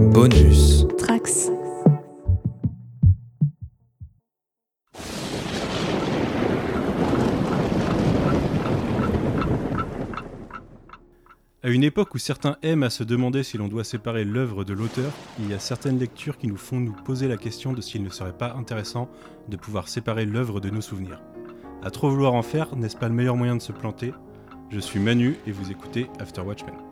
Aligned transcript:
Bonus. 0.00 0.86
Trax. 0.96 1.50
À 11.62 11.68
une 11.68 11.84
époque 11.84 12.14
où 12.14 12.18
certains 12.18 12.56
aiment 12.62 12.82
à 12.82 12.88
se 12.88 13.04
demander 13.04 13.42
si 13.42 13.58
l'on 13.58 13.68
doit 13.68 13.84
séparer 13.84 14.24
l'œuvre 14.24 14.64
de 14.64 14.72
l'auteur, 14.72 15.12
il 15.38 15.50
y 15.50 15.54
a 15.54 15.58
certaines 15.58 15.98
lectures 15.98 16.38
qui 16.38 16.48
nous 16.48 16.56
font 16.56 16.80
nous 16.80 16.92
poser 16.92 17.28
la 17.28 17.36
question 17.36 17.74
de 17.74 17.82
s'il 17.82 18.02
ne 18.02 18.08
serait 18.08 18.32
pas 18.32 18.54
intéressant 18.54 19.10
de 19.50 19.56
pouvoir 19.58 19.88
séparer 19.88 20.24
l'œuvre 20.24 20.60
de 20.60 20.70
nos 20.70 20.80
souvenirs. 20.80 21.20
À 21.82 21.90
trop 21.90 22.08
vouloir 22.08 22.32
en 22.32 22.42
faire, 22.42 22.74
n'est-ce 22.74 22.96
pas 22.96 23.08
le 23.08 23.14
meilleur 23.14 23.36
moyen 23.36 23.54
de 23.54 23.62
se 23.62 23.72
planter? 23.72 24.14
Je 24.70 24.80
suis 24.80 24.98
Manu 24.98 25.36
et 25.46 25.52
vous 25.52 25.70
écoutez 25.70 26.08
After 26.18 26.40
Watchmen. 26.40 26.89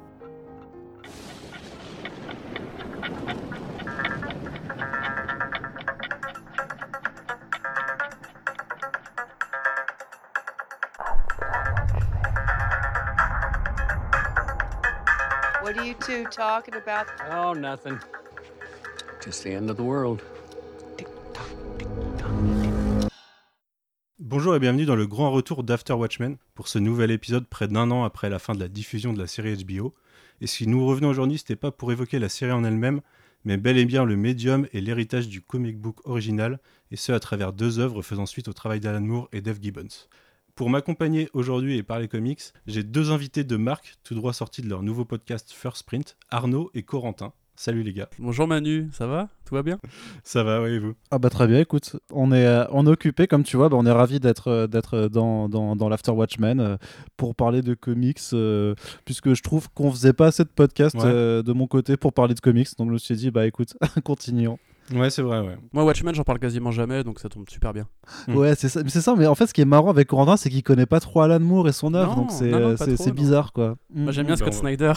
Talking 16.30 16.74
about? 16.74 17.06
Oh, 17.30 17.54
nothing. 17.54 17.98
Just 19.24 19.44
the 19.44 19.54
end 19.54 19.70
of 19.70 19.76
the 19.76 19.82
world. 19.82 20.22
Bonjour 24.18 24.54
et 24.54 24.58
bienvenue 24.58 24.84
dans 24.84 24.96
le 24.96 25.06
grand 25.06 25.30
retour 25.30 25.62
d'After 25.62 25.94
Watchmen 25.94 26.36
pour 26.54 26.68
ce 26.68 26.78
nouvel 26.78 27.10
épisode 27.10 27.46
près 27.46 27.66
d'un 27.66 27.90
an 27.90 28.04
après 28.04 28.28
la 28.28 28.38
fin 28.38 28.54
de 28.54 28.60
la 28.60 28.68
diffusion 28.68 29.12
de 29.12 29.18
la 29.18 29.26
série 29.26 29.56
HBO. 29.64 29.94
Et 30.40 30.46
si 30.46 30.66
nous 30.66 30.86
revenons 30.86 31.08
aujourd'hui, 31.08 31.38
c'était 31.38 31.56
pas 31.56 31.70
pour 31.70 31.92
évoquer 31.92 32.18
la 32.18 32.28
série 32.28 32.52
en 32.52 32.62
elle-même, 32.62 33.00
mais 33.44 33.56
bel 33.56 33.78
et 33.78 33.86
bien 33.86 34.04
le 34.04 34.16
médium 34.16 34.66
et 34.72 34.80
l'héritage 34.80 35.28
du 35.28 35.40
comic 35.40 35.80
book 35.80 36.06
original, 36.06 36.60
et 36.90 36.96
ce 36.96 37.12
à 37.12 37.20
travers 37.20 37.52
deux 37.52 37.78
œuvres 37.78 38.02
faisant 38.02 38.26
suite 38.26 38.48
au 38.48 38.52
travail 38.52 38.80
d'Alan 38.80 39.00
Moore 39.00 39.28
et 39.32 39.40
Dave 39.40 39.58
Gibbons. 39.62 40.08
Pour 40.58 40.70
m'accompagner 40.70 41.28
aujourd'hui 41.34 41.76
et 41.76 41.84
parler 41.84 42.08
comics, 42.08 42.40
j'ai 42.66 42.82
deux 42.82 43.12
invités 43.12 43.44
de 43.44 43.56
marque, 43.56 43.94
tout 44.02 44.16
droit 44.16 44.32
sortis 44.32 44.60
de 44.60 44.68
leur 44.68 44.82
nouveau 44.82 45.04
podcast 45.04 45.52
First 45.52 45.84
Print, 45.84 46.16
Arnaud 46.32 46.72
et 46.74 46.82
Corentin. 46.82 47.32
Salut 47.54 47.84
les 47.84 47.92
gars. 47.92 48.08
Bonjour 48.18 48.48
Manu, 48.48 48.88
ça 48.92 49.06
va? 49.06 49.28
Tout 49.44 49.54
va 49.54 49.62
bien? 49.62 49.78
Ça 50.24 50.42
va, 50.42 50.60
oui, 50.60 50.70
et 50.70 50.78
vous? 50.80 50.94
Ah 51.12 51.20
bah 51.20 51.30
très 51.30 51.46
bien, 51.46 51.60
écoute, 51.60 51.94
on 52.10 52.32
est, 52.32 52.44
euh, 52.44 52.64
on 52.72 52.88
est 52.88 52.90
occupé 52.90 53.28
comme 53.28 53.44
tu 53.44 53.56
vois, 53.56 53.68
bah, 53.68 53.76
on 53.78 53.86
est 53.86 53.92
ravis 53.92 54.18
d'être 54.18 54.48
euh, 54.48 54.66
d'être 54.66 55.06
dans, 55.06 55.48
dans, 55.48 55.76
dans 55.76 55.88
l'After 55.88 56.10
Watchmen 56.10 56.58
euh, 56.58 56.76
pour 57.16 57.36
parler 57.36 57.62
de 57.62 57.74
comics, 57.74 58.18
euh, 58.32 58.74
puisque 59.04 59.34
je 59.34 59.42
trouve 59.44 59.68
qu'on 59.74 59.92
faisait 59.92 60.12
pas 60.12 60.26
assez 60.26 60.42
de 60.42 60.48
podcasts 60.48 60.96
Ouais. 60.96 61.02
euh, 61.04 61.42
de 61.44 61.52
mon 61.52 61.68
côté 61.68 61.96
pour 61.96 62.12
parler 62.12 62.34
de 62.34 62.40
comics, 62.40 62.68
donc 62.78 62.88
je 62.88 62.92
me 62.94 62.98
suis 62.98 63.14
dit 63.14 63.30
bah 63.30 63.46
écoute, 63.46 63.74
continuons. 64.04 64.58
Ouais, 64.94 65.10
c'est 65.10 65.22
vrai, 65.22 65.40
ouais. 65.40 65.56
Moi 65.72 65.84
Watchmen 65.84 66.14
j'en 66.14 66.22
parle 66.24 66.38
quasiment 66.38 66.70
jamais 66.70 67.04
donc 67.04 67.20
ça 67.20 67.28
tombe 67.28 67.48
super 67.50 67.72
bien. 67.74 67.86
Mm. 68.26 68.34
Ouais, 68.36 68.54
c'est 68.54 68.68
ça, 68.68 68.82
ça, 68.88 69.14
mais 69.16 69.26
en 69.26 69.34
fait 69.34 69.46
ce 69.46 69.52
qui 69.54 69.60
est 69.60 69.66
marrant 69.66 69.90
avec 69.90 70.08
Corentin, 70.08 70.36
c'est 70.36 70.48
qu'il 70.50 70.62
connaît 70.62 70.86
pas 70.86 71.00
trop 71.00 71.20
Alan 71.20 71.40
Moore 71.40 71.68
et 71.68 71.72
son 71.72 71.92
œuvre, 71.94 72.14
donc 72.16 72.30
c'est 72.30 73.12
bizarre 73.12 73.52
quoi. 73.52 73.76
Moi 73.90 74.10
Mm. 74.10 74.12
j'aime 74.14 74.26
bien 74.26 74.34
bah, 74.36 74.38
Scott 74.50 74.54
on- 74.54 74.60
Snyder. 74.60 74.92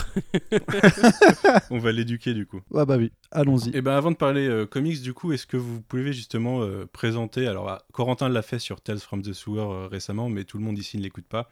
On 1.71 1.77
va 1.79 1.91
l'éduquer 1.91 2.33
du 2.33 2.45
coup. 2.45 2.61
Ah 2.75 2.85
bah 2.85 2.97
oui, 2.97 3.11
allons-y. 3.31 3.75
Et 3.75 3.81
ben 3.81 3.93
avant 3.93 4.11
de 4.11 4.15
parler 4.15 4.47
euh, 4.47 4.65
comics, 4.65 5.01
du 5.01 5.13
coup, 5.13 5.31
est-ce 5.33 5.45
que 5.47 5.57
vous 5.57 5.81
pouvez 5.81 6.13
justement 6.13 6.61
euh, 6.61 6.85
présenter 6.91 7.47
Alors, 7.47 7.69
ah, 7.69 7.83
Corentin 7.93 8.29
l'a 8.29 8.41
fait 8.41 8.59
sur 8.59 8.81
Tales 8.81 8.99
from 8.99 9.21
the 9.21 9.33
Sewer 9.33 9.59
euh, 9.61 9.87
récemment, 9.87 10.29
mais 10.29 10.43
tout 10.43 10.57
le 10.57 10.63
monde 10.63 10.77
ici 10.77 10.97
ne 10.97 11.03
l'écoute 11.03 11.25
pas. 11.27 11.49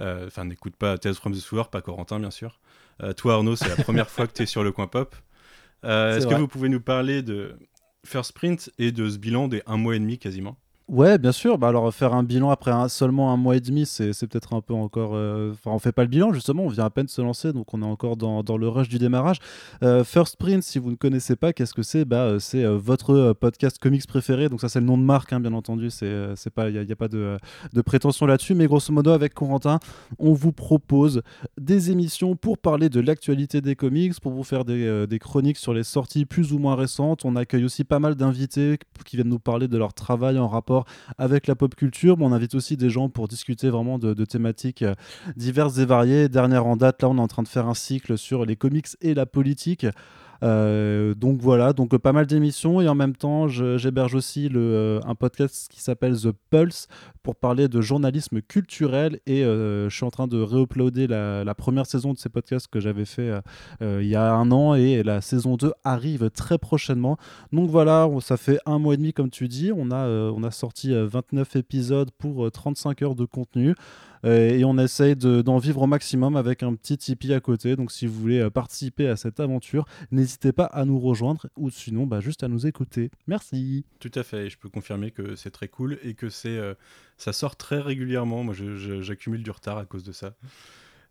Euh, 0.00 0.26
Enfin, 0.26 0.44
n'écoute 0.44 0.76
pas 0.76 0.96
Tales 0.98 1.14
from 1.14 1.32
the 1.32 1.36
Sewer, 1.38 1.64
pas 1.70 1.80
Corentin, 1.82 2.18
bien 2.20 2.30
sûr. 2.30 2.60
Euh, 3.02 3.12
toi, 3.12 3.34
Arnaud, 3.34 3.56
c'est 3.56 3.68
la 3.68 3.82
première 3.82 4.08
fois 4.10 4.26
que 4.26 4.32
tu 4.32 4.42
es 4.42 4.46
sur 4.46 4.62
le 4.64 4.72
coin 4.72 4.86
pop. 4.86 5.14
Euh, 5.84 6.16
Est-ce 6.16 6.26
que 6.26 6.34
vous 6.34 6.48
pouvez 6.48 6.68
nous 6.68 6.80
parler 6.80 7.22
de 7.22 7.56
First 8.04 8.32
Print 8.32 8.70
et 8.78 8.92
de 8.92 9.08
ce 9.08 9.18
bilan 9.18 9.48
des 9.48 9.62
un 9.66 9.76
mois 9.76 9.96
et 9.96 10.00
demi 10.00 10.18
quasiment 10.18 10.56
Ouais, 10.90 11.18
bien 11.18 11.30
sûr. 11.30 11.56
Bah 11.56 11.68
alors 11.68 11.94
faire 11.94 12.14
un 12.14 12.24
bilan 12.24 12.50
après 12.50 12.72
seulement 12.88 13.32
un 13.32 13.36
mois 13.36 13.54
et 13.54 13.60
demi, 13.60 13.86
c'est 13.86 14.10
peut-être 14.26 14.54
un 14.54 14.60
peu 14.60 14.74
encore. 14.74 15.12
euh, 15.14 15.52
Enfin, 15.52 15.70
on 15.70 15.78
fait 15.78 15.92
pas 15.92 16.02
le 16.02 16.08
bilan 16.08 16.32
justement. 16.32 16.64
On 16.64 16.68
vient 16.68 16.84
à 16.84 16.90
peine 16.90 17.04
de 17.06 17.10
se 17.10 17.22
lancer, 17.22 17.52
donc 17.52 17.72
on 17.72 17.80
est 17.80 17.86
encore 17.86 18.16
dans, 18.16 18.42
dans 18.42 18.56
le 18.56 18.66
rush 18.68 18.88
du 18.88 18.98
démarrage. 18.98 19.36
Euh, 19.84 20.02
First 20.02 20.36
Print, 20.36 20.64
si 20.64 20.80
vous 20.80 20.90
ne 20.90 20.96
connaissez 20.96 21.36
pas, 21.36 21.52
qu'est-ce 21.52 21.74
que 21.74 21.84
c'est? 21.84 22.04
Bah, 22.04 22.22
euh, 22.24 22.38
c'est 22.40 22.64
euh, 22.64 22.76
votre 22.76 23.34
podcast 23.34 23.78
comics 23.78 24.04
préféré. 24.04 24.48
Donc 24.48 24.60
ça, 24.60 24.68
c'est 24.68 24.80
le 24.80 24.86
nom 24.86 24.98
de 24.98 25.04
marque, 25.04 25.32
hein, 25.32 25.38
bien 25.38 25.52
entendu. 25.52 25.90
C'est 25.90 26.34
pas, 26.52 26.68
il 26.70 26.74
y, 26.74 26.78
a- 26.78 26.82
a 26.92 26.96
pas 26.96 27.06
de, 27.06 27.36
de 27.72 27.80
prétention 27.82 28.26
là-dessus. 28.26 28.56
Mais 28.56 28.66
grosso 28.66 28.92
modo, 28.92 29.12
avec 29.12 29.32
Corentin, 29.32 29.78
on 30.18 30.32
vous 30.32 30.50
propose 30.50 31.22
des 31.56 31.92
émissions 31.92 32.34
pour 32.34 32.58
parler 32.58 32.88
de 32.88 32.98
l'actualité 32.98 33.60
des 33.60 33.76
comics, 33.76 34.18
pour 34.20 34.32
vous 34.32 34.42
faire 34.42 34.64
des, 34.64 35.06
des 35.06 35.18
chroniques 35.20 35.58
sur 35.58 35.72
les 35.72 35.84
sorties 35.84 36.24
plus 36.24 36.52
ou 36.52 36.58
moins 36.58 36.74
récentes. 36.74 37.24
On 37.24 37.36
accueille 37.36 37.64
aussi 37.64 37.84
pas 37.84 38.00
mal 38.00 38.16
d'invités 38.16 38.76
qui 39.06 39.14
viennent 39.14 39.28
nous 39.28 39.38
parler 39.38 39.68
de 39.68 39.78
leur 39.78 39.94
travail 39.94 40.36
en 40.36 40.48
rapport 40.48 40.79
avec 41.18 41.46
la 41.46 41.54
pop 41.54 41.74
culture, 41.74 42.16
mais 42.18 42.24
on 42.24 42.32
invite 42.32 42.54
aussi 42.54 42.76
des 42.76 42.90
gens 42.90 43.08
pour 43.08 43.28
discuter 43.28 43.70
vraiment 43.70 43.98
de, 43.98 44.24
thématiques 44.24 44.82
euh, 44.82 44.94
diverses 45.36 45.78
et 45.78 45.84
variées. 45.84 46.28
Dernière 46.28 46.66
en 46.66 46.76
date, 46.76 47.02
là, 47.02 47.08
on 47.08 47.16
est 47.16 47.20
en 47.20 47.28
train 47.28 47.42
de 47.42 47.48
faire 47.48 47.66
un 47.66 47.74
cycle 47.74 48.18
sur 48.18 48.44
les 48.44 48.56
comics 48.56 48.88
et 49.00 49.14
la 49.14 49.26
politique. 49.26 49.86
Euh, 50.42 51.14
donc 51.14 51.40
voilà, 51.40 51.72
donc 51.72 51.94
euh, 51.94 51.98
pas 51.98 52.12
mal 52.12 52.26
d'émissions 52.26 52.80
et 52.80 52.88
en 52.88 52.94
même 52.94 53.16
temps, 53.16 53.48
j'héberge 53.48 54.14
aussi 54.14 54.48
le, 54.48 54.60
euh, 54.60 55.00
un 55.06 55.14
podcast 55.14 55.68
qui 55.70 55.80
s'appelle 55.80 56.16
The 56.18 56.32
Pulse 56.50 56.88
pour 57.22 57.36
parler 57.36 57.68
de 57.68 57.80
journalisme 57.80 58.40
culturel 58.40 59.20
et 59.26 59.42
je 59.42 59.88
suis 59.90 60.04
en 60.04 60.10
train 60.10 60.26
de 60.26 60.40
réuploader 60.40 61.06
la, 61.06 61.44
la 61.44 61.54
première 61.54 61.86
saison 61.86 62.12
de 62.12 62.18
ces 62.18 62.28
podcasts 62.28 62.68
que 62.68 62.80
j'avais 62.80 63.04
fait 63.04 63.30
il 63.82 64.06
y 64.06 64.16
a 64.16 64.32
un 64.32 64.50
an 64.50 64.74
et 64.74 65.02
la 65.02 65.20
saison 65.20 65.56
2 65.56 65.72
arrive 65.84 66.30
très 66.30 66.56
prochainement. 66.56 67.18
Donc 67.52 67.68
voilà, 67.68 68.08
ça 68.20 68.36
fait 68.36 68.58
un 68.64 68.78
mois 68.78 68.94
et 68.94 68.96
demi 68.96 69.12
comme 69.12 69.30
tu 69.30 69.48
dis. 69.48 69.70
On 69.74 69.90
a, 69.90 70.06
on 70.06 70.42
a 70.42 70.50
sorti 70.50 70.92
euh, 70.92 71.06
29 71.06 71.56
épisodes 71.56 72.10
pour 72.18 72.46
euh, 72.46 72.50
35 72.50 73.02
heures 73.02 73.14
de 73.14 73.24
contenu. 73.24 73.74
Euh, 74.24 74.50
et 74.50 74.64
on 74.64 74.76
essaye 74.78 75.16
de- 75.16 75.40
d'en 75.42 75.58
vivre 75.58 75.82
au 75.82 75.86
maximum 75.86 76.36
avec 76.36 76.62
un 76.62 76.74
petit 76.74 76.98
Tipeee 76.98 77.32
à 77.32 77.40
côté. 77.40 77.76
Donc 77.76 77.90
si 77.90 78.06
vous 78.06 78.20
voulez 78.20 78.40
euh, 78.40 78.50
participer 78.50 79.08
à 79.08 79.16
cette 79.16 79.40
aventure, 79.40 79.86
n'hésitez 80.10 80.52
pas 80.52 80.66
à 80.66 80.84
nous 80.84 80.98
rejoindre 80.98 81.46
ou 81.56 81.70
sinon 81.70 82.06
bah, 82.06 82.20
juste 82.20 82.42
à 82.42 82.48
nous 82.48 82.66
écouter. 82.66 83.10
Merci. 83.26 83.84
Tout 83.98 84.12
à 84.14 84.22
fait, 84.22 84.50
je 84.50 84.58
peux 84.58 84.68
confirmer 84.68 85.10
que 85.10 85.36
c'est 85.36 85.50
très 85.50 85.68
cool 85.68 85.98
et 86.02 86.14
que 86.14 86.26
euh, 86.46 86.74
ça 87.16 87.32
sort 87.32 87.56
très 87.56 87.80
régulièrement. 87.80 88.44
Moi, 88.44 88.54
j'accumule 89.00 89.42
du 89.42 89.50
retard 89.50 89.78
à 89.78 89.84
cause 89.86 90.04
de 90.04 90.12
ça. 90.12 90.34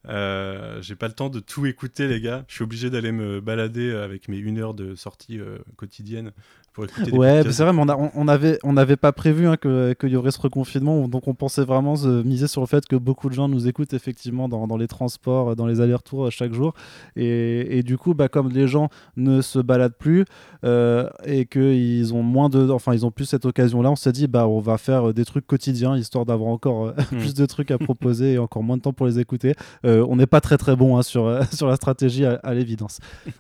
Euh, 0.08 0.82
j'ai 0.82 0.96
pas 0.96 1.08
le 1.08 1.14
temps 1.14 1.30
de 1.30 1.40
tout 1.42 1.66
écouter, 1.66 2.08
les 2.08 2.22
gars. 2.22 2.46
Je 2.48 2.56
suis 2.56 2.64
obligé 2.64 2.90
d'aller 2.90 3.12
me 3.12 3.42
balader 3.42 3.92
avec 3.92 4.30
mes 4.30 4.38
une 4.38 4.58
heure 4.58 4.74
de 4.74 4.96
sortie 4.96 5.40
quotidienne 5.76 6.32
pour 6.80 6.86
écouter 6.86 7.12
des 7.12 7.18
Ouais, 7.18 7.44
c'est 7.52 7.64
vrai, 7.64 7.74
mais 7.74 7.82
on, 7.82 7.90
a- 7.90 7.98
on- 7.98 8.12
on 8.16 8.28
avait, 8.28 8.58
on 8.64 8.74
n'avait 8.74 8.96
pas 8.96 9.12
prévu 9.12 9.48
hein, 9.48 9.58
que- 9.58 9.94
qu'il 10.00 10.10
y 10.10 10.16
aurait 10.16 10.32
ce 10.32 10.40
reconfinement, 10.40 11.08
donc 11.08 11.28
on 11.28 11.34
pensait 11.34 11.64
vraiment 11.66 11.96
se 11.96 12.24
miser 12.24 12.48
sur 12.48 12.62
le 12.62 12.68
fait 12.68 12.86
que 12.88 12.96
beaucoup 12.96 13.30
de 13.30 13.34
gens 13.34 13.48
nous 13.48 13.68
écoutent 13.68 13.94
effectivement 13.94 14.48
dans, 14.48 14.66
dans 14.68 14.78
les 14.78 14.88
transports, 14.88 15.56
dans 15.56 15.66
les 15.66 15.82
allers-retours 15.82 16.28
euh, 16.28 16.30
chaque 16.30 16.54
jour. 16.54 16.74
Et, 17.16 17.78
et 17.80 17.84
du 17.84 17.98
coup, 17.98 18.14
bah, 18.14 18.28
comme 18.30 18.50
les 18.50 18.68
gens 18.68 18.90
ne 19.18 19.42
se 19.42 19.60
baladent 19.60 19.96
plus 19.98 20.26
euh, 20.64 21.10
et 21.26 21.46
qu'ils 21.46 22.14
ont 22.14 22.24
moins 22.24 22.50
de, 22.50 22.70
enfin 22.70 22.94
ils 22.94 23.06
ont 23.06 23.12
plus 23.12 23.26
cette 23.26 23.46
occasion-là, 23.46 23.92
on 23.92 23.96
s'est 23.96 24.12
dit 24.12 24.28
bah 24.28 24.48
on 24.48 24.60
va 24.60 24.78
faire 24.78 25.10
euh, 25.10 25.14
des 25.14 25.26
trucs 25.26 25.46
quotidiens 25.48 25.98
histoire 25.98 26.26
d'avoir 26.26 26.50
encore 26.50 26.88
euh, 26.88 26.94
Mm. 27.12 27.18
plus 27.18 27.34
de 27.34 27.46
trucs 27.46 27.72
à 27.72 27.78
proposer 27.78 28.34
et 28.34 28.38
encore 28.38 28.62
moins 28.64 28.78
de 28.78 28.82
temps 28.82 28.94
pour 28.94 29.06
les 29.08 29.20
écouter. 29.20 29.56
Euh, 29.86 30.06
on 30.10 30.16
n'est 30.16 30.28
pas 30.28 30.42
très 30.42 30.58
très 30.58 30.76
bon 30.76 30.98
hein, 30.98 31.02
sur 31.02 31.26
euh, 31.26 31.42
sur 31.52 31.68
la 31.68 31.76
stratégie 31.76 32.26
à- 32.26 32.40
à 32.44 32.54
l'évidence. 32.54 33.00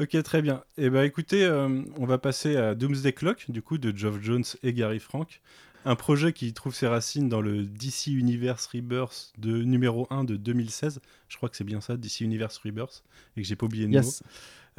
Ok, 0.00 0.20
très 0.24 0.42
bien. 0.42 0.64
Et 0.76 0.90
bah 0.90 1.04
écoutez, 1.06 1.44
euh, 1.44 1.82
on 1.96 2.06
va 2.06 2.18
passer 2.18 2.56
à 2.56 2.74
Doomsday 2.74 3.12
Clock, 3.12 3.50
du 3.50 3.62
coup, 3.62 3.78
de 3.78 3.96
Geoff 3.96 4.20
Jones 4.20 4.42
et 4.64 4.72
Gary 4.72 4.98
Frank. 4.98 5.40
Un 5.84 5.94
projet 5.96 6.32
qui 6.32 6.52
trouve 6.52 6.74
ses 6.74 6.86
racines 6.88 7.28
dans 7.28 7.40
le 7.40 7.62
DC 7.64 8.08
Universe 8.08 8.66
Rebirth 8.66 9.32
de 9.38 9.62
numéro 9.62 10.06
1 10.10 10.24
de 10.24 10.36
2016. 10.36 11.00
Je 11.28 11.36
crois 11.36 11.48
que 11.48 11.56
c'est 11.56 11.62
bien 11.64 11.80
ça, 11.80 11.96
DC 11.96 12.22
Universe 12.22 12.58
Rebirth, 12.58 13.04
et 13.36 13.42
que 13.42 13.46
j'ai 13.46 13.54
pas 13.54 13.66
oublié 13.66 13.86
le 13.86 13.92
Yes. 13.92 14.22
mot. 14.22 14.28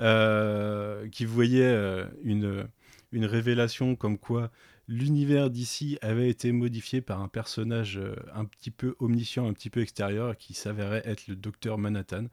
Euh, 0.01 1.07
qui 1.07 1.23
voyait 1.23 1.61
euh, 1.63 2.05
une, 2.23 2.67
une 3.13 3.25
révélation 3.25 3.95
comme 3.95 4.17
quoi 4.17 4.51
l'univers 4.89 5.49
d'ici 5.49 5.97
avait 6.01 6.29
été 6.29 6.51
modifié 6.51 6.99
par 6.99 7.21
un 7.21 7.29
personnage 7.29 7.99
un 8.33 8.43
petit 8.45 8.69
peu 8.71 8.95
omniscient, 8.99 9.47
un 9.47 9.53
petit 9.53 9.69
peu 9.69 9.79
extérieur, 9.79 10.35
qui 10.37 10.53
s'avérait 10.53 11.03
être 11.05 11.27
le 11.27 11.35
docteur 11.37 11.77
Manhattan. 11.77 12.25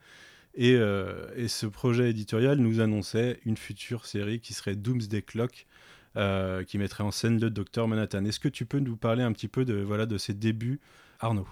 Et, 0.55 0.75
euh, 0.75 1.29
et 1.35 1.49
ce 1.49 1.67
projet 1.67 2.11
éditorial 2.11 2.59
nous 2.59 2.81
annonçait 2.81 3.41
une 3.47 3.57
future 3.57 4.07
série 4.07 4.41
qui 4.41 4.53
serait 4.53 4.77
Doomsday 4.77 5.23
Clock, 5.23 5.67
euh, 6.17 6.63
qui 6.65 6.79
mettrait 6.79 7.05
en 7.05 7.11
scène 7.11 7.41
le 7.41 7.51
docteur 7.51 7.89
Manhattan. 7.89 8.25
Est-ce 8.25 8.41
que 8.41 8.49
tu 8.49 8.67
peux 8.67 8.79
nous 8.79 8.97
parler 8.97 9.23
un 9.23 9.33
petit 9.33 9.49
peu 9.49 9.65
de, 9.65 9.75
voilà, 9.75 10.07
de 10.07 10.19
ses 10.19 10.35
débuts, 10.35 10.81
Arnaud? 11.21 11.49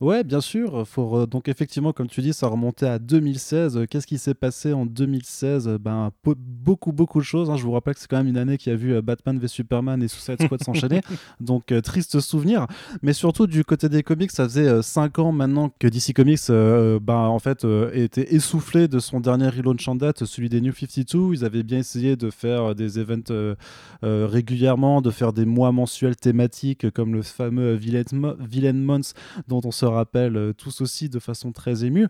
Ouais, 0.00 0.22
bien 0.24 0.40
sûr. 0.40 0.86
Faut 0.86 1.04
re- 1.04 1.26
Donc 1.28 1.48
effectivement, 1.48 1.92
comme 1.92 2.06
tu 2.08 2.20
dis, 2.20 2.32
ça 2.32 2.46
remontait 2.46 2.86
à 2.86 2.98
2016. 2.98 3.76
Euh, 3.76 3.86
Qu'est-ce 3.88 4.06
qui 4.06 4.18
s'est 4.18 4.34
passé 4.34 4.72
en 4.72 4.86
2016 4.86 5.66
Euh, 5.68 5.78
Ben 5.78 6.10
beaucoup, 6.24 6.92
beaucoup 6.92 7.18
de 7.20 7.24
choses. 7.24 7.50
hein. 7.50 7.56
Je 7.56 7.64
vous 7.64 7.72
rappelle 7.72 7.94
que 7.94 8.00
c'est 8.00 8.08
quand 8.08 8.18
même 8.18 8.28
une 8.28 8.36
année 8.38 8.58
qui 8.58 8.70
a 8.70 8.76
vu 8.76 8.94
euh, 8.94 9.02
Batman 9.02 9.38
v 9.38 9.48
Superman 9.48 10.02
et 10.02 10.08
Suicide 10.08 10.40
Squad 10.42 10.62
s'enchaîner. 10.64 11.00
Donc 11.40 11.72
euh, 11.72 11.80
triste 11.80 12.20
souvenir. 12.20 12.66
Mais 13.02 13.12
surtout 13.12 13.46
du 13.46 13.64
côté 13.64 13.88
des 13.88 14.02
comics, 14.02 14.30
ça 14.30 14.44
faisait 14.44 14.82
5 14.82 15.18
ans 15.18 15.32
maintenant 15.32 15.70
que 15.78 15.88
DC 15.88 16.12
Comics, 16.14 16.38
euh, 16.50 16.98
ben, 17.00 17.14
en 17.14 17.38
fait, 17.38 17.66
était 17.92 18.34
essoufflé 18.34 18.88
de 18.88 18.98
son 18.98 19.20
dernier 19.20 19.48
relaunch 19.48 19.86
en 19.88 19.94
date, 19.96 20.24
celui 20.24 20.48
des 20.48 20.60
New 20.60 20.72
52. 20.72 21.34
Ils 21.34 21.44
avaient 21.44 21.62
bien 21.62 21.78
essayé 21.78 22.16
de 22.16 22.30
faire 22.30 22.74
des 22.74 22.98
events 22.98 23.54
régulièrement, 24.02 25.00
de 25.00 25.10
faire 25.10 25.32
des 25.32 25.44
mois 25.44 25.72
mensuels 25.72 26.16
thématiques 26.16 26.90
comme 26.90 27.14
le 27.14 27.22
fameux 27.22 27.74
Villain, 27.74 28.02
Mo- 28.12 28.34
Villain 28.38 28.72
Months 28.72 29.14
dont 29.48 29.60
on 29.64 29.70
se 29.70 29.84
rappelle 29.84 30.36
euh, 30.36 30.52
tous 30.52 30.80
aussi 30.80 31.08
de 31.08 31.18
façon 31.18 31.52
très 31.52 31.84
émue. 31.84 32.08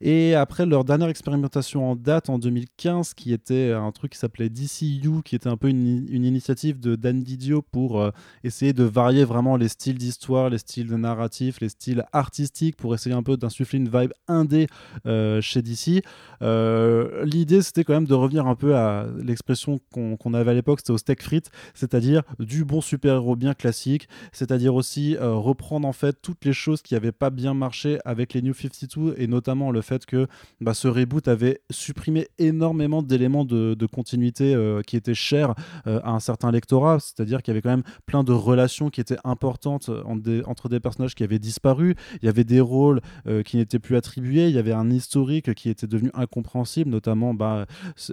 Et 0.00 0.34
après 0.34 0.66
leur 0.66 0.84
dernière 0.84 1.08
expérimentation 1.08 1.90
en 1.90 1.96
date 1.96 2.28
en 2.28 2.38
2015, 2.38 3.14
qui 3.14 3.32
était 3.32 3.72
un 3.72 3.90
truc 3.92 4.12
qui 4.12 4.18
s'appelait 4.18 4.48
DCU, 4.48 5.22
qui 5.24 5.36
était 5.36 5.48
un 5.48 5.56
peu 5.56 5.68
une, 5.68 6.06
une 6.08 6.24
initiative 6.24 6.80
de 6.80 6.96
Dan 6.96 7.22
Didio 7.22 7.62
pour 7.62 8.00
euh, 8.00 8.10
essayer 8.44 8.72
de 8.72 8.84
varier 8.84 9.24
vraiment 9.24 9.56
les 9.56 9.68
styles 9.68 9.98
d'histoire, 9.98 10.50
les 10.50 10.58
styles 10.58 10.88
de 10.88 10.96
narratif, 10.96 11.60
les 11.60 11.68
styles 11.68 12.04
artistiques, 12.12 12.76
pour 12.76 12.94
essayer 12.94 13.14
un 13.14 13.22
peu 13.22 13.36
d'insuffler 13.36 13.78
une 13.78 13.88
vibe 13.88 14.12
indé 14.28 14.66
euh, 15.06 15.40
chez 15.40 15.62
DC. 15.62 16.04
Euh, 16.42 17.24
L'idée, 17.24 17.62
c'était 17.62 17.84
quand 17.84 17.94
même 17.94 18.06
de 18.06 18.14
revenir 18.14 18.46
un 18.46 18.54
peu 18.54 18.76
à 18.76 19.06
l'expression 19.22 19.80
qu'on 19.90 20.34
avait 20.34 20.50
à 20.50 20.54
l'époque, 20.54 20.80
c'était 20.80 20.92
au 20.92 20.98
steak 20.98 21.22
frites, 21.22 21.50
c'est-à-dire 21.74 22.22
du 22.38 22.64
bon 22.64 22.80
super-héros 22.80 23.36
bien 23.36 23.54
classique, 23.54 24.08
c'est-à-dire 24.32 24.74
aussi 24.74 25.16
euh, 25.16 25.34
reprendre 25.34 25.86
en 25.86 25.92
fait 25.92 26.16
toutes 26.20 26.44
les 26.44 26.52
choses 26.52 26.82
qui 26.82 26.91
n'avaient 26.94 27.12
pas 27.12 27.30
bien 27.30 27.54
marché 27.54 27.98
avec 28.04 28.34
les 28.34 28.42
New 28.42 28.54
52 28.54 29.14
et 29.16 29.26
notamment 29.26 29.70
le 29.70 29.80
fait 29.80 30.06
que 30.06 30.26
bah, 30.60 30.74
ce 30.74 30.88
reboot 30.88 31.28
avait 31.28 31.60
supprimé 31.70 32.28
énormément 32.38 33.02
d'éléments 33.02 33.44
de, 33.44 33.76
continuité 33.92 34.54
euh, 34.54 34.80
qui 34.82 34.96
étaient 34.96 35.14
chers 35.14 35.54
euh, 35.86 36.00
à 36.02 36.10
un 36.10 36.20
certain 36.20 36.50
lectorat, 36.50 36.98
c'est-à-dire 37.00 37.42
qu'il 37.42 37.52
y 37.52 37.54
avait 37.54 37.62
quand 37.62 37.70
même 37.70 37.82
plein 38.06 38.24
de 38.24 38.32
relations 38.32 38.90
qui 38.90 39.00
étaient 39.00 39.18
importantes 39.24 39.90
des- 40.16 40.42
entre 40.44 40.68
des 40.68 40.80
personnages 40.80 41.14
qui 41.14 41.24
avaient 41.24 41.38
disparu, 41.38 41.94
il 42.22 42.26
y 42.26 42.28
avait 42.28 42.44
des 42.44 42.60
rôles 42.60 43.00
euh, 43.26 43.42
qui 43.42 43.56
n'étaient 43.56 43.78
plus 43.78 43.96
attribués, 43.96 44.48
il 44.48 44.54
y 44.54 44.58
avait 44.58 44.72
un 44.72 44.90
historique 44.90 45.54
qui 45.54 45.68
était 45.68 45.86
devenu 45.86 46.10
incompréhensible, 46.14 46.90
notamment 46.90 47.34
bah, 47.34 47.66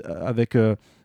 avec... 0.05 0.57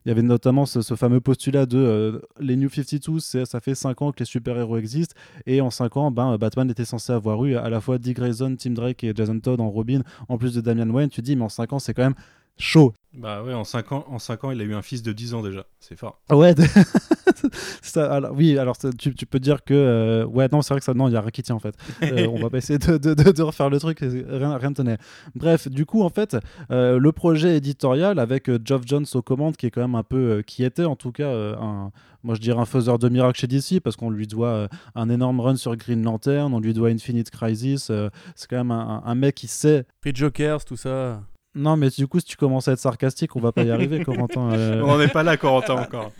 euh, 0.04 0.06
il 0.06 0.08
y 0.08 0.12
avait 0.12 0.22
notamment 0.22 0.66
ce, 0.66 0.82
fameux 0.94 1.20
postulat 1.20 1.66
de 1.66 1.78
euh, 1.78 2.20
les 2.40 2.56
New 2.56 2.68
52, 2.68 3.20
c'est- 3.20 3.44
ça 3.44 3.60
fait 3.60 3.74
5 3.74 4.02
ans 4.02 4.12
que 4.12 4.18
les 4.20 4.24
super-héros 4.24 4.76
existent, 4.76 5.14
et 5.46 5.60
en 5.60 5.70
5 5.70 5.96
ans, 5.96 6.10
ben, 6.10 6.36
Batman 6.36 6.70
était 6.70 6.84
censé 6.84 7.12
avoir 7.12 7.44
eu 7.44 7.56
à 7.56 7.68
la 7.70 7.80
fois 7.80 7.98
Dick 7.98 8.16
Grayson, 8.16 8.56
Tim 8.58 8.70
Drake 8.72 9.02
et 9.04 9.12
Jason 9.14 9.38
Todd 9.40 9.60
en 9.60 9.70
Robin, 9.70 10.00
en 10.28 10.38
plus 10.38 10.54
de 10.54 10.60
Damian 10.60 10.90
Wayne. 10.90 11.08
Tu 11.08 11.22
dis, 11.22 11.36
mais 11.36 11.44
en 11.44 11.48
5 11.48 11.72
ans, 11.72 11.78
c'est 11.78 11.94
quand 11.94 12.02
même 12.04 12.14
chaud. 12.58 12.92
Bah 13.16 13.42
ouais, 13.44 13.54
en 13.54 13.62
5 13.62 13.92
ans, 13.92 14.04
en 14.08 14.18
cinq 14.18 14.42
ans, 14.42 14.50
il 14.50 14.60
a 14.60 14.64
eu 14.64 14.74
un 14.74 14.82
fils 14.82 15.02
de 15.02 15.12
10 15.12 15.34
ans 15.34 15.42
déjà. 15.42 15.66
C'est 15.78 15.96
fort. 15.96 16.20
Ouais, 16.30 16.52
ça, 17.82 18.12
alors, 18.12 18.32
oui, 18.34 18.58
alors 18.58 18.76
ça, 18.76 18.90
tu, 18.92 19.14
tu 19.14 19.26
peux 19.26 19.38
dire 19.38 19.62
que. 19.64 19.74
euh, 19.74 20.24
ouais, 20.26 20.48
non, 20.50 20.62
c'est 20.62 20.74
vrai 20.74 20.80
que 20.80 20.84
ça, 20.84 20.94
non, 20.94 21.08
il 21.08 21.12
y 21.12 21.16
a 21.16 21.20
rien 21.20 21.30
qui 21.30 21.42
tient 21.42 21.54
en 21.54 21.60
fait. 21.60 21.74
Euh, 22.02 22.26
on 22.26 22.40
va 22.40 22.50
pas 22.50 22.58
essayer 22.58 22.78
de, 22.78 22.96
de- 22.98 23.14
de- 23.14 23.30
de 23.30 23.42
refaire 23.42 23.70
le 23.70 23.78
truc, 23.78 24.00
rien, 24.00 24.56
rien 24.56 24.72
tenait. 24.72 24.98
Bref, 25.34 25.68
du 25.68 25.86
coup, 25.86 26.02
en 26.02 26.08
fait, 26.08 26.36
euh, 26.70 26.98
le 26.98 27.12
projet 27.12 27.56
éditorial 27.56 28.18
avec 28.18 28.48
euh, 28.48 28.58
Geoff 28.64 28.82
Jones 28.84 29.06
aux 29.14 29.22
commandes, 29.22 29.56
qui 29.56 29.66
est 29.66 29.70
quand 29.70 29.82
même 29.82 29.94
un 29.94 30.02
peu. 30.02 30.16
euh, 30.38 30.42
qui 30.42 30.64
était 30.64 30.84
en 30.84 30.96
tout 30.96 31.12
cas 31.12 31.28
euh, 31.28 31.56
un. 31.56 31.92
Moi, 32.24 32.34
je 32.34 32.40
dirais 32.40 32.58
un 32.60 32.64
faiseur 32.64 32.98
de 32.98 33.08
miracles 33.10 33.38
chez 33.38 33.46
DC 33.46 33.80
parce 33.82 33.96
qu'on 33.96 34.08
lui 34.10 34.26
doit 34.26 34.68
un 34.94 35.10
énorme 35.10 35.40
run 35.40 35.56
sur 35.56 35.76
Green 35.76 36.02
Lantern, 36.02 36.54
on 36.54 36.58
lui 36.58 36.72
doit 36.72 36.88
Infinite 36.88 37.30
Crisis. 37.30 37.92
c'est 38.34 38.48
quand 38.48 38.56
même 38.56 38.70
un, 38.70 39.02
un 39.04 39.14
mec 39.14 39.34
qui 39.34 39.46
sait. 39.46 39.84
Puis 40.00 40.12
Jokers, 40.14 40.64
tout 40.64 40.76
ça. 40.78 41.22
Non, 41.54 41.76
mais 41.76 41.90
du 41.90 42.06
coup, 42.08 42.18
si 42.18 42.26
tu 42.26 42.36
commences 42.36 42.66
à 42.68 42.72
être 42.72 42.78
sarcastique, 42.78 43.36
on 43.36 43.40
va 43.40 43.52
pas 43.52 43.62
y 43.62 43.70
arriver, 43.70 44.00
Corentin. 44.04 44.52
euh. 44.52 44.82
On 44.82 44.98
n'est 44.98 45.08
pas 45.08 45.22
là, 45.22 45.36
Corentin, 45.36 45.74
encore. 45.74 46.10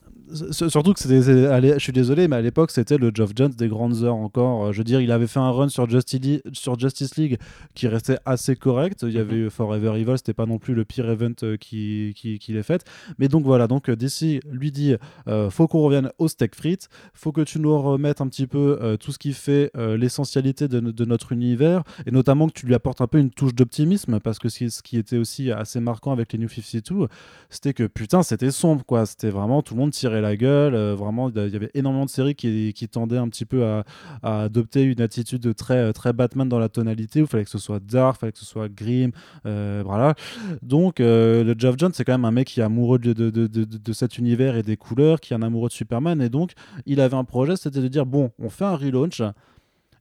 Surtout 0.50 0.92
que 0.92 1.00
c'était, 1.00 1.22
je 1.22 1.78
suis 1.78 1.92
désolé, 1.92 2.28
mais 2.28 2.36
à 2.36 2.40
l'époque 2.40 2.70
c'était 2.70 2.98
le 2.98 3.10
Geoff 3.12 3.32
Jones 3.34 3.52
des 3.56 3.68
grandes 3.68 4.02
heures 4.02 4.16
encore. 4.16 4.66
Euh, 4.66 4.72
Je 4.72 4.78
veux 4.78 4.84
dire, 4.84 5.00
il 5.00 5.12
avait 5.12 5.26
fait 5.26 5.40
un 5.40 5.50
run 5.50 5.68
sur 5.68 5.88
Justice 5.88 6.20
League, 6.20 6.42
sur 6.52 6.78
Justice 6.78 7.16
League 7.16 7.38
qui 7.74 7.88
restait 7.88 8.18
assez 8.24 8.56
correct. 8.56 9.04
Il 9.06 9.12
y 9.12 9.18
avait 9.18 9.36
eu 9.36 9.50
Forever 9.50 10.00
Evil, 10.00 10.16
c'était 10.16 10.32
pas 10.34 10.46
non 10.46 10.58
plus 10.58 10.74
le 10.74 10.84
pire 10.84 11.08
event 11.08 11.32
euh, 11.42 11.56
qui, 11.56 12.14
qui, 12.16 12.38
qu'il 12.38 12.56
ait 12.56 12.62
fait. 12.62 12.84
Mais 13.18 13.28
donc 13.28 13.44
voilà, 13.44 13.66
donc 13.66 13.88
euh, 13.88 13.96
DC 13.96 14.40
lui 14.50 14.72
dit 14.72 14.94
euh, 15.28 15.50
faut 15.50 15.68
qu'on 15.68 15.80
revienne 15.80 16.10
au 16.18 16.28
steak 16.28 16.54
frites, 16.54 16.88
faut 17.12 17.32
que 17.32 17.42
tu 17.42 17.58
nous 17.58 17.78
remettes 17.80 18.20
un 18.20 18.28
petit 18.28 18.46
peu 18.46 18.78
euh, 18.80 18.96
tout 18.96 19.12
ce 19.12 19.18
qui 19.18 19.32
fait 19.32 19.70
euh, 19.76 19.96
l'essentialité 19.96 20.68
de, 20.68 20.80
de 20.80 21.04
notre 21.04 21.32
univers 21.32 21.82
et 22.06 22.10
notamment 22.10 22.48
que 22.48 22.52
tu 22.52 22.66
lui 22.66 22.74
apportes 22.74 23.00
un 23.00 23.06
peu 23.06 23.18
une 23.18 23.30
touche 23.30 23.54
d'optimisme 23.54 24.20
parce 24.20 24.38
que 24.38 24.48
ce 24.48 24.68
ce 24.68 24.82
qui 24.82 24.96
était 24.96 25.16
aussi 25.16 25.50
assez 25.50 25.80
marquant 25.80 26.12
avec 26.12 26.32
les 26.32 26.38
New 26.38 26.48
52, 26.48 27.08
c'était 27.50 27.74
que 27.74 27.84
putain, 27.86 28.22
c'était 28.22 28.50
sombre 28.50 28.84
quoi. 28.84 29.04
C'était 29.04 29.30
vraiment 29.30 29.62
tout 29.62 29.74
le 29.74 29.80
monde 29.80 29.90
tirait 29.90 30.13
la 30.20 30.36
gueule. 30.36 30.74
euh, 30.74 30.94
vraiment, 30.94 31.30
il 31.30 31.52
y 31.52 31.56
avait 31.56 31.70
énormément 31.74 32.04
de 32.04 32.10
séries 32.10 32.34
qui, 32.34 32.72
qui 32.74 32.88
tendaient 32.88 33.18
un 33.18 33.28
petit 33.28 33.44
peu 33.44 33.64
à, 33.64 33.84
adopter 34.22 34.82
une 34.82 35.00
attitude 35.00 35.54
très, 35.54 35.92
très 35.92 36.12
Batman 36.12 36.48
dans 36.48 36.58
la 36.58 36.68
tonalité 36.68 37.20
où 37.20 37.24
il 37.24 37.28
fallait 37.28 37.44
que 37.44 37.50
ce 37.50 37.58
soit 37.58 37.80
dark, 37.80 38.20
fallait 38.20 38.32
que 38.32 38.38
ce 38.38 38.44
soit 38.44 38.68
grim. 38.68 39.10
euh, 39.46 39.82
voilà. 39.84 40.14
Donc, 40.62 41.00
euh, 41.00 41.44
le 41.44 41.54
Geoff 41.56 41.76
Jones, 41.78 41.92
c'est 41.94 42.04
quand 42.04 42.12
même 42.12 42.24
un 42.24 42.30
mec 42.30 42.48
qui 42.48 42.60
est 42.60 42.64
amoureux 42.64 42.98
de, 42.98 43.12
de, 43.12 43.30
de, 43.30 43.92
cet 43.92 44.18
univers 44.18 44.56
et 44.56 44.62
des 44.62 44.76
couleurs, 44.76 45.20
qui 45.20 45.32
est 45.32 45.36
un 45.36 45.42
amoureux 45.42 45.68
de 45.68 45.74
Superman. 45.74 46.20
Et 46.22 46.28
donc, 46.28 46.52
il 46.86 47.00
avait 47.00 47.16
un 47.16 47.24
projet, 47.24 47.56
c'était 47.56 47.80
de 47.80 47.88
dire 47.88 48.06
bon, 48.06 48.30
on 48.38 48.50
fait 48.50 48.64
un 48.64 48.76
relaunch. 48.76 49.22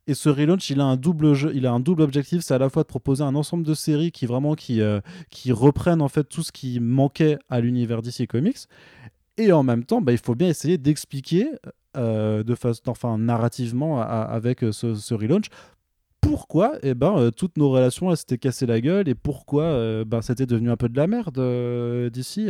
Et 0.05 0.15
ce 0.15 0.27
relaunch, 0.27 0.69
il 0.69 0.81
a 0.81 0.83
un 0.83 0.97
double 0.97 1.33
jeu, 1.33 1.51
il 1.55 1.65
a 1.65 1.71
un 1.71 1.79
double 1.79 2.01
objectif, 2.01 2.41
c'est 2.41 2.53
à 2.53 2.57
la 2.57 2.69
fois 2.69 2.83
de 2.83 2.87
proposer 2.87 3.23
un 3.23 3.35
ensemble 3.35 3.63
de 3.63 3.73
séries 3.73 4.11
qui 4.11 4.25
vraiment 4.25 4.53
qui, 4.53 4.81
euh, 4.81 4.99
qui 5.29 5.53
reprennent 5.53 6.01
en 6.01 6.09
fait 6.09 6.25
tout 6.25 6.43
ce 6.43 6.51
qui 6.51 6.81
manquait 6.81 7.37
à 7.49 7.61
l'univers 7.61 8.01
DC 8.01 8.27
Comics, 8.27 8.67
et 9.37 9.51
en 9.51 9.63
même 9.63 9.83
temps, 9.83 10.01
bah, 10.01 10.11
il 10.11 10.17
faut 10.17 10.35
bien 10.35 10.49
essayer 10.49 10.77
d'expliquer 10.77 11.47
euh, 11.97 12.43
de 12.43 12.55
façon, 12.55 12.81
enfin 12.87 13.17
narrativement 13.17 14.01
avec 14.01 14.63
euh, 14.63 14.71
ce, 14.71 15.13
relaunch 15.13 15.45
pourquoi 16.21 16.77
eh 16.81 16.93
ben, 16.93 17.17
euh, 17.17 17.31
toutes 17.31 17.57
nos 17.57 17.69
relations 17.69 18.15
s'étaient 18.15 18.37
cassées 18.37 18.65
la 18.65 18.79
gueule 18.79 19.09
et 19.09 19.13
pourquoi 19.13 19.63
euh, 19.63 20.05
ben, 20.05 20.21
c'était 20.21 20.45
devenu 20.45 20.71
un 20.71 20.77
peu 20.77 20.87
de 20.89 20.95
la 20.95 21.05
merde 21.05 21.39
d'ici, 22.11 22.47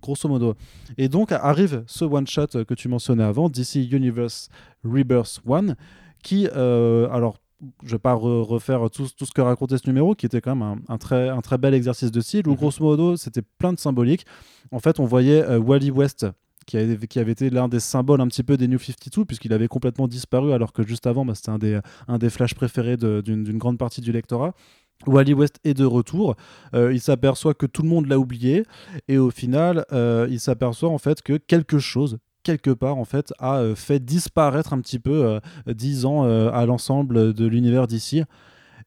grosso 0.00 0.28
modo. 0.28 0.54
Et 0.98 1.08
donc 1.08 1.32
arrive 1.32 1.84
ce 1.86 2.04
one-shot 2.04 2.64
que 2.64 2.74
tu 2.74 2.88
mentionnais 2.88 3.24
avant, 3.24 3.48
DC 3.48 3.76
Universe 3.92 4.48
Rebirth 4.84 5.40
1, 5.48 5.74
qui, 6.22 6.48
alors, 6.48 7.36
je 7.82 7.86
ne 7.86 7.90
vais 7.92 7.98
pas 7.98 8.14
re- 8.14 8.42
refaire 8.42 8.88
tout, 8.90 9.06
tout 9.16 9.26
ce 9.26 9.32
que 9.32 9.40
racontait 9.40 9.78
ce 9.78 9.86
numéro, 9.86 10.14
qui 10.14 10.26
était 10.26 10.40
quand 10.40 10.54
même 10.56 10.62
un, 10.88 10.94
un 10.94 10.98
très, 10.98 11.28
un 11.28 11.40
très 11.40 11.58
bel 11.58 11.74
exercice 11.74 12.10
de 12.10 12.20
style, 12.20 12.46
où 12.48 12.50
Mhm. 12.52 12.56
grosso 12.56 12.82
modo, 12.84 13.16
c'était 13.16 13.42
plein 13.58 13.72
de 13.72 13.78
symboliques. 13.78 14.24
En 14.72 14.78
fait, 14.80 14.98
on 15.00 15.04
voyait 15.04 15.42
euh, 15.42 15.58
Wally 15.58 15.90
West, 15.90 16.26
qui 16.66 16.76
avait, 16.76 17.06
qui 17.06 17.18
avait 17.18 17.32
été 17.32 17.50
l'un 17.50 17.68
des 17.68 17.80
symboles 17.80 18.20
un 18.20 18.28
petit 18.28 18.42
peu 18.42 18.56
des 18.56 18.68
New 18.68 18.78
52, 18.78 19.24
puisqu'il 19.24 19.52
avait 19.52 19.68
complètement 19.68 20.08
disparu, 20.08 20.52
alors 20.52 20.72
que 20.72 20.86
juste 20.86 21.06
avant, 21.06 21.24
bah, 21.24 21.34
c'était 21.34 21.50
un 21.50 21.58
des, 21.58 21.80
un 22.08 22.18
des 22.18 22.30
flashs 22.30 22.54
préférés 22.54 22.96
d'une 22.96 23.58
grande 23.58 23.78
partie 23.78 24.00
du 24.00 24.12
lectorat. 24.12 24.54
Wally 25.06 25.32
West 25.32 25.56
est 25.64 25.72
de 25.74 25.84
retour. 25.86 26.36
Euh, 26.74 26.92
il 26.92 27.00
s'aperçoit 27.00 27.54
que 27.54 27.64
tout 27.64 27.82
le 27.82 27.88
monde 27.88 28.06
l'a 28.06 28.18
oublié 28.18 28.64
et 29.08 29.16
au 29.16 29.30
final, 29.30 29.86
euh, 29.92 30.26
il 30.30 30.38
s'aperçoit 30.38 30.90
en 30.90 30.98
fait 30.98 31.22
que 31.22 31.38
quelque 31.38 31.78
chose 31.78 32.18
quelque 32.42 32.70
part 32.70 32.96
en 32.96 33.04
fait 33.04 33.32
a 33.38 33.58
euh, 33.58 33.74
fait 33.74 34.00
disparaître 34.00 34.72
un 34.72 34.80
petit 34.80 34.98
peu 34.98 35.24
euh, 35.24 35.40
10 35.66 36.04
ans 36.06 36.24
euh, 36.24 36.50
à 36.52 36.66
l'ensemble 36.66 37.34
de 37.34 37.46
l'univers 37.46 37.86
d'ici. 37.86 38.24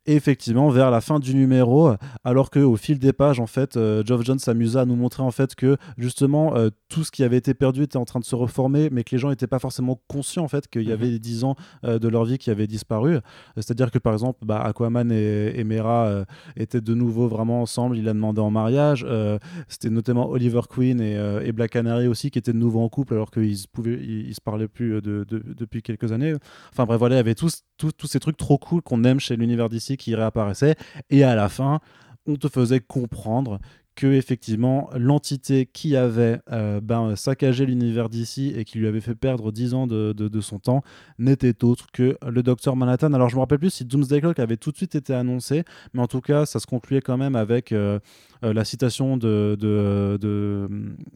Et 0.05 0.15
effectivement, 0.15 0.69
vers 0.69 0.91
la 0.91 0.99
fin 0.99 1.17
du 1.19 1.33
numéro, 1.33 1.91
alors 2.25 2.49
que 2.49 2.59
au 2.59 2.75
fil 2.75 2.99
des 2.99 3.13
pages, 3.13 3.39
en 3.39 3.47
fait, 3.47 3.77
euh, 3.77 4.03
Geoff 4.05 4.23
Jones 4.25 4.37
s'amusa 4.37 4.81
à 4.81 4.85
nous 4.85 4.97
montrer 4.97 5.23
en 5.23 5.31
fait 5.31 5.55
que 5.55 5.77
justement 5.97 6.57
euh, 6.57 6.69
tout 6.89 7.05
ce 7.05 7.11
qui 7.11 7.23
avait 7.23 7.37
été 7.37 7.53
perdu 7.53 7.83
était 7.83 7.95
en 7.95 8.03
train 8.03 8.19
de 8.19 8.25
se 8.25 8.35
reformer, 8.35 8.89
mais 8.91 9.05
que 9.05 9.11
les 9.11 9.17
gens 9.17 9.29
n'étaient 9.29 9.47
pas 9.47 9.59
forcément 9.59 10.01
conscients 10.09 10.43
en 10.43 10.49
fait 10.49 10.67
qu'il 10.67 10.81
y 10.81 10.87
Mhm. 10.87 10.91
avait 10.91 11.09
les 11.09 11.19
10 11.19 11.45
ans 11.45 11.55
euh, 11.85 11.99
de 11.99 12.07
leur 12.09 12.25
vie 12.25 12.37
qui 12.37 12.49
avaient 12.51 12.67
disparu. 12.67 13.17
C'est-à-dire 13.55 13.91
que 13.91 13.97
par 13.97 14.11
exemple, 14.11 14.39
bah, 14.45 14.59
Aquaman 14.61 15.09
et, 15.09 15.53
et 15.57 15.63
Mera 15.63 16.07
euh, 16.07 16.25
étaient 16.57 16.81
de 16.81 16.93
nouveau 16.93 17.29
vraiment 17.29 17.61
ensemble. 17.61 17.97
Il 17.97 18.09
a 18.09 18.13
demandé 18.13 18.41
en 18.41 18.51
mariage. 18.51 19.05
Euh, 19.07 19.39
C'était 19.69 19.89
notamment 19.89 20.29
Oliver 20.29 20.61
Queen 20.69 20.99
et, 20.99 21.15
euh, 21.17 21.41
et 21.45 21.53
Black 21.53 21.71
Canary 21.71 22.07
aussi 22.07 22.29
qui 22.29 22.39
étaient 22.39 22.51
de 22.51 22.57
nouveau 22.57 22.81
en 22.81 22.89
couple 22.89 23.13
alors 23.13 23.31
qu'ils 23.31 23.57
pouvaient, 23.71 23.93
ils, 24.01 24.27
ils 24.27 24.35
se 24.35 24.41
parlaient 24.41 24.67
plus 24.67 24.95
euh, 24.95 25.01
de- 25.01 25.23
de- 25.29 25.43
depuis 25.57 25.81
quelques 25.81 26.11
années. 26.11 26.33
Enfin 26.73 26.83
bref, 26.85 26.99
voilà, 26.99 27.15
il 27.15 27.19
y 27.19 27.21
avait 27.21 27.35
tous, 27.35 27.61
tous, 27.77 27.93
tous 27.93 28.07
ces 28.07 28.19
trucs 28.19 28.35
trop 28.35 28.57
cool 28.57 28.81
qu'on 28.81 29.05
aime 29.05 29.21
chez 29.21 29.37
l'univers 29.37 29.69
d'ici 29.69 29.92
qui 29.97 30.15
réapparaissaient. 30.15 30.75
Et 31.09 31.23
à 31.23 31.35
la 31.35 31.49
fin, 31.49 31.79
on 32.25 32.35
te 32.35 32.47
faisait 32.47 32.79
comprendre 32.79 33.59
que 33.95 34.07
effectivement 34.07 34.89
l'entité 34.97 35.67
qui 35.71 35.95
avait 35.95 36.39
euh, 36.51 36.81
ben, 36.81 37.15
saccagé 37.15 37.63
l'univers 37.67 38.09
d'ici 38.09 38.51
et 38.57 38.65
qui 38.65 38.79
lui 38.79 38.87
avait 38.87 39.01
fait 39.01 39.13
perdre 39.13 39.51
10 39.51 39.75
ans 39.75 39.85
de, 39.85 40.13
de- 40.13 40.27
de 40.29 40.41
son 40.41 40.57
temps 40.57 40.81
n'était 41.19 41.63
autre 41.63 41.85
que 41.93 42.17
le 42.27 42.41
docteur 42.41 42.75
Manhattan. 42.75 43.13
Alors 43.13 43.29
je 43.29 43.35
me 43.35 43.41
rappelle 43.41 43.59
plus 43.59 43.69
si 43.69 43.85
Doomsday 43.85 44.19
Clock 44.21 44.39
avait 44.39 44.57
tout 44.57 44.71
de 44.71 44.77
suite 44.77 44.95
été 44.95 45.13
annoncé, 45.13 45.63
mais 45.93 46.01
en 46.01 46.07
tout 46.07 46.21
cas 46.21 46.47
ça 46.47 46.59
se 46.59 46.65
concluait 46.65 47.01
quand 47.01 47.17
même 47.17 47.35
avec 47.35 47.71
euh, 47.71 47.99
euh, 48.43 48.51
la 48.51 48.65
citation 48.65 49.15
de, 49.15 49.55
de, 49.59 50.17
de- 50.19 50.67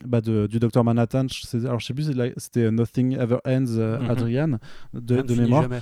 bah, 0.05 0.21
du 0.21 0.59
docteur 0.59 0.83
Manhattan. 0.83 1.25
Alors 1.65 1.79
je 1.79 1.85
sais 1.87 1.95
plus, 1.95 2.11
c'était 2.37 2.69
Nothing 2.69 3.17
Ever 3.19 3.39
Ends, 3.47 3.65
Mhm. 4.01 4.09
Adrian, 4.11 4.59
de, 4.93 5.33
mémoire. 5.33 5.63
jamais. 5.63 5.79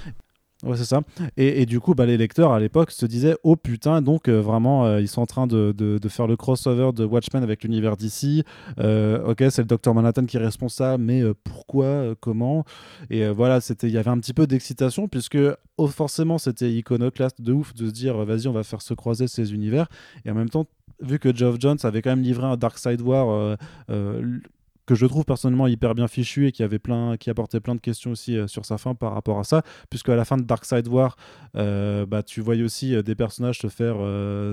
Ouais, 0.66 0.76
c'est 0.78 0.86
ça. 0.86 1.02
Et, 1.38 1.62
et 1.62 1.66
du 1.68 1.80
coup, 1.80 1.94
bah, 1.94 2.08
les 2.08 2.18
lecteurs 2.18 2.52
à 2.52 2.60
l'époque 2.60 2.90
se 2.90 3.06
disaient 3.06 3.38
Oh 3.44 3.56
putain, 3.56 4.02
donc 4.02 4.28
euh, 4.28 4.42
vraiment, 4.42 4.86
euh, 4.86 5.00
ils 5.00 5.08
sont 5.08 5.22
en 5.22 5.28
train 5.28 5.46
de, 5.46 5.72
de- 5.78 6.00
faire 6.10 6.26
le 6.28 6.36
crossover 6.36 6.92
de 6.94 7.06
Watchmen 7.06 7.44
avec 7.44 7.64
l'univers 7.64 7.98
d'ici. 7.98 8.44
ok, 8.80 9.44
c'est 9.50 9.60
le 9.60 9.66
Docteur 9.66 9.94
Manhattan 9.94 10.26
qui 10.26 10.38
est 10.38 10.40
responsable, 10.40 11.04
mais 11.04 11.22
euh, 11.22 11.34
pourquoi 11.44 11.86
euh, 11.86 12.16
Comment? 12.20 12.64
Et 13.10 13.24
euh, 13.26 13.32
voilà, 13.32 13.60
il 13.84 13.90
y 13.90 13.98
avait 13.98 14.10
un 14.10 14.20
petit 14.20 14.34
peu 14.34 14.48
d'excitation, 14.48 15.08
puisque 15.08 15.38
oh, 15.78 15.88
forcément, 15.88 16.38
c'était 16.40 16.72
iconoclaste 16.72 17.42
de 17.42 17.54
ouf 17.54 17.74
de 17.76 17.88
se 17.88 17.92
dire 17.92 18.18
euh, 18.22 18.26
Vas-y, 18.26 18.48
on 18.48 18.54
va 18.54 18.64
faire 18.64 18.82
se 18.82 18.94
croiser 18.96 19.28
ces 19.28 19.54
univers. 19.54 19.88
Et 20.26 20.32
en 20.32 20.36
même 20.36 20.50
temps, 20.50 20.66
vu 21.02 21.20
que 21.20 21.36
Geoff 21.36 21.58
Jones 21.60 21.78
avait 21.84 22.02
quand 22.02 22.12
même 22.12 22.22
livré 22.24 22.46
un 22.48 22.58
Dark 22.58 22.78
Side 22.80 23.02
War. 23.02 23.30
euh, 23.30 23.56
euh, 23.92 24.40
que 24.86 24.96
je 24.96 25.06
trouve 25.06 25.26
personnellement 25.26 25.68
hyper 25.68 25.96
bien 25.96 26.08
fichu 26.08 26.48
et 26.48 26.52
qui 26.52 26.64
avait 26.64 26.80
plein 26.80 27.16
apportait 27.28 27.60
plein 27.60 27.76
de 27.76 27.82
questions 27.82 28.12
aussi 28.12 28.38
euh, 28.38 28.48
sur 28.48 28.66
sa 28.66 28.78
fin 28.78 28.96
par 28.96 29.14
rapport 29.14 29.40
à 29.40 29.44
ça 29.44 29.64
puisque 29.90 30.10
à 30.10 30.16
la 30.16 30.26
fin 30.26 30.38
de 30.38 30.44
Dark 30.44 30.66
Side 30.66 30.88
War 30.88 31.18
euh, 31.56 32.06
bah, 32.06 32.24
tu 32.24 32.42
voyais 32.42 32.64
aussi 32.64 32.96
euh, 32.96 33.02
des 33.02 33.16
personnages 33.16 33.60
se 33.60 33.68
faire 33.68 33.96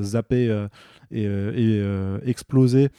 zapper 0.03 0.67
et, 1.11 1.83
exploser 2.25 2.91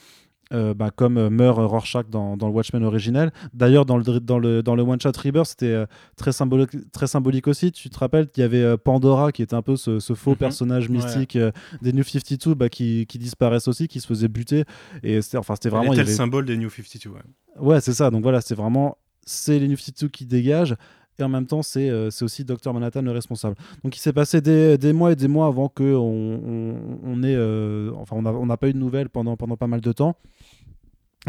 euh, 0.52 0.74
bah, 0.74 0.90
comme 0.94 1.16
euh, 1.16 1.30
meurt 1.30 1.58
Rorschach 1.58 2.04
dans, 2.10 2.36
dans 2.36 2.46
le 2.48 2.52
Watchmen 2.52 2.84
originel. 2.84 3.32
D'ailleurs, 3.54 3.86
dans 3.86 3.96
le, 3.96 4.04
dans 4.20 4.38
le, 4.38 4.62
dans 4.62 4.74
le 4.74 4.82
One 4.82 5.00
Shot 5.00 5.12
Rebirth, 5.16 5.46
c'était 5.48 5.66
euh, 5.66 5.86
très, 6.16 6.32
symbolique, 6.32 6.70
très 6.92 7.06
symbolique 7.06 7.46
aussi. 7.48 7.72
Tu 7.72 7.88
te 7.90 7.98
rappelles, 7.98 8.28
il 8.36 8.40
y 8.40 8.42
avait 8.42 8.62
euh, 8.62 8.76
Pandora 8.76 9.32
qui 9.32 9.42
était 9.42 9.54
un 9.54 9.62
peu 9.62 9.76
ce, 9.76 10.00
ce 10.00 10.14
faux 10.14 10.32
Mhm. 10.32 10.36
personnage 10.36 10.88
mystique 10.88 11.36
euh, 11.36 11.50
des 11.82 11.92
New 11.92 12.02
52 12.04 12.54
bah, 12.54 12.68
qui, 12.68 13.06
qui 13.06 13.18
disparaissent 13.18 13.68
aussi, 13.68 13.88
qui 13.88 14.00
se 14.00 14.06
faisait 14.06 14.28
buter. 14.28 14.64
Et 15.02 15.22
c'était 15.22 15.38
enfin, 15.38 15.54
vraiment. 15.64 15.84
il 15.84 15.88
y 15.90 15.92
était 15.92 16.02
le 16.02 16.08
avait- 16.08 16.12
symbole 16.16 16.44
des 16.44 16.56
New 16.56 16.70
52. 16.70 17.10
ouais. 17.10 17.20
Ouais, 17.60 17.80
c'est 17.80 17.92
ça. 17.94 18.10
Donc 18.10 18.22
voilà, 18.22 18.40
c'est 18.40 18.54
vraiment 18.54 18.98
c'est 19.26 19.58
les 19.58 19.68
New 19.68 19.76
52 19.76 20.08
qui 20.08 20.26
dégagent. 20.26 20.74
Et 21.18 21.22
en 21.22 21.28
même 21.28 21.46
temps, 21.46 21.62
c'est 21.62 21.88
euh, 21.90 22.10
aussi 22.22 22.44
Dr 22.44 22.72
Manhattan 22.72 23.02
le 23.02 23.12
responsable. 23.12 23.56
Donc 23.84 23.96
il 23.96 24.00
s'est 24.00 24.12
passé 24.12 24.40
des, 24.40 24.76
des 24.78 24.92
mois 24.92 25.12
et 25.12 25.16
des 25.16 25.28
mois 25.28 25.46
avant 25.46 25.68
que 25.68 25.94
on, 25.94 26.98
on, 27.04 27.22
euh, 27.22 27.92
enfin 27.96 28.16
on 28.16 28.22
n'a 28.22 28.32
on 28.32 28.46
pas 28.56 28.68
eu 28.68 28.72
de 28.72 28.78
nouvelles 28.78 29.08
pendant, 29.08 29.36
pendant 29.36 29.56
pas 29.56 29.66
mal 29.68 29.80
de 29.80 29.92
temps. 29.92 30.16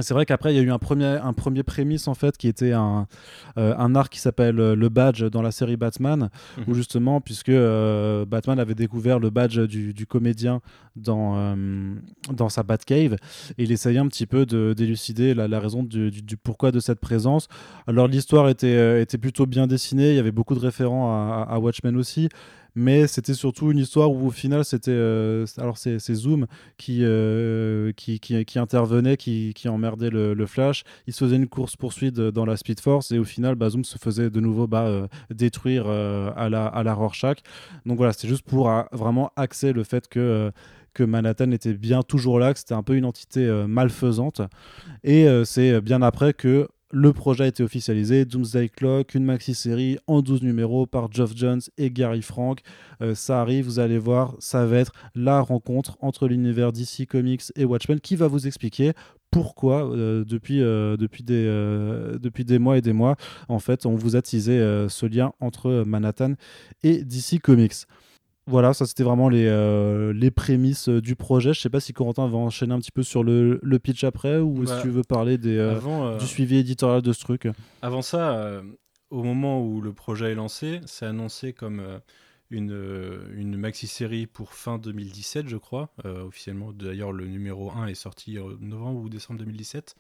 C'est 0.02 0.14
vrai 0.14 0.26
qu'après 0.26 0.54
il 0.54 0.58
y 0.58 0.60
a 0.60 0.64
eu 0.64 0.72
un 0.72 0.78
premier, 0.80 1.06
un 1.06 1.32
premier 1.34 1.64
prémisse 1.64 2.08
en 2.08 2.14
fait 2.16 2.38
qui 2.38 2.48
était 2.48 2.74
un, 2.74 3.08
euh, 3.58 3.74
un 3.78 3.96
arc 3.96 4.12
qui 4.12 4.20
s'appelle 4.20 4.60
euh, 4.60 4.76
le 4.76 4.90
badge 4.90 5.24
dans 5.24 5.42
la 5.42 5.52
série 5.52 5.78
Batman, 5.78 6.30
Mhm. 6.58 6.64
où 6.68 6.74
justement 6.74 7.22
puisque 7.22 7.50
euh, 7.50 8.26
Batman 8.26 8.60
avait 8.60 8.76
découvert 8.76 9.20
le 9.20 9.30
badge 9.30 9.60
du, 9.62 9.94
du 9.94 10.06
comédien 10.06 10.60
dans, 10.98 11.34
euh, 11.38 11.94
dans 12.34 12.50
sa 12.50 12.64
Batcave, 12.64 13.14
et 13.58 13.64
il 13.64 13.72
essayait 13.72 14.00
un 14.00 14.08
petit 14.08 14.26
peu 14.26 14.46
de 14.46 14.74
d'élucider 14.76 15.34
la, 15.34 15.48
la 15.48 15.60
raison 15.60 15.84
du, 15.84 16.12
du- 16.12 16.22
du 16.22 16.38
pourquoi 16.38 16.72
de 16.72 16.80
cette 16.80 17.00
présence. 17.00 17.48
Alors 17.88 18.08
l'histoire 18.08 18.50
était, 18.50 19.02
était 19.02 19.18
plutôt 19.18 19.46
bien 19.46 19.68
dessinée, 19.68 20.10
il 20.12 20.16
y 20.16 20.20
avait 20.20 20.32
beaucoup 20.32 20.56
de 20.56 20.60
référents 20.60 21.46
à 21.48 21.58
Watchmen 21.60 21.96
aussi, 21.98 22.30
mais 22.76 23.08
c'était 23.08 23.34
surtout 23.34 23.72
une 23.72 23.80
histoire 23.80 24.12
où 24.12 24.28
au 24.28 24.32
final 24.32 24.66
c'était 24.66 24.92
euh, 24.92 25.46
alors 25.58 25.78
c'est 25.78 26.00
Zoom 26.14 26.46
qui, 26.78 27.00
euh, 27.04 27.92
qui, 27.94 28.20
qui, 28.20 28.44
qui 28.46 28.60
intervenait, 28.60 29.18
qui, 29.18 29.54
qui 29.56 29.70
emmerdait 29.70 30.10
le, 30.10 30.46
Flash. 30.46 30.84
Il 31.08 31.14
se 31.14 31.24
faisait 31.26 31.38
une 31.38 31.48
course 31.48 31.76
poursuite 31.76 32.16
dans 32.16 32.46
la 32.46 32.58
Speed 32.58 32.80
Force 32.80 33.12
et 33.12 33.18
au 33.18 33.24
final 33.24 33.56
bah, 33.56 33.70
Zoom 33.70 33.84
se 33.84 33.98
faisait 33.98 34.30
de 34.30 34.40
nouveau 34.40 34.68
bah, 34.68 34.86
euh, 34.86 35.08
détruire 35.32 35.86
euh, 35.88 36.32
à 36.36 36.50
la 36.50 36.68
à 36.68 36.84
la 36.84 36.94
Rorschach. 36.94 37.38
Donc 37.86 37.98
voilà, 37.98 38.14
c'était 38.14 38.28
juste 38.28 38.44
pour 38.44 38.70
euh, 38.70 38.84
vraiment 38.92 39.32
axer 39.36 39.74
le 39.74 39.84
fait 39.84 40.08
que 40.08 40.20
euh, 40.20 40.52
que 40.96 41.04
Manhattan 41.04 41.52
était 41.52 41.74
bien 41.74 42.02
toujours 42.02 42.40
là, 42.40 42.54
que 42.54 42.60
c'était 42.60 42.74
un 42.74 42.82
peu 42.82 42.96
une 42.96 43.06
entité 43.06 43.46
euh, 43.46 43.68
malfaisante. 43.68 44.42
Et 45.04 45.28
euh, 45.28 45.44
c'est 45.44 45.82
bien 45.82 46.02
après 46.02 46.34
que 46.34 46.68
le 46.92 47.14
projet 47.14 47.46
a 47.46 47.48
été 47.48 47.64
officialisé, 47.64 48.26
Doomsday 48.26 48.70
Clock, 48.70 49.16
une 49.16 49.26
maxi-série 49.26 49.98
en 50.08 50.22
12 50.22 50.44
numéros 50.44 50.86
par 50.86 51.12
Geoff 51.12 51.36
Jones 51.36 51.62
et 51.78 51.90
Gary 51.90 52.22
Frank. 52.22 52.62
Euh, 53.02 53.16
ça 53.16 53.42
arrive, 53.42 53.66
vous 53.66 53.80
allez 53.80 53.98
voir, 53.98 54.36
ça 54.40 54.66
va 54.66 54.78
être 54.78 54.92
la 55.16 55.42
rencontre 55.42 55.98
entre 56.02 56.28
l'univers 56.28 56.72
DC 56.72 57.08
Comics 57.10 57.52
et 57.56 57.66
Watchmen 57.66 58.00
qui 58.00 58.16
va 58.16 58.28
vous 58.28 58.46
expliquer 58.46 58.94
pourquoi 59.32 59.92
euh, 59.92 60.24
depuis, 60.24 60.62
euh, 60.62 60.96
depuis, 60.96 61.24
des, 61.24 62.60
mois 62.60 62.78
et 62.78 62.82
des 62.82 62.94
mois, 62.94 63.16
en 63.50 63.60
fait, 63.60 63.86
on 63.86 63.96
vous 63.96 64.16
a 64.16 64.22
teasé 64.22 64.60
ce 64.88 65.06
lien 65.06 65.34
entre 65.40 65.84
Manhattan 65.86 66.36
et 66.84 67.04
DC 67.04 67.42
Comics. 67.42 67.74
Voilà, 68.48 68.74
ça 68.76 68.86
c'était 68.86 69.04
vraiment 69.04 69.28
les, 69.28 69.48
euh, 69.48 70.14
les 70.14 70.30
prémices 70.30 70.88
euh, 70.90 71.02
du 71.02 71.16
projet. 71.16 71.54
Je 71.54 71.62
sais 71.62 71.70
pas 71.70 71.80
si 71.80 71.94
Corentin 71.94 72.28
va 72.28 72.38
enchaîner 72.38 72.74
un 72.74 72.80
petit 72.80 72.92
peu 72.92 73.02
sur 73.02 73.24
le, 73.24 73.60
le 73.64 73.80
pitch 73.80 74.04
après 74.04 74.38
ou 74.38 74.64
Bah, 74.64 74.76
si 74.76 74.82
tu 74.84 74.90
veux 74.90 75.02
parler 75.04 75.40
des, 75.40 75.58
euh, 75.58 75.76
Avant, 75.76 76.18
du 76.18 76.28
suivi 76.28 76.58
éditorial 76.58 77.02
de 77.02 77.12
ce 77.12 77.20
truc. 77.22 77.48
Avant 77.82 78.04
ça, 78.04 78.62
au 79.10 79.24
moment 79.24 79.62
où 79.66 79.82
le 79.82 79.94
projet 79.94 80.32
est 80.32 80.36
lancé, 80.36 80.80
c'est 80.86 81.08
annoncé 81.08 81.54
comme 81.54 81.82
une, 82.52 83.20
une 83.36 83.58
maxi-série 83.58 84.28
pour 84.28 84.54
fin 84.54 84.78
2017, 84.78 85.48
je 85.48 85.58
crois, 85.58 85.90
officiellement. 86.04 86.72
D'ailleurs, 86.72 87.12
le 87.12 87.26
numéro 87.26 87.72
1 87.72 87.88
est 87.88 87.96
sorti 87.96 88.38
en 88.40 88.50
novembre 88.60 89.02
ou 89.02 89.10
décembre 89.10 89.40
2017. 89.40 89.96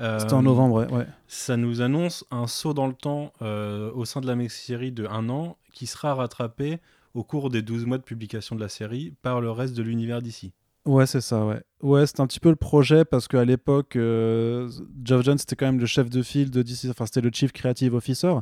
Euh, 0.00 0.18
C'était 0.18 0.34
en 0.34 0.42
novembre, 0.42 0.86
ouais. 0.92 1.06
Ça 1.26 1.56
nous 1.56 1.80
annonce 1.80 2.24
un 2.30 2.46
saut 2.46 2.74
dans 2.74 2.86
le 2.86 2.92
temps 2.92 3.32
au 3.40 4.04
sein 4.04 4.20
de 4.20 4.26
la 4.26 4.36
maxi-série 4.36 4.92
de 4.92 5.06
un 5.06 5.30
an 5.30 5.56
qui 5.72 5.86
sera 5.86 6.14
rattrapé 6.14 6.78
au 7.18 7.24
cours 7.24 7.50
des 7.50 7.62
12 7.62 7.84
mois 7.86 7.98
de 7.98 8.02
publication 8.04 8.54
de 8.56 8.60
la 8.60 8.68
série 8.68 9.12
par 9.22 9.40
le 9.40 9.50
reste 9.50 9.76
de 9.76 9.82
l'univers 9.82 10.22
d'ici. 10.22 10.52
Ouais, 10.86 11.04
c'est 11.04 11.20
ça, 11.20 11.44
ouais. 11.44 11.60
Ouais, 11.82 12.06
c'était 12.06 12.22
un 12.22 12.26
petit 12.26 12.40
peu 12.40 12.48
le 12.48 12.56
projet 12.56 13.04
parce 13.04 13.28
qu'à 13.28 13.44
l'époque, 13.44 13.94
euh, 13.96 14.70
Geoff 15.04 15.22
Jones 15.22 15.36
c'était 15.36 15.54
quand 15.54 15.66
même 15.66 15.78
le 15.80 15.84
chef 15.86 16.08
de 16.08 16.22
file 16.22 16.50
de 16.50 16.62
DC, 16.62 16.86
enfin 16.88 17.04
c'était 17.04 17.20
le 17.20 17.30
Chief 17.32 17.52
Creative 17.52 17.92
Officer. 17.94 18.32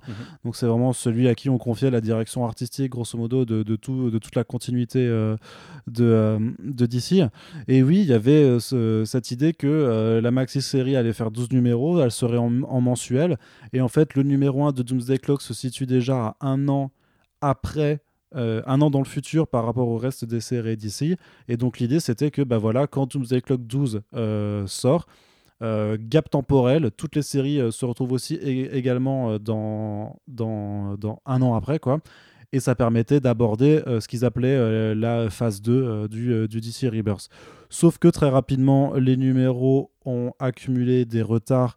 Donc 0.44 0.54
c'est 0.54 0.66
vraiment 0.66 0.92
celui 0.92 1.26
à 1.26 1.34
qui 1.34 1.48
on 1.48 1.58
confiait 1.58 1.90
la 1.90 2.00
direction 2.00 2.44
artistique, 2.44 2.92
grosso 2.92 3.18
modo, 3.18 3.44
de, 3.44 3.64
de, 3.64 3.76
tout, 3.76 4.10
de 4.10 4.18
toute 4.18 4.36
la 4.36 4.44
continuité 4.44 5.00
euh, 5.00 5.36
de, 5.88 6.04
euh, 6.04 6.38
de 6.62 6.86
DC. 6.86 7.24
Et 7.66 7.82
oui, 7.82 8.00
il 8.02 8.06
y 8.06 8.12
avait 8.12 8.44
euh, 8.44 8.60
ce- 8.60 9.02
cette 9.04 9.32
idée 9.32 9.52
que 9.52 10.20
la 10.22 10.30
maxi-série 10.30 10.94
allait 10.94 11.14
faire 11.14 11.32
12 11.32 11.50
numéros, 11.50 12.00
elle 12.00 12.12
serait 12.12 12.36
en, 12.38 12.62
en 12.62 12.80
mensuel. 12.80 13.38
Et 13.72 13.80
en 13.80 13.88
fait, 13.88 14.14
le 14.14 14.22
numéro 14.22 14.64
1 14.64 14.70
de 14.72 14.82
Doomsday 14.84 15.18
Clock 15.18 15.42
se 15.42 15.52
situe 15.54 15.86
déjà 15.86 16.36
à 16.40 16.46
un 16.46 16.68
an 16.68 16.92
après. 17.40 18.00
Euh, 18.36 18.62
un 18.66 18.80
an 18.80 18.90
dans 18.90 18.98
le 18.98 19.06
futur 19.06 19.48
par 19.48 19.64
rapport 19.64 19.88
au 19.88 19.96
reste 19.96 20.24
des 20.24 20.40
séries 20.40 20.76
d'ici. 20.76 21.16
Et 21.48 21.56
donc 21.56 21.78
l'idée 21.78 22.00
c'était 22.00 22.30
que 22.30 22.42
bah 22.42 22.58
voilà, 22.58 22.86
quand 22.86 23.10
Doomsday 23.10 23.40
Clock 23.40 23.66
12 23.66 24.02
euh, 24.14 24.66
sort, 24.66 25.06
euh, 25.62 25.96
gap 25.98 26.28
temporel, 26.28 26.90
toutes 26.96 27.16
les 27.16 27.22
séries 27.22 27.60
se 27.72 27.84
retrouvent 27.86 28.12
aussi 28.12 28.34
également 28.34 29.38
dans, 29.38 30.16
dans, 30.28 30.96
un 31.24 31.42
an 31.42 31.54
après 31.54 31.78
quoi. 31.78 32.00
Et 32.52 32.60
ça 32.60 32.74
permettait 32.74 33.20
d'aborder 33.20 33.82
ce 33.86 34.06
qu'ils 34.06 34.24
appelaient 34.24 34.94
la 34.94 35.30
phase 35.30 35.60
2 35.62 35.72
euh, 35.72 36.08
du, 36.08 36.48
du 36.48 36.60
DC 36.60 36.90
Rebirth. 36.92 37.28
Sauf 37.70 37.98
que 37.98 38.08
très 38.08 38.28
rapidement, 38.28 38.94
les 38.94 39.16
numéros 39.16 39.90
ont 40.04 40.32
accumulé 40.38 41.04
des 41.04 41.22
retards 41.22 41.76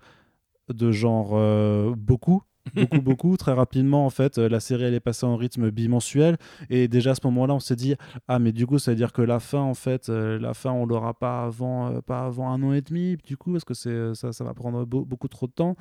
de 0.71 0.91
genre 0.91 1.95
beaucoup. 1.95 2.43
Beaucoup 2.75 3.01
beaucoup 3.01 3.37
très 3.37 3.53
rapidement 3.53 4.05
en 4.05 4.09
fait 4.09 4.37
euh, 4.37 4.49
la 4.49 4.59
série 4.59 4.83
elle 4.83 4.93
est 4.93 4.99
passée 4.99 5.25
en 5.25 5.35
rythme 5.35 5.69
bimensuel 5.71 6.37
et 6.69 6.87
déjà 6.87 7.11
à 7.11 7.15
ce 7.15 7.21
moment-là 7.25 7.53
on 7.55 7.59
s'est 7.59 7.75
dit 7.75 7.95
ah 8.27 8.39
mais 8.39 8.51
du 8.51 8.65
coup 8.67 8.79
ça 8.79 8.91
veut 8.91 8.97
dire 8.97 9.11
que 9.13 9.21
la 9.21 9.39
fin 9.39 9.61
en 9.61 9.73
fait 9.73 10.09
euh, 10.09 10.39
la 10.39 10.53
fin 10.53 10.71
on 10.71 10.85
l'aura 10.85 11.13
pas 11.13 11.43
avant 11.43 11.91
euh, 11.91 12.01
pas 12.01 12.25
avant 12.25 12.49
un 12.51 12.61
an 12.63 12.73
et 12.73 12.81
demi 12.81 13.17
du 13.25 13.37
coup 13.37 13.51
parce 13.53 13.65
que 13.65 13.73
c'est 13.73 14.13
ça 14.15 14.31
ça 14.33 14.43
va 14.43 14.53
prendre 14.53 14.85
beau- 14.85 15.05
beaucoup 15.05 15.27
trop 15.27 15.47
de 15.47 15.51
temps 15.53 15.75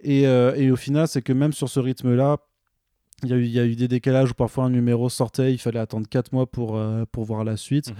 et, 0.00 0.22
et 0.22 0.70
au 0.70 0.76
final 0.76 1.08
c'est 1.08 1.22
que 1.22 1.32
même 1.32 1.52
sur 1.52 1.68
ce 1.68 1.80
rythme 1.80 2.14
là 2.14 2.36
il 3.22 3.30
y, 3.46 3.48
y 3.50 3.58
a 3.60 3.64
eu 3.64 3.76
des 3.76 3.88
décalages 3.88 4.32
où 4.32 4.34
parfois 4.34 4.64
un 4.64 4.70
numéro 4.70 5.08
sortait, 5.08 5.52
il 5.54 5.58
fallait 5.58 5.78
attendre 5.78 6.06
4 6.08 6.32
mois 6.32 6.50
pour, 6.50 6.78
pour 7.12 7.24
voir 7.24 7.44
la 7.44 7.56
suite. 7.56 7.90
Mhm. 7.90 7.96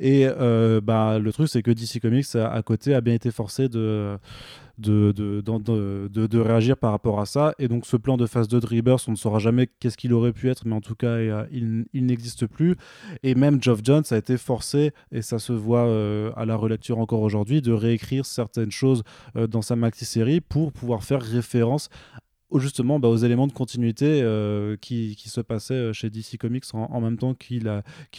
Et 0.00 0.26
euh, 0.26 0.80
bah, 0.80 1.18
le 1.18 1.32
truc, 1.32 1.48
c'est 1.48 1.62
que 1.62 1.70
DC 1.70 2.00
Comics, 2.00 2.34
à, 2.34 2.62
côté, 2.62 2.94
a 2.94 3.00
bien 3.00 3.14
été 3.14 3.30
forcé 3.30 3.68
de, 3.68 4.16
de, 4.78 5.12
de, 5.12 6.26
de, 6.26 6.38
réagir 6.38 6.76
par 6.76 6.92
rapport 6.92 7.20
à 7.20 7.26
ça. 7.26 7.52
Et 7.58 7.68
donc, 7.68 7.84
ce 7.84 7.96
plan 7.96 8.16
de 8.16 8.26
phase 8.26 8.48
2 8.48 8.60
de 8.60 8.66
Rebirth, 8.66 9.06
on 9.08 9.12
ne 9.12 9.16
saura 9.16 9.38
jamais 9.38 9.68
qu'est-ce 9.80 9.96
qu'il 9.96 10.12
aurait 10.12 10.32
pu 10.32 10.50
être, 10.50 10.66
mais 10.66 10.74
en 10.74 10.80
tout 10.80 10.94
cas, 10.94 11.18
il, 11.50 11.86
il 11.92 12.06
n'existe 12.06 12.46
plus. 12.46 12.76
Et 13.22 13.34
même 13.34 13.62
Geoff 13.62 13.80
Jones 13.82 14.04
a 14.10 14.16
été 14.16 14.36
forcé, 14.36 14.92
et 15.10 15.22
ça 15.22 15.38
se 15.38 15.52
voit 15.52 15.86
euh, 15.86 16.30
à 16.36 16.44
la 16.44 16.56
relecture 16.56 16.98
encore 16.98 17.22
aujourd'hui, 17.22 17.60
de 17.60 17.72
réécrire 17.72 18.24
certaines 18.24 18.70
choses 18.70 19.02
euh, 19.36 19.46
dans 19.46 19.62
sa 19.62 19.76
maxi-série 19.76 20.40
pour 20.40 20.72
pouvoir 20.72 21.02
faire 21.02 21.20
référence 21.20 21.88
justement 22.54 22.98
bah, 22.98 23.08
aux 23.08 23.16
éléments 23.16 23.46
de 23.46 23.52
continuité 23.52 24.20
euh, 24.22 24.76
qui, 24.80 25.16
qui 25.16 25.28
se 25.28 25.40
passaient 25.40 25.74
euh, 25.74 25.92
chez 25.92 26.08
DC 26.10 26.38
Comics 26.38 26.64
en, 26.72 26.84
en 26.84 27.00
même 27.00 27.18
temps 27.18 27.34
qu'il 27.34 27.68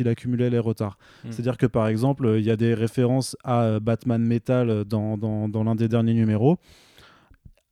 accumulait 0.08 0.50
les 0.50 0.60
retards. 0.60 0.98
Mm. 1.24 1.32
C'est-à-dire 1.32 1.58
que 1.58 1.66
par 1.66 1.88
exemple, 1.88 2.36
il 2.38 2.44
y 2.46 2.52
a 2.52 2.56
des 2.56 2.74
références 2.74 3.36
à 3.44 3.64
euh, 3.64 3.80
Batman 3.80 4.22
Metal 4.24 4.86
dans, 4.86 5.18
dans, 5.18 5.50
dans 5.50 5.64
l'un 5.64 5.76
des 5.76 5.88
derniers 5.88 6.14
numéros. 6.14 6.58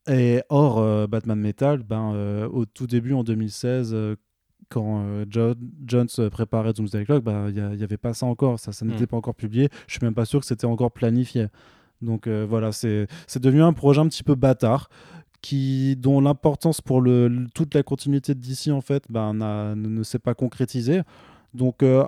Et 0.09 0.41
or, 0.49 0.79
euh, 0.79 1.05
Batman 1.05 1.39
Metal, 1.39 1.83
ben, 1.83 2.13
euh, 2.15 2.47
au 2.47 2.65
tout 2.65 2.87
début 2.87 3.13
en 3.13 3.23
2016, 3.23 3.91
euh, 3.93 4.15
quand 4.69 5.03
euh, 5.05 5.25
Jo- 5.29 5.53
Jones 5.85 6.07
préparait 6.31 6.71
Doomsday 6.73 7.03
Clock, 7.05 7.23
ben, 7.23 7.49
il 7.49 7.77
n'y 7.77 7.83
avait 7.83 7.97
pas 7.97 8.13
ça 8.13 8.25
encore, 8.25 8.57
ça, 8.59 8.71
ça 8.71 8.85
n'était 8.85 9.03
Mm. 9.03 9.07
pas 9.07 9.17
encore 9.17 9.35
publié. 9.35 9.69
Je 9.87 9.93
suis 9.93 10.03
même 10.05 10.13
pas 10.15 10.25
sûr 10.25 10.39
que 10.39 10.45
c'était 10.45 10.65
encore 10.65 10.91
planifié. 10.91 11.47
Donc 12.01 12.27
euh, 12.27 12.45
voilà, 12.47 12.71
c'est 12.71 13.07
c'est 13.25 13.41
devenu 13.41 13.63
un 13.63 13.73
projet 13.73 13.99
un 14.01 14.07
petit 14.07 14.21
peu 14.23 14.35
bâtard 14.35 14.87
qui, 15.41 15.96
dont 15.96 16.20
l'importance 16.22 16.82
pour 16.82 17.03
toute 17.53 17.74
la 17.75 17.84
continuité 17.84 18.36
DC 18.36 18.70
en 18.70 18.82
fait 18.82 19.03
ben, 19.10 19.34
ne, 19.34 19.75
ne 19.75 20.03
s'est 20.03 20.20
pas 20.20 20.34
concrétisée. 20.34 21.01
Donc 21.53 21.84
euh, 21.84 22.06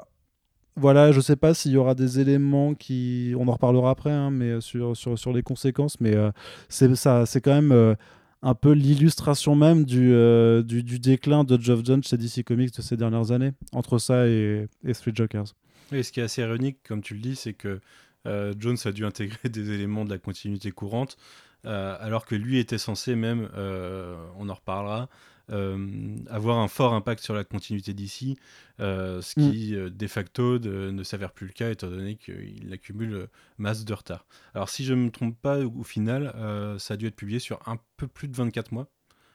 voilà, 0.76 1.12
je 1.12 1.20
sais 1.20 1.36
pas 1.36 1.54
s'il 1.54 1.72
y 1.74 1.78
aura 1.78 1.96
des 1.96 2.20
éléments 2.20 2.74
qui, 2.74 3.34
on 3.38 3.48
en 3.48 3.54
reparlera 3.54 3.92
après, 3.92 4.12
hein, 4.12 4.32
mais 4.32 4.62
sur, 4.62 4.96
sur, 4.96 5.18
sur 5.18 5.34
les 5.34 5.44
conséquences, 5.44 6.00
mais 6.00 6.16
euh, 6.16 6.32
c'est 6.70 7.42
quand 7.42 7.54
même 7.54 7.72
euh, 7.72 7.96
un 8.42 8.56
peu 8.56 8.72
l'illustration 8.72 9.56
même 9.56 9.84
du, 9.84 10.14
euh, 10.14 10.64
du, 10.64 11.00
déclin 11.00 11.44
de 11.44 11.60
Geoff 11.60 11.82
Johns 11.84 12.04
chez 12.04 12.18
DC 12.18 12.44
Comics 12.44 12.74
de 12.74 12.82
ces 12.82 12.98
dernières 12.98 13.32
années, 13.32 13.52
entre 13.74 13.98
ça 13.98 14.28
et, 14.28 14.68
et 14.86 14.94
Street 14.94 15.12
Jokers. 15.14 15.56
Et 15.92 16.04
ce 16.04 16.12
qui 16.12 16.20
est 16.20 16.24
assez 16.24 16.42
ironique, 16.42 16.78
comme 16.88 17.02
tu 17.02 17.14
le 17.16 17.20
dis, 17.20 17.36
c'est 17.36 17.54
que 17.54 17.80
euh, 18.28 18.54
Jones 18.58 18.78
a 18.86 18.92
dû 18.92 19.06
intégrer 19.06 19.50
des 19.50 19.72
éléments 19.72 20.06
de 20.06 20.10
la 20.10 20.18
continuité 20.18 20.72
courante, 20.72 21.18
euh, 21.18 21.49
alors 21.66 22.25
que 22.25 22.36
lui 22.36 22.58
était 22.60 22.78
censé 22.78 23.16
même, 23.16 23.50
euh, 23.56 24.16
on 24.38 24.50
en 24.50 24.54
reparlera, 24.54 25.10
euh, 25.51 26.16
avoir 26.30 26.60
un 26.60 26.68
fort 26.68 26.94
impact 26.94 27.24
sur 27.24 27.34
la 27.34 27.44
continuité 27.44 27.94
d'ici, 27.94 28.38
euh, 28.80 29.20
ce 29.22 29.34
qui 29.51 29.75
euh, 29.75 29.89
de 29.89 30.08
facto 30.08 30.60
de- 30.60 30.92
ne 30.92 31.01
s'avère 31.04 31.32
plus 31.32 31.48
le 31.48 31.54
cas 31.54 31.72
étant 31.72 31.89
donné 31.89 32.18
qu'il 32.18 32.72
accumule 32.72 33.13
euh, 33.13 33.28
masse 33.58 33.84
de 33.84 33.94
retard. 33.94 34.25
Alors 34.54 34.70
si 34.70 34.86
je 34.86 34.94
ne 34.94 35.06
me 35.06 35.10
trompe 35.12 35.36
pas, 35.42 35.60
au, 35.60 35.74
au 35.80 35.84
final, 35.84 36.32
euh, 36.36 36.78
ça 36.78 36.94
a 36.94 36.98
dû 36.98 37.08
être 37.08 37.16
publié 37.16 37.39
sur 37.39 37.60
un 37.68 37.78
peu 37.98 38.08
plus 38.08 38.28
de 38.28 38.36
24 38.36 38.72
mois. 38.72 38.88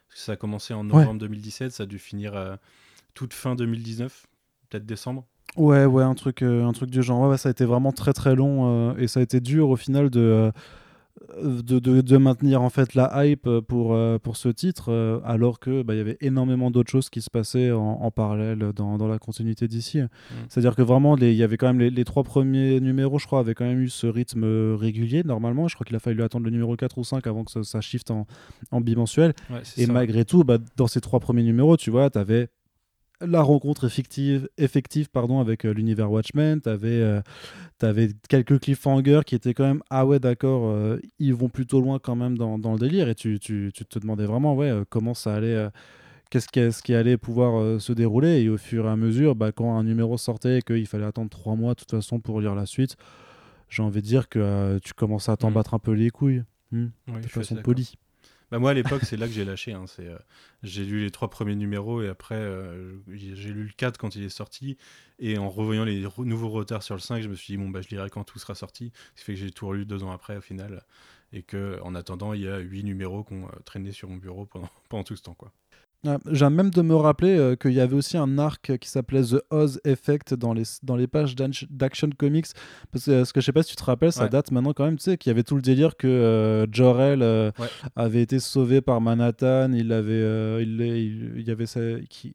Parce 0.08 0.20
que 0.20 0.24
ça 0.26 0.32
a 0.32 0.36
commencé 0.36 0.72
en 0.72 0.84
novembre 0.84 1.18
2017, 1.18 1.72
ça 1.72 1.82
a 1.82 1.86
dû 1.86 1.98
finir 1.98 2.36
euh, 2.36 2.54
toute 3.14 3.34
fin 3.34 3.56
2019, 3.56 4.26
peut-être 4.70 4.86
décembre. 4.86 5.26
Ouais, 5.56 5.84
ouais, 5.84 6.04
un 6.04 6.14
truc, 6.14 6.42
euh, 6.42 6.64
un 6.64 6.72
truc 6.72 6.90
du 6.90 7.02
genre. 7.02 7.20
Ouais, 7.22 7.28
ouais, 7.28 7.38
ça 7.38 7.48
a 7.48 7.52
été 7.52 7.64
vraiment 7.64 7.90
très 7.92 8.12
très 8.12 8.36
long 8.36 8.90
euh, 8.92 8.96
et 8.98 9.08
ça 9.08 9.18
a 9.20 9.22
été 9.24 9.40
dur 9.40 9.68
au 9.70 9.76
final 9.76 10.10
de, 10.10 10.20
euh, 10.20 10.52
de, 11.40 11.78
de, 11.78 12.00
de 12.00 12.16
maintenir 12.16 12.60
en 12.62 12.70
fait 12.70 12.94
la 12.94 13.24
hype 13.26 13.48
pour, 13.68 13.94
euh, 13.94 14.18
pour 14.18 14.36
ce 14.36 14.48
titre, 14.48 14.90
euh, 14.90 15.20
alors 15.24 15.60
que 15.60 15.82
bah, 15.82 15.94
il 15.94 15.98
y 15.98 16.00
avait 16.00 16.16
énormément 16.20 16.70
d'autres 16.70 16.90
choses 16.90 17.08
qui 17.08 17.22
se 17.22 17.30
passaient 17.30 17.70
en, 17.70 17.80
en 18.02 18.10
parallèle 18.10 18.72
dans, 18.74 18.98
dans 18.98 19.06
la 19.08 19.18
continuité 19.18 19.68
d'ici. 19.68 20.00
C'est-à-dire 20.48 20.74
que 20.74 20.82
vraiment, 20.82 21.14
les- 21.14 21.30
il 21.32 21.36
y 21.36 21.42
avait 21.42 21.56
quand 21.56 21.68
même 21.68 21.78
les, 21.78 21.90
les 21.90 22.04
trois 22.04 22.24
premiers 22.24 22.80
numéros, 22.80 23.18
je 23.18 23.26
crois, 23.26 23.38
avaient 23.40 23.54
quand 23.54 23.64
même 23.64 23.80
eu 23.80 23.88
ce 23.88 24.06
rythme 24.06 24.42
euh, 24.44 24.76
régulier 24.78 25.22
normalement. 25.24 25.68
Je 25.68 25.74
crois 25.76 25.84
qu'il 25.84 25.96
a 25.96 26.00
fallu 26.00 26.22
attendre 26.22 26.44
le 26.46 26.50
numéro 26.50 26.76
4 26.76 26.98
ou 26.98 27.04
5 27.04 27.26
avant 27.26 27.44
que 27.44 27.50
ça, 27.52 27.62
ça 27.62 27.80
shift 27.80 28.10
en, 28.10 28.26
en 28.72 28.80
bimensuel. 28.80 29.34
Ouais, 29.50 29.62
Et 29.76 29.86
ça. 29.86 29.92
malgré 29.92 30.24
tout, 30.24 30.42
bah, 30.44 30.58
dans 30.76 30.88
ces 30.88 31.00
trois 31.00 31.20
premiers 31.20 31.44
numéros, 31.44 31.76
tu 31.76 31.90
vois, 31.90 32.10
tu 32.10 32.18
avais 32.18 32.48
la 33.26 33.42
rencontre 33.42 33.84
effective, 33.84 34.48
effective 34.58 35.08
pardon, 35.10 35.40
avec 35.40 35.64
euh, 35.64 35.72
l'univers 35.72 36.10
Watchmen, 36.10 36.60
tu 36.60 36.68
avais, 36.68 38.08
quelques 38.28 38.60
cliffhangers 38.60 39.20
qui 39.26 39.34
étaient 39.34 39.54
quand 39.54 39.64
même, 39.66 39.82
ah 39.90 40.06
ouais, 40.06 40.18
d'accord, 40.18 40.66
euh, 40.70 40.98
ils 41.18 41.34
vont 41.34 41.48
plutôt 41.48 41.80
loin 41.80 41.98
quand 41.98 42.16
même 42.16 42.36
dans, 42.38 42.58
dans 42.58 42.72
le 42.72 42.78
délire, 42.78 43.08
et 43.08 43.14
tu, 43.14 43.38
tu, 43.38 43.70
tu 43.74 43.84
te 43.84 43.98
demandais 43.98 44.26
vraiment, 44.26 44.54
ouais, 44.54 44.70
euh, 44.70 44.84
comment 44.88 45.14
ça 45.14 45.34
allait. 45.34 45.54
euh, 45.54 45.70
Qu'est-ce 46.30 46.48
qui, 46.48 46.72
ce 46.72 46.82
qui 46.82 46.94
allait 46.94 47.16
pouvoir 47.18 47.60
euh, 47.60 47.78
se 47.78 47.92
dérouler 47.92 48.40
et 48.42 48.48
au 48.48 48.56
fur 48.56 48.86
et 48.86 48.88
à 48.88 48.96
mesure, 48.96 49.36
bah, 49.36 49.52
quand 49.52 49.76
un 49.78 49.84
numéro 49.84 50.16
sortait 50.18 50.58
et 50.58 50.62
qu'il 50.62 50.86
fallait 50.86 51.04
attendre 51.04 51.30
trois 51.30 51.54
mois 51.54 51.74
de 51.74 51.80
toute 51.80 51.90
façon 51.92 52.18
pour 52.18 52.40
lire 52.40 52.54
la 52.56 52.66
suite, 52.66 52.96
j'ai 53.68 53.82
envie 53.82 54.00
de 54.00 54.06
dire 54.06 54.28
que 54.28 54.38
euh, 54.40 54.78
tu 54.82 54.94
commences 54.94 55.28
à 55.28 55.36
t'en 55.36 55.50
Mm. 55.50 55.54
battre 55.54 55.74
un 55.74 55.78
peu 55.78 55.92
les 55.92 56.10
couilles, 56.10 56.42
hmm, 56.72 56.86
Oui, 57.08 57.20
de 57.20 57.28
façon 57.28 57.54
polie. 57.56 57.94
Bah 58.50 58.58
moi 58.58 58.70
à 58.70 58.74
l'époque 58.74 59.02
c'est 59.04 59.16
là 59.16 59.26
que 59.26 59.32
j'ai 59.32 59.44
lâché. 59.44 59.72
hein. 59.72 59.86
C'est, 59.86 60.06
euh, 60.06 60.18
j'ai 60.62 60.84
lu 60.84 61.02
les 61.02 61.10
trois 61.10 61.28
premiers 61.30 61.56
numéros 61.56 62.02
et 62.02 62.08
après 62.08 62.36
euh, 62.36 62.96
j'ai 63.08 63.52
lu 63.52 63.64
le 63.64 63.72
4 63.76 63.98
quand 63.98 64.14
il 64.16 64.22
est 64.22 64.28
sorti 64.28 64.76
et 65.18 65.38
en 65.38 65.48
revoyant 65.48 65.84
les 65.84 66.06
nouveaux 66.18 66.50
retards 66.50 66.82
sur 66.82 66.94
le 66.94 67.00
5 67.00 67.22
je 67.22 67.28
me 67.28 67.34
suis 67.34 67.54
dit 67.54 67.56
bon 67.58 67.70
bah 67.70 67.80
je 67.82 67.88
lirai 67.88 68.10
quand 68.10 68.24
tout 68.24 68.38
sera 68.38 68.54
sorti. 68.54 68.92
Ce 69.14 69.20
qui 69.20 69.24
fait 69.26 69.34
que 69.34 69.40
j'ai 69.40 69.50
tout 69.50 69.66
relu 69.66 69.86
deux 69.86 70.04
ans 70.04 70.12
après 70.12 70.36
au 70.36 70.40
final 70.40 70.84
et 71.32 71.42
que 71.42 71.80
en 71.82 71.94
attendant 71.94 72.32
il 72.32 72.42
y 72.42 72.48
a 72.48 72.58
huit 72.58 72.84
numéros 72.84 73.24
qui 73.24 73.34
ont 73.34 73.46
euh, 73.46 73.60
traîné 73.64 73.92
sur 73.92 74.08
mon 74.08 74.16
bureau 74.16 74.46
pendant, 74.46 75.04
tout 75.04 75.16
ce 75.16 75.22
temps. 75.22 75.36
Ah, 76.06 76.18
J'ai 76.30 76.50
même 76.50 76.70
de 76.70 76.82
me 76.82 76.94
rappeler 76.94 77.36
euh, 77.38 77.56
qu'il 77.56 77.72
y 77.72 77.80
avait 77.80 77.94
aussi 77.96 78.16
un 78.18 78.36
arc 78.38 78.76
qui 78.78 78.88
s'appelait 78.90 79.22
The 79.22 79.42
Oz 79.50 79.80
Effect 79.84 80.34
dans 80.34 80.52
les, 80.52 80.64
dans 80.82 80.96
les 80.96 81.06
pages 81.06 81.34
d'Action- 81.34 82.10
Comics. 82.18 82.46
Parce 82.92 83.06
que, 83.06 83.10
euh, 83.10 83.24
ce 83.24 83.32
que 83.32 83.40
je 83.40 83.46
sais 83.46 83.52
pas 83.52 83.62
si 83.62 83.70
tu 83.70 83.76
te 83.76 83.84
rappelles, 83.84 84.12
ça 84.12 84.24
Ouais. 84.24 84.28
date 84.28 84.50
maintenant 84.50 84.72
quand 84.74 84.84
même, 84.84 84.96
tu 84.98 85.04
sais, 85.04 85.16
qu'il 85.16 85.30
y 85.30 85.32
avait 85.32 85.42
tout 85.44 85.56
le 85.56 85.62
délire 85.62 85.96
que 85.96 86.06
euh, 86.06 86.66
Jor-El 86.70 87.22
euh, 87.22 87.50
Ouais. 87.58 87.66
avait 87.96 88.20
été 88.22 88.38
sauvé 88.38 88.80
par 88.82 89.00
Manhattan. 89.00 89.72
Il 89.72 89.92
avait, 89.92 90.12
euh, 90.12 90.62
il, 90.62 90.80
il- 90.80 91.32
il 91.38 91.46
y 91.48 91.50
avait 91.50 91.66
ça- 91.66 91.80
qui, 92.10 92.34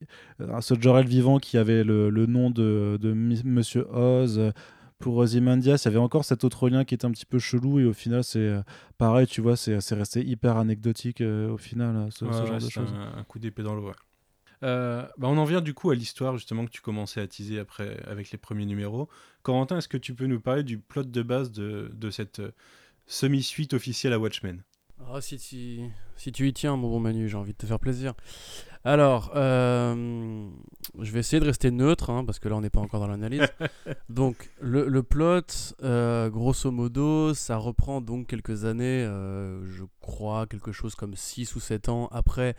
ce 0.61 0.73
Jor-El 0.79 1.05
vivant 1.07 1.37
qui 1.37 1.57
avait 1.57 1.83
le, 1.83 2.09
le 2.09 2.25
nom 2.25 2.49
de, 2.49 2.97
de 2.99 3.13
Monsieur 3.13 3.85
Oz. 3.93 4.51
Pour 4.99 5.15
Ozymandias, 5.17 5.81
il 5.83 5.85
y 5.85 5.87
avait 5.89 5.97
encore 5.97 6.25
cet 6.25 6.43
autre 6.43 6.69
lien 6.69 6.83
qui 6.83 6.93
était 6.93 7.05
un 7.05 7.11
petit 7.11 7.25
peu 7.25 7.39
chelou 7.39 7.79
et 7.79 7.85
au 7.85 7.93
final, 7.93 8.23
c'est 8.23 8.39
euh, 8.39 8.61
pareil, 8.97 9.27
tu 9.27 9.39
vois, 9.41 9.55
c'est 9.55 9.79
c'est 9.81 9.95
resté 9.95 10.25
hyper 10.25 10.57
anecdotique 10.57 11.21
euh, 11.21 11.49
au 11.49 11.57
final, 11.57 11.95
euh, 11.95 12.09
ce, 12.11 12.25
genre 12.45 12.55
ouais, 12.55 12.59
de 12.59 12.67
c'est 12.67 12.73
choses. 12.73 12.93
un, 12.93 13.13
un 13.17 13.23
coup 13.23 13.39
d'épée 13.39 13.63
dans 13.63 13.75
l'eau. 13.75 13.87
ouais. 13.87 13.95
Euh, 14.63 15.03
bah, 15.17 15.27
on 15.29 15.37
en 15.37 15.45
vient 15.45 15.61
du 15.61 15.73
coup 15.73 15.91
à 15.91 15.95
l'histoire 15.95 16.37
justement 16.37 16.65
que 16.65 16.71
tu 16.71 16.81
commençais 16.81 17.21
à 17.21 17.27
teaser 17.27 17.59
après 17.59 18.01
avec 18.07 18.31
les 18.31 18.37
premiers 18.37 18.65
numéros. 18.65 19.09
Corentin, 19.43 19.77
est-ce 19.77 19.87
que 19.87 19.97
tu 19.97 20.15
peux 20.15 20.25
nous 20.27 20.41
parler 20.41 20.63
du 20.63 20.79
plot 20.79 21.03
de 21.03 21.21
base 21.23 21.51
de, 21.51 21.91
de 21.93 22.09
cette 22.11 22.41
semi-suite 23.07 23.73
officielle 23.73 24.13
à 24.13 24.19
Watchmen? 24.19 24.63
Ah, 25.11 25.21
si, 25.21 25.37
tu- 25.37 25.89
si 26.17 26.31
tu 26.31 26.47
y 26.47 26.53
tiens, 26.53 26.75
mon 26.75 26.89
bon 26.89 26.99
Manu, 26.99 27.29
j'ai 27.29 27.37
envie 27.37 27.53
de 27.53 27.57
te 27.57 27.65
faire 27.65 27.79
plaisir. 27.79 28.13
Alors, 28.85 29.31
euh, 29.35 30.47
je 30.99 31.11
vais 31.11 31.19
essayer 31.19 31.39
de 31.41 31.45
rester 31.45 31.69
neutre, 31.69 32.09
hein, 32.09 32.23
parce 32.25 32.39
que 32.39 32.47
là, 32.47 32.55
on 32.55 32.61
n'est 32.61 32.69
pas 32.69 32.79
encore 32.79 33.01
dans 33.01 33.07
l'analyse. 33.07 33.41
donc, 34.09 34.49
le, 34.61 34.87
le 34.87 35.03
plot, 35.03 35.41
euh, 35.83 36.29
grosso 36.29 36.71
modo, 36.71 37.33
ça 37.33 37.57
reprend 37.57 37.99
donc 37.99 38.27
quelques 38.27 38.63
années, 38.65 39.03
euh, 39.05 39.61
je 39.65 39.83
crois, 39.99 40.47
quelque 40.47 40.71
chose 40.71 40.95
comme 40.95 41.15
6 41.15 41.55
ou 41.55 41.59
7 41.59 41.89
ans 41.89 42.07
après. 42.11 42.55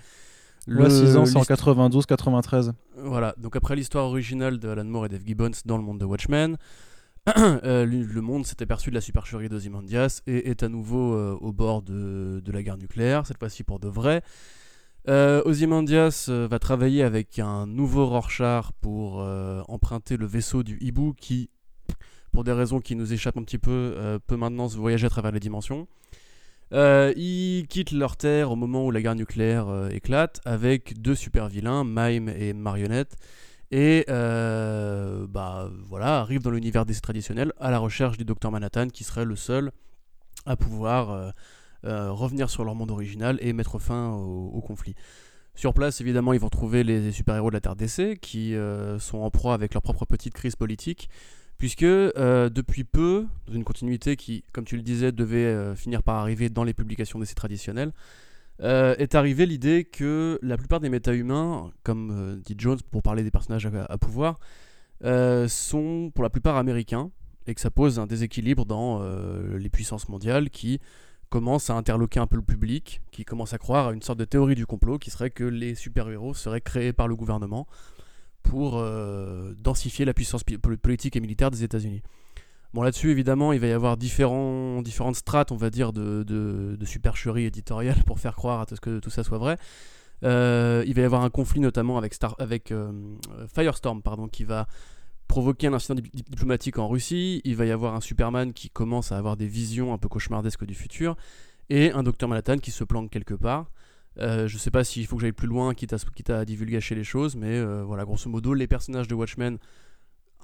Le 0.67 0.91
6 0.91 1.17
ans, 1.17 1.25
c'est 1.25 1.37
en 1.37 1.41
l'hist- 1.41 1.51
92-93. 1.51 2.73
voilà, 2.99 3.35
donc 3.39 3.57
après 3.57 3.75
l'histoire 3.75 4.05
originale 4.05 4.59
de 4.59 4.69
Alan 4.69 4.85
Moore 4.85 5.07
et 5.07 5.09
Dave 5.09 5.23
Gibbons 5.27 5.51
dans 5.65 5.79
le 5.79 5.83
monde 5.83 5.99
de 5.99 6.05
Watchmen, 6.05 6.59
euh, 7.37 7.87
le 7.87 8.03
le 8.03 8.21
monde 8.21 8.45
s'est 8.45 8.63
aperçu 8.63 8.91
de 8.91 8.95
la 8.95 9.01
supercherie 9.01 9.49
d'Ozymandias 9.49 10.21
et 10.27 10.51
est 10.51 10.63
à 10.63 10.69
nouveau 10.69 11.15
euh, 11.15 11.37
au 11.41 11.53
bord 11.53 11.81
de, 11.83 12.41
de 12.45 12.53
la 12.53 12.63
guerre 12.63 12.77
nucléaire, 12.77 13.27
cette 13.27 13.39
fois-ci 13.39 13.65
pour 13.65 13.79
de 13.81 13.89
vrai. 13.89 14.23
Euh, 15.09 15.43
Ozymandias 15.45 16.27
euh, 16.29 16.47
va 16.51 16.59
travailler 16.59 17.03
avec 17.03 17.39
un 17.39 17.67
nouveau 17.67 18.07
Rorschach 18.07 18.67
pour 18.81 19.21
euh, 19.21 19.63
emprunter 19.69 20.17
le 20.17 20.27
vaisseau 20.27 20.63
du 20.63 20.77
hibou 20.81 21.15
qui, 21.15 21.49
pour 22.33 22.45
des 22.45 22.53
raisons 22.53 22.81
qui 22.81 22.97
nous 22.97 23.13
échappent 23.13 23.39
un 23.39 23.43
petit 23.43 23.59
peu, 23.59 24.19
peut 24.27 24.37
maintenant 24.37 24.69
se 24.69 24.77
voyager 24.77 25.07
à 25.07 25.11
travers 25.11 25.33
les 25.33 25.41
dimensions. 25.41 25.89
Ils 26.73 27.67
quittent 27.69 27.93
leur 27.93 28.17
terre 28.17 28.53
au 28.53 28.57
moment 28.57 28.87
où 28.87 28.91
la 28.91 29.03
guerre 29.03 29.17
nucléaire 29.17 29.89
éclate 29.91 30.41
avec 30.45 31.01
deux 31.01 31.17
super 31.17 31.49
vilains, 31.49 31.83
Mime 31.85 32.29
et 32.29 32.53
Marionnette, 32.53 33.17
et 33.73 34.05
bah 34.07 35.71
voilà 35.89 36.21
arrivent 36.21 36.43
dans 36.43 36.53
l'univers 36.53 36.87
DC 36.87 37.01
traditionnel 37.01 37.53
à 37.59 37.73
la 37.73 37.79
recherche 37.81 38.17
du 38.17 38.25
Docteur 38.25 38.53
Manhattan 38.53 38.89
qui 38.89 39.03
serait 39.03 39.25
le 39.25 39.35
seul 39.35 39.73
à 40.47 40.55
pouvoir 40.55 41.33
revenir 41.85 42.51
sur 42.51 42.65
leur 42.65 42.75
monde 42.75 42.91
original 42.91 43.39
et 43.41 43.53
mettre 43.53 43.79
fin 43.79 44.11
au, 44.11 44.61
conflit. 44.61 44.95
Sur 45.55 45.75
place, 45.75 46.01
évidemment, 46.01 46.33
ils 46.33 46.41
vont 46.41 46.49
trouver 46.49 46.85
les 46.85 47.13
super-héros 47.13 47.51
de 47.51 47.55
la 47.55 47.61
Terre 47.61 47.77
d'essai 47.77 48.17
qui 48.21 48.55
euh, 48.55 48.99
sont 48.99 49.19
en 49.19 49.31
proie 49.31 49.55
avec 49.55 49.75
leur 49.75 49.83
propre 49.83 50.07
petite 50.07 50.33
crise 50.33 50.57
politique, 50.57 51.11
puisque 51.59 51.83
euh, 51.83 52.49
depuis 52.49 52.85
peu, 52.85 53.27
dans 53.47 53.53
une 53.53 53.65
continuité 53.65 54.17
qui, 54.17 54.45
comme 54.53 54.65
tu 54.65 54.77
le 54.77 54.83
disais, 54.83 55.13
devait 55.13 55.45
euh, 55.45 55.75
finir 55.75 56.03
par 56.03 56.17
arriver 56.17 56.49
dans 56.49 56.65
les 56.65 56.73
publications 56.73 57.19
d'essai 57.19 57.35
traditionnelles, 57.35 57.93
euh, 58.63 58.95
est 58.99 59.15
arrivée 59.15 59.47
l'idée 59.47 59.85
que 59.85 60.39
la 60.43 60.57
plupart 60.57 60.81
des 60.81 60.89
méta-humains, 60.89 61.71
comme 61.83 62.11
euh, 62.11 62.37
dit 62.37 62.55
Jones 62.59 62.79
pour 62.91 63.03
parler 63.03 63.23
des 63.23 63.31
personnages 63.31 63.67
à, 63.67 63.99
pouvoir, 63.99 64.39
euh, 65.05 65.49
sont 65.49 66.11
pour 66.15 66.23
la 66.23 66.31
plupart 66.31 66.57
américains, 66.57 67.11
et 67.47 67.55
que 67.55 67.61
ça 67.61 67.71
pose 67.71 67.99
un 67.99 68.07
déséquilibre 68.07 68.67
dans 68.67 69.01
euh, 69.03 69.59
les 69.59 69.71
puissances 69.71 70.09
mondiales 70.09 70.51
qui 70.51 70.79
commencent 71.31 71.71
à 71.71 71.75
interloquer 71.75 72.21
un 72.21 72.27
peu 72.27 72.37
le 72.37 72.43
public, 72.43 73.01
qui 73.13 73.25
commencent 73.25 73.55
à 73.55 73.59
croire 73.59 73.89
à 73.89 73.93
une 73.93 74.03
sorte 74.03 74.19
de 74.19 74.25
théorie 74.25 74.55
du 74.57 74.67
complot 74.67 74.99
qui 74.99 75.11
serait 75.11 75.31
que 75.31 75.45
les 75.45 75.75
super-héros 75.75 76.35
seraient 76.35 76.61
créés 76.61 76.93
par 76.93 77.09
le 77.09 77.17
gouvernement 77.17 77.67
pour 78.43 78.79
euh, 78.79 79.55
densifier 79.59 80.05
la 80.05 80.13
puissance 80.13 80.43
politique 80.83 81.17
et 81.17 81.21
militaire 81.21 81.51
des 81.51 81.63
États-Unis. 81.63 82.03
Bon, 82.73 82.83
là-dessus, 82.83 83.11
évidemment, 83.11 83.53
il 83.53 83.61
va 83.61 83.67
y 83.67 83.73
avoir 83.73 83.97
différents, 83.97 84.83
différentes 84.83 85.17
strates, 85.17 85.51
on 85.51 85.57
va 85.57 85.71
dire, 85.71 85.93
de, 85.93 86.23
de, 86.23 86.77
de 86.79 86.85
supercherie 86.85 87.45
éditoriale 87.45 88.03
pour 88.07 88.21
faire 88.21 88.37
croire 88.37 88.61
à 88.61 88.67
ce 88.69 88.81
que 88.81 88.99
tout 88.99 89.11
ça 89.11 89.25
soit 89.25 89.39
vrai. 89.39 89.57
Euh, 90.23 90.85
il 90.87 90.95
va 90.95 91.03
y 91.03 91.05
avoir 91.05 91.23
un 91.23 91.31
conflit 91.31 91.61
notamment 91.61 91.97
avec, 91.97 92.15
Star, 92.15 92.35
avec 92.39 92.73
euh, 92.73 92.93
Firestorm, 93.55 94.03
pardon, 94.03 94.29
qui 94.29 94.45
va 94.45 94.67
provoquer 95.31 95.69
un 95.69 95.73
incident 95.75 95.95
dip- 95.95 96.13
diplomatique 96.31 96.79
en 96.79 96.89
Russie. 96.89 97.41
Il 97.45 97.55
va 97.57 97.65
y 97.65 97.71
avoir 97.71 97.95
un 97.95 98.01
Superman 98.01 98.53
qui 98.53 98.69
commence 98.69 99.13
à 99.13 99.17
avoir 99.17 99.37
des 99.37 99.47
visions 99.47 99.93
un 99.95 99.99
peu 99.99 100.09
cauchemardesques 100.09 100.65
du 100.67 100.75
futur. 100.75 101.17
Et 101.71 101.93
un 101.93 102.03
Docteur 102.03 102.29
Manhattan 102.29 102.59
qui 102.59 102.71
se 102.73 102.83
planque 102.85 103.11
quelque 103.11 103.35
part. 103.35 103.71
Euh, 104.19 104.49
je 104.49 104.59
sais 104.59 104.73
pas 104.73 104.83
s'il 104.83 105.07
faut 105.07 105.15
que 105.17 105.23
j'aille 105.23 105.33
plus 105.33 105.47
loin, 105.47 105.73
quitte 105.73 105.93
à, 105.93 105.99
quitte 105.99 106.31
à 106.31 106.45
les 106.45 107.05
choses, 107.05 107.37
mais 107.37 107.47
euh, 107.57 107.85
voilà, 107.85 108.05
grosso 108.05 108.29
modo, 108.29 108.55
les 108.55 108.67
personnages 108.67 109.07
de 109.07 109.15
Watchmen 109.15 109.59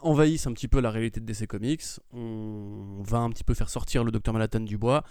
envahissent 0.02 0.46
un 0.46 0.52
petit 0.52 0.68
peu 0.68 0.80
la 0.80 0.90
réalité 0.90 1.18
de 1.20 1.26
DC 1.26 1.46
Comics. 1.48 1.82
On 2.12 3.02
va 3.02 3.18
un 3.18 3.30
petit 3.30 3.42
peu 3.44 3.54
faire 3.54 3.68
sortir 3.68 4.04
le 4.04 4.12
Docteur 4.12 4.32
Manhattan 4.34 4.60
du 4.60 4.78
bois. 4.78 5.02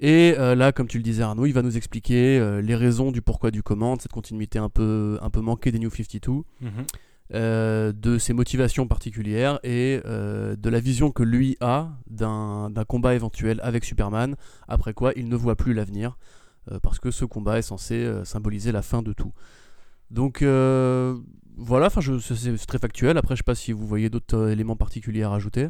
Et 0.00 0.34
euh, 0.38 0.54
là, 0.54 0.72
comme 0.72 0.88
tu 0.88 0.96
le 0.96 1.04
disais 1.04 1.22
Arnaud, 1.22 1.46
il 1.46 1.52
va 1.52 1.62
nous 1.62 1.76
expliquer 1.76 2.38
euh, 2.38 2.60
les 2.62 2.74
raisons 2.74 3.12
du 3.12 3.20
pourquoi 3.22 3.50
du 3.50 3.62
comment, 3.62 3.96
de 3.96 4.02
cette 4.02 4.12
continuité 4.12 4.58
un 4.58 4.68
peu, 4.70 5.18
un 5.20 5.30
peu 5.30 5.40
manquée 5.40 5.70
des 5.72 5.78
New 5.78 5.90
52, 5.90 6.32
Mhm. 6.62 6.70
Euh, 7.32 7.92
de 7.92 8.18
ses 8.18 8.34
motivations 8.34 8.86
particulières 8.86 9.58
et 9.62 10.02
euh, 10.04 10.56
de 10.56 10.68
la 10.68 10.78
vision 10.78 11.10
que 11.10 11.22
lui 11.22 11.56
a 11.60 11.88
d'un 12.06 12.70
combat 12.86 13.14
éventuel 13.14 13.60
avec 13.62 13.86
Superman, 13.86 14.36
après 14.68 14.92
quoi 14.92 15.12
il 15.16 15.30
ne 15.30 15.36
voit 15.36 15.56
plus 15.56 15.72
l'avenir, 15.72 16.18
euh, 16.70 16.78
parce 16.80 16.98
que 16.98 17.10
ce 17.10 17.24
combat 17.24 17.58
est 17.58 17.62
censé 17.62 18.06
symboliser 18.24 18.72
la 18.72 18.82
fin 18.82 19.02
de 19.02 19.14
tout. 19.14 19.32
Donc 20.10 20.42
voilà, 20.42 21.88
c'est 21.88 22.66
très 22.66 22.78
factuel, 22.78 23.16
après 23.16 23.36
je 23.36 23.38
sais 23.38 23.44
pas 23.44 23.54
si 23.54 23.72
vous 23.72 23.86
voyez 23.86 24.10
d'autres 24.10 24.50
éléments 24.50 24.76
particuliers 24.76 25.22
à 25.22 25.30
rajouter. 25.30 25.68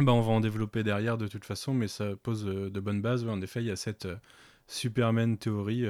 Bah, 0.00 0.12
on 0.12 0.22
va 0.22 0.32
en 0.32 0.40
développer 0.40 0.84
derrière 0.84 1.18
de 1.18 1.28
toute 1.28 1.44
façon, 1.44 1.74
mais 1.74 1.86
ça 1.86 2.16
pose 2.22 2.46
de 2.46 2.80
bonnes 2.80 3.02
bases. 3.02 3.28
En 3.28 3.42
effet, 3.42 3.60
il 3.60 3.66
y 3.66 3.70
a 3.70 3.76
cette 3.76 4.08
Superman 4.68 5.36
théorie 5.36 5.86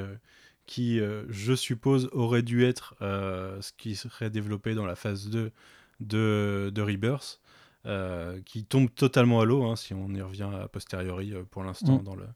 qui, 0.67 1.01
euh, 1.01 1.25
je 1.29 1.55
suppose, 1.55 2.09
aurait 2.13 2.43
dû 2.43 2.65
être 2.65 2.95
euh, 3.03 3.61
ce 3.61 3.73
qui 3.77 3.97
serait 3.97 4.31
développé 4.31 4.75
dans 4.75 4.87
la 4.87 4.95
phase 4.97 5.29
2 5.29 5.51
de, 6.01 6.71
de 6.75 6.83
Rebirth, 6.83 7.41
euh, 7.87 8.41
qui 8.47 8.65
tombe 8.65 8.89
totalement 8.95 9.41
à 9.41 9.45
l'eau, 9.45 9.65
hein, 9.65 9.77
si 9.77 9.93
on 9.95 10.09
y 10.15 10.23
revient 10.23 10.49
a 10.63 10.69
posteriori 10.69 11.35
pour 11.51 11.63
l'instant 11.65 11.99
Mm. 11.99 12.05
dans, 12.05 12.17
le, 12.17 12.27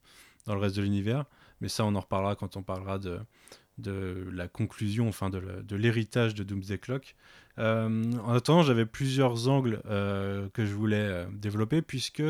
dans 0.46 0.54
le 0.54 0.60
reste 0.60 0.76
de 0.76 0.82
l'univers. 0.82 1.24
Mais 1.60 1.68
ça, 1.68 1.84
on 1.84 1.94
en 1.94 2.00
reparlera 2.00 2.36
quand 2.36 2.56
on 2.56 2.62
parlera 2.62 2.98
de, 2.98 3.18
de 3.78 4.28
la 4.32 4.46
conclusion, 4.46 5.08
enfin 5.08 5.30
de 5.30 5.38
la- 5.38 5.62
de 5.62 5.76
l'héritage 5.76 6.34
de 6.34 6.44
Doomsday 6.44 6.78
Clock. 6.78 7.16
En 7.56 8.32
attendant, 8.34 8.62
j'avais 8.62 8.86
plusieurs 8.86 9.48
angles 9.48 9.80
que 9.84 10.64
je 10.64 10.72
voulais 10.74 11.26
développer, 11.32 11.82
puisque 11.82 12.22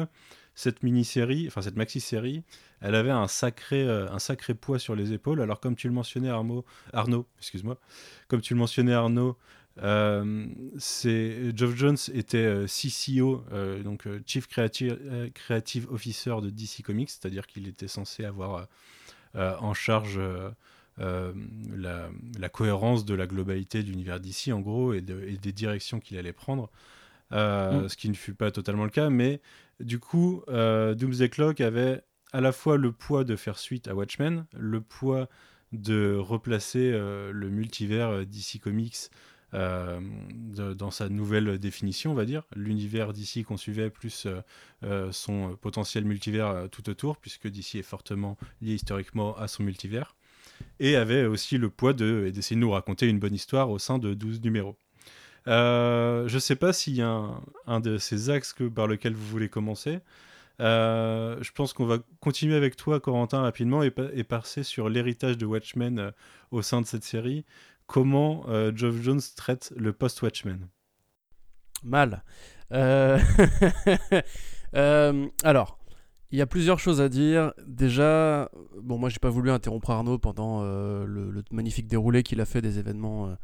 cette 0.64 0.82
mini-série, 0.82 1.44
enfin 1.46 1.62
cette 1.62 1.76
maxi-série, 1.76 2.42
elle 2.80 2.96
avait 2.96 3.12
un 3.12 3.28
sacré, 3.28 3.82
euh, 3.86 4.10
un 4.10 4.18
sacré 4.18 4.54
poids 4.54 4.80
sur 4.80 4.96
les 4.96 5.12
épaules. 5.12 5.40
Alors 5.40 5.60
comme 5.60 5.76
tu 5.76 5.86
le 5.86 5.94
mentionnais 5.94 6.30
Arnaud, 6.30 6.64
Arnaud 6.92 7.26
excuse-moi, 7.38 7.76
comme 8.26 8.40
tu 8.40 8.54
le 8.54 8.58
mentionnais 8.58 8.92
Arnaud, 8.92 9.36
euh, 9.84 10.46
c'est 10.78 11.56
Geoff 11.56 11.76
Jones 11.76 11.96
était 12.12 12.38
euh, 12.38 12.66
CCO, 12.66 13.44
euh, 13.52 13.82
donc 13.84 14.08
Chief 14.26 14.48
Creative, 14.48 14.98
Creative 15.34 15.86
Officer 15.92 16.34
de 16.42 16.50
DC 16.50 16.82
Comics, 16.82 17.10
c'est-à-dire 17.10 17.46
qu'il 17.46 17.68
était 17.68 17.86
censé 17.88 18.24
avoir 18.24 18.66
en 19.34 19.74
charge 19.74 20.18
euh, 20.18 21.32
la, 21.76 22.08
la 22.40 22.48
cohérence 22.48 23.04
de 23.04 23.14
la 23.14 23.28
globalité 23.28 23.84
de 23.84 23.88
l'univers 23.90 24.18
d'ici 24.18 24.52
en 24.52 24.58
gros 24.60 24.92
et, 24.94 25.00
de- 25.00 25.22
et 25.22 25.36
des 25.36 25.52
directions 25.52 26.00
qu'il 26.00 26.18
allait 26.18 26.32
prendre 26.32 26.68
Euh, 27.30 27.82
Mm. 27.84 27.88
ce 27.90 27.96
qui 27.98 28.08
ne 28.08 28.14
fut 28.14 28.32
pas 28.32 28.50
totalement 28.50 28.84
le 28.84 28.90
cas 28.90 29.10
mais 29.10 29.40
du 29.80 29.98
coup 29.98 30.42
euh, 30.48 30.94
Doomsday 30.94 31.28
Clock 31.28 31.60
avait 31.60 32.02
à 32.32 32.40
la 32.40 32.52
fois 32.52 32.76
le 32.76 32.92
poids 32.92 33.24
de 33.24 33.36
faire 33.36 33.58
suite 33.58 33.88
à 33.88 33.94
Watchmen 33.94 34.46
le 34.56 34.80
poids 34.80 35.28
de 35.72 36.16
replacer 36.16 36.90
euh, 36.92 37.30
le 37.32 37.50
multivers 37.50 38.08
euh, 38.08 38.24
DC 38.24 38.60
Comics 38.62 38.96
euh, 39.54 40.00
dans 40.74 40.90
sa 40.90 41.08
nouvelle 41.08 41.58
définition, 41.58 42.12
on 42.12 42.14
va 42.14 42.26
dire. 42.26 42.42
L'univers 42.54 43.14
d'ici 43.14 43.44
qu'on 43.44 43.56
suivait, 43.56 43.88
plus 43.88 44.26
son 45.10 45.56
potentiel 45.56 46.04
multivers 46.04 46.68
tout 46.70 46.90
autour, 46.90 47.16
puisque 47.16 47.48
DC 47.48 47.76
est 47.76 47.82
fortement 47.82 48.36
lié 48.60 48.74
historiquement 48.74 49.34
à 49.38 49.48
son 49.48 49.62
multivers. 49.62 50.16
Et 50.80 50.96
avait 50.96 51.24
aussi 51.24 51.56
le 51.56 51.70
poids 51.70 51.94
de- 51.94 52.30
d'essayer 52.30 52.56
de 52.56 52.60
nous 52.60 52.70
raconter 52.70 53.08
une 53.08 53.18
bonne 53.18 53.34
histoire 53.34 53.70
au 53.70 53.78
sein 53.78 53.98
de 53.98 54.12
12 54.12 54.42
numéros. 54.42 54.76
Euh, 55.48 56.28
je 56.28 56.34
ne 56.34 56.40
sais 56.40 56.56
pas 56.56 56.72
s'il 56.72 56.94
y 56.94 57.02
a 57.02 57.24
un, 57.66 57.80
de 57.80 57.98
ces 57.98 58.30
axes 58.30 58.52
que, 58.52 58.64
par 58.64 58.86
lequel 58.86 59.14
vous 59.14 59.26
voulez 59.26 59.48
commencer. 59.48 60.00
Euh, 60.60 61.38
je 61.40 61.52
pense 61.52 61.72
qu'on 61.72 61.86
va 61.86 61.98
continuer 62.20 62.56
avec 62.56 62.76
toi, 62.76 63.00
Corentin, 63.00 63.40
rapidement 63.40 63.82
et, 63.82 63.92
et 64.12 64.24
passer 64.24 64.62
sur 64.62 64.88
l'héritage 64.88 65.38
de 65.38 65.46
Watchmen 65.46 65.98
euh, 65.98 66.10
au 66.50 66.62
sein 66.62 66.80
de 66.82 66.86
cette 66.86 67.04
série. 67.04 67.44
Comment 67.86 68.44
Geoff 68.76 69.00
Jones 69.00 69.22
traite 69.34 69.72
le 69.74 69.94
post-Watchmen? 69.94 70.68
Mal. 71.82 72.22
Alors, 75.42 75.78
il 76.30 76.38
y 76.38 76.42
a 76.42 76.46
plusieurs 76.46 76.78
choses 76.78 77.00
à 77.00 77.08
dire. 77.08 77.54
Déjà, 77.66 78.50
bon, 78.82 78.98
moi 78.98 79.08
j'ai 79.08 79.20
pas 79.20 79.30
voulu 79.30 79.50
interrompre 79.50 79.88
Arnaud 79.88 80.18
pendant 80.18 80.62
le, 80.64 81.42
magnifique 81.50 81.86
déroulé 81.86 82.22
qu'il 82.22 82.42
a 82.42 82.44
fait 82.44 82.60
des 82.60 82.78
événements 82.78 83.34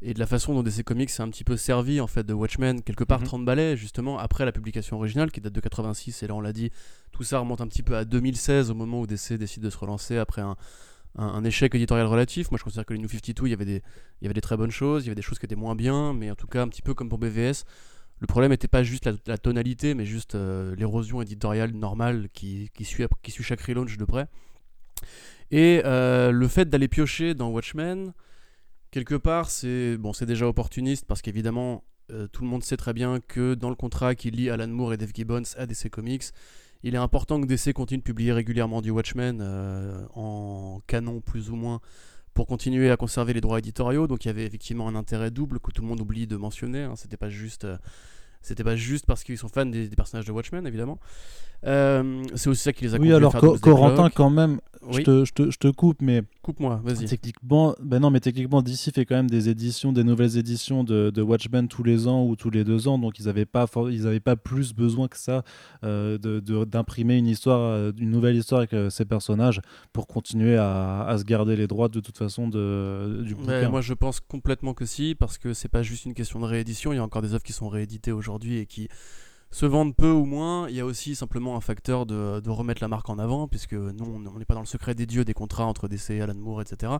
et 0.00 0.14
de 0.14 0.18
la 0.18 0.26
façon 0.26 0.54
dont 0.54 0.62
DC 0.62 0.82
Comics 0.84 1.10
s'est 1.10 1.22
un 1.22 1.28
petit 1.28 1.44
peu 1.44 1.56
servi 1.56 2.00
en 2.00 2.06
fait 2.06 2.24
de 2.24 2.32
Watchmen, 2.32 2.82
quelque 2.82 3.04
part 3.04 3.18
Mhm. 3.20 3.26
30 3.26 3.44
balais, 3.44 3.76
justement, 3.76 4.18
après 4.18 4.44
la 4.44 4.52
publication 4.52 4.96
originale 4.96 5.30
qui 5.32 5.40
date 5.40 5.52
de 5.52 5.60
86. 5.60 6.22
Et 6.22 6.26
là, 6.28 6.34
on 6.34 6.40
l'a 6.40 6.52
dit, 6.52 6.70
tout 7.12 7.24
ça 7.24 7.38
remonte 7.40 7.60
un 7.60 7.66
petit 7.66 7.82
peu 7.82 7.96
à 7.96 8.04
2016 8.04 8.70
au 8.70 8.74
moment 8.74 9.00
où 9.00 9.06
DC 9.06 9.32
décide 9.38 9.62
de 9.62 9.70
se 9.70 9.78
relancer 9.78 10.16
après 10.18 10.42
un. 10.42 10.56
un- 11.16 11.24
un 11.26 11.42
échec 11.42 11.74
éditorial 11.74 12.06
relatif. 12.06 12.50
Moi, 12.52 12.58
je 12.58 12.64
considère 12.64 12.84
que 12.86 12.92
les 12.92 13.00
New 13.00 13.08
52, 13.08 13.46
il 13.46 13.50
y 13.50 13.54
avait 13.54 13.64
des, 13.64 13.82
il 14.20 14.24
y 14.24 14.26
avait 14.26 14.34
des 14.34 14.40
très 14.42 14.56
bonnes 14.56 14.70
choses, 14.70 15.02
il 15.04 15.06
y 15.06 15.08
avait 15.08 15.16
des 15.16 15.22
choses 15.22 15.38
qui 15.40 15.46
étaient 15.46 15.56
moins 15.56 15.74
bien, 15.74 16.12
mais 16.12 16.30
en 16.30 16.36
tout 16.36 16.46
cas, 16.46 16.62
un 16.62 16.68
petit 16.68 16.82
peu 16.82 16.94
comme 16.94 17.08
pour 17.08 17.18
BVS, 17.18 17.64
le 18.20 18.26
problème 18.28 18.50
n'était 18.52 18.68
pas 18.68 18.82
juste 18.84 19.06
la, 19.06 19.12
la 19.26 19.38
tonalité, 19.38 19.94
mais 19.94 20.04
juste 20.04 20.34
euh, 20.36 20.76
l'érosion 20.76 21.20
éditoriale 21.22 21.72
normale 21.72 22.28
qui, 22.34 22.70
qui, 22.74 22.84
suit, 22.84 23.04
qui 23.22 23.30
suit 23.32 23.42
chaque 23.42 23.62
relaunch 23.62 23.96
de 23.96 24.04
près. 24.04 24.28
Et 25.50 25.80
euh, 25.84 26.30
le 26.30 26.46
fait 26.46 26.68
d'aller 26.68 26.88
piocher 26.88 27.34
dans 27.34 27.48
Watchmen, 27.48 28.12
quelque 28.90 29.14
part, 29.14 29.50
c'est 29.50 29.96
bon, 29.96 30.12
c'est 30.12 30.26
déjà 30.26 30.46
opportuniste 30.46 31.04
parce 31.06 31.22
qu'évidemment, 31.22 31.84
euh, 32.10 32.26
tout 32.26 32.42
le 32.42 32.48
monde 32.48 32.62
sait 32.64 32.76
très 32.76 32.92
bien 32.92 33.20
que 33.20 33.54
dans 33.54 33.68
le 33.70 33.76
contrat 33.76 34.14
qui 34.14 34.30
lie 34.30 34.50
Alan 34.50 34.68
Moore 34.68 34.94
et 34.94 34.96
Dave 34.96 35.10
Gibbons 35.14 35.42
à 35.56 35.66
DC 35.66 35.90
Comics, 35.90 36.24
il 36.82 36.94
est 36.94 36.98
important 36.98 37.40
que 37.40 37.46
DC 37.46 37.72
continue 37.72 37.98
de 37.98 38.04
publier 38.04 38.32
régulièrement 38.32 38.80
du 38.80 38.90
Watchmen 38.90 39.40
euh, 39.42 40.04
en 40.14 40.80
canon 40.86 41.20
plus 41.20 41.50
ou 41.50 41.56
moins 41.56 41.80
pour 42.34 42.46
continuer 42.46 42.90
à 42.90 42.96
conserver 42.96 43.32
les 43.32 43.40
droits 43.40 43.58
éditoriaux. 43.58 44.06
Donc 44.06 44.24
il 44.24 44.28
y 44.28 44.30
avait 44.30 44.44
effectivement 44.44 44.88
un 44.88 44.94
intérêt 44.94 45.30
double 45.30 45.58
que 45.60 45.70
tout 45.72 45.82
le 45.82 45.88
monde 45.88 46.00
oublie 46.00 46.26
de 46.26 46.36
mentionner. 46.36 46.84
hein. 46.84 46.94
C'était 46.96 47.16
pas 47.16 47.28
juste, 47.28 47.64
euh, 47.64 47.76
c'était 48.42 48.64
pas 48.64 48.76
juste 48.76 49.06
parce 49.06 49.24
qu'ils 49.24 49.36
sont 49.38 49.48
fans 49.48 49.66
des, 49.66 49.88
des 49.88 49.96
personnages 49.96 50.26
de 50.26 50.32
Watchmen 50.32 50.66
évidemment. 50.66 50.98
C'est 51.64 52.48
aussi 52.48 52.62
ça 52.62 52.72
qui 52.72 52.84
les 52.84 52.94
a 52.94 52.98
Oui, 52.98 53.12
alors 53.12 53.34
Corentin, 53.60 54.08
quand 54.10 54.30
même, 54.30 54.60
je, 54.90 55.00
te, 55.02 55.24
je, 55.24 55.32
te, 55.32 55.50
je 55.50 55.58
te 55.58 55.68
coupe, 55.68 56.00
mais 56.02 56.22
coupe-moi, 56.42 56.80
vas-y. 56.84 57.06
techniquement, 57.06 57.74
ben 57.82 57.98
non, 58.00 58.10
mais 58.10 58.20
techniquement, 58.20 58.62
DC 58.62 58.92
fait 58.94 59.04
quand 59.04 59.16
même 59.16 59.28
des 59.30 59.48
éditions, 59.48 59.92
des 59.92 60.04
nouvelles 60.04 60.36
éditions 60.38 60.84
de, 60.84 61.10
de 61.10 61.22
Watchmen 61.22 61.68
tous 61.68 61.82
les 61.82 62.06
ans 62.08 62.24
ou 62.26 62.36
tous 62.36 62.50
les 62.50 62.64
deux 62.64 62.88
ans, 62.88 62.98
donc 62.98 63.18
ils 63.18 63.26
n'avaient 63.26 63.44
pas, 63.46 63.66
ils 63.90 64.06
avaient 64.06 64.20
pas 64.20 64.36
plus 64.36 64.74
besoin 64.74 65.08
que 65.08 65.16
ça 65.18 65.42
euh, 65.84 66.18
de- 66.18 66.40
de- 66.40 66.64
d'imprimer 66.64 67.16
une 67.18 67.26
histoire, 67.26 67.60
euh, 67.60 67.92
une 67.98 68.10
nouvelle 68.10 68.36
histoire 68.36 68.60
avec 68.60 68.72
euh, 68.72 68.90
ces 68.90 69.04
personnages 69.04 69.60
pour 69.92 70.06
continuer 70.06 70.56
à, 70.56 71.04
à 71.04 71.18
se 71.18 71.24
garder 71.24 71.56
les 71.56 71.66
droits 71.66 71.88
de 71.88 72.00
toute 72.00 72.16
façon 72.18 72.48
de, 72.48 73.22
du 73.24 73.34
Ouais, 73.34 73.40
bouquin. 73.40 73.68
moi 73.68 73.80
je 73.80 73.94
pense 73.94 74.20
complètement 74.20 74.74
que 74.74 74.86
si, 74.86 75.14
parce 75.14 75.38
que 75.38 75.52
c'est 75.54 75.68
pas 75.68 75.82
juste 75.82 76.04
une 76.06 76.14
question 76.14 76.40
de 76.40 76.44
réédition, 76.44 76.92
il 76.92 76.96
y 76.96 76.98
a 76.98 77.04
encore 77.04 77.22
des 77.22 77.34
œuvres 77.34 77.42
qui 77.42 77.52
sont 77.52 77.68
rééditées 77.68 78.12
aujourd'hui 78.12 78.58
et 78.58 78.66
qui 78.66 78.88
se 79.50 79.66
vendent 79.66 79.96
peu 79.96 80.10
ou 80.10 80.24
moins. 80.24 80.68
Il 80.68 80.76
y 80.76 80.80
a 80.80 80.84
aussi 80.84 81.14
simplement 81.14 81.56
un 81.56 81.60
facteur 81.60 82.06
de, 82.06 82.40
de 82.40 82.50
remettre 82.50 82.82
la 82.82 82.88
marque 82.88 83.08
en 83.08 83.18
avant, 83.18 83.48
puisque 83.48 83.72
nous 83.72 84.04
on 84.04 84.38
n'est 84.38 84.44
pas 84.44 84.54
dans 84.54 84.60
le 84.60 84.66
secret 84.66 84.94
des 84.94 85.06
dieux 85.06 85.24
des 85.24 85.34
contrats 85.34 85.64
entre 85.64 85.88
DC, 85.88 86.10
Alan 86.20 86.34
Moore, 86.34 86.62
etc. 86.62 86.92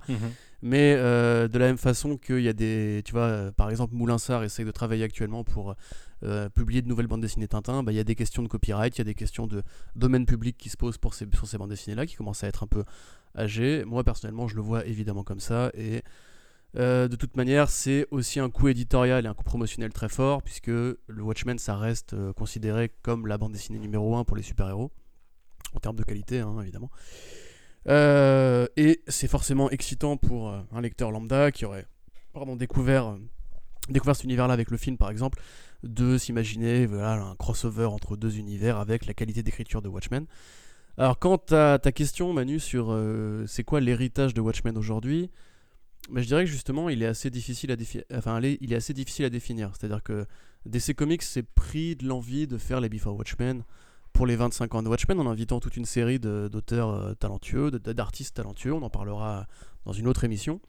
Mais 0.62 0.94
euh, 0.96 1.48
de 1.48 1.58
la 1.58 1.66
même 1.66 1.78
façon 1.78 2.16
qu'il 2.16 2.40
y 2.40 2.48
a 2.48 2.52
des. 2.52 3.02
Tu 3.04 3.12
vois, 3.12 3.22
euh, 3.22 3.52
par 3.52 3.70
exemple, 3.70 3.94
Moulinsart 3.94 4.44
essaye 4.44 4.64
de 4.64 4.70
travailler 4.70 5.04
actuellement 5.04 5.44
pour 5.44 5.74
euh, 6.24 6.48
publier 6.48 6.82
de 6.82 6.88
nouvelles 6.88 7.06
bandes 7.06 7.20
dessinées 7.20 7.48
Tintin. 7.48 7.82
Bah, 7.82 7.92
Il 7.92 7.96
y 7.96 8.00
a 8.00 8.04
des 8.04 8.14
questions 8.14 8.42
de 8.42 8.48
copyright, 8.48 8.96
il 8.96 9.00
y 9.00 9.02
a 9.02 9.04
des 9.04 9.14
questions 9.14 9.46
de 9.46 9.62
domaine 9.94 10.26
public 10.26 10.56
qui 10.56 10.68
se 10.68 10.76
posent 10.76 10.98
pour 10.98 11.14
ces, 11.14 11.26
sur 11.34 11.46
ces 11.46 11.58
bandes 11.58 11.70
dessinées-là, 11.70 12.06
qui 12.06 12.16
commencent 12.16 12.44
à 12.44 12.48
être 12.48 12.62
un 12.62 12.66
peu 12.66 12.84
âgées. 13.36 13.84
Moi, 13.84 14.04
personnellement, 14.04 14.48
je 14.48 14.56
le 14.56 14.62
vois 14.62 14.86
évidemment 14.86 15.22
comme 15.22 15.40
ça. 15.40 15.70
Et 15.74 16.02
euh, 16.76 17.08
de 17.08 17.16
toute 17.16 17.36
manière, 17.36 17.70
c'est 17.70 18.06
aussi 18.10 18.40
un 18.40 18.50
coût 18.50 18.68
éditorial 18.68 19.24
et 19.24 19.28
un 19.28 19.34
coût 19.34 19.44
promotionnel 19.44 19.92
très 19.92 20.08
fort, 20.08 20.42
puisque 20.42 20.68
le 20.68 21.22
Watchmen, 21.22 21.58
ça 21.58 21.76
reste 21.76 22.12
euh, 22.12 22.32
considéré 22.32 22.90
comme 23.02 23.26
la 23.26 23.38
bande 23.38 23.52
dessinée 23.52 23.78
numéro 23.78 24.16
1 24.16 24.24
pour 24.24 24.36
les 24.36 24.42
super-héros, 24.42 24.92
en 25.74 25.80
termes 25.80 25.96
de 25.96 26.04
qualité, 26.04 26.40
hein, 26.40 26.56
évidemment. 26.60 26.90
Euh, 27.88 28.66
et 28.76 29.02
c'est 29.08 29.28
forcément 29.28 29.70
excitant 29.70 30.18
pour 30.18 30.50
un 30.50 30.80
lecteur 30.80 31.10
lambda 31.10 31.50
qui 31.52 31.64
aurait 31.64 31.86
découvert, 32.56 33.16
cet 33.88 34.24
univers-là 34.24 34.52
avec 34.52 34.70
le 34.70 34.76
film, 34.76 34.98
par 34.98 35.10
exemple, 35.10 35.40
de 35.82 36.18
s'imaginer 36.18 36.86
voilà, 36.86 37.14
un 37.14 37.34
crossover 37.34 37.86
entre 37.86 38.16
deux 38.16 38.36
univers 38.36 38.76
avec 38.76 39.06
la 39.06 39.14
qualité 39.14 39.42
d'écriture 39.42 39.80
de 39.80 39.88
Watchmen. 39.88 40.26
Alors, 40.98 41.18
quant 41.18 41.40
à 41.50 41.78
ta 41.78 41.92
question, 41.92 42.32
Manu, 42.32 42.60
sur 42.60 42.96
c'est 43.46 43.64
quoi 43.64 43.80
l'héritage 43.80 44.34
de 44.34 44.40
Watchmen 44.40 44.76
aujourd'hui, 44.76 45.30
bah, 46.10 46.20
je 46.22 46.26
dirais 46.26 46.44
que 46.44 46.50
justement, 46.50 46.88
il 46.88 47.02
est 47.02 47.06
assez 47.06 47.30
difficile 47.30 47.70
à, 47.72 47.76
défi- 47.76 48.02
enfin, 48.14 48.40
il 48.40 48.72
est 48.72 48.76
assez 48.76 48.94
difficile 48.94 49.24
à 49.24 49.30
définir. 49.30 49.72
C'est-à-dire 49.78 50.02
que 50.02 50.26
DC 50.66 50.94
Comics 50.94 51.22
s'est 51.22 51.42
pris 51.42 51.96
de 51.96 52.06
l'envie 52.06 52.46
de 52.46 52.56
faire 52.58 52.80
les 52.80 52.88
Before 52.88 53.16
Watchmen 53.16 53.62
pour 54.12 54.26
les 54.26 54.36
25 54.36 54.74
ans 54.74 54.82
de 54.82 54.88
Watchmen 54.88 55.20
en 55.20 55.26
invitant 55.30 55.60
toute 55.60 55.76
une 55.76 55.84
série 55.84 56.18
d'auteurs 56.18 56.90
euh, 56.90 57.14
talentueux, 57.14 57.70
d'artistes 57.70 58.36
talentueux. 58.36 58.72
On 58.72 58.82
en 58.82 58.90
parlera 58.90 59.46
dans 59.84 59.92
une 59.92 60.08
autre 60.08 60.24
émission. 60.24 60.60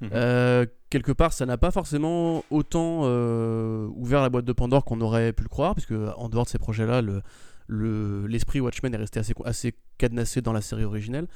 Mhm. 0.00 0.10
Euh, 0.12 0.66
quelque 0.90 1.12
part, 1.12 1.32
ça 1.32 1.46
n'a 1.46 1.56
pas 1.56 1.70
forcément 1.70 2.44
autant 2.50 3.02
euh, 3.04 3.86
ouvert 3.94 4.20
la 4.20 4.28
boîte 4.28 4.44
de 4.44 4.52
Pandore 4.52 4.84
qu'on 4.84 5.00
aurait 5.00 5.32
pu 5.32 5.42
le 5.44 5.48
croire, 5.48 5.74
puisque 5.74 5.92
en 6.16 6.28
dehors 6.28 6.44
de 6.44 6.50
ces 6.50 6.58
projets-là, 6.58 7.00
le, 7.00 7.22
le- 7.68 8.26
l'esprit 8.26 8.60
Watchmen 8.60 8.92
est 8.92 8.98
resté 8.98 9.18
assez, 9.20 9.34
assez 9.44 9.74
cadenassé 9.98 10.42
dans 10.42 10.52
la 10.52 10.60
série 10.60 10.84
originelle. 10.84 11.26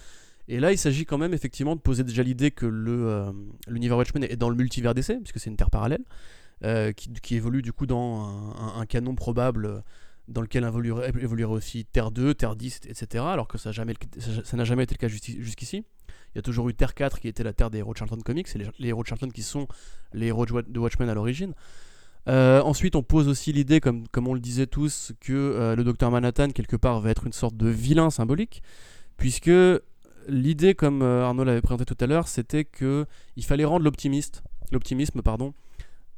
Et 0.49 0.61
là, 0.61 0.73
il 0.73 0.79
s'agit 0.79 1.05
quand 1.05 1.19
même 1.19 1.35
effectivement 1.35 1.77
de 1.77 1.81
poser 1.81 2.05
déjà 2.05 2.23
l'idée 2.23 2.51
que 2.51 2.67
euh, 2.67 3.33
l'univers 3.69 3.99
Watchmen 3.99 4.25
est 4.25 4.37
dans 4.37 4.49
le 4.49 4.57
multivers 4.57 4.95
d'essai, 4.95 5.17
puisque 5.17 5.39
c'est 5.39 5.51
une 5.51 5.57
terre 5.57 5.71
parallèle, 5.71 6.03
euh, 6.65 6.93
qui, 6.93 7.37
évolue 7.37 7.63
du 7.63 7.73
coup 7.73 7.87
dans 7.87 8.55
un, 8.77 8.87
canon 8.87 9.15
probable 9.15 9.67
euh, 9.67 9.81
dans 10.27 10.41
lequel 10.41 10.65
évoluerait, 10.65 11.11
évoluerait 11.21 11.53
aussi 11.53 11.85
Terre 11.85 12.11
2, 12.11 12.35
Terre 12.35 12.57
10, 12.57 12.81
etc. 12.89 13.25
Alors 13.29 13.47
que 13.47 13.59
ça 13.59 13.71
n'a 13.71 13.73
jamais, 13.73 13.93
été 13.93 14.95
le 14.95 14.99
cas 14.99 15.09
jusqu'ici. 15.09 15.85
Il 16.35 16.37
y 16.37 16.39
a 16.39 16.43
toujours 16.43 16.69
eu 16.69 16.75
Terre 16.75 16.95
4 16.95 17.21
qui 17.21 17.29
était 17.29 17.45
la 17.45 17.53
terre 17.53 17.71
des 17.71 17.79
héros 17.79 17.93
de 17.93 17.99
Charlton 17.99 18.19
Comics, 18.25 18.49
et 18.55 18.59
les, 18.59 18.67
les 18.79 18.89
héros 18.89 19.03
de 19.03 19.09
Charlton 19.09 19.29
qui 19.29 19.43
sont 19.43 19.69
les 20.13 20.27
héros 20.27 20.47
de 20.47 20.53
Wa- 20.53 20.63
de 20.63 20.79
Watchmen 20.79 21.09
à 21.09 21.15
l'origine. 21.15 21.55
Euh, 22.29 22.61
ensuite, 22.63 22.95
on 22.97 23.03
pose 23.03 23.29
aussi 23.29 23.53
l'idée, 23.53 23.81
comme, 23.81 24.07
comme 24.09 24.29
on 24.29 24.35
le 24.35 24.41
disait 24.41 24.67
tous, 24.67 25.13
que 25.21 25.33
euh, 25.33 25.77
le 25.77 25.85
docteur 25.85 26.11
Manhattan, 26.11 26.51
quelque 26.51 26.77
part, 26.77 27.01
va 27.01 27.11
être 27.11 27.27
une 27.27 27.33
sorte 27.33 27.57
de 27.57 27.69
vilain 27.69 28.11
symbolique, 28.11 28.63
puisque 29.17 29.51
l'idée, 30.29 30.75
comme 30.75 31.03
euh, 31.03 31.25
Arnaud 31.25 31.45
l'avait 31.45 31.63
présenté 31.63 31.85
tout 31.85 31.97
à 32.01 32.07
l'heure, 32.07 32.29
c'était 32.29 32.65
que 32.65 33.07
il 33.37 33.45
fallait 33.45 33.65
rendre 33.65 33.85
l'optimisme, 33.85 35.23
pardon, 35.23 35.55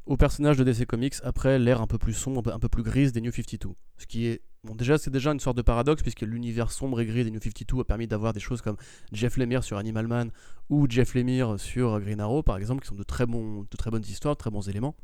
au 0.06 0.16
personnage 0.16 0.56
de 0.56 0.64
DC 0.64 0.86
Comics 0.86 1.14
après 1.22 1.58
l'ère 1.58 1.80
un 1.80 1.86
peu 1.86 1.98
plus 1.98 2.12
sombre, 2.14 2.40
un 2.40 2.42
peu- 2.42 2.52
un 2.52 2.58
peu 2.58 2.68
plus 2.68 2.82
grise 2.82 3.12
des 3.12 3.20
New 3.20 3.30
52. 3.30 3.74
Ce 3.98 4.06
qui 4.06 4.26
est, 4.26 4.40
bon, 4.64 4.74
déjà, 4.74 4.98
c'est 4.98 5.10
déjà 5.10 5.30
une 5.32 5.40
sorte 5.40 5.56
de 5.56 5.62
paradoxe, 5.62 6.02
puisque 6.02 6.22
l'univers 6.22 6.72
sombre 6.72 7.00
et 7.00 7.06
gris 7.06 7.24
des 7.24 7.30
New 7.30 7.40
52 7.40 7.80
a 7.80 7.84
permis 7.84 8.06
d'avoir 8.08 8.32
des 8.32 8.40
choses 8.40 8.60
comme 8.60 8.76
Jeff 9.12 9.36
Lemire 9.36 9.62
sur 9.62 9.76
Animal 9.78 10.06
Man 10.08 10.30
ou 10.68 10.86
Jeff 10.88 11.14
Lemire 11.14 11.60
sur 11.60 12.00
Green 12.00 12.20
Arrow, 12.20 12.42
par 12.42 12.56
exemple, 12.56 12.82
qui 12.82 12.88
sont 12.88 12.94
de 12.96 13.02
très, 13.04 13.26
bons, 13.26 13.62
de 13.70 13.76
très 13.76 13.90
bonnes 13.90 14.04
histoires, 14.04 14.34
de 14.34 14.38
très 14.38 14.50
bons 14.50 14.68
éléments. 14.68 14.96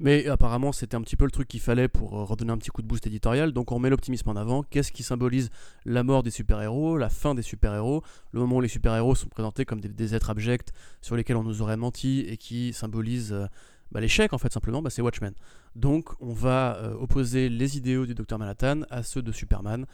Mais 0.00 0.26
apparemment, 0.28 0.72
c'était 0.72 0.94
un 0.94 1.00
petit 1.00 1.16
peu 1.16 1.24
le 1.24 1.30
truc 1.30 1.48
qu'il 1.48 1.60
fallait 1.60 1.88
pour 1.88 2.18
euh, 2.18 2.24
redonner 2.24 2.52
un 2.52 2.58
petit 2.58 2.70
coup 2.70 2.82
de 2.82 2.86
boost 2.86 3.06
éditorial. 3.06 3.52
Donc 3.52 3.72
on 3.72 3.78
met 3.78 3.90
l'optimisme 3.90 4.28
en 4.28 4.36
avant. 4.36 4.62
Qu'est-ce 4.62 4.92
qui 4.92 5.02
symbolise 5.02 5.50
la 5.84 6.04
mort 6.04 6.22
des 6.22 6.30
super-héros, 6.30 6.96
la 6.96 7.08
fin 7.08 7.34
des 7.34 7.42
super-héros, 7.42 8.02
le 8.32 8.40
moment 8.40 8.56
où 8.56 8.60
les 8.60 8.68
super-héros 8.68 9.14
sont 9.14 9.28
présentés 9.28 9.64
comme 9.64 9.80
des, 9.80 9.88
des 9.88 10.14
êtres 10.14 10.30
abjects 10.30 10.72
sur 11.00 11.16
lesquels 11.16 11.36
on 11.36 11.42
nous 11.42 11.62
aurait 11.62 11.76
menti 11.76 12.20
et 12.20 12.36
qui 12.36 12.72
symbolisent 12.72 13.32
euh, 13.32 13.46
bah, 13.90 14.00
l'échec 14.00 14.32
en 14.32 14.38
fait 14.38 14.52
simplement, 14.52 14.82
bah, 14.82 14.90
c'est 14.90 15.02
Watchmen. 15.02 15.34
Donc 15.74 16.10
on 16.20 16.32
va 16.32 16.76
euh, 16.76 16.94
opposer 16.94 17.48
les 17.48 17.76
idéaux 17.76 18.06
du 18.06 18.14
Docteur 18.14 18.38
Manhattan 18.38 18.82
à 18.90 19.02
ceux 19.02 19.22
de 19.22 19.32
Superman 19.32 19.86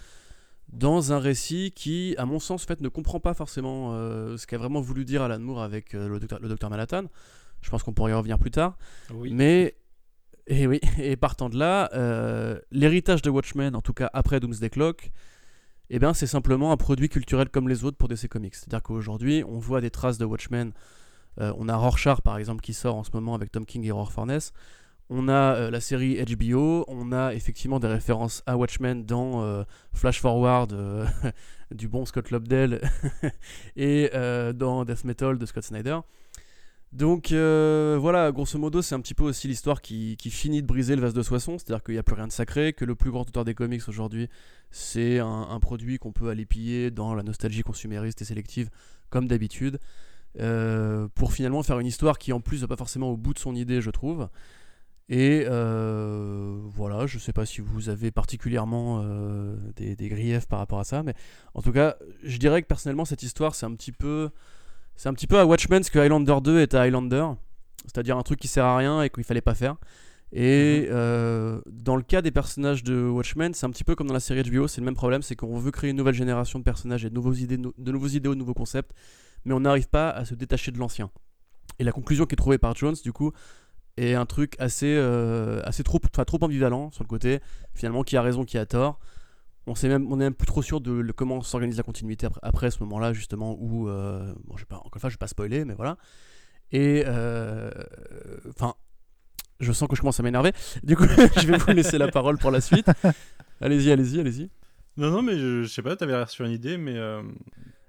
dans 0.72 1.12
un 1.12 1.18
récit 1.18 1.72
qui, 1.74 2.14
à 2.18 2.24
mon 2.24 2.38
sens, 2.38 2.64
en 2.64 2.66
fait, 2.66 2.80
ne 2.80 2.88
comprend 2.88 3.20
pas 3.20 3.34
forcément 3.34 3.92
euh, 3.92 4.36
ce 4.36 4.46
qu'a 4.46 4.58
vraiment 4.58 4.80
voulu 4.80 5.04
dire 5.04 5.22
Alan 5.22 5.38
Moore 5.38 5.62
avec 5.62 5.92
le, 5.92 6.18
docteur, 6.18 6.40
le 6.40 6.48
Docteur 6.48 6.70
Manhattan. 6.70 7.04
Je 7.60 7.70
pense 7.70 7.82
qu'on 7.82 7.92
pourrait 7.92 8.12
y 8.12 8.14
revenir 8.14 8.38
plus 8.38 8.50
tard. 8.50 8.76
Mais, 9.30 9.74
et 10.46 10.66
oui, 10.66 10.80
et 10.98 11.16
partant 11.16 11.48
de 11.48 11.59
là, 11.59 11.90
euh, 11.94 12.59
l'héritage 12.70 13.22
de 13.22 13.30
Watchmen, 13.30 13.74
en 13.74 13.80
tout 13.80 13.94
cas 13.94 14.11
après 14.12 14.40
Doomsday 14.40 14.70
Clock, 14.70 15.11
eh 15.90 15.98
bien, 15.98 16.14
c'est 16.14 16.26
simplement 16.26 16.72
un 16.72 16.76
produit 16.76 17.09
culturel 17.09 17.48
comme 17.48 17.68
les 17.68 17.85
autres 17.85 17.96
pour 17.96 18.09
DC 18.09 18.28
Comics. 18.28 18.54
C'est-à-dire 18.54 18.83
qu'aujourd'hui, 18.83 19.44
on 19.46 19.59
voit 19.59 19.80
des 19.80 19.90
traces 19.90 20.18
de 20.18 20.24
Watchmen. 20.24 20.72
Euh, 21.40 21.52
on 21.59 21.68
a 21.68 21.76
Rorschach, 21.76 22.22
par 22.22 22.38
exemple, 22.38 22.62
qui 22.62 22.72
sort 22.72 22.96
en 22.96 23.04
ce 23.04 23.11
moment 23.12 23.35
avec 23.35 23.52
Tom 23.52 23.66
King 23.66 23.85
et 23.85 23.92
Horror 23.92 24.12
Furnace. 24.12 24.52
On 25.11 25.28
a 25.28 25.57
euh, 25.57 25.70
la 25.70 25.80
série 25.80 26.24
HBO. 26.24 26.87
On 26.88 27.12
a 27.12 27.35
effectivement 27.35 27.80
des 27.80 27.88
références 27.88 28.42
à 28.46 28.57
Watchmen 28.57 29.04
dans 29.04 29.64
Flash 29.92 30.20
Forward 30.20 30.74
du 31.70 31.87
bon 31.88 32.07
Scott 32.07 32.30
Lobdell 32.30 32.80
et 33.76 34.11
dans 34.54 34.85
Death 34.87 35.04
Metal 35.04 35.38
de 35.38 35.46
Scott 35.46 35.64
Snyder. 35.64 35.98
Donc 36.94 37.33
euh, 37.33 37.98
voilà, 38.00 38.30
grosso 38.30 38.57
modo, 38.57 38.80
c'est 38.80 38.94
un 38.94 39.00
petit 39.00 39.14
peu 39.14 39.24
aussi 39.24 39.48
l'histoire 39.48 39.83
qui, 39.83 40.16
finit 40.30 40.62
de 40.62 40.66
briser 40.66 40.94
le 40.94 41.02
vase 41.02 41.12
de 41.12 41.22
Soissons, 41.22 41.59
c'est-à-dire 41.59 41.83
qu'il 41.83 41.94
n'y 41.94 41.98
a 41.98 42.04
plus 42.04 42.14
rien 42.14 42.28
de 42.28 42.33
sacré, 42.33 42.72
que 42.72 42.85
le 42.85 42.94
plus 42.94 43.11
grand 43.11 43.22
auteur 43.22 43.44
des 43.44 43.52
comics 43.52 43.83
aujourd'hui, 43.88 44.28
c'est 44.70 45.18
un, 45.18 45.59
produit 45.61 45.98
qu'on 45.98 46.12
peut 46.12 46.28
aller 46.28 46.46
piller 46.46 46.92
dans 46.92 47.12
la 47.16 47.24
nostalgie 47.24 47.62
consumériste 47.62 48.22
et 48.22 48.24
sélective, 48.24 48.70
comme 49.11 49.26
d'habitude, 49.26 49.80
euh, 50.38 51.09
pour 51.16 51.33
finalement 51.33 51.64
faire 51.64 51.80
une 51.80 51.87
histoire 51.88 52.16
qui 52.16 52.33
en 52.33 52.40
plus 52.40 52.61
va 52.61 52.68
pas 52.68 52.76
forcément 52.76 53.11
au 53.11 53.16
bout 53.16 53.35
de 53.35 53.40
son 53.40 53.57
idée, 53.57 53.80
je 53.80 53.90
trouve. 53.90 54.28
Et 55.09 55.46
euh, 55.48 56.61
voilà, 56.62 57.09
je 57.09 57.18
sais 57.18 57.33
pas 57.33 57.44
si 57.44 57.61
vous 57.61 57.88
avez 57.88 58.12
particulièrement 58.12 59.04
des 59.74 60.09
griefs 60.09 60.46
par 60.46 60.61
rapport 60.61 60.78
à 60.78 60.85
ça, 60.85 61.02
mais 61.02 61.14
en 61.54 61.62
tout 61.62 61.72
cas, 61.72 61.96
je 62.22 62.37
dirais 62.37 62.62
que 62.62 62.68
personnellement, 62.68 63.04
cette 63.04 63.24
histoire, 63.24 63.57
c'est 63.57 63.66
un 63.66 63.74
petit 63.74 63.92
peu. 63.92 64.30
C'est 64.96 65.09
un 65.09 65.14
petit 65.14 65.26
peu 65.26 65.38
à 65.38 65.46
Watchmen 65.46 65.83
ce 65.83 65.90
que 65.90 65.98
Highlander 65.98 66.37
2 66.42 66.61
est 66.61 66.74
à 66.74 66.83
Highlander, 66.83 67.26
c'est-à-dire 67.85 68.16
un 68.16 68.22
truc 68.22 68.38
qui 68.38 68.48
sert 68.48 68.64
à 68.64 68.76
rien 68.76 69.02
et 69.02 69.11
qu'il 69.11 69.24
fallait 69.24 69.40
pas 69.40 69.54
faire. 69.54 69.76
Et 70.33 70.88
euh, 70.90 71.61
dans 71.70 71.94
le 71.94 72.02
cas 72.02 72.20
des 72.20 72.33
personnages 72.33 72.83
de 72.83 73.07
Watchmen, 73.07 73.54
c'est 73.54 73.66
un 73.66 73.70
petit 73.70 73.85
peu 73.85 73.94
comme 73.94 74.09
dans 74.09 74.14
la 74.14 74.20
série 74.20 74.42
HBO, 74.42 74.66
c'est 74.66 74.80
le 74.80 74.85
même 74.85 74.96
problème, 74.96 75.22
c'est 75.22 75.37
qu'on 75.37 75.59
veut 75.59 75.70
créer 75.70 75.90
une 75.90 75.96
nouvelle 75.96 76.14
génération 76.14 76.59
de 76.59 76.64
personnages 76.64 77.04
et 77.04 77.11
de, 77.11 77.14
nouveaux 77.14 77.35
idées, 77.35 77.57
de 77.57 77.92
nouveaux 77.92 78.09
idéaux, 78.09 78.35
de 78.35 78.40
nouveaux 78.40 78.54
concepts, 78.54 78.92
mais 79.44 79.54
on 79.54 79.61
n'arrive 79.61 79.88
pas 79.88 80.11
à 80.11 80.24
se 80.24 80.35
détacher 80.35 80.72
de 80.72 80.78
l'ancien. 80.78 81.11
Et 81.78 81.85
la 81.85 81.92
conclusion 81.92 82.26
qui 82.26 82.35
est 82.35 82.37
trouvée 82.37 82.59
par 82.59 82.74
Jones, 82.74 82.96
du 83.02 83.12
coup, 83.12 83.33
est 83.96 84.14
un 84.14 84.26
truc 84.26 84.57
assez, 84.59 84.92
euh, 84.96 85.61
assez 85.64 85.85
trop, 85.85 85.98
trop 85.98 86.38
ambivalent 86.42 86.90
sur 86.90 87.04
le 87.04 87.09
côté, 87.09 87.40
finalement, 87.74 88.02
qui 88.02 88.16
a 88.16 88.22
raison, 88.22 88.44
qui 88.44 88.59
a 88.59 88.66
tort. 88.66 88.98
On 89.66 89.74
sait 89.74 89.88
même, 89.88 90.07
on 90.12 90.16
est 90.20 90.24
même 90.24 90.35
plus 90.35 90.46
trop 90.46 90.61
sûr 90.62 90.81
de 90.81 90.92
le- 90.92 91.12
comment 91.14 91.40
s'organise 91.42 91.77
la 91.79 91.83
continuité 91.83 92.27
après, 92.27 92.40
après 92.42 92.70
ce 92.70 92.81
moment-là, 92.81 93.12
justement, 93.14 93.57
où, 93.59 93.88
euh, 93.88 94.33
bon, 94.44 94.57
je 94.57 94.64
pas, 94.66 94.77
encore 94.77 94.90
une 94.96 95.00
fois, 95.00 95.09
je 95.11 95.14
vais 95.14 95.18
pas 95.18 95.27
spoiler, 95.27 95.64
mais 95.64 95.74
voilà. 95.74 95.96
Et, 96.72 97.05
euh, 97.07 97.70
enfin, 98.50 98.74
je 99.61 99.72
sens 99.72 99.88
que 99.88 99.96
je 99.96 100.00
commence 100.00 100.20
à 100.20 100.22
m'énerver. 100.22 100.53
Du 100.83 100.96
coup, 100.96 101.05
je 101.40 101.46
vais 101.46 101.57
vous 101.59 101.70
laisser 101.72 101.96
la 101.98 102.09
parole 102.09 102.37
pour 102.38 102.50
la 102.50 102.61
suite. 102.61 102.90
Allez-y, 103.61 103.90
allez-y, 103.90 104.20
allez-y. 104.20 104.50
Non, 104.96 105.11
non, 105.11 105.22
mais 105.22 105.38
je, 105.38 105.62
je 105.62 105.68
sais 105.68 105.83
pas, 105.83 105.96
t'avais 105.96 106.12
l'air 106.12 106.29
sur 106.29 106.44
une 106.44 106.53
idée, 106.53 106.77
mais. 106.77 106.96
euh, 106.96 107.22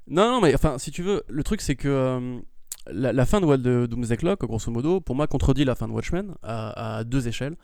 Non, 0.08 0.32
non, 0.32 0.42
mais 0.42 0.54
enfin, 0.56 0.78
si 0.78 0.92
tu 0.92 1.04
veux, 1.04 1.24
le 1.28 1.44
truc 1.44 1.62
c'est 1.62 1.76
que 1.76 2.40
la, 2.88 3.12
la 3.14 3.26
fin 3.26 3.42
de, 3.42 3.56
de 3.58 3.86
Doomsday 3.86 4.18
Clock, 4.18 4.46
grosso 4.46 4.72
modo, 4.72 5.02
pour 5.02 5.16
moi, 5.16 5.28
contredit 5.28 5.66
la 5.66 5.76
fin 5.76 5.88
de 5.88 5.92
Watchmen 5.94 6.36
à, 6.44 6.98
à 7.00 7.04
deux 7.04 7.28
échelles. 7.28 7.56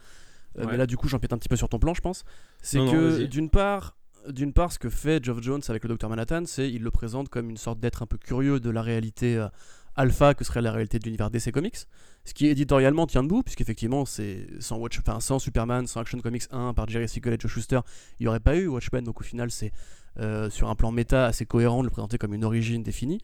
Ouais. 0.58 0.66
Mais 0.68 0.76
là, 0.78 0.86
du 0.86 0.98
coup, 0.98 1.08
j'empiète 1.08 1.32
un 1.34 1.38
petit 1.38 1.48
peu 1.48 1.56
sur 1.56 1.70
ton 1.70 1.80
plan, 1.80 1.94
je 1.94 2.02
pense. 2.02 2.24
C'est 2.62 2.80
que 2.80 3.24
d'une 3.24 3.50
part, 3.50 3.96
d'une 4.30 4.54
part, 4.54 4.72
ce 4.72 4.80
que 4.80 4.90
fait 4.90 5.24
Geoff 5.24 5.42
Jones 5.42 5.62
avec 5.70 5.84
le 5.84 5.90
Docteur 5.90 6.10
Manhattan, 6.10 6.44
c'est 6.46 6.70
il 6.70 6.84
le 6.84 6.92
présente 6.92 7.30
comme 7.30 7.50
une 7.50 7.58
sorte 7.58 7.80
d'être 7.80 8.04
un 8.04 8.06
peu 8.06 8.18
curieux 8.18 8.60
de 8.60 8.70
la 8.70 8.82
réalité 8.82 9.38
euh, 9.38 9.48
alpha 9.96 10.34
que 10.34 10.44
serait 10.44 10.62
la 10.62 10.72
réalité 10.72 11.00
de 11.00 11.06
l'univers 11.06 11.30
DC 11.30 11.52
Comics, 11.52 11.78
ce 12.26 12.34
qui 12.34 12.48
éditorialement 12.48 13.08
tient 13.08 13.24
debout, 13.24 13.44
puisqu'effectivement, 13.44 14.06
c'est 14.06 14.48
sans 14.60 14.78
Watch, 14.78 15.00
sans 15.20 15.40
Superman, 15.40 15.88
sans 15.88 16.02
Action 16.02 16.20
Comics 16.20 16.44
1 16.52 16.74
par 16.74 16.88
Jerry 16.88 17.08
Siegel 17.08 17.34
et 17.34 17.38
Joe 17.40 17.52
Schuster, 17.52 17.80
il 18.20 18.24
n'y 18.24 18.28
aurait 18.28 18.40
pas 18.40 18.56
eu 18.56 18.68
Watchmen. 18.68 19.04
Donc 19.04 19.22
au 19.22 19.24
final, 19.24 19.52
c'est 19.52 19.72
euh, 20.20 20.50
sur 20.50 20.70
un 20.70 20.76
plan 20.76 20.92
méta 20.92 21.26
assez 21.26 21.46
cohérent 21.46 21.80
de 21.80 21.88
le 21.88 21.92
présenter 21.92 22.18
comme 22.18 22.34
une 22.34 22.46
origine 22.46 22.84
définie. 22.84 23.22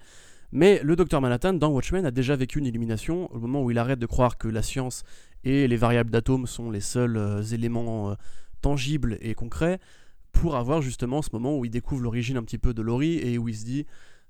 Mais 0.51 0.79
le 0.83 0.95
docteur 0.95 1.21
Manhattan, 1.21 1.53
dans 1.53 1.69
Watchmen, 1.69 2.05
a 2.05 2.11
déjà 2.11 2.35
vécu 2.35 2.59
une 2.59 2.65
illumination 2.65 3.31
au 3.33 3.39
moment 3.39 3.61
où 3.63 3.71
il 3.71 3.77
arrête 3.77 3.99
de 3.99 4.05
croire 4.05 4.37
que 4.37 4.47
la 4.47 4.61
science 4.61 5.03
et 5.43 5.67
les 5.67 5.77
variables 5.77 6.09
d'atomes 6.09 6.47
sont 6.47 6.71
les 6.71 6.81
seuls 6.81 7.17
euh, 7.17 7.43
éléments 7.43 8.15
tangibles 8.61 9.17
et 9.21 9.33
concrets, 9.33 9.79
pour 10.31 10.55
avoir 10.55 10.81
justement 10.81 11.21
ce 11.21 11.29
moment 11.33 11.57
où 11.57 11.65
il 11.65 11.71
découvre 11.71 12.01
l'origine 12.01 12.37
un 12.37 12.43
petit 12.43 12.57
peu 12.57 12.73
de 12.73 12.81
Laurie 12.81 13.17
et 13.17 13.37
où 13.37 13.49
il 13.49 13.55
se 13.55 13.65
dit, 13.65 13.85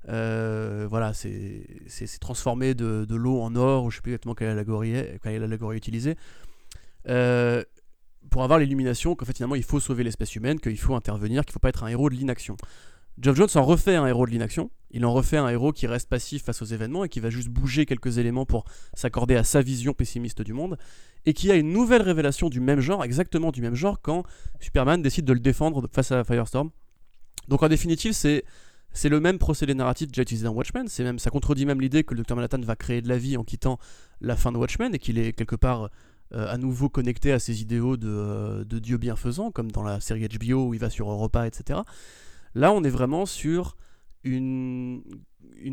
euh, 0.10 0.88
voilà, 0.90 1.14
c'est 1.14 2.20
transformé 2.20 2.74
de, 2.74 3.06
de 3.06 3.16
l'eau 3.16 3.42
en 3.42 3.56
or, 3.56 3.86
ou 3.86 3.92
je 3.92 3.98
sais 3.98 4.02
plus 4.02 4.12
exactement 4.12 4.36
quelle 4.36 4.50
allégorie 4.50 4.96
est, 4.96 5.78
utilisée, 5.78 6.16
euh, 7.10 7.64
pour 8.30 8.44
avoir 8.44 8.60
l'illumination 8.60 9.16
qu'en 9.16 9.26
fait 9.26 9.36
finalement 9.36 9.56
il 9.56 9.64
faut 9.64 9.80
sauver 9.80 10.04
l'espèce 10.04 10.36
humaine, 10.36 10.60
qu'il 10.60 10.78
faut 10.78 10.96
intervenir, 10.96 11.44
qu'il 11.44 11.52
ne 11.52 11.54
faut 11.54 11.60
pas 11.60 11.70
être 11.70 11.84
un 11.84 11.88
héros 11.88 12.10
de 12.10 12.16
l'inaction. 12.16 12.58
Geoff 13.20 13.36
Jones 13.36 13.50
en 13.56 13.64
refait 13.64 13.96
un 13.96 14.06
héros 14.06 14.28
de 14.28 14.32
l'inaction, 14.32 14.70
il 14.92 15.04
en 15.06 15.12
refait 15.12 15.38
un 15.38 15.50
héros 15.50 15.72
qui 15.72 15.88
reste 15.88 16.08
passif 16.08 16.44
face 16.44 16.62
aux 16.62 16.66
événements 16.66 17.04
et 17.04 17.10
qui 17.10 17.20
va 17.20 17.32
juste 17.32 17.50
bouger 17.50 17.86
quelques 17.86 18.20
éléments 18.20 18.46
pour 18.46 18.66
s'accorder 18.94 19.36
à 19.36 19.44
sa 19.44 19.62
vision 19.62 19.94
pessimiste 19.94 20.42
du 20.44 20.54
monde, 20.54 20.78
et 21.26 21.34
qui 21.34 21.52
a 21.52 21.56
une 21.56 21.72
nouvelle 21.72 22.04
révélation 22.04 22.48
du 22.50 22.60
même 22.60 22.80
genre, 22.80 23.04
exactement 23.04 23.52
du 23.52 23.62
même 23.62 23.74
genre, 23.74 24.02
quand 24.02 24.24
Superman 24.60 25.02
décide 25.02 25.26
de 25.26 25.34
le 25.34 25.40
défendre 25.40 25.90
face 25.92 26.12
à 26.12 26.24
Firestorm. 26.24 26.70
Donc 27.48 27.64
en 27.64 27.70
définitive, 27.70 28.14
c'est 28.14 28.44
le 29.10 29.20
même 29.20 29.40
procédé 29.40 29.74
narratif 29.74 30.10
déjà 30.10 30.22
utilisé 30.22 30.46
dans 30.46 30.54
Watchmen, 30.54 30.88
même 31.00 31.20
ça 31.20 31.32
contredit 31.32 31.66
même 31.66 31.82
l'idée 31.82 32.04
que 32.04 32.14
le 32.14 32.22
Dr 32.22 32.36
Manhattan 32.36 32.62
va 32.62 32.76
créer 32.76 33.02
de 33.02 33.10
la 33.10 33.18
vie 33.18 33.36
en 33.36 33.44
quittant 33.44 33.80
la 34.22 34.36
fin 34.36 34.52
de 34.52 34.58
Watchmen 34.58 34.94
et 34.94 35.00
qu'il 35.00 35.18
est 35.18 35.34
quelque 35.34 35.56
part 35.56 35.90
euh, 36.34 36.48
à 36.50 36.58
nouveau 36.58 36.88
connecté 36.90 37.32
à 37.32 37.40
ses 37.40 37.62
idéaux 37.62 37.98
de, 37.98 38.10
euh, 38.10 38.64
de 38.64 38.80
Dieu 38.80 38.98
bienfaisant, 38.98 39.50
comme 39.50 39.72
dans 39.72 39.84
la 39.84 40.02
série 40.02 40.28
HBO 40.28 40.68
où 40.68 40.74
il 40.74 40.80
va 40.80 40.90
sur 40.90 41.10
Europa, 41.10 41.48
etc. 41.48 41.80
Là, 42.56 42.72
on 42.72 42.84
est 42.84 42.90
vraiment 42.90 43.26
sur 43.26 43.76
une, 44.24 45.04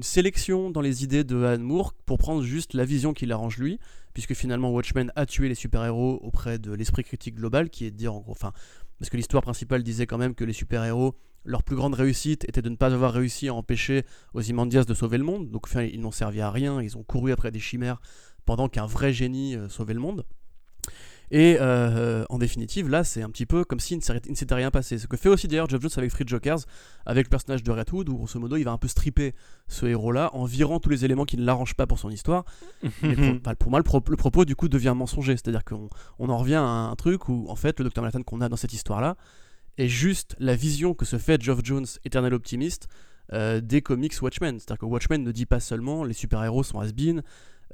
sélection 0.02 0.70
dans 0.70 0.80
les 0.80 1.04
idées 1.04 1.24
de 1.24 1.42
Alan 1.44 1.62
Moore 1.62 1.94
pour 2.06 2.18
prendre 2.18 2.42
juste 2.42 2.74
la 2.74 2.84
vision 2.84 3.12
qui 3.12 3.26
l'arrange 3.26 3.58
lui, 3.58 3.78
puisque 4.12 4.34
finalement 4.34 4.70
Watchmen 4.70 5.12
a 5.16 5.26
tué 5.26 5.48
les 5.48 5.54
super-héros 5.54 6.20
auprès 6.22 6.58
de 6.58 6.72
l'esprit 6.72 7.04
critique 7.04 7.36
global, 7.36 7.70
qui 7.70 7.86
est 7.86 7.90
de 7.90 7.96
dire 7.96 8.14
en 8.14 8.20
gros, 8.20 8.32
enfin, 8.32 8.52
parce 8.98 9.10
que 9.10 9.16
l'histoire 9.16 9.42
principale 9.42 9.82
disait 9.82 10.06
quand 10.06 10.18
même 10.18 10.34
que 10.34 10.44
les 10.44 10.52
super-héros, 10.52 11.16
leur 11.44 11.62
plus 11.62 11.76
grande 11.76 11.94
réussite 11.94 12.48
était 12.48 12.62
de 12.62 12.70
ne 12.70 12.76
pas 12.76 12.94
avoir 12.94 13.12
réussi 13.12 13.48
à 13.48 13.54
empêcher 13.54 14.04
Ozymandias 14.32 14.84
de 14.84 14.94
sauver 14.94 15.18
le 15.18 15.24
monde, 15.24 15.50
donc 15.50 15.66
enfin, 15.66 15.82
ils 15.82 16.00
n'ont 16.00 16.10
servi 16.10 16.40
à 16.40 16.50
rien, 16.50 16.80
ils 16.80 16.96
ont 16.96 17.02
couru 17.02 17.32
après 17.32 17.50
des 17.50 17.60
chimères 17.60 18.00
pendant 18.46 18.68
qu'un 18.68 18.86
vrai 18.86 19.12
génie 19.12 19.56
euh, 19.56 19.68
sauvait 19.68 19.94
le 19.94 20.00
monde. 20.00 20.24
Et 21.36 21.56
euh, 21.60 22.24
en 22.28 22.38
définitive, 22.38 22.88
là, 22.88 23.02
c'est 23.02 23.20
un 23.20 23.28
petit 23.28 23.44
peu 23.44 23.64
comme 23.64 23.80
s'il 23.80 23.98
il 23.98 24.30
ne 24.30 24.36
s'était 24.36 24.54
rien 24.54 24.70
passé. 24.70 24.98
Ce 24.98 25.08
que 25.08 25.16
fait 25.16 25.28
aussi 25.28 25.48
d'ailleurs 25.48 25.68
Geoff 25.68 25.82
Jones 25.82 25.90
avec 25.96 26.12
Free 26.12 26.22
Jokers, 26.24 26.60
avec 27.06 27.26
le 27.26 27.28
personnage 27.28 27.64
de 27.64 27.72
Red 27.72 27.92
Hood, 27.92 28.08
où 28.08 28.14
grosso 28.14 28.38
modo, 28.38 28.54
il 28.54 28.62
va 28.62 28.70
un 28.70 28.78
peu 28.78 28.86
stripper 28.86 29.34
ce 29.66 29.84
héros-là 29.84 30.30
en 30.32 30.44
virant 30.44 30.78
tous 30.78 30.90
les 30.90 31.04
éléments 31.04 31.24
qui 31.24 31.36
ne 31.36 31.44
l'arrangent 31.44 31.74
pas 31.74 31.88
pour 31.88 31.98
son 31.98 32.08
histoire. 32.08 32.44
Mais 33.02 33.16
pour, 33.16 33.34
bah, 33.42 33.56
pour 33.56 33.70
moi, 33.72 33.80
le, 33.80 33.82
pro- 33.82 34.00
le 34.08 34.16
propos 34.16 34.44
du 34.44 34.54
coup 34.54 34.68
devient 34.68 34.94
mensonger. 34.96 35.32
C'est-à-dire 35.32 35.64
qu'on 35.64 35.88
on 36.20 36.28
en 36.28 36.38
revient 36.38 36.54
à 36.54 36.62
un 36.62 36.94
truc 36.94 37.28
où, 37.28 37.46
en 37.48 37.56
fait, 37.56 37.80
le 37.80 37.88
Dr. 37.90 38.00
Manhattan 38.02 38.22
qu'on 38.22 38.40
a 38.40 38.48
dans 38.48 38.56
cette 38.56 38.72
histoire-là 38.72 39.16
est 39.76 39.88
juste 39.88 40.36
la 40.38 40.54
vision 40.54 40.94
que 40.94 41.04
se 41.04 41.18
fait 41.18 41.42
Geoff 41.42 41.58
Jones, 41.64 41.86
éternel 42.04 42.32
optimiste, 42.32 42.86
euh, 43.32 43.60
des 43.60 43.82
comics 43.82 44.14
Watchmen. 44.22 44.60
C'est-à-dire 44.60 44.78
que 44.78 44.86
Watchmen 44.86 45.24
ne 45.24 45.32
dit 45.32 45.46
pas 45.46 45.58
seulement 45.58 46.04
les 46.04 46.14
super-héros 46.14 46.62
sont 46.62 46.78
has-been, 46.78 47.22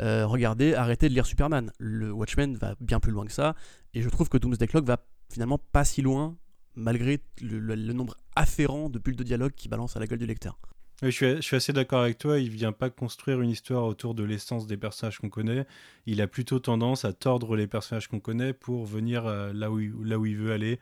euh, 0.00 0.26
regardez, 0.26 0.74
arrêtez 0.74 1.08
de 1.08 1.14
lire 1.14 1.26
Superman. 1.26 1.72
Le 1.78 2.12
Watchmen 2.12 2.56
va 2.56 2.74
bien 2.80 3.00
plus 3.00 3.12
loin 3.12 3.24
que 3.26 3.32
ça, 3.32 3.54
et 3.94 4.02
je 4.02 4.08
trouve 4.08 4.28
que 4.28 4.38
Doomsday 4.38 4.66
Clock 4.66 4.84
va 4.84 4.98
finalement 5.32 5.58
pas 5.58 5.84
si 5.84 6.02
loin, 6.02 6.36
malgré 6.74 7.20
le, 7.42 7.58
le- 7.58 7.74
le 7.74 7.92
nombre 7.92 8.16
afférent 8.36 8.88
de 8.88 8.98
bulles 8.98 9.16
de 9.16 9.24
dialogue 9.24 9.52
qui 9.54 9.68
balance 9.68 9.96
à 9.96 10.00
la 10.00 10.06
gueule 10.06 10.18
du 10.18 10.26
lecteur. 10.26 10.58
Oui, 11.02 11.10
je, 11.10 11.16
suis, 11.16 11.36
je 11.36 11.40
suis 11.40 11.56
assez 11.56 11.72
d'accord 11.72 12.00
avec 12.02 12.18
toi. 12.18 12.38
Il 12.38 12.50
vient 12.50 12.72
pas 12.72 12.90
construire 12.90 13.40
une 13.40 13.48
histoire 13.48 13.84
autour 13.84 14.14
de 14.14 14.22
l'essence 14.22 14.66
des 14.66 14.76
personnages 14.76 15.18
qu'on 15.18 15.30
connaît. 15.30 15.66
Il 16.04 16.20
a 16.20 16.26
plutôt 16.26 16.58
tendance 16.58 17.06
à 17.06 17.14
tordre 17.14 17.56
les 17.56 17.66
personnages 17.66 18.06
qu'on 18.06 18.20
connaît 18.20 18.52
pour 18.52 18.84
venir 18.84 19.24
euh, 19.26 19.50
là, 19.54 19.70
où 19.70 19.80
il, 19.80 19.92
là 20.04 20.18
où 20.18 20.26
il 20.26 20.36
veut 20.36 20.52
aller 20.52 20.78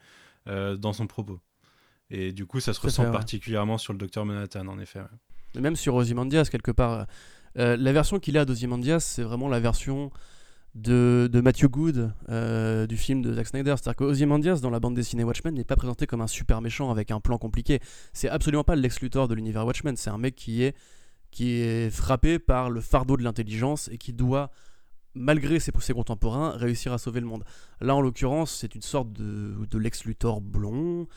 euh, 0.48 0.76
dans 0.76 0.92
son 0.92 1.06
propos. 1.06 1.38
Et 2.10 2.32
du 2.32 2.46
coup, 2.46 2.58
ça 2.58 2.72
se 2.74 2.80
ressent 2.80 3.02
fait, 3.04 3.08
ouais. 3.10 3.14
particulièrement 3.14 3.78
sur 3.78 3.92
le 3.92 3.98
Docteur 4.00 4.24
Manhattan, 4.26 4.66
en 4.66 4.80
effet. 4.80 4.98
ouais. 5.00 5.06
Et 5.54 5.60
même 5.60 5.76
sur 5.76 5.94
Ozymandias, 5.94 6.48
quelque 6.50 6.72
part. 6.72 7.06
Euh, 7.58 7.76
la 7.76 7.92
version 7.92 8.18
qu'il 8.18 8.38
a 8.38 8.44
d'Ozymandias, 8.44 9.00
c'est 9.00 9.22
vraiment 9.22 9.48
la 9.48 9.60
version 9.60 10.10
de, 10.74 11.28
de 11.32 11.40
Matthew 11.40 11.66
Good 11.66 12.12
euh, 12.28 12.86
du 12.86 12.96
film 12.96 13.22
de 13.22 13.32
Zack 13.32 13.48
Snyder. 13.48 13.74
C'est-à-dire 13.76 13.96
que 13.96 14.04
Ozymandias, 14.04 14.60
dans 14.60 14.70
la 14.70 14.80
bande 14.80 14.94
dessinée 14.94 15.24
Watchmen, 15.24 15.54
n'est 15.54 15.64
pas 15.64 15.76
présenté 15.76 16.06
comme 16.06 16.20
un 16.20 16.26
super 16.26 16.60
méchant 16.60 16.90
avec 16.90 17.10
un 17.10 17.20
plan 17.20 17.38
compliqué. 17.38 17.80
C'est 18.12 18.28
absolument 18.28 18.64
pas 18.64 18.76
Lex 18.76 19.00
Luthor 19.00 19.28
de 19.28 19.34
l'univers 19.34 19.66
Watchmen. 19.66 19.96
C'est 19.96 20.10
un 20.10 20.18
mec 20.18 20.34
qui 20.34 20.62
est, 20.62 20.76
qui 21.30 21.60
est 21.60 21.90
frappé 21.90 22.38
par 22.38 22.70
le 22.70 22.80
fardeau 22.80 23.16
de 23.16 23.24
l'intelligence 23.24 23.88
et 23.92 23.98
qui 23.98 24.12
doit, 24.12 24.50
malgré 25.14 25.58
ses, 25.58 25.72
ses 25.80 25.92
contemporains, 25.92 26.50
réussir 26.50 26.92
à 26.92 26.98
sauver 26.98 27.20
le 27.20 27.26
monde. 27.26 27.44
Là, 27.80 27.96
en 27.96 28.00
l'occurrence, 28.00 28.52
c'est 28.52 28.74
une 28.74 28.82
sorte 28.82 29.12
de, 29.12 29.54
de 29.68 29.78
Lex 29.78 30.04
Luthor 30.04 30.40
blond, 30.40 31.08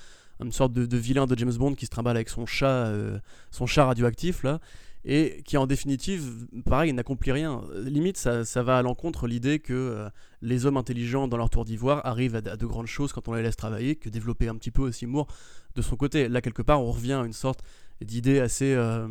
une 0.43 0.51
sorte 0.51 0.73
de, 0.73 0.85
de 0.85 0.97
vilain 0.97 1.27
de 1.27 1.37
James 1.37 1.53
Bond 1.53 1.75
qui 1.75 1.85
se 1.85 1.91
trimballe 1.91 2.15
avec 2.15 2.29
son 2.29 2.47
chat, 2.47 2.87
euh, 2.87 3.19
son 3.51 3.67
chat 3.67 3.85
radioactif 3.85 4.41
là, 4.41 4.59
et 5.03 5.41
qui 5.45 5.57
en 5.57 5.65
définitive, 5.65 6.45
pareil, 6.65 6.93
n'accomplit 6.93 7.31
rien. 7.31 7.61
Limite, 7.75 8.17
ça, 8.17 8.45
ça 8.45 8.61
va 8.63 8.77
à 8.77 8.81
l'encontre 8.81 9.27
l'idée 9.27 9.59
que 9.59 9.73
euh, 9.73 10.09
les 10.41 10.65
hommes 10.65 10.77
intelligents 10.77 11.27
dans 11.27 11.37
leur 11.37 11.49
tour 11.49 11.65
d'ivoire 11.65 12.05
arrivent 12.05 12.35
à, 12.35 12.41
de 12.41 12.65
grandes 12.65 12.87
choses 12.87 13.11
quand 13.11 13.27
on 13.27 13.33
les 13.33 13.41
laisse 13.41 13.55
travailler, 13.55 13.95
que 13.95 14.09
développer 14.09 14.47
un 14.47 14.55
petit 14.55 14.71
peu 14.71 14.83
aussi 14.83 15.07
Moore 15.07 15.27
de 15.75 15.81
son 15.81 15.95
côté. 15.95 16.27
Là, 16.27 16.41
quelque 16.41 16.61
part, 16.61 16.81
on 16.81 16.91
revient 16.91 17.13
à 17.13 17.25
une 17.25 17.33
sorte 17.33 17.61
d'idée 18.01 18.39
assez. 18.39 18.73
euh, 18.73 19.07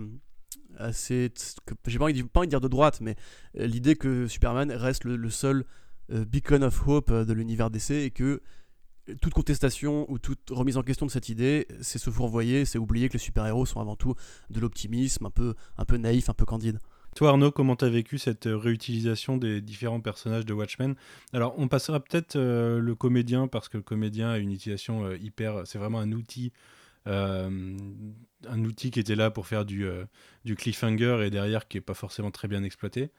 j'ai 1.86 1.98
pas 1.98 2.04
envie, 2.04 2.14
de- 2.22 2.46
dire 2.46 2.60
de 2.60 2.68
droite, 2.68 3.00
mais 3.00 3.16
euh, 3.58 3.66
l'idée 3.66 3.96
que 3.96 4.26
Superman 4.28 4.70
reste 4.72 5.04
le, 5.04 5.16
le 5.16 5.30
seul 5.30 5.64
beacon 6.08 6.62
of 6.64 6.88
hope 6.88 7.12
de 7.12 7.32
l'univers 7.32 7.70
DC 7.70 7.92
et 7.92 8.10
que 8.10 8.40
toute 9.20 9.32
contestation 9.32 10.10
ou 10.10 10.18
toute 10.18 10.50
remise 10.50 10.76
en 10.76 10.82
question 10.82 11.06
de 11.06 11.10
cette 11.10 11.28
idée, 11.28 11.66
c'est 11.80 11.98
se 11.98 12.10
fourvoyer, 12.10 12.64
c'est 12.64 12.78
oublier 12.78 13.08
que 13.08 13.14
les 13.14 13.18
super-héros 13.18 13.66
sont 13.66 13.80
avant 13.80 13.96
tout 13.96 14.14
de 14.50 14.60
l'optimisme, 14.60 15.26
un 15.26 15.30
peu, 15.30 15.54
un 15.78 15.84
peu 15.84 15.96
naïf, 15.96 16.28
un 16.28 16.34
peu 16.34 16.44
candide. 16.44 16.78
Toi, 17.16 17.30
Arnaud, 17.30 17.50
comment 17.50 17.74
t'as 17.74 17.88
vécu 17.88 18.18
cette 18.18 18.46
euh, 18.46 18.56
réutilisation 18.56 19.36
des 19.36 19.60
différents 19.60 20.00
personnages 20.00 20.46
de 20.46 20.52
Watchmen? 20.52 20.94
Alors, 21.32 21.54
on 21.58 21.66
passera 21.66 21.98
peut-être 21.98 22.36
euh, 22.36 22.78
le 22.78 22.94
comédien, 22.94 23.48
parce 23.48 23.68
que 23.68 23.78
le 23.78 23.82
comédien 23.82 24.30
a 24.30 24.38
une 24.38 24.52
utilisation 24.52 25.04
euh, 25.04 25.16
hyper... 25.16 25.66
C'est 25.66 25.78
vraiment 25.78 25.98
un 25.98 26.12
outil, 26.12 26.52
un 27.06 28.64
outil 28.64 28.90
qui 28.92 29.00
était 29.00 29.16
là 29.16 29.30
pour 29.30 29.46
faire 29.46 29.64
du, 29.64 29.86
du 30.44 30.54
cliffhanger 30.54 31.22
et 31.24 31.30
derrière 31.30 31.66
qui 31.66 31.78
est 31.78 31.80
pas 31.80 31.94
forcément 31.94 32.30
très 32.30 32.46
bien 32.46 32.62
exploité. 32.62 33.10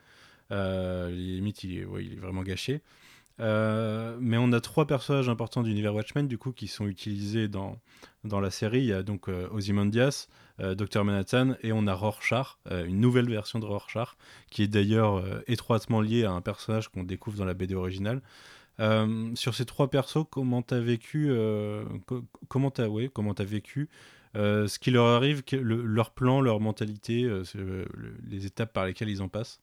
Limite, 0.52 1.64
il 1.64 1.80
est 1.80 2.20
vraiment 2.20 2.44
gâché. 2.44 2.82
Euh, 3.42 4.18
mais 4.20 4.38
on 4.38 4.52
a 4.54 4.62
trois 4.62 4.86
personnages 4.86 5.28
importants 5.28 5.64
d'univers 5.64 5.96
Watchmen, 5.96 6.28
du 6.28 6.38
coup, 6.38 6.52
qui 6.52 6.68
sont 6.68 6.88
utilisés 6.88 7.48
dans, 7.48 7.80
dans 8.24 8.40
la 8.40 8.52
série. 8.52 8.80
Il 8.80 8.86
y 8.86 8.94
a 8.94 9.02
donc 9.04 9.30
euh, 9.30 9.48
Ozymandias, 9.52 10.28
euh, 10.60 10.76
Dr 10.76 11.04
Manhattan, 11.04 11.56
et 11.64 11.74
on 11.74 11.88
a 11.88 11.94
Rorschach, 11.94 12.58
euh, 12.70 12.86
une 12.86 13.00
nouvelle 13.00 13.30
version 13.30 13.58
de 13.60 13.66
Rorschach, 13.66 14.10
qui 14.52 14.62
est 14.64 14.68
d'ailleurs 14.68 15.24
étroitement 15.48 16.02
liée 16.02 16.24
à 16.24 16.32
un 16.32 16.42
personnage 16.42 16.90
qu'on 16.90 17.04
découvre 17.04 17.38
dans 17.38 17.46
la 17.46 17.54
BD 17.56 17.74
originale. 17.76 18.22
Sur 19.36 19.54
ces 19.54 19.66
trois 19.66 19.90
persos, 19.92 20.26
comment 20.32 20.64
t'as 20.64 20.80
vécu, 20.80 21.32
co- 22.08 22.24
comment 22.48 22.72
t'as, 22.72 22.88
ouais, 22.88 23.10
comment 23.14 23.36
t'as 23.36 23.44
vécu 23.44 23.90
ce 24.34 24.80
qui 24.80 24.90
leur 24.90 25.06
arrive, 25.06 25.44
le- 25.52 25.84
leur 25.86 26.10
plan, 26.12 26.42
leur 26.42 26.60
mentalité, 26.60 27.30
les 28.28 28.46
étapes 28.48 28.74
par 28.74 28.86
lesquelles 28.88 29.10
ils 29.10 29.22
en 29.22 29.28
passent? 29.30 29.62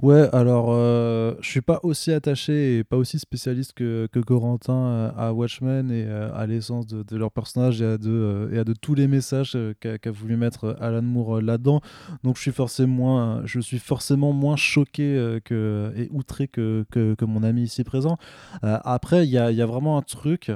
Ouais, 0.00 0.28
alors 0.32 0.68
euh, 0.70 1.34
je 1.40 1.50
suis 1.50 1.60
pas 1.60 1.80
aussi 1.82 2.12
attaché 2.12 2.78
et 2.78 2.84
pas 2.84 2.96
aussi 2.96 3.18
spécialiste 3.18 3.72
que, 3.72 4.06
que 4.12 4.20
Corentin 4.20 4.72
euh, 4.72 5.10
à 5.16 5.32
Watchmen 5.32 5.90
et 5.90 6.04
euh, 6.06 6.32
à 6.34 6.46
l'essence 6.46 6.86
de, 6.86 7.02
de 7.02 7.16
leur 7.16 7.32
personnage 7.32 7.82
et 7.82 7.84
à 7.84 7.98
de, 7.98 8.08
euh, 8.08 8.54
et 8.54 8.58
à 8.60 8.64
de 8.64 8.74
tous 8.74 8.94
les 8.94 9.08
messages 9.08 9.58
qu'a 9.80 10.10
voulu 10.12 10.36
mettre 10.36 10.76
Alan 10.80 11.02
Moore 11.02 11.40
là-dedans. 11.40 11.80
Donc 12.22 12.36
je 12.36 12.42
suis 12.42 12.52
forcément 12.52 14.32
moins, 14.32 14.56
choqué 14.56 15.38
que, 15.44 15.92
et 15.96 16.08
outré 16.12 16.46
que, 16.46 16.86
que, 16.92 17.14
que 17.14 17.24
mon 17.24 17.42
ami 17.42 17.64
ici 17.64 17.82
présent. 17.82 18.18
Après, 18.62 19.26
il 19.26 19.30
y 19.30 19.38
a, 19.38 19.50
y 19.50 19.62
a 19.62 19.66
vraiment 19.66 19.98
un 19.98 20.02
truc 20.02 20.52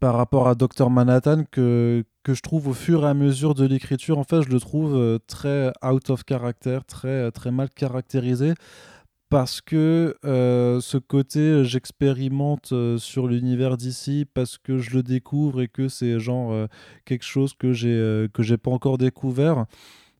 par 0.00 0.14
rapport 0.14 0.48
à 0.48 0.54
Dr 0.54 0.90
Manhattan 0.90 1.44
que, 1.50 2.04
que 2.22 2.34
je 2.34 2.42
trouve 2.42 2.68
au 2.68 2.74
fur 2.74 3.04
et 3.04 3.08
à 3.08 3.14
mesure 3.14 3.54
de 3.54 3.64
l'écriture, 3.66 4.18
en 4.18 4.24
fait, 4.24 4.42
je 4.42 4.48
le 4.48 4.60
trouve 4.60 4.96
euh, 4.96 5.18
très 5.26 5.72
out 5.84 6.10
of 6.10 6.22
character, 6.28 6.80
très, 6.86 7.30
très 7.32 7.50
mal 7.50 7.68
caractérisé. 7.70 8.54
Parce 9.30 9.60
que 9.60 10.16
euh, 10.24 10.80
ce 10.80 10.96
côté, 10.96 11.40
euh, 11.40 11.62
j'expérimente 11.64 12.72
euh, 12.72 12.96
sur 12.96 13.26
l'univers 13.26 13.76
d'ici 13.76 14.24
parce 14.32 14.56
que 14.56 14.78
je 14.78 14.90
le 14.96 15.02
découvre 15.02 15.60
et 15.60 15.68
que 15.68 15.88
c'est 15.88 16.18
genre 16.18 16.50
euh, 16.50 16.66
quelque 17.04 17.24
chose 17.24 17.52
que 17.52 17.74
j'ai 17.74 17.92
euh, 17.92 18.28
que 18.32 18.42
j'ai 18.42 18.56
pas 18.56 18.70
encore 18.70 18.96
découvert 18.96 19.66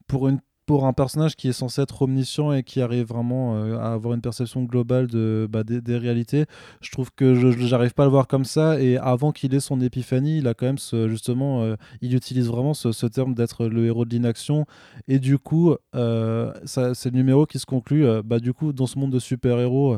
pour 0.08 0.28
une 0.28 0.40
pour 0.68 0.84
un 0.84 0.92
personnage 0.92 1.34
qui 1.34 1.48
est 1.48 1.54
censé 1.54 1.80
être 1.80 2.02
omniscient 2.02 2.52
et 2.52 2.62
qui 2.62 2.82
arrive 2.82 3.06
vraiment 3.06 3.56
euh, 3.56 3.78
à 3.78 3.94
avoir 3.94 4.12
une 4.12 4.20
perception 4.20 4.64
globale 4.64 5.06
de, 5.06 5.48
bah, 5.50 5.64
des, 5.64 5.96
réalités, 5.96 6.44
je 6.82 6.90
trouve 6.90 7.10
que 7.10 7.34
je 7.34 7.50
j'arrive 7.52 7.94
pas 7.94 8.02
à 8.02 8.06
le 8.06 8.10
voir 8.12 8.28
comme 8.28 8.44
ça. 8.44 8.78
Et 8.78 8.98
avant 8.98 9.32
qu'il 9.32 9.54
ait 9.54 9.60
son 9.60 9.80
épiphanie, 9.80 10.36
il 10.36 10.46
a 10.46 10.52
quand 10.52 10.66
même 10.66 11.08
justement, 11.08 11.62
euh, 11.62 11.76
il 12.02 12.14
utilise 12.14 12.48
vraiment 12.48 12.74
ce, 12.74 13.06
terme 13.06 13.34
d'être 13.34 13.64
le 13.64 13.86
héros 13.86 14.04
de 14.04 14.10
l'inaction. 14.10 14.66
Et 15.08 15.18
du 15.18 15.38
coup, 15.38 15.74
euh, 15.94 16.52
c'est 16.66 17.06
le 17.06 17.16
numéro 17.16 17.46
qui 17.46 17.58
se 17.58 17.64
conclut. 17.64 18.04
bah, 18.22 18.38
du 18.38 18.52
coup, 18.52 18.74
dans 18.74 18.86
ce 18.86 18.98
monde 18.98 19.10
de 19.10 19.18
super-héros 19.18 19.96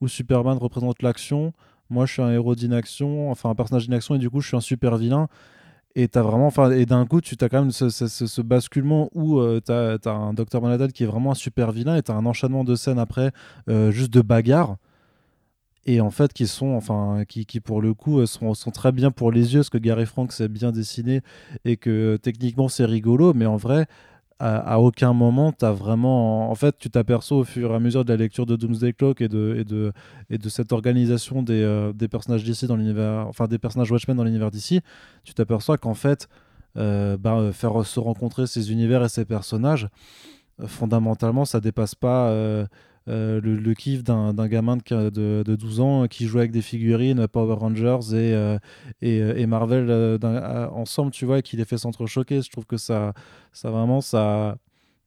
où 0.00 0.06
Superman 0.06 0.56
représente 0.56 1.02
l'action, 1.02 1.52
moi 1.90 2.06
je 2.06 2.12
suis 2.12 2.22
un 2.22 2.30
héros 2.30 2.54
d'inaction, 2.54 3.28
enfin 3.32 3.50
un 3.50 3.56
personnage 3.56 3.86
d'inaction, 3.86 4.14
et 4.14 4.18
du 4.18 4.30
coup 4.30 4.40
je 4.40 4.46
suis 4.46 4.56
un 4.56 4.60
super 4.60 4.96
vilain. 4.96 5.26
Et 5.94 6.08
t'as 6.08 6.22
vraiment, 6.22 6.46
enfin, 6.46 6.70
et 6.70 6.86
d'un 6.86 7.04
coup, 7.06 7.20
tu 7.20 7.36
as 7.40 7.48
quand 7.48 7.60
même 7.60 7.70
ce, 7.70 8.40
basculement 8.40 9.10
où 9.14 9.38
euh, 9.38 9.60
t'as 9.60 9.98
as 10.04 10.10
un 10.10 10.32
Dr 10.32 10.60
Manhattan 10.62 10.88
qui 10.88 11.04
est 11.04 11.06
vraiment 11.06 11.32
un 11.32 11.34
super 11.34 11.70
vilain 11.70 11.96
et 11.96 12.02
t'as 12.02 12.14
un 12.14 12.24
enchaînement 12.24 12.64
de 12.64 12.74
scènes 12.74 12.98
après 12.98 13.30
euh, 13.68 13.90
juste 13.90 14.10
de 14.12 14.22
bagarres 14.22 14.76
et 15.84 16.00
en 16.00 16.10
fait 16.10 16.32
qui 16.32 16.46
sont, 16.46 16.74
enfin, 16.74 17.24
qui, 17.28 17.44
qui 17.44 17.60
pour 17.60 17.82
le 17.82 17.92
coup 17.94 18.20
euh, 18.20 18.26
sont, 18.26 18.54
très 18.72 18.92
bien 18.92 19.10
pour 19.10 19.32
les 19.32 19.54
yeux 19.54 19.60
parce 19.60 19.70
que 19.70 19.78
Gary 19.78 20.06
Frank 20.06 20.32
c'est 20.32 20.48
bien 20.48 20.72
dessiné 20.72 21.20
et 21.64 21.76
que 21.76 22.16
techniquement 22.16 22.68
c'est 22.68 22.84
rigolo, 22.84 23.34
mais 23.34 23.46
en 23.46 23.56
vrai. 23.56 23.86
À, 24.44 24.80
aucun 24.80 25.12
moment, 25.12 25.52
t'as 25.52 25.70
vraiment. 25.70 26.50
En 26.50 26.54
fait, 26.56 26.76
tu 26.76 26.90
t'aperçois 26.90 27.36
au 27.38 27.44
fur 27.44 27.70
et 27.70 27.74
à 27.76 27.78
mesure 27.78 28.04
de 28.04 28.12
la 28.12 28.16
lecture 28.16 28.44
de 28.44 28.56
Doomsday 28.56 28.92
Clock 28.92 29.20
et 29.20 29.28
de, 29.28 29.54
et 29.56 29.62
de, 29.62 29.92
et 30.30 30.38
de 30.38 30.48
cette 30.48 30.72
organisation 30.72 31.44
des, 31.44 31.62
euh, 31.62 31.92
des 31.92 32.08
personnages 32.08 32.42
d'ici 32.42 32.66
dans 32.66 32.74
l'univers, 32.74 33.28
enfin 33.28 33.46
des 33.46 33.58
personnages 33.58 33.92
Watchmen 33.92 34.16
dans 34.16 34.24
l'univers 34.24 34.50
d'ici, 34.50 34.80
tu 35.22 35.32
t'aperçois 35.32 35.78
qu'en 35.78 35.94
fait, 35.94 36.28
euh, 36.76 37.16
bah, 37.16 37.36
euh, 37.36 37.52
faire 37.52 37.86
se 37.86 38.00
rencontrer 38.00 38.48
ces 38.48 38.72
univers 38.72 39.04
et 39.04 39.08
ces 39.08 39.24
personnages, 39.24 39.88
fondamentalement, 40.66 41.44
ça 41.44 41.60
dépasse 41.60 41.94
pas 41.94 42.32
le, 43.06 43.40
le 43.40 43.74
kiff 43.74 44.02
d'un 44.04 44.32
gamin 44.48 44.76
de, 44.76 45.10
de, 45.10 45.42
de 45.44 45.56
12 45.56 45.80
ans 45.80 46.06
qui 46.08 46.26
joue 46.26 46.38
avec 46.38 46.52
des 46.52 46.62
figurines 46.62 47.26
Power 47.28 47.54
Rangers 47.54 47.98
et, 48.12 48.34
euh, 48.34 48.58
et, 49.00 49.20
euh, 49.20 49.36
et 49.36 49.46
Marvel 49.46 49.90
euh, 49.90 50.18
euh, 50.22 50.68
ensemble, 50.68 51.10
tu 51.12 51.24
vois, 51.24 51.38
et 51.38 51.42
qui 51.42 51.56
les 51.56 51.64
fait 51.64 51.78
s'entrechoquer. 51.78 52.42
Je 52.42 52.50
trouve 52.50 52.66
que 52.66 52.76
ça, 52.76 53.14
ça 53.52 53.70
vraiment, 53.70 54.00
ça, 54.00 54.56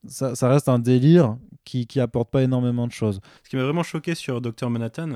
ça, 0.08 0.50
reste 0.50 0.70
un 0.70 0.80
délire 0.80 1.38
qui, 1.64 1.88
qui 1.88 2.00
apporte 2.00 2.30
pas 2.32 2.44
énormément 2.44 2.88
de 2.88 2.92
choses. 2.92 3.22
Ce 3.44 3.50
qui 3.50 3.56
m'a 3.56 3.64
vraiment 3.64 3.84
choqué 3.84 4.16
sur 4.16 4.42
Dr 4.42 4.70
Manhattan, 4.70 5.14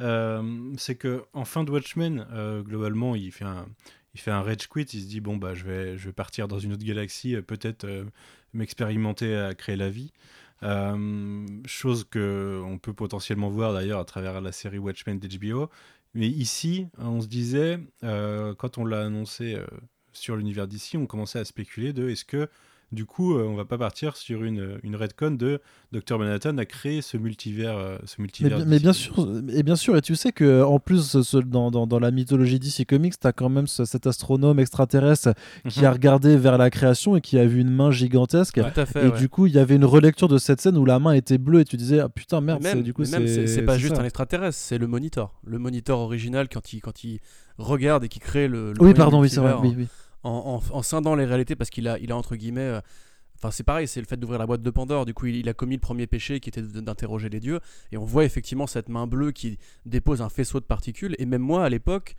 euh, 0.00 0.72
c'est 0.76 0.96
que 0.96 1.24
en 1.32 1.44
fin 1.44 1.64
de 1.64 1.70
Watchmen, 1.70 2.26
euh, 2.32 2.62
globalement, 2.62 3.14
il 3.14 3.32
fait 3.32 3.44
un, 3.44 3.66
il 4.14 4.20
fait 4.20 4.30
un 4.30 4.42
rage 4.42 4.68
quit. 4.68 4.82
Il 4.82 5.00
se 5.00 5.06
dit 5.06 5.20
bon 5.20 5.36
bah 5.36 5.54
je 5.54 5.64
vais, 5.64 5.96
je 5.96 6.06
vais 6.06 6.12
partir 6.12 6.48
dans 6.48 6.58
une 6.58 6.72
autre 6.72 6.84
galaxie, 6.84 7.34
euh, 7.34 7.42
peut-être 7.42 7.84
euh, 7.84 8.04
m'expérimenter 8.52 9.34
à 9.36 9.54
créer 9.54 9.76
la 9.76 9.90
vie. 9.90 10.12
Euh, 10.62 11.46
chose 11.66 12.04
que 12.04 12.62
on 12.64 12.78
peut 12.78 12.94
potentiellement 12.94 13.50
voir 13.50 13.72
d'ailleurs 13.74 14.00
à 14.00 14.04
travers 14.04 14.40
la 14.40 14.52
série 14.52 14.78
Watchmen 14.78 15.18
d'HBO. 15.18 15.70
Mais 16.14 16.28
ici, 16.28 16.88
on 16.98 17.20
se 17.20 17.26
disait, 17.26 17.78
euh, 18.02 18.54
quand 18.54 18.78
on 18.78 18.84
l'a 18.86 19.02
annoncé 19.04 19.54
euh, 19.54 19.66
sur 20.12 20.36
l'univers 20.36 20.66
d'ici, 20.66 20.96
on 20.96 21.06
commençait 21.06 21.38
à 21.38 21.44
spéculer 21.44 21.92
de 21.92 22.08
est-ce 22.08 22.24
que 22.24 22.48
du 22.92 23.04
coup, 23.04 23.36
euh, 23.36 23.42
on 23.44 23.54
va 23.56 23.64
pas 23.64 23.78
partir 23.78 24.16
sur 24.16 24.44
une, 24.44 24.78
une 24.84 24.94
redcon 24.94 25.32
de 25.32 25.60
Dr 25.92 26.18
Manhattan 26.18 26.56
a 26.58 26.64
créé 26.64 27.02
ce 27.02 27.16
multivers, 27.16 27.76
euh, 27.76 27.98
ce 28.04 28.14
Mais, 28.18 28.22
multivers. 28.22 28.56
bien- 28.58 28.64
mais 28.66 28.78
bien 28.78 28.90
DC. 28.92 28.96
sûr, 29.00 29.28
et 29.52 29.62
bien 29.64 29.74
sûr, 29.76 29.96
et 29.96 30.02
tu 30.02 30.14
sais 30.14 30.30
que 30.32 30.62
en 30.62 30.78
plus 30.78 31.02
ce- 31.02 31.22
ce- 31.22 31.36
dans, 31.38 31.70
dans, 31.70 31.86
dans 31.86 31.98
la 31.98 32.10
mythologie 32.12 32.58
DC 32.60 32.84
Comics, 32.86 33.18
t'as 33.18 33.32
quand 33.32 33.48
même 33.48 33.66
ce- 33.66 33.84
cet 33.84 34.06
astronome 34.06 34.60
extraterrestre 34.60 35.30
qui 35.68 35.84
a 35.84 35.90
regardé 35.90 36.36
vers 36.36 36.58
la 36.58 36.70
création 36.70 37.16
et 37.16 37.20
qui 37.20 37.38
a 37.38 37.46
vu 37.46 37.60
une 37.60 37.70
main 37.70 37.90
gigantesque. 37.90 38.60
Tout 38.62 38.80
à 38.80 38.86
fait. 38.86 39.04
Et 39.04 39.08
ouais. 39.08 39.18
du 39.18 39.28
coup, 39.28 39.46
il 39.46 39.54
y 39.54 39.58
avait 39.58 39.74
une 39.76 39.84
relecture 39.84 40.28
de 40.28 40.38
cette 40.38 40.60
scène 40.60 40.76
où 40.78 40.84
la 40.84 40.98
main 40.98 41.12
était 41.12 41.38
bleue 41.38 41.60
et 41.60 41.64
tu 41.64 41.76
disais 41.76 41.98
ah 42.00 42.08
putain 42.08 42.40
merde, 42.40 42.62
même, 42.62 42.76
c'est- 42.78 42.82
du 42.82 42.94
coup 42.94 43.02
mais 43.02 43.18
même, 43.18 43.46
c'est 43.46 43.62
pas 43.62 43.78
juste 43.78 43.96
ça. 43.96 44.02
un 44.02 44.04
extraterrestre, 44.04 44.58
c'est 44.58 44.78
le 44.78 44.86
monitor. 44.86 45.34
Le 45.44 45.58
monitor 45.58 45.98
original 46.00 46.48
quand 46.48 46.72
il, 46.72 46.80
quand 46.80 47.02
il 47.04 47.18
regarde 47.58 48.04
et 48.04 48.08
qui 48.08 48.20
crée 48.20 48.46
le. 48.48 48.72
le 48.74 48.80
Oui, 48.82 48.94
pardon, 48.94 49.20
oui, 49.20 49.28
c'est 49.28 49.40
vrai. 49.40 49.54
Oui, 49.60 49.74
oui. 49.76 49.86
En, 50.26 50.60
en, 50.70 50.76
en 50.78 50.82
scindant 50.82 51.14
les 51.14 51.24
réalités 51.24 51.56
parce 51.56 51.70
qu'il 51.70 51.86
a, 51.88 51.98
il 51.98 52.10
a 52.12 52.16
entre 52.16 52.36
guillemets. 52.36 52.60
euh, 52.60 52.80
Enfin, 53.38 53.50
c'est 53.50 53.64
pareil, 53.64 53.86
c'est 53.86 54.00
le 54.00 54.06
fait 54.06 54.16
d'ouvrir 54.16 54.38
la 54.38 54.46
boîte 54.46 54.62
de 54.62 54.70
Pandore. 54.70 55.04
Du 55.04 55.12
coup, 55.12 55.26
il, 55.26 55.36
il 55.36 55.46
a 55.50 55.52
commis 55.52 55.74
le 55.74 55.80
premier 55.80 56.06
péché 56.06 56.40
qui 56.40 56.48
était 56.48 56.62
d'interroger 56.62 57.28
les 57.28 57.38
dieux. 57.38 57.60
Et 57.92 57.98
on 57.98 58.04
voit 58.04 58.24
effectivement 58.24 58.66
cette 58.66 58.88
main 58.88 59.06
bleue 59.06 59.30
qui 59.30 59.58
dépose 59.84 60.22
un 60.22 60.30
faisceau 60.30 60.58
de 60.58 60.64
particules. 60.64 61.14
Et 61.18 61.26
même 61.26 61.42
moi, 61.42 61.62
à 61.62 61.68
l'époque, 61.68 62.16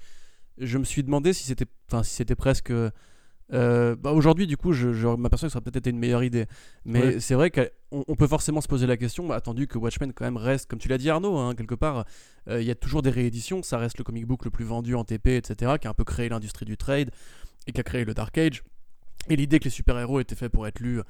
je 0.60 0.78
me 0.78 0.84
suis 0.84 1.01
demandé 1.03 1.34
si 1.34 1.43
c'était, 1.43 1.66
enfin, 1.89 2.03
si 2.03 2.14
c'était 2.14 2.36
presque. 2.36 2.70
euh, 2.72 3.95
bah, 3.95 4.12
Aujourd'hui, 4.12 4.45
du 4.45 4.58
coup, 4.58 4.74
je, 4.74 4.93
je 4.93 5.08
m'aperçois 5.08 5.47
que 5.49 5.53
ça 5.53 5.58
aurait 5.58 5.64
peut-être 5.64 5.78
été 5.78 5.89
une 5.89 5.97
meilleure 5.97 6.24
idée. 6.24 6.45
Mais 6.86 7.01
Ouais. 7.01 7.20
c'est 7.20 7.34
vrai 7.34 7.49
qu'on 7.49 8.03
on 8.08 8.16
peut 8.16 8.28
forcément 8.28 8.62
se 8.62 8.68
poser 8.68 8.86
la 8.86 8.95
question, 8.97 9.26
bah, 9.26 9.36
attendu 9.38 9.66
que 9.68 9.80
Watchmen 9.80 10.14
quand 10.14 10.26
même 10.26 10.38
reste, 10.38 10.70
comme 10.70 10.78
tu 10.80 10.88
l'as 10.88 10.99
dit 10.99 11.10
Arnaud, 11.10 11.36
hein, 11.38 11.55
quelque 11.55 11.76
part, 11.76 12.05
euh, 12.47 12.62
il 12.62 12.68
y 12.68 12.72
a 12.72 12.76
toujours 12.76 13.01
des 13.01 13.10
rééditions. 13.10 13.64
Ça 13.64 13.80
reste 13.80 13.97
le 13.97 14.03
comic 14.03 14.28
book 14.28 14.45
le 14.45 14.51
plus 14.51 14.66
vendu 14.66 14.93
en 14.95 15.03
TP, 15.03 15.30
etc., 15.38 15.74
qui 15.82 15.88
a 15.88 15.89
un 15.89 15.95
peu 15.95 16.03
créé 16.03 16.30
l'industrie 16.30 16.66
du 16.66 16.78
trade 16.78 17.10
et 17.68 17.72
qui 17.72 17.80
a 17.80 17.84
créé 17.84 18.05
le 18.05 18.13
Dark 18.13 18.38
Age. 18.38 18.63
Et 19.30 19.36
l'idée 19.36 19.59
que 19.59 19.65
les 19.65 19.70
super-héros 19.70 20.20
étaient 20.20 20.36
faits 20.36 20.51
pour 20.51 20.68
être 20.68 20.80
lus 20.80 21.01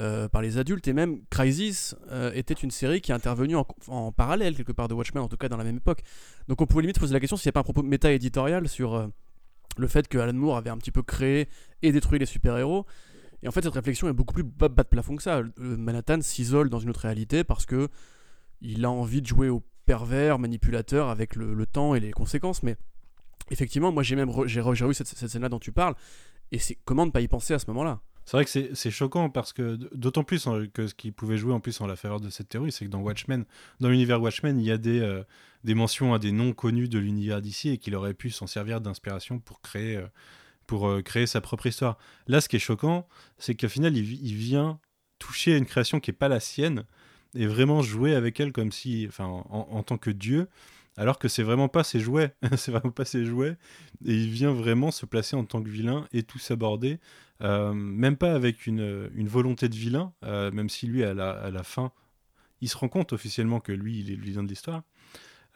euh, 0.00 0.28
par 0.28 0.42
les 0.42 0.58
adultes, 0.58 0.88
et 0.88 0.92
même 0.92 1.20
Crisis 1.30 1.94
euh, 2.10 2.32
était 2.34 2.54
une 2.54 2.72
série 2.72 3.00
qui 3.00 3.12
est 3.12 3.14
intervenue 3.14 3.54
en, 3.86 4.12
parallèle 4.12 4.56
quelque 4.56 4.72
part 4.72 4.88
de 4.88 4.94
Watchmen, 4.94 5.22
en 5.22 5.28
tout 5.28 5.36
cas 5.36 5.48
dans 5.48 5.56
la 5.56 5.62
même 5.64 5.76
époque. 5.76 6.02
Donc 6.48 6.60
on 6.60 6.66
pouvait 6.66 6.82
limite 6.82 6.96
se 6.96 7.00
poser 7.00 7.12
la 7.12 7.20
question 7.20 7.36
s'il 7.36 7.46
n'y 7.48 7.50
a 7.50 7.52
pas 7.52 7.60
un 7.60 7.64
propos 7.64 7.82
méta-éditorial 7.82 8.68
sur 8.68 8.94
euh, 8.94 9.06
le 9.76 9.86
fait 9.86 10.08
que 10.08 10.18
Alan 10.18 10.32
Moore 10.32 10.56
avait 10.56 10.70
un 10.70 10.78
petit 10.78 10.90
peu 10.90 11.02
créé 11.02 11.48
et 11.82 11.92
détruit 11.92 12.18
les 12.18 12.26
super-héros. 12.26 12.86
Et 13.42 13.48
en 13.48 13.52
fait, 13.52 13.62
cette 13.62 13.74
réflexion 13.74 14.08
est 14.08 14.12
beaucoup 14.12 14.34
plus 14.34 14.42
bas, 14.42 14.68
de 14.68 14.82
plafond 14.82 15.16
que 15.16 15.22
ça. 15.22 15.42
Manhattan 15.58 16.20
s'isole 16.22 16.70
dans 16.70 16.80
une 16.80 16.90
autre 16.90 17.02
réalité 17.02 17.44
parce 17.44 17.66
que 17.66 17.88
il 18.60 18.84
a 18.84 18.90
envie 18.90 19.20
de 19.22 19.26
jouer 19.26 19.48
au 19.48 19.62
pervers, 19.86 20.38
manipulateur 20.38 21.08
avec 21.08 21.36
le 21.36 21.66
temps 21.66 21.94
et 21.94 22.00
les 22.00 22.10
conséquences. 22.10 22.62
Mais 22.62 22.76
effectivement, 23.50 23.92
moi 23.92 24.02
j'ai 24.02 24.16
même 24.16 24.30
re- 24.30 24.46
j'ai 24.46 24.60
re- 24.60 24.74
j'ai 24.74 24.84
revu 24.84 24.94
cette, 24.94 25.08
cette 25.08 25.28
scène-là 25.28 25.48
dont 25.48 25.58
tu 25.58 25.72
parles. 25.72 25.94
Et 26.52 26.58
c'est 26.58 26.78
comment 26.84 27.06
ne 27.06 27.10
pas 27.10 27.20
y 27.20 27.28
penser 27.28 27.54
à 27.54 27.58
ce 27.58 27.66
moment-là? 27.68 28.00
C'est 28.26 28.38
vrai 28.38 28.44
que 28.46 28.74
c'est 28.74 28.90
choquant 28.90 29.28
parce 29.28 29.52
que 29.52 29.76
d'autant 29.94 30.24
plus 30.24 30.46
hein, 30.46 30.66
que 30.72 30.86
ce 30.86 30.94
qui 30.94 31.10
pouvait 31.10 31.36
jouer 31.36 31.52
en 31.52 31.60
plus 31.60 31.78
en 31.82 31.86
la 31.86 31.94
faveur 31.94 32.20
de 32.20 32.30
cette 32.30 32.48
théorie, 32.48 32.72
c'est 32.72 32.86
que 32.86 32.90
dans 32.90 33.00
Watchmen, 33.00 33.44
dans 33.80 33.90
l'univers 33.90 34.22
Watchmen, 34.22 34.58
il 34.58 34.64
y 34.64 34.70
a 34.70 34.78
des, 34.78 35.00
euh, 35.00 35.24
des 35.62 35.74
mentions 35.74 36.14
à 36.14 36.18
des 36.18 36.32
noms 36.32 36.54
connus 36.54 36.88
de 36.88 36.98
l'univers 36.98 37.42
d'ici 37.42 37.68
et 37.68 37.76
qu'il 37.76 37.94
aurait 37.94 38.14
pu 38.14 38.30
s'en 38.30 38.46
servir 38.46 38.80
d'inspiration 38.80 39.40
pour 39.40 39.60
créer 39.60 39.96
euh, 39.96 40.06
pour 40.66 40.88
euh, 40.88 41.02
créer 41.02 41.26
sa 41.26 41.42
propre 41.42 41.66
histoire. 41.66 41.98
Là, 42.26 42.40
ce 42.40 42.48
qui 42.48 42.56
est 42.56 42.60
choquant, 42.60 43.06
c'est 43.36 43.54
qu'au 43.54 43.68
final, 43.68 43.94
il, 43.94 44.04
vi- 44.04 44.20
il 44.22 44.34
vient 44.34 44.80
toucher 45.18 45.52
à 45.52 45.56
une 45.58 45.66
création 45.66 46.00
qui 46.00 46.10
est 46.10 46.14
pas 46.14 46.28
la 46.28 46.40
sienne 46.40 46.84
et 47.34 47.46
vraiment 47.46 47.82
jouer 47.82 48.14
avec 48.14 48.40
elle 48.40 48.52
comme 48.52 48.72
si, 48.72 49.04
enfin, 49.06 49.26
en, 49.26 49.68
en 49.70 49.82
tant 49.82 49.98
que 49.98 50.10
dieu. 50.10 50.48
Alors 50.96 51.18
que 51.18 51.28
c'est 51.28 51.42
vraiment 51.42 51.68
pas 51.68 51.84
ses 51.84 52.00
jouets, 52.00 52.34
c'est 52.56 52.70
vraiment 52.70 52.92
pas 52.92 53.04
ses 53.04 53.24
jouets, 53.24 53.56
et 54.04 54.14
il 54.14 54.30
vient 54.30 54.52
vraiment 54.52 54.90
se 54.90 55.06
placer 55.06 55.36
en 55.36 55.44
tant 55.44 55.62
que 55.62 55.68
vilain 55.68 56.06
et 56.12 56.22
tout 56.22 56.38
s'aborder 56.38 57.00
euh, 57.42 57.72
même 57.72 58.16
pas 58.16 58.32
avec 58.34 58.66
une, 58.66 59.10
une 59.14 59.28
volonté 59.28 59.68
de 59.68 59.74
vilain, 59.74 60.12
euh, 60.24 60.50
même 60.50 60.68
si 60.68 60.86
lui, 60.86 61.04
à 61.04 61.14
la, 61.14 61.30
à 61.30 61.50
la 61.50 61.62
fin, 61.62 61.92
il 62.60 62.68
se 62.68 62.76
rend 62.76 62.88
compte 62.88 63.12
officiellement 63.12 63.60
que 63.60 63.72
lui, 63.72 64.00
il 64.00 64.10
est 64.10 64.16
le 64.16 64.22
vilain 64.22 64.42
de 64.42 64.48
l'histoire. 64.48 64.82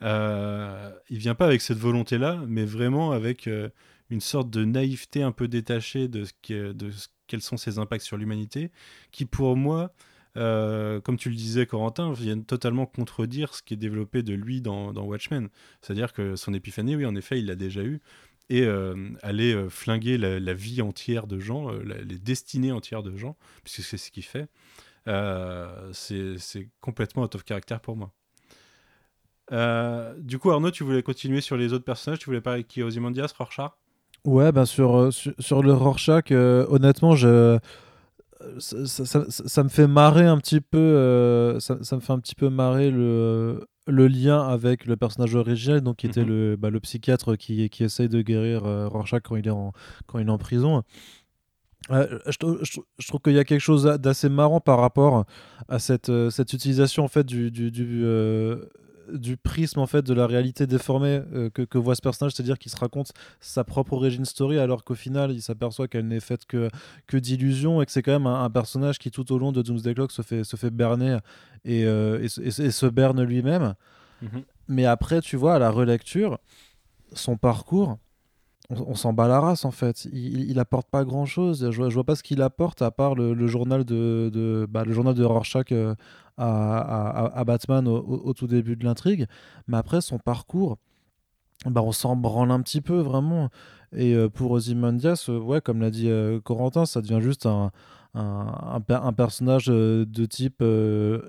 Euh, 0.01 0.91
il 1.09 1.17
vient 1.17 1.35
pas 1.35 1.45
avec 1.45 1.61
cette 1.61 1.77
volonté-là, 1.77 2.43
mais 2.47 2.65
vraiment 2.65 3.11
avec 3.11 3.47
euh, 3.47 3.69
une 4.09 4.21
sorte 4.21 4.49
de 4.49 4.65
naïveté 4.65 5.23
un 5.23 5.31
peu 5.31 5.47
détachée 5.47 6.07
de, 6.07 6.25
de 6.49 6.91
quels 7.27 7.41
sont 7.41 7.57
ses 7.57 7.79
impacts 7.79 8.05
sur 8.05 8.17
l'humanité, 8.17 8.71
qui 9.11 9.25
pour 9.25 9.55
moi, 9.55 9.93
euh, 10.39 11.01
comme 11.01 11.17
tu 11.17 11.29
le 11.29 11.35
disais 11.35 11.65
Corentin, 11.65 12.13
viennent 12.13 12.45
totalement 12.45 12.85
contredire 12.85 13.53
ce 13.53 13.61
qui 13.61 13.73
est 13.73 13.77
développé 13.77 14.23
de 14.23 14.33
lui 14.33 14.61
dans, 14.61 14.93
Watchmen. 14.93 15.49
C'est-à-dire 15.81 16.13
que 16.13 16.35
son 16.35 16.53
épiphanie, 16.53 16.95
oui, 16.95 17.05
en 17.05 17.15
effet, 17.15 17.39
il 17.39 17.45
l'a 17.45 17.55
déjà 17.55 17.81
eu, 17.81 17.99
et 18.49 18.63
euh, 18.63 18.95
aller 19.21 19.53
euh, 19.53 19.69
flinguer 19.69 20.17
la, 20.17 20.53
vie 20.53 20.81
entière 20.81 21.27
de 21.27 21.39
gens, 21.39 21.71
les 21.71 22.17
destinées 22.17 22.71
entières 22.71 23.03
de 23.03 23.15
gens, 23.17 23.35
puisque 23.63 23.81
c'est 23.81 23.97
ce 23.97 24.11
qu'il 24.11 24.23
fait, 24.23 24.47
c'est 25.93 26.69
complètement 26.79 27.23
out 27.23 27.35
of 27.35 27.43
character 27.45 27.77
pour 27.83 27.97
moi. 27.97 28.13
Du 30.19 30.39
coup, 30.39 30.51
Arnaud, 30.51 30.71
tu 30.71 30.83
voulais 30.83 31.03
continuer 31.03 31.41
sur 31.41 31.57
les 31.57 31.73
autres 31.73 31.85
personnages? 31.85 32.19
Tu 32.19 32.27
voulais 32.27 32.41
parler 32.41 32.63
qui? 32.63 32.81
Ozymandias, 32.81 33.33
Rorschach? 33.37 33.71
Ouais, 34.25 34.51
ben 34.51 34.65
sur, 34.65 35.11
sur, 35.13 35.33
sur 35.39 35.63
le 35.63 35.73
Rorschach, 35.73 36.31
honnêtement, 36.31 37.15
je, 37.15 37.59
ça, 38.59 38.85
ça- 38.85 39.05
ça- 39.05 39.25
ça 39.29 39.63
me 39.63 39.69
fait 39.69 39.87
marrer 39.87 40.25
un 40.25 40.37
petit 40.37 40.61
peu. 40.61 40.77
euh, 40.77 41.59
ça, 41.59 41.77
ça 41.81 41.95
me 41.95 42.01
fait 42.01 42.13
un 42.13 42.19
petit 42.19 42.35
peu 42.35 42.49
marrer 42.49 42.89
le, 42.91 43.65
le 43.87 44.07
lien 44.07 44.41
avec 44.47 44.85
le 44.85 44.95
personnage 44.95 45.35
originel, 45.35 45.81
donc 45.81 45.97
qui 45.97 46.07
était 46.07 46.21
Mhm. 46.23 46.27
le, 46.29 46.55
bah, 46.55 46.69
le 46.69 46.79
psychiatre 46.79 47.35
qui, 47.35 47.69
qui 47.69 47.83
essaye 47.83 48.07
de 48.09 48.21
guérir 48.21 48.65
euh, 48.65 48.87
Rorschach 48.87 49.21
quand 49.23 49.35
il 49.35 49.47
est 49.47 49.51
en, 49.51 49.73
quand 50.07 50.19
il 50.19 50.27
est 50.27 50.31
en 50.31 50.37
prison. 50.37 50.83
Euh, 51.91 52.19
je, 52.27 52.37
trou- 52.37 52.57
je 52.63 52.71
trou- 52.73 52.85
je 52.99 53.07
trouve 53.07 53.21
qu'il 53.21 53.33
y 53.33 53.39
a 53.39 53.43
quelque 53.45 53.61
chose 53.61 53.83
d'assez 53.99 54.29
marrant 54.29 54.59
par 54.59 54.79
rapport 54.79 55.25
à 55.69 55.79
cette, 55.79 56.11
cette 56.29 56.53
utilisation 56.53 57.03
en 57.03 57.07
fait 57.07 57.25
du, 57.25 57.51
du, 57.51 57.71
du, 57.71 58.03
du 59.13 59.37
prisme 59.37 59.79
en 59.79 59.87
fait 59.87 60.01
de 60.05 60.13
la 60.13 60.27
réalité 60.27 60.67
déformée 60.67 61.21
euh, 61.33 61.49
que, 61.49 61.61
que 61.61 61.77
voit 61.77 61.95
ce 61.95 62.01
personnage, 62.01 62.33
c'est-à-dire 62.33 62.57
qu'il 62.59 62.71
se 62.71 62.77
raconte 62.77 63.11
sa 63.39 63.63
propre 63.63 63.93
origin 63.93 64.25
story 64.25 64.57
alors 64.59 64.83
qu'au 64.83 64.95
final 64.95 65.31
il 65.31 65.41
s'aperçoit 65.41 65.87
qu'elle 65.87 66.07
n'est 66.07 66.19
faite 66.19 66.45
que, 66.45 66.69
que 67.07 67.17
d'illusions 67.17 67.81
et 67.81 67.85
que 67.85 67.91
c'est 67.91 68.01
quand 68.01 68.11
même 68.11 68.27
un, 68.27 68.43
un 68.43 68.49
personnage 68.49 68.99
qui 68.99 69.11
tout 69.11 69.31
au 69.31 69.37
long 69.39 69.51
de 69.51 69.61
Doomsday 69.61 69.93
Clock 69.93 70.11
se 70.11 70.21
fait, 70.21 70.43
se 70.43 70.55
fait 70.55 70.69
berner 70.69 71.17
et, 71.65 71.85
euh, 71.85 72.19
et, 72.19 72.25
et 72.25 72.51
se- 72.51 72.61
et 72.61 72.71
se 72.71 72.85
berne 72.85 73.23
lui-même. 73.23 73.73
Mais 74.67 74.85
après, 74.85 75.21
tu 75.21 75.35
vois, 75.37 75.55
à 75.55 75.59
la 75.59 75.71
relecture, 75.71 76.37
son 77.13 77.37
parcours, 77.37 77.97
on, 78.69 78.95
s'en 78.95 79.13
bat 79.13 79.27
la 79.27 79.39
race 79.39 79.65
en 79.65 79.71
fait. 79.71 80.05
Il, 80.05 80.49
il- 80.49 80.59
apporte 80.59 80.89
pas 80.89 81.03
grand 81.03 81.25
chose. 81.25 81.71
Je, 81.71 81.89
je 81.89 81.93
vois 81.93 82.03
pas 82.03 82.15
ce 82.15 82.23
qu'il 82.23 82.41
apporte 82.41 82.81
à 82.81 82.91
part 82.91 83.15
le, 83.15 83.33
journal 83.47 83.83
de, 83.83 84.29
de- 84.31 84.67
bah, 84.69 84.83
le 84.85 84.93
journal 84.93 85.15
Rorschach 85.23 85.71
euh, 85.71 85.95
à, 86.37 87.25
à- 87.39 87.39
Batman 87.45 87.87
au, 87.87 88.33
tout 88.33 88.47
début 88.47 88.75
de 88.75 88.85
l'intrigue. 88.85 89.25
Mais 89.67 89.77
après, 89.77 90.01
son 90.01 90.19
parcours, 90.19 90.77
bah, 91.65 91.81
on 91.83 91.91
s'en 91.91 92.15
branle 92.15 92.51
un 92.51 92.61
petit 92.61 92.81
peu 92.81 92.99
vraiment. 92.99 93.49
Et 93.95 94.13
euh, 94.15 94.29
pour 94.29 94.51
Ozymandias, 94.51 95.25
euh, 95.29 95.39
ouais, 95.39 95.61
comme 95.61 95.81
l'a 95.81 95.89
dit 95.91 96.09
Corentin, 96.43 96.85
ça 96.85 97.01
devient 97.01 97.19
juste 97.21 97.45
un, 97.47 97.71
un, 98.13 98.55
un 98.73 98.81
per- 98.81 98.99
un 99.03 99.13
personnage 99.13 99.65
de 99.67 100.25
type 100.25 100.63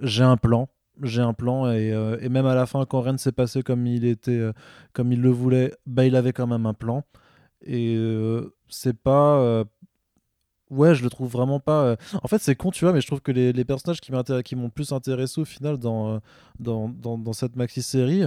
j'ai 0.03 0.25
un 0.25 0.37
plan. 0.37 0.69
J'ai 1.03 1.23
un 1.23 1.33
plan 1.33 1.71
et, 1.73 1.95
et 2.21 2.29
même 2.29 2.45
à 2.45 2.55
la 2.55 2.67
fin 2.67 2.85
quand 2.85 3.01
rien 3.01 3.15
ne 3.15 3.19
s'est 3.19 3.33
passé 3.33 3.63
comme 3.63 3.87
il 3.87 4.05
était 4.05 4.51
comme 4.93 5.13
il 5.13 5.23
le 5.23 5.31
voulait, 5.31 5.73
bah 5.87 6.05
il 6.05 6.15
avait 6.15 6.35
quand 6.35 6.47
même 6.47 6.67
un 6.67 6.75
plan 6.75 7.05
et 7.65 7.95
euh, 7.97 8.55
c'est 8.69 8.97
pas 8.97 9.39
euh, 9.39 9.65
ouais 10.71 10.95
je 10.95 11.03
le 11.03 11.11
trouve 11.11 11.31
vraiment 11.31 11.61
pas 11.61 11.83
euh, 11.83 11.97
en 12.23 12.29
fait 12.29 12.39
c'est 12.39 12.55
con 12.55 12.71
tu 12.71 12.85
vois 12.85 12.93
mais 12.93 13.01
je 13.01 13.07
trouve 13.07 13.21
que 13.21 13.33
les, 13.33 13.65
personnages 13.65 14.01
qui 14.01 14.57
m'ont 14.57 14.71
plus 14.71 14.93
intéressé 14.93 15.41
au 15.41 15.45
final 15.45 15.79
dans, 15.79 16.21
dans, 16.59 16.89
dans, 16.89 17.33
cette 17.33 17.57
maxi 17.57 17.83
série 17.83 18.25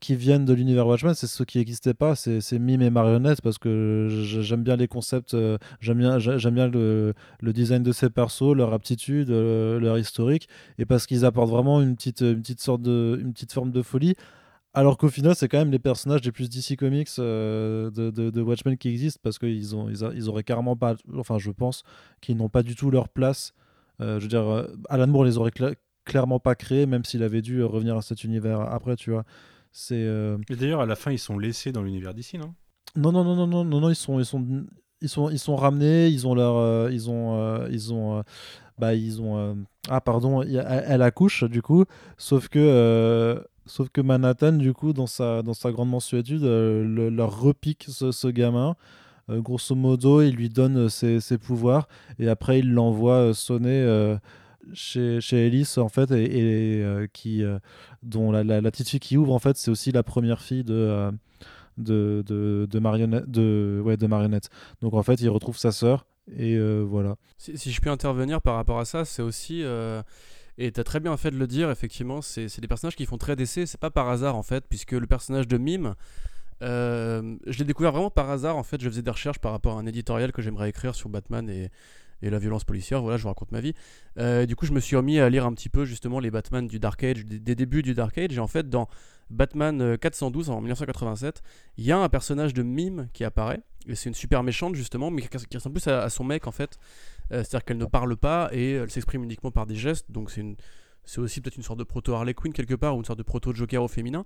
qui 0.00 0.16
viennent 0.16 0.44
de 0.44 0.52
l'univers 0.52 0.88
Watchmen 0.88 1.14
c'est 1.14 1.28
ceux 1.28 1.44
qui 1.44 1.58
n'existaient 1.58 1.94
pas 1.94 2.16
c'est 2.16 2.58
mime 2.58 2.82
et 2.82 2.90
marionnette 2.90 3.40
parce 3.42 3.58
que 3.58 4.08
j'aime 4.10 4.64
bien 4.64 4.74
les 4.74 4.88
concepts 4.88 5.36
j'aime 5.80 5.98
bien 5.98 6.18
j'a- 6.18 6.36
j'aime 6.36 6.54
bien 6.54 6.66
le, 6.66 7.14
design 7.42 7.84
de 7.84 7.92
ces 7.92 8.10
persos 8.10 8.56
leur 8.56 8.72
aptitude 8.72 9.28
leur 9.30 9.98
historique 9.98 10.48
et 10.78 10.84
parce 10.84 11.06
qu'ils 11.06 11.24
apportent 11.24 11.50
vraiment 11.50 11.80
une 11.80 11.94
petite 11.94 12.22
une 12.22 12.40
petite 12.40 12.60
sorte 12.60 12.82
de 12.82 13.20
une 13.22 13.32
petite 13.32 13.52
forme 13.52 13.70
de 13.70 13.82
folie 13.82 14.16
alors 14.76 14.98
qu'au 14.98 15.08
final, 15.08 15.34
c'est 15.34 15.48
quand 15.48 15.58
même 15.58 15.72
les 15.72 15.78
personnages 15.80 16.22
les 16.22 16.30
plus 16.32 16.48
DC 16.48 16.76
Comics 16.78 17.08
euh, 17.18 17.90
de, 17.90 18.10
de, 18.10 18.30
de 18.30 18.40
Watchmen 18.42 18.76
qui 18.76 18.88
existent 18.88 19.20
parce 19.22 19.38
qu'ils 19.38 19.74
ont, 19.74 19.88
ils, 19.88 20.04
a- 20.04 20.12
ils 20.14 20.28
auraient 20.28 20.44
carrément 20.44 20.76
pas, 20.76 20.94
enfin, 21.16 21.38
je 21.38 21.50
pense 21.50 21.82
qu'ils 22.20 22.36
n'ont 22.36 22.48
pas 22.48 22.62
du 22.62 22.76
tout 22.76 22.90
leur 22.90 23.08
place. 23.08 23.52
Euh, 24.00 24.18
je 24.18 24.24
veux 24.24 24.28
dire, 24.28 24.46
euh, 24.46 24.66
Alan 24.88 25.06
Moore 25.06 25.24
les 25.24 25.38
aurait 25.38 25.50
cla- 25.50 25.74
clairement 26.04 26.38
pas 26.38 26.54
créés, 26.54 26.86
même 26.86 27.04
s'il 27.04 27.22
avait 27.22 27.42
dû 27.42 27.64
revenir 27.64 27.96
à 27.96 28.02
cet 28.02 28.22
univers 28.22 28.60
après, 28.60 28.94
tu 28.96 29.10
vois. 29.10 29.24
C'est. 29.72 29.94
euh, 30.04 30.38
Et 30.50 30.56
d'ailleurs, 30.56 30.80
à 30.82 30.86
la 30.86 30.94
fin, 30.96 31.10
ils 31.10 31.18
sont 31.18 31.38
laissés 31.38 31.72
dans 31.72 31.82
l'univers 31.82 32.14
d'ici, 32.14 32.38
non? 32.38 32.54
Non, 32.94 33.12
non, 33.12 33.24
non, 33.24 33.34
non, 33.34 33.46
non, 33.46 33.64
non, 33.64 33.80
non, 33.80 33.88
ils 33.90 33.96
sont, 33.96 34.18
ils 34.20 34.24
sont, 34.26 34.66
ils 35.00 35.08
sont, 35.08 35.30
ils 35.30 35.38
sont 35.38 35.56
ramenés, 35.56 36.08
ils 36.08 36.26
ont 36.26 36.34
leur, 36.34 36.90
ils 36.90 37.10
ont, 37.10 37.66
ils 37.68 37.92
ont. 37.92 38.22
bah 38.78 38.94
ils 38.94 39.20
ont 39.22 39.38
euh, 39.38 39.54
ah 39.88 40.00
pardon 40.02 40.42
elle, 40.42 40.84
elle 40.86 41.02
accouche 41.02 41.44
du 41.44 41.62
coup 41.62 41.84
sauf 42.18 42.48
que 42.48 42.58
euh, 42.58 43.40
sauf 43.66 43.88
que 43.90 44.00
Manhattan 44.00 44.52
du 44.52 44.72
coup 44.72 44.92
dans 44.92 45.06
sa 45.06 45.42
dans 45.42 45.54
sa 45.54 45.70
grande 45.72 45.90
mensuétude 45.90 46.44
euh, 46.44 46.84
le- 46.84 47.10
leur 47.10 47.40
repique 47.40 47.86
ce, 47.88 48.12
ce 48.12 48.28
gamin. 48.28 48.76
Euh, 49.28 49.40
grosso 49.40 49.74
modo 49.74 50.22
il 50.22 50.34
lui 50.36 50.48
donne 50.48 50.76
euh, 50.76 50.88
ses, 50.88 51.20
ses 51.20 51.36
pouvoirs. 51.38 51.88
Et 52.18 52.28
après 52.28 52.60
il 52.60 52.72
l'envoie 52.72 53.34
sonner 53.34 54.16
chez, 54.72 55.20
chez 55.20 55.46
Ellis 55.46 55.74
en 55.78 55.88
fait. 55.88 56.10
Et, 56.12 56.84
qui 57.12 57.42
dont 58.02 58.30
la, 58.32 58.44
la- 58.44 58.60
la 58.60 58.70
petite 58.70 58.88
fille 58.88 59.00
qui 59.00 59.16
ouvre 59.16 59.32
en 59.34 59.38
fait 59.40 59.56
c'est 59.56 59.70
aussi 59.70 59.92
la 59.92 60.02
première 60.02 60.40
fille 60.40 60.64
de 60.64 61.10
de, 61.76 62.22
de, 62.26 62.66
de 62.70 62.78
marionnette 62.78 63.26
ouais 63.36 63.96
de 63.96 64.06
marionnette. 64.06 64.48
Donc 64.80 64.94
en 64.94 65.02
fait 65.02 65.20
il 65.20 65.28
retrouve 65.28 65.56
sa 65.58 65.72
sœur. 65.72 66.06
Et 66.36 66.58
voilà. 66.82 67.14
Si, 67.38 67.56
si 67.56 67.70
je 67.70 67.80
puis 67.80 67.88
intervenir 67.90 68.40
par 68.42 68.56
rapport 68.56 68.78
à 68.80 68.84
ça, 68.84 69.04
c'est 69.04 69.22
aussi. 69.22 69.62
Euh, 70.58 70.64
et 70.64 70.72
tu 70.72 70.80
as 70.80 70.84
très 70.84 71.00
bien 71.00 71.16
fait 71.16 71.30
de 71.30 71.36
le 71.36 71.46
dire, 71.46 71.70
effectivement, 71.70 72.22
c'est 72.22 72.60
des 72.60 72.68
personnages 72.68 72.96
qui 72.96 73.06
font 73.06 73.18
très 73.18 73.36
d'essais. 73.36 73.66
C'est 73.66 73.80
pas 73.80 73.90
par 73.90 74.08
hasard, 74.08 74.36
en 74.36 74.42
fait, 74.42 74.64
puisque 74.68 74.92
le 74.92 75.06
personnage 75.06 75.48
de 75.48 75.58
Mime, 75.58 75.94
euh, 76.62 77.36
je 77.46 77.58
l'ai 77.58 77.64
découvert 77.64 77.92
vraiment 77.92 78.10
par 78.10 78.30
hasard. 78.30 78.56
En 78.56 78.62
fait, 78.62 78.80
je 78.80 78.88
faisais 78.88 79.02
des 79.02 79.10
recherches 79.10 79.38
par 79.38 79.52
rapport 79.52 79.76
à 79.76 79.80
un 79.80 79.86
éditorial 79.86 80.32
que 80.32 80.42
j'aimerais 80.42 80.70
écrire 80.70 80.94
sur 80.94 81.08
Batman 81.08 81.48
et, 81.48 81.70
et 82.22 82.30
la 82.30 82.38
violence 82.38 82.64
policière. 82.64 83.02
Voilà, 83.02 83.16
je 83.16 83.22
vous 83.22 83.28
raconte 83.28 83.52
ma 83.52 83.60
vie. 83.60 83.74
Euh, 84.18 84.46
du 84.46 84.56
coup, 84.56 84.66
je 84.66 84.72
me 84.72 84.80
suis 84.80 84.96
remis 84.96 85.18
à 85.20 85.28
lire 85.28 85.46
un 85.46 85.52
petit 85.52 85.68
peu, 85.68 85.84
justement, 85.84 86.20
les 86.20 86.30
Batman 86.30 86.66
du 86.66 86.78
Dark 86.78 87.02
Age, 87.04 87.24
des, 87.24 87.54
débuts 87.54 87.82
du 87.82 87.94
Dark 87.94 88.16
Age. 88.18 88.36
Et 88.36 88.40
en 88.40 88.46
fait, 88.46 88.68
dans 88.68 88.88
Batman 89.30 89.80
euh, 89.80 89.96
412 89.96 90.50
en 90.50 90.60
1987, 90.60 91.42
il 91.76 91.84
y 91.84 91.92
a 91.92 91.98
un 91.98 92.08
personnage 92.08 92.54
de 92.54 92.62
Mime 92.62 93.08
qui 93.12 93.24
apparaît. 93.24 93.60
Et 93.86 93.94
c'est 93.94 94.08
une 94.08 94.14
super 94.14 94.42
méchante, 94.42 94.74
justement, 94.74 95.10
mais 95.10 95.22
qui, 95.22 95.28
qui 95.28 95.56
ressemble 95.56 95.74
plus 95.74 95.88
à, 95.88 96.02
à 96.02 96.10
son 96.10 96.24
mec, 96.24 96.46
en 96.46 96.52
fait. 96.52 96.78
Euh, 97.32 97.38
C'est-à-dire 97.38 97.64
qu'elle 97.64 97.78
ne 97.78 97.84
parle 97.86 98.16
pas 98.16 98.48
et 98.52 98.72
elle 98.72 98.90
s'exprime 98.90 99.24
uniquement 99.24 99.50
par 99.50 99.66
des 99.66 99.74
gestes. 99.74 100.10
Donc 100.10 100.30
c'est 100.30 100.44
c'est 101.08 101.20
aussi 101.20 101.40
peut-être 101.40 101.56
une 101.56 101.62
sorte 101.62 101.78
de 101.78 101.84
proto 101.84 102.14
Harley 102.14 102.34
Quinn 102.34 102.52
quelque 102.52 102.74
part 102.74 102.96
ou 102.96 102.98
une 102.98 103.04
sorte 103.04 103.18
de 103.18 103.22
proto 103.22 103.54
Joker 103.54 103.80
au 103.80 103.86
féminin. 103.86 104.24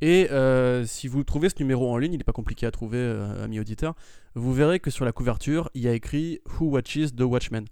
Et 0.00 0.30
euh, 0.30 0.86
si 0.86 1.06
vous 1.06 1.24
trouvez 1.24 1.50
ce 1.50 1.56
numéro 1.58 1.92
en 1.92 1.98
ligne, 1.98 2.14
il 2.14 2.16
n'est 2.16 2.24
pas 2.24 2.32
compliqué 2.32 2.64
à 2.64 2.70
trouver, 2.70 2.96
euh, 2.96 3.44
ami 3.44 3.60
auditeur. 3.60 3.94
Vous 4.34 4.54
verrez 4.54 4.80
que 4.80 4.90
sur 4.90 5.04
la 5.04 5.12
couverture, 5.12 5.68
il 5.74 5.82
y 5.82 5.88
a 5.88 5.92
écrit 5.92 6.40
Who 6.58 6.70
Watches 6.70 7.14
the 7.14 7.20
Watchmen. 7.20 7.66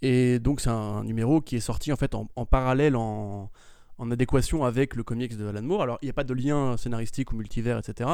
Et 0.00 0.38
donc 0.38 0.62
c'est 0.62 0.70
un 0.70 1.04
numéro 1.04 1.42
qui 1.42 1.56
est 1.56 1.60
sorti 1.60 1.92
en 1.92 1.96
fait 1.96 2.14
en, 2.14 2.28
en 2.34 2.46
parallèle, 2.46 2.96
en, 2.96 3.50
en 3.98 4.10
adéquation 4.10 4.64
avec 4.64 4.96
le 4.96 5.04
comics 5.04 5.36
de 5.36 5.46
Alan 5.46 5.62
Moore. 5.62 5.82
Alors 5.82 5.98
il 6.00 6.06
n'y 6.06 6.10
a 6.10 6.14
pas 6.14 6.24
de 6.24 6.32
lien 6.32 6.78
scénaristique 6.78 7.30
ou 7.32 7.36
multivers, 7.36 7.78
etc. 7.78 8.08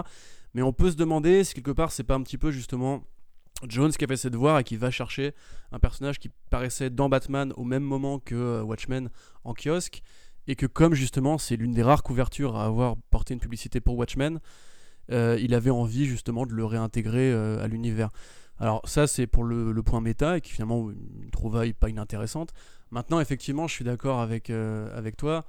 Mais 0.54 0.62
on 0.62 0.72
peut 0.72 0.90
se 0.90 0.96
demander 0.96 1.44
si 1.44 1.54
quelque 1.54 1.70
part 1.70 1.92
c'est 1.92 2.02
pas 2.02 2.16
un 2.16 2.22
petit 2.22 2.36
peu 2.36 2.50
justement 2.50 3.04
Jones 3.66 3.90
qui 3.90 4.04
a 4.04 4.06
fait 4.06 4.16
ses 4.16 4.30
devoirs 4.30 4.58
et 4.58 4.64
qui 4.64 4.76
va 4.76 4.90
chercher 4.90 5.34
un 5.72 5.78
personnage 5.78 6.18
qui 6.18 6.30
paraissait 6.50 6.90
dans 6.90 7.08
Batman 7.08 7.52
au 7.56 7.64
même 7.64 7.82
moment 7.82 8.18
que 8.18 8.34
euh, 8.34 8.62
Watchmen 8.62 9.10
en 9.44 9.54
kiosque 9.54 10.02
et 10.46 10.54
que 10.56 10.66
comme 10.66 10.94
justement 10.94 11.38
c'est 11.38 11.56
l'une 11.56 11.72
des 11.72 11.82
rares 11.82 12.02
couvertures 12.02 12.56
à 12.56 12.64
avoir 12.64 12.96
porté 13.10 13.34
une 13.34 13.40
publicité 13.40 13.80
pour 13.80 13.96
Watchmen, 13.96 14.40
euh, 15.10 15.38
il 15.40 15.54
avait 15.54 15.70
envie 15.70 16.06
justement 16.06 16.46
de 16.46 16.52
le 16.52 16.64
réintégrer 16.64 17.32
euh, 17.32 17.62
à 17.62 17.66
l'univers. 17.66 18.10
Alors 18.58 18.80
ça 18.88 19.06
c'est 19.06 19.26
pour 19.26 19.44
le, 19.44 19.82
point 19.82 20.00
méta 20.00 20.38
et 20.38 20.40
qui 20.40 20.52
finalement 20.52 20.90
une 20.90 21.30
trouvaille 21.30 21.72
pas 21.72 21.88
inintéressante. 21.88 22.52
Maintenant 22.90 23.20
effectivement 23.20 23.66
je 23.66 23.74
suis 23.74 23.84
d'accord 23.84 24.20
avec, 24.20 24.50
avec 24.50 25.16
toi. 25.16 25.44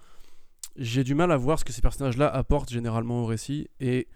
J'ai 0.76 1.03
du 1.03 1.16
mal 1.16 1.32
à 1.32 1.38
voir 1.38 1.57
ce 1.57 1.66
que 1.66 1.74
ces 1.74 1.82
personnages-là 1.82 2.28
apportent 2.28 2.70
généralement 2.70 3.24
au 3.24 3.26
récit 3.26 3.68
et 3.80 4.07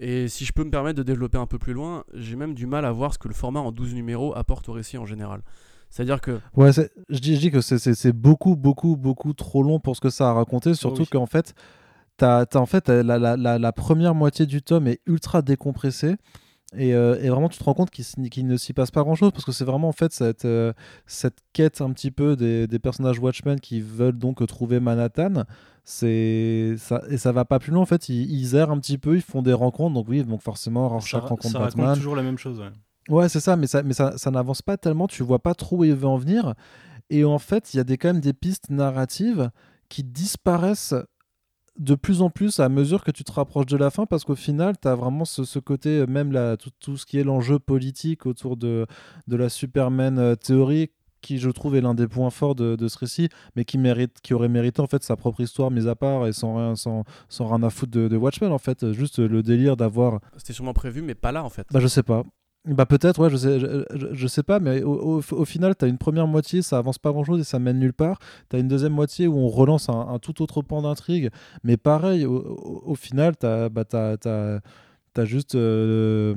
et 0.00 0.26
si 0.28 0.44
je 0.44 0.52
peux 0.52 0.64
me 0.64 0.70
permettre 0.70 0.96
de 0.96 1.02
développer 1.04 1.38
un 1.38 1.46
peu 1.46 1.58
plus 1.58 1.72
loin, 1.74 2.02
j'ai 2.14 2.34
même 2.34 2.54
du 2.54 2.66
mal 2.66 2.84
à 2.84 2.90
voir 2.90 3.12
ce 3.14 3.18
que 3.18 3.28
le 3.28 3.34
format 3.34 3.60
en 3.60 3.70
12 3.70 3.94
numéros 3.94 4.34
apporte 4.36 4.68
au 4.68 4.72
récit 4.72 4.98
en 4.98 5.06
général. 5.06 5.42
C'est-à-dire 5.90 6.20
que 6.20 6.38
Ouais, 6.56 6.70
je 6.72 7.18
dis, 7.18 7.34
je 7.36 7.40
dis 7.40 7.50
que 7.50 7.60
c'est- 7.60 8.12
beaucoup, 8.12 8.56
beaucoup, 8.56 8.96
beaucoup 8.96 9.32
trop 9.34 9.62
long 9.62 9.78
pour 9.80 9.94
ce 9.96 10.00
que 10.00 10.10
ça 10.10 10.30
a 10.30 10.32
raconté. 10.32 10.74
Surtout 10.74 11.02
oui. 11.02 11.08
qu'en 11.08 11.26
fait, 11.26 11.52
t'as, 12.16 12.46
t'as- 12.46 12.60
en 12.60 12.66
fait 12.66 12.88
la, 12.88 13.18
la- 13.18 13.36
la- 13.36 13.58
la 13.58 13.72
première 13.72 14.14
moitié 14.14 14.46
du 14.46 14.62
tome 14.62 14.86
est 14.86 15.00
ultra 15.06 15.42
décompressée. 15.42 16.16
Et, 16.76 16.94
euh, 16.94 17.20
et 17.20 17.28
vraiment, 17.28 17.48
tu 17.48 17.58
te 17.58 17.64
rends 17.64 17.74
compte 17.74 17.90
qu'il, 17.90 18.46
ne 18.46 18.56
s'y 18.56 18.72
passe 18.72 18.90
pas 18.90 19.02
grand-chose 19.02 19.32
parce 19.32 19.44
que 19.44 19.50
c'est 19.50 19.64
vraiment 19.64 19.88
en 19.88 19.92
fait 19.92 20.12
cette, 20.12 20.44
euh, 20.44 20.72
cette 21.06 21.38
quête 21.52 21.80
un 21.80 21.90
petit 21.92 22.12
peu 22.12 22.36
des, 22.36 22.68
des 22.68 22.78
personnages 22.78 23.18
Watchmen 23.18 23.58
qui 23.58 23.80
veulent 23.80 24.18
donc 24.18 24.46
trouver 24.46 24.78
Manhattan. 24.78 25.44
C'est 25.84 26.74
ça, 26.78 27.02
et 27.08 27.16
ça 27.16 27.32
va 27.32 27.44
pas 27.44 27.58
plus 27.58 27.72
loin 27.72 27.82
en 27.82 27.86
fait. 27.86 28.08
Ils, 28.08 28.30
ils 28.30 28.54
errent 28.54 28.70
un 28.70 28.78
petit 28.78 28.98
peu, 28.98 29.16
ils 29.16 29.22
font 29.22 29.42
des 29.42 29.52
rencontres. 29.52 29.94
Donc 29.94 30.06
oui, 30.08 30.22
donc 30.22 30.42
forcément, 30.42 31.00
chaque 31.00 31.22
rencontre 31.22 31.48
ça 31.54 31.58
Batman. 31.58 31.96
toujours 31.96 32.14
la 32.14 32.22
même 32.22 32.38
chose. 32.38 32.60
ouais. 32.60 32.70
Ouais, 33.08 33.28
c'est 33.28 33.40
ça, 33.40 33.56
mais 33.56 33.66
ça, 33.66 33.82
mais 33.82 33.94
ça, 33.94 34.16
ça 34.16 34.30
n'avance 34.30 34.62
pas 34.62 34.76
tellement, 34.76 35.08
tu 35.08 35.24
vois 35.24 35.40
pas 35.40 35.54
trop 35.54 35.78
où 35.78 35.84
il 35.84 35.94
veut 35.94 36.06
en 36.06 36.16
venir. 36.16 36.54
Et 37.08 37.24
en 37.24 37.38
fait, 37.40 37.74
il 37.74 37.78
y 37.78 37.80
a 37.80 37.84
des, 37.84 37.98
quand 37.98 38.08
même 38.08 38.20
des 38.20 38.32
pistes 38.32 38.70
narratives 38.70 39.50
qui 39.88 40.04
disparaissent 40.04 40.94
de 41.78 41.94
plus 41.94 42.20
en 42.22 42.30
plus 42.30 42.60
à 42.60 42.68
mesure 42.68 43.04
que 43.04 43.10
tu 43.10 43.24
te 43.24 43.32
rapproches 43.32 43.66
de 43.66 43.76
la 43.76 43.90
fin, 43.90 44.06
parce 44.06 44.24
qu'au 44.24 44.34
final, 44.34 44.74
tu 44.80 44.88
as 44.88 44.94
vraiment 44.94 45.24
ce, 45.24 45.44
ce 45.44 45.58
côté, 45.58 46.00
euh, 46.00 46.06
même 46.06 46.32
la, 46.32 46.56
tout, 46.56 46.70
tout 46.78 46.96
ce 46.96 47.06
qui 47.06 47.18
est 47.18 47.24
l'enjeu 47.24 47.58
politique 47.58 48.26
autour 48.26 48.56
de, 48.56 48.86
de 49.28 49.36
la 49.36 49.48
Superman 49.48 50.18
euh, 50.18 50.34
théorie, 50.34 50.90
qui 51.22 51.38
je 51.38 51.50
trouve 51.50 51.76
est 51.76 51.80
l'un 51.82 51.94
des 51.94 52.08
points 52.08 52.30
forts 52.30 52.54
de, 52.54 52.76
de 52.76 52.88
ce 52.88 52.98
récit, 52.98 53.28
mais 53.54 53.64
qui, 53.64 53.76
mérite, 53.78 54.20
qui 54.22 54.32
aurait 54.34 54.48
mérité 54.48 54.80
en 54.80 54.86
fait 54.86 55.02
sa 55.02 55.16
propre 55.16 55.40
histoire 55.42 55.70
mise 55.70 55.86
à 55.86 55.94
part 55.94 56.26
et 56.26 56.32
sans 56.32 56.56
rien, 56.56 56.76
sans, 56.76 57.04
sans 57.28 57.46
rien 57.46 57.62
à 57.62 57.70
foutre 57.70 57.92
de, 57.92 58.08
de 58.08 58.16
Watchmen 58.16 58.50
en 58.52 58.58
fait. 58.58 58.92
Juste 58.92 59.18
le 59.18 59.42
délire 59.42 59.76
d'avoir 59.76 60.20
c'était 60.38 60.54
sûrement 60.54 60.72
prévu, 60.72 61.02
mais 61.02 61.14
pas 61.14 61.30
là 61.30 61.44
en 61.44 61.50
fait. 61.50 61.66
bah, 61.70 61.80
je 61.80 61.88
sais 61.88 62.02
pas. 62.02 62.24
Bah, 62.66 62.84
peut-être, 62.84 63.18
ouais, 63.22 63.30
je 63.30 63.36
sais, 63.38 63.58
je, 63.58 63.84
je- 64.12 64.26
sais 64.26 64.42
pas, 64.42 64.60
mais 64.60 64.82
au, 64.82 65.18
au- 65.18 65.22
au 65.32 65.44
final, 65.46 65.74
tu 65.74 65.86
as 65.86 65.88
une 65.88 65.96
première 65.96 66.26
moitié, 66.26 66.60
ça 66.60 66.76
avance 66.76 66.98
pas 66.98 67.10
grand 67.10 67.24
chose 67.24 67.40
et 67.40 67.44
ça 67.44 67.58
mène 67.58 67.78
nulle 67.78 67.94
part. 67.94 68.18
Tu 68.50 68.56
as 68.56 68.58
une 68.58 68.68
deuxième 68.68 68.92
moitié 68.92 69.26
où 69.26 69.38
on 69.38 69.48
relance 69.48 69.88
un, 69.88 69.98
un 69.98 70.18
tout 70.18 70.42
autre 70.42 70.60
pan 70.60 70.82
d'intrigue, 70.82 71.30
mais 71.64 71.78
pareil, 71.78 72.26
au, 72.26 72.36
au- 72.84 72.94
final, 72.96 73.34
tu 73.38 73.46
as, 73.46 73.70
bah, 73.70 73.84
t'as 73.86 75.24
juste 75.24 75.54
euh, 75.54 76.34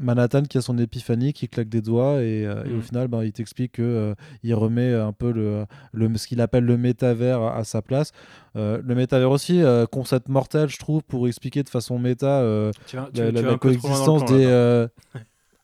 Manhattan 0.00 0.42
qui 0.42 0.58
a 0.58 0.62
son 0.62 0.78
épiphanie, 0.78 1.32
qui 1.32 1.48
claque 1.48 1.68
des 1.68 1.80
doigts 1.80 2.22
et, 2.22 2.44
euh, 2.44 2.64
et 2.64 2.72
au 2.72 2.76
Mhm. 2.78 2.82
final, 2.82 3.08
bah, 3.08 3.24
il 3.24 3.32
t'explique 3.32 3.72
que 3.72 3.82
euh, 3.82 4.14
il 4.42 4.54
remet 4.54 4.92
un 4.94 5.12
peu 5.12 5.30
le, 5.30 5.66
le, 5.92 6.12
ce 6.18 6.26
qu'il 6.26 6.40
appelle 6.40 6.64
le 6.64 6.76
métavers 6.76 7.40
à, 7.40 7.56
à 7.58 7.62
sa 7.64 7.82
place. 7.82 8.10
Euh, 8.56 8.80
le 8.84 8.94
métavers 8.96 9.30
aussi, 9.30 9.62
euh, 9.62 9.86
concept 9.86 10.28
mortel, 10.28 10.68
je 10.68 10.78
trouve, 10.78 11.04
pour 11.04 11.28
expliquer 11.28 11.62
de 11.62 11.68
façon 11.68 12.00
méta. 12.00 12.40
euh, 12.40 12.72
Tu 12.86 12.96
vas, 12.96 13.08
tu- 13.14 13.20
la, 13.30 13.42
tu 13.52 13.58
coexistence 13.58 14.24
des. 14.24 14.46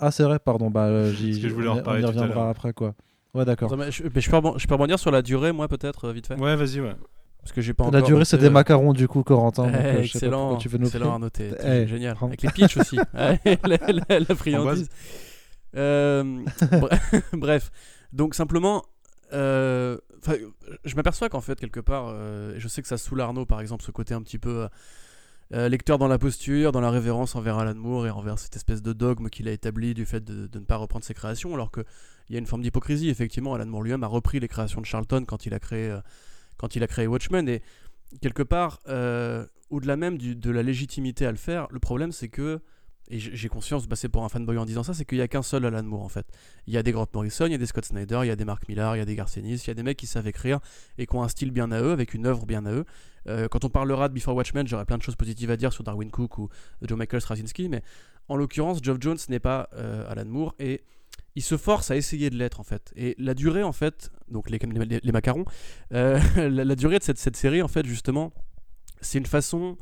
Ah, 0.01 0.11
c'est 0.11 0.23
vrai, 0.23 0.39
pardon. 0.39 0.71
Bah, 0.71 0.85
euh, 0.87 1.13
j'y- 1.13 1.41
que 1.41 1.49
je 1.49 1.55
voulais 1.55 1.69
en 1.69 1.73
on 1.73 1.77
y- 1.77 1.79
reparler 1.81 2.05
on 2.05 2.09
y 2.09 2.13
tout 2.13 2.19
à 2.19 2.23
reviendra 2.23 2.51
après, 2.51 2.73
quoi. 2.73 2.95
Ouais, 3.35 3.45
d'accord. 3.45 3.73
Attends, 3.73 3.83
mais 3.85 3.91
je, 3.91 4.03
mais 4.15 4.21
je 4.21 4.31
peux 4.31 4.37
rebon- 4.37 4.59
je 4.59 4.67
peux 4.67 4.75
rebondir 4.75 4.99
sur 4.99 5.11
la 5.11 5.23
durée, 5.23 5.53
moi, 5.53 5.69
peut-être, 5.69 6.07
euh, 6.07 6.13
vite 6.13 6.27
fait? 6.29 6.35
Ouais, 6.39 6.57
vas-y, 6.57 6.81
ouais. 6.81 6.95
Parce 7.41 7.53
que 7.53 7.61
j'ai 7.61 7.73
pas 7.75 7.91
La 7.91 8.03
durée, 8.03 8.25
c'est 8.25 8.39
des 8.39 8.47
euh, 8.47 8.51
macarons, 8.51 8.93
du 8.93 9.09
coup, 9.09 9.23
Corentin. 9.23 9.65
donc, 9.67 9.75
eh, 9.83 9.99
excellent, 10.05 10.57
tu 10.57 10.69
veux 10.69 10.79
nous 10.79 10.87
excellent 10.87 11.15
à 11.15 11.19
noter, 11.19 11.51
Eh, 11.65 11.87
génial. 11.87 12.15
prends- 12.15 12.27
Avec 12.27 12.43
les 12.43 12.51
pitchs 12.51 12.77
aussi, 12.77 12.97
la, 13.15 13.39
la- 13.39 14.21
la 14.21 14.35
friandise. 14.35 14.89
Euh, 15.77 16.43
bre- 16.63 16.91
Bref, 17.37 17.71
donc 18.13 18.35
simplement, 18.35 18.85
euh, 19.33 19.99
je 20.85 20.97
m'aperçois 20.97 21.29
qu'en 21.29 21.41
fait, 21.41 21.59
quelque 21.61 21.81
part, 21.81 22.07
euh, 22.09 22.57
et 22.57 22.61
je 22.61 22.69
sais 22.69 22.83
que 22.83 22.89
ça 22.89 22.99
saoule 22.99 23.21
Arnaud, 23.21 23.47
par 23.47 23.61
exemple, 23.61 23.83
ce 23.85 23.91
côté 23.91 24.15
un 24.15 24.23
petit 24.23 24.39
peu 24.39 24.69
euh, 25.55 25.69
lecteur 25.69 25.97
dans 25.97 26.09
la 26.09 26.19
posture, 26.19 26.73
dans 26.73 26.81
la 26.81 26.91
révérence 26.91 27.35
envers 27.35 27.57
Alan 27.59 27.75
Moore 27.75 28.07
et 28.07 28.11
envers 28.11 28.39
cette 28.39 28.55
espèce 28.57 28.83
de 28.83 28.93
dogme 28.93 29.31
qu'il 29.31 29.49
a 29.49 29.53
établi 29.53 29.95
du 29.95 30.05
fait 30.05 30.23
de, 30.23 30.49
ne 30.59 30.65
pas 30.65 30.77
reprendre 30.77 31.05
ses 31.05 31.15
créations, 31.15 31.55
alors 31.55 31.73
qu'il 31.73 31.85
y 32.31 32.37
a 32.37 32.39
une 32.39 32.47
forme 32.47 32.63
d'hypocrisie. 32.63 33.09
Effectivement, 33.09 33.55
Alan 33.55 33.67
Moore 33.67 33.83
lui-même 33.83 34.05
a 34.05 34.09
repris 34.09 34.41
les 34.41 34.49
créations 34.49 34.81
de 34.81 34.87
Charlton 34.87 35.25
quand 35.27 35.47
il 35.47 35.55
a 35.55 35.59
créé, 35.59 35.91
euh, 35.91 37.09
Watchmen, 37.09 37.49
et 37.49 37.63
quelque 38.21 38.43
part, 38.43 38.81
euh, 38.89 39.47
au-delà 39.71 39.97
même 39.97 40.19
de 40.19 40.51
la 40.51 40.63
légitimité 40.63 41.25
à 41.25 41.31
le 41.31 41.39
faire, 41.39 41.67
le 41.71 41.79
problème 41.79 42.13
c'est 42.13 42.29
que 42.29 42.61
et 43.11 43.19
j'ai 43.19 43.49
conscience 43.49 43.83
de 43.85 43.89
passer 43.89 44.09
pour 44.09 44.25
un 44.25 44.29
fanboy 44.29 44.59
en 44.59 44.65
disant 44.67 44.83
ça, 44.83 44.93
c'est 44.95 45.05
qu'il 45.05 45.19
n'y 45.19 45.23
a 45.23 45.29
qu'un 45.29 45.43
seul 45.43 45.65
Alan 45.65 45.83
Moore 45.83 46.03
en 46.03 46.09
fait. 46.09 46.27
Il 46.67 46.75
y 46.75 46.77
a 46.77 46.83
des 46.83 46.93
Grant 46.93 47.07
Morrison, 47.15 47.47
il 47.47 47.53
y 47.53 47.55
a 47.55 47.59
des 47.59 47.67
Scott 47.67 47.85
Snyder, 47.85 48.21
il 48.23 48.27
y 48.29 48.31
a 48.31 48.37
des 48.37 48.45
Mark 48.45 48.69
Millar, 48.69 48.97
il 48.97 48.99
y 48.99 49.03
a 49.03 49.05
des 49.05 49.15
Garcenis, 49.17 49.55
il 49.65 49.69
y 49.69 49.71
a 49.71 49.75
des 49.75 49.83
mecs 49.83 49.97
qui 49.97 50.07
savent 50.07 50.27
écrire 50.29 50.61
et 50.99 51.07
qui 51.07 51.17
ont 51.17 51.23
un 51.23 51.29
style 51.29 51.51
bien 51.51 51.73
à 51.73 51.81
eux, 51.81 51.93
avec 51.93 52.13
une 52.15 52.27
œuvre 52.27 52.45
bien 52.47 52.67
à 52.67 52.73
eux. 52.73 52.85
Euh, 53.27 53.49
quand 53.49 53.65
on 53.65 53.71
parlera 53.71 54.09
de 54.09 54.15
Before 54.15 54.35
Watchmen, 54.35 54.67
j'aurai 54.67 54.85
plein 54.85 54.99
de 54.99 55.03
choses 55.03 55.17
positives 55.17 55.51
à 55.51 55.57
dire 55.57 55.73
sur 55.73 55.85
Darwin 55.85 56.11
Cook 56.11 56.39
ou 56.39 56.49
Joe 56.83 56.99
Michael 56.99 57.21
Straczynski, 57.21 57.69
mais 57.69 57.83
en 58.29 58.37
l'occurrence, 58.37 58.79
Geoff 58.83 58.99
Jones 59.01 59.19
n'est 59.29 59.41
pas 59.41 59.69
euh, 59.75 60.11
Alan 60.11 60.25
Moore 60.27 60.55
et 60.59 60.83
il 61.35 61.43
se 61.43 61.57
force 61.57 61.91
à 61.91 61.97
essayer 61.97 62.31
de 62.31 62.37
l'être 62.37 62.61
en 62.61 62.65
fait. 62.65 62.93
Et 62.97 63.15
la 63.19 63.35
durée 63.35 63.63
en 63.63 63.73
fait, 63.73 64.11
donc 64.31 64.51
les, 64.51 64.59
les- 64.59 65.01
les 65.03 65.13
macarons, 65.13 65.45
euh, 65.95 66.19
la, 66.51 66.75
durée 66.75 66.99
de 66.99 67.05
cette 67.05 67.37
série 67.37 67.63
en 67.63 67.69
fait 67.69 67.87
justement, 67.87 68.33
c'est 69.01 69.19
une 69.19 69.27
façon 69.27 69.77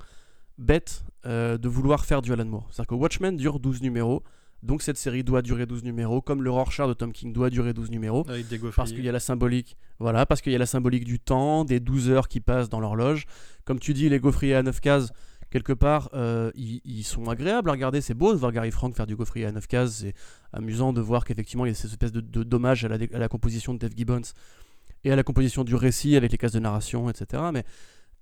bête 0.59 1.05
euh, 1.27 1.59
de 1.59 1.69
vouloir 1.69 2.05
faire 2.05 2.23
du 2.23 2.33
Alan 2.33 2.45
Moore. 2.45 2.67
C'est-à-dire 2.71 2.89
que 2.89 2.95
Watchmen 2.95 3.37
dure 3.37 3.61
12 3.61 3.83
numéros, 3.83 4.23
donc 4.63 4.83
cette 4.83 4.97
série 4.97 5.23
doit 5.23 5.43
durer 5.43 5.67
12 5.67 5.85
numéros, 5.85 6.21
comme 6.21 6.43
le 6.43 6.51
Rorschach 6.51 6.89
de 6.89 6.95
Tom 6.95 7.13
King 7.13 7.33
doit 7.33 7.51
durer 7.51 7.73
12 7.73 7.91
numéros. 7.91 8.25
Avec 8.29 8.49
des 8.49 8.59
Parce 8.59 8.93
qu'il 8.93 9.05
y 9.05 9.09
a 9.09 9.13
la 9.13 9.21
symbolique, 9.21 9.77
voilà, 9.99 10.27
parce 10.27 10.41
qu'il 10.41 10.53
y 10.53 10.57
a 10.57 10.59
la 10.59 10.67
symbolique 10.67 11.05
du 11.05 11.21
temps, 11.21 11.65
des 11.65 11.81
12 11.81 12.11
heures 12.11 12.29
qui 12.29 12.41
passent 12.41 12.69
dans 12.69 12.81
l'horloge. 12.81 13.27
Comme 13.65 13.79
tu 13.79 13.95
dis, 13.95 14.09
les 14.09 14.19
gaufriers 14.19 14.55
à 14.55 14.63
9 14.63 14.81
cases, 14.81 15.13
quelque 15.51 15.73
part, 15.73 16.09
euh, 16.15 16.51
ils, 16.55 16.81
ils 16.85 17.05
sont 17.05 17.29
agréables 17.29 17.69
à 17.69 17.73
regarder. 17.73 18.01
C'est 18.01 18.15
beau 18.15 18.33
de 18.33 18.39
voir 18.39 18.53
Gary 18.53 18.71
Frank 18.71 18.95
faire 18.97 19.07
du 19.07 19.15
gaufrier 19.15 19.47
à 19.47 19.53
9 19.53 19.67
cases. 19.67 19.99
C'est 19.99 20.15
amusant 20.53 20.93
de 20.93 21.01
voir 21.01 21.25
qu'effectivement, 21.25 21.67
il 21.67 21.69
y 21.69 21.73
a 21.73 21.75
cette 21.75 21.91
espèce 21.91 22.13
de, 22.13 22.21
de 22.21 22.43
dommage 22.43 22.85
à 22.85 22.89
la, 22.89 22.97
à 23.13 23.19
la 23.19 23.29
composition 23.29 23.75
de 23.75 23.79
Dave 23.79 23.93
Gibbons 23.97 24.33
et 25.05 25.13
à 25.13 25.17
la 25.17 25.23
composition 25.23 25.65
du 25.65 25.75
récit 25.75 26.17
avec 26.17 26.33
les 26.33 26.39
cases 26.39 26.53
de 26.53 26.59
narration, 26.59 27.09
etc. 27.09 27.43
Mais 27.53 27.65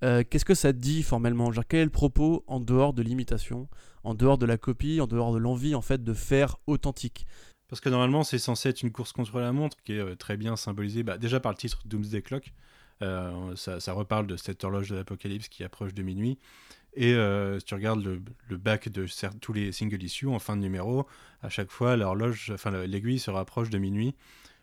euh, 0.03 0.23
qu'est-ce 0.29 0.45
que 0.45 0.55
ça 0.55 0.73
dit 0.73 1.03
formellement? 1.03 1.51
Quel 1.69 1.81
est 1.81 1.85
le 1.85 1.91
propos 1.91 2.45
en 2.47 2.61
dehors 2.61 2.93
de 2.93 3.03
l'imitation, 3.03 3.69
en 4.03 4.15
dehors 4.15 4.39
de 4.39 4.47
la 4.47 4.59
copie, 4.59 5.01
en 5.01 5.07
dehors 5.07 5.33
de 5.33 5.39
l'envie 5.39 5.75
en 5.75 5.83
fait 5.83 6.03
de 6.03 6.15
faire 6.15 6.57
authentique? 6.67 7.27
Parce 7.69 7.81
que 7.81 7.89
normalement, 7.89 8.25
c'est 8.25 8.39
censé 8.39 8.69
être 8.69 8.83
une 8.83 8.93
course 8.93 9.13
contre 9.13 9.41
la 9.41 9.53
montre 9.53 9.77
qui 9.85 9.95
est 9.95 9.99
euh, 9.99 10.17
très 10.17 10.37
bien 10.37 10.57
symbolisée 10.57 11.03
bah, 11.03 11.19
déjà 11.19 11.41
par 11.41 11.53
le 11.53 11.57
titre 11.59 11.83
Doomsday 11.87 12.23
Clock. 12.23 12.53
Euh, 13.03 13.57
ça, 13.57 13.93
reparle 13.93 14.27
de 14.27 14.37
cette 14.37 14.63
horloge 14.63 14.89
de 14.91 14.97
l'apocalypse 14.97 15.49
qui 15.49 15.65
approche 15.65 15.95
de 15.95 16.03
minuit. 16.03 16.39
Et 16.97 17.13
si 17.59 17.65
tu 17.65 17.75
regardes 17.75 18.05
le, 18.05 18.23
le 18.49 18.57
back 18.57 18.89
de 18.89 19.07
tous 19.41 19.53
les 19.53 19.73
single 19.73 20.01
issues 20.01 20.29
en 20.29 20.39
fin 20.39 20.57
de 20.57 20.63
numéro, 20.63 21.09
à 21.43 21.49
chaque 21.49 21.73
fois 21.73 21.97
l'horloge, 21.97 22.53
enfin 22.55 22.71
la- 22.71 22.87
l'aiguille 22.87 23.19
se 23.19 23.33
rapproche 23.33 23.69
de 23.69 23.79
minuit. 23.79 24.15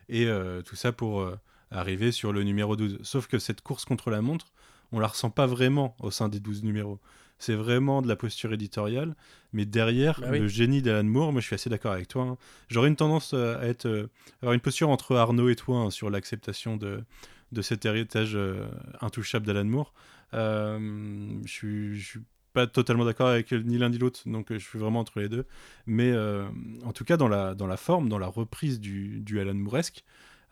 Et 0.08 0.30
tout 0.66 0.78
ça 0.78 0.94
pour 0.94 1.30
arriver 1.72 2.14
sur 2.14 2.32
le 2.32 2.44
numéro 2.44 2.78
12. 2.78 3.00
Sauf 3.02 3.28
que 3.28 3.38
cette 3.38 3.60
course 3.60 3.84
contre 3.84 4.10
la 4.12 4.22
montre, 4.22 4.54
on 4.92 5.00
la 5.00 5.08
ressent 5.08 5.30
pas 5.30 5.48
vraiment 5.48 5.96
au 6.00 6.12
sein 6.12 6.30
des 6.30 6.40
12 6.40 6.64
numéros. 6.64 7.00
C'est 7.40 7.56
vraiment 7.56 8.04
de 8.04 8.08
la 8.08 8.16
posture 8.16 8.54
éditoriale, 8.54 9.16
mais 9.52 9.66
derrière 9.66 10.20
Bah 10.22 10.28
oui. 10.32 10.40
le 10.40 10.48
génie 10.48 10.82
d'Alan 10.84 11.04
Moore, 11.08 11.32
moi 11.32 11.42
je 11.42 11.48
suis 11.48 11.56
assez 11.56 11.70
d'accord 11.72 11.92
avec 11.94 12.08
toi. 12.08 12.24
hein. 12.24 12.38
J'aurais 12.70 12.88
une 12.90 12.96
tendance 12.96 13.32
euh, 13.34 13.60
à 13.60 13.66
être, 13.66 13.88
euh, 13.88 14.08
avoir 14.42 14.54
une 14.54 14.60
posture 14.62 14.90
entre 14.90 15.16
Arnaud 15.16 15.50
et 15.50 15.56
toi 15.56 15.78
hein, 15.80 15.90
sur 15.90 16.10
l'acceptation 16.12 16.78
de, 16.78 17.04
de 17.52 17.62
cet 17.64 17.84
héritage 17.86 18.34
euh, 18.36 18.68
intouchable 19.02 19.48
d'Alan 19.48 19.66
Moore. 19.66 19.94
Euh, 20.36 21.40
je 21.46 21.52
suis, 21.52 22.00
je 22.00 22.06
suis 22.08 22.20
pas 22.54 22.68
totalement 22.68 23.06
d'accord 23.06 23.28
avec 23.30 23.52
ni 23.54 23.78
l'un 23.78 23.90
ni 23.90 23.98
l'autre, 23.98 24.22
donc 24.28 24.48
je 24.52 24.58
suis 24.58 24.78
vraiment 24.78 25.00
entre 25.00 25.20
les 25.20 25.30
deux. 25.30 25.46
Mais 25.88 26.12
euh, 26.12 26.46
en 26.86 26.92
tout 26.92 27.06
cas, 27.06 27.18
dans 27.18 27.28
la, 27.30 27.56
dans 27.56 27.68
la 27.68 27.78
forme, 27.78 28.10
dans 28.10 28.20
la 28.20 28.28
reprise 28.28 28.80
du, 28.80 29.20
du 29.22 29.40
Alan 29.40 29.54
Mooresque, 29.54 30.04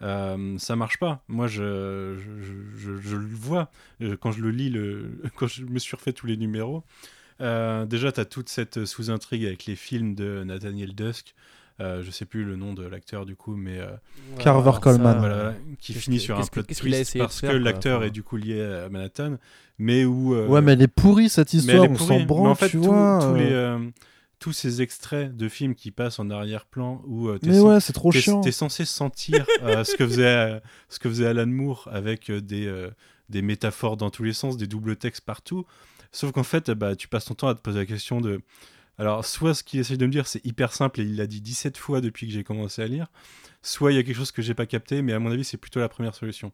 euh, 0.01 0.57
ça 0.57 0.75
marche 0.75 0.97
pas. 0.99 1.21
Moi, 1.27 1.47
je, 1.47 2.15
je, 2.17 2.41
je- 2.41 2.77
je- 2.77 3.01
je 3.09 3.15
le 3.15 3.27
vois 3.35 3.69
euh, 4.01 4.15
quand 4.19 4.31
je 4.31 4.41
le 4.41 4.51
lis, 4.51 4.69
le, 4.69 5.09
quand 5.35 5.47
je 5.47 5.63
me 5.65 5.79
suis 5.79 5.95
refait 5.95 6.13
tous 6.13 6.27
les 6.27 6.37
numéros. 6.37 6.83
Euh, 7.41 7.85
déjà, 7.85 8.11
tu 8.11 8.19
as 8.19 8.25
toute 8.25 8.49
cette 8.49 8.85
sous-intrigue 8.85 9.45
avec 9.45 9.65
les 9.65 9.75
films 9.75 10.15
de 10.15 10.43
Nathaniel 10.43 10.93
Dusk. 10.93 11.33
Euh, 11.81 12.03
je 12.03 12.11
sais 12.11 12.25
plus 12.25 12.43
le 12.43 12.57
nom 12.57 12.73
de 12.73 12.85
l'acteur 12.85 13.25
du 13.25 13.37
coup, 13.37 13.55
mais 13.55 13.79
euh, 13.79 13.87
Carver 14.37 14.73
Coleman. 14.81 15.17
voilà, 15.19 15.53
qui 15.79 15.93
finit 15.93 16.17
que- 16.17 16.23
sur 16.23 16.37
un 16.37 16.45
plot 16.45 16.63
twist 16.63 17.13
de 17.15 17.19
parce 17.19 17.39
faire, 17.39 17.51
que 17.51 17.55
l'acteur 17.55 18.03
est 18.03 18.09
du 18.11 18.21
coup 18.21 18.35
lié 18.35 18.61
à 18.61 18.89
Manhattan, 18.89 19.37
mais 19.77 20.03
où 20.03 20.35
euh, 20.35 20.45
Ouais, 20.47 20.61
mais 20.61 20.73
elle 20.73 20.81
est 20.81 20.87
pourrie 20.89 21.29
cette 21.29 21.53
mais 21.53 21.59
histoire, 21.59 21.85
elle 21.85 21.91
est 21.91 21.93
on 21.93 21.95
pourrie. 21.95 22.07
s'en 22.09 22.19
Mais 22.19 22.25
branle, 22.25 22.49
en 22.49 22.55
fait, 22.55 22.67
tu 22.67 22.75
tout- 22.75 22.83
vois. 22.83 23.19
tous 23.21 23.35
les 23.35 23.49
euh, 23.53 23.79
tous 24.39 24.53
ces 24.53 24.81
extraits 24.81 25.35
de 25.35 25.49
films 25.49 25.75
qui 25.75 25.91
passent 25.91 26.17
en 26.19 26.29
arrière-plan 26.29 27.01
où 27.05 27.27
euh, 27.27 27.37
t'es 27.37 27.47
Mais 27.49 27.53
sen- 27.55 27.63
ouais, 27.63 27.79
c'est 27.79 27.93
trop 27.93 28.11
t'es- 28.11 28.21
chiant. 28.21 28.41
t'es 28.41 28.51
censé 28.51 28.85
sentir 28.85 29.45
euh, 29.63 29.83
ce 29.83 29.95
que 29.95 30.07
faisait 30.07 30.25
euh, 30.25 30.59
ce 30.89 30.99
que 30.99 31.09
faisait 31.09 31.27
Alan 31.27 31.45
Moore 31.47 31.87
avec 31.91 32.29
euh, 32.31 32.41
des 32.41 32.65
euh, 32.65 32.89
des 33.29 33.41
métaphores 33.41 33.97
dans 33.97 34.09
tous 34.09 34.23
les 34.23 34.33
sens, 34.33 34.57
des 34.57 34.65
doubles 34.67 34.95
textes 34.95 35.21
partout. 35.25 35.65
Sauf 36.11 36.31
qu'en 36.31 36.41
fait, 36.43 36.71
bah, 36.71 36.95
tu 36.95 37.07
passes 37.07 37.25
ton 37.25 37.35
temps 37.35 37.47
à 37.49 37.53
te 37.53 37.61
poser 37.61 37.77
la 37.79 37.85
question 37.85 38.19
de. 38.21 38.41
Alors, 38.97 39.23
soit 39.23 39.53
ce 39.53 39.63
qu'il 39.63 39.79
essaye 39.79 39.97
de 39.97 40.05
me 40.07 40.11
dire, 40.11 40.25
c'est 40.27 40.43
hyper 40.45 40.73
simple 40.73 40.99
et 40.99 41.03
il 41.03 41.15
l'a 41.15 41.27
dit 41.27 41.39
17 41.39 41.77
fois 41.77 42.01
depuis 42.01 42.25
que 42.27 42.33
j'ai 42.33 42.43
commencé 42.43 42.81
à 42.81 42.87
lire, 42.87 43.07
soit 43.61 43.91
il 43.91 43.95
y 43.95 43.97
a 43.99 44.03
quelque 44.03 44.15
chose 44.17 44.31
que 44.31 44.41
j'ai 44.41 44.53
pas 44.55 44.65
capté, 44.65 45.01
mais 45.03 45.13
à 45.13 45.19
mon 45.19 45.31
avis, 45.31 45.43
c'est 45.45 45.57
plutôt 45.57 45.79
la 45.79 45.87
première 45.87 46.15
solution. 46.15 46.51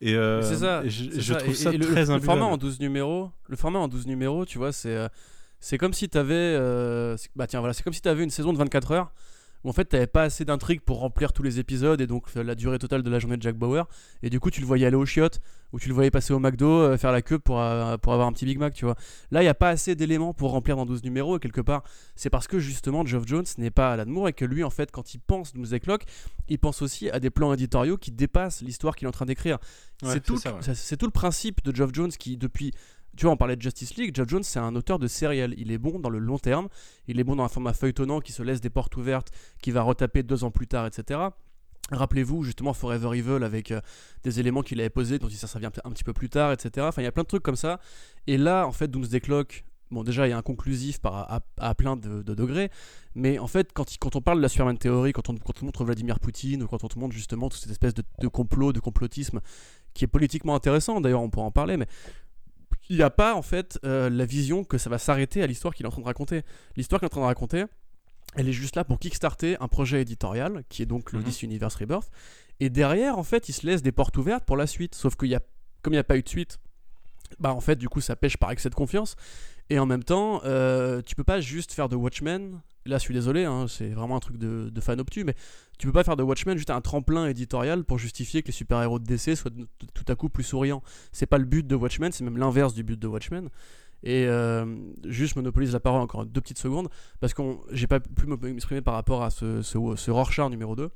Et, 0.00 0.14
euh, 0.14 0.40
C'est 0.42 0.56
ça. 0.56 0.82
et 0.84 0.90
je, 0.90 1.04
c'est 1.10 1.20
je 1.20 1.32
ça. 1.34 1.38
trouve 1.38 1.52
Et- 1.52 1.56
ça 1.56 1.72
et 1.72 1.76
le, 1.76 1.86
très 1.86 2.06
le 2.06 2.20
format 2.20 2.46
en 2.46 2.56
12 2.56 2.80
numéros, 2.80 3.30
le 3.48 3.56
format 3.56 3.78
en 3.78 3.86
12 3.88 4.06
numéros, 4.06 4.44
tu 4.46 4.56
vois, 4.58 4.72
c'est 4.72 4.96
euh, 4.96 5.08
c'est 5.64 5.78
comme 5.78 5.92
si 5.92 6.08
tu 6.08 6.18
avais 6.18 6.56
bah 7.36 7.46
tiens 7.46 7.60
voilà, 7.60 7.72
c'est 7.72 7.82
comme 7.82 7.92
si 7.92 8.06
avais 8.06 8.22
une 8.22 8.30
saison 8.30 8.52
de 8.52 8.58
24 8.58 8.92
heures 8.92 9.12
où 9.64 9.70
en 9.70 9.72
fait 9.72 9.88
tu 9.88 10.06
pas 10.06 10.24
assez 10.24 10.44
d'intrigue 10.44 10.80
pour 10.82 11.00
remplir 11.00 11.32
tous 11.32 11.42
les 11.42 11.58
épisodes 11.58 12.00
et 12.00 12.06
donc 12.06 12.24
euh, 12.36 12.44
la 12.44 12.54
durée 12.54 12.78
totale 12.78 13.02
de 13.02 13.10
la 13.10 13.18
journée 13.18 13.36
de 13.36 13.42
Jack 13.42 13.56
Bauer 13.56 13.88
et 14.22 14.30
du 14.30 14.38
coup 14.38 14.50
tu 14.50 14.60
le 14.60 14.66
voyais 14.66 14.86
aller 14.86 14.96
au 14.96 15.06
chiottes 15.06 15.40
ou 15.72 15.80
tu 15.80 15.88
le 15.88 15.94
voyais 15.94 16.10
passer 16.10 16.32
au 16.32 16.38
McDo 16.38 16.68
euh, 16.68 16.98
faire 16.98 17.10
la 17.10 17.22
queue 17.22 17.38
pour 17.38 17.60
euh, 17.60 17.96
pour 17.96 18.12
avoir 18.12 18.28
un 18.28 18.32
petit 18.32 18.44
Big 18.44 18.58
Mac, 18.58 18.74
tu 18.74 18.84
vois. 18.84 18.94
Là, 19.30 19.42
il 19.42 19.46
y 19.46 19.48
a 19.48 19.54
pas 19.54 19.70
assez 19.70 19.96
d'éléments 19.96 20.34
pour 20.34 20.50
remplir 20.50 20.76
dans 20.76 20.86
12 20.86 21.02
numéros 21.02 21.36
et 21.38 21.40
quelque 21.40 21.62
part, 21.62 21.82
c'est 22.14 22.30
parce 22.30 22.46
que 22.46 22.58
justement 22.58 23.04
Geoff 23.04 23.26
Jones 23.26 23.46
n'est 23.58 23.70
pas 23.70 23.92
Alan 23.92 24.06
Moore 24.06 24.28
et 24.28 24.32
que 24.34 24.44
lui 24.44 24.62
en 24.62 24.70
fait 24.70 24.90
quand 24.92 25.14
il 25.14 25.18
pense 25.18 25.54
Doomsday 25.54 25.80
Clock, 25.80 26.04
il 26.48 26.58
pense 26.58 26.82
aussi 26.82 27.10
à 27.10 27.18
des 27.18 27.30
plans 27.30 27.52
éditoriaux 27.52 27.96
qui 27.96 28.12
dépassent 28.12 28.60
l'histoire 28.60 28.94
qu'il 28.94 29.06
est 29.06 29.08
en 29.08 29.12
train 29.12 29.26
d'écrire. 29.26 29.58
Ouais, 30.02 30.12
c'est 30.12 30.22
tout, 30.22 30.34
ouais. 30.36 30.96
tout 30.98 31.06
le 31.06 31.12
principe 31.12 31.64
de 31.64 31.74
Geoff 31.74 31.90
Jones 31.92 32.10
qui, 32.12 32.36
depuis. 32.36 32.72
Tu 33.16 33.26
vois, 33.26 33.32
on 33.32 33.36
parlait 33.36 33.56
de 33.56 33.62
Justice 33.62 33.96
League. 33.96 34.14
Geoff 34.14 34.28
Jones, 34.28 34.42
c'est 34.42 34.58
un 34.58 34.74
auteur 34.74 34.98
de 34.98 35.06
serial. 35.06 35.54
Il 35.56 35.70
est 35.70 35.78
bon 35.78 35.98
dans 35.98 36.10
le 36.10 36.18
long 36.18 36.38
terme. 36.38 36.68
Il 37.06 37.20
est 37.20 37.24
bon 37.24 37.36
dans 37.36 37.44
un 37.44 37.48
format 37.48 37.72
feuilletonnant 37.72 38.20
qui 38.20 38.32
se 38.32 38.42
laisse 38.42 38.60
des 38.60 38.70
portes 38.70 38.96
ouvertes, 38.96 39.30
qui 39.62 39.70
va 39.70 39.82
retaper 39.82 40.22
deux 40.22 40.44
ans 40.44 40.50
plus 40.50 40.66
tard, 40.66 40.86
etc. 40.86 41.20
Rappelez-vous 41.90 42.42
justement 42.42 42.72
Forever 42.72 43.16
Evil 43.16 43.44
avec 43.44 43.70
euh, 43.70 43.80
des 44.22 44.40
éléments 44.40 44.62
qu'il 44.62 44.80
avait 44.80 44.90
posés 44.90 45.18
dont 45.18 45.28
il 45.28 45.36
s'en 45.36 45.46
revient 45.52 45.70
un 45.84 45.90
petit 45.90 46.04
peu 46.04 46.14
plus 46.14 46.30
tard, 46.30 46.50
etc. 46.52 46.86
Enfin, 46.88 47.02
il 47.02 47.04
y 47.04 47.08
a 47.08 47.12
plein 47.12 47.24
de 47.24 47.28
trucs 47.28 47.42
comme 47.42 47.56
ça. 47.56 47.78
Et 48.26 48.38
là, 48.38 48.66
en 48.66 48.72
fait, 48.72 48.88
Doomsday 48.88 49.20
Clock, 49.20 49.64
bon, 49.90 50.02
déjà, 50.02 50.26
il 50.26 50.30
y 50.30 50.32
a 50.32 50.38
un 50.38 50.42
conclusif 50.42 50.98
par, 50.98 51.42
à, 51.58 51.74
plein 51.74 51.96
de, 51.96 52.22
de 52.22 52.34
degrés. 52.34 52.70
Mais 53.14 53.38
en 53.38 53.46
fait, 53.46 53.72
quand, 53.74 54.16
on 54.16 54.22
parle 54.22 54.38
de 54.38 54.42
la 54.42 54.48
Superman 54.48 54.78
Theory, 54.78 55.12
quand 55.12 55.28
on, 55.28 55.36
quand 55.36 55.62
on 55.62 55.66
montre 55.66 55.84
Vladimir 55.84 56.20
Poutine, 56.20 56.62
ou 56.62 56.68
quand 56.68 56.82
on 56.84 56.88
te 56.88 56.98
montre 56.98 57.14
justement 57.14 57.50
toute 57.50 57.60
cette 57.60 57.70
espèce 57.70 57.92
de, 57.92 58.02
de 58.20 58.28
complot, 58.28 58.72
de 58.72 58.80
complotisme, 58.80 59.40
qui 59.92 60.04
est 60.04 60.08
politiquement 60.08 60.54
intéressant, 60.54 61.02
d'ailleurs, 61.02 61.22
on 61.22 61.28
pourra 61.28 61.46
en 61.46 61.52
parler, 61.52 61.76
mais 61.76 61.86
il 62.88 62.96
n'y 62.96 63.02
a 63.02 63.10
pas 63.10 63.34
en 63.34 63.42
fait 63.42 63.78
euh, 63.84 64.10
la 64.10 64.24
vision 64.26 64.64
que 64.64 64.78
ça 64.78 64.90
va 64.90 64.98
s'arrêter 64.98 65.42
à 65.42 65.46
l'histoire 65.46 65.74
qu'il 65.74 65.84
est 65.84 65.88
en 65.88 65.92
train 65.92 66.02
de 66.02 66.06
raconter. 66.06 66.42
L'histoire 66.76 67.00
qu'il 67.00 67.06
est 67.06 67.12
en 67.12 67.16
train 67.16 67.20
de 67.22 67.26
raconter, 67.26 67.64
elle 68.36 68.48
est 68.48 68.52
juste 68.52 68.76
là 68.76 68.84
pour 68.84 68.98
kickstarter 68.98 69.56
un 69.60 69.68
projet 69.68 70.02
éditorial, 70.02 70.64
qui 70.68 70.82
est 70.82 70.86
donc 70.86 71.12
le 71.12 71.20
Mhm. 71.20 71.26
Universe 71.42 71.74
Rebirth. 71.76 72.10
Et 72.60 72.70
derrière, 72.70 73.18
en 73.18 73.22
fait, 73.24 73.48
il 73.48 73.52
se 73.52 73.66
laisse 73.66 73.82
des 73.82 73.92
portes 73.92 74.16
ouvertes 74.16 74.44
pour 74.44 74.56
la 74.56 74.66
suite. 74.66 74.94
Sauf 74.94 75.16
qu'il 75.16 75.28
y 75.28 75.34
a, 75.34 75.40
comme 75.82 75.92
il 75.92 75.96
n'y 75.96 76.00
a 76.00 76.04
pas 76.04 76.16
eu 76.16 76.22
de 76.22 76.28
suite, 76.28 76.58
bah 77.40 77.52
en 77.52 77.60
fait, 77.60 77.76
du 77.76 77.88
coup, 77.88 78.00
ça 78.00 78.16
pêche 78.16 78.36
par 78.36 78.50
excès 78.50 78.70
de 78.70 78.74
confiance. 78.74 79.16
Et 79.70 79.78
en 79.78 79.86
même 79.86 80.04
temps, 80.04 80.40
euh, 80.44 81.00
tu 81.02 81.14
peux 81.14 81.24
pas 81.24 81.40
juste 81.40 81.72
faire 81.72 81.88
de 81.88 81.96
Watchmen. 81.96 82.60
Là, 82.86 82.98
je 82.98 83.02
suis 83.02 83.14
désolé, 83.14 83.44
hein, 83.44 83.66
c'est 83.66 83.88
vraiment 83.88 84.16
un 84.16 84.20
truc 84.20 84.36
de, 84.36 84.68
de 84.70 84.80
fan 84.80 85.00
obtus, 85.00 85.24
mais 85.24 85.34
tu 85.78 85.86
peux 85.86 85.92
pas 85.92 86.04
faire 86.04 86.16
de 86.16 86.22
Watchmen 86.22 86.56
juste 86.56 86.70
un 86.70 86.80
tremplin 86.80 87.26
éditorial 87.26 87.84
pour 87.84 87.98
justifier 87.98 88.42
que 88.42 88.48
les 88.48 88.52
super-héros 88.52 88.98
de 88.98 89.04
DC 89.04 89.36
soient 89.36 89.50
tout 89.92 90.04
à 90.08 90.14
coup 90.14 90.28
plus 90.28 90.44
souriants. 90.44 90.82
C'est 91.12 91.26
pas 91.26 91.38
le 91.38 91.44
but 91.44 91.66
de 91.66 91.74
Watchmen, 91.74 92.12
c'est 92.12 92.24
même 92.24 92.38
l'inverse 92.38 92.74
du 92.74 92.82
but 92.82 92.98
de 92.98 93.06
Watchmen. 93.06 93.48
Et 94.02 94.26
euh, 94.26 94.66
juste, 95.04 95.34
je 95.34 95.38
monopolise 95.38 95.72
la 95.72 95.80
parole 95.80 96.02
encore 96.02 96.26
deux 96.26 96.40
petites 96.40 96.58
secondes, 96.58 96.88
parce 97.20 97.32
que 97.32 97.42
j'ai 97.72 97.86
pas 97.86 98.00
pu 98.00 98.26
m'exprimer 98.26 98.82
par 98.82 98.94
rapport 98.94 99.22
à 99.22 99.30
ce, 99.30 99.62
ce, 99.62 99.78
ce 99.96 100.10
Rorschach 100.10 100.50
numéro 100.50 100.76
2. 100.76 100.90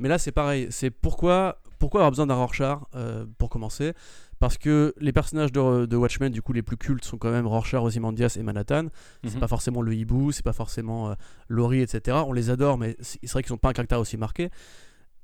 Mais 0.00 0.08
là, 0.08 0.18
c'est 0.18 0.32
pareil. 0.32 0.66
C'est 0.70 0.90
pourquoi, 0.90 1.60
pourquoi 1.78 2.00
avoir 2.00 2.10
besoin 2.10 2.26
d'un 2.26 2.34
Rorschach 2.34 2.78
euh, 2.94 3.26
pour 3.38 3.48
commencer? 3.48 3.94
Parce 4.40 4.56
que 4.58 4.94
les 5.00 5.12
personnages 5.12 5.50
de, 5.52 5.86
de 5.86 5.96
Watchmen, 5.96 6.30
du 6.32 6.42
coup, 6.42 6.52
les 6.52 6.62
plus 6.62 6.76
cultes 6.76 7.04
sont 7.04 7.18
quand 7.18 7.30
même 7.32 7.46
Rorschach, 7.46 7.82
Ozymandias 7.82 8.36
et 8.38 8.42
Manhattan. 8.42 8.86
C'est 9.24 9.34
Mhm. 9.34 9.40
pas 9.40 9.48
forcément 9.48 9.82
le 9.82 9.92
hibou, 9.94 10.30
c'est 10.32 10.44
pas 10.44 10.52
forcément 10.52 11.10
euh, 11.10 11.14
Laurie, 11.48 11.80
etc. 11.80 12.18
On 12.26 12.32
les 12.32 12.48
adore, 12.50 12.78
mais 12.78 12.96
c'est 13.00 13.18
c'est 13.22 13.32
vrai 13.32 13.42
qu'ils 13.42 13.52
n'ont 13.52 13.58
pas 13.58 13.70
un 13.70 13.72
caractère 13.72 13.98
aussi 14.00 14.16
marqué. 14.16 14.50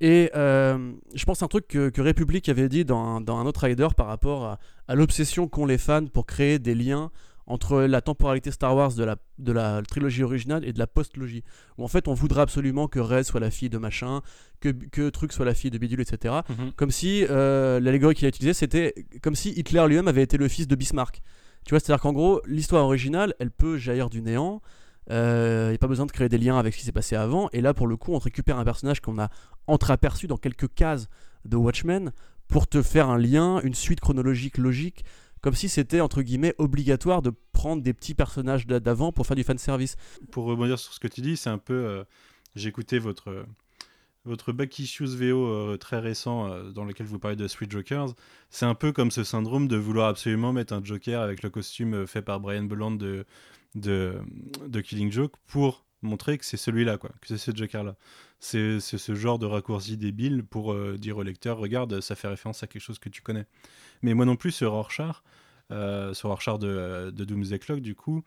Et 0.01 0.31
euh, 0.35 0.93
je 1.15 1.25
pense 1.25 1.43
à 1.43 1.45
un 1.45 1.49
truc 1.49 1.69
que, 1.69 1.89
que 1.89 2.01
République 2.03 2.49
avait 2.49 2.69
dit 2.69 2.85
dans 2.85 2.99
un, 2.99 3.21
dans 3.21 3.37
un 3.39 3.47
autre 3.47 3.63
rider 3.65 3.87
par 3.97 4.07
rapport 4.09 4.45
à, 4.45 4.59
à 4.89 4.95
l'obsession 4.97 5.47
qu'ont 5.47 5.67
les 5.67 5.79
fans 5.79 6.07
pour 6.07 6.27
créer 6.27 6.59
des 6.59 6.75
liens 6.75 7.11
entre 7.47 7.83
la 7.83 8.01
temporalité 8.01 8.51
Star 8.51 8.75
Wars 8.75 8.95
de 8.95 9.05
la, 9.05 9.17
de 9.39 9.53
la 9.53 9.83
trilogie 9.83 10.23
originale 10.23 10.65
et 10.65 10.73
de 10.73 10.79
la 10.79 10.87
post-logie. 10.87 11.45
Où 11.79 11.85
en 11.85 11.89
fait 11.89 12.09
on 12.09 12.15
voudrait 12.15 12.43
absolument 12.43 12.89
que 12.89 12.99
Rey 12.99 13.25
soit 13.25 13.41
la 13.41 13.51
fille 13.51 13.71
de 13.71 13.79
machin, 13.79 14.23
que, 14.61 14.71
que 14.71 15.11
Truc 15.11 15.33
soit 15.33 15.45
la 15.45 15.55
fille 15.55 15.71
de 15.71 15.79
Bidule, 15.79 16.01
etc. 16.01 16.35
Mhm. 16.49 16.73
Comme 16.77 16.91
si 16.91 17.27
euh, 17.29 17.81
l'allégorie 17.81 18.15
qu'il 18.15 18.27
a 18.27 18.29
utilisée, 18.29 18.55
c'était 18.55 18.95
comme 19.23 19.35
si 19.35 19.51
Hitler 19.51 19.85
lui-même 19.89 20.09
avait 20.09 20.23
été 20.23 20.37
le 20.37 20.49
fils 20.49 20.67
de 20.67 20.75
Bismarck. 20.75 21.23
Tu 21.65 21.71
vois, 21.71 21.81
c'est-à-dire 21.81 22.03
qu'en 22.03 22.13
gros, 22.13 22.41
l'histoire 22.47 22.85
originale, 22.85 23.35
elle 23.39 23.51
peut 23.51 23.79
jaillir 23.79 24.11
du 24.11 24.23
néant. 24.23 24.61
Il 25.11 25.15
n'y 25.15 25.75
a 25.75 25.79
pas 25.79 25.87
besoin 25.87 26.07
de 26.07 26.13
créer 26.13 26.29
des 26.29 26.39
liens 26.39 26.59
avec 26.59 26.75
ce 26.75 26.79
qui 26.79 26.85
s'est 26.85 26.93
passé 26.93 27.15
avant. 27.17 27.49
Et 27.53 27.61
là, 27.61 27.75
pour 27.75 27.87
le 27.87 27.97
coup, 27.97 28.13
on 28.13 28.19
te 28.19 28.25
récupère 28.25 28.59
un 28.59 28.65
personnage 28.65 29.01
qu'on 29.01 29.19
a 29.19 29.29
entreaperçu 29.67 30.27
dans 30.27 30.37
quelques 30.37 30.73
cases 30.75 31.09
de 31.45 31.57
Watchmen 31.57 32.13
pour 32.49 32.67
te 32.67 32.83
faire 32.83 33.09
un 33.09 33.19
lien, 33.19 33.61
une 33.63 33.75
suite 33.75 34.01
chronologique 34.01 34.59
logique, 34.59 35.05
comme 35.45 35.55
si 35.55 35.69
c'était, 35.69 36.01
entre 36.01 36.23
guillemets, 36.23 36.55
obligatoire 36.57 37.21
de 37.21 37.31
prendre 37.53 37.83
des 37.83 37.93
petits 37.93 38.15
personnages 38.15 38.67
d'a- 38.67 38.81
d'avant 38.81 39.13
pour 39.13 39.27
faire 39.27 39.37
du 39.37 39.45
fanservice. 39.45 39.97
Pour 40.33 40.47
rebondir 40.47 40.79
sur 40.79 40.95
ce 40.95 40.99
que 41.01 41.07
tu 41.09 41.21
dis, 41.21 41.37
c'est 41.37 41.51
un 41.51 41.59
peu. 41.59 41.75
euh, 41.75 42.05
J'ai 42.57 42.71
écouté 42.71 42.99
votre, 42.99 43.29
euh, 43.29 43.45
votre 44.25 44.53
Back 44.53 44.79
Issues 44.79 45.05
VO 45.05 45.47
euh, 45.47 45.77
très 45.77 45.99
récent 45.99 46.49
dans 46.73 46.85
lequel 46.87 47.07
vous 47.07 47.19
parlez 47.19 47.37
de 47.37 47.47
Street 47.47 47.67
Jokers. 47.69 48.15
C'est 48.49 48.65
un 48.65 48.75
peu 48.75 48.91
comme 48.91 49.11
ce 49.11 49.23
syndrome 49.23 49.69
de 49.69 49.77
vouloir 49.77 50.09
absolument 50.09 50.53
mettre 50.55 50.73
un 50.73 50.83
Joker 50.83 51.21
avec 51.21 51.43
le 51.43 51.51
costume 51.51 52.07
fait 52.07 52.23
par 52.23 52.41
Brian 52.41 52.63
Bolland 52.65 52.93
de, 52.93 53.27
de, 53.75 54.15
de 54.67 54.81
Killing 54.81 55.13
Joke 55.13 55.35
pour 55.47 55.85
montrer 56.05 56.39
que 56.39 56.45
c'est 56.45 56.57
celui-là, 56.57 56.99
quoi, 56.99 57.11
que 57.21 57.27
c'est 57.29 57.39
ce 57.39 57.55
Joker-là. 57.55 57.97
C'est 58.41 58.81
ce 58.81 59.15
genre 59.15 59.39
de 59.39 59.47
raccourci 59.47 59.97
débile 59.97 60.45
pour 60.45 60.73
euh, 60.73 60.99
dire 60.99 61.17
au 61.17 61.23
lecteur 61.23 61.57
regarde, 61.57 62.01
ça 62.01 62.15
fait 62.15 62.29
référence 62.29 62.63
à 62.63 62.67
quelque 62.67 62.83
chose 62.83 62.99
que 62.99 63.09
tu 63.09 63.23
connais. 63.23 63.47
Mais 64.03 64.13
moi 64.15 64.27
non 64.27 64.37
plus, 64.37 64.53
ce 64.53 64.65
Rorschach, 64.65 65.23
euh, 65.71 66.13
ce 66.13 66.27
Rorschach 66.27 66.59
de, 66.59 67.11
de 67.11 67.25
Doomsday 67.25 67.59
Clock, 67.59 67.81
du 67.81 67.95
coup, 67.95 68.23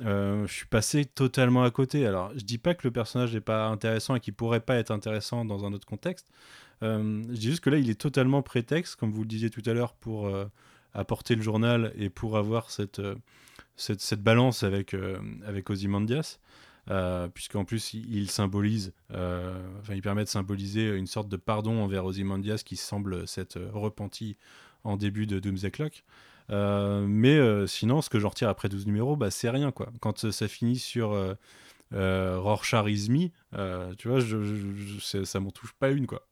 euh, 0.00 0.46
je 0.46 0.52
suis 0.52 0.66
passé 0.66 1.04
totalement 1.04 1.62
à 1.62 1.70
côté. 1.70 2.06
Alors, 2.06 2.32
je 2.36 2.44
dis 2.44 2.58
pas 2.58 2.74
que 2.74 2.86
le 2.86 2.90
personnage 2.90 3.32
n'est 3.34 3.40
pas 3.40 3.66
intéressant 3.66 4.16
et 4.16 4.20
qu'il 4.20 4.34
pourrait 4.34 4.60
pas 4.60 4.76
être 4.76 4.90
intéressant 4.90 5.44
dans 5.44 5.64
un 5.64 5.72
autre 5.72 5.86
contexte. 5.86 6.28
Euh, 6.82 7.22
je 7.28 7.34
dis 7.34 7.46
juste 7.46 7.60
que 7.60 7.70
là, 7.70 7.78
il 7.78 7.88
est 7.88 8.00
totalement 8.00 8.42
prétexte, 8.42 8.96
comme 8.96 9.12
vous 9.12 9.22
le 9.22 9.28
disiez 9.28 9.50
tout 9.50 9.62
à 9.66 9.72
l'heure, 9.72 9.94
pour 9.94 10.30
apporter 10.94 11.34
le 11.36 11.42
journal 11.42 11.92
et 11.96 12.10
pour 12.10 12.36
avoir 12.36 12.70
cette, 12.70 13.00
cette, 13.76 14.00
cette 14.00 14.22
balance 14.22 14.62
avec, 14.62 14.96
avec 15.46 15.70
Ozymandias. 15.70 16.38
Euh, 16.90 17.28
puisqu'en 17.28 17.64
plus 17.64 17.94
il, 17.94 18.28
symbolise, 18.28 18.92
euh, 19.12 19.56
enfin 19.80 19.94
il 19.94 20.02
permet 20.02 20.24
de 20.24 20.28
symboliser 20.28 20.88
une 20.88 21.06
sorte 21.06 21.28
de 21.28 21.36
pardon 21.36 21.80
envers 21.80 22.04
Ozymandias 22.04 22.62
qui 22.64 22.74
semble 22.74 23.28
s'être 23.28 23.60
repenti 23.72 24.36
en 24.82 24.96
début 24.96 25.26
de 25.28 25.38
Doomsday 25.38 25.70
Clock. 25.70 26.02
Euh, 26.50 27.06
mais 27.06 27.38
sinon, 27.68 28.02
ce 28.02 28.10
que 28.10 28.18
j'en 28.18 28.30
retire 28.30 28.48
après 28.48 28.68
12 28.68 28.86
numéros, 28.86 29.14
bah, 29.14 29.30
c'est 29.30 29.48
rien 29.50 29.70
quoi. 29.70 29.92
Quand 30.00 30.30
ça 30.30 30.48
finit 30.48 30.76
sur 30.78 31.10
Rorschach 31.92 32.86
is 32.88 33.08
me, 33.10 33.94
tu 33.96 34.08
vois, 34.08 34.20
ça 35.24 35.40
m'en 35.40 35.50
touche 35.52 35.72
pas 35.74 35.90
une 35.90 36.06
quoi. 36.08 36.26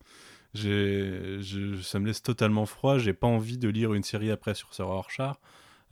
Je- 0.52 1.78
ça 1.80 2.00
me 2.00 2.06
laisse 2.06 2.22
totalement 2.22 2.66
froid. 2.66 2.98
J'ai 2.98 3.12
pas 3.14 3.28
envie 3.28 3.56
de 3.56 3.68
lire 3.68 3.94
une 3.94 4.02
série 4.02 4.32
après 4.32 4.54
sur 4.54 4.74
ce 4.74 4.82
Rorschach. 4.82 5.36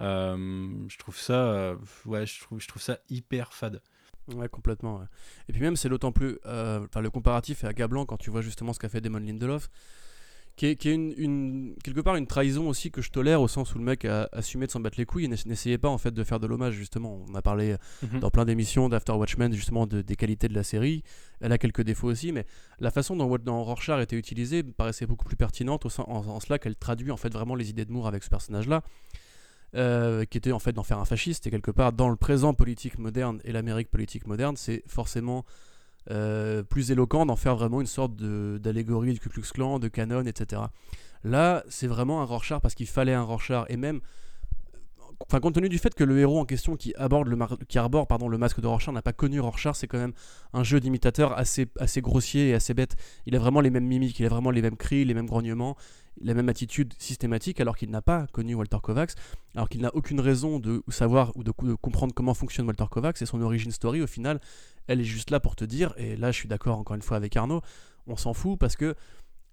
Je 0.00 0.98
trouve 0.98 1.16
ça, 1.16 1.76
ouais, 2.06 2.26
je 2.26 2.40
trouve, 2.40 2.60
je 2.60 2.66
trouve 2.66 2.82
ça 2.82 2.98
hyper 3.08 3.52
fade. 3.54 3.80
Ouais, 4.34 4.48
complètement. 4.48 4.98
ouais. 4.98 5.06
Et 5.48 5.52
puis 5.52 5.62
même, 5.62 5.76
c'est 5.76 5.88
d'autant 5.88 6.12
plus. 6.12 6.38
euh, 6.46 6.80
Enfin, 6.84 7.00
le 7.00 7.10
comparatif 7.10 7.64
est 7.64 7.66
accablant 7.68 8.04
quand 8.06 8.16
tu 8.18 8.30
vois 8.30 8.42
justement 8.42 8.72
ce 8.72 8.78
qu'a 8.78 8.88
fait 8.88 9.00
Damon 9.00 9.18
Lindelof, 9.18 9.68
qui 10.56 10.66
est, 10.66 10.76
qui 10.76 10.88
est 10.88 10.94
une, 10.94 11.14
une- 11.16 11.74
quelque 11.84 12.00
part 12.00 12.16
une 12.16 12.26
trahison 12.26 12.68
aussi 12.68 12.90
que 12.90 13.00
je 13.00 13.10
tolère 13.10 13.40
au 13.40 13.46
sens 13.46 13.74
où 13.74 13.78
le 13.78 13.84
mec 13.84 14.04
a 14.04 14.28
assumé 14.32 14.66
de 14.66 14.72
s'en 14.72 14.80
battre 14.80 14.98
les 14.98 15.06
couilles 15.06 15.24
et 15.26 15.28
n'ess- 15.28 15.46
n'essayait 15.46 15.78
pas 15.78 15.88
en 15.88 15.98
fait 15.98 16.10
de 16.10 16.24
faire 16.24 16.40
de 16.40 16.46
l'hommage 16.48 16.74
justement. 16.74 17.24
On 17.28 17.34
a 17.36 17.42
parlé 17.42 17.76
Mhm. 18.02 18.18
dans 18.20 18.30
plein 18.30 18.44
d'émissions 18.44 18.88
d'After 18.88 19.12
Watchmen 19.12 19.52
justement 19.52 19.86
de- 19.86 20.02
des 20.02 20.16
qualités 20.16 20.48
de 20.48 20.54
la 20.54 20.64
série. 20.64 21.04
Elle 21.40 21.52
a 21.52 21.58
quelques 21.58 21.82
défauts 21.82 22.08
aussi, 22.08 22.32
mais 22.32 22.44
la 22.80 22.90
façon 22.90 23.14
dont, 23.14 23.34
dont 23.38 23.62
Rorschach 23.62 24.02
était 24.02 24.16
utilisée 24.18 24.64
paraissait 24.64 25.06
beaucoup 25.06 25.24
plus 25.24 25.36
pertinente 25.36 25.86
au 25.86 25.90
sen- 25.90 26.04
en, 26.08 26.26
en 26.26 26.40
cela 26.40 26.58
qu'elle 26.58 26.74
traduit 26.76 27.12
en 27.12 27.16
fait 27.16 27.32
vraiment 27.32 27.54
les 27.54 27.70
idées 27.70 27.84
de 27.84 27.92
Moore 27.92 28.08
avec 28.08 28.24
ce 28.24 28.28
personnage-là. 28.28 28.82
Euh, 29.78 30.24
qui 30.24 30.36
était 30.36 30.52
en 30.52 30.58
fait 30.58 30.72
d'en 30.72 30.82
faire 30.82 30.98
un 30.98 31.04
fasciste 31.06 31.46
et 31.46 31.50
quelque 31.50 31.70
part 31.70 31.92
dans 31.92 32.10
le 32.10 32.16
présent 32.16 32.52
politique 32.52 32.98
moderne 32.98 33.40
et 33.44 33.52
l'Amérique 33.52 33.90
politique 33.90 34.26
moderne 34.26 34.56
c'est 34.56 34.82
forcément 34.86 35.44
euh, 36.10 36.62
plus 36.62 36.90
éloquent 36.90 37.26
d'en 37.26 37.36
faire 37.36 37.54
vraiment 37.54 37.80
une 37.80 37.86
sorte 37.86 38.16
d'allégorie 38.16 39.12
du 39.12 39.20
Ku 39.20 39.28
Klux 39.28 39.42
Klan, 39.52 39.78
de 39.78 39.88
canon, 39.88 40.24
etc. 40.24 40.62
Là, 41.22 41.64
c'est 41.68 41.86
vraiment 41.86 42.22
un 42.22 42.24
Rorschach 42.24 42.60
parce 42.62 42.74
qu'il 42.74 42.86
fallait 42.86 43.12
un 43.12 43.22
Rorschach 43.22 43.66
et 43.68 43.76
même 43.76 44.00
enfin 45.20 45.40
compte 45.40 45.54
tenu 45.54 45.68
du 45.68 45.78
fait 45.78 45.94
que 45.94 46.04
le 46.04 46.18
héros 46.18 46.38
en 46.38 46.44
question 46.44 46.76
qui 46.76 46.94
aborde 46.96 47.28
le 47.28 47.38
arbore 47.76 48.28
le 48.28 48.38
masque 48.38 48.60
de 48.60 48.66
Rorschach 48.66 48.94
n'a 48.94 49.02
pas 49.02 49.12
connu 49.12 49.40
Rorschach, 49.40 49.76
c'est 49.76 49.86
quand 49.86 49.98
même 49.98 50.12
un 50.52 50.62
jeu 50.62 50.80
d'imitateur 50.80 51.36
assez 51.36 51.66
assez 51.78 52.00
grossier 52.00 52.50
et 52.50 52.54
assez 52.54 52.74
bête. 52.74 52.96
Il 53.26 53.34
a 53.36 53.38
vraiment 53.38 53.60
les 53.60 53.70
mêmes 53.70 53.86
mimiques, 53.86 54.18
il 54.20 54.26
a 54.26 54.28
vraiment 54.28 54.50
les 54.50 54.62
mêmes 54.62 54.76
cris, 54.76 55.04
les 55.04 55.14
mêmes 55.14 55.26
grognements, 55.26 55.76
la 56.20 56.34
même 56.34 56.48
attitude 56.48 56.94
systématique 56.98 57.60
alors 57.60 57.76
qu'il 57.76 57.90
n'a 57.90 58.02
pas 58.02 58.26
connu 58.32 58.54
Walter 58.54 58.78
Kovacs, 58.82 59.12
alors 59.54 59.68
qu'il 59.68 59.80
n'a 59.80 59.94
aucune 59.94 60.20
raison 60.20 60.58
de 60.58 60.82
savoir 60.88 61.32
ou 61.36 61.42
de, 61.42 61.52
de 61.62 61.74
comprendre 61.74 62.14
comment 62.14 62.34
fonctionne 62.34 62.66
Walter 62.66 62.86
Kovacs 62.90 63.20
et 63.20 63.26
son 63.26 63.40
origin 63.42 63.70
story 63.70 64.02
au 64.02 64.06
final, 64.06 64.40
elle 64.86 65.00
est 65.00 65.04
juste 65.04 65.30
là 65.30 65.40
pour 65.40 65.56
te 65.56 65.64
dire 65.64 65.94
et 65.96 66.16
là 66.16 66.30
je 66.30 66.36
suis 66.36 66.48
d'accord 66.48 66.78
encore 66.78 66.96
une 66.96 67.02
fois 67.02 67.16
avec 67.16 67.36
Arnaud, 67.36 67.60
on 68.06 68.16
s'en 68.16 68.34
fout 68.34 68.58
parce 68.58 68.76
que 68.76 68.94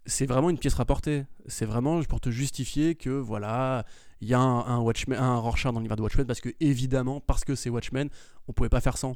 c'est 0.05 0.25
vraiment 0.25 0.49
une 0.49 0.57
pièce 0.57 0.75
rapportée. 0.75 1.25
C'est 1.47 1.65
vraiment 1.65 2.01
pour 2.03 2.21
te 2.21 2.29
justifier 2.29 2.95
que 2.95 3.09
voilà, 3.09 3.85
il 4.25 4.29
y 4.29 4.33
a 4.33 4.39
un, 4.39 4.65
un 4.65 4.79
Watchmen, 4.79 5.19
un 5.19 5.37
Rorschach 5.37 5.71
dans 5.71 5.79
l'univers 5.79 5.97
de 5.97 6.01
Watchmen 6.01 6.25
parce 6.25 6.41
que 6.41 6.49
évidemment, 6.59 7.21
parce 7.21 7.45
que 7.45 7.53
c'est 7.53 7.69
Watchmen, 7.69 8.09
on 8.47 8.53
pouvait 8.53 8.69
pas 8.69 8.81
faire 8.81 8.97
sans. 8.97 9.13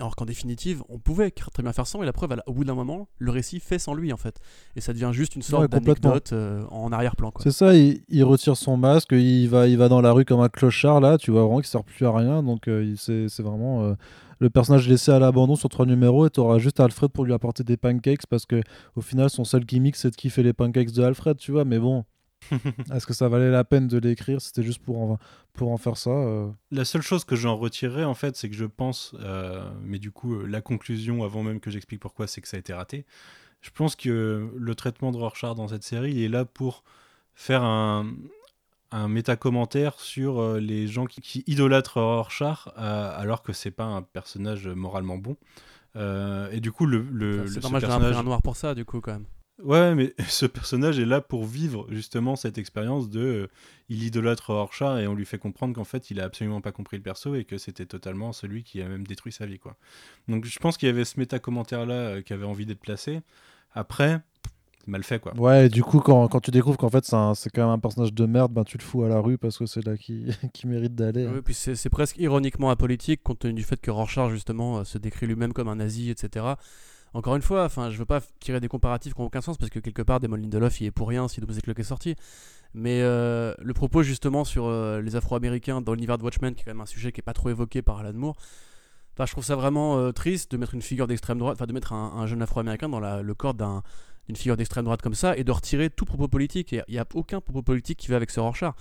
Alors 0.00 0.16
qu'en 0.16 0.24
définitive, 0.24 0.82
on 0.88 0.98
pouvait 0.98 1.30
très 1.30 1.62
bien 1.62 1.72
faire 1.72 1.86
sans 1.86 2.02
et 2.02 2.06
la 2.06 2.14
preuve, 2.14 2.34
au 2.46 2.52
bout 2.54 2.64
d'un 2.64 2.74
moment, 2.74 3.08
le 3.18 3.30
récit 3.30 3.60
fait 3.60 3.78
sans 3.78 3.94
lui 3.94 4.12
en 4.12 4.16
fait. 4.16 4.40
Et 4.74 4.80
ça 4.80 4.94
devient 4.94 5.10
juste 5.12 5.36
une 5.36 5.42
sorte 5.42 5.62
Ouais, 5.62 5.68
d'anecdote 5.68 6.32
euh, 6.32 6.64
en 6.70 6.90
arrière-plan. 6.90 7.30
C'est 7.40 7.52
ça, 7.52 7.74
il, 7.74 8.02
il 8.08 8.24
retire 8.24 8.56
son 8.56 8.76
masque, 8.76 9.12
il 9.12 9.46
va, 9.48 9.68
il 9.68 9.76
va 9.76 9.88
dans 9.88 10.00
la 10.00 10.12
rue 10.12 10.24
comme 10.24 10.40
un 10.40 10.48
clochard, 10.48 11.00
là, 11.00 11.18
tu 11.18 11.30
vois 11.30 11.42
vraiment 11.42 11.58
qu'il 11.58 11.68
sert 11.68 11.84
plus 11.84 12.06
à 12.06 12.10
rien, 12.10 12.42
donc 12.42 12.68
euh, 12.68 12.94
c'est 12.96 13.42
vraiment 13.42 13.82
euh, 13.82 13.94
le 14.38 14.48
personnage 14.50 14.88
laissé 14.88 15.12
à 15.12 15.18
l'abandon 15.18 15.56
sur 15.56 15.68
trois 15.68 15.86
numéros, 15.86 16.26
et 16.26 16.30
tu 16.30 16.40
auras 16.40 16.58
juste 16.58 16.80
Alfred 16.80 17.12
pour 17.12 17.24
lui 17.26 17.34
apporter 17.34 17.62
des 17.62 17.76
pancakes, 17.76 18.26
parce 18.26 18.46
que 18.46 18.62
au 18.96 19.02
final, 19.02 19.28
son 19.28 19.44
seul 19.44 19.64
gimmick, 19.64 19.96
c'est 19.96 20.10
de 20.10 20.16
kiffer 20.16 20.42
les 20.42 20.54
pancakes 20.54 20.90
de 20.90 21.02
Alfred, 21.02 21.36
tu 21.36 21.52
vois, 21.52 21.66
mais 21.66 21.78
bon, 21.78 22.04
est-ce 22.94 23.06
que 23.06 23.14
ça 23.14 23.28
valait 23.28 23.50
la 23.50 23.64
peine 23.64 23.88
de 23.88 23.98
l'écrire? 23.98 24.40
C'était 24.40 24.62
juste 24.62 24.82
pour 24.82 24.98
en, 25.00 25.18
pour 25.52 25.70
en 25.70 25.76
faire 25.76 25.96
ça 25.96 26.10
euh. 26.10 26.50
La 26.70 26.84
seule 26.84 27.02
chose 27.02 27.24
que 27.24 27.36
j'en 27.36 27.56
retirerais, 27.56 28.04
en 28.04 28.14
fait, 28.14 28.36
c'est 28.36 28.48
que 28.50 28.56
je 28.56 28.64
pense, 28.64 29.14
euh, 29.20 29.68
mais 29.82 29.98
du 29.98 30.10
coup, 30.10 30.34
euh, 30.34 30.46
la 30.46 30.60
conclusion, 30.60 31.22
avant 31.24 31.42
même 31.42 31.60
que 31.60 31.70
j'explique 31.70 32.00
pourquoi, 32.00 32.26
c'est 32.26 32.40
que 32.40 32.48
ça 32.48 32.56
a 32.56 32.60
été 32.60 32.72
raté. 32.72 33.04
Je 33.60 33.70
pense 33.70 33.94
que 33.96 34.50
le 34.56 34.74
traitement 34.74 35.12
de 35.12 35.16
Rorschach 35.18 35.54
dans 35.54 35.68
cette 35.68 35.84
série, 35.84 36.12
il 36.12 36.22
est 36.22 36.28
là 36.28 36.44
pour 36.44 36.82
faire 37.34 37.62
un, 37.62 38.06
un 38.90 39.08
méta-commentaire 39.08 39.98
sur 40.00 40.40
euh, 40.40 40.58
les 40.60 40.86
gens 40.88 41.06
qui, 41.06 41.20
qui 41.20 41.44
idolâtrent 41.46 42.00
Rorschach, 42.00 42.68
euh, 42.76 43.12
alors 43.16 43.42
que 43.42 43.52
c'est 43.52 43.70
pas 43.70 43.84
un 43.84 44.02
personnage 44.02 44.66
moralement 44.68 45.16
bon. 45.16 45.36
Euh, 45.94 46.50
et 46.50 46.60
du 46.60 46.72
coup, 46.72 46.86
le, 46.86 47.02
le, 47.12 47.40
Enfin, 47.42 47.48
c'est 47.48 47.54
le- 47.56 47.80
personnage- 47.80 48.16
un 48.16 48.22
noir 48.22 48.42
pour 48.42 48.56
ça 48.56 48.74
du 48.74 48.84
coup 48.84 49.00
quand 49.00 49.12
même. 49.12 49.26
Ouais, 49.58 49.94
mais 49.94 50.14
ce 50.28 50.46
personnage 50.46 50.98
est 50.98 51.04
là 51.04 51.20
pour 51.20 51.44
vivre 51.44 51.86
justement 51.90 52.36
cette 52.36 52.58
expérience 52.58 53.10
de. 53.10 53.20
euh, 53.20 53.48
il 53.88 54.02
idolâtre 54.04 54.52
Rorschach 54.52 55.00
et 55.00 55.06
on 55.06 55.14
lui 55.14 55.26
fait 55.26 55.38
comprendre 55.38 55.74
qu'en 55.74 55.84
fait 55.84 56.10
il 56.10 56.20
a 56.20 56.24
absolument 56.24 56.60
pas 56.60 56.72
compris 56.72 56.96
le 56.96 57.02
perso 57.02 57.34
et 57.34 57.44
que 57.44 57.58
c'était 57.58 57.86
totalement 57.86 58.32
celui 58.32 58.64
qui 58.64 58.80
a 58.80 58.88
même 58.88 59.06
détruit 59.06 59.32
sa 59.32 59.46
vie, 59.46 59.58
quoi. 59.58 59.76
Donc 60.28 60.44
je 60.46 60.58
pense 60.58 60.76
qu'il 60.76 60.86
y 60.88 60.90
avait 60.90 61.04
ce 61.04 61.20
méta-commentaire 61.20 61.86
là 61.86 62.22
qui 62.22 62.32
avait 62.32 62.46
envie 62.46 62.66
d'être 62.66 62.80
placé. 62.80 63.20
Après, 63.74 64.20
mal 64.86 65.02
fait, 65.04 65.18
quoi. 65.20 65.34
Ouais, 65.36 65.66
et 65.66 65.68
du 65.68 65.82
coup, 65.82 66.00
quand, 66.00 66.26
quand 66.28 66.40
tu 66.40 66.50
découvres 66.50 66.76
qu'en 66.78 66.90
fait, 66.90 67.04
c'est 67.04 67.50
quand 67.50 67.62
même 67.62 67.70
un 67.70 67.78
personnage 67.78 68.12
de 68.12 68.26
merde, 68.26 68.52
ben, 68.52 68.64
tu 68.64 68.78
le 68.78 68.82
fous 68.82 69.02
à 69.04 69.08
la 69.08 69.20
rue, 69.20 69.38
parce 69.38 69.58
que 69.58 69.66
c'est 69.66 69.84
là 69.84 69.96
qui, 69.96 70.26
qui 70.52 70.66
mérite 70.66 70.94
d'aller. 70.94 71.24
hein. 71.26 71.32
Oui, 71.34 71.40
puis 71.42 71.54
c'est 71.54 71.74
c'est 71.76 71.90
presque 71.90 72.18
ironiquement 72.18 72.70
apolitique 72.70 73.22
compte 73.22 73.40
tenu 73.40 73.54
du 73.54 73.62
fait 73.62 73.80
que 73.80 73.90
Rorschach 73.90 74.30
justement 74.30 74.78
euh, 74.78 74.84
se 74.84 74.98
décrit 74.98 75.26
lui-même 75.26 75.52
comme 75.52 75.68
un 75.68 75.76
nazi, 75.76 76.10
etc. 76.10 76.46
Encore 77.14 77.36
une 77.36 77.42
fois, 77.42 77.64
enfin, 77.64 77.90
je 77.90 77.98
veux 77.98 78.06
pas 78.06 78.20
tirer 78.40 78.58
des 78.60 78.68
comparatifs 78.68 79.12
qui 79.14 79.20
n'ont 79.20 79.26
aucun 79.26 79.42
sens 79.42 79.58
parce 79.58 79.70
que 79.70 79.78
quelque 79.78 80.02
part, 80.02 80.18
Damon 80.18 80.36
Lindelof 80.36 80.80
il 80.80 80.86
est 80.86 80.90
pour 80.90 81.08
rien 81.08 81.28
si 81.28 81.40
Doomsday 81.40 81.60
Clock 81.60 81.78
est 81.78 81.82
sorti. 81.84 82.14
Mais 82.74 83.02
euh, 83.02 83.54
le 83.58 83.74
propos 83.74 84.02
justement 84.02 84.44
sur 84.44 84.64
euh, 84.66 85.02
les 85.02 85.14
Afro-Américains 85.14 85.82
dans 85.82 85.92
l'univers 85.92 86.16
de 86.16 86.24
Watchmen, 86.24 86.54
qui 86.54 86.62
est 86.62 86.64
quand 86.64 86.70
même 86.70 86.80
un 86.80 86.86
sujet 86.86 87.12
qui 87.12 87.20
est 87.20 87.22
pas 87.22 87.34
trop 87.34 87.50
évoqué 87.50 87.82
par 87.82 87.98
Alan 87.98 88.14
Moore. 88.14 88.36
Enfin, 89.12 89.26
je 89.26 89.32
trouve 89.32 89.44
ça 89.44 89.56
vraiment 89.56 89.98
euh, 89.98 90.12
triste 90.12 90.52
de 90.52 90.56
mettre 90.56 90.72
une 90.72 90.80
figure 90.80 91.06
d'extrême 91.06 91.36
droite, 91.38 91.56
enfin 91.58 91.66
de 91.66 91.72
mettre 91.74 91.92
un, 91.92 92.14
un 92.16 92.26
jeune 92.26 92.40
Afro-Américain 92.40 92.88
dans 92.88 92.98
le 93.00 93.34
corps 93.34 93.52
d'un- 93.52 93.82
d'une 94.26 94.36
figure 94.36 94.56
d'extrême 94.56 94.84
droite 94.84 95.02
comme 95.02 95.14
ça 95.14 95.36
et 95.36 95.44
de 95.44 95.52
retirer 95.52 95.90
tout 95.90 96.06
propos 96.06 96.28
politique. 96.28 96.72
Il 96.72 96.82
n'y 96.88 96.98
a 96.98 97.04
aucun 97.12 97.42
propos 97.42 97.60
politique 97.60 97.98
qui 97.98 98.08
va 98.08 98.16
avec 98.16 98.30
ce 98.30 98.40
Rorschach. 98.40 98.72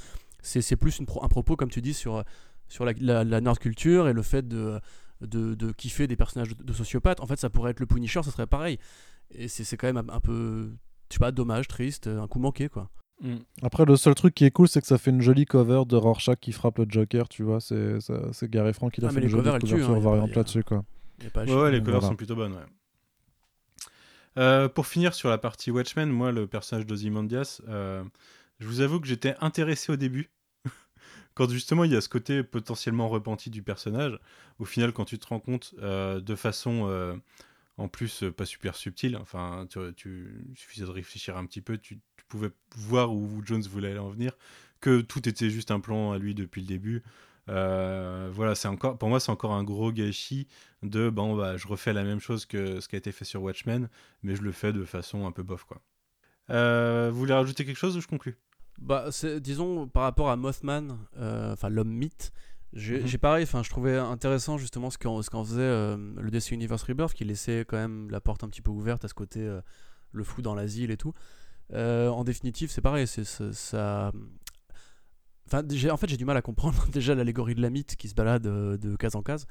C'est 0.41 0.75
plus 0.77 1.01
un 1.01 1.27
propos, 1.27 1.57
comme 1.57 1.69
tu 1.69 1.81
dis, 1.81 1.93
sur, 1.93 2.23
la, 2.79 2.93
la, 3.01 3.23
la 3.25 3.41
nerd 3.41 3.59
culture 3.59 4.07
et 4.07 4.13
le 4.13 4.21
fait 4.21 4.47
de, 4.47 4.79
de, 5.21 5.53
de 5.55 5.71
kiffer 5.71 6.07
des 6.07 6.15
personnages 6.15 6.55
de, 6.55 6.63
de 6.63 6.73
sociopathes. 6.73 7.19
En 7.21 7.27
fait, 7.27 7.39
ça 7.39 7.49
pourrait 7.49 7.71
être 7.71 7.79
le 7.79 7.85
Punisher, 7.85 8.21
ça 8.23 8.31
serait 8.31 8.47
pareil. 8.47 8.77
Et 9.31 9.47
c'est 9.47 9.63
c'est 9.63 9.77
quand 9.77 9.87
même 9.87 9.97
un, 10.09 10.13
un 10.13 10.19
peu, 10.19 10.71
je 11.09 11.13
sais 11.15 11.19
pas, 11.19 11.31
dommage, 11.31 11.67
triste, 11.67 12.07
un 12.07 12.27
coup 12.27 12.39
manqué, 12.39 12.67
quoi. 12.69 12.89
Mm. 13.21 13.35
Après, 13.61 13.85
le 13.85 13.95
seul 13.97 14.15
truc 14.15 14.33
qui 14.33 14.45
est 14.45 14.51
cool, 14.51 14.67
c'est 14.67 14.81
que 14.81 14.87
ça 14.87 14.97
fait 14.97 15.11
une 15.11 15.21
jolie 15.21 15.45
cover 15.45 15.83
de 15.87 15.95
Rorschach 15.95 16.37
qui 16.41 16.51
frappe 16.51 16.79
le 16.79 16.85
Joker, 16.89 17.29
tu 17.29 17.43
vois. 17.43 17.61
C'est 17.61 17.99
ça- 18.01 18.33
c'est 18.33 18.49
Gary 18.49 18.73
Frank 18.73 18.91
qui 18.93 19.01
a 19.01 19.05
Ah, 19.05 19.09
fait 19.09 19.15
mais 19.15 19.21
une 19.21 19.25
les 19.27 19.29
jolie 19.31 19.43
covers, 19.43 19.59
couverture 19.59 19.89
hein, 19.89 19.93
y 19.93 19.99
a 19.99 20.03
pas- 20.03 20.09
variante 20.09 20.35
là-dessus, 20.35 20.63
quoi. 20.63 20.83
Pas 21.33 21.43
Ouais, 21.45 21.71
les 21.71 21.77
donc 21.77 21.85
covers 21.85 21.99
voilà. 21.99 22.07
sont 22.07 22.15
plutôt 22.15 22.35
bonnes, 22.35 22.53
ouais. 22.53 22.65
Euh, 24.37 24.69
pour 24.69 24.87
finir 24.87 25.13
sur 25.13 25.29
la 25.29 25.37
partie 25.37 25.71
Watchmen, 25.71 26.09
moi, 26.09 26.31
le 26.31 26.47
personnage 26.47 26.85
d'Ozymandias, 26.85 27.61
euh, 27.67 28.03
je 28.59 28.65
vous 28.67 28.79
avoue 28.81 28.99
que 28.99 29.07
j'étais 29.07 29.35
intéressé 29.41 29.91
au 29.91 29.97
début. 29.97 30.29
Quand 31.33 31.49
justement 31.49 31.83
il 31.83 31.91
y 31.91 31.95
a 31.95 32.01
ce 32.01 32.09
côté 32.09 32.43
potentiellement 32.43 33.07
repenti 33.09 33.49
du 33.49 33.63
personnage, 33.63 34.19
au 34.59 34.65
final, 34.65 34.93
quand 34.93 35.05
tu 35.05 35.19
te 35.19 35.27
rends 35.27 35.39
compte 35.39 35.73
euh, 35.79 36.19
de 36.19 36.35
façon 36.35 36.87
euh, 36.87 37.15
en 37.77 37.87
plus 37.87 38.23
euh, 38.23 38.31
pas 38.31 38.45
super 38.45 38.75
subtile, 38.75 39.17
enfin, 39.17 39.67
tu, 39.95 40.45
il 40.49 40.57
suffisait 40.57 40.85
de 40.85 40.91
réfléchir 40.91 41.37
un 41.37 41.45
petit 41.45 41.61
peu, 41.61 41.77
tu, 41.77 41.99
pouvais 42.27 42.51
voir 42.77 43.13
où 43.13 43.41
Jones 43.43 43.63
voulait 43.63 43.97
en 43.97 44.09
venir, 44.09 44.31
que 44.79 45.01
tout 45.01 45.27
était 45.27 45.49
juste 45.49 45.69
un 45.69 45.81
plan 45.81 46.13
à 46.13 46.17
lui 46.17 46.33
depuis 46.33 46.61
le 46.61 46.67
début. 46.67 47.03
Voilà, 47.47 48.55
c'est 48.55 48.69
encore, 48.69 48.97
pour 48.97 49.09
moi, 49.09 49.19
c'est 49.19 49.31
encore 49.31 49.51
un 49.51 49.65
gros 49.65 49.91
gâchis 49.91 50.47
de 50.81 51.09
bon, 51.09 51.35
bah, 51.35 51.57
je 51.57 51.67
refais 51.67 51.91
la 51.91 52.03
même 52.03 52.21
chose 52.21 52.45
que 52.45 52.79
ce 52.79 52.87
qui 52.87 52.95
a 52.95 52.99
été 52.99 53.11
fait 53.11 53.25
sur 53.25 53.43
Watchmen, 53.43 53.89
mais 54.23 54.35
je 54.35 54.43
le 54.43 54.53
fais 54.53 54.71
de 54.71 54.85
façon 54.85 55.25
un 55.27 55.33
peu 55.33 55.43
bof, 55.43 55.65
quoi. 55.65 55.81
Vous 56.47 57.17
voulez 57.17 57.33
rajouter 57.33 57.65
quelque 57.65 57.77
chose 57.77 57.97
ou 57.97 58.01
je 58.01 58.07
conclue? 58.07 58.37
Bah, 58.79 59.09
disons, 59.39 59.87
par 59.87 60.03
rapport 60.03 60.29
à 60.29 60.35
Mothman, 60.35 60.97
euh, 61.17 61.53
enfin 61.53 61.69
l'homme 61.69 61.91
mythe, 61.91 62.31
j'ai 62.73 63.01
Mhm. 63.01 63.17
pareil, 63.17 63.43
enfin 63.43 63.63
je 63.63 63.69
trouvais 63.69 63.97
intéressant 63.97 64.57
justement 64.57 64.89
ce 64.89 64.97
qu'en 64.97 65.21
ce 65.21 65.29
qu'en 65.29 65.43
faisait 65.43 65.61
euh, 65.61 65.97
le 66.17 66.31
DC 66.31 66.51
Universe 66.51 66.83
Rebirth, 66.83 67.13
qui 67.13 67.25
laissait 67.25 67.65
quand 67.67 67.77
même 67.77 68.09
la 68.09 68.21
porte 68.21 68.43
un 68.43 68.49
petit 68.49 68.61
peu 68.61 68.71
ouverte 68.71 69.03
à 69.03 69.07
ce 69.07 69.13
côté 69.13 69.41
euh, 69.41 69.61
le 70.13 70.23
fou 70.23 70.41
dans 70.41 70.55
l'asile 70.55 70.89
et 70.91 70.97
tout. 70.97 71.13
Euh, 71.73 72.09
en 72.09 72.23
définitive, 72.23 72.71
c'est 72.71 72.81
pareil, 72.81 73.07
c'est 73.07 73.25
ça. 73.25 74.11
Enfin, 75.47 75.63
en 75.91 75.97
fait, 75.97 76.09
j'ai 76.09 76.17
du 76.17 76.25
mal 76.25 76.37
à 76.37 76.41
comprendre 76.41 76.87
déjà 76.91 77.13
l'allégorie 77.13 77.55
de 77.55 77.61
la 77.61 77.69
mythe 77.69 77.95
qui 77.97 78.07
se 78.07 78.15
balade 78.15 78.43
de 78.43 78.95
case 78.95 79.15
en 79.15 79.21
case. 79.21 79.45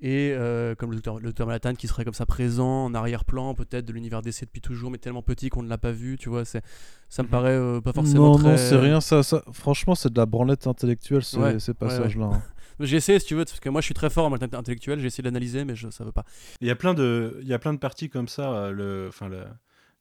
Et 0.00 0.32
euh, 0.34 0.74
comme 0.74 0.90
le 0.90 0.96
docteur, 0.96 1.16
le 1.16 1.22
docteur 1.26 1.46
Manhattan 1.46 1.74
qui 1.74 1.86
serait 1.88 2.04
comme 2.04 2.12
ça 2.14 2.26
présent 2.26 2.84
en 2.84 2.94
arrière-plan, 2.94 3.54
peut-être 3.54 3.86
de 3.86 3.92
l'univers 3.94 4.20
DC 4.20 4.42
depuis 4.44 4.60
toujours, 4.60 4.90
mais 4.90 4.98
tellement 4.98 5.22
petit 5.22 5.48
qu'on 5.48 5.62
ne 5.62 5.68
l'a 5.70 5.78
pas 5.78 5.92
vu, 5.92 6.18
tu 6.18 6.28
vois. 6.28 6.44
C'est, 6.44 6.62
ça 7.08 7.22
me 7.22 7.28
Mhm. 7.28 7.30
paraît 7.32 7.50
euh, 7.56 7.80
pas 7.80 7.92
forcément 7.94 8.30
Non, 8.30 8.36
très. 8.38 8.50
non, 8.50 8.56
c'est 8.58 8.76
rien. 8.76 9.00
Ça, 9.00 9.22
ça... 9.22 9.42
Franchement, 9.52 9.94
c'est 9.94 10.12
de 10.12 10.18
la 10.18 10.26
branlette 10.26 10.66
intellectuelle, 10.66 11.24
ce- 11.24 11.38
Ouais, 11.38 11.58
ces 11.58 11.72
ouais, 11.72 11.78
passages-là. 11.78 12.26
hein. 12.26 12.42
J'ai 12.80 12.96
essayé, 12.98 13.18
si 13.18 13.26
tu 13.26 13.34
veux, 13.34 13.46
parce 13.46 13.58
que 13.58 13.70
moi 13.70 13.80
je 13.80 13.86
suis 13.86 13.94
très 13.94 14.10
fort 14.10 14.26
en 14.26 14.30
matière 14.30 14.50
intellectuelle, 14.52 15.00
j'ai 15.00 15.06
essayé 15.06 15.22
d'analyser, 15.22 15.64
mais 15.64 15.74
je, 15.74 15.88
ça 15.88 16.04
veut 16.04 16.12
pas. 16.12 16.24
Il 16.60 16.68
y 16.68 16.70
a 16.70 16.76
plein 16.76 16.92
de, 16.92 17.38
il 17.40 17.48
y 17.48 17.54
a 17.54 17.58
plein 17.58 17.72
de 17.72 17.78
parties 17.78 18.10
comme 18.10 18.28
ça. 18.28 18.52
euh, 18.52 18.70
Le, 18.70 19.06
enfin, 19.08 19.30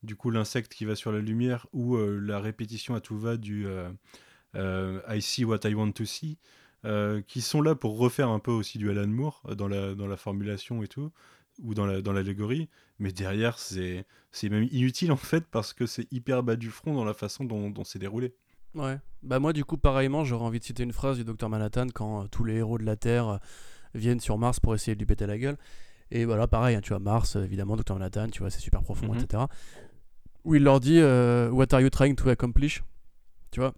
du 0.03 0.17
coup, 0.17 0.29
l'insecte 0.29 0.73
qui 0.73 0.83
va 0.83 0.93
sur 0.95 1.13
la 1.13 1.19
lumière 1.19 1.67
ou 1.71 1.95
euh, 1.95 2.19
la 2.19 2.41
répétition 2.41 2.93
à 2.93 2.99
tout 2.99 3.17
va 3.17 3.37
du 3.37 3.65
euh, 3.65 3.89
euh, 4.55 4.99
I 5.09 5.21
see 5.21 5.45
what 5.45 5.59
I 5.63 5.73
want 5.73 5.93
to 5.93 6.05
see, 6.05 6.37
euh, 6.85 7.21
qui 7.21 7.41
sont 7.41 7.61
là 7.61 7.75
pour 7.75 7.97
refaire 7.97 8.29
un 8.29 8.39
peu 8.39 8.51
aussi 8.51 8.77
du 8.77 8.89
Alan 8.89 9.07
Moore 9.07 9.41
euh, 9.49 9.55
dans 9.55 9.67
la, 9.67 9.95
dans 9.95 10.07
la 10.07 10.17
formulation 10.17 10.83
et 10.83 10.87
tout, 10.87 11.11
ou 11.61 11.73
dans 11.73 11.85
la, 11.85 12.01
dans 12.01 12.13
l'allégorie. 12.13 12.69
Mais 12.99 13.11
derrière, 13.11 13.59
c'est, 13.59 14.05
c'est 14.31 14.49
même 14.49 14.67
inutile 14.71 15.11
en 15.11 15.17
fait 15.17 15.45
parce 15.51 15.73
que 15.73 15.85
c'est 15.85 16.07
hyper 16.11 16.43
bas 16.43 16.55
du 16.55 16.69
front 16.69 16.93
dans 16.93 17.05
la 17.05 17.13
façon 17.13 17.43
dont, 17.43 17.69
dont 17.69 17.83
c'est 17.83 17.99
déroulé. 17.99 18.33
Ouais. 18.75 18.97
Bah 19.23 19.39
moi 19.39 19.53
du 19.53 19.63
coup 19.63 19.77
pareillement 19.77 20.25
j'aurais 20.25 20.43
envie 20.45 20.59
de 20.59 20.63
citer 20.65 20.83
une 20.83 20.91
phrase 20.91 21.15
du 21.17 21.23
docteur 21.23 21.49
Manhattan 21.49 21.87
quand 21.93 22.23
euh, 22.23 22.27
tous 22.27 22.43
les 22.43 22.55
héros 22.55 22.77
de 22.77 22.83
la 22.83 22.97
Terre 22.97 23.27
euh, 23.29 23.37
viennent 23.93 24.19
sur 24.19 24.37
Mars 24.37 24.59
pour 24.59 24.75
essayer 24.75 24.95
de 24.95 24.99
lui 24.99 25.05
péter 25.05 25.25
la 25.25 25.37
gueule. 25.37 25.57
Et 26.11 26.25
voilà 26.25 26.45
pareil, 26.47 26.75
hein, 26.75 26.81
tu 26.81 26.89
vois 26.89 26.99
Mars, 26.99 27.37
évidemment 27.37 27.77
docteur 27.77 27.97
Manhattan, 27.97 28.29
tu 28.29 28.39
vois 28.39 28.49
c'est 28.49 28.59
super 28.59 28.83
profond, 28.83 29.13
Mhm. 29.13 29.19
etc. 29.21 29.43
Où 30.43 30.55
il 30.55 30.63
leur 30.63 30.79
dit 30.81 30.99
euh, 30.99 31.49
What 31.49 31.73
are 31.73 31.79
you 31.81 31.89
trying 31.89 32.15
to 32.15 32.29
accomplish? 32.29 32.83
Tu 33.51 33.61
vois 33.61 33.73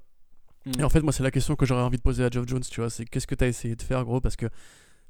Et 0.79 0.83
en 0.83 0.89
fait 0.89 1.01
moi 1.01 1.11
c'est 1.13 1.23
la 1.23 1.31
question 1.31 1.55
que 1.55 1.65
j'aurais 1.65 1.81
envie 1.81 1.97
de 1.97 2.01
poser 2.01 2.23
à 2.23 2.29
Geoff 2.29 2.47
Jones, 2.47 2.61
tu 2.69 2.81
vois, 2.81 2.89
c'est 2.89 3.05
qu'est-ce 3.05 3.27
que 3.27 3.35
tu 3.35 3.43
as 3.43 3.47
essayé 3.47 3.75
de 3.75 3.81
faire 3.81 4.03
gros 4.03 4.21
parce 4.21 4.35
que 4.35 4.47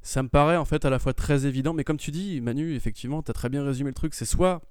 ça 0.02 0.24
me 0.24 0.30
paraît 0.30 0.58
en 0.58 0.66
fait 0.66 0.86
à 0.86 0.90
la 0.90 1.00
fois 1.00 1.14
très 1.14 1.46
évident, 1.46 1.74
mais 1.74 1.84
comme 1.84 1.98
tu 1.98 2.12
dis 2.12 2.40
Manu, 2.42 2.76
effectivement, 2.76 3.22
tu 3.24 3.32
as 3.32 3.34
très 3.34 3.50
bien 3.50 3.64
résumé 3.64 3.90
le 3.90 3.94
truc, 3.96 4.14
c'est 4.14 4.26
soit 4.26 4.62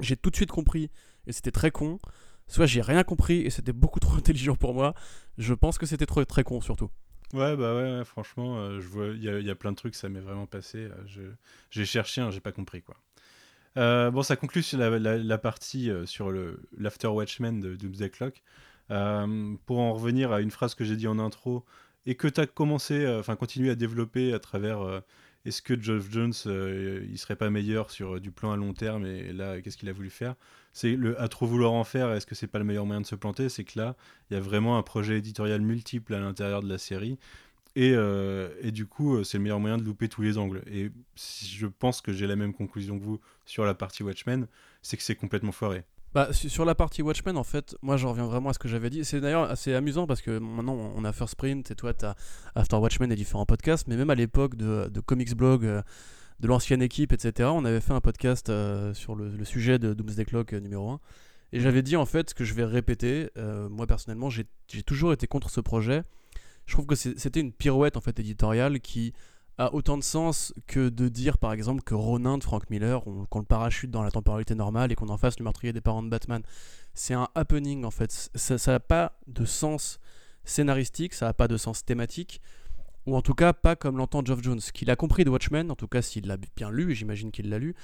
j'ai 0.00 0.16
tout 0.16 0.30
de 0.30 0.36
suite 0.36 0.50
compris 0.50 0.90
et 1.26 1.32
c'était 1.32 1.50
très 1.50 1.70
con, 1.70 1.98
soit 2.46 2.66
j'ai 2.66 2.80
rien 2.80 3.02
compris 3.04 3.40
et 3.40 3.50
c'était 3.50 3.72
beaucoup 3.72 4.00
trop 4.00 4.14
intelligent 4.16 4.56
pour 4.56 4.74
moi. 4.74 4.94
Je 5.38 5.54
pense 5.54 5.78
que 5.78 5.86
c'était 5.86 6.06
trop 6.06 6.24
très 6.24 6.44
con 6.44 6.60
surtout. 6.60 6.90
Ouais, 7.34 7.56
bah 7.56 7.74
ouais, 7.74 7.98
ouais, 7.98 8.04
franchement, 8.04 8.58
euh, 8.58 8.80
je 8.80 8.86
vois, 8.88 9.06
il 9.08 9.22
y, 9.22 9.28
a- 9.28 9.38
il 9.38 9.46
y 9.46 9.50
a 9.50 9.54
plein 9.54 9.70
de 9.72 9.76
trucs, 9.76 9.94
ça 9.94 10.08
m'est 10.10 10.20
vraiment 10.20 10.46
passé. 10.46 10.88
euh, 11.18 11.32
j'ai 11.70 11.84
cherché, 11.86 12.20
hein, 12.20 12.30
j'ai 12.30 12.40
pas 12.40 12.52
compris 12.52 12.82
quoi. 12.82 12.94
Euh, 13.78 14.10
bon, 14.10 14.22
ça 14.22 14.36
conclut 14.36 14.62
sur 14.62 14.78
la, 14.78 14.98
la- 14.98 15.16
la 15.16 15.38
partie 15.38 15.90
euh, 15.90 16.04
sur 16.04 16.30
l'After 16.76 17.06
Watchmen 17.08 17.60
de 17.60 17.74
Doomsday 17.74 18.10
Clock. 18.10 18.42
Euh, 18.92 19.56
pour 19.64 19.78
en 19.80 19.94
revenir 19.94 20.32
à 20.32 20.42
une 20.42 20.50
phrase 20.50 20.74
que 20.74 20.84
j'ai 20.84 20.96
dit 20.96 21.08
en 21.08 21.18
intro 21.18 21.64
et 22.04 22.14
que 22.14 22.28
tu 22.28 22.40
as 22.40 22.46
commencé, 22.46 23.04
euh, 23.06 23.20
enfin 23.20 23.36
continué 23.36 23.70
à 23.70 23.74
développer 23.74 24.34
à 24.34 24.38
travers 24.38 24.82
euh, 24.82 25.00
est-ce 25.46 25.62
que 25.62 25.80
Geoff 25.80 26.10
Jones 26.10 26.34
il 26.44 27.18
serait 27.18 27.36
pas 27.36 27.48
meilleur 27.48 27.90
sur 27.90 28.20
du 28.20 28.30
plan 28.30 28.52
à 28.52 28.56
long 28.56 28.74
terme 28.74 29.06
et 29.06 29.32
là 29.32 29.60
qu'est-ce 29.62 29.78
qu'il 29.78 29.88
a 29.88 29.92
voulu 29.92 30.10
faire? 30.10 30.34
C'est 30.74 30.94
le 30.94 31.18
à 31.20 31.28
trop 31.28 31.46
vouloir 31.46 31.72
en 31.72 31.84
faire, 31.84 32.12
est-ce 32.12 32.26
que 32.26 32.34
c'est 32.34 32.46
pas 32.46 32.58
le 32.58 32.66
meilleur 32.66 32.84
moyen 32.84 33.00
de 33.00 33.06
se 33.06 33.14
planter? 33.16 33.48
C'est 33.48 33.64
que 33.64 33.78
là, 33.78 33.96
il 34.30 34.34
y 34.34 34.36
a 34.36 34.40
vraiment 34.40 34.76
un 34.78 34.82
projet 34.82 35.18
éditorial 35.18 35.62
multiple 35.62 36.14
à 36.14 36.20
l'intérieur 36.20 36.62
de 36.62 36.68
la 36.68 36.78
série. 36.78 37.18
Et, 37.76 37.94
et 38.60 38.72
du 38.72 38.86
coup, 38.86 39.24
c'est 39.24 39.38
le 39.38 39.44
meilleur 39.44 39.60
moyen 39.60 39.78
de 39.78 39.84
louper 39.84 40.08
tous 40.08 40.22
les 40.22 40.38
angles. 40.38 40.62
Et 40.70 40.90
si 41.16 41.46
je 41.46 41.66
pense 41.66 42.00
que 42.02 42.12
j'ai 42.12 42.26
la 42.26 42.36
même 42.36 42.52
conclusion 42.54 42.98
que 42.98 43.04
vous 43.04 43.20
sur 43.46 43.64
la 43.64 43.74
partie 43.74 44.02
Watchmen, 44.02 44.46
c'est 44.82 44.96
que 44.96 45.02
c'est 45.02 45.16
complètement 45.16 45.52
foiré. 45.52 45.84
Bah, 46.14 46.30
su- 46.32 46.50
sur 46.50 46.64
la 46.66 46.74
partie 46.74 47.00
Watchmen, 47.00 47.36
en 47.38 47.44
fait, 47.44 47.74
moi 47.80 47.96
je 47.96 48.06
reviens 48.06 48.26
vraiment 48.26 48.50
à 48.50 48.52
ce 48.52 48.58
que 48.58 48.68
j'avais 48.68 48.90
dit. 48.90 49.04
C'est 49.04 49.20
d'ailleurs 49.20 49.50
assez 49.50 49.74
amusant 49.74 50.06
parce 50.06 50.20
que 50.20 50.38
maintenant 50.38 50.74
on 50.94 51.04
a 51.04 51.12
First 51.12 51.36
Print 51.36 51.70
et 51.70 51.74
toi 51.74 51.94
tu 51.94 52.04
as 52.04 52.14
After 52.54 52.76
Watchmen 52.76 53.10
et 53.10 53.16
différents 53.16 53.46
podcasts, 53.46 53.88
mais 53.88 53.96
même 53.96 54.10
à 54.10 54.14
l'époque 54.14 54.56
de, 54.56 54.90
Comics 55.00 55.34
Blog, 55.34 55.64
euh, 55.64 55.82
de 56.40 56.48
l'ancienne 56.48 56.82
équipe, 56.82 57.12
etc., 57.12 57.48
on 57.52 57.64
avait 57.64 57.80
fait 57.80 57.94
un 57.94 58.00
podcast 58.00 58.50
euh, 58.50 58.92
sur 58.92 59.14
le, 59.14 59.44
sujet 59.44 59.78
de 59.78 59.94
Doomsday 59.94 60.24
Clock 60.26 60.52
euh, 60.52 60.60
numéro 60.60 60.90
1. 60.90 61.00
Et 61.54 61.60
j'avais 61.60 61.82
dit 61.82 61.96
en 61.96 62.06
fait 62.06 62.30
ce 62.30 62.34
que 62.34 62.44
je 62.44 62.54
vais 62.54 62.64
répéter. 62.64 63.28
moi 63.70 63.86
personnellement, 63.86 64.30
j'ai 64.30 64.46
toujours 64.86 65.12
été 65.12 65.26
contre 65.26 65.50
ce 65.50 65.60
projet. 65.60 66.02
Je 66.64 66.72
trouve 66.72 66.86
que 66.86 66.94
c'était 66.94 67.40
une 67.40 67.52
pirouette 67.52 67.98
en 67.98 68.00
fait 68.00 68.18
éditoriale 68.18 68.80
qui 68.80 69.12
autant 69.72 69.98
de 69.98 70.02
sens 70.02 70.52
que 70.66 70.88
de 70.88 71.08
dire 71.08 71.38
par 71.38 71.52
exemple 71.52 71.82
que 71.82 71.94
Ronin 71.94 72.38
de 72.38 72.42
Frank 72.44 72.68
Miller, 72.70 73.06
on- 73.06 73.26
qu'on 73.26 73.40
le 73.40 73.44
parachute 73.44 73.90
dans 73.90 74.02
la 74.02 74.10
temporalité 74.10 74.54
normale 74.54 74.92
et 74.92 74.94
qu'on 74.94 75.08
en 75.08 75.16
fasse 75.18 75.38
le 75.38 75.44
meurtrier 75.44 75.72
des 75.72 75.80
parents 75.80 76.02
de 76.02 76.08
Batman. 76.08 76.42
C'est 76.94 77.14
un 77.14 77.28
happening 77.34 77.84
en 77.84 77.90
fait. 77.90 78.30
Ça 78.34 78.72
n'a 78.72 78.80
pas 78.80 79.12
de 79.26 79.44
sens 79.44 79.98
scénaristique, 80.44 81.14
ça 81.14 81.26
n'a 81.26 81.32
pas 81.34 81.48
de 81.48 81.56
sens 81.56 81.84
thématique, 81.84 82.40
ou 83.06 83.16
en 83.16 83.22
tout 83.22 83.34
cas 83.34 83.52
pas 83.52 83.76
comme 83.76 83.96
l'entend 83.96 84.24
Geoff 84.24 84.42
Jones, 84.42 84.60
qu'il 84.60 84.90
a 84.90 84.96
compris 84.96 85.24
de 85.24 85.30
Watchmen, 85.30 85.70
en 85.70 85.74
tout 85.76 85.88
cas 85.88 86.02
s'il 86.02 86.26
l'a 86.26 86.36
bien 86.56 86.70
lu, 86.70 86.92
et 86.92 86.94
j'imagine 86.94 87.30
qu'il 87.30 87.48
l'a 87.48 87.58
lu. 87.58 87.74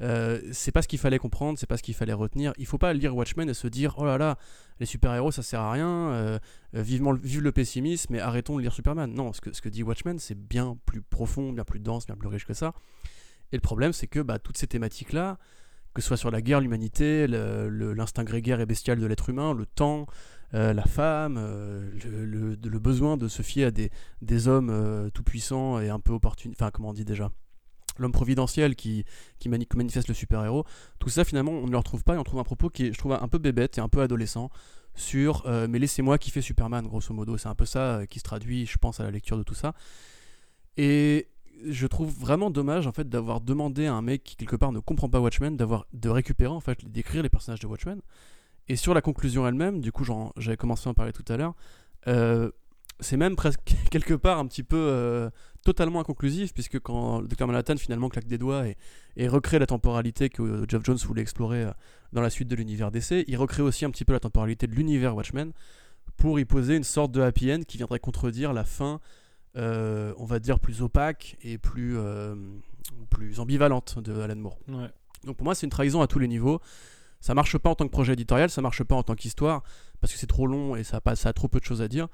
Euh, 0.00 0.40
c'est 0.52 0.70
pas 0.70 0.82
ce 0.82 0.86
qu'il 0.86 1.00
fallait 1.00 1.18
comprendre, 1.18 1.58
c'est 1.58 1.66
pas 1.66 1.76
ce 1.76 1.82
qu'il 1.82 1.94
fallait 1.94 2.12
retenir. 2.12 2.52
Il 2.56 2.66
faut 2.66 2.78
pas 2.78 2.92
lire 2.92 3.16
Watchmen 3.16 3.48
et 3.48 3.54
se 3.54 3.66
dire 3.66 3.96
oh 3.98 4.04
là 4.04 4.16
là, 4.16 4.38
les 4.78 4.86
super-héros 4.86 5.32
ça 5.32 5.42
sert 5.42 5.60
à 5.60 5.72
rien, 5.72 5.88
euh, 5.88 6.38
vivement, 6.72 7.10
le- 7.10 7.18
vive 7.18 7.42
le 7.42 7.50
pessimisme 7.50 8.14
et 8.14 8.20
arrêtons 8.20 8.56
de 8.56 8.62
lire 8.62 8.72
Superman. 8.72 9.12
Non, 9.12 9.32
ce 9.32 9.40
que, 9.40 9.52
ce 9.52 9.60
que 9.60 9.68
dit 9.68 9.82
Watchmen 9.82 10.20
c'est 10.20 10.38
bien 10.38 10.78
plus 10.86 11.02
profond, 11.02 11.52
bien 11.52 11.64
plus 11.64 11.80
dense, 11.80 12.06
bien 12.06 12.14
plus 12.14 12.28
riche 12.28 12.46
que 12.46 12.54
ça. 12.54 12.74
Et 13.50 13.56
le 13.56 13.60
problème 13.60 13.92
c'est 13.92 14.06
que 14.06 14.20
bah, 14.20 14.38
toutes 14.38 14.58
ces 14.58 14.68
thématiques-là, 14.68 15.38
que 15.94 16.02
ce 16.02 16.06
soit 16.06 16.16
sur 16.16 16.30
la 16.30 16.42
guerre, 16.42 16.60
l'humanité, 16.60 17.26
l'instinct 17.26 18.22
grégaire 18.22 18.60
et 18.60 18.66
bestial 18.66 19.00
de 19.00 19.06
l'être 19.06 19.30
humain, 19.30 19.52
le 19.52 19.66
temps, 19.66 20.06
euh, 20.54 20.72
la 20.72 20.84
femme, 20.84 21.36
euh, 21.38 21.90
le, 22.04 22.78
besoin 22.78 23.16
de 23.16 23.28
se 23.28 23.42
fier 23.42 23.64
à 23.64 23.70
des, 23.70 24.48
hommes 24.48 24.70
euh, 24.70 25.10
tout-puissants 25.10 25.78
et 25.80 25.90
un 25.90 26.00
peu 26.00 26.12
opportunistes, 26.12 26.60
enfin 26.60 26.70
comment 26.70 26.90
on 26.90 26.94
dit 26.94 27.04
déjà, 27.04 27.30
l'homme 27.98 28.12
providentiel 28.12 28.74
qui, 28.74 29.04
qui 29.38 29.48
mani- 29.48 29.68
manifeste 29.74 30.08
le 30.08 30.14
super-héros, 30.14 30.64
tout 30.98 31.10
ça 31.10 31.24
finalement 31.24 31.52
on 31.52 31.66
ne 31.66 31.70
le 31.70 31.76
retrouve 31.76 32.02
pas 32.02 32.14
et 32.14 32.18
on 32.18 32.24
trouve 32.24 32.40
un 32.40 32.44
propos 32.44 32.70
qui 32.70 32.86
est, 32.86 32.92
je 32.92 32.98
trouve, 32.98 33.12
un 33.12 33.28
peu 33.28 33.38
bébête 33.38 33.78
et 33.78 33.80
un 33.80 33.88
peu 33.88 34.00
adolescent 34.00 34.50
sur 34.94 35.46
mais 35.68 35.78
laissez-moi 35.78 36.18
kiffer 36.18 36.40
Superman 36.40 36.84
grosso 36.84 37.14
modo, 37.14 37.36
c'est 37.36 37.48
un 37.48 37.54
peu 37.54 37.66
ça 37.66 38.00
qui 38.08 38.18
se 38.18 38.24
traduit 38.24 38.66
je 38.66 38.78
pense 38.78 38.98
à 38.98 39.04
la 39.04 39.12
lecture 39.12 39.36
de 39.36 39.44
tout 39.44 39.54
ça. 39.54 39.74
Et 40.76 41.28
je 41.66 41.86
trouve 41.86 42.12
vraiment 42.12 42.50
dommage 42.50 42.86
en 42.86 42.92
fait 42.92 43.08
d'avoir 43.08 43.40
demandé 43.40 43.86
à 43.86 43.94
un 43.94 44.02
mec 44.02 44.24
qui 44.24 44.36
quelque 44.36 44.56
part 44.56 44.72
ne 44.72 44.80
comprend 44.80 45.08
pas 45.08 45.20
Watchmen 45.20 45.56
d'avoir 45.56 45.86
de 45.92 46.08
récupérer 46.08 46.52
en 46.52 46.60
fait 46.60 46.84
d'écrire 46.84 47.22
les 47.22 47.28
personnages 47.28 47.60
de 47.60 47.66
Watchmen 47.66 48.00
et 48.68 48.76
sur 48.76 48.94
la 48.94 49.00
conclusion 49.00 49.46
elle-même 49.46 49.80
du 49.80 49.92
coup 49.92 50.04
j'avais 50.36 50.56
commencé 50.56 50.88
à 50.88 50.90
en 50.90 50.94
parler 50.94 51.12
tout 51.12 51.24
à 51.28 51.36
l'heure 51.36 51.54
euh, 52.06 52.50
c'est 53.00 53.16
même 53.16 53.36
presque 53.36 53.60
quelque 53.90 54.14
part 54.14 54.38
un 54.38 54.46
petit 54.46 54.62
peu 54.62 54.76
euh, 54.76 55.30
totalement 55.64 56.00
inconclusif 56.00 56.52
puisque 56.52 56.78
quand 56.78 57.20
le 57.20 57.28
Dr 57.28 57.46
Manhattan 57.46 57.76
finalement 57.76 58.08
claque 58.08 58.26
des 58.26 58.38
doigts 58.38 58.66
et, 58.66 58.76
et 59.16 59.28
recrée 59.28 59.58
la 59.58 59.66
temporalité 59.66 60.28
que 60.28 60.64
Geoff 60.68 60.84
Jones 60.84 60.98
voulait 61.04 61.22
explorer 61.22 61.64
euh, 61.64 61.70
dans 62.12 62.22
la 62.22 62.30
suite 62.30 62.48
de 62.48 62.56
l'univers 62.56 62.90
DC 62.90 63.24
il 63.26 63.36
recrée 63.36 63.62
aussi 63.62 63.84
un 63.84 63.90
petit 63.90 64.04
peu 64.04 64.12
la 64.12 64.20
temporalité 64.20 64.66
de 64.66 64.74
l'univers 64.74 65.14
Watchmen 65.14 65.52
pour 66.16 66.40
y 66.40 66.44
poser 66.44 66.76
une 66.76 66.84
sorte 66.84 67.12
de 67.12 67.20
happy 67.20 67.52
end 67.52 67.60
qui 67.66 67.76
viendrait 67.76 68.00
contredire 68.00 68.52
la 68.52 68.64
fin 68.64 69.00
euh, 69.56 70.12
on 70.18 70.24
va 70.24 70.38
dire 70.38 70.60
plus 70.60 70.82
opaque 70.82 71.36
et 71.42 71.58
plus, 71.58 71.98
euh, 71.98 72.34
plus 73.10 73.40
ambivalente 73.40 73.98
de 73.98 74.20
Alan 74.20 74.36
Moore. 74.36 74.58
Ouais. 74.68 74.90
Donc 75.24 75.36
pour 75.36 75.44
moi, 75.44 75.54
c'est 75.54 75.66
une 75.66 75.70
trahison 75.70 76.00
à 76.00 76.06
tous 76.06 76.18
les 76.18 76.28
niveaux. 76.28 76.60
Ça 77.20 77.34
marche 77.34 77.58
pas 77.58 77.70
en 77.70 77.74
tant 77.74 77.84
que 77.84 77.90
projet 77.90 78.12
éditorial, 78.12 78.50
ça 78.50 78.62
marche 78.62 78.82
pas 78.84 78.94
en 78.94 79.02
tant 79.02 79.14
qu'histoire, 79.14 79.62
parce 80.00 80.12
que 80.12 80.18
c'est 80.18 80.26
trop 80.26 80.46
long 80.46 80.76
et 80.76 80.84
ça 80.84 81.00
a, 81.04 81.32
trop 81.32 81.48
peu 81.48 81.58
de 81.58 81.64
choses 81.64 81.82
à 81.82 81.88
dire. 81.88 82.08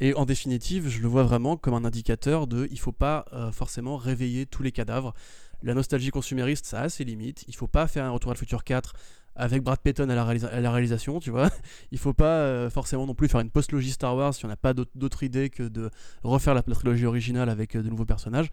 Et 0.00 0.14
en 0.14 0.24
définitive, 0.24 0.88
je 0.88 1.00
le 1.00 1.08
vois 1.08 1.24
vraiment 1.24 1.56
comme 1.56 1.74
un 1.74 1.84
indicateur 1.84 2.46
de 2.46 2.68
il 2.70 2.78
faut 2.78 2.92
pas 2.92 3.26
euh, 3.32 3.52
forcément 3.52 3.96
réveiller 3.96 4.46
tous 4.46 4.62
les 4.62 4.72
cadavres. 4.72 5.14
La 5.62 5.74
nostalgie 5.74 6.10
consumériste, 6.10 6.64
ça 6.64 6.80
a 6.80 6.88
ses 6.88 7.04
limites. 7.04 7.44
Il 7.48 7.54
faut 7.54 7.66
pas 7.66 7.86
faire 7.86 8.04
un 8.04 8.10
Retour 8.10 8.30
à 8.30 8.34
le 8.34 8.38
futur 8.38 8.64
4 8.64 8.94
avec 9.36 9.62
Brad 9.62 9.78
Payton 9.80 10.08
à 10.08 10.14
la, 10.14 10.24
réalisation, 10.70 11.20
tu 11.20 11.30
vois. 11.30 11.50
Il 11.92 11.98
faut 11.98 12.12
pas 12.12 12.40
euh, 12.40 12.70
forcément 12.70 13.06
non 13.06 13.14
plus 13.14 13.28
faire 13.28 13.40
une 13.40 13.50
post-logie 13.50 13.92
Star 13.92 14.16
Wars 14.16 14.34
si 14.34 14.44
on 14.44 14.48
n'a 14.48 14.56
pas 14.56 14.74
d'autre 14.74 15.22
idée 15.22 15.50
que 15.50 15.62
de 15.62 15.90
refaire 16.22 16.54
la, 16.54 16.62
trilogie 16.62 17.06
originale 17.06 17.48
avec 17.48 17.76
euh, 17.76 17.82
de 17.82 17.88
nouveaux 17.88 18.04
personnages. 18.04 18.50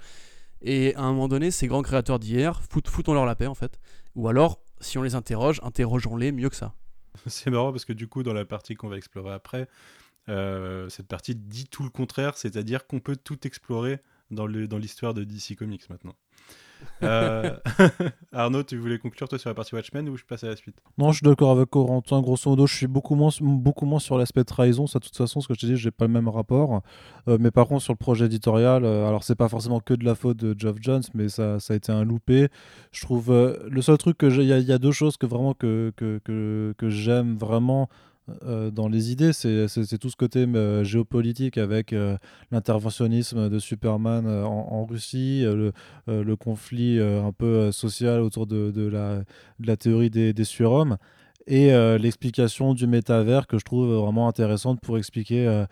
Et 0.61 0.95
à 0.95 1.01
un 1.01 1.11
moment 1.11 1.27
donné, 1.27 1.51
ces 1.51 1.67
grands 1.67 1.81
créateurs 1.81 2.19
d'hier, 2.19 2.61
fout- 2.69 2.87
foutons-leur 2.87 3.25
la 3.25 3.35
paix 3.35 3.47
en 3.47 3.55
fait. 3.55 3.79
Ou 4.15 4.27
alors, 4.27 4.59
si 4.79 4.97
on 4.97 5.03
les 5.03 5.15
interroge, 5.15 5.59
interrogeons-les 5.63 6.31
mieux 6.31 6.49
que 6.49 6.55
ça. 6.55 6.73
C'est 7.25 7.49
marrant 7.49 7.71
parce 7.71 7.85
que 7.85 7.93
du 7.93 8.07
coup, 8.07 8.23
dans 8.23 8.33
la 8.33 8.45
partie 8.45 8.75
qu'on 8.75 8.89
va 8.89 8.97
explorer 8.97 9.33
après, 9.33 9.67
euh, 10.29 10.89
cette 10.89 11.07
partie 11.07 11.35
dit 11.35 11.65
tout 11.65 11.83
le 11.83 11.89
contraire, 11.89 12.37
c'est-à-dire 12.37 12.87
qu'on 12.87 12.99
peut 12.99 13.15
tout 13.15 13.47
explorer 13.47 13.99
dans 14.29 14.45
l'histoire 14.45 15.13
de 15.13 15.23
DC 15.23 15.55
Comics 15.57 15.89
maintenant. 15.89 16.15
Euh, 17.03 17.55
Arnaud, 18.33 18.63
tu 18.63 18.77
voulais 18.77 18.97
conclure 18.97 19.27
toi 19.29 19.37
sur 19.37 19.49
la 19.49 19.53
partie 19.53 19.75
Watchmen 19.75 20.09
ou 20.09 20.17
je 20.17 20.23
passe 20.23 20.43
à 20.43 20.47
la 20.47 20.55
suite? 20.55 20.75
Non, 20.97 21.11
je 21.11 21.17
suis 21.17 21.25
d'accord 21.25 21.51
avec 21.51 21.69
Corentin. 21.69 22.21
Grosso 22.21 22.49
modo, 22.49 22.65
je 22.67 22.75
suis 22.75 22.87
beaucoup 22.87 23.15
moins, 23.15 23.29
beaucoup 23.41 23.85
moins 23.85 23.99
sur 23.99 24.17
l'aspect 24.17 24.43
trahison. 24.43 24.87
Ça, 24.87 24.99
de 24.99 25.05
toute 25.05 25.15
façon, 25.15 25.41
ce 25.41 25.47
que 25.47 25.53
je 25.53 25.59
te 25.59 25.65
dis, 25.65 25.77
j'ai 25.77 25.91
pas 25.91 26.05
le 26.05 26.11
même 26.13 26.27
rapport. 26.29 26.81
Euh, 27.27 27.37
mais 27.39 27.51
par 27.51 27.67
contre, 27.67 27.83
sur 27.83 27.93
le 27.93 27.97
projet 27.97 28.25
éditorial, 28.25 28.83
euh, 28.85 29.07
alors 29.07 29.23
c'est 29.23 29.35
pas 29.35 29.49
forcément 29.49 29.79
que 29.79 29.93
de 29.93 30.05
la 30.05 30.15
faute 30.15 30.37
de 30.37 30.55
Geoff 30.57 30.77
Jones, 30.81 31.03
mais 31.13 31.29
ça, 31.29 31.59
ça 31.59 31.73
a 31.73 31.77
été 31.77 31.91
un 31.91 32.03
loupé. 32.03 32.47
Je 32.91 33.01
trouve 33.01 33.31
euh, 33.31 33.57
le 33.69 33.81
seul 33.81 33.97
truc 33.97 34.17
que 34.17 34.27
il 34.27 34.43
y, 34.43 34.71
a- 34.71 34.77
deux 34.77 34.91
choses 34.91 35.17
que 35.17 35.25
vraiment 35.25 35.53
que, 35.53 35.91
que, 35.95 36.19
que 36.77 36.89
j'aime 36.89 37.35
vraiment 37.37 37.89
euh, 38.43 38.71
dans 38.71 38.89
les 38.89 39.09
idées. 39.11 39.31
C'est 39.31 39.97
tout 39.97 40.09
ce 40.09 40.17
côté 40.17 40.39
euh, 40.39 40.83
géopolitique 40.83 41.57
avec 41.57 41.93
euh, 41.93 42.17
l'interventionnisme 42.51 43.49
de 43.49 43.57
Superman 43.57 44.27
en, 44.27 44.85
Russie, 44.85 45.45
le, 45.45 46.35
conflit 46.35 46.99
un 46.99 47.31
peu 47.31 47.71
social 47.71 48.21
autour 48.21 48.45
de, 48.45 49.23
la, 49.59 49.77
théorie 49.77 50.09
des, 50.09 50.33
des 50.33 50.43
et 51.47 51.71
l'explication 51.97 52.73
du 52.73 52.87
métavers 52.87 53.47
que 53.47 53.57
je 53.57 53.63
trouve 53.63 53.93
vraiment 53.93 54.27
intéressante 54.27 54.81
pour 54.81 54.97
expliquer 54.97 55.65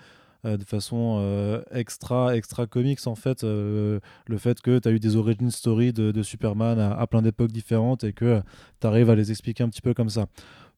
de 0.43 0.63
façon 0.63 1.63
extra, 1.71 2.35
extra 2.35 2.67
comics 2.67 3.05
en 3.05 3.15
fait 3.15 3.43
le 3.43 4.01
fait 4.37 4.61
que 4.61 4.79
tu 4.79 4.87
as 4.87 4.91
eu 4.91 4.99
des 4.99 5.15
origin 5.15 5.51
story 5.51 5.93
de, 5.93 6.23
Superman 6.23 6.79
à, 6.79 6.93
à 6.93 7.07
plein 7.07 7.21
d'époques 7.21 7.51
différentes 7.51 8.03
et 8.03 8.13
que 8.13 8.41
tu 8.81 8.87
arrives 8.87 9.09
à 9.09 9.15
les 9.15 9.31
expliquer 9.31 9.63
un 9.63 9.69
petit 9.69 9.81
peu 9.81 9.93
comme 9.93 10.09
ça. 10.09 10.27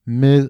Mais 0.06 0.42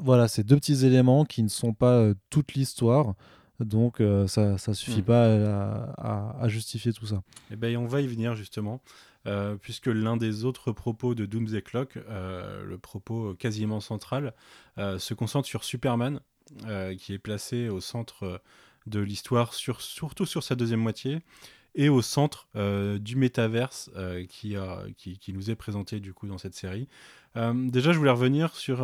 voilà, 0.00 0.28
c'est 0.28 0.44
deux 0.44 0.56
petits 0.56 0.84
éléments 0.86 1.24
qui 1.24 1.42
ne 1.42 1.48
sont 1.48 1.72
pas 1.74 1.96
euh, 1.98 2.14
toute 2.30 2.54
l'histoire. 2.54 3.14
Donc 3.60 4.00
euh, 4.00 4.26
ça 4.26 4.56
ça 4.56 4.72
suffit 4.72 5.02
Hmm. 5.02 5.04
pas 5.04 5.24
à, 5.26 5.92
à- 5.98 6.36
à 6.44 6.48
justifier 6.48 6.92
tout 6.94 7.06
ça. 7.06 7.22
Eh 7.50 7.56
ben, 7.56 7.76
on 7.76 7.86
va 7.86 8.00
y 8.00 8.06
venir 8.06 8.34
justement, 8.34 8.80
euh, 9.26 9.56
puisque 9.60 9.86
l'un 9.88 10.16
des 10.16 10.44
autres 10.46 10.72
propos 10.72 11.14
de 11.14 11.26
Doomsday 11.26 11.60
Clock, 11.60 11.98
euh, 11.98 12.64
le 12.64 12.78
propos 12.78 13.34
quasiment 13.34 13.80
central, 13.80 14.32
se 14.78 15.12
concentre 15.12 15.46
sur 15.46 15.62
Superman, 15.64 16.20
qui 16.98 17.12
est 17.12 17.18
placé 17.18 17.68
au 17.68 17.80
centre 17.80 18.40
de 18.86 19.00
l'histoire, 19.00 19.52
sur, 19.52 19.82
surtout 19.82 20.24
sur 20.24 20.42
sa 20.42 20.54
deuxième 20.54 20.80
moitié, 20.80 21.18
et 21.74 21.90
au 21.90 22.00
centre 22.00 22.48
du 22.98 23.14
métaverse 23.16 23.90
qui, 24.30 24.56
qui, 24.96 25.18
qui 25.18 25.32
nous 25.34 25.50
est 25.50 25.54
présenté 25.54 26.00
du 26.00 26.14
coup 26.14 26.26
dans 26.26 26.38
cette 26.38 26.54
série. 26.54 26.88
Déjà, 27.36 27.92
je 27.92 27.98
voulais 27.98 28.10
revenir 28.10 28.56
sur 28.56 28.78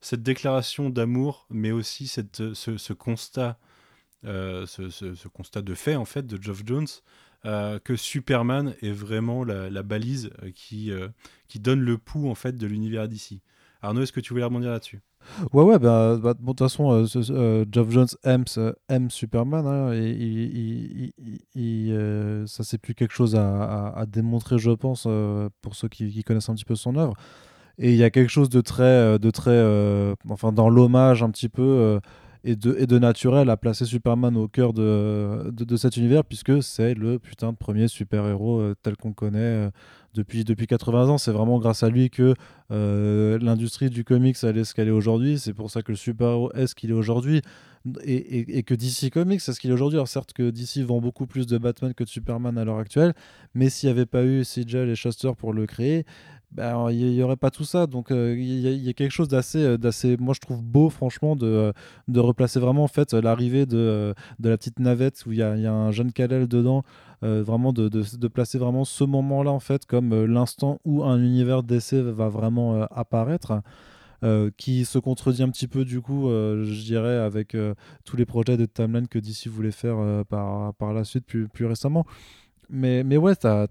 cette 0.00 0.22
déclaration 0.22 0.90
d'amour, 0.90 1.46
mais 1.50 1.72
aussi 1.72 2.06
cette, 2.06 2.54
ce, 2.54 2.92
constat, 2.92 3.58
euh, 4.24 4.66
ce, 4.66 5.28
constat 5.28 5.62
de 5.62 5.74
fait 5.74 5.96
en 5.96 6.04
fait 6.04 6.26
de 6.26 6.40
Geoff 6.40 6.62
Jones 6.64 6.86
euh, 7.46 7.78
que 7.78 7.94
Superman 7.94 8.74
est 8.82 8.90
vraiment 8.90 9.44
la, 9.44 9.82
balise 9.82 10.30
euh, 10.42 10.50
qui, 10.54 10.90
qui 11.48 11.60
donne 11.60 11.80
le 11.80 11.98
pouls 11.98 12.28
en 12.28 12.34
fait 12.34 12.56
de 12.56 12.66
l'univers 12.66 13.08
d'ici. 13.08 13.42
Arnaud, 13.80 14.02
est-ce 14.02 14.12
que 14.12 14.20
tu 14.20 14.32
voulais 14.32 14.44
rebondir 14.44 14.70
là-dessus? 14.70 15.00
Ouais, 15.52 15.62
ouais, 15.62 15.78
bah, 15.78 16.16
bah, 16.16 16.34
de 16.34 16.44
toute 16.44 16.58
façon, 16.58 16.90
euh, 16.92 17.64
Geoff 17.70 17.90
Jones 17.90 18.08
aime, 18.24 19.10
Superman. 19.10 19.66
hein, 19.66 19.92
et 19.92 21.12
ça, 22.46 22.64
c'est 22.64 22.78
plus 22.78 22.94
quelque 22.94 23.14
chose 23.14 23.36
à, 23.36 24.04
démontrer, 24.08 24.58
je 24.58 24.70
pense, 24.70 25.06
pour 25.60 25.74
ceux 25.74 25.88
qui 25.88 26.22
connaissent 26.24 26.48
un 26.48 26.54
petit 26.54 26.64
peu 26.64 26.74
son 26.74 26.96
œuvre. 26.96 27.14
Et 27.78 27.92
il 27.92 27.96
y 27.96 28.04
a 28.04 28.10
quelque 28.10 28.30
chose 28.30 28.48
de 28.48 28.60
très, 28.60 28.82
euh, 28.82 29.18
de 29.18 29.30
très 29.30 29.52
euh, 29.52 30.14
enfin, 30.28 30.52
dans 30.52 30.68
l'hommage 30.68 31.22
un 31.22 31.30
petit 31.30 31.48
peu 31.48 31.62
euh, 31.62 32.00
et, 32.44 32.56
de, 32.56 32.98
naturel 32.98 33.50
à 33.50 33.56
placer 33.56 33.84
Superman 33.84 34.36
au 34.36 34.48
cœur 34.48 34.72
de, 34.72 35.76
cet 35.76 35.96
univers, 35.96 36.24
puisque 36.24 36.62
c'est 36.62 36.94
le 36.94 37.18
putain 37.18 37.52
de 37.52 37.56
premier 37.56 37.88
super-héros 37.88 38.74
tel 38.82 38.96
qu'on 38.96 39.12
connaît 39.12 39.70
depuis, 40.14 40.44
depuis 40.44 40.66
80 40.66 41.08
ans. 41.08 41.18
C'est 41.18 41.32
vraiment 41.32 41.58
grâce 41.58 41.82
à 41.82 41.90
lui 41.90 42.10
que 42.10 42.34
l'industrie 42.70 43.90
du 43.90 44.04
comics 44.04 44.36
elle 44.44 44.56
est 44.56 44.64
ce 44.64 44.72
qu'elle 44.72 44.88
est 44.88 44.92
aujourd'hui. 44.92 45.38
C'est 45.38 45.52
pour 45.52 45.70
ça 45.70 45.82
que 45.82 45.90
le 45.92 45.96
super-héros 45.96 46.52
est 46.52 46.68
ce 46.68 46.74
qu'il 46.74 46.90
est 46.90 46.94
aujourd'hui. 46.94 47.42
Et, 48.04 48.62
que 48.62 48.74
DC 48.74 49.10
Comics 49.12 49.40
est 49.46 49.52
ce 49.52 49.60
qu'il 49.60 49.70
est 49.70 49.74
aujourd'hui. 49.74 49.98
Alors 49.98 50.08
certes 50.08 50.32
que 50.32 50.50
DC 50.50 50.78
vend 50.84 51.00
beaucoup 51.00 51.26
plus 51.26 51.46
de 51.46 51.58
Batman 51.58 51.92
que 51.94 52.04
de 52.04 52.08
Superman 52.08 52.56
à 52.56 52.64
l'heure 52.64 52.78
actuelle, 52.78 53.14
mais 53.54 53.68
s'il 53.68 53.88
n'y 53.88 53.92
avait 53.92 54.06
pas 54.06 54.24
eu 54.24 54.44
Sigel 54.44 54.88
et 54.88 54.94
Shuster 54.94 55.32
pour 55.36 55.52
le 55.52 55.66
créer, 55.66 56.04
ben, 56.50 56.90
il 56.90 57.10
n'y 57.12 57.22
aurait 57.22 57.36
pas 57.36 57.50
tout 57.50 57.64
ça. 57.64 57.86
Donc 57.86 58.10
euh, 58.10 58.34
il 58.36 58.60
y, 58.60 58.88
a- 58.88 58.92
quelque 58.94 59.12
chose 59.12 59.28
d'assez, 59.28 59.62
euh, 59.62 59.76
d'assez, 59.78 60.16
moi 60.18 60.34
je 60.34 60.40
trouve 60.40 60.62
beau 60.62 60.88
franchement 60.88 61.36
de, 61.36 61.46
euh, 61.46 61.72
de 62.08 62.20
replacer 62.20 62.58
vraiment 62.58 62.84
en 62.84 62.88
fait 62.88 63.12
l'arrivée 63.12 63.66
de, 63.66 64.14
de 64.38 64.48
la 64.48 64.56
petite 64.56 64.78
navette 64.78 65.24
où 65.26 65.32
il 65.32 65.38
y 65.38 65.42
a, 65.42 65.56
y 65.56 65.66
a 65.66 65.72
un 65.72 65.90
jeune 65.90 66.12
Kal-El 66.12 66.48
dedans, 66.48 66.84
vraiment 67.20 67.72
de, 67.72 67.88
de, 67.88 68.28
placer 68.28 68.58
vraiment 68.58 68.84
ce 68.84 69.04
moment-là 69.04 69.50
en 69.50 69.58
fait 69.58 69.86
comme 69.86 70.24
l'instant 70.24 70.78
où 70.84 71.02
un 71.04 71.20
univers 71.20 71.62
d'essai 71.64 72.00
va 72.00 72.28
vraiment 72.28 72.82
apparaître. 72.90 73.60
qui 74.56 74.84
se 74.84 74.98
contredit 74.98 75.42
un 75.42 75.50
petit 75.50 75.68
peu 75.68 75.84
du 75.84 76.00
coup, 76.00 76.28
je 76.28 76.84
dirais, 76.84 77.16
avec 77.16 77.56
tous 78.04 78.16
les 78.16 78.24
projets 78.24 78.56
de 78.56 78.66
timeline 78.66 79.08
que 79.08 79.18
DC 79.18 79.48
voulait 79.48 79.72
faire 79.72 80.24
par, 80.28 80.74
par 80.74 80.92
la 80.92 81.04
suite 81.04 81.26
plus, 81.26 81.48
plus 81.48 81.66
récemment. 81.66 82.06
Mais, 82.70 83.02
mais 83.02 83.16
ouais, 83.16 83.34
t'as 83.34 83.66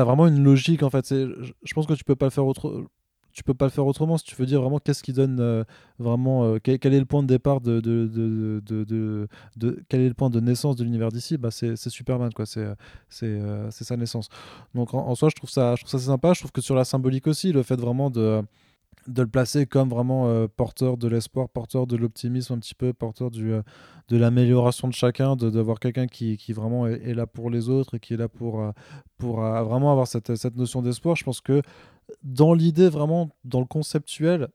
as, 0.00 0.04
vraiment 0.04 0.26
une 0.26 0.42
logique 0.42 0.82
en 0.82 0.90
fait. 0.90 1.08
Je 1.10 1.74
pense 1.74 1.86
que 1.86 1.94
tu 1.94 2.04
peux 2.04 2.16
pas 2.16 2.26
le 2.26 2.30
faire 2.30 2.46
autre, 2.46 2.84
tu 3.32 3.42
peux 3.42 3.54
pas 3.54 3.66
le 3.66 3.70
faire 3.70 3.86
autrement. 3.86 4.16
Si 4.18 4.24
tu 4.24 4.34
veux 4.36 4.46
dire 4.46 4.60
vraiment 4.62 4.78
qu'est-ce 4.78 5.02
qui 5.02 5.12
donne 5.12 5.38
euh, 5.40 5.64
vraiment 5.98 6.44
euh, 6.44 6.58
quel, 6.62 6.94
est 6.94 6.98
le 6.98 7.04
point 7.04 7.22
de 7.22 7.28
départ 7.28 7.60
de, 7.60 7.80
de, 7.80 8.06
de, 8.06 9.28
de, 9.56 9.82
quel 9.88 10.00
est 10.00 10.08
le 10.08 10.14
point 10.14 10.30
de 10.30 10.40
naissance 10.40 10.76
de 10.76 10.84
l'univers 10.84 11.12
d'ici 11.12 11.36
bah 11.36 11.50
c'est 11.50 11.76
Superman 11.76 12.32
quoi. 12.32 12.46
C'est 12.46 12.66
c'est 13.08 13.26
euh, 13.26 13.70
sa 13.70 13.96
naissance. 13.96 14.28
Donc 14.74 14.94
en, 14.94 15.06
en 15.06 15.14
soi 15.14 15.28
je 15.28 15.34
trouve 15.34 15.50
ça 15.50 15.74
je 15.76 15.84
trouve 15.84 16.00
ça 16.00 16.06
sympa. 16.06 16.32
Je 16.32 16.40
trouve 16.40 16.52
que 16.52 16.62
sur 16.62 16.74
la 16.74 16.84
symbolique 16.84 17.26
aussi 17.26 17.52
le 17.52 17.62
fait 17.62 17.76
vraiment 17.76 18.10
de 18.10 18.42
de 19.08 19.22
le 19.22 19.28
placer 19.28 19.66
comme 19.66 19.88
vraiment 19.88 20.28
euh, 20.28 20.46
porteur 20.48 20.96
de 20.96 21.08
l'espoir, 21.08 21.48
porteur 21.48 21.86
de 21.86 21.96
l'optimisme 21.96 22.54
un 22.54 22.58
petit 22.58 22.74
peu, 22.74 22.92
porteur 22.92 23.30
du, 23.30 23.52
euh, 23.52 23.62
de 24.08 24.16
l'amélioration 24.16 24.88
de 24.88 24.92
chacun, 24.92 25.36
de 25.36 25.50
d'avoir 25.50 25.78
quelqu'un 25.78 26.06
qui, 26.06 26.36
qui 26.36 26.52
vraiment 26.52 26.86
est, 26.86 27.14
là 27.14 27.26
pour 27.26 27.50
les 27.50 27.68
autres 27.68 27.96
et 27.96 28.00
qui 28.00 28.14
est 28.14 28.16
là 28.16 28.28
pour, 28.28 28.72
pour 29.18 29.44
euh, 29.44 29.62
vraiment 29.62 29.92
avoir 29.92 30.06
cette, 30.06 30.34
cette 30.36 30.56
notion 30.56 30.82
d'espoir. 30.82 31.16
Je 31.16 31.24
pense 31.24 31.40
que 31.40 31.62
dans 32.22 32.54
l'idée, 32.54 32.88
vraiment, 32.88 33.30
dans 33.44 33.60
le 33.60 33.66
conceptuel, 33.66 34.48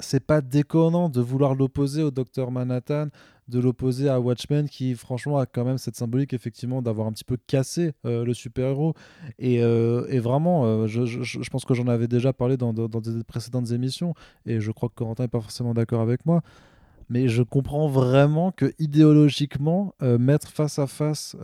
c'est 0.00 0.24
pas 0.24 0.40
déconnant 0.40 1.08
de 1.08 1.20
vouloir 1.20 1.54
l'opposer 1.54 2.02
au 2.02 2.10
docteur 2.10 2.50
Manhattan, 2.50 3.08
de 3.48 3.58
l'opposer 3.58 4.08
à 4.08 4.20
Watchmen 4.20 4.68
qui 4.68 4.94
franchement 4.94 5.38
a 5.38 5.46
quand 5.46 5.64
même 5.64 5.78
cette 5.78 5.96
symbolique 5.96 6.34
effectivement 6.34 6.82
d'avoir 6.82 7.06
un 7.08 7.12
petit 7.12 7.24
peu 7.24 7.36
cassé 7.46 7.92
euh, 8.04 8.24
le 8.24 8.34
super-héros. 8.34 8.94
Et, 9.38 9.62
euh, 9.62 10.20
vraiment 10.20 10.66
euh, 10.66 10.86
je, 10.86 11.50
pense 11.50 11.64
que 11.64 11.74
j'en 11.74 11.88
avais 11.88 12.08
déjà 12.08 12.32
parlé 12.32 12.56
dans, 12.56 12.72
dans- 12.72 13.00
des 13.00 13.24
précédentes 13.24 13.70
émissions 13.70 14.14
et 14.46 14.60
je 14.60 14.70
crois 14.70 14.88
que 14.88 14.94
Corentin 14.94 15.24
n'est 15.24 15.28
pas 15.28 15.40
forcément 15.40 15.74
d'accord 15.74 16.00
avec 16.00 16.26
moi. 16.26 16.42
Mais 17.10 17.28
je 17.28 17.42
comprends 17.42 17.88
vraiment 17.88 18.52
que 18.52 18.72
idéologiquement 18.78 19.94
mettre 20.02 20.48
face 20.48 20.78
à 20.78 20.86
face 20.86 21.34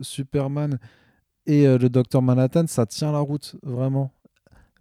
Superman 0.00 0.78
et 1.44 1.66
le 1.66 1.88
docteur 1.90 2.22
Manhattan 2.22 2.66
ça 2.66 2.86
tient 2.86 3.12
la 3.12 3.18
route 3.18 3.56
vraiment 3.62 4.12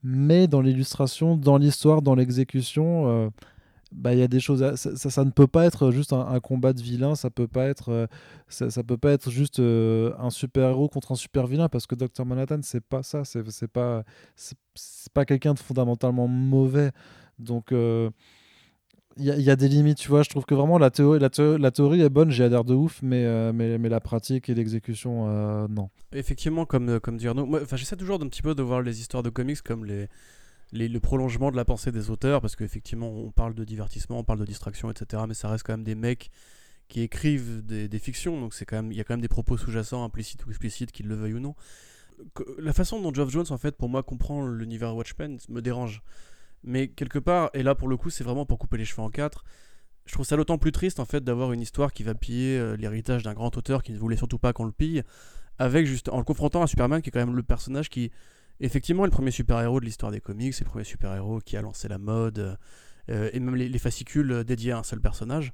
mais 0.04 0.48
dans 0.48 0.62
l'illustration, 0.62 1.38
dans 1.38 1.58
l'histoire, 1.58 2.02
dans 2.02 2.16
l'exécution, 2.16 3.08
euh, 3.10 3.30
bah, 3.92 4.14
il 4.14 4.20
y 4.20 4.24
a 4.24 4.28
des 4.28 4.40
choses. 4.40 4.76
ça, 4.76 4.96
ça- 4.98 5.26
ne 5.26 5.32
peut 5.32 5.48
pas 5.48 5.66
être 5.66 5.92
juste 5.92 6.14
un, 6.14 6.40
combat 6.42 6.74
de 6.74 6.82
vilain. 6.82 7.16
Ça 7.16 7.30
peut 7.32 7.48
pas 7.48 7.66
être. 7.68 7.90
euh, 7.90 8.08
ça, 8.48 8.70
ça 8.70 8.84
peut 8.84 8.98
pas 8.98 9.12
être 9.12 9.32
juste 9.32 9.60
euh, 9.60 10.14
un 10.20 10.30
super 10.30 10.70
héros 10.70 10.90
contre 10.90 11.12
un 11.14 11.16
super 11.16 11.48
vilain 11.48 11.70
parce 11.70 11.88
que 11.88 11.96
Dr 11.96 12.26
Manhattan 12.26 12.60
c'est 12.64 12.84
pas 12.84 13.04
ça. 13.04 13.24
C'est 13.26 13.68
pas. 13.68 14.04
Pas 15.14 15.26
quelqu'un 15.26 15.54
de 15.56 15.60
fondamentalement 15.60 16.28
mauvais. 16.28 16.92
Donc 17.40 17.74
il 19.18 19.26
y, 19.26 19.50
a- 19.50 19.56
des 19.56 19.68
limites, 19.68 19.98
tu 19.98 20.10
vois. 20.10 20.24
Je 20.24 20.30
trouve 20.30 20.46
que 20.46 20.56
vraiment 20.56 20.78
la 20.78 20.92
théorie, 20.92 21.20
la, 21.20 21.30
théo- 21.30 21.58
la 21.58 21.72
théorie 21.72 22.02
est 22.02 22.10
bonne. 22.10 22.32
J'ai 22.32 22.46
adhère 22.46 22.64
de 22.64 22.74
ouf, 22.74 23.02
mais, 23.02 23.26
euh, 23.26 23.52
mais 23.54 23.78
mais 23.78 23.90
la 23.90 24.00
pratique 24.00 24.50
et 24.50 24.56
l'exécution, 24.56 25.28
euh, 25.28 25.68
non. 25.68 25.90
Effectivement, 26.14 26.66
comme, 26.66 26.90
euh, 26.90 27.00
comme 27.00 27.18
dit 27.18 27.28
Arnaud, 27.28 27.46
moi, 27.46 27.62
j'essaie 27.74 27.98
toujours 27.98 28.20
d'un 28.20 28.28
petit 28.28 28.42
peu 28.42 28.56
de 28.56 28.64
voir 28.64 28.82
les 28.82 29.02
histoires 29.02 29.24
de 29.24 29.30
comics 29.30 29.62
comme 29.62 29.86
les, 29.86 30.08
le 30.72 31.00
prolongement 31.00 31.52
de 31.52 31.58
la 31.58 31.66
pensée 31.66 31.92
des 31.92 32.10
auteurs, 32.10 32.40
parce 32.42 32.56
qu'effectivement, 32.56 33.10
on 33.10 33.32
parle 33.32 33.56
de 33.56 33.64
divertissement, 33.66 34.20
on 34.20 34.24
parle 34.24 34.40
de 34.40 34.46
distraction, 34.46 34.90
etc. 34.90 35.24
Mais 35.28 35.34
ça 35.34 35.50
reste 35.50 35.66
quand 35.66 35.74
même 35.74 35.84
des 35.84 35.96
mecs 35.96 36.30
qui 36.88 37.02
écrivent 37.02 37.64
des, 37.66 38.00
fictions, 38.00 38.40
donc 38.40 38.56
il 38.60 38.94
y 38.96 39.00
a 39.00 39.04
quand 39.04 39.14
même 39.14 39.22
des 39.22 39.28
propos 39.28 39.58
sous-jacents, 39.58 40.04
implicites 40.04 40.46
ou 40.46 40.50
explicites, 40.50 40.92
qu'ils 40.92 41.08
le 41.08 41.16
veuillent 41.16 41.36
ou 41.36 41.40
non. 41.40 41.56
La 42.58 42.74
façon 42.74 43.00
dont 43.02 43.14
Geoff 43.14 43.30
Jones, 43.30 43.46
en 43.50 43.58
fait, 43.58 43.76
pour 43.78 43.90
moi, 43.90 44.02
comprend 44.02 44.46
l'univers 44.46 44.96
Watchmen 44.96 45.38
me 45.50 45.62
dérange. 45.62 46.02
Mais 46.64 46.88
quelque 46.90 47.20
part, 47.20 47.50
et 47.54 47.64
là 47.64 47.76
pour 47.76 47.88
le 47.88 47.98
coup, 47.98 48.10
c'est 48.10 48.24
vraiment 48.24 48.46
pour 48.46 48.58
couper 48.58 48.78
les 48.78 48.86
cheveux 48.86 49.02
en 49.02 49.10
quatre. 49.10 49.44
Je 50.06 50.14
trouve 50.14 50.26
ça 50.26 50.36
d'autant 50.38 50.58
plus 50.58 50.72
triste 50.72 51.00
en 51.00 51.06
fait 51.06 51.24
d'avoir 51.24 51.54
une 51.54 51.62
histoire 51.62 51.94
qui 51.94 52.04
va 52.04 52.16
piller 52.16 52.58
euh, 52.58 52.76
l'héritage 52.76 53.24
d'un 53.24 53.34
grand 53.34 53.56
auteur 53.58 53.84
qui 53.84 53.92
ne 53.92 53.98
voulait 53.98 54.18
surtout 54.18 54.40
pas 54.40 54.54
qu'on 54.54 54.66
le 54.66 54.72
pille, 54.72 55.04
avec 55.60 55.86
juste 55.86 56.10
en 56.10 56.18
le 56.18 56.24
confrontant 56.24 56.64
à 56.64 56.68
Superman 56.68 57.02
qui 57.02 57.10
est 57.10 57.12
quand 57.12 57.20
même 57.20 57.36
le 57.36 57.44
personnage 57.44 57.90
qui 57.90 58.12
effectivement 58.60 59.04
est 59.04 59.08
le 59.08 59.12
premier 59.12 59.32
super-héros 59.32 59.80
de 59.80 59.86
l'histoire 59.86 60.12
des 60.12 60.22
comics, 60.22 60.54
c'est 60.54 60.64
le 60.64 60.70
premier 60.70 60.84
super-héros 60.84 61.40
qui 61.42 61.58
a 61.58 61.62
lancé 61.62 61.88
la 61.88 61.98
mode 61.98 62.58
euh, 63.10 63.30
et 63.34 63.40
même 63.40 63.56
les, 63.56 63.70
les 63.70 63.80
fascicules 63.80 64.32
euh, 64.32 64.44
dédiés 64.44 64.72
à 64.72 64.80
un 64.80 64.84
seul 64.84 65.00
personnage. 65.00 65.54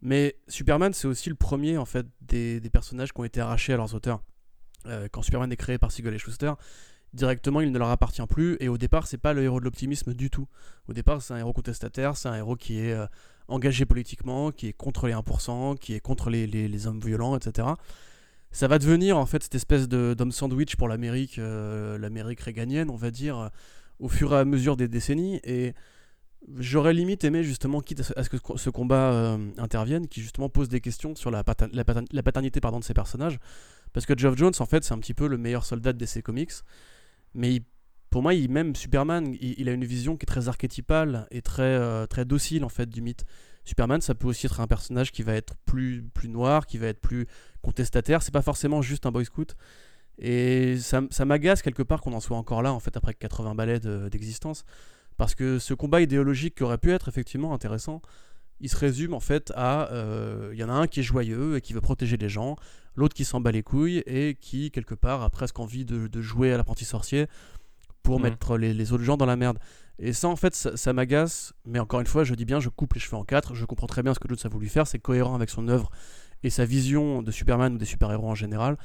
Mais 0.00 0.36
Superman 0.48 0.92
c'est 0.92 1.06
aussi 1.06 1.28
le 1.30 1.36
premier 1.36 1.78
en 1.78 1.84
fait 1.84 2.06
des, 2.20 2.60
personnages 2.72 3.12
qui 3.12 3.20
ont 3.20 3.24
été 3.24 3.40
arrachés 3.40 3.72
à 3.72 3.76
leurs 3.76 3.94
auteurs. 3.94 4.22
Euh, 4.86 5.08
quand 5.10 5.22
Superman 5.22 5.50
est 5.52 5.56
créé 5.56 5.78
par 5.78 5.92
Siegel 5.92 6.12
et 6.14 6.18
Schuster, 6.18 6.52
directement 7.14 7.60
il 7.60 7.70
ne 7.72 7.78
leur 7.78 7.90
appartient 7.90 8.26
plus 8.26 8.56
et 8.60 8.68
au 8.68 8.78
départ 8.78 9.06
c'est 9.06 9.18
pas 9.18 9.32
le 9.32 9.42
héros 9.42 9.60
de 9.60 9.64
l'optimisme 9.64 10.14
du 10.14 10.30
tout. 10.30 10.46
Au 10.88 10.92
départ 10.92 11.20
c'est 11.22 11.34
un 11.34 11.38
héros 11.38 11.52
contestataire, 11.52 12.16
c'est 12.16 12.28
un 12.28 12.34
héros 12.36 12.56
qui 12.56 12.78
est 12.78 12.92
euh, 12.92 13.06
engagé 13.48 13.84
politiquement, 13.84 14.50
qui 14.50 14.68
est 14.68 14.72
contre 14.72 15.06
les 15.08 15.12
1%, 15.14 15.76
qui 15.78 15.94
est 15.94 16.00
contre 16.00 16.30
les, 16.30 16.46
les- 16.46 16.86
hommes 16.86 17.00
violents, 17.00 17.36
etc. 17.36 17.68
Ça 18.50 18.68
va 18.68 18.78
devenir 18.78 19.18
en 19.18 19.26
fait 19.26 19.42
cette 19.42 19.54
espèce 19.54 19.88
d'homme 19.88 20.32
sandwich 20.32 20.76
pour 20.76 20.88
l'Amérique, 20.88 21.38
euh, 21.38 21.98
l'Amérique 21.98 22.40
réganienne, 22.40 22.90
on 22.90 22.96
va 22.96 23.10
dire, 23.10 23.50
au 23.98 24.08
fur 24.08 24.32
et 24.34 24.38
à 24.38 24.44
mesure 24.44 24.76
des 24.76 24.88
décennies. 24.88 25.40
Et 25.44 25.74
J'aurais 26.58 26.92
limite 26.92 27.22
aimé 27.22 27.44
justement, 27.44 27.80
quitte 27.80 28.00
à 28.16 28.24
ce- 28.24 28.28
que 28.28 28.36
ce 28.56 28.68
combat 28.68 29.12
euh, 29.12 29.38
intervienne, 29.58 30.08
qui 30.08 30.20
justement 30.20 30.48
pose 30.48 30.68
des 30.68 30.80
questions 30.80 31.14
sur 31.14 31.30
la 31.30 31.44
paternité 31.44 32.60
pardon, 32.60 32.80
de 32.80 32.84
ces 32.84 32.94
personnages. 32.94 33.38
Parce 33.92 34.06
que 34.06 34.18
Geoff 34.18 34.36
Jones, 34.36 34.52
en 34.58 34.66
fait, 34.66 34.82
c'est 34.82 34.92
un 34.92 34.98
petit 34.98 35.14
peu 35.14 35.28
le 35.28 35.38
meilleur 35.38 35.64
soldat 35.64 35.92
de 35.92 35.98
DC 35.98 36.20
Comics. 36.22 36.50
Mais 37.34 37.62
pour 38.10 38.22
moi, 38.22 38.34
même 38.48 38.76
Superman, 38.76 39.34
il, 39.40 39.68
a 39.68 39.72
une 39.72 39.84
vision 39.84 40.16
qui 40.16 40.24
est 40.24 40.26
très 40.26 40.48
archétypale 40.48 41.26
et 41.30 41.40
très, 41.42 41.62
euh, 41.62 42.06
très 42.06 42.24
docile 42.24 42.64
en 42.64 42.68
fait 42.68 42.88
du 42.88 43.00
mythe. 43.00 43.24
Superman, 43.64 44.00
ça 44.00 44.14
peut 44.14 44.26
aussi 44.26 44.46
être 44.46 44.60
un 44.60 44.66
personnage 44.66 45.12
qui 45.12 45.22
va 45.22 45.34
être 45.34 45.54
plus, 45.64 46.02
plus 46.14 46.28
noir, 46.28 46.66
qui 46.66 46.78
va 46.78 46.88
être 46.88 47.00
plus 47.00 47.26
contestataire. 47.62 48.22
C'est 48.22 48.32
pas 48.34 48.42
forcément 48.42 48.82
juste 48.82 49.06
un 49.06 49.12
boy 49.12 49.24
scout. 49.24 49.56
Et 50.18 50.76
ça, 50.78 51.02
ça 51.10 51.24
m'agace 51.24 51.62
quelque 51.62 51.82
part 51.82 52.00
qu'on 52.00 52.12
en 52.12 52.20
soit 52.20 52.36
encore 52.36 52.62
là, 52.62 52.72
en 52.72 52.80
fait, 52.80 52.96
après 52.96 53.14
80 53.14 53.54
balais 53.54 53.80
de- 53.80 54.08
d'existence. 54.10 54.64
Parce 55.16 55.34
que 55.34 55.58
ce 55.58 55.74
combat 55.74 56.00
idéologique 56.00 56.56
qui 56.56 56.64
aurait 56.64 56.78
pu 56.78 56.90
être 56.90 57.08
effectivement 57.08 57.54
intéressant, 57.54 58.02
il 58.60 58.68
se 58.68 58.76
résume 58.76 59.14
en 59.14 59.20
fait 59.20 59.52
à. 59.56 59.90
euh, 59.92 60.50
Il 60.52 60.58
y 60.58 60.64
en 60.64 60.68
a 60.68 60.72
un 60.72 60.86
qui 60.86 61.00
est 61.00 61.02
joyeux 61.02 61.56
et 61.56 61.60
qui 61.60 61.72
veut 61.72 61.80
protéger 61.80 62.16
les 62.16 62.28
gens, 62.28 62.56
l'autre 62.94 63.14
qui 63.14 63.24
s'en 63.24 63.40
bat 63.40 63.52
les 63.52 63.62
couilles 63.62 64.02
et 64.06 64.36
qui, 64.40 64.70
quelque 64.70 64.94
part, 64.94 65.22
a 65.22 65.30
presque 65.30 65.58
envie 65.60 65.84
de, 65.84 66.06
de 66.06 66.20
jouer 66.20 66.52
à 66.52 66.56
l'apprenti 66.56 66.84
sorcier 66.84 67.26
pour 68.02 68.18
Mhm. 68.18 68.22
mettre 68.24 68.56
les, 68.58 68.74
les 68.74 68.92
autres 68.92 69.04
gens 69.04 69.16
dans 69.16 69.26
la 69.26 69.36
merde. 69.36 69.58
Et 69.98 70.12
ça, 70.12 70.28
en 70.28 70.36
fait, 70.36 70.54
ça, 70.54 70.76
ça 70.76 70.92
m'agace. 70.92 71.52
Mais 71.64 71.78
encore 71.78 72.00
une 72.00 72.06
fois, 72.06 72.24
je 72.24 72.34
dis 72.34 72.44
bien, 72.44 72.58
je 72.60 72.68
coupe 72.68 72.94
les 72.94 73.00
cheveux 73.00 73.16
en 73.16 73.24
quatre. 73.24 73.54
Je 73.54 73.64
comprends 73.64 73.86
très 73.86 74.02
bien 74.02 74.12
ce 74.14 74.18
que 74.18 74.28
Jones 74.28 74.38
a 74.44 74.48
voulu 74.48 74.68
faire. 74.68 74.86
C'est 74.86 74.98
cohérent 74.98 75.34
avec 75.34 75.50
son 75.50 75.68
œuvre 75.68 75.90
et 76.42 76.50
sa 76.50 76.64
vision 76.64 77.22
de 77.22 77.30
Superman 77.30 77.74
ou 77.74 77.78
des 77.78 77.84
super-héros 77.84 78.28
en 78.28 78.34
général. 78.34 78.76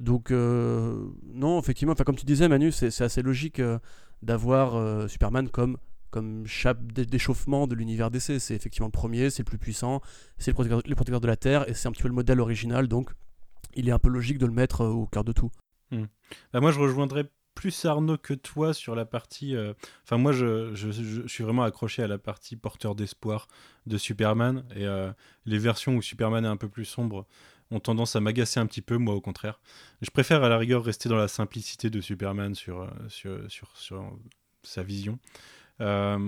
Donc, 0.00 0.30
euh, 0.30 1.06
non, 1.32 1.58
effectivement, 1.60 1.94
comme 1.94 2.16
tu 2.16 2.26
disais, 2.26 2.48
Manu, 2.48 2.72
c'est 2.72 3.00
assez 3.02 3.22
logique 3.22 3.60
euh, 3.60 3.78
d'avoir 4.22 4.74
euh, 4.76 5.08
Superman 5.08 5.48
comme, 5.48 5.76
comme 6.10 6.46
chape 6.46 6.92
d'é- 6.92 7.06
d'échauffement 7.06 7.66
de 7.66 7.74
l'univers 7.74 8.10
DC. 8.10 8.38
C'est 8.38 8.54
effectivement 8.54 8.86
le 8.88 8.92
premier, 8.92 9.30
c'est 9.30 9.40
le 9.42 9.44
plus 9.48 9.58
puissant, 9.58 10.00
c'est 10.38 10.50
le 10.50 10.54
protecteur, 10.54 10.82
le 10.86 10.94
protecteur 10.94 11.20
de 11.20 11.26
la 11.26 11.36
Terre, 11.36 11.68
et 11.68 11.74
c'est 11.74 11.88
un 11.88 11.92
petit 11.92 12.02
peu 12.02 12.08
le 12.08 12.14
modèle 12.14 12.40
original, 12.40 12.88
donc 12.88 13.10
il 13.74 13.88
est 13.88 13.92
un 13.92 13.98
peu 13.98 14.08
logique 14.08 14.38
de 14.38 14.46
le 14.46 14.52
mettre 14.52 14.82
euh, 14.82 14.90
au 14.90 15.06
cœur 15.06 15.24
de 15.24 15.32
tout. 15.32 15.50
Bah, 16.52 16.60
moi, 16.60 16.70
je 16.70 16.78
rejoindrais 16.78 17.30
plus 17.54 17.84
Arnaud 17.84 18.16
que 18.16 18.34
toi 18.34 18.72
sur 18.72 18.94
la 18.94 19.04
partie. 19.04 19.56
euh, 19.56 19.74
Enfin, 20.04 20.18
moi, 20.18 20.32
je, 20.32 21.24
suis 21.26 21.44
vraiment 21.44 21.62
accroché 21.62 22.02
à 22.02 22.06
la 22.06 22.18
partie 22.18 22.56
porteur 22.56 22.94
d'espoir 22.94 23.48
de 23.86 23.98
Superman. 23.98 24.64
Et 24.74 24.86
euh, 24.86 25.10
les 25.46 25.58
versions 25.58 25.96
où 25.96 26.02
Superman 26.02 26.44
est 26.44 26.48
un 26.48 26.56
peu 26.56 26.68
plus 26.68 26.84
sombre 26.84 27.26
ont 27.72 27.80
tendance 27.80 28.16
à 28.16 28.20
m'agacer 28.20 28.58
un 28.58 28.66
petit 28.66 28.82
peu, 28.82 28.96
moi, 28.96 29.14
au 29.14 29.20
contraire. 29.20 29.60
Je 30.02 30.10
préfère 30.10 30.42
à 30.42 30.48
la 30.48 30.58
rigueur 30.58 30.84
rester 30.84 31.08
dans 31.08 31.16
la 31.16 31.28
simplicité 31.28 31.90
de 31.90 32.00
Superman 32.00 32.54
sur, 32.54 32.88
sa 34.62 34.82
vision. 34.82 35.18
À 35.78 36.18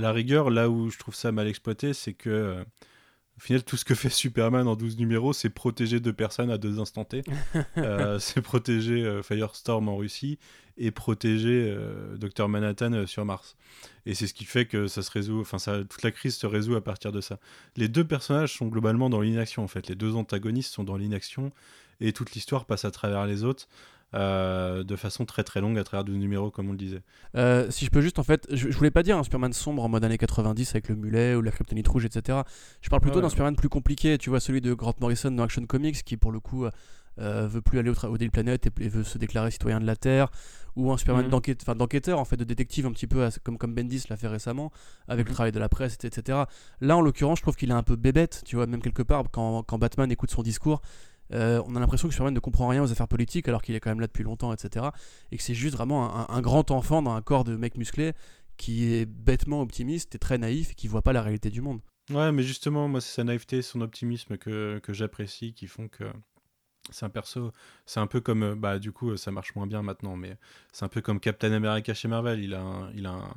la 0.00 0.12
rigueur, 0.12 0.50
là 0.50 0.68
où 0.68 0.90
je 0.90 0.98
trouve 0.98 1.14
ça 1.14 1.32
mal 1.32 1.46
exploité, 1.46 1.94
c'est 1.94 2.14
que. 2.14 2.64
Au 3.38 3.40
final, 3.40 3.62
tout 3.62 3.76
ce 3.76 3.84
que 3.84 3.94
fait 3.94 4.08
Superman 4.08 4.66
en 4.66 4.74
12 4.74 4.98
numéros, 4.98 5.32
c'est 5.32 5.48
protéger 5.48 6.00
deux 6.00 6.12
personnes 6.12 6.50
à 6.50 6.58
deux 6.58 6.80
instants 6.80 7.04
T. 7.04 7.22
Euh, 7.76 8.18
c'est 8.18 8.40
protéger 8.40 9.04
euh, 9.04 9.22
Firestorm 9.22 9.88
en 9.88 9.96
Russie 9.96 10.38
et 10.76 10.90
protéger 10.90 11.70
euh, 11.70 12.16
Dr 12.16 12.48
Manhattan 12.48 13.06
sur 13.06 13.24
Mars. 13.24 13.56
Et 14.06 14.14
c'est 14.14 14.26
ce 14.26 14.34
qui 14.34 14.44
fait 14.44 14.66
que 14.66 14.88
ça 14.88 15.02
se 15.02 15.10
résout, 15.10 15.40
enfin 15.40 15.58
ça, 15.58 15.84
toute 15.84 16.02
la 16.02 16.10
crise 16.10 16.36
se 16.36 16.46
résout 16.46 16.74
à 16.74 16.82
partir 16.82 17.12
de 17.12 17.20
ça. 17.20 17.38
Les 17.76 17.88
deux 17.88 18.04
personnages 18.04 18.54
sont 18.54 18.66
globalement 18.66 19.08
dans 19.08 19.20
l'inaction 19.20 19.62
en 19.62 19.68
fait. 19.68 19.86
Les 19.88 19.94
deux 19.94 20.14
antagonistes 20.14 20.72
sont 20.72 20.84
dans 20.84 20.96
l'inaction 20.96 21.52
et 22.00 22.12
toute 22.12 22.32
l'histoire 22.32 22.64
passe 22.64 22.84
à 22.84 22.90
travers 22.90 23.26
les 23.26 23.44
autres 23.44 23.68
euh, 24.14 24.84
de 24.84 24.96
façon 24.96 25.24
très 25.26 25.44
très 25.44 25.60
longue 25.60 25.78
à 25.78 25.84
travers 25.84 26.04
12 26.04 26.16
numéros 26.16 26.50
comme 26.50 26.68
on 26.68 26.72
le 26.72 26.78
disait. 26.78 27.02
Euh, 27.36 27.70
si 27.70 27.84
je 27.84 27.90
peux 27.90 28.00
juste, 28.00 28.18
en 28.18 28.22
fait, 28.22 28.46
je, 28.50 28.70
je 28.70 28.76
voulais 28.76 28.90
pas 28.90 29.02
dire 29.02 29.18
un 29.18 29.22
Superman 29.22 29.52
sombre 29.52 29.82
en 29.84 29.88
mode 29.88 30.04
années 30.04 30.16
90 30.18 30.70
avec 30.70 30.88
le 30.88 30.94
mulet 30.96 31.34
ou 31.34 31.42
la 31.42 31.50
kryptonite 31.50 31.86
rouge, 31.88 32.04
etc. 32.06 32.38
Je 32.80 32.88
parle 32.88 33.02
plutôt 33.02 33.16
Ouais. 33.16 33.22
d'un 33.22 33.28
Superman 33.28 33.54
plus 33.56 33.68
compliqué, 33.68 34.16
tu 34.18 34.30
vois, 34.30 34.40
celui 34.40 34.60
de 34.60 34.72
Grant 34.74 34.94
Morrison 35.00 35.30
dans 35.30 35.42
Action 35.44 35.64
Comics 35.66 36.02
qui, 36.04 36.16
pour 36.16 36.32
le 36.32 36.40
coup, 36.40 36.64
euh, 37.20 37.48
veut 37.48 37.60
plus 37.60 37.78
aller 37.80 37.90
au, 37.90 38.06
au 38.06 38.16
Daily 38.16 38.30
Planet 38.30 38.66
et, 38.66 38.70
et 38.84 38.88
veut 38.88 39.02
se 39.04 39.18
déclarer 39.18 39.50
citoyen 39.50 39.80
de 39.80 39.84
la 39.86 39.96
Terre, 39.96 40.28
ou 40.76 40.92
un 40.92 40.96
Superman 40.96 41.26
Mhm. 41.26 41.74
d'enquêteur, 41.76 42.20
en 42.20 42.24
fait, 42.24 42.36
de 42.36 42.44
détective 42.44 42.86
un 42.86 42.92
petit 42.92 43.08
peu 43.08 43.24
à- 43.24 43.30
comme, 43.42 43.58
comme 43.58 43.74
Bendis 43.74 44.04
l'a 44.08 44.16
fait 44.16 44.28
récemment, 44.28 44.70
avec 45.08 45.26
le 45.26 45.30
Mhm. 45.30 45.34
travail 45.34 45.52
de 45.52 45.58
la 45.58 45.68
presse, 45.68 45.98
etc. 46.04 46.44
Là, 46.80 46.96
en 46.96 47.00
l'occurrence, 47.00 47.38
je 47.38 47.42
trouve 47.42 47.56
qu'il 47.56 47.70
est 47.70 47.74
un 47.74 47.82
peu 47.82 47.96
bébête, 47.96 48.42
tu 48.46 48.54
vois, 48.56 48.66
même 48.66 48.80
quelque 48.80 49.02
part, 49.02 49.24
quand, 49.32 49.64
quand 49.64 49.78
Batman 49.78 50.10
écoute 50.12 50.30
son 50.30 50.42
discours. 50.42 50.80
Euh, 51.32 51.62
on 51.66 51.76
a 51.76 51.80
l'impression 51.80 52.08
que 52.08 52.14
Superman 52.14 52.34
ne 52.34 52.40
comprend 52.40 52.68
rien 52.68 52.82
aux 52.82 52.92
affaires 52.92 53.08
politiques 53.08 53.48
alors 53.48 53.62
qu'il 53.62 53.74
est 53.74 53.80
quand 53.80 53.90
même 53.90 54.00
là 54.00 54.06
depuis 54.06 54.24
longtemps, 54.24 54.52
etc. 54.52 54.86
Et 55.30 55.36
que 55.36 55.42
c'est 55.42 55.54
juste 55.54 55.74
vraiment 55.76 56.30
un, 56.30 56.40
grand 56.40 56.70
enfant 56.70 57.02
dans 57.02 57.12
un 57.12 57.22
corps 57.22 57.44
de 57.44 57.56
mec 57.56 57.76
musclé 57.76 58.12
qui 58.56 58.92
est 58.92 59.06
bêtement 59.06 59.60
optimiste 59.60 60.14
et 60.14 60.18
très 60.18 60.38
naïf 60.38 60.72
et 60.72 60.74
qui 60.74 60.88
voit 60.88 61.02
pas 61.02 61.12
la 61.12 61.22
réalité 61.22 61.50
du 61.50 61.60
monde. 61.60 61.80
Ouais, 62.10 62.32
mais 62.32 62.42
justement, 62.42 62.88
moi, 62.88 63.00
c'est 63.00 63.14
sa 63.14 63.24
naïveté, 63.24 63.60
son 63.62 63.82
optimisme 63.82 64.38
que, 64.38 64.80
que 64.82 64.92
j'apprécie, 64.92 65.52
qui 65.52 65.66
font 65.66 65.88
que 65.88 66.04
c'est 66.90 67.04
un 67.04 67.10
perso. 67.10 67.52
C'est 67.86 68.00
un 68.00 68.06
peu 68.06 68.20
comme. 68.20 68.42
euh, 68.42 68.54
Bah, 68.56 68.78
du 68.78 68.92
coup, 68.92 69.10
euh, 69.10 69.16
ça 69.16 69.30
marche 69.30 69.54
moins 69.54 69.66
bien 69.66 69.82
maintenant, 69.82 70.16
mais 70.16 70.36
c'est 70.72 70.84
un 70.84 70.88
peu 70.88 71.02
comme 71.02 71.20
Captain 71.20 71.52
America 71.52 71.92
chez 71.94 72.08
Marvel. 72.08 72.40
Il 72.40 72.54
a. 72.54 72.90
Il 72.94 73.06
a 73.06 73.10
un 73.10 73.34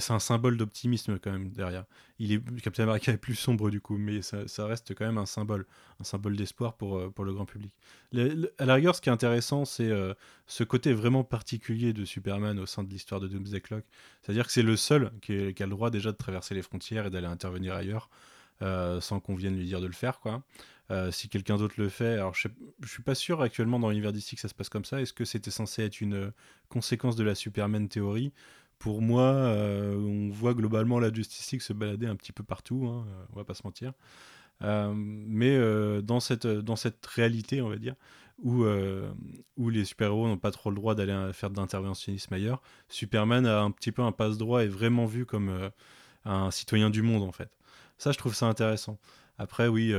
c'est 0.00 0.12
un 0.12 0.18
symbole 0.18 0.56
d'optimisme 0.56 1.18
quand 1.18 1.30
même 1.32 1.50
derrière. 1.50 1.84
Il 2.18 2.32
est, 2.32 2.60
Captain 2.60 2.84
America 2.84 3.12
est 3.12 3.16
plus 3.16 3.34
sombre 3.34 3.70
du 3.70 3.80
coup, 3.80 3.96
mais 3.96 4.20
ça, 4.22 4.66
reste 4.66 4.94
quand 4.94 5.06
même 5.06 5.18
un 5.18 5.26
symbole, 5.26 5.66
un 6.00 6.04
symbole 6.04 6.36
d'espoir 6.36 6.76
pour, 6.76 6.98
euh, 6.98 7.10
pour 7.10 7.24
le 7.24 7.32
grand 7.32 7.46
public. 7.46 7.72
Le- 8.12 8.52
à 8.58 8.66
la 8.66 8.74
rigueur, 8.74 8.94
ce 8.94 9.00
qui 9.00 9.08
est 9.08 9.12
intéressant, 9.12 9.64
c'est 9.64 9.90
euh, 9.90 10.14
ce 10.46 10.64
côté 10.64 10.92
vraiment 10.92 11.24
particulier 11.24 11.92
de 11.92 12.04
Superman 12.04 12.58
au 12.58 12.66
sein 12.66 12.82
de 12.84 12.90
l'histoire 12.90 13.20
de 13.20 13.28
Doomsday 13.28 13.60
Clock. 13.60 13.84
C'est-à-dire 14.22 14.46
que 14.46 14.52
c'est 14.52 14.62
le 14.62 14.76
seul 14.76 15.10
qui, 15.22 15.32
a 15.34 15.66
le 15.66 15.70
droit 15.70 15.90
déjà 15.90 16.12
de 16.12 16.16
traverser 16.16 16.54
les 16.54 16.62
frontières 16.62 17.06
et 17.06 17.10
d'aller 17.10 17.26
intervenir 17.26 17.74
ailleurs 17.74 18.10
euh, 18.62 19.00
sans 19.00 19.20
qu'on 19.20 19.34
vienne 19.34 19.56
lui 19.56 19.66
dire 19.66 19.80
de 19.80 19.86
le 19.86 19.92
faire. 19.92 20.20
quoi. 20.20 20.42
Si 21.10 21.28
quelqu'un 21.28 21.56
d'autre 21.56 21.74
le 21.78 21.88
fait, 21.88 22.14
alors 22.14 22.34
je, 22.34 22.46
je 22.80 22.88
suis 22.88 23.02
pas 23.02 23.16
sûr 23.16 23.42
actuellement 23.42 23.80
dans 23.80 23.90
l'univers 23.90 24.12
d'ici 24.12 24.36
que 24.36 24.40
ça 24.40 24.46
se 24.48 24.54
passe 24.54 24.68
comme 24.68 24.84
ça. 24.84 25.00
Est-ce 25.00 25.12
que 25.12 25.24
c'était 25.24 25.50
censé 25.50 25.82
être 25.82 26.00
une 26.00 26.32
conséquence 26.68 27.16
de 27.16 27.24
la 27.24 27.34
Superman 27.34 27.88
théorie? 27.88 28.32
Pour 28.78 29.00
moi, 29.00 29.22
euh, 29.22 29.96
on 29.96 30.30
voit 30.30 30.54
globalement 30.54 31.00
la 31.00 31.12
Justice 31.12 31.62
se 31.62 31.72
balader 31.72 32.06
un 32.06 32.16
petit 32.16 32.32
peu 32.32 32.42
partout, 32.42 32.86
hein, 32.86 33.06
euh, 33.08 33.24
on 33.32 33.36
va 33.36 33.44
pas 33.44 33.54
se 33.54 33.62
mentir. 33.64 33.92
Euh, 34.62 34.92
mais 34.94 35.58
dans, 36.02 36.20
cette, 36.20 36.46
dans 36.46 36.76
cette 36.76 37.04
réalité, 37.06 37.62
on 37.62 37.68
va 37.68 37.76
dire, 37.76 37.94
où, 38.38 38.64
où 39.56 39.70
les 39.70 39.84
super-héros 39.84 40.28
n'ont 40.28 40.38
pas 40.38 40.50
trop 40.50 40.70
le 40.70 40.76
droit 40.76 40.94
d'aller 40.94 41.30
faire 41.32 41.50
d'interventionnisme 41.50 42.32
ailleurs, 42.34 42.62
Superman 42.88 43.46
a 43.46 43.60
un 43.60 43.70
petit 43.70 43.92
peu 43.92 44.02
un 44.02 44.12
passe-droit 44.12 44.64
et 44.64 44.68
vraiment 44.68 45.06
vu 45.06 45.24
comme 45.26 45.70
un 46.24 46.50
citoyen 46.50 46.90
du 46.90 47.02
monde, 47.02 47.22
en 47.22 47.32
fait. 47.32 47.50
Ça, 47.98 48.12
je 48.12 48.18
trouve 48.18 48.34
ça 48.34 48.46
intéressant. 48.46 48.98
Après, 49.38 49.68
oui. 49.68 49.94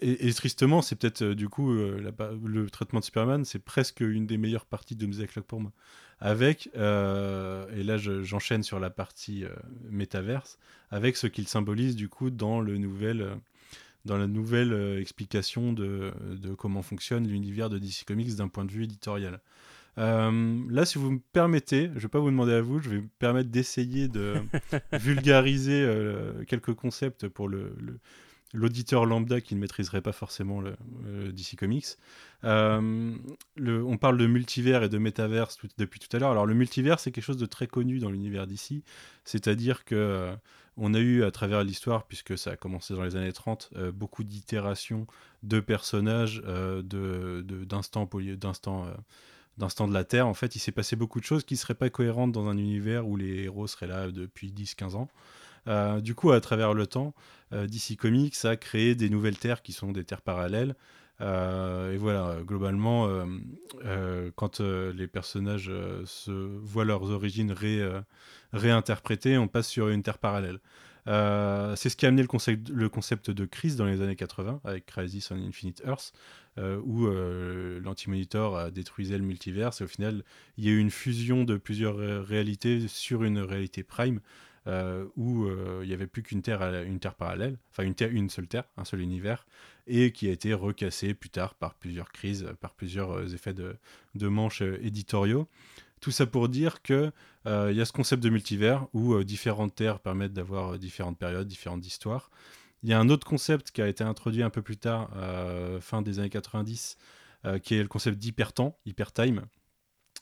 et, 0.00 0.32
tristement, 0.34 0.82
c'est 0.82 0.96
peut-être 0.96 1.24
du 1.24 1.48
coup 1.48 1.72
le 1.72 2.66
traitement 2.70 3.00
de 3.00 3.04
Superman, 3.04 3.44
c'est 3.44 3.60
presque 3.60 4.00
une 4.00 4.26
des 4.26 4.38
meilleures 4.38 4.66
parties 4.66 4.96
de 4.96 5.04
Doomsday 5.04 5.26
Clock 5.26 5.46
pour 5.46 5.60
moi. 5.60 5.72
Avec, 6.20 6.70
euh, 6.76 7.66
et 7.76 7.82
là 7.82 7.98
je- 7.98 8.22
j'enchaîne 8.22 8.62
sur 8.62 8.80
la 8.80 8.88
partie 8.90 9.44
euh, 9.44 9.50
métaverse, 9.90 10.58
avec 10.90 11.16
ce 11.16 11.26
qu'il 11.26 11.46
symbolise 11.46 11.94
du 11.96 12.08
coup 12.08 12.30
dans, 12.30 12.60
le 12.60 12.78
nouvel, 12.78 13.20
euh, 13.20 13.34
dans 14.06 14.16
la 14.16 14.26
nouvelle 14.26 14.98
explication 15.00 15.72
de, 15.72 16.12
de 16.40 16.54
comment 16.54 16.82
fonctionne 16.82 17.26
l'univers 17.28 17.68
de 17.68 17.78
DC 17.78 18.04
Comics 18.06 18.34
d'un 18.36 18.48
point 18.48 18.64
de 18.64 18.72
vue 18.72 18.84
éditorial. 18.84 19.40
Euh, 19.98 20.60
là, 20.68 20.84
si 20.84 20.98
vous 20.98 21.10
me 21.10 21.18
permettez, 21.32 21.84
je 21.88 21.94
ne 21.94 22.00
vais 22.00 22.08
pas 22.08 22.18
vous 22.18 22.30
demander 22.30 22.52
à 22.52 22.60
vous, 22.60 22.80
je 22.80 22.90
vais 22.90 22.96
me 23.00 23.08
permettre 23.18 23.48
d'essayer 23.50 24.08
de 24.08 24.34
vulgariser 24.92 25.82
euh, 25.84 26.44
quelques 26.44 26.74
concepts 26.74 27.28
pour 27.28 27.48
le, 27.48 27.74
le- 27.80 27.98
l'auditeur 28.52 29.06
lambda 29.06 29.40
qui 29.40 29.54
ne 29.54 29.60
maîtriserait 29.60 30.00
pas 30.00 30.12
forcément 30.12 30.62
euh, 30.62 31.32
DC 31.32 31.56
Comics. 31.56 31.86
Euh, 32.44 33.14
on 33.58 33.96
parle 33.96 34.18
de 34.18 34.26
multivers 34.26 34.82
et 34.82 34.88
de 34.88 34.98
métaverse 34.98 35.58
depuis 35.78 36.00
tout 36.00 36.14
à 36.16 36.20
l'heure. 36.20 36.30
Alors 36.30 36.46
le 36.46 36.54
multivers, 36.54 37.00
c'est 37.00 37.10
quelque 37.10 37.24
chose 37.24 37.36
de 37.36 37.46
très 37.46 37.66
connu 37.66 37.98
dans 37.98 38.10
l'univers 38.10 38.46
DC, 38.46 38.82
c'est-à-dire 39.24 39.84
que 39.84 39.94
euh, 39.94 40.36
on 40.76 40.94
a 40.94 40.98
eu 40.98 41.24
à 41.24 41.30
travers 41.30 41.64
l'histoire, 41.64 42.06
puisque 42.06 42.36
ça 42.36 42.52
a 42.52 42.56
commencé 42.56 42.94
dans 42.94 43.02
les 43.02 43.16
années 43.16 43.32
30, 43.32 43.70
euh, 43.76 43.92
beaucoup 43.92 44.24
d'itérations 44.24 45.06
de 45.42 45.60
personnages, 45.60 46.42
euh, 46.46 46.82
de, 46.82 47.42
d'instants 47.64 48.08
d'instants, 48.36 48.86
d'instants 49.56 49.88
de 49.88 49.94
la 49.94 50.04
Terre. 50.04 50.26
En 50.26 50.34
fait, 50.34 50.54
il 50.54 50.58
s'est 50.58 50.72
passé 50.72 50.94
beaucoup 50.94 51.18
de 51.18 51.24
choses 51.24 51.44
qui 51.44 51.54
ne 51.54 51.58
seraient 51.58 51.74
pas 51.74 51.88
cohérentes 51.88 52.32
dans 52.32 52.46
un 52.48 52.58
univers 52.58 53.08
où 53.08 53.16
les 53.16 53.44
héros 53.44 53.66
seraient 53.66 53.86
là 53.86 54.10
depuis 54.10 54.52
10-15 54.52 54.96
ans. 54.96 55.08
Euh, 55.68 56.00
du 56.00 56.14
coup, 56.14 56.30
à 56.32 56.40
travers 56.40 56.74
le 56.74 56.86
temps, 56.86 57.14
euh, 57.52 57.66
DC 57.66 57.96
Comics 57.98 58.44
a 58.44 58.56
créé 58.56 58.94
des 58.94 59.10
nouvelles 59.10 59.38
terres 59.38 59.62
qui 59.62 59.72
sont 59.72 59.92
des 59.92 60.04
terres 60.04 60.22
parallèles. 60.22 60.74
Euh, 61.22 61.92
et 61.94 61.96
voilà, 61.96 62.36
globalement, 62.44 63.08
quand 64.36 64.60
les 64.60 65.06
personnages 65.06 65.72
se 66.04 66.30
voient 66.30 66.84
leurs 66.84 67.10
origines 67.10 67.52
ré- 67.52 67.88
réinterprétées, 68.52 69.38
on 69.38 69.48
passe 69.48 69.68
sur 69.68 69.88
une 69.88 70.02
terre 70.02 70.18
parallèle. 70.18 70.60
C'est 71.06 71.88
ce 71.88 71.96
qui 71.96 72.04
a 72.04 72.08
amené 72.08 72.22
le 72.22 72.88
concept, 72.88 73.30
de 73.30 73.44
crise 73.46 73.76
dans 73.76 73.86
les 73.86 74.02
années 74.02 74.16
80 74.16 74.60
avec 74.64 74.86
Crisis 74.86 75.30
on 75.30 75.36
Infinite 75.36 75.82
Earth, 75.86 76.12
où 76.58 77.06
euh, 77.06 77.80
l'Anti-Monitor 77.80 78.56
a 78.58 78.70
détruisé 78.70 79.16
le 79.18 79.24
multiverse 79.24 79.80
et 79.80 79.84
au 79.84 79.88
final 79.88 80.22
il 80.56 80.64
y 80.64 80.68
a 80.68 80.72
eu 80.72 80.78
une 80.78 80.90
fusion 80.90 81.44
de 81.44 81.56
plusieurs 81.58 81.96
ré- 81.96 82.18
réalités 82.20 82.88
sur 82.88 83.24
une 83.24 83.38
réalité 83.38 83.82
prime 83.82 84.20
euh, 84.66 85.06
où 85.16 85.44
euh, 85.44 85.80
il 85.82 85.88
n'y 85.88 85.94
avait 85.94 86.06
plus 86.06 86.22
qu'une 86.22 86.42
terre, 86.42 86.60
la- 86.60 86.82
une 86.82 86.98
terre 86.98 87.14
parallèle, 87.14 87.56
enfin 87.70 87.84
une, 87.84 88.30
seule 88.30 88.48
terre, 88.48 88.64
un 88.76 88.84
seul 88.84 89.00
univers, 89.00 89.46
et 89.86 90.12
qui 90.12 90.28
a 90.28 90.32
été 90.32 90.54
recassé 90.54 91.14
plus 91.14 91.30
tard 91.30 91.54
par 91.54 91.74
plusieurs 91.74 92.10
crises, 92.10 92.46
par 92.60 92.74
plusieurs 92.74 93.12
euh, 93.12 93.26
effets 93.28 93.54
de, 93.54 93.76
manches 94.28 94.62
euh, 94.62 94.78
éditoriaux. 94.82 95.48
Tout 96.00 96.10
ça 96.10 96.26
pour 96.26 96.48
dire 96.48 96.82
que 96.82 97.12
euh, 97.46 97.68
il 97.70 97.76
y 97.76 97.80
a 97.80 97.84
ce 97.84 97.92
concept 97.92 98.22
de 98.22 98.28
multivers 98.28 98.86
où 98.92 99.14
euh, 99.14 99.24
différentes 99.24 99.74
terres 99.74 100.00
permettent 100.00 100.32
d'avoir 100.34 100.74
euh, 100.74 100.78
différentes 100.78 101.18
périodes, 101.18 101.46
différentes 101.48 101.86
histoires. 101.86 102.30
Il 102.82 102.90
y 102.90 102.92
a 102.92 103.00
un 103.00 103.08
autre 103.08 103.26
concept 103.26 103.70
qui 103.70 103.82
a 103.82 103.88
été 103.88 104.04
introduit 104.04 104.42
un 104.42 104.50
peu 104.50 104.62
plus 104.62 104.76
tard, 104.76 105.10
euh, 105.16 105.80
fin 105.80 106.02
des 106.02 106.18
années 106.18 106.30
90, 106.30 106.98
euh, 107.44 107.58
qui 107.58 107.74
est 107.74 107.82
le 107.82 107.88
concept 107.88 108.18
d'hypertemps, 108.18 108.78
hypertime. 108.84 109.42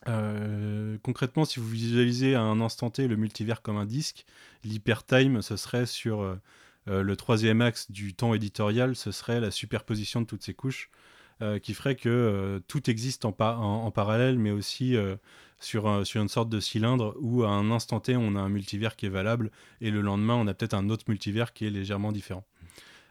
Euh, 0.09 0.99
concrètement, 1.03 1.45
si 1.45 1.61
vous 1.61 1.69
visualisez 1.69 2.35
à 2.35 2.43
un 2.43 2.61
instant 2.61 2.91
T 2.91 3.09
le 3.09 3.17
multivers 3.17 3.63
comme 3.63 3.77
un 3.77 3.87
disque, 3.87 4.27
l'hypertime, 4.65 5.41
ce 5.43 5.57
serait 5.57 5.87
sur 5.87 6.21
euh, 6.21 6.39
euh, 6.89 7.03
le 7.03 7.17
troisième 7.17 7.63
axe 7.63 7.91
du 7.91 8.15
temps 8.15 8.35
éditorial, 8.35 8.97
ce 8.97 9.13
serait 9.13 9.41
la 9.41 9.51
superposition 9.51 10.21
de 10.21 10.27
toutes 10.27 10.43
ces 10.43 10.55
couches, 10.55 10.91
qui 11.63 11.75
ferait 11.75 11.97
que 11.97 12.63
tout 12.69 12.89
existe 12.89 13.25
en, 13.25 13.33
pa- 13.33 13.57
en- 13.57 13.85
en 13.85 13.91
parallèle, 13.91 14.39
mais 14.39 14.53
aussi 14.53 14.95
sur, 15.59 15.89
un- 15.89 16.05
sur 16.05 16.23
une 16.23 16.29
sorte 16.29 16.49
de 16.49 16.61
cylindre 16.61 17.17
où 17.21 17.43
à 17.43 17.49
un 17.51 17.73
instant 17.73 17.99
T, 17.99 18.17
on 18.17 18.37
a 18.37 18.41
un 18.41 18.49
multivers 18.49 18.95
qui 18.95 19.07
est 19.07 19.11
valable, 19.11 19.51
et 19.81 19.91
le 19.91 20.01
lendemain, 20.01 20.35
on 20.37 20.47
a 20.47 20.55
peut-être 20.55 20.75
un 20.75 20.89
autre 20.91 21.05
multivers 21.09 21.53
qui 21.53 21.67
est 21.67 21.71
légèrement 21.71 22.13
différent. 22.13 22.45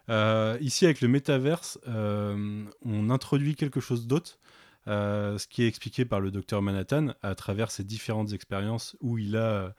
Ici, 0.10 0.86
avec 0.86 1.02
le 1.02 1.10
métaverse, 1.10 1.80
on 1.86 3.10
introduit 3.10 3.56
quelque 3.56 3.82
chose 3.82 4.08
d'autre, 4.08 4.40
ce 4.88 5.48
qui 5.48 5.64
est 5.64 5.68
expliqué 5.68 6.06
par 6.06 6.20
le 6.20 6.32
docteur 6.32 6.62
Manhattan 6.62 7.14
à 7.22 7.36
travers 7.36 7.72
ses 7.72 7.84
différentes 7.84 8.34
expériences 8.34 8.96
où 9.02 9.18
il 9.18 9.36
a 9.36 9.52
euh, 9.52 9.70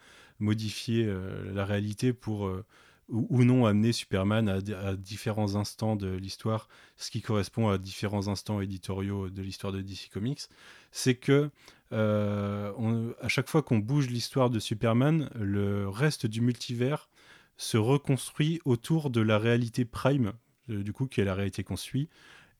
modifié 0.40 1.04
euh, 1.06 1.52
la 1.52 1.64
réalité 1.64 2.12
pour 2.12 2.46
euh, 2.46 2.64
ou, 3.08 3.44
non 3.44 3.66
amener 3.66 3.92
Superman 3.92 4.48
à, 4.48 4.96
différents 4.96 5.56
instants 5.56 5.96
de 5.96 6.08
l'histoire, 6.08 6.68
ce 6.96 7.10
qui 7.10 7.20
correspond 7.20 7.68
à 7.68 7.78
différents 7.78 8.28
instants 8.28 8.60
éditoriaux 8.60 9.28
de 9.28 9.42
l'histoire 9.42 9.72
de 9.72 9.82
DC 9.82 10.08
Comics, 10.10 10.40
c'est 10.90 11.14
que 11.14 11.50
euh, 11.92 13.12
à 13.20 13.28
chaque 13.28 13.48
fois 13.48 13.62
qu'on 13.62 13.78
bouge 13.78 14.08
l'histoire 14.08 14.50
de 14.50 14.58
Superman, 14.58 15.30
le 15.34 15.88
reste 15.88 16.26
du 16.26 16.40
multivers 16.40 17.08
se 17.56 17.76
reconstruit 17.76 18.60
autour 18.64 19.10
de 19.10 19.20
la 19.20 19.38
réalité 19.38 19.84
prime, 19.84 20.32
euh, 20.70 20.82
du 20.82 20.92
coup, 20.92 21.06
qui 21.06 21.20
est 21.20 21.24
la 21.24 21.34
réalité 21.34 21.62
qu'on 21.62 21.76
suit. 21.76 22.08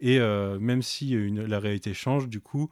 Et 0.05 0.19
euh, 0.21 0.59
même 0.61 0.83
si 0.83 1.11
une- 1.13 1.45
la 1.47 1.59
réalité 1.59 1.95
change, 1.95 2.29
du 2.29 2.41
coup, 2.41 2.71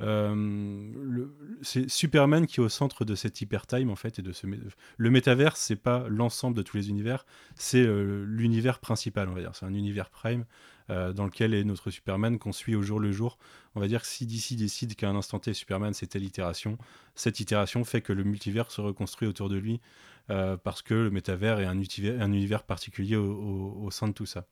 euh, 0.00 1.26
c'est 1.62 1.88
Superman 1.88 2.46
qui 2.46 2.60
est 2.60 2.62
au 2.62 2.68
centre 2.68 3.04
de 3.04 3.14
cette 3.14 3.40
hypertime 3.40 3.90
en 3.90 3.96
fait 3.96 4.18
et 4.18 4.22
de 4.22 4.32
ce 4.32 4.46
mé- 4.46 4.58
le 4.96 5.10
métaverse 5.10 5.60
c'est 5.60 5.76
pas 5.76 6.06
l'ensemble 6.08 6.56
de 6.56 6.62
tous 6.62 6.76
les 6.76 6.88
univers 6.88 7.24
c'est 7.54 7.82
euh, 7.86 8.24
l'univers 8.26 8.78
principal 8.80 9.28
on 9.28 9.34
va 9.34 9.40
dire. 9.40 9.54
C'est 9.54 9.66
un 9.66 9.74
univers 9.74 10.10
prime 10.10 10.44
euh, 10.90 11.12
dans 11.12 11.24
lequel 11.26 11.54
est 11.54 11.62
notre 11.64 11.90
Superman 11.90 12.38
qu'on 12.38 12.52
suit 12.52 12.74
au 12.74 12.82
jour 12.82 12.98
le 13.00 13.12
jour. 13.12 13.38
On 13.76 13.80
va 13.80 13.86
dire 13.86 14.00
que 14.02 14.08
si 14.08 14.26
DC 14.26 14.56
décide 14.56 14.96
qu'à 14.96 15.08
un 15.08 15.14
instant 15.16 15.38
T 15.38 15.52
Superman 15.54 15.94
c'est 15.94 16.06
telle 16.08 16.24
itération 16.24 16.78
cette 17.14 17.38
itération 17.40 17.84
fait 17.84 18.00
que 18.00 18.12
le 18.12 18.24
multivers 18.24 18.70
se 18.72 18.80
reconstruit 18.80 19.28
autour 19.28 19.48
de 19.50 19.56
lui 19.56 19.80
euh, 20.30 20.56
parce 20.56 20.82
que 20.82 20.94
le 20.94 21.10
métavers 21.10 21.60
est 21.60 21.66
un, 21.66 21.78
univers- 21.78 22.20
un 22.20 22.32
univers 22.32 22.62
particulier 22.64 23.16
au 23.16 23.90
sein 23.90 24.08
de 24.08 24.12
tout 24.14 24.26
ça 24.26 24.46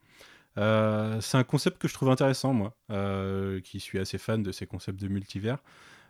euh, 0.59 1.21
c'est 1.21 1.39
un 1.39 1.45
concept 1.45 1.79
que 1.79 1.89
je 1.89 1.95
trouve 1.95 2.11
intéressant, 2.11 2.53
moi, 2.53 2.77
euh, 2.91 3.61
qui 3.61 3.81
suis 3.81 3.99
assez 3.99 4.19
fan 4.19 4.43
de 4.43 4.53
ces 4.53 4.67
concepts 4.67 5.01
de 5.01 5.09
multivers. 5.09 5.59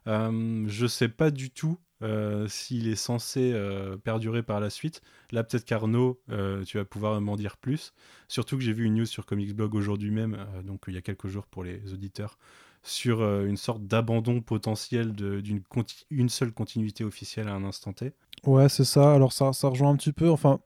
Euh, 0.07 0.65
je 0.67 0.87
sais 0.87 1.09
pas 1.09 1.31
du 1.31 1.51
tout 1.51 1.79
euh, 2.03 2.49
s'il 2.49 2.89
est 2.89 2.97
censé 2.97 3.55
perdurer 4.03 4.43
par 4.43 4.61
la 4.61 4.71
suite. 4.71 5.03
Là, 5.31 5.45
peut-être 5.45 5.65
qu'Arnaud, 5.65 6.21
tu 6.67 6.79
vas 6.79 6.85
pouvoir 6.85 7.21
m'en 7.21 7.37
dire 7.37 7.57
plus. 7.57 7.93
Surtout 8.29 8.57
que 8.57 8.63
j'ai 8.63 8.73
vu 8.73 8.85
une 8.85 8.95
news 8.95 9.07
sur 9.07 9.27
Comics 9.27 9.55
Blog 9.55 9.75
aujourd'hui 9.75 10.11
même, 10.11 10.39
donc 10.65 10.85
il 10.89 10.95
y 10.95 10.99
a 10.99 11.03
quelques 11.03 11.29
jours 11.29 11.47
pour 11.47 11.65
les 11.65 11.93
auditeurs, 11.93 12.39
sur 12.83 13.23
une 13.45 13.59
sorte 13.59 13.87
d'abandon 13.87 14.41
potentiel 14.41 15.13
d'une 15.13 16.29
seule 16.31 16.53
continuité 16.53 17.05
officielle 17.05 17.49
à 17.49 17.53
un 17.53 17.65
instant 17.65 17.93
T. 17.93 18.13
Ouais, 18.45 18.71
c'est 18.71 18.85
ça. 18.85 19.13
Alors 19.13 19.35
ça, 19.35 19.53
ça 19.53 19.69
rejoint 19.69 19.91
un 19.91 19.97
petit 19.97 20.15
peu, 20.15 20.31
enfin, 20.31 20.61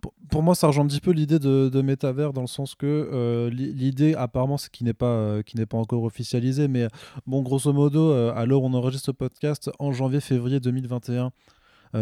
pour, 0.00 0.14
moi, 0.42 0.54
ça 0.54 0.66
rejoint 0.66 0.84
un 0.84 0.88
petit 0.88 1.00
peu 1.00 1.10
l'idée 1.10 1.38
de, 1.38 1.68
de 1.68 1.82
métavers 1.82 2.32
dans 2.32 2.42
le 2.42 2.46
sens 2.46 2.74
que 2.74 2.86
euh, 2.86 3.50
li- 3.50 3.72
l'idée, 3.72 4.14
apparemment, 4.14 4.58
c'est 4.58 4.70
qui 4.70 4.84
n'est 4.84 4.92
pas, 4.94 5.06
euh, 5.06 5.42
n'est 5.56 5.66
pas 5.66 5.78
encore 5.78 6.02
officialisé, 6.04 6.68
mais 6.68 6.88
bon, 7.26 7.42
grosso 7.42 7.72
modo, 7.72 8.10
euh, 8.12 8.32
l'heure 8.46 8.62
où 8.62 8.66
on 8.66 8.74
enregistre 8.74 9.06
ce 9.06 9.10
podcast, 9.12 9.70
en 9.78 9.92
janvier-février 9.92 10.60
2021, 10.60 11.26
euh, 11.26 11.30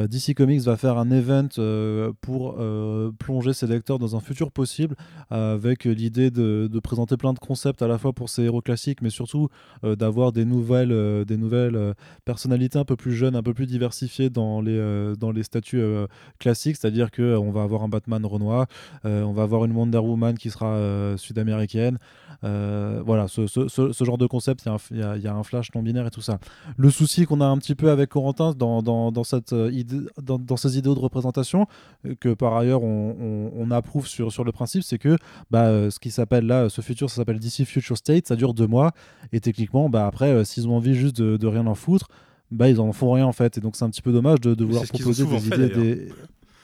DC 0.09 0.35
Comics 0.35 0.63
va 0.63 0.77
faire 0.77 0.99
un 0.99 1.11
event 1.11 1.49
euh, 1.59 2.13
pour 2.21 2.57
euh, 2.59 3.13
plonger 3.19 3.53
ses 3.53 3.67
lecteurs 3.67 3.99
dans 3.99 4.17
un 4.17 4.21
futur 4.21 4.51
possible 4.51 4.97
euh, 5.33 5.55
avec 5.55 5.85
l'idée 5.85 6.31
de, 6.31 6.69
présenter 6.83 7.17
plein 7.17 7.33
de 7.33 7.39
concepts 7.39 7.81
à 7.83 7.87
la 7.89 7.97
fois 7.99 8.13
pour 8.13 8.29
ses 8.29 8.43
héros 8.43 8.61
classiques 8.61 9.01
mais 9.03 9.11
surtout 9.11 9.49
euh, 9.85 9.95
d'avoir 9.97 10.33
des 10.33 10.45
nouvelles, 10.45 10.93
euh, 10.93 11.25
des 11.25 11.37
nouvelles 11.37 11.77
euh, 11.77 11.93
personnalités 12.25 12.79
un 12.79 12.85
peu 12.85 12.97
plus 12.97 13.13
jeunes, 13.13 13.37
un 13.37 13.43
peu 13.43 13.55
plus 13.55 13.67
diversifiées 13.67 14.31
dans 14.31 14.61
les, 14.61 14.77
euh, 14.77 15.15
dans 15.15 15.31
les 15.31 15.43
statuts 15.45 15.81
euh, 15.81 16.07
classiques, 16.39 16.77
c'est-à-dire 16.77 17.11
qu'on 17.11 17.51
va 17.53 17.63
avoir 17.63 17.83
un 17.83 17.89
Batman 17.89 18.25
Renoir, 18.27 18.67
euh, 19.05 19.23
on 19.23 19.33
va 19.33 19.43
avoir 19.45 19.65
une 19.65 19.73
Wonder 19.73 19.99
Woman 19.99 20.37
qui 20.37 20.51
sera 20.51 20.75
euh, 20.75 21.17
sud-américaine, 21.17 21.99
euh, 22.43 23.03
voilà, 23.05 23.29
ce, 23.29 23.47
ce- 23.47 24.05
genre 24.05 24.19
de 24.19 24.27
concept, 24.27 24.65
il 24.91 24.99
y 24.99 25.27
a 25.29 25.35
un- 25.35 25.43
flash 25.45 25.69
non 25.75 25.83
binaire 25.83 26.07
et 26.07 26.11
tout 26.11 26.21
ça. 26.23 26.39
Le 26.77 26.91
souci 26.91 27.27
qu'on 27.27 27.41
a 27.41 27.47
un 27.47 27.59
petit 27.59 27.75
peu 27.75 27.91
avec 27.91 28.11
Corentin 28.11 28.53
dans, 28.57 28.83
dans, 28.83 29.13
dans 29.13 29.25
cette, 29.25 29.53
euh, 29.53 29.71
idée, 29.73 29.84
dans, 30.23 30.39
dans 30.39 30.57
ces 30.57 30.79
idéaux 30.79 30.95
de 30.95 31.01
représentation, 31.01 31.67
euh, 32.07 32.15
que 32.19 32.35
par 32.35 32.57
ailleurs 32.57 32.83
on, 32.83 33.17
on- 33.21 33.53
on 33.57 33.71
approuve 33.71 34.07
sur, 34.07 34.33
sur 34.33 34.45
le 34.45 34.53
principe, 34.53 34.83
c'est 34.83 34.99
que 34.99 35.17
bah, 35.51 35.67
euh, 35.67 35.91
ce 35.91 35.99
qui 35.99 36.11
s'appelle 36.11 36.47
là, 36.47 36.69
ce 36.69 36.81
futur, 36.81 37.11
ça 37.11 37.17
s'appelle 37.17 37.39
DC 37.39 37.65
Future 37.65 37.97
State, 37.97 38.27
ça 38.29 38.37
dure 38.37 38.55
deux 38.55 38.67
mois, 38.67 38.93
et 39.33 39.41
techniquement, 39.41 39.89
bah, 39.89 40.07
après, 40.07 40.31
euh, 40.31 40.45
s'ils 40.45 40.69
ont 40.69 40.77
envie 40.77 40.95
juste 40.95 41.17
de, 41.17 41.37
de 41.37 41.47
rien 41.47 41.67
en 41.67 41.75
foutre, 41.75 42.09
bah, 42.51 42.69
ils 42.69 42.81
en 42.81 42.93
font 42.93 43.13
rien 43.13 43.27
en 43.27 43.33
fait, 43.33 43.59
et 43.59 43.61
donc 43.61 43.77
c'est 43.77 43.85
un 43.85 43.91
petit 43.91 44.03
peu 44.03 44.13
dommage 44.13 44.41
de, 44.41 44.55
de 44.55 44.65
vouloir 44.65 44.85
proposer 44.85 45.25
des 45.25 45.39
fait, 45.41 45.55
idées. 45.57 45.69
Des... 45.97 46.09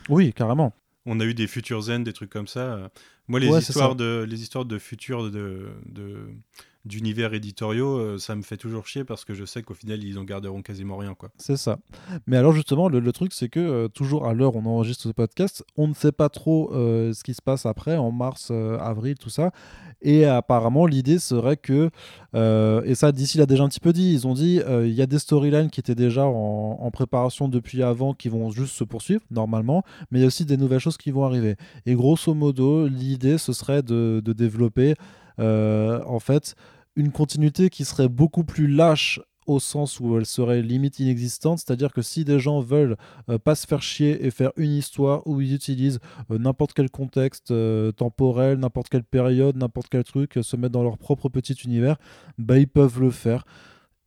Oui, 0.09 0.33
carrément. 0.33 0.73
On 1.07 1.19
a 1.21 1.25
eu 1.25 1.35
des 1.35 1.47
futurs 1.47 1.81
zen, 1.83 2.05
des 2.05 2.13
trucs 2.13 2.31
comme 2.31 2.47
ça. 2.47 2.91
Moi, 3.27 3.41
les 3.41 3.49
Ouais, 3.49 3.61
histoires 3.61 3.95
de 3.97 4.27
les 4.29 4.43
histoires 4.43 4.65
de 4.67 4.79
futurs 4.79 5.31
de 5.31 5.69
de- 5.87 6.29
d'univers 6.87 7.35
éditoriaux, 7.35 7.99
euh, 7.99 8.19
ça 8.19 8.35
me 8.35 8.43
fait 8.43 8.57
toujours 8.57 8.87
chier 8.87 9.05
parce 9.05 9.27
que 9.27 9.35
je 9.35 9.45
sais 9.45 9.63
qu'au 9.63 9.75
final 9.75 10.03
ils 10.03 10.19
en 10.19 10.25
garderont 10.25 10.63
quasiment 10.63 10.97
rien 10.97 11.15
quoi. 11.15 11.31
C'est 11.37 11.59
ça. 11.59 11.79
Mais 12.27 12.39
alors 12.39 12.53
justement, 12.53 12.89
le, 12.89 13.13
truc, 13.13 13.33
c'est 13.35 13.51
que 13.51 13.61
euh, 13.61 13.89
toujours 13.89 14.27
à 14.27 14.33
l'heure 14.33 14.57
on 14.57 14.65
enregistre 14.65 15.03
ce 15.03 15.09
podcast, 15.11 15.63
on 15.77 15.89
ne 15.89 15.95
sait 15.95 16.13
pas 16.13 16.31
trop 16.31 16.73
euh, 16.73 17.13
ce 17.13 17.23
qui 17.23 17.35
se 17.35 17.43
passe 17.43 17.67
après, 17.67 17.97
en 17.97 18.13
mars, 18.13 18.51
avril, 18.51 19.17
tout 19.19 19.31
ça. 19.31 19.51
Et 20.03 20.25
apparemment, 20.25 20.87
l'idée 20.87 21.19
serait 21.19 21.59
que, 21.59 21.91
et 22.35 22.95
ça, 22.95 23.13
d'ici 23.13 23.37
l'a 23.37 23.45
déjà 23.45 23.65
un 23.65 23.69
petit 23.69 23.81
peu 23.81 23.93
dit, 23.93 24.15
ils 24.15 24.27
ont 24.27 24.33
dit, 24.33 24.61
il 24.67 24.93
y 24.93 25.03
a 25.03 25.07
des 25.07 25.19
storylines 25.19 25.69
qui 25.69 25.81
étaient 25.81 25.95
déjà 25.95 26.25
en, 26.25 26.91
préparation 26.91 27.49
depuis 27.49 27.83
avant, 27.83 28.15
qui 28.15 28.31
vont 28.31 28.51
juste 28.51 28.75
se 28.75 28.85
poursuivre, 28.85 29.21
normalement, 29.31 29.85
mais 30.11 30.21
il 30.21 30.23
y 30.23 30.25
a 30.25 30.29
aussi 30.29 30.47
des 30.47 30.57
nouvelles 30.57 30.81
choses 30.81 30.97
qui 30.97 31.11
vont 31.11 31.25
arriver. 31.25 31.57
Et 31.85 31.95
grosso 31.95 32.33
modo, 32.33 32.87
l'idée, 32.87 33.37
ce 33.37 33.53
serait 33.53 33.83
de, 33.83 34.23
développer, 34.25 34.95
en 35.41 36.19
fait, 36.21 36.55
une 36.97 37.13
continuité 37.13 37.71
qui 37.71 37.85
serait 37.85 38.09
beaucoup 38.09 38.45
plus 38.45 38.67
lâche 38.69 39.21
au 39.47 39.59
sens 39.59 39.99
où 39.99 40.17
elle 40.17 40.27
serait 40.27 40.63
limite 40.63 41.01
inexistante, 41.01 41.59
c'est-à-dire 41.59 41.93
que 41.93 42.03
si 42.03 42.25
des 42.25 42.39
gens 42.39 42.61
veulent 42.61 42.97
euh, 43.29 43.39
pas 43.39 43.55
se 43.57 43.67
faire 43.67 43.83
chier 43.83 44.25
et 44.25 44.31
faire 44.31 44.53
une 44.57 44.71
histoire 44.71 45.27
où 45.27 45.41
ils 45.41 45.55
utilisent 45.55 45.99
euh, 46.31 46.39
n'importe 46.39 46.73
quel 46.73 46.89
contexte 46.91 47.51
euh, 47.51 47.91
temporel, 47.91 48.59
n'importe 48.59 48.91
quelle 48.91 49.03
période, 49.03 49.57
n'importe 49.57 49.89
quel 49.89 50.05
truc, 50.05 50.37
euh, 50.37 50.43
se 50.43 50.57
mettre 50.57 50.73
dans 50.73 50.85
leur 50.85 50.99
propre 50.99 51.29
petit 51.29 51.55
univers, 51.65 51.97
bah 52.39 52.59
ils 52.59 52.69
peuvent 52.69 53.01
le 53.01 53.11
faire. 53.11 53.45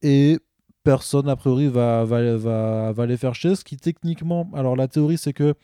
Et 0.01 0.39
personne 0.84 1.27
a 1.27 1.35
priori 1.35 1.68
va, 1.68 2.05
va, 2.05 2.91
va, 2.93 3.05
les 3.05 3.18
faire 3.18 3.35
chier, 3.35 3.55
ce 3.55 3.65
qui 3.65 3.76
techniquement, 3.76 4.49
alors 4.53 4.76
la 4.77 4.88
théorie 4.88 5.18
c'est 5.18 5.34
que 5.34 5.55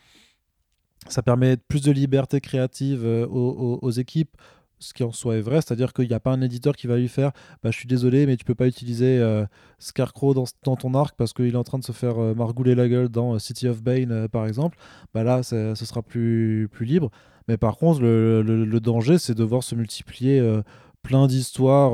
ça 1.07 1.21
permet 1.21 1.55
plus 1.55 1.81
de 1.83 1.91
liberté 1.91 2.41
créative 2.41 3.05
euh, 3.05 3.25
aux- 3.27 3.79
aux 3.81 3.91
équipes, 3.91 4.35
ce 4.79 4.93
qui 4.93 5.03
en 5.03 5.11
soi 5.11 5.35
est 5.35 5.41
vrai, 5.41 5.57
c'est-à-dire 5.57 5.93
qu'il 5.93 6.07
n'y 6.07 6.13
a 6.13 6.19
pas 6.19 6.31
un 6.31 6.41
éditeur 6.41 6.75
qui 6.75 6.87
va 6.87 6.97
lui 6.97 7.09
faire 7.09 7.31
bah, 7.63 7.71
je 7.71 7.77
suis 7.77 7.87
désolé, 7.87 8.25
mais 8.25 8.37
tu 8.37 8.45
peux 8.45 8.55
pas 8.55 8.67
utiliser 8.67 9.17
euh, 9.19 9.45
Scarecrow 9.77 10.33
dans, 10.33 10.75
ton 10.75 10.93
arc 10.93 11.15
parce 11.17 11.33
qu'il 11.33 11.53
est 11.53 11.55
en 11.55 11.63
train 11.63 11.79
de 11.79 11.83
se 11.83 11.91
faire 11.91 12.21
euh, 12.21 12.33
margouler 12.33 12.75
la 12.75 12.87
gueule 12.87 13.09
dans 13.09 13.35
euh, 13.35 13.39
City 13.39 13.67
of 13.67 13.81
Bane, 13.81 14.11
euh, 14.11 14.27
par 14.27 14.45
exemple. 14.45 14.77
Bah 15.13 15.23
là, 15.23 15.43
ce 15.43 15.73
sera 15.75 16.01
plus, 16.01 16.69
plus 16.71 16.85
libre. 16.85 17.09
Mais 17.47 17.57
par 17.57 17.77
contre, 17.77 18.01
le, 18.01 18.79
danger, 18.79 19.17
c'est 19.17 19.35
de 19.35 19.43
voir 19.43 19.63
se 19.63 19.75
multiplier 19.75 20.39
plein 21.01 21.25
d'histoires. 21.25 21.93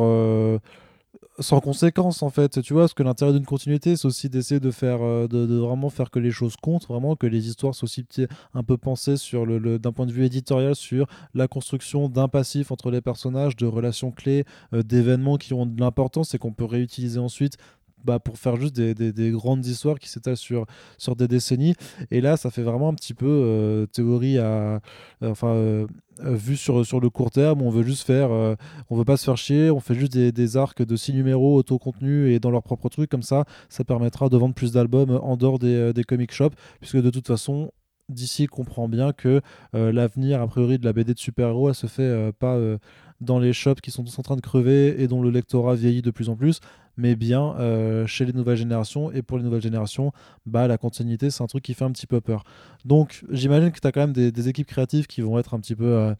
Sans 1.40 1.60
conséquence 1.60 2.24
en 2.24 2.30
fait. 2.30 2.62
Tu 2.62 2.74
vois 2.74 2.84
parce 2.84 2.94
que 2.94 3.04
l'intérêt 3.04 3.34
d'une 3.34 3.46
continuité 3.46 3.96
c'est 3.96 4.06
aussi 4.08 4.30
d'essayer 4.30 4.60
de 4.60 4.72
faire 4.72 5.02
euh, 5.02 5.28
de, 5.28 5.56
vraiment 5.56 5.90
faire 5.90 6.10
que 6.12 6.20
les 6.20 6.32
choses 6.32 6.56
comptent 6.56 6.88
vraiment 6.88 7.16
que 7.16 7.28
les 7.28 7.48
histoires 7.48 7.76
soient 7.76 7.86
aussi 7.86 8.06
un 8.54 8.64
peu 8.64 8.78
pensées 8.78 9.18
sur 9.18 9.46
le, 9.46 9.58
le- 9.58 9.80
d'un 9.80 9.92
point 9.92 10.06
de 10.06 10.12
vue 10.12 10.26
éditorial 10.26 10.76
sur 10.76 11.08
la 11.34 11.48
construction 11.48 12.10
d'un 12.10 12.28
passif 12.28 12.72
entre 12.72 12.92
les 12.92 13.02
personnages 13.02 13.56
de 13.56 13.66
relations 13.66 14.12
clés 14.12 14.46
euh, 14.74 14.84
d'événements 14.84 15.38
qui 15.38 15.54
ont 15.54 15.66
de 15.66 15.80
l'importance 15.80 16.34
et 16.34 16.38
qu'on 16.38 16.54
peut 16.54 16.66
réutiliser 16.66 17.20
ensuite 17.20 17.58
bah, 18.06 18.20
pour 18.20 18.38
faire 18.38 18.56
juste 18.58 18.76
des, 18.76 18.94
des- 18.94 19.12
des 19.14 19.32
grandes 19.32 19.66
histoires 19.66 20.00
qui 20.00 20.10
s'étalent 20.10 20.38
sur, 20.38 20.66
sur 20.98 21.16
des 21.16 21.28
décennies. 21.28 21.74
Et 22.12 22.22
là, 22.22 22.38
ça 22.38 22.50
fait 22.52 22.62
vraiment 22.64 22.90
un 22.90 22.94
petit 22.94 23.14
peu 23.14 23.26
euh, 23.28 23.86
théorie 23.88 24.38
à. 24.40 24.80
Enfin, 25.24 25.50
euh, 25.50 25.88
euh, 26.24 26.36
vu 26.36 26.56
sur, 26.56 26.86
sur 26.86 27.00
le 27.02 27.10
court 27.10 27.32
terme, 27.32 27.62
on 27.62 27.70
veut 27.70 27.84
juste 27.84 28.06
faire. 28.06 28.32
euh, 28.32 28.56
on 28.90 28.96
veut 28.98 29.06
pas 29.06 29.18
se 29.18 29.26
faire 29.26 29.38
chier, 29.38 29.70
on 29.72 29.80
fait 29.80 29.96
juste 29.96 30.14
des, 30.18 30.58
arcs 30.58 30.82
de 30.82 30.96
6 30.96 31.14
numéros 31.14 31.56
auto-contenus 31.58 32.34
et 32.34 32.40
dans 32.40 32.52
leur 32.52 32.64
propre 32.64 32.90
truc. 32.90 33.10
Comme 33.10 33.24
ça, 33.24 33.46
ça 33.70 33.84
permettra 33.84 34.30
de 34.30 34.38
vendre 34.38 34.56
plus 34.56 34.72
d'albums 34.72 35.20
en 35.22 35.36
dehors 35.38 35.60
des, 35.60 35.74
euh, 35.76 35.94
des 35.94 36.04
comic 36.04 36.32
shops, 36.32 36.56
puisque 36.80 36.98
de 37.02 37.10
toute 37.10 37.28
façon. 37.28 37.72
D'ici 38.08 38.46
comprend 38.46 38.88
bien 38.88 39.14
que 39.14 39.42
euh, 39.74 39.92
l'avenir 39.92 40.40
a 40.40 40.46
priori 40.46 40.78
de 40.78 40.86
la 40.86 40.94
BD 40.94 41.16
de 41.16 41.18
super-héros 41.20 41.70
elle 41.70 41.74
se 41.76 41.88
fait 41.88 42.04
euh, 42.04 42.32
pas 42.32 42.54
euh, 42.54 42.78
dans 43.22 43.40
les 43.40 43.54
shops 43.54 43.82
qui 43.82 43.92
sont 43.92 44.04
tous 44.04 44.18
en 44.20 44.24
train 44.24 44.36
de 44.36 44.42
crever 44.42 45.02
et 45.02 45.08
dont 45.08 45.22
le 45.22 45.30
lectorat 45.30 45.76
vieillit 45.76 46.02
de 46.02 46.12
plus 46.12 46.30
en 46.30 46.36
plus 46.36 46.60
mais 46.98 47.18
bien 47.18 47.56
euh, 47.60 48.08
chez 48.08 48.24
les 48.24 48.32
nouvelles 48.32 48.56
générations. 48.56 49.12
Et 49.12 49.22
pour 49.22 49.38
les 49.38 49.44
nouvelles 49.44 49.62
générations, 49.62 50.14
bah, 50.46 50.66
la 50.66 50.78
continuité, 50.78 51.30
c'est 51.30 51.44
un 51.44 51.48
truc 51.48 51.62
qui 51.62 51.74
fait 51.74 51.84
un 51.84 51.92
petit 51.92 52.08
peu 52.08 52.22
peur. 52.22 52.46
Donc, 52.86 53.26
j'imagine 53.30 53.72
que 53.72 53.82
tu 53.82 53.88
as 53.88 53.92
quand 53.92 54.00
même 54.00 54.14
des, 54.14 54.48
équipes 54.48 54.68
créatives 54.68 55.06
qui 55.06 55.20
vont 55.20 55.38
être 55.38 55.54
un 55.54 55.60
petit 55.60 55.76
peu 55.76 55.86
euh, 55.86 56.14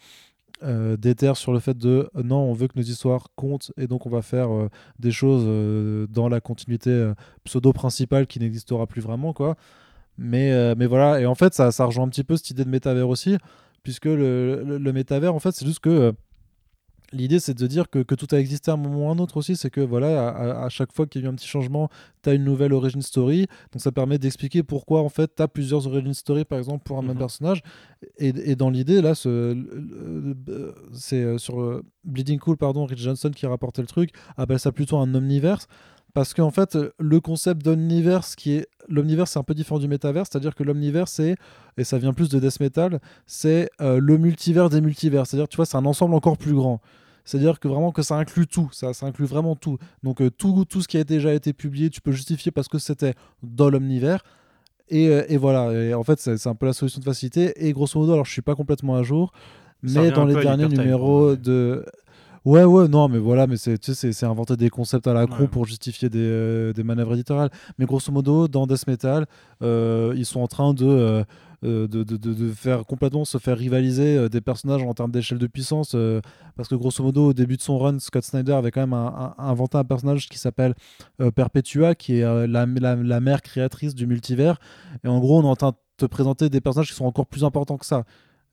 euh, 0.64 0.96
déter 0.96 1.34
sur 1.36 1.52
le 1.52 1.60
fait 1.60 1.78
de 1.78 2.10
non, 2.16 2.38
on 2.38 2.54
veut 2.54 2.68
que 2.68 2.80
nos 2.80 2.86
histoires 2.86 3.28
comptent 3.36 3.74
et 3.78 3.88
donc 3.88 4.06
on 4.06 4.10
va 4.10 4.22
faire 4.22 4.54
euh, 4.54 4.70
des 5.00 5.12
choses 5.12 5.44
dans 6.10 6.30
la 6.30 6.40
continuité 6.40 6.92
euh, 6.92 7.14
pseudo-principale 7.44 8.26
qui 8.26 8.40
n'existera 8.40 8.88
plus 8.88 9.02
vraiment, 9.02 9.34
quoi. 9.34 9.58
Mais, 10.18 10.76
mais 10.76 10.86
voilà, 10.86 11.20
et 11.20 11.26
en 11.26 11.36
fait, 11.36 11.54
ça, 11.54 11.72
ça 11.72 11.84
rejoint 11.84 12.06
un 12.06 12.10
petit 12.10 12.24
peu 12.24 12.38
cette 12.38 12.50
idée 12.52 12.64
de 12.64 12.70
métavers 12.70 13.10
aussi, 13.10 13.38
puisque 13.84 14.06
le, 14.06 14.64
le, 14.64 14.78
le 14.78 14.94
métavers, 14.94 15.36
en 15.36 15.40
fait, 15.40 15.52
c'est 15.52 15.66
juste 15.66 15.80
que. 15.80 16.14
L'idée, 17.16 17.40
c'est 17.40 17.58
de 17.58 17.68
dire 17.68 17.90
que, 17.90 18.00
que 18.00 18.14
tout 18.14 18.28
a 18.32 18.40
existé 18.40 18.72
à 18.72 18.74
un 18.74 18.78
moment 18.78 19.08
ou 19.08 19.10
à 19.10 19.14
un 19.14 19.20
autre 19.20 19.38
aussi. 19.38 19.56
C'est 19.56 19.70
que 19.70 19.82
voilà, 19.82 20.30
à, 20.64 20.70
chaque 20.70 20.92
fois 20.94 21.08
qu'il 21.08 21.22
y 21.22 21.24
a 21.24 21.28
eu 21.28 21.32
un 21.32 21.36
petit 21.36 21.48
changement, 21.48 21.90
tu 22.24 22.30
as 22.30 22.34
une 22.34 22.44
nouvelle 22.44 22.74
origin 22.74 23.02
story. 23.02 23.48
Donc 23.72 23.82
ça 23.82 23.92
permet 23.92 24.18
d'expliquer 24.18 24.64
pourquoi 24.64 25.02
en 25.02 25.10
fait 25.10 25.32
tu 25.36 25.42
as 25.42 25.48
plusieurs 25.48 25.88
origin 25.88 26.14
story 26.14 26.44
par 26.44 26.58
exemple 26.58 26.84
pour 26.84 26.98
un 26.98 27.02
même 27.02 27.12
Mhm. 27.12 27.18
personnage. 27.20 27.62
Et, 28.18 28.52
et 28.52 28.56
dans 28.56 28.70
l'idée, 28.70 29.02
là, 29.02 29.16
c'est 29.16 29.30
euh, 29.30 31.38
sur 31.38 31.62
euh, 31.62 31.84
Bleeding 32.04 32.40
Cool, 32.40 32.58
pardon, 32.58 32.86
Rich 32.86 33.00
Johnson 33.00 33.32
qui 33.34 33.46
rapportait 33.46 33.82
le 33.82 33.88
truc, 33.88 34.12
appelle 34.38 34.60
ça 34.60 34.72
plutôt 34.72 34.98
un 34.98 35.14
omniverse. 35.16 35.68
Parce 36.14 36.34
qu'en 36.34 36.52
fait, 36.52 36.78
le 36.98 37.20
concept 37.20 37.62
d'omniverse, 37.62 38.36
qui 38.36 38.54
est 38.54 38.68
l'omniverse, 38.88 39.32
c'est 39.32 39.40
un 39.40 39.44
peu 39.44 39.54
différent 39.54 39.80
du 39.80 39.90
métaverse, 39.90 40.30
c'est-à-dire 40.32 40.56
que 40.56 40.64
l'omniverse, 40.64 41.12
c'est, 41.12 41.36
et 41.78 41.84
ça 41.84 41.98
vient 41.98 42.14
plus 42.14 42.30
de 42.30 42.40
death 42.40 42.62
metal, 42.62 43.02
c'est 43.26 43.70
euh, 43.82 44.00
le 44.00 44.18
multivers 44.18 44.70
des 44.70 44.80
multivers. 44.80 45.28
C'est-à-dire, 45.28 45.50
tu 45.50 45.58
vois, 45.58 45.66
c'est 45.66 45.76
un 45.76 45.86
ensemble 45.86 46.16
encore 46.16 46.38
plus 46.38 46.54
grand. 46.54 46.80
C'est-à-dire 47.26 47.60
que 47.60 47.68
vraiment 47.68 47.92
que 47.92 48.04
ça 48.04 48.16
inclut 48.16 48.48
tout, 48.48 48.70
ça, 48.72 48.94
ça 48.94 49.08
inclut 49.08 49.26
vraiment 49.26 49.56
tout. 49.56 49.78
Donc 50.04 50.22
euh, 50.22 50.30
tout, 50.30 50.64
tout 50.66 50.82
ce 50.82 50.88
qui 50.88 50.98
a 50.98 51.04
déjà 51.04 51.34
été 51.34 51.52
publié, 51.54 51.90
tu 51.90 52.00
peux 52.00 52.12
justifier 52.12 52.52
parce 52.52 52.68
que 52.68 52.78
c'était 52.78 53.16
dans 53.44 53.70
l'omnivers. 53.70 54.24
Et, 54.90 55.10
euh, 55.10 55.24
et 55.28 55.38
voilà, 55.38 55.74
et 55.74 55.94
en 55.96 56.04
fait 56.04 56.20
c'est 56.20 56.48
un 56.48 56.54
peu 56.54 56.68
la 56.68 56.74
solution 56.74 57.00
de 57.00 57.06
facilité. 57.06 57.54
Et 57.68 57.74
grosso 57.74 58.00
modo, 58.00 58.14
alors 58.14 58.26
je 58.26 58.32
suis 58.32 58.44
pas 58.44 58.56
complètement 58.56 58.96
à 58.96 59.04
jour, 59.04 59.34
Ça 59.86 60.02
mais 60.02 60.12
dans 60.12 60.26
les 60.26 60.36
derniers 60.36 60.68
numéros 60.68 61.32
ouais. 61.32 61.38
de... 61.38 61.84
Ouais, 62.46 62.64
ouais, 62.64 62.88
non, 62.88 63.10
mais 63.10 63.18
voilà, 63.18 63.48
mais 63.48 63.58
c'est, 63.58 63.80
tu 63.80 63.96
sais, 63.96 64.24
inventer 64.24 64.56
des 64.56 64.70
concepts 64.70 65.08
à 65.08 65.14
la 65.14 65.26
con 65.26 65.40
Ouais. 65.40 65.48
pour 65.48 65.66
justifier 65.66 66.10
des, 66.10 66.20
euh, 66.20 66.74
des 66.74 66.84
manœuvres 66.84 67.16
éditoriales. 67.16 67.50
Mais 67.80 67.88
grosso 67.88 68.12
modo, 68.12 68.48
dans 68.48 68.68
Death 68.68 68.86
Metal, 68.86 69.26
ils 69.62 70.26
sont 70.28 70.42
en 70.42 70.48
train 70.48 70.76
de, 70.76 71.26
de, 71.66 72.04
de, 72.04 72.18
de- 72.18 72.34
de 72.34 72.52
faire 72.52 72.86
complètement 72.86 73.26
se 73.26 73.38
faire 73.38 73.58
rivaliser 73.58 74.18
euh, 74.18 74.30
des 74.30 74.42
personnages 74.42 74.84
en 74.84 74.94
termes 74.94 75.12
d'échelle 75.12 75.38
de 75.40 75.48
puissance. 75.48 75.94
euh, 75.96 76.22
parce 76.56 76.70
que 76.70 76.76
grosso 76.76 77.04
modo, 77.04 77.28
au 77.30 77.34
début 77.34 77.58
de 77.58 77.62
son 77.62 77.78
run, 77.78 78.00
Scott 78.00 78.24
Snyder 78.24 78.54
avait 78.54 78.72
quand 78.72 78.82
même 78.82 78.94
un- 78.94 79.34
inventé 79.38 79.78
un 79.78 79.84
personnage 79.84 80.30
qui 80.30 80.38
s'appelle 80.38 80.74
euh, 81.22 81.32
Perpetua, 81.32 81.96
qui 81.96 82.20
est 82.20 82.24
euh, 82.24 82.48
la, 82.48 82.66
la, 82.66 82.96
la 82.96 83.20
mère 83.20 83.42
créatrice 83.42 83.96
du 83.96 84.08
multivers. 84.08 84.60
Et 85.04 85.08
en 85.08 85.20
gros, 85.20 85.40
on 85.40 85.44
est 85.44 85.48
en 85.48 85.56
train 85.56 85.72
de 85.72 85.78
te 85.98 86.06
présenter 86.06 86.50
des 86.50 86.62
personnages 86.62 86.90
qui 86.90 86.96
sont 86.96 87.06
encore 87.06 87.26
plus 87.26 87.44
importants 87.44 87.78
que 87.78 87.86
ça. 87.86 88.04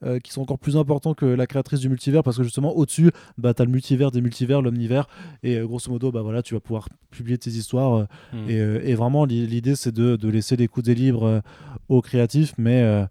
Euh, 0.04 0.18
qui 0.18 0.32
sont 0.32 0.42
encore 0.42 0.58
plus 0.58 0.76
importants 0.76 1.14
que 1.14 1.26
la 1.26 1.46
créatrice 1.46 1.80
du 1.80 1.88
multivers 1.88 2.22
parce 2.22 2.36
que 2.36 2.42
justement 2.42 2.76
au-dessus 2.76 3.10
bah 3.38 3.54
t'as 3.54 3.64
le 3.64 3.70
multivers 3.70 4.10
des 4.10 4.20
multivers 4.20 4.60
l'omnivers 4.62 5.06
et 5.42 5.56
euh, 5.56 5.66
grosso 5.66 5.90
modo 5.90 6.10
bah 6.12 6.22
voilà 6.22 6.42
tu 6.42 6.54
vas 6.54 6.60
pouvoir 6.60 6.88
publier 7.10 7.38
tes 7.38 7.50
histoires 7.50 7.94
euh, 7.94 8.04
Mhm. 8.32 8.48
et, 8.50 8.90
et 8.90 8.94
vraiment, 8.94 9.24
l'i- 9.24 9.46
l'idée, 9.46 9.74
c'est 9.76 9.92
de, 9.92 10.16
de 10.16 10.28
laisser 10.28 10.56
les 10.56 10.68
coups 10.68 10.86
des 10.86 10.94
libres 10.94 11.42
aux 11.88 12.00
créatifs, 12.02 12.54
mais 12.58 13.06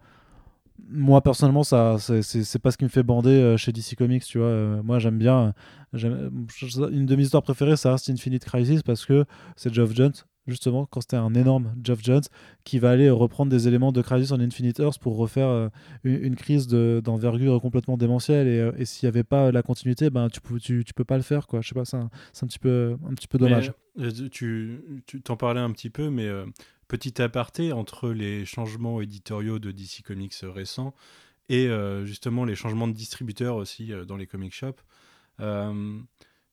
moi, 0.94 1.22
personnellement, 1.22 1.64
ça, 1.64 1.98
c'est- 2.00 2.60
pas 2.60 2.72
ce 2.72 2.78
qui 2.78 2.84
me 2.84 2.90
fait 2.90 3.04
bander 3.04 3.30
euh, 3.30 3.56
chez 3.58 3.72
DC 3.72 3.96
Comics, 3.96 4.26
tu 4.26 4.40
vois. 4.40 4.48
Euh, 4.48 4.84
moi, 4.84 5.00
j'aime 5.00 5.18
bien. 5.18 5.54
Une 5.94 7.06
de 7.06 7.16
mes 7.16 7.24
histoires 7.24 7.44
préférées, 7.44 7.76
ça 7.78 7.92
reste 7.92 8.10
Infinite 8.10 8.44
Crisis 8.46 8.82
parce 8.84 9.06
que 9.06 9.26
c'est 9.56 9.74
Geoff 9.74 9.94
Jones, 9.96 10.14
justement, 10.48 10.86
quand 10.86 11.02
c'était 11.02 11.18
un 11.18 11.34
énorme 11.34 11.74
Geoff 11.84 12.00
Jones, 12.04 12.24
qui 12.64 12.80
va 12.80 12.92
aller 12.92 13.10
reprendre 13.10 13.50
des 13.52 13.68
éléments 13.68 13.92
de 13.92 14.02
Crisis 14.02 14.32
en 14.32 14.40
Infinite 14.40 14.80
Earth 14.80 15.00
pour 15.00 15.18
refaire 15.18 15.48
euh, 15.48 15.70
une, 16.04 16.24
une 16.24 16.36
crise 16.36 16.68
de- 16.68 17.02
d'envergure 17.04 17.60
complètement 17.62 17.98
démentielle. 17.98 18.48
Et, 18.48 18.60
euh, 18.60 18.72
et 18.78 18.86
s'il 18.86 19.08
n'y 19.08 19.10
avait 19.10 19.24
pas 19.24 19.52
la 19.52 19.62
continuité, 19.64 20.10
ben, 20.10 20.30
tu, 20.30 20.42
peux, 20.42 20.60
tu, 20.60 20.84
tu 20.86 20.94
peux 20.94 21.06
pas 21.06 21.18
le 21.18 21.24
faire, 21.24 21.48
quoi. 21.48 21.62
Je 21.62 21.70
sais 21.70 21.76
pas, 21.76 21.86
c'est 21.86 21.98
un, 21.98 22.10
petit 22.48 22.60
peu, 22.60 22.98
un 23.10 23.14
petit 23.14 23.28
peu 23.28 23.38
dommage. 23.38 23.72
Mais, 23.96 24.06
euh, 24.06 24.30
tu 24.30 24.82
tu 25.06 25.22
t'en 25.22 25.38
parlais 25.38 25.62
un 25.62 25.72
petit 25.72 25.90
peu, 25.90 26.10
mais 26.10 26.26
euh, 26.28 26.46
petit 26.88 27.22
aparté 27.22 27.72
entre 27.72 28.10
les 28.10 28.46
changements 28.46 29.02
éditoriaux 29.02 29.60
de 29.60 29.72
DC 29.72 30.02
Comics 30.04 30.34
euh, 30.44 30.52
récents 30.52 30.94
et 31.50 31.68
euh, 31.68 32.06
justement 32.06 32.46
les 32.46 32.56
changements 32.56 32.88
de 32.88 32.94
distributeurs 32.94 33.56
aussi 33.58 33.92
euh, 33.92 34.06
dans 34.06 34.16
les 34.18 34.28
comic 34.28 34.54
shops. 34.54 34.82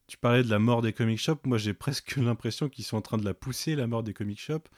Tu 0.09 0.16
parlais 0.16 0.43
de 0.43 0.48
la 0.48 0.59
mort 0.59 0.80
des 0.80 0.94
comic 0.94 1.18
shops. 1.18 1.44
Moi, 1.44 1.59
j'ai 1.59 1.74
presque 1.74 2.16
l'impression 2.16 2.68
qu'ils 2.68 2.85
sont 2.85 2.97
en 2.97 3.02
train 3.02 3.18
de 3.18 3.24
la 3.24 3.35
pousser, 3.35 3.76
la 3.76 3.86
mort 3.86 4.02
des 4.02 4.14
comic 4.14 4.40
shops, 4.40 4.68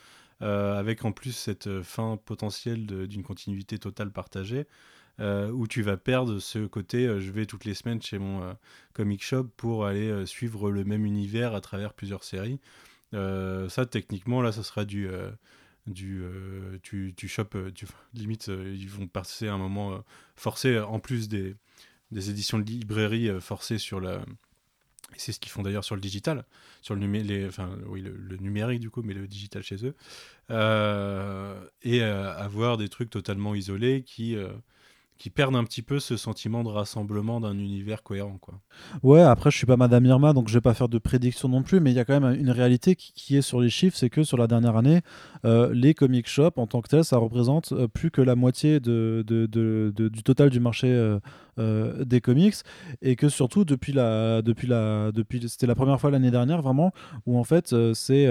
euh, 0.42 0.76
avec 0.76 1.04
en 1.04 1.12
plus 1.12 1.32
cette 1.32 1.68
euh, 1.68 1.82
fin 1.84 2.16
potentielle 2.16 2.84
d'une 3.06 3.22
continuité 3.22 3.78
totale 3.78 4.10
partagée, 4.10 4.66
euh, 5.20 5.50
où 5.52 5.68
tu 5.68 5.82
vas 5.82 5.96
perdre 5.96 6.40
ce 6.40 6.66
côté 6.66 7.06
je 7.20 7.30
vais 7.30 7.46
toutes 7.46 7.64
les 7.64 7.74
semaines 7.74 8.02
chez 8.02 8.18
mon 8.18 8.56
comic 8.92 9.22
shop 9.22 9.44
pour 9.56 9.86
aller 9.86 10.26
suivre 10.26 10.70
le 10.70 10.84
même 10.84 11.06
univers 11.06 11.54
à 11.54 11.60
travers 11.60 11.94
plusieurs 11.94 12.24
séries. 12.24 12.58
Ça, 13.12 13.86
techniquement, 13.88 14.42
là, 14.42 14.50
ça 14.52 14.62
sera 14.64 14.84
du. 14.84 15.08
du 15.86 16.24
tu, 16.82 17.14
tu 17.16 17.28
chopes, 17.28 17.56
limite, 18.14 18.48
ils 18.48 18.88
vont 18.88 19.06
passer 19.06 19.46
un 19.48 19.58
moment 19.58 20.02
forcé, 20.36 20.78
en 20.80 20.98
plus 20.98 21.28
des, 21.28 21.54
des 22.10 22.30
éditions 22.30 22.58
de 22.58 22.64
librairie 22.64 23.30
forcées 23.40 23.78
sur 23.78 24.00
la. 24.00 24.24
C'est 25.16 25.32
ce 25.32 25.40
qu'ils 25.40 25.52
font 25.52 25.62
d'ailleurs 25.62 25.84
sur 25.84 25.94
le 25.94 26.00
digital, 26.00 26.44
sur 26.82 26.94
le, 26.94 27.00
numé 27.00 27.22
le 27.22 28.36
numérique 28.38 28.80
du 28.80 28.90
coup, 28.90 29.02
mais 29.02 29.14
le 29.14 29.26
digital 29.26 29.62
chez 29.62 29.84
eux. 29.84 29.94
Euh, 30.50 31.60
et 31.82 32.02
euh, 32.02 32.34
avoir 32.36 32.76
des 32.76 32.88
trucs 32.88 33.10
totalement 33.10 33.54
isolés 33.54 34.02
qui, 34.02 34.36
euh, 34.36 34.48
qui 35.20 35.28
perdent 35.28 35.54
un 35.54 35.64
petit 35.64 35.82
peu 35.82 36.00
ce 36.00 36.16
sentiment 36.16 36.64
de 36.64 36.70
rassemblement 36.70 37.40
d'un 37.42 37.58
univers 37.58 38.02
cohérent. 38.02 38.38
Quoi. 38.40 38.58
Ouais, 39.02 39.20
après, 39.20 39.50
je 39.50 39.58
suis 39.58 39.66
pas 39.66 39.76
Madame 39.76 40.06
Irma, 40.06 40.32
donc 40.32 40.48
je 40.48 40.54
vais 40.54 40.62
pas 40.62 40.72
faire 40.72 40.88
de 40.88 40.96
prédiction 40.96 41.46
non 41.46 41.62
plus, 41.62 41.78
mais 41.78 41.90
il 41.90 41.94
y 41.94 41.98
a 41.98 42.06
quand 42.06 42.18
même 42.18 42.40
une 42.40 42.50
réalité 42.50 42.96
qui, 42.96 43.36
est 43.36 43.42
sur 43.42 43.60
les 43.60 43.68
chiffres, 43.68 43.98
c'est 43.98 44.08
que 44.08 44.22
sur 44.22 44.38
la 44.38 44.46
dernière 44.46 44.76
année, 44.78 45.02
euh, 45.44 45.74
les 45.74 45.92
comic 45.92 46.26
shops 46.26 46.56
en 46.56 46.66
tant 46.66 46.80
que 46.80 46.88
tel, 46.88 47.04
ça 47.04 47.18
représente 47.18 47.72
euh, 47.72 47.86
plus 47.86 48.10
que 48.10 48.22
la 48.22 48.34
moitié 48.34 48.80
de, 48.80 49.22
de- 49.26 49.44
de- 49.44 50.08
du 50.08 50.22
total 50.22 50.48
du 50.48 50.58
marché 50.58 50.88
euh, 51.58 52.04
des 52.06 52.22
comics, 52.22 52.54
et 53.02 53.14
que 53.14 53.28
surtout 53.28 53.66
depuis 53.66 53.92
la, 53.92 54.40
depuis 54.40 54.68
la, 54.68 55.12
depuis, 55.12 55.46
c'était 55.50 55.66
la 55.66 55.74
première 55.74 56.00
fois 56.00 56.10
l'année 56.10 56.30
dernière 56.30 56.62
vraiment 56.62 56.92
où 57.26 57.38
en 57.38 57.44
fait 57.44 57.74
c'est 57.92 58.26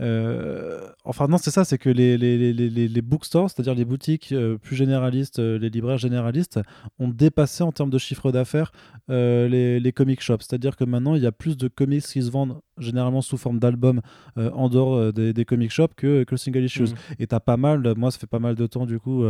euh, 0.00 0.88
enfin 1.04 1.28
non 1.28 1.36
c'est 1.36 1.50
ça 1.50 1.64
c'est 1.64 1.76
que 1.76 1.90
les, 1.90 2.16
les, 2.16 2.52
les, 2.54 2.88
les, 2.88 3.02
bookstores 3.02 3.50
c'est 3.50 3.60
à 3.60 3.62
dire 3.62 3.74
les 3.74 3.84
boutiques 3.84 4.32
euh, 4.32 4.56
plus 4.56 4.74
généralistes 4.74 5.40
euh, 5.40 5.58
les 5.58 5.68
libraires 5.68 5.98
généralistes 5.98 6.58
ont 6.98 7.08
dépassé 7.08 7.62
en 7.62 7.70
termes 7.70 7.90
de 7.90 7.98
chiffre 7.98 8.32
d'affaires 8.32 8.72
les, 9.08 9.80
les 9.80 9.92
comic 9.92 10.20
shops. 10.20 10.38
C'est-à-dire 10.40 10.76
que 10.76 10.84
maintenant, 10.84 11.16
il 11.16 11.22
y 11.22 11.26
a 11.26 11.32
plus 11.32 11.56
de 11.56 11.66
comics 11.66 12.04
qui 12.04 12.22
se 12.22 12.30
vendent 12.30 12.60
généralement 12.78 13.22
sous 13.22 13.36
forme 13.36 13.58
d'albums 13.58 14.00
en 14.36 14.68
dehors 14.68 15.12
des, 15.12 15.32
des 15.32 15.44
comic 15.44 15.72
shops 15.72 15.94
que, 15.96 16.22
que 16.22 16.36
single 16.36 16.62
issues. 16.64 16.82
Mhm. 16.82 16.94
Et 17.18 17.26
tu 17.26 17.34
as 17.34 17.40
pas 17.40 17.56
mal, 17.56 17.94
moi, 17.96 18.12
ça 18.12 18.18
fait 18.18 18.28
pas 18.28 18.38
mal 18.38 18.54
de 18.54 18.66
temps 18.66 18.86
du 18.86 19.00
coup 19.00 19.24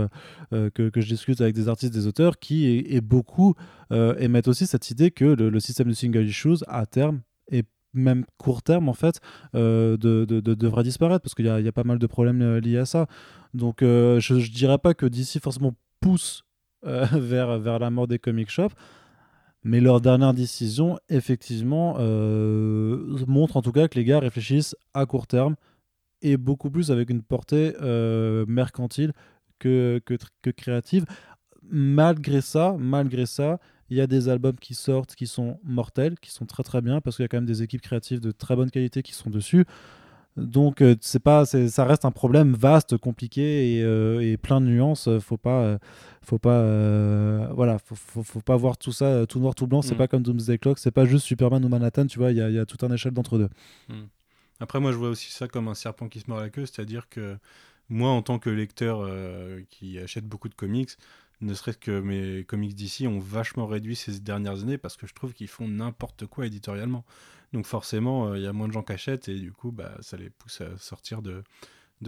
que, 0.50 0.68
que 0.90 1.00
je 1.00 1.08
discute 1.08 1.40
avec 1.40 1.54
des 1.54 1.68
artistes, 1.68 1.94
des 1.94 2.06
auteurs 2.06 2.38
qui, 2.38 2.66
et, 2.66 2.96
et 2.96 3.00
beaucoup, 3.00 3.54
émettent 3.90 4.48
aussi 4.48 4.66
cette 4.66 4.90
idée 4.90 5.10
que 5.10 5.24
le, 5.24 5.48
le 5.48 5.60
système 5.60 5.88
de 5.88 5.94
single 5.94 6.26
issues, 6.26 6.62
à 6.68 6.84
terme, 6.84 7.22
même 7.94 8.24
court 8.38 8.62
terme 8.62 8.88
en 8.88 8.94
fait 8.94 9.20
euh, 9.54 9.96
de, 9.96 10.24
de- 10.24 10.40
de- 10.40 10.54
devrait 10.54 10.84
disparaître 10.84 11.22
parce 11.22 11.34
qu'il 11.34 11.46
y, 11.46 11.48
a- 11.50 11.72
pas 11.72 11.84
mal 11.84 11.98
de 11.98 12.06
problèmes 12.06 12.42
euh, 12.42 12.60
liés 12.60 12.78
à 12.78 12.86
ça 12.86 13.06
donc 13.54 13.82
euh, 13.82 14.20
je, 14.20 14.38
je 14.38 14.50
dirais 14.52 14.78
pas 14.78 14.94
que 14.94 15.06
d'ici 15.06 15.40
forcément 15.40 15.74
pousse 16.00 16.44
euh, 16.86 17.04
vers, 17.12 17.58
vers 17.58 17.78
la 17.78 17.90
mort 17.90 18.06
des 18.06 18.18
comic 18.18 18.48
shops 18.50 18.74
Mais 19.64 19.80
leur 19.80 20.00
dernière 20.00 20.32
décision, 20.32 20.98
effectivement, 21.10 21.98
montre 23.26 23.56
en 23.56 23.62
tout 23.62 23.72
cas 23.72 23.88
que 23.88 23.98
les 23.98 24.04
gars 24.04 24.20
réfléchissent 24.20 24.74
à 24.94 25.06
court 25.06 25.26
terme 25.26 25.56
et 26.22 26.36
beaucoup 26.36 26.70
plus 26.70 26.90
avec 26.90 27.10
une 27.10 27.22
portée 27.22 27.74
mercantile 28.46 29.12
que, 29.58 30.00
que, 30.04 30.14
que 30.42 30.50
créative. 30.50 31.04
Malgré 31.62 32.40
ça, 32.40 32.74
malgré 32.78 33.26
ça, 33.26 33.58
il 33.90 33.96
y 33.96 34.00
a 34.00 34.06
des 34.06 34.28
albums 34.28 34.56
qui 34.56 34.74
sortent 34.74 35.14
qui 35.14 35.26
sont 35.26 35.58
mortels, 35.64 36.18
qui 36.20 36.30
sont 36.30 36.46
très 36.46 36.62
très 36.62 36.80
bien 36.80 37.00
parce 37.00 37.16
qu'il 37.16 37.24
y 37.24 37.26
a 37.26 37.28
quand 37.28 37.38
même 37.38 37.46
des 37.46 37.62
équipes 37.62 37.82
créatives 37.82 38.20
de 38.20 38.30
très 38.30 38.56
bonne 38.56 38.70
qualité 38.70 39.02
qui 39.02 39.12
sont 39.12 39.30
dessus. 39.30 39.64
Donc 40.36 40.80
euh, 40.80 40.94
c'est 41.00 41.18
pas, 41.22 41.44
ça 41.44 41.84
reste 41.84 42.04
un 42.04 42.12
problème 42.12 42.54
vaste, 42.54 42.96
compliqué 42.96 43.74
et, 43.78 43.82
euh, 43.82 44.20
et 44.20 44.36
plein 44.36 44.60
de 44.60 44.66
nuances. 44.66 45.08
Faut 45.18 45.36
pas, 45.36 45.60
euh, 45.62 45.78
faut 46.22 46.38
pas, 46.38 46.60
euh, 46.60 47.48
voilà, 47.52 47.78
faut, 47.78 47.96
faut, 47.96 48.22
faut 48.22 48.40
pas 48.40 48.56
voir 48.56 48.78
tout 48.78 48.92
ça 48.92 49.26
tout 49.26 49.40
noir 49.40 49.56
tout 49.56 49.66
blanc. 49.66 49.82
C'est 49.82 49.94
Mm. 49.94 49.98
pas 49.98 50.08
comme 50.08 50.22
Doomsday 50.22 50.58
Clock, 50.58 50.78
c'est 50.78 50.92
pas 50.92 51.04
juste 51.04 51.26
Superman 51.26 51.64
ou 51.64 51.68
Manhattan. 51.68 52.06
Tu 52.06 52.18
vois, 52.20 52.30
il 52.30 52.38
y 52.38 52.40
a, 52.40 52.48
il 52.48 52.54
y 52.54 52.60
a 52.60 52.64
tout 52.64 52.78
un 52.86 52.92
échelle 52.92 53.12
d'entre 53.12 53.38
deux. 53.38 53.48
Après, 54.60 54.78
moi, 54.78 54.92
je 54.92 54.96
vois 54.98 55.08
aussi 55.08 55.32
ça 55.32 55.48
comme 55.48 55.68
un 55.68 55.74
serpent 55.74 56.08
qui 56.08 56.20
se 56.20 56.28
mord 56.28 56.38
la 56.40 56.48
queue, 56.50 56.64
c'est-à-dire 56.66 57.08
que 57.08 57.36
moi, 57.88 58.10
en 58.10 58.22
tant 58.22 58.38
que 58.38 58.50
lecteur 58.50 59.08
qui 59.70 59.98
achète 59.98 60.26
beaucoup 60.26 60.48
de 60.48 60.54
comics, 60.54 60.90
ne 61.40 61.54
serait-ce 61.54 61.78
que 61.78 62.00
mes 62.00 62.44
comics 62.44 62.74
d'ici 62.74 63.06
ont 63.06 63.18
vachement 63.18 63.66
réduit 63.66 63.96
ces 63.96 64.20
dernières 64.20 64.62
années 64.62 64.78
parce 64.78 64.96
que 64.96 65.06
je 65.06 65.14
trouve 65.14 65.32
qu'ils 65.32 65.48
font 65.48 65.68
n'importe 65.68 66.26
quoi 66.26 66.46
éditorialement. 66.46 67.04
Donc 67.52 67.66
forcément, 67.66 68.28
euh, 68.28 68.38
il 68.38 68.44
y 68.44 68.46
a 68.46 68.52
moins 68.52 68.68
de 68.68 68.72
gens 68.72 68.82
qui 68.82 68.92
achètent 68.92 69.28
et 69.28 69.38
du 69.38 69.52
coup, 69.52 69.72
bah, 69.72 69.96
ça 70.00 70.16
les 70.16 70.30
pousse 70.30 70.60
à 70.60 70.76
sortir 70.78 71.22
de, 71.22 71.42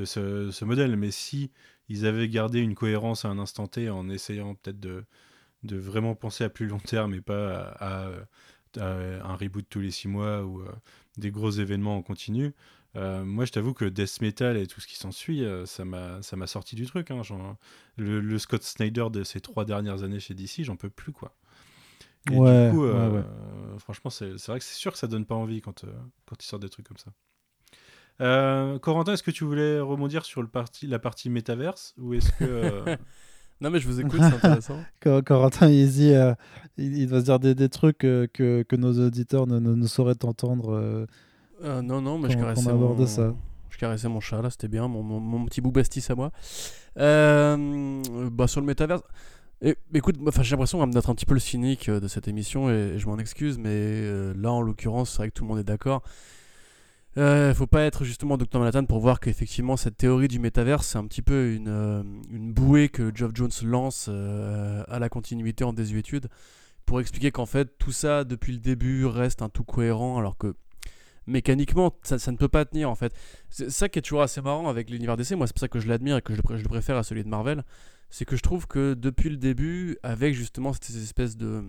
ce, 0.05 0.65
modèle. 0.65 0.97
Mais 0.97 1.11
si 1.11 1.51
ils 1.89 2.07
avaient 2.07 2.29
gardé 2.29 2.61
une 2.61 2.75
cohérence 2.75 3.25
à 3.25 3.29
un 3.29 3.39
instant 3.39 3.67
T 3.67 3.91
en 3.91 4.09
essayant 4.09 4.55
peut-être 4.55 4.81
de, 4.81 5.05
vraiment 5.65 6.15
penser 6.15 6.45
à 6.45 6.49
plus 6.49 6.67
long 6.67 6.79
terme 6.79 7.15
et 7.15 7.21
pas 7.21 7.75
à 7.81 8.11
un 8.81 9.37
reboot 9.37 9.67
tous 9.69 9.81
les 9.81 9.91
six 9.91 10.09
mois 10.09 10.45
ou 10.45 10.61
euh, 10.61 10.73
des 11.19 11.31
gros 11.31 11.51
événements 11.51 11.97
en 11.97 12.03
continu, 12.03 12.53
euh, 12.97 13.25
moi, 13.25 13.45
je 13.47 13.53
t'avoue 13.53 13.73
que 13.75 13.85
Death 13.87 14.21
Metal 14.21 14.57
et 14.57 14.67
tout 14.67 14.81
ce 14.81 14.87
qui 14.87 14.97
s'ensuit, 14.97 15.45
euh, 15.45 15.65
ça 15.67 15.85
m'a 15.85 16.21
ça 16.23 16.37
m'a 16.37 16.47
sorti 16.47 16.77
du 16.77 16.87
truc. 16.87 17.11
hein, 17.11 17.23
genre, 17.23 17.57
le, 17.97 18.21
le 18.21 18.39
Scott 18.39 18.63
Snyder 18.63 19.07
de 19.11 19.25
ces 19.25 19.41
trois 19.41 19.65
dernières 19.65 20.03
années 20.03 20.21
chez 20.21 20.35
DC, 20.35 20.63
j'en 20.65 20.77
peux 20.77 20.91
plus, 20.91 21.13
quoi. 21.13 21.35
Et 22.31 22.37
Ouais, 22.37 22.69
du 22.69 22.75
coup, 22.77 22.85
euh, 22.85 23.09
ouais, 23.11 23.17
ouais. 23.19 23.25
euh, 23.25 23.79
franchement, 23.79 24.11
c'est 24.11 24.31
vrai 24.47 24.59
que 24.59 24.65
c'est 24.65 24.75
sûr 24.77 24.93
que 24.93 24.99
ça 24.99 25.07
donne 25.09 25.27
pas 25.27 25.35
envie 25.35 25.61
quand, 25.61 25.85
euh, 25.85 25.93
quand 26.27 26.43
ils 26.43 26.47
sortent 26.47 26.63
des 26.63 26.69
trucs 26.69 26.87
comme 26.87 26.99
ça. 26.99 27.13
Euh, 28.21 28.79
Corentin, 28.79 29.15
est-ce 29.15 29.23
que 29.23 29.31
tu 29.31 29.45
voulais 29.45 29.81
rebondir 29.81 30.25
sur 30.25 30.43
le 30.43 30.49
parti, 30.49 30.87
la 30.87 30.99
partie 30.99 31.31
métaverse 31.31 31.95
ou 31.99 32.15
est-ce 32.15 32.31
que 32.33 32.45
euh, 32.45 32.97
Non, 33.61 33.71
mais 33.71 33.81
je 33.81 33.89
vous 33.89 34.01
écoute, 34.01 34.21
c'est 34.21 34.35
intéressant. 34.35 34.87
Corentin 35.25 35.69
il 35.69 35.91
dit, 35.91 36.13
euh, 36.15 36.35
il, 36.77 36.97
il 36.99 37.09
va 37.09 37.21
se 37.21 37.25
dire 37.27 37.39
des, 37.39 37.55
des 37.55 37.69
trucs 37.69 38.05
euh, 38.05 38.27
que, 38.33 38.63
que 38.63 38.77
nos 38.77 39.07
auditeurs 39.07 39.47
ne, 39.47 39.59
ne, 39.59 39.75
ne 39.75 39.87
sauraient 39.87 40.25
entendre. 40.25 41.07
Euh, 41.63 41.83
non, 41.83 42.01
non, 42.01 42.19
mais 42.19 42.31
je 42.31 42.37
caressais 42.37 42.73
mon... 42.73 43.07
ça. 43.07 43.35
Je 43.71 43.79
caressais 43.79 44.09
mon 44.09 44.21
chat, 44.21 44.43
là, 44.43 44.51
c'était 44.51 44.69
bien, 44.69 44.89
mon, 44.89 45.03
mon, 45.03 45.21
mon 45.21 45.45
petit 45.47 45.61
bout 45.61 45.73
bastis 45.73 46.11
à 46.11 46.15
moi. 46.15 46.31
Euh, 46.99 48.03
bah, 48.31 48.47
sur 48.47 48.61
le 48.61 48.67
métaverse... 48.67 49.03
Et, 49.65 49.77
écoute, 49.95 50.17
enfin, 50.27 50.43
j'ai 50.43 50.51
l'impression 50.51 50.85
d'être 50.87 51.09
un 51.09 51.15
petit 51.15 51.27
peu 51.27 51.35
le 51.35 51.41
cynique 51.41 51.89
euh, 51.89 52.01
de 52.01 52.09
cette 52.09 52.27
émission, 52.29 52.69
et, 52.69 52.95
et 52.95 52.99
je 52.99 53.07
m'en 53.07 53.19
excuse, 53.19 53.59
mais 53.59 53.71
euh, 53.71 54.35
là, 54.37 54.53
en 54.53 54.61
l'occurrence, 54.61 55.11
c'est 55.11 55.19
vrai 55.19 55.29
que 55.29 55.35
tout 55.35 55.45
le 55.45 55.49
monde 55.49 55.59
est 55.61 55.65
d'accord. 55.65 56.03
Euh, 57.19 57.53
faut 57.53 57.67
pas 57.67 57.83
être 57.83 58.05
justement 58.05 58.39
Dr 58.39 58.59
Manhattan 58.59 58.87
pour 58.87 58.99
voir 58.99 59.21
qu'effectivement 59.21 59.77
cette 59.77 59.99
théorie 59.99 60.29
du 60.29 60.39
métaverse 60.39 60.87
c'est 60.87 60.97
un 60.97 61.07
petit 61.07 61.21
peu 61.21 61.53
une, 61.53 61.69
euh, 61.69 62.03
une 62.31 62.55
bouée 62.55 62.89
que 62.89 63.15
Geoff 63.15 63.33
Jones 63.35 63.51
lance 63.65 64.07
euh, 64.09 64.83
à 64.89 64.99
la 64.99 65.11
continuité 65.11 65.63
en 65.63 65.75
désuétude 65.75 66.29
pour 66.87 67.01
expliquer 67.01 67.31
qu'en 67.31 67.45
fait 67.45 67.77
tout 67.77 67.93
ça 67.93 68.25
depuis 68.25 68.55
le 68.55 68.61
début 68.61 69.05
reste 69.05 69.43
un 69.43 69.51
tout 69.51 69.63
cohérent 69.63 70.17
alors 70.19 70.39
que 70.39 70.55
mécaniquement 71.27 71.95
ça, 72.03 72.31
ne 72.31 72.37
peut 72.37 72.49
pas 72.49 72.65
tenir 72.65 72.91
en 72.91 72.95
fait. 72.95 73.15
C'est 73.49 73.71
ça 73.71 73.89
qui 73.89 73.99
est 73.99 74.03
toujours 74.03 74.23
assez 74.23 74.41
marrant 74.41 74.69
avec 74.69 74.91
l'univers 74.91 75.17
DC, 75.17 75.33
moi 75.33 75.47
c'est 75.47 75.53
pour 75.53 75.61
ça 75.61 75.69
que 75.69 75.81
je 75.81 75.89
l'admire 75.89 76.17
et 76.17 76.23
que 76.23 76.35
je 76.35 76.41
le, 76.41 76.69
préfère 76.69 76.97
à 76.97 77.03
celui 77.03 77.25
de 77.25 77.29
Marvel, 77.29 77.65
c'est 78.11 78.25
que 78.25 78.37
je 78.37 78.43
trouve 78.43 78.67
que 78.67 78.95
depuis 78.95 79.31
le 79.31 79.37
début 79.37 79.99
avec 80.03 80.35
justement 80.35 80.73
cette 80.73 80.91
espèce 80.91 81.37
de 81.37 81.65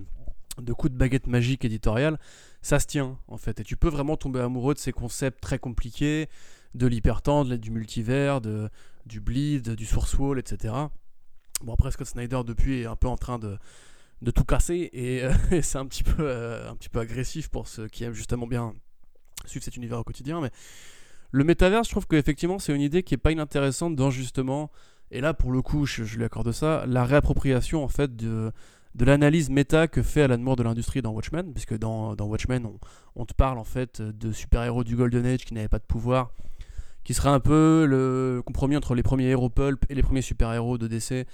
de 0.60 0.72
coups 0.72 0.94
de 0.94 0.98
baguette 0.98 1.26
magique 1.26 1.66
éditorial, 1.66 2.20
ça 2.62 2.80
se 2.80 2.86
tient 2.86 3.18
en 3.28 3.38
fait. 3.38 3.60
Et 3.60 3.64
tu 3.64 3.76
peux 3.76 3.90
vraiment 3.90 4.18
tomber 4.18 4.40
amoureux 4.40 4.76
de 4.76 4.80
ces 4.80 4.92
concepts 4.92 5.42
très 5.42 5.58
compliqués, 5.58 6.30
de 6.76 6.86
l'hypertendre, 6.86 7.56
du 7.56 7.72
multivers, 7.72 8.40
de, 8.40 8.70
du 9.08 9.20
bleed, 9.20 9.72
du 9.72 9.86
source 9.86 10.14
wall, 10.18 10.38
etc. 10.38 10.74
Bon 11.64 11.74
après 11.74 11.92
Scott 11.92 12.08
Snyder 12.08 12.42
depuis 12.46 12.82
est 12.82 12.86
un 12.86 12.96
peu 12.96 13.08
en 13.08 13.18
train 13.18 13.40
de, 13.40 13.58
de 14.22 14.32
tout 14.32 14.46
casser 14.46 14.90
et, 14.94 15.24
euh, 15.24 15.34
c'est 15.62 15.78
un 15.78 15.86
petit 15.86 16.04
peu 16.04 16.24
euh, 16.24 16.70
un 16.70 16.76
petit 16.76 16.90
peu 16.90 17.00
agressif 17.00 17.50
pour 17.50 17.68
ceux 17.68 17.88
qui 17.88 18.04
aiment 18.04 18.14
justement 18.14 18.48
bien 18.48 18.74
suivre 19.45 19.64
cet 19.64 19.78
univers 19.78 19.99
au 19.99 20.03
quotidien. 20.03 20.41
Mais 20.41 20.52
le 21.32 21.44
métavers, 21.44 21.84
je 21.84 21.90
trouve 21.90 22.07
qu'effectivement 22.07 22.60
c'est 22.60 22.76
une 22.76 22.82
idée 22.82 23.03
qui 23.03 23.14
est 23.14 23.18
pas 23.18 23.32
inintéressante 23.32 23.95
dans 23.95 24.11
justement 24.11 24.72
et 25.11 25.22
là 25.22 25.34
pour 25.34 25.52
le 25.52 25.61
coup 25.61 25.86
je, 25.86 26.03
lui 26.03 26.24
accorde 26.24 26.52
ça 26.52 26.86
la 26.88 27.06
réappropriation 27.06 27.84
en 27.84 27.88
fait 27.88 28.15
de 28.15 28.52
l'analyse 28.99 29.49
méta 29.49 29.88
que 29.88 30.02
fait 30.02 30.22
Alan 30.22 30.38
Moore 30.38 30.56
de 30.56 30.64
l'industrie 30.64 31.02
dans 31.02 31.11
Watchmen, 31.11 31.52
puisque 31.53 31.78
dans, 31.78 32.15
Watchmen, 32.20 32.65
on, 32.65 32.80
on 33.15 33.26
te 33.26 33.34
parle 33.34 33.57
en 33.57 33.64
fait 33.64 34.02
de 34.02 34.32
super-héros 34.32 34.84
du 34.84 34.95
Golden 34.95 35.26
Age 35.26 35.45
qui 35.45 35.53
n'avaient 35.53 35.68
pas 35.68 35.80
de 35.80 35.86
pouvoir, 35.86 36.32
qui 37.03 37.14
serait 37.14 37.30
un 37.30 37.40
peu 37.40 37.86
le 37.86 38.41
compromis 38.45 38.78
entre 38.78 38.95
les 38.95 39.03
premiers 39.03 39.26
héros 39.26 39.49
pulp 39.49 39.86
et 39.90 39.95
les 39.95 40.03
premiers 40.03 40.22
super-héros 40.22 40.78
de 40.78 40.88
DC, 40.88 41.28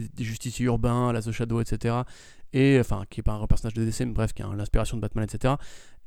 des 0.00 0.24
justiciers 0.24 0.66
urbains, 0.66 1.12
la 1.12 1.22
The 1.22 1.32
Shadow, 1.32 1.60
etc. 1.60 1.96
Et 2.52 2.78
enfin, 2.78 3.04
qui 3.10 3.20
est 3.20 3.22
pas 3.22 3.32
un 3.32 3.46
personnage 3.46 3.74
de 3.74 3.84
DC, 3.84 4.00
mais 4.00 4.12
bref, 4.12 4.32
qui 4.32 4.42
a 4.42 4.48
l'inspiration 4.54 4.96
de 4.96 5.02
Batman, 5.02 5.24
etc. 5.24 5.54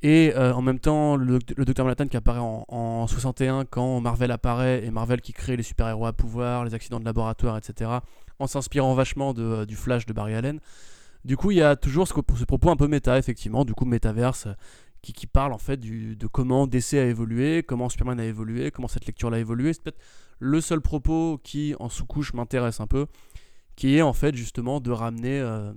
Et 0.03 0.33
euh, 0.35 0.53
en 0.53 0.61
même 0.61 0.79
temps, 0.79 1.15
le, 1.15 1.39
le 1.55 1.65
Dr 1.65 1.83
Manhattan 1.83 2.07
qui 2.07 2.17
apparaît 2.17 2.39
en, 2.39 2.65
en 2.67 3.07
61 3.07 3.65
quand 3.65 3.99
Marvel 3.99 4.31
apparaît 4.31 4.85
et 4.85 4.91
Marvel 4.91 5.21
qui 5.21 5.33
crée 5.33 5.57
les 5.57 5.63
super-héros 5.63 6.05
à 6.05 6.13
pouvoir, 6.13 6.65
les 6.65 6.73
accidents 6.73 6.99
de 6.99 7.05
laboratoire, 7.05 7.57
etc. 7.57 7.91
En 8.39 8.47
s'inspirant 8.47 8.93
vachement 8.93 9.33
de, 9.33 9.65
du 9.65 9.75
Flash 9.75 10.05
de 10.05 10.13
Barry 10.13 10.35
Allen. 10.35 10.59
Du 11.25 11.35
coup, 11.35 11.51
il 11.51 11.57
y 11.57 11.61
a 11.61 11.75
toujours 11.75 12.07
ce, 12.07 12.13
ce 12.13 12.45
propos 12.45 12.69
un 12.69 12.75
peu 12.75 12.87
méta, 12.87 13.17
effectivement, 13.17 13.65
du 13.65 13.73
coup, 13.73 13.85
métaverse, 13.85 14.47
qui, 15.01 15.13
qui 15.13 15.27
parle 15.27 15.53
en 15.53 15.57
fait 15.57 15.77
de 15.79 16.27
comment 16.27 16.67
DC 16.67 16.93
a 16.93 17.05
évolué, 17.05 17.63
comment 17.63 17.89
Superman 17.89 18.19
a 18.19 18.25
évolué, 18.25 18.71
comment 18.71 18.87
cette 18.87 19.05
lecture 19.05 19.33
a 19.33 19.39
évolué. 19.39 19.73
C'est 19.73 19.83
peut-être 19.83 19.99
le 20.39 20.61
seul 20.61 20.81
propos 20.81 21.39
qui, 21.43 21.75
en 21.79 21.89
sous-couche, 21.89 22.33
m'intéresse 22.33 22.79
un 22.79 22.87
peu, 22.87 23.07
qui 23.77 23.95
est 23.95 24.01
en 24.01 24.11
fait 24.11 24.35
justement 24.35 24.81
de 24.81 24.91
ramener, 24.91 25.39
euh, 25.39 25.71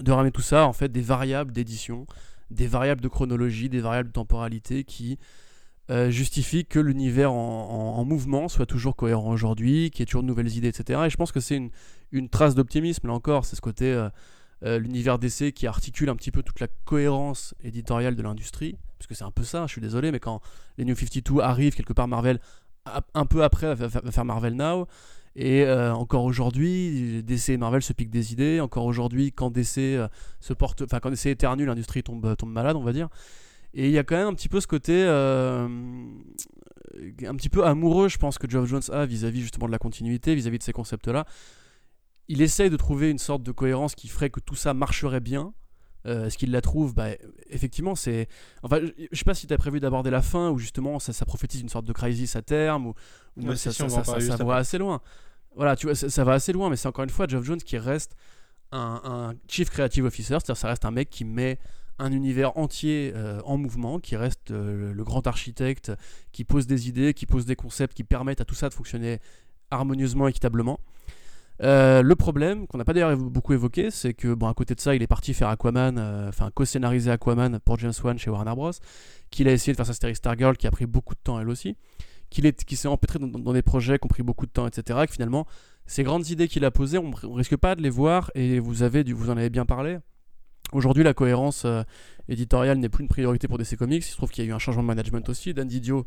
de 0.00 0.10
ramener 0.12 0.30
tout 0.32 0.40
ça, 0.40 0.66
en 0.66 0.72
fait, 0.72 0.90
des 0.90 1.02
variables 1.02 1.52
d'édition, 1.52 2.06
des 2.50 2.66
variables 2.66 3.02
de 3.02 3.08
chronologie, 3.08 3.68
des 3.68 3.80
variables 3.80 4.08
de 4.08 4.14
temporalité 4.14 4.84
qui 4.84 5.18
euh, 5.90 6.10
justifient 6.10 6.64
que 6.64 6.78
l'univers 6.78 7.32
en, 7.32 7.36
en- 7.36 7.98
en 8.00 8.04
mouvement 8.06 8.48
soit 8.48 8.64
toujours 8.66 8.96
cohérent 8.96 9.30
aujourd'hui, 9.30 9.90
qu'il 9.90 10.00
y 10.00 10.02
ait 10.04 10.06
toujours 10.06 10.22
de 10.22 10.28
nouvelles 10.28 10.56
idées, 10.56 10.68
etc. 10.68 11.02
Et 11.06 11.10
je 11.10 11.16
pense 11.18 11.32
que 11.32 11.40
c'est 11.40 11.60
une, 12.12 12.28
trace 12.30 12.54
d'optimisme, 12.54 13.08
là 13.08 13.12
encore, 13.12 13.44
c'est 13.44 13.56
ce 13.56 13.60
côté... 13.60 13.92
euh, 13.92 14.08
l'univers 14.78 15.18
DC 15.18 15.52
qui 15.52 15.66
articule 15.66 16.08
un 16.08 16.14
petit 16.14 16.30
peu 16.30 16.44
toute 16.44 16.60
la 16.60 16.68
cohérence 16.84 17.52
éditoriale 17.64 18.14
de 18.14 18.22
l'industrie, 18.22 18.78
parce 18.96 19.08
que 19.08 19.14
c'est 19.16 19.24
un 19.24 19.32
peu 19.32 19.42
ça, 19.42 19.66
je 19.66 19.72
suis 19.72 19.80
désolé, 19.80 20.12
mais 20.12 20.20
quand 20.20 20.40
les 20.78 20.84
New 20.84 20.94
52 20.94 21.40
arrivent, 21.40 21.74
quelque 21.74 21.92
part 21.92 22.06
Marvel, 22.06 22.38
un 23.14 23.26
peu 23.26 23.42
après, 23.42 23.74
va 23.74 23.88
faire 23.90 24.24
Marvel 24.24 24.54
Now, 24.54 24.86
et 25.34 25.62
euh, 25.62 25.94
encore 25.94 26.24
aujourd'hui, 26.24 27.22
DC 27.22 27.50
et 27.50 27.56
Marvel 27.56 27.82
se 27.82 27.92
piquent 27.92 28.10
des 28.10 28.32
idées, 28.32 28.60
encore 28.60 28.84
aujourd'hui, 28.84 29.32
quand 29.32 29.50
DC 29.50 29.78
euh, 29.78 30.08
se 30.40 30.52
porte, 30.52 30.82
enfin 30.82 31.00
quand 31.00 31.10
DC 31.10 31.26
éternue, 31.26 31.64
l'industrie 31.64 32.02
tombe, 32.02 32.36
tombe 32.36 32.52
malade, 32.52 32.76
on 32.76 32.82
va 32.82 32.92
dire. 32.92 33.08
Et 33.74 33.86
il 33.86 33.92
y 33.92 33.98
a 33.98 34.04
quand 34.04 34.16
même 34.16 34.28
un 34.28 34.34
petit 34.34 34.50
peu 34.50 34.60
ce 34.60 34.66
côté, 34.66 34.92
euh, 34.92 35.66
un 37.26 37.34
petit 37.34 37.48
peu 37.48 37.64
amoureux, 37.64 38.08
je 38.08 38.18
pense, 38.18 38.36
que 38.36 38.48
Geoff 38.48 38.66
Jones 38.66 38.82
a 38.92 39.06
vis-à-vis 39.06 39.40
justement 39.40 39.66
de 39.66 39.72
la 39.72 39.78
continuité, 39.78 40.34
vis-à-vis 40.34 40.58
de 40.58 40.62
ces 40.62 40.72
concepts-là 40.72 41.24
il 42.28 42.40
essaye 42.40 42.70
de 42.70 42.76
trouver 42.76 43.10
une 43.10 43.18
sorte 43.18 43.42
de 43.42 43.52
cohérence 43.52 43.94
qui 43.94 44.08
ferait 44.08 44.30
que 44.30 44.40
tout 44.40 44.54
ça 44.54 44.74
marcherait 44.74 45.20
bien. 45.20 45.52
Euh, 46.06 46.26
Est-ce 46.26 46.36
qu'il 46.38 46.50
la 46.50 46.60
trouve? 46.60 46.94
Bah, 46.94 47.08
Effectivement, 47.48 47.94
c'est. 47.94 48.28
Enfin, 48.62 48.80
je, 48.80 49.16
sais 49.16 49.24
pas 49.24 49.34
si 49.34 49.46
tu 49.46 49.54
as 49.54 49.58
prévu 49.58 49.80
d'aborder 49.80 50.10
la 50.10 50.22
fin 50.22 50.50
où 50.50 50.58
justement 50.58 50.98
ça, 50.98 51.12
ça 51.12 51.24
prophétise 51.24 51.60
une 51.60 51.68
sorte 51.68 51.84
de 51.84 51.92
crisis 51.92 52.34
à 52.36 52.42
terme 52.42 52.86
ou, 52.86 52.94
ou 53.36 53.48
Ouais, 53.48 53.56
ça, 53.56 53.70
si, 53.70 53.78
ça, 53.78 53.86
va 53.86 54.04
ça- 54.04 54.56
assez 54.56 54.78
loin. 54.78 55.00
Voilà, 55.54 55.76
tu 55.76 55.86
vois, 55.86 55.94
ça, 55.94 56.24
va 56.24 56.32
assez 56.32 56.52
loin, 56.52 56.70
mais 56.70 56.76
c'est 56.76 56.88
encore 56.88 57.04
une 57.04 57.10
fois 57.10 57.26
Geoff 57.28 57.44
Jones 57.44 57.58
qui 57.58 57.76
reste 57.76 58.16
un, 58.72 59.00
un 59.04 59.34
chief 59.48 59.68
creative 59.70 60.04
officer, 60.06 60.34
c'est-à-dire 60.34 60.56
ça 60.56 60.68
reste 60.68 60.84
un 60.86 60.90
mec 60.90 61.10
qui 61.10 61.24
met 61.24 61.58
un 61.98 62.10
univers 62.10 62.56
entier 62.56 63.12
euh, 63.14 63.40
en 63.44 63.58
mouvement, 63.58 64.00
qui 64.00 64.16
reste 64.16 64.50
euh, 64.50 64.88
le, 64.88 64.92
le 64.94 65.04
grand 65.04 65.26
architecte, 65.26 65.92
qui 66.32 66.44
pose 66.44 66.66
des 66.66 66.88
idées, 66.88 67.12
qui 67.12 67.26
pose 67.26 67.44
des 67.44 67.54
concepts, 67.54 67.94
qui 67.94 68.02
permettent 68.02 68.40
à 68.40 68.46
tout 68.46 68.54
ça 68.54 68.70
de 68.70 68.74
fonctionner 68.74 69.20
harmonieusement, 69.70 70.26
équitablement. 70.26 70.80
Euh, 71.62 72.02
le 72.02 72.16
problème, 72.16 72.66
qu'on 72.66 72.78
n'a 72.78 72.84
pas 72.84 72.92
d'ailleurs 72.92 73.16
beaucoup 73.16 73.52
évoqué, 73.52 73.90
c'est 73.90 74.14
que, 74.14 74.34
bon, 74.34 74.48
à 74.48 74.54
côté 74.54 74.74
de 74.74 74.80
ça, 74.80 74.94
il 74.94 75.02
est 75.02 75.06
parti 75.06 75.32
faire 75.32 75.48
Aquaman, 75.48 75.96
euh, 75.96 76.28
enfin, 76.28 76.50
co-scénariser 76.52 77.10
Aquaman 77.10 77.60
pour 77.60 77.78
James 77.78 77.92
Wan 78.02 78.18
chez 78.18 78.30
Warner 78.30 78.54
Bros. 78.54 78.72
Qu'il 79.30 79.48
a 79.48 79.52
essayé 79.52 79.72
de 79.72 79.76
faire 79.76 79.86
sa 79.86 79.94
série 79.94 80.16
Stargirl, 80.16 80.56
qui 80.56 80.66
a 80.66 80.70
pris 80.70 80.86
beaucoup 80.86 81.14
de 81.14 81.20
temps 81.22 81.38
elle 81.40 81.48
aussi. 81.48 81.76
Qu'il 82.30 82.46
est, 82.46 82.64
qui 82.64 82.76
s'est 82.76 82.88
empêtré 82.88 83.18
dans, 83.18 83.28
dans 83.28 83.52
des 83.52 83.62
projets 83.62 83.98
qui 83.98 84.06
ont 84.06 84.08
pris 84.08 84.22
beaucoup 84.22 84.46
de 84.46 84.50
temps, 84.50 84.66
etc. 84.66 85.00
Et 85.04 85.06
que 85.06 85.12
finalement, 85.12 85.46
ces 85.86 86.02
grandes 86.02 86.28
idées 86.30 86.48
qu'il 86.48 86.64
a 86.64 86.70
posées, 86.70 86.98
on, 86.98 87.12
on 87.22 87.34
risque 87.34 87.56
pas 87.56 87.76
de 87.76 87.82
les 87.82 87.90
voir, 87.90 88.30
et 88.34 88.58
vous, 88.58 88.82
avez, 88.82 89.04
vous 89.04 89.30
en 89.30 89.36
avez 89.36 89.50
bien 89.50 89.66
parlé. 89.66 89.98
Aujourd'hui, 90.72 91.04
la 91.04 91.12
cohérence 91.14 91.64
euh, 91.64 91.82
éditoriale 92.28 92.78
n'est 92.78 92.88
plus 92.88 93.02
une 93.02 93.08
priorité 93.08 93.46
pour 93.46 93.58
DC 93.58 93.76
Comics. 93.76 94.04
Il 94.04 94.10
se 94.10 94.16
trouve 94.16 94.30
qu'il 94.30 94.44
y 94.44 94.48
a 94.48 94.50
eu 94.50 94.54
un 94.54 94.58
changement 94.58 94.82
de 94.82 94.88
management 94.88 95.28
aussi. 95.28 95.52
Dan 95.52 95.68
Didio, 95.68 96.06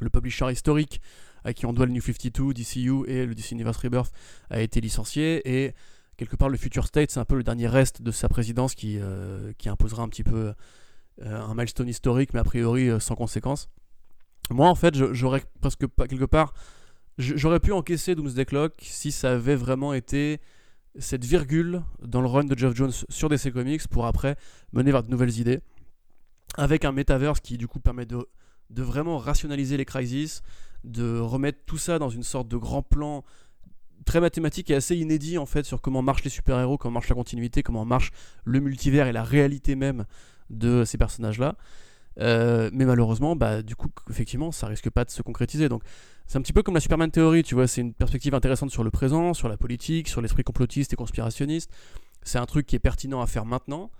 le 0.00 0.08
publisher 0.08 0.50
historique 0.50 1.00
à 1.44 1.52
qui 1.52 1.66
on 1.66 1.72
doit 1.72 1.86
le 1.86 1.92
New 1.92 2.00
52, 2.00 2.52
DCU 2.54 3.06
et 3.06 3.26
le 3.26 3.34
DC 3.34 3.52
Universe 3.52 3.78
Rebirth, 3.78 4.12
a 4.50 4.60
été 4.60 4.80
licencié. 4.80 5.42
Et 5.44 5.74
quelque 6.16 6.36
part, 6.36 6.48
le 6.48 6.56
Future 6.56 6.86
State, 6.86 7.10
c'est 7.10 7.20
un 7.20 7.24
peu 7.24 7.36
le 7.36 7.42
dernier 7.42 7.66
reste 7.66 8.02
de 8.02 8.10
sa 8.10 8.28
présidence 8.28 8.74
qui, 8.74 8.98
euh, 8.98 9.52
qui 9.58 9.68
imposera 9.68 10.02
un 10.02 10.08
petit 10.08 10.24
peu 10.24 10.52
euh, 11.22 11.40
un 11.40 11.54
milestone 11.54 11.88
historique, 11.88 12.32
mais 12.34 12.40
a 12.40 12.44
priori 12.44 12.88
euh, 12.88 13.00
sans 13.00 13.14
conséquence. 13.14 13.68
Moi, 14.50 14.68
en 14.68 14.74
fait, 14.74 14.94
j'aurais 15.12 15.42
presque 15.60 15.86
pas, 15.86 16.06
quelque 16.06 16.24
part, 16.24 16.54
j'aurais 17.18 17.60
pu 17.60 17.72
encaisser 17.72 18.14
Doomsday 18.14 18.44
Clock 18.44 18.74
si 18.80 19.12
ça 19.12 19.32
avait 19.32 19.54
vraiment 19.54 19.92
été 19.92 20.40
cette 20.98 21.24
virgule 21.24 21.82
dans 22.02 22.20
le 22.20 22.26
run 22.26 22.44
de 22.44 22.58
Geoff 22.58 22.74
Jones 22.74 22.92
sur 23.08 23.28
DC 23.28 23.52
Comics 23.52 23.86
pour 23.88 24.06
après 24.06 24.36
mener 24.72 24.90
vers 24.90 25.02
de 25.02 25.10
nouvelles 25.10 25.38
idées, 25.38 25.60
avec 26.56 26.84
un 26.84 26.92
metaverse 26.92 27.40
qui 27.40 27.58
du 27.58 27.68
coup 27.68 27.80
permet 27.80 28.06
de, 28.06 28.26
de 28.70 28.82
vraiment 28.82 29.18
rationaliser 29.18 29.76
les 29.76 29.84
crises, 29.84 30.42
de 30.84 31.18
remettre 31.18 31.58
tout 31.66 31.78
ça 31.78 31.98
dans 31.98 32.08
une 32.08 32.22
sorte 32.22 32.48
de 32.48 32.56
grand 32.56 32.82
plan 32.82 33.24
très 34.06 34.20
mathématique 34.20 34.70
et 34.70 34.74
assez 34.74 34.96
inédit 34.96 35.38
en 35.38 35.46
fait 35.46 35.64
sur 35.64 35.80
comment 35.80 36.02
marchent 36.02 36.24
les 36.24 36.30
super-héros, 36.30 36.78
comment 36.78 36.94
marche 36.94 37.08
la 37.08 37.14
continuité, 37.14 37.62
comment 37.62 37.84
marche 37.84 38.12
le 38.44 38.60
multivers 38.60 39.06
et 39.06 39.12
la 39.12 39.22
réalité 39.22 39.74
même 39.76 40.04
de 40.48 40.84
ces 40.84 40.98
personnages-là. 40.98 41.56
Euh, 42.18 42.70
mais 42.72 42.84
malheureusement, 42.84 43.36
bah, 43.36 43.62
du 43.62 43.76
coup, 43.76 43.88
effectivement, 44.10 44.50
ça 44.50 44.66
risque 44.66 44.90
pas 44.90 45.04
de 45.04 45.10
se 45.10 45.22
concrétiser. 45.22 45.68
Donc, 45.68 45.82
c'est 46.26 46.38
un 46.38 46.42
petit 46.42 46.52
peu 46.52 46.62
comme 46.62 46.74
la 46.74 46.80
Superman 46.80 47.10
Theory, 47.10 47.42
tu 47.42 47.54
vois, 47.54 47.66
c'est 47.66 47.80
une 47.80 47.94
perspective 47.94 48.34
intéressante 48.34 48.70
sur 48.70 48.84
le 48.84 48.90
présent, 48.90 49.32
sur 49.32 49.48
la 49.48 49.56
politique, 49.56 50.08
sur 50.08 50.20
l'esprit 50.20 50.42
complotiste 50.42 50.92
et 50.92 50.96
conspirationniste. 50.96 51.70
C'est 52.22 52.38
un 52.38 52.46
truc 52.46 52.66
qui 52.66 52.76
est 52.76 52.80
pertinent 52.80 53.20
à 53.20 53.26
faire 53.26 53.46
maintenant. 53.46 53.90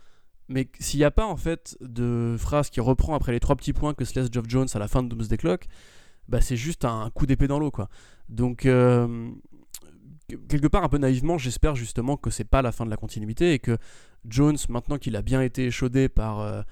Mais 0.49 0.69
s'il 0.81 0.99
n'y 0.99 1.05
a 1.05 1.13
pas 1.13 1.27
en 1.27 1.37
fait 1.37 1.77
de 1.81 2.35
phrase 2.37 2.71
qui 2.71 2.81
reprend 2.81 3.15
après 3.15 3.31
les 3.31 3.39
trois 3.39 3.55
petits 3.55 3.73
points 3.73 3.95
que 3.95 4.05
se 4.05 4.19
laisse 4.19 4.29
Geoff 4.33 4.47
Jones 4.49 4.67
à 4.75 4.81
la 4.81 4.89
fin 4.89 5.05
de 5.05 5.09
Doomsday 5.09 5.37
Clock, 5.37 5.67
bah 6.31 6.41
c'est 6.41 6.57
juste 6.57 6.85
un 6.85 7.11
coup 7.11 7.27
d'épée 7.27 7.49
dans 7.49 7.59
l'eau 7.59 7.73
quoi. 7.73 7.89
Donc 8.29 8.65
euh, 8.65 9.31
quelque 10.49 10.69
part 10.69 10.85
un 10.85 10.89
peu 10.89 10.99
naïvement, 10.99 11.37
j'espère 11.39 11.75
justement 11.75 12.17
que 12.17 12.31
c'est 12.31 12.45
pas 12.45 12.63
la 12.63 12.71
fin 12.73 12.87
de 12.87 12.91
la 12.91 12.97
continuité 12.97 13.53
et 13.53 13.59
que 13.59 13.77
Jones, 14.25 14.57
maintenant 14.69 14.97
qu'il 14.97 15.17
a 15.17 15.23
bien 15.23 15.43
été 15.43 15.67
échaudé 15.67 16.09
par 16.09 16.39
euh, 16.41 16.63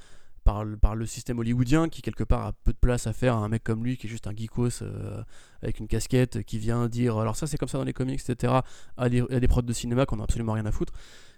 par 0.45 0.65
le, 0.65 1.05
système 1.05 1.41
hollywoodien, 1.41 1.91
qui 1.91 2.01
quelque 2.01 2.25
part 2.25 2.47
a 2.47 2.53
peu 2.65 2.73
de 2.73 2.79
place 2.79 3.07
à 3.07 3.13
faire 3.13 3.35
à 3.35 3.39
un 3.41 3.49
mec 3.51 3.63
comme 3.63 3.85
lui 3.85 3.99
qui 3.99 4.07
est 4.07 4.11
juste 4.11 4.27
un 4.29 4.35
geekos 4.35 4.81
euh, 4.81 5.23
avec 5.61 5.79
une 5.79 5.89
casquette 5.89 6.43
qui 6.43 6.59
vient 6.59 6.89
dire 6.89 7.19
alors 7.19 7.37
ça 7.37 7.47
c'est 7.47 7.59
comme 7.59 7.69
ça 7.69 7.77
dans 7.77 7.85
les 7.85 7.93
comics, 7.93 8.19
etc. 8.27 8.61
à 8.97 9.09
des, 9.11 9.49
prods 9.49 9.61
de 9.61 9.73
cinéma 9.75 10.07
qu'on 10.07 10.21
a 10.21 10.23
absolument 10.23 10.53
rien 10.53 10.65
à 10.65 10.73
foutre. 10.73 10.95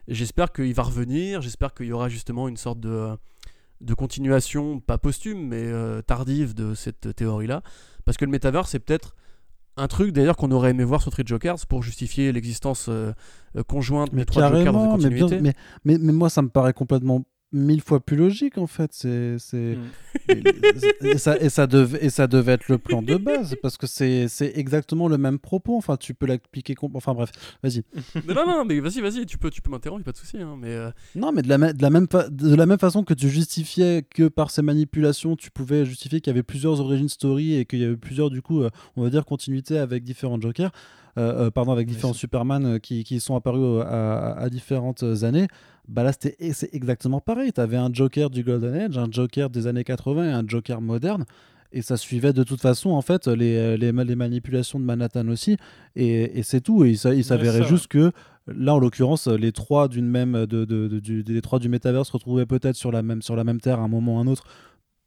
J'espère 0.07 0.53
qu'il 0.53 0.75
va 0.75 0.85
revenir, 0.85 1.41
j'espère 1.41 1.75
qu'il 1.75 1.87
y 1.87 1.93
aura 1.93 2.09
justement 2.09 2.47
une 2.47 2.57
sorte 2.57 2.79
de, 2.79 3.17
de 3.81 3.95
continuation, 3.95 4.79
pas 4.79 4.99
posthume, 4.99 5.49
mais 5.49 5.73
tardive 6.03 6.55
de 6.55 6.75
cette 6.75 7.17
théorie-là. 7.17 7.63
Parce 8.05 8.17
que 8.17 8.25
le 8.25 8.31
métavers, 8.31 8.67
c'est 8.67 8.79
peut-être 8.81 9.15
un 9.77 9.87
truc 9.89 10.13
d'ailleurs 10.13 10.37
qu'on 10.37 10.51
aurait 10.51 10.71
aimé 10.71 10.85
voir 10.85 11.01
sur 11.01 11.11
Street 11.13 11.25
Jokers 11.27 11.67
pour 11.69 11.83
justifier 11.83 12.33
l'existence 12.33 12.87
euh, 12.89 13.13
euh, 13.57 13.63
conjointe 13.63 14.11
Mais 14.13 14.23
des 14.23 14.27
trois 14.27 14.49
Jokers 14.49 14.73
mais, 14.73 14.79
bien- 14.81 14.89
continuité. 14.91 15.41
mais, 15.41 15.55
mais, 15.85 15.97
mais 15.99 16.13
moi 16.13 16.29
ça 16.29 16.43
me 16.43 16.49
paraît 16.49 16.73
complètement 16.73 17.23
mille 17.53 17.81
fois 17.81 18.01
plus 18.01 18.17
logique 18.17 18.59
en 18.59 18.67
fait. 18.67 18.91
C'est, 18.93 19.37
c'est... 19.39 19.77
Mm. 19.77 20.33
et, 21.03 21.19
ça, 21.19 21.37
et, 21.41 21.49
ça 21.49 21.67
devait, 21.67 22.05
et 22.05 22.11
ça 22.11 22.27
devait 22.27 22.53
être 22.53 22.69
le 22.69 22.79
plan 22.79 23.03
de 23.03 23.17
base 23.17 23.57
parce 23.63 23.77
que 23.77 23.87
c'est, 23.87 24.29
c'est 24.29 24.53
exactement 24.57 25.09
le 25.09 25.19
même 25.19 25.39
propos. 25.39 25.77
Enfin, 25.77 25.97
tu 25.97 26.15
peux 26.15 26.27
l'appliquer. 26.27 26.75
com- 26.75 26.91
Enfin, 26.95 27.15
bref, 27.15 27.31
vas-y. 27.63 27.83
non, 28.29 28.35
non, 28.35 28.47
non, 28.47 28.65
mais 28.65 28.79
vas-y, 28.81 29.01
vas-y, 29.01 29.27
tu 29.27 29.39
peux, 29.39 29.51
tu 29.51 29.63
peux 29.63 29.71
m'interrompre, 29.71 30.05
pas 30.05 30.13
de 30.13 30.17
souci. 30.17 30.39
hein, 30.39 30.57
mais 30.61 30.69
euh, 30.75 30.91
Non, 31.17 31.33
mais 31.33 31.43
de 31.43 31.49
la, 31.49 31.59
ma- 31.59 31.73
de, 31.73 31.83
la 31.83 31.91
même 31.91 32.07
fa- 32.11 32.29
de 32.29 32.55
la 32.55 32.67
même 32.67 32.79
façon 32.79 33.03
que 33.05 33.15
tu 33.15 33.29
justifiais 33.29 34.03
que 34.09 34.29
par 34.29 34.51
ces 34.51 34.63
manipulations, 34.63 35.37
tu 35.37 35.51
pouvais 35.51 35.85
justifier 35.85 36.21
qu'il 36.21 36.31
y 36.31 36.35
avait 36.35 36.43
plusieurs 36.43 36.81
origin 36.81 37.09
story 37.09 37.55
et 37.57 37.65
qu'il 37.65 37.81
y 37.81 37.85
avait 37.85 37.97
plusieurs, 37.97 38.31
du 38.31 38.43
coup, 38.43 38.63
euh, 38.63 38.71
on 38.97 39.03
va 39.03 39.11
dire, 39.11 39.25
continuités 39.25 39.79
avec 39.79 40.05
différents 40.05 40.41
Jokers, 40.41 40.71
euh, 41.19 41.47
euh, 41.47 41.51
pardon, 41.51 41.73
avec 41.73 41.87
différents 41.89 42.13
Superman 42.13 42.65
euh, 42.67 42.79
qui, 42.79 43.05
qui 43.05 43.21
sont 43.21 43.35
apparus 43.37 43.83
à, 43.87 44.33
à 44.39 44.49
différentes 44.49 45.03
années. 45.23 45.47
Bah 45.89 46.03
là, 46.05 46.13
c'est 46.13 46.37
exactement 46.73 47.21
pareil. 47.21 47.53
Tu 47.53 47.61
avais 47.61 47.77
un 47.77 47.93
Joker 47.93 48.31
du 48.31 48.45
Golden 48.45 48.75
Age, 48.75 48.97
un 48.99 49.09
Joker 49.11 49.51
des 49.51 49.67
années 49.67 49.83
80 49.85 50.25
et 50.29 50.33
un 50.33 50.45
Joker 50.47 50.81
moderne. 50.81 51.25
Et 51.73 51.83
ça 51.83 51.97
suivait 51.97 52.33
de 52.33 52.43
toute 52.43 52.61
façon, 52.61 52.91
en 52.91 53.01
fait, 53.01 53.27
les, 53.29 53.77
les, 53.77 53.93
ma- 53.93 54.03
les 54.05 54.17
manipulations 54.17 54.79
de 54.81 54.85
Manhattan 54.85 55.27
aussi. 55.29 55.57
Et, 55.97 56.39
et 56.39 56.43
c'est 56.43 56.61
tout. 56.61 56.85
Et 56.85 56.91
il, 56.91 56.99
s'a- 56.99 57.15
il 57.15 57.23
s'avérait 57.25 57.59
juste 57.69 57.87
que 57.89 58.11
là, 58.49 58.75
en 58.75 58.79
l'occurrence, 58.81 59.29
les 59.29 59.53
trois 59.53 59.87
d'une 59.89 60.07
même 60.09 60.33
de, 60.47 60.65
de- 60.65 60.89
de- 60.89 60.99
du, 61.01 61.23
les 61.23 61.41
trois 61.43 61.59
du 61.61 61.69
métavers 61.69 62.05
se 62.07 62.13
retrouvaient 62.13 62.47
peut-être 62.47 62.75
sur 62.77 62.91
la 62.93 63.03
même 63.03 63.23
sur 63.23 63.37
la 63.37 63.45
même 63.45 63.61
terre 63.61 63.79
à 63.79 63.83
un 63.85 63.89
moment 63.89 64.17
ou 64.17 64.19
à 64.19 64.23
un 64.23 64.27
autre 64.27 64.45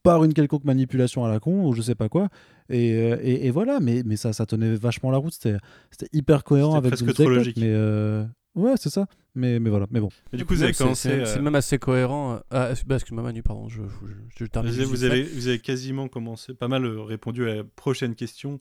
par 0.04 0.24
une 0.24 0.34
quelconque 0.34 0.66
manipulation 0.66 1.26
à 1.26 1.30
la 1.32 1.40
con 1.40 1.66
ou 1.66 1.74
je 1.74 1.82
sais 1.82 1.96
pas 1.96 2.10
quoi. 2.10 2.30
Et, 2.70 2.94
euh, 2.94 3.18
et, 3.22 3.48
et 3.48 3.52
voilà. 3.52 3.80
Mais, 3.80 4.04
mais 4.06 4.16
ça, 4.18 4.34
ça 4.34 4.46
tenait 4.46 4.76
vachement 4.76 5.10
la 5.12 5.18
route. 5.18 5.34
C'était, 5.34 5.58
c'était 5.92 6.10
hyper 6.16 6.44
cohérent 6.44 6.76
avec 6.76 6.92
presque 6.92 7.14
trop 7.14 7.24
Clock, 7.24 7.38
logique. 7.38 7.58
Mais 7.58 7.70
euh, 7.70 8.26
ouais, 8.56 8.74
c'est 8.78 8.90
ça. 8.90 9.08
Mais, 9.36 9.60
mais 9.60 9.70
voilà. 9.70 9.88
Mais 9.92 10.00
bon. 10.00 10.10
Et 10.32 10.38
du 10.38 10.46
coup, 10.46 10.54
vous 10.54 10.64
avez 10.64 10.74
c'est- 10.74 10.84
commencé. 10.84 11.10
C'est 11.10 11.20
euh, 11.22 11.26
c'est 11.26 11.40
même 11.42 11.56
assez 11.56 11.80
cohérent. 11.80 12.34
euh, 12.36 12.40
Ah, 12.52 12.72
ex- 12.72 12.84
bah, 12.86 12.96
excuse-moi, 12.96 13.24
Manu, 13.24 13.42
pardon, 13.44 13.68
je, 13.70 13.82
je, 14.06 14.14
je 14.38 14.46
termine. 14.46 14.72
Vous, 14.84 15.04
avez, 15.06 15.24
vous 15.24 15.48
avez 15.48 15.60
quasiment 15.60 16.08
commencé, 16.08 16.54
pas 16.54 16.68
mal 16.68 16.86
euh, 16.86 17.02
répondu 17.02 17.50
à 17.50 17.56
la 17.56 17.64
prochaine 17.64 18.14
question, 18.16 18.60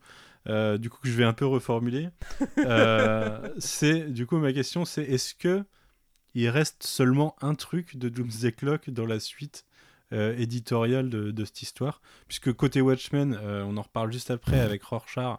euh, 0.48 0.78
du 0.78 0.90
coup 0.90 0.98
que 1.02 1.08
je 1.08 1.14
vais 1.14 1.24
un 1.24 1.34
peu 1.34 1.46
reformuler. 1.46 2.08
Euh, 2.58 3.48
c'est 3.58 4.12
du 4.12 4.26
coup 4.26 4.38
ma 4.38 4.52
question, 4.52 4.84
c'est 4.84 5.02
est-ce 5.02 5.34
que 5.34 5.64
il 6.34 6.48
reste 6.48 6.84
seulement 6.84 7.34
un 7.42 7.54
truc 7.54 7.96
de 7.96 8.08
Doomsday 8.08 8.52
Clock 8.52 8.88
dans 8.90 9.04
la 9.06 9.18
suite 9.20 9.64
euh, 10.12 10.36
éditoriale 10.36 11.08
de, 11.10 11.30
de 11.30 11.44
cette 11.44 11.62
histoire, 11.62 12.00
puisque 12.28 12.52
côté 12.52 12.80
Watchmen, 12.80 13.36
euh, 13.42 13.64
on 13.66 13.76
en 13.76 13.82
reparle 13.82 14.12
juste 14.12 14.30
après 14.30 14.60
avec 14.60 14.82
Rorschach. 14.82 15.38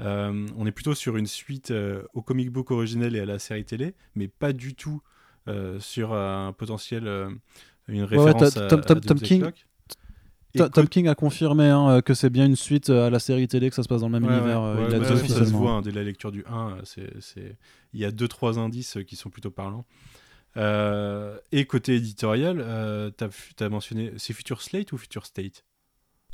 euh, 0.00 0.46
on 0.56 0.66
est 0.66 0.72
plutôt 0.72 0.94
sur 0.94 1.16
une 1.16 1.26
suite 1.26 1.72
au 2.14 2.22
comic 2.22 2.50
book 2.50 2.70
originel 2.70 3.16
et 3.16 3.20
à 3.20 3.24
la 3.26 3.38
série 3.38 3.64
télé, 3.64 3.94
mais 4.14 4.28
pas 4.28 4.52
du 4.52 4.74
tout 4.74 5.02
sur 5.80 6.12
un 6.14 6.52
potentiel, 6.52 7.08
une 7.88 8.02
ouais, 8.02 8.06
référence 8.06 8.54
Tom- 8.54 8.62
à, 8.62 8.68
Tom- 8.68 8.80
à 8.80 9.00
Tom- 9.00 9.20
King- 9.20 9.50
Tom 10.72 10.88
King 10.88 11.08
a 11.08 11.14
confirmé 11.14 11.68
hein, 11.68 12.02
que 12.02 12.14
c'est 12.14 12.30
bien 12.30 12.46
une 12.46 12.56
suite 12.56 12.90
à 12.90 13.08
la 13.10 13.18
série 13.18 13.46
télé, 13.46 13.68
que 13.70 13.76
ça 13.76 13.82
se 13.82 13.88
passe 13.88 14.00
dans 14.00 14.08
le 14.08 14.18
même 14.18 14.24
Ouais, 14.28 14.36
univers. 14.36 14.60
ouais, 14.62 14.74
ouais, 14.76 14.84
il 14.86 14.90
l'a 14.90 14.98
bah, 14.98 15.16
ça 15.16 15.44
se 15.44 15.50
voit 15.50 15.72
hein, 15.72 15.82
dès 15.82 15.92
la 15.92 16.02
lecture 16.02 16.32
du 16.32 16.44
1. 16.46 16.70
euh, 16.70 16.80
c'est, 17.20 17.56
Il 17.94 18.00
y 18.00 18.04
a 18.04 18.10
2-3 18.10 18.58
indices 18.58 18.98
qui 19.06 19.16
sont 19.16 19.30
plutôt 19.30 19.50
parlants. 19.50 19.84
Euh, 20.56 21.38
et 21.52 21.64
côté 21.64 21.96
éditorial, 21.96 22.60
euh, 22.60 23.10
tu 23.16 23.64
as, 23.64 23.68
mentionné. 23.68 24.12
C'est 24.18 24.32
Future 24.32 24.62
Slate 24.62 24.92
ou 24.92 24.98
Future 24.98 25.26
State? 25.26 25.64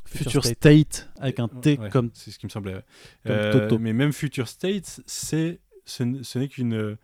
Future 0.04 0.44
State, 0.44 1.08
avec 1.18 1.40
un 1.40 1.48
T 1.48 1.78
Ouais, 1.78 1.90
comme 1.90 2.10
C'est 2.14 2.30
ce 2.30 2.38
qui 2.38 2.46
me 2.46 2.50
semblait. 2.50 2.74
ouais. 2.74 2.84
Euh, 3.28 3.52
Toto. 3.52 3.78
Mais 3.78 3.92
même 3.92 4.12
Future 4.12 4.48
State, 4.48 5.00
c'est, 5.06 5.60
ce, 5.84 6.04
n'est 6.38 6.48
qu'une 6.48 6.96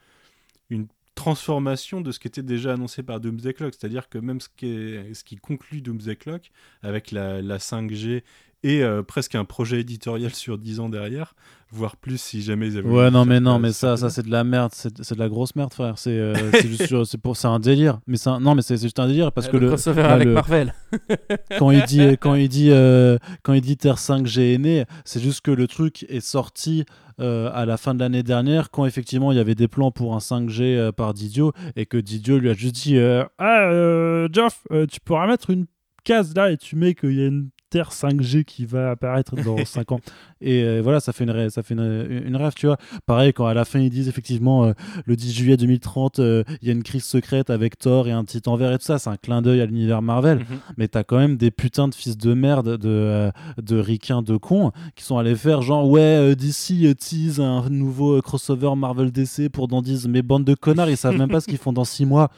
une 0.71 0.87
transformation 1.15 2.01
de 2.01 2.11
ce 2.13 2.19
qui 2.19 2.29
était 2.29 2.43
déjà 2.43 2.73
annoncé 2.73 3.03
par 3.03 3.21
Doomsday 3.21 3.53
Clock. 3.53 3.75
C'est-à-dire 3.79 4.09
que 4.09 4.19
même 4.19 4.41
ce 4.41 4.49
qui, 4.57 4.67
est- 4.67 5.15
ce 5.15 5.25
qui 5.25 5.37
conclut 5.37 5.83
Doomsday 5.83 6.17
Clock, 6.17 6.51
avec 6.83 7.11
la, 7.11 7.43
la 7.43 7.59
5G 7.59 8.23
et 8.65 8.83
euh, 8.83 9.03
presque 9.03 9.35
un 9.35 9.45
projet 9.45 9.81
éditorial 9.81 10.33
sur 10.35 10.59
10 10.59 10.81
ans 10.81 10.89
derrière, 10.89 11.35
voire 11.71 11.97
plus 11.97 12.21
si 12.21 12.43
jamais 12.43 12.69
ils 12.69 12.79
avaient 12.79 12.89
Ouais, 12.89 13.11
non, 13.11 13.25
mais 13.25 13.41
non, 13.41 13.59
mais 13.59 13.73
ça 13.73 13.97
ça, 13.97 14.09
ça 14.09 14.11
c'est 14.11 14.23
de 14.27 14.31
la 14.31 14.45
merde, 14.45 14.73
c'est 14.75 15.03
c'est 15.03 15.15
de 15.15 15.21
la 15.21 15.29
grosse 15.29 15.57
merde, 15.57 15.73
frère. 15.73 15.99
C'est 15.99 16.11
euh, 16.11 16.35
juste, 16.63 17.17
pour, 17.23 17.37
c'est 17.37 17.49
un 17.49 17.59
délire. 17.61 17.99
Mais 18.07 18.17
c'est 18.19 18.29
un- 18.31 18.41
non, 18.41 18.55
mais 18.55 18.63
c'est 18.63 18.77
c'est 18.77 18.85
juste 18.87 18.99
un 19.01 19.09
délire 19.09 19.33
parce 19.33 19.49
Euh, 19.49 19.51
que 19.53 19.57
le 19.57 19.63
le, 19.63 19.69
crossover 19.69 20.03
là, 20.03 20.13
avec 20.13 20.27
le- 20.27 20.35
Marvel. 20.35 20.75
quand 21.59 21.71
il 21.71 21.83
dit, 21.85 22.17
quand 22.21 22.35
il 22.35 22.49
dit, 22.49 22.71
euh, 22.71 23.17
quand 23.43 23.53
il 23.55 23.61
dit 23.63 23.77
Terre 23.77 23.97
5G 23.99 24.55
est 24.55 24.59
né, 24.59 24.85
c'est 25.05 25.21
juste 25.21 25.41
que 25.41 25.51
le 25.51 25.67
truc 25.67 26.05
est 26.09 26.21
sorti 26.21 26.85
euh, 27.21 27.51
à 27.55 27.67
la 27.67 27.77
fin 27.77 27.95
de 27.95 28.01
l'année 28.01 28.23
dernière, 28.23 28.71
quand 28.71 28.85
effectivement 28.87 29.33
il 29.33 29.37
y 29.37 29.41
avait 29.41 29.55
des 29.55 29.69
plans 29.69 29.91
pour 29.91 30.15
un 30.15 30.19
5G 30.19 30.63
euh, 30.63 30.93
par 30.93 31.15
Didio 31.15 31.53
et 31.77 31.87
que 31.87 31.97
Didio 31.97 32.39
lui 32.39 32.51
a 32.51 32.55
juste 32.55 32.75
dit, 32.75 32.97
euh, 32.97 33.25
ah, 33.39 33.63
euh, 33.71 34.29
Geoff, 34.33 34.61
euh, 34.73 34.87
tu 34.87 35.01
pourras 35.01 35.27
mettre 35.27 35.51
une 35.51 35.67
case 36.05 36.35
là 36.35 36.51
et 36.51 36.57
tu 36.57 36.75
mets 36.77 36.95
qu'il 36.95 37.13
y 37.19 37.23
a 37.23 37.27
une 37.27 37.51
Terre 37.73 37.91
5G 37.91 38.45
qui 38.45 38.67
va 38.67 38.91
apparaître 38.91 39.35
dans 39.35 39.57
5 39.65 39.93
ans. 39.93 40.01
Et 40.43 40.63
euh, 40.63 40.81
voilà, 40.83 41.01
ça 41.01 41.15
fait 41.15 41.25
une, 41.25 41.31
rê- 41.31 41.49
ça 41.49 41.63
fait 41.63 41.73
une, 41.73 42.23
une 42.27 42.37
rêve, 42.37 42.53
tu 42.55 42.67
vois. 42.67 42.77
Pareil, 43.07 43.33
quand 43.33 43.47
à 43.47 43.55
la 43.55 43.65
fin 43.65 43.79
ils 43.81 43.89
disent 43.89 44.09
effectivement 44.09 44.65
euh, 44.67 44.73
le 45.07 45.17
10 45.17 45.33
juillet 45.33 45.57
2030, 45.57 46.19
euh, 46.19 46.45
il 46.61 46.69
y 46.69 46.71
a 46.71 46.75
une 46.75 46.83
crise 46.83 47.05
secrète 47.05 47.49
avec 47.49 47.79
Thor 47.79 48.09
et 48.09 48.13
un 48.13 48.25
titan 48.25 48.57
vert 48.57 48.73
et 48.73 48.79
tout 48.79 48.85
ça, 48.85 48.99
c'est 48.99 49.09
un 49.09 49.17
clin 49.17 49.41
d'œil 49.41 49.63
à 49.63 49.67
l'univers 49.67 50.03
Marvel. 50.03 50.39
Mhm. 50.41 50.45
Mais 50.77 50.89
t'as 50.89 51.03
quand 51.03 51.17
même 51.19 51.37
des 51.39 51.51
putains 51.51 51.89
de 51.89 51.95
fils 51.95 52.19
de 52.19 52.35
merde, 52.35 52.77
de, 52.77 53.31
de 53.63 53.79
ricains, 53.79 54.21
de 54.21 54.37
cons, 54.37 54.71
qui 54.95 55.05
sont 55.05 55.17
allés 55.17 55.35
faire 55.35 55.63
genre, 55.63 55.89
ouais, 55.89 56.37
d'ici 56.37 56.95
tease 56.99 57.41
un 57.41 57.71
nouveau 57.71 58.21
crossover 58.21 58.75
Marvel 58.77 59.11
DC 59.11 59.49
pour 59.51 59.67
dans 59.67 59.81
10. 59.81 60.09
Mais 60.09 60.21
bande 60.21 60.45
de 60.45 60.55
connards, 60.55 60.91
ils 60.91 60.97
savent 60.99 61.17
même 61.17 61.31
pas 61.31 61.41
ce 61.41 61.47
qu'ils 61.47 61.57
font 61.59 61.73
dans 61.73 61.85
6 61.85 62.05
mois. 62.05 62.31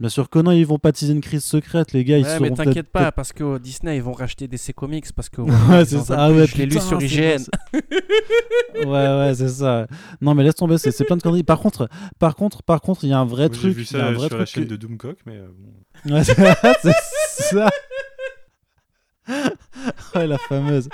Bien 0.00 0.08
sûr 0.08 0.30
que 0.30 0.38
non, 0.38 0.52
ils 0.52 0.64
vont 0.64 0.78
pas 0.78 0.92
teaser 0.92 1.12
une 1.12 1.20
crise 1.20 1.42
secrète, 1.42 1.92
les 1.92 2.04
gars. 2.04 2.18
ils 2.18 2.24
Ouais, 2.24 2.38
mais 2.38 2.50
t'inquiète 2.52 2.88
pas, 2.88 3.10
parce 3.10 3.32
que 3.32 3.42
euh, 3.42 3.58
Disney, 3.58 3.96
ils 3.96 4.02
vont 4.02 4.12
racheter 4.12 4.46
DC 4.46 4.72
Comics, 4.72 5.12
parce 5.12 5.28
que... 5.28 5.40
Ouais, 5.70 5.84
c'est 5.84 5.98
ça. 5.98 6.14
Ah 6.16 6.30
ouais, 6.30 6.46
je 6.46 6.56
l'ai 6.56 6.66
lu 6.66 6.78
sur 6.80 7.02
IGN. 7.02 7.42
Ouais, 8.76 8.84
ouais, 8.86 9.32
c'est 9.34 9.48
ça. 9.48 9.88
Non, 10.20 10.34
mais 10.36 10.44
laisse 10.44 10.54
tomber, 10.54 10.78
c'est 10.78 10.92
c'est 10.92 11.04
plein 11.04 11.16
de 11.16 11.22
conneries. 11.22 11.42
Par 11.42 11.58
contre, 11.58 11.88
par 12.20 12.36
contre, 12.36 12.62
par 12.62 12.80
contre, 12.80 13.02
il 13.04 13.10
y 13.10 13.12
a 13.12 13.18
un 13.18 13.24
vrai 13.24 13.48
Moi, 13.48 13.54
J'ai 13.54 13.60
truc. 13.60 13.74
vu 13.76 13.82
il 13.90 13.96
y 13.96 14.00
a 14.00 14.04
un 14.06 14.08
ça 14.10 14.12
vrai 14.18 14.28
sur 14.28 14.38
la 14.38 14.44
truc 14.44 14.54
chaîne 14.54 14.64
que- 14.66 14.70
de 14.70 14.76
Doomcock, 14.76 15.18
mais 15.26 15.36
euh, 15.36 15.48
bon. 16.06 16.14
Ouais, 16.14 16.22
c'est 16.22 16.36
c'est 16.82 17.42
ça. 17.56 17.68
ouais, 20.14 20.26
la 20.26 20.38
fameuse. 20.38 20.88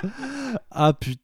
Ah 0.71 0.93
putain, 0.93 1.21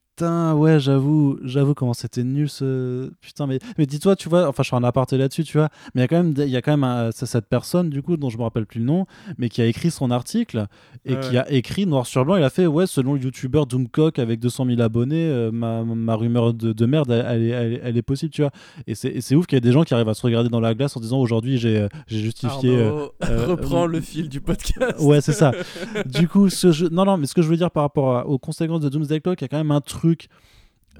ouais, 0.54 0.78
j'avoue, 0.80 1.38
j'avoue 1.42 1.74
comment 1.74 1.92
c'était 1.94 2.22
nul 2.24 2.48
ce. 2.48 3.10
Putain, 3.20 3.46
mais, 3.46 3.58
mais 3.78 3.86
dis-toi, 3.86 4.16
tu 4.16 4.28
vois, 4.28 4.48
enfin, 4.48 4.62
je 4.62 4.68
suis 4.68 4.76
en 4.76 4.82
aparté 4.84 5.16
là-dessus, 5.18 5.44
tu 5.44 5.58
vois, 5.58 5.68
mais 5.94 6.00
il 6.00 6.02
y 6.02 6.04
a 6.04 6.08
quand 6.08 6.22
même, 6.22 6.34
il 6.36 6.48
y 6.48 6.56
a 6.56 6.62
quand 6.62 6.72
même 6.72 6.84
un- 6.84 7.10
c'est 7.12 7.26
cette 7.26 7.46
personne, 7.46 7.90
du 7.90 8.02
coup, 8.02 8.16
dont 8.16 8.30
je 8.30 8.38
me 8.38 8.42
rappelle 8.42 8.66
plus 8.66 8.80
le 8.80 8.86
nom, 8.86 9.06
mais 9.38 9.48
qui 9.48 9.60
a 9.62 9.66
écrit 9.66 9.90
son 9.90 10.10
article 10.10 10.66
et 11.04 11.14
Ouais, 11.14 11.20
qui 11.20 11.36
a 11.38 11.50
écrit 11.50 11.86
noir 11.86 12.06
sur 12.06 12.24
blanc, 12.24 12.36
il 12.36 12.42
a 12.42 12.50
fait, 12.50 12.66
ouais, 12.66 12.86
selon 12.86 13.14
le 13.14 13.20
youtubeur 13.20 13.66
Doomcock 13.66 14.18
avec 14.18 14.40
200 14.40 14.66
000 14.66 14.80
abonnés, 14.80 15.26
euh, 15.26 15.50
ma, 15.52 15.82
ma 15.84 16.14
rumeur 16.14 16.54
de, 16.54 16.72
de 16.72 16.86
merde, 16.86 17.10
elle, 17.10 17.24
elle 17.28 17.42
est, 17.42 17.48
elle 17.48 17.72
est- 17.74 17.80
elle 17.84 17.96
est 17.96 18.02
possible, 18.02 18.32
tu 18.32 18.42
vois. 18.42 18.50
Et 18.86 18.94
c'est 18.94 19.34
ouf 19.34 19.46
qu'il 19.46 19.56
y 19.56 19.58
ait 19.58 19.60
des 19.60 19.72
gens 19.72 19.82
qui 19.82 19.94
arrivent 19.94 20.08
à 20.08 20.14
se 20.14 20.22
regarder 20.22 20.48
dans 20.48 20.60
la 20.60 20.74
glace 20.74 20.96
en 20.96 21.00
disant, 21.00 21.18
aujourd'hui, 21.18 21.58
j'ai 21.58 21.78
euh, 21.78 21.88
justifié. 22.06 22.76
euh, 22.76 22.88
Arnaud, 22.88 23.12
euh, 23.30 23.46
reprends 23.48 23.84
euh, 23.84 23.86
le 23.86 24.00
fil 24.00 24.28
du 24.28 24.40
podcast. 24.40 24.98
Ouais, 25.00 25.20
c'est 25.20 25.32
ça. 25.32 25.52
du 26.06 26.28
coup, 26.28 26.48
ce 26.48 26.72
jeu... 26.72 26.88
non, 26.90 27.04
non, 27.04 27.16
mais 27.16 27.26
ce 27.26 27.34
que 27.34 27.42
je 27.42 27.48
veux 27.48 27.56
dire 27.56 27.70
par 27.70 27.82
rapport 27.84 28.16
à- 28.16 28.26
aux 28.26 28.38
conséquences 28.38 28.80
de 28.80 28.88
Doomsday 28.88 29.20
Clock, 29.20 29.40
il 29.40 29.44
y 29.44 29.46
a 29.46 29.48
quand 29.48 29.56
même 29.56 29.70
un 29.70 29.80
truc 29.80 30.11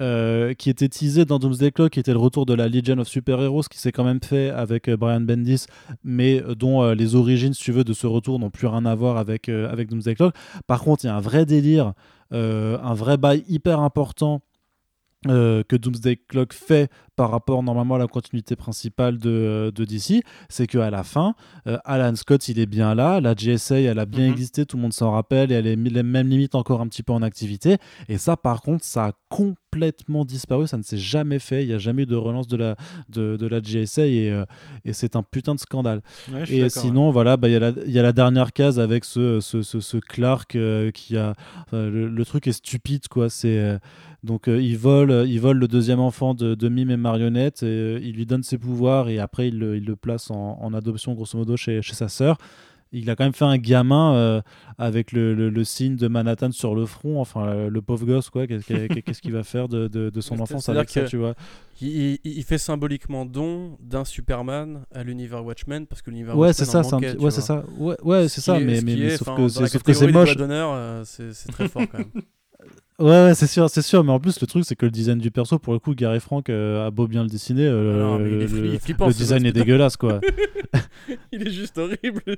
euh, 0.00 0.54
qui 0.54 0.70
était 0.70 0.88
teasé 0.88 1.26
dans 1.26 1.38
Doomsday 1.38 1.70
Clock, 1.70 1.92
qui 1.92 2.00
était 2.00 2.12
le 2.12 2.18
retour 2.18 2.46
de 2.46 2.54
la 2.54 2.66
Legion 2.66 2.96
of 2.96 3.08
Super 3.08 3.42
Heroes, 3.42 3.64
qui 3.70 3.78
s'est 3.78 3.92
quand 3.92 4.04
même 4.04 4.20
fait 4.22 4.48
avec 4.48 4.88
euh, 4.88 4.96
Brian 4.96 5.20
Bendis, 5.20 5.66
mais 6.02 6.42
euh, 6.42 6.54
dont 6.54 6.90
les 6.92 7.14
origines, 7.14 7.52
si 7.52 7.62
tu 7.62 7.72
veux, 7.72 7.84
de 7.84 7.92
ce 7.92 8.06
retour 8.06 8.38
n'ont 8.38 8.48
plus 8.48 8.66
rien 8.66 8.86
à 8.86 8.94
voir 8.94 9.18
avec, 9.18 9.50
avec 9.50 9.90
Doomsday 9.90 10.14
Clock. 10.14 10.34
Par 10.66 10.82
contre, 10.82 11.04
il 11.04 11.08
y 11.08 11.10
a 11.10 11.16
un 11.16 11.20
vrai 11.20 11.44
délire, 11.44 11.92
un 12.30 12.94
vrai 12.94 13.18
bail 13.18 13.44
hyper 13.48 13.80
important. 13.80 14.40
Euh, 15.28 15.62
que 15.68 15.76
Doomsday 15.76 16.16
Clock 16.28 16.52
fait 16.52 16.90
par 17.16 17.30
rapport 17.30 17.62
normalement 17.62 17.94
à 17.94 17.98
la 17.98 18.06
continuité 18.08 18.56
principale 18.56 19.18
de, 19.18 19.70
de 19.74 19.84
DC, 19.84 20.22
c'est 20.48 20.66
qu'à 20.66 20.90
la 20.90 21.04
fin, 21.04 21.34
euh, 21.66 21.78
Alan 21.84 22.14
Scott, 22.16 22.48
il 22.48 22.58
est 22.58 22.66
bien 22.66 22.94
là. 22.94 23.20
La 23.20 23.34
GSA, 23.34 23.80
elle 23.80 23.98
a 23.98 24.06
bien 24.06 24.24
Mhm. 24.26 24.32
existé, 24.32 24.66
tout 24.66 24.76
le 24.76 24.82
monde 24.82 24.92
s'en 24.92 25.12
rappelle, 25.12 25.52
et 25.52 25.54
elle 25.54 25.66
est 25.66 25.76
mi- 25.76 25.92
même 25.92 26.28
limite 26.28 26.54
encore 26.54 26.80
un 26.80 26.88
petit 26.88 27.02
peu 27.02 27.12
en 27.12 27.22
activité. 27.22 27.76
Et 28.08 28.18
ça, 28.18 28.36
par 28.36 28.62
contre, 28.62 28.84
ça 28.84 29.06
a 29.06 29.12
complètement 29.28 29.56
disparu. 30.24 30.66
Ça 30.66 30.76
ne 30.76 30.82
s'est 30.82 30.98
jamais 30.98 31.38
fait. 31.38 31.64
Il 31.64 31.68
n'y 31.68 31.74
a 31.74 31.78
jamais 31.78 32.02
eu 32.02 32.06
de 32.06 32.16
relance 32.16 32.46
de 32.46 32.56
la, 32.56 32.76
de, 33.08 33.36
de 33.36 33.46
la 33.46 33.60
GSA, 33.60 34.06
et, 34.06 34.30
euh, 34.30 34.44
et 34.84 34.92
c'est 34.92 35.16
un 35.16 35.22
putain 35.22 35.54
de 35.54 35.60
scandale. 35.60 36.02
Ouais, 36.32 36.42
Et 36.52 36.68
sinon, 36.68 37.10
voilà, 37.10 37.36
bah, 37.36 37.48
il 37.48 37.52
y, 37.52 37.56
a 37.56 37.60
la- 37.60 37.72
il 37.86 37.90
y 37.92 37.98
a 37.98 38.02
la 38.02 38.12
dernière 38.12 38.52
case 38.52 38.78
avec 38.78 39.04
ce, 39.04 39.40
ce, 39.40 39.62
ce, 39.62 39.80
ce 39.80 39.96
Clark 39.96 40.54
euh, 40.56 40.90
qui 40.90 41.16
a. 41.16 41.34
enfin, 41.66 41.88
le, 41.88 42.08
le 42.08 42.24
truc 42.24 42.46
est 42.46 42.52
stupide, 42.52 43.08
quoi. 43.08 43.30
C'est. 43.30 43.58
euh, 43.58 43.78
donc 44.22 44.44
il 44.46 44.76
vole, 44.78 45.24
il 45.26 45.40
vole 45.40 45.56
le 45.58 45.66
deuxième 45.66 45.98
enfant 45.98 46.32
de, 46.34 46.54
de 46.54 46.68
Mime 46.68 46.90
et 46.92 46.96
Marionnette, 46.96 47.64
et, 47.64 47.96
il 48.02 48.12
lui 48.14 48.24
donne 48.24 48.44
ses 48.44 48.56
pouvoirs 48.56 49.08
et 49.08 49.18
après 49.18 49.48
il 49.48 49.58
le, 49.58 49.76
il 49.76 49.84
le 49.84 49.96
place 49.96 50.30
en, 50.30 50.58
en 50.62 50.74
adoption 50.74 51.12
grosso 51.14 51.36
modo 51.36 51.56
chez, 51.56 51.82
chez 51.82 51.94
sa 51.94 52.06
sœur. 52.08 52.38
Il 52.92 53.08
a 53.10 53.16
quand 53.16 53.24
même 53.24 53.32
fait 53.32 53.44
un 53.46 53.56
gamin 53.58 54.14
euh, 54.14 54.42
avec 54.78 55.12
le, 55.12 55.34
le- 55.34 55.48
le 55.50 55.64
signe 55.64 55.96
de 55.96 56.08
Manhattan 56.08 56.52
sur 56.52 56.74
le 56.74 56.84
front. 56.86 57.20
Enfin, 57.20 57.68
le 57.68 57.82
pauvre 57.82 58.04
gosse, 58.06 58.28
quoi. 58.30 58.46
Qu'est-ce 58.46 59.20
qu'il 59.22 59.32
va 59.32 59.42
faire 59.42 59.68
de, 59.68 59.88
de, 59.88 60.10
de 60.10 60.20
son 60.20 60.38
enfance 60.40 60.68
avec 60.68 60.90
ça, 60.90 61.04
tu 61.04 61.16
vois? 61.16 61.34
Il, 61.80 62.18
fait 62.44 62.58
symboliquement 62.58 63.24
don 63.24 63.76
d'un 63.80 64.04
Superman 64.04 64.84
à 64.94 65.02
l'univers 65.02 65.44
Watchmen 65.44 65.86
parce 65.86 66.02
que 66.02 66.10
l'univers 66.10 66.36
Ouais, 66.36 66.48
Watchmen 66.48 66.66
c'est 66.66 66.70
ça, 66.70 66.78
un 66.78 66.82
ouais, 67.18 67.30
c'est 67.30 67.40
ça. 67.40 67.64
Ouais, 67.78 67.96
ouais, 68.04 68.28
c'est 68.28 68.36
Ce 68.36 68.40
ça. 68.42 68.60
est- 68.60 68.64
Mais, 68.64 68.80
mais, 68.82 69.16
sauf 69.16 69.28
que 69.82 69.92
c'est 69.94 70.06
moche. 70.12 70.36
euh, 70.38 71.02
c'est 71.04 71.50
très 71.50 71.68
fort 71.68 71.82
quand 71.90 71.98
même. 71.98 72.10
Ouais, 73.02 73.08
ouais, 73.26 73.34
c'est 73.34 73.46
sûr, 73.46 73.68
c'est 73.68 73.82
sûr. 73.82 74.04
Mais 74.04 74.12
en 74.12 74.20
plus, 74.20 74.40
le 74.40 74.46
truc, 74.46 74.64
c'est 74.64 74.76
que 74.76 74.84
le 74.86 74.90
design 74.92 75.18
du 75.18 75.30
perso, 75.30 75.58
pour 75.58 75.72
le 75.72 75.78
coup, 75.80 75.94
Gary 75.94 76.20
Frank 76.20 76.48
euh, 76.48 76.86
a 76.86 76.90
beau 76.90 77.06
bien 77.08 77.22
le 77.24 77.28
dessiner, 77.28 77.66
euh, 77.66 77.94
Ah 77.96 77.98
non, 78.02 78.18
mais 78.20 78.30
il 78.30 78.34
est 78.34 78.38
le, 78.38 78.46
fli- 78.46 78.72
le- 78.72 78.78
flippant, 78.78 79.06
le 79.08 79.12
design 79.12 79.44
est 79.44 79.52
dégueulasse, 79.52 79.96
quoi. 79.96 80.20
il 81.32 81.46
est 81.46 81.50
juste 81.50 81.76
horrible. 81.78 82.22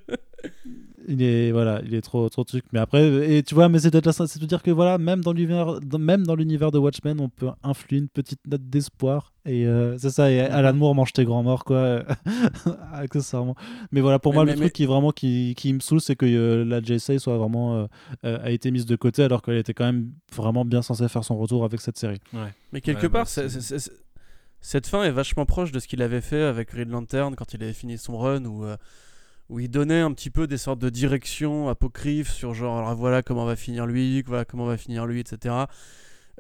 il 1.09 1.23
est 1.23 1.53
voilà, 1.53 1.81
il 1.85 1.95
est 1.95 2.01
trop 2.01 2.29
trop 2.29 2.45
truc. 2.45 2.65
Mais 2.73 2.79
après, 2.79 3.37
et 3.37 3.43
tu 3.43 3.55
vois, 3.55 3.69
mais 3.69 3.79
c'est 3.79 3.91
peut-être 3.91 4.13
c'est 4.13 4.41
de 4.41 4.47
dire 4.47 4.63
que 4.63 4.71
voilà, 4.71 4.99
même 4.99 5.21
dans 5.23 5.33
l'univers, 5.33 5.79
même 5.99 6.27
dans 6.27 6.35
l'univers 6.35 6.71
de 6.71 6.79
Watchmen, 6.79 7.21
on 7.21 7.29
peut 7.29 7.49
influer 7.63 7.99
une 7.99 8.09
petite 8.09 8.41
note 8.47 8.69
d'espoir. 8.69 9.33
Et 9.47 9.67
euh, 9.67 9.99
c'est 9.99 10.11
ça. 10.11 10.31
Et 10.31 10.41
Alan 10.41 10.73
Moore 10.75 10.95
mange 10.95 11.13
tes 11.13 11.25
grands 11.25 11.43
morts, 11.43 11.65
quoi, 11.65 12.03
accessoirement. 12.93 13.55
Mais 13.93 14.01
voilà, 14.01 14.19
pour 14.19 14.33
Mais- 14.33 14.37
moi, 14.37 14.45
mais- 14.45 14.53
le 14.53 14.57
mais- 14.59 14.65
truc 14.67 14.73
qui 14.73 14.87
vraiment 14.87 15.11
qui, 15.13 15.55
qui 15.57 15.73
me 15.73 15.81
saoule, 15.81 16.01
c'est 16.01 16.17
que 16.17 16.27
euh, 16.27 16.65
la 16.65 16.81
JSA 16.83 17.19
soit 17.19 17.37
vraiment 17.37 17.77
euh, 17.77 17.87
euh, 18.25 18.39
a 18.43 18.51
été 18.51 18.71
mise 18.71 18.87
de 18.87 18.97
côté, 18.97 19.23
alors 19.23 19.43
qu'elle 19.43 19.57
était 19.57 19.75
quand 19.75 19.85
même 19.85 20.13
vraiment 20.35 20.65
bien 20.65 20.83
censée 20.83 21.09
faire 21.09 21.25
son 21.25 21.37
retour 21.37 21.65
avec 21.65 21.81
cette 21.81 21.99
série. 21.99 22.21
Mais 22.73 22.81
quelque 22.81 23.03
Ouais, 23.03 23.09
bah, 23.09 23.21
part, 23.21 23.29
c'est- 23.29 23.49
c'est- 23.49 23.91
cette 24.61 24.87
fin 24.87 25.03
est 25.05 25.11
vachement 25.11 25.45
proche 25.45 25.73
de 25.73 25.79
ce 25.79 25.87
qu'il 25.87 26.01
avait 26.01 26.23
fait 26.23 26.43
avec 26.43 26.71
Green 26.71 26.89
Lantern 26.89 27.35
quand 27.37 27.53
il 27.53 27.63
avait 27.63 27.75
fini 27.75 27.99
son 27.99 28.17
run, 28.17 28.45
euh, 28.47 28.77
où 29.49 29.61
il 29.61 29.71
donnait 29.71 30.01
un 30.01 30.13
petit 30.13 30.31
peu 30.31 30.47
des 30.47 30.57
sortes 30.57 30.79
de 30.79 30.89
directions 30.89 31.69
apocryphes 31.69 32.31
sur 32.31 32.55
genre, 32.55 32.79
alors 32.79 32.95
voilà 32.95 33.23
comment 33.23 33.45
va 33.45 33.57
finir 33.57 33.87
lui, 33.87 34.23
voilà 34.23 34.45
comment 34.45 34.67
va 34.67 34.77
finir 34.77 35.07
lui, 35.07 35.21
etc. 35.21 35.55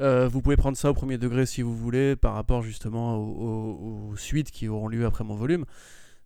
Euh, 0.00 0.26
vous 0.28 0.42
pouvez 0.42 0.56
prendre 0.56 0.76
ça 0.76 0.90
au 0.90 0.94
premier 0.94 1.18
degré 1.18 1.46
si 1.46 1.62
vous 1.62 1.76
voulez, 1.76 2.16
par 2.16 2.34
rapport 2.34 2.62
justement 2.62 3.16
aux, 3.16 4.16
suites 4.16 4.50
qui 4.50 4.68
auront 4.68 4.88
lieu 4.88 5.06
après 5.06 5.24
mon 5.24 5.36
volume. 5.36 5.64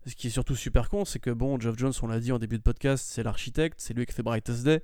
Ce 0.06 0.14
qui 0.14 0.28
est 0.28 0.30
surtout 0.30 0.56
super 0.56 0.88
con, 0.88 1.04
c'est 1.04 1.18
que 1.18 1.30
bon, 1.30 1.60
Geoff 1.60 1.76
Jones, 1.76 1.92
on 2.02 2.06
l'a 2.06 2.20
dit 2.20 2.32
en 2.32 2.38
début 2.38 2.56
de 2.56 2.62
podcast, 2.62 3.04
c'est 3.06 3.22
l'architecte, 3.22 3.80
c'est 3.80 3.92
lui 3.94 4.06
qui 4.06 4.14
fait 4.14 4.22
Brightest 4.22 4.64
Day, 4.64 4.82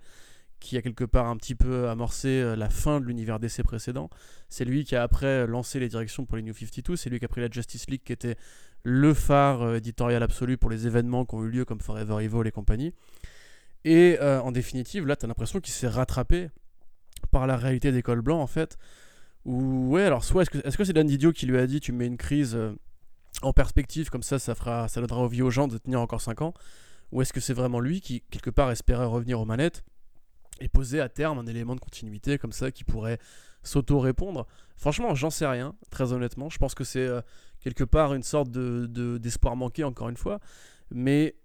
qui 0.64 0.76
a 0.76 0.82
quelque 0.82 1.04
part 1.04 1.26
un 1.26 1.36
petit 1.36 1.54
peu 1.54 1.88
amorcé 1.88 2.28
euh, 2.28 2.56
la 2.56 2.70
fin 2.70 3.00
de 3.00 3.06
l'univers 3.06 3.38
DC 3.38 3.62
précédent. 3.62 4.10
C'est 4.48 4.64
lui 4.64 4.84
qui 4.84 4.96
a 4.96 5.02
après 5.02 5.46
lancé 5.46 5.78
les 5.78 5.88
directions 5.88 6.24
pour 6.24 6.36
les 6.36 6.42
New 6.42 6.54
52, 6.54 6.96
c'est 6.96 7.10
lui 7.10 7.18
qui 7.18 7.24
a 7.24 7.28
pris 7.28 7.40
la 7.40 7.50
Justice 7.50 7.88
League 7.88 8.02
qui 8.04 8.12
était 8.12 8.36
le 8.84 9.14
phare 9.14 9.62
euh, 9.62 9.76
éditorial 9.76 10.22
absolu 10.22 10.56
pour 10.56 10.70
les 10.70 10.86
événements 10.86 11.24
qui 11.24 11.34
ont 11.34 11.44
eu 11.44 11.50
lieu 11.50 11.64
comme 11.64 11.80
Forever 11.80 12.22
Evil 12.24 12.46
et 12.46 12.52
compagnie. 12.52 12.92
Et 13.84 14.18
euh, 14.20 14.40
en 14.40 14.52
définitive, 14.52 15.06
là, 15.06 15.16
t'as 15.16 15.26
l'impression 15.26 15.60
qu'il 15.60 15.72
s'est 15.72 15.88
rattrapé 15.88 16.48
par 17.30 17.46
la 17.46 17.56
réalité 17.56 17.92
des 17.92 18.02
cols 18.02 18.22
blancs 18.22 18.40
en 18.40 18.46
fait. 18.46 18.78
Ou 19.44 19.90
ouais, 19.90 20.04
alors 20.04 20.24
soit 20.24 20.42
est-ce 20.42 20.78
que 20.78 20.84
c'est 20.84 20.92
Dan 20.92 21.06
Didio 21.06 21.32
qui 21.32 21.46
lui 21.46 21.58
a 21.58 21.66
dit 21.66 21.80
tu 21.80 21.92
mets 21.92 22.06
une 22.06 22.16
crise 22.16 22.54
euh, 22.54 22.72
en 23.42 23.52
perspective 23.52 24.08
comme 24.08 24.22
ça, 24.22 24.38
ça 24.38 24.54
fera, 24.54 24.88
ça 24.88 25.00
donnera 25.00 25.20
envie 25.20 25.42
aux 25.42 25.50
gens 25.50 25.68
de 25.68 25.76
tenir 25.76 26.00
encore 26.00 26.22
5 26.22 26.40
ans, 26.42 26.54
ou 27.12 27.20
est-ce 27.20 27.32
que 27.32 27.40
c'est 27.40 27.52
vraiment 27.52 27.80
lui 27.80 28.00
qui 28.00 28.22
quelque 28.30 28.50
part 28.50 28.70
espérait 28.70 29.04
revenir 29.04 29.40
aux 29.40 29.44
manettes? 29.44 29.84
Et 30.60 30.68
poser 30.68 31.00
à 31.00 31.08
terme 31.08 31.38
un 31.38 31.46
élément 31.46 31.74
de 31.74 31.80
continuité 31.80 32.38
comme 32.38 32.52
ça 32.52 32.70
qui 32.70 32.84
pourrait 32.84 33.18
s'auto-répondre 33.62 34.46
Franchement, 34.76 35.14
j'en 35.14 35.30
sais 35.30 35.46
rien, 35.46 35.74
très 35.90 36.12
honnêtement. 36.12 36.50
Je 36.50 36.58
pense 36.58 36.74
que 36.74 36.84
c'est 36.84 37.06
euh, 37.06 37.20
quelque 37.60 37.84
part 37.84 38.12
une 38.14 38.22
sorte 38.24 38.50
de, 38.50 38.86
de- 38.86 39.18
d'espoir 39.18 39.54
manqué, 39.56 39.84
encore 39.84 40.08
une 40.08 40.16
fois. 40.16 40.40
Mais 40.90 41.36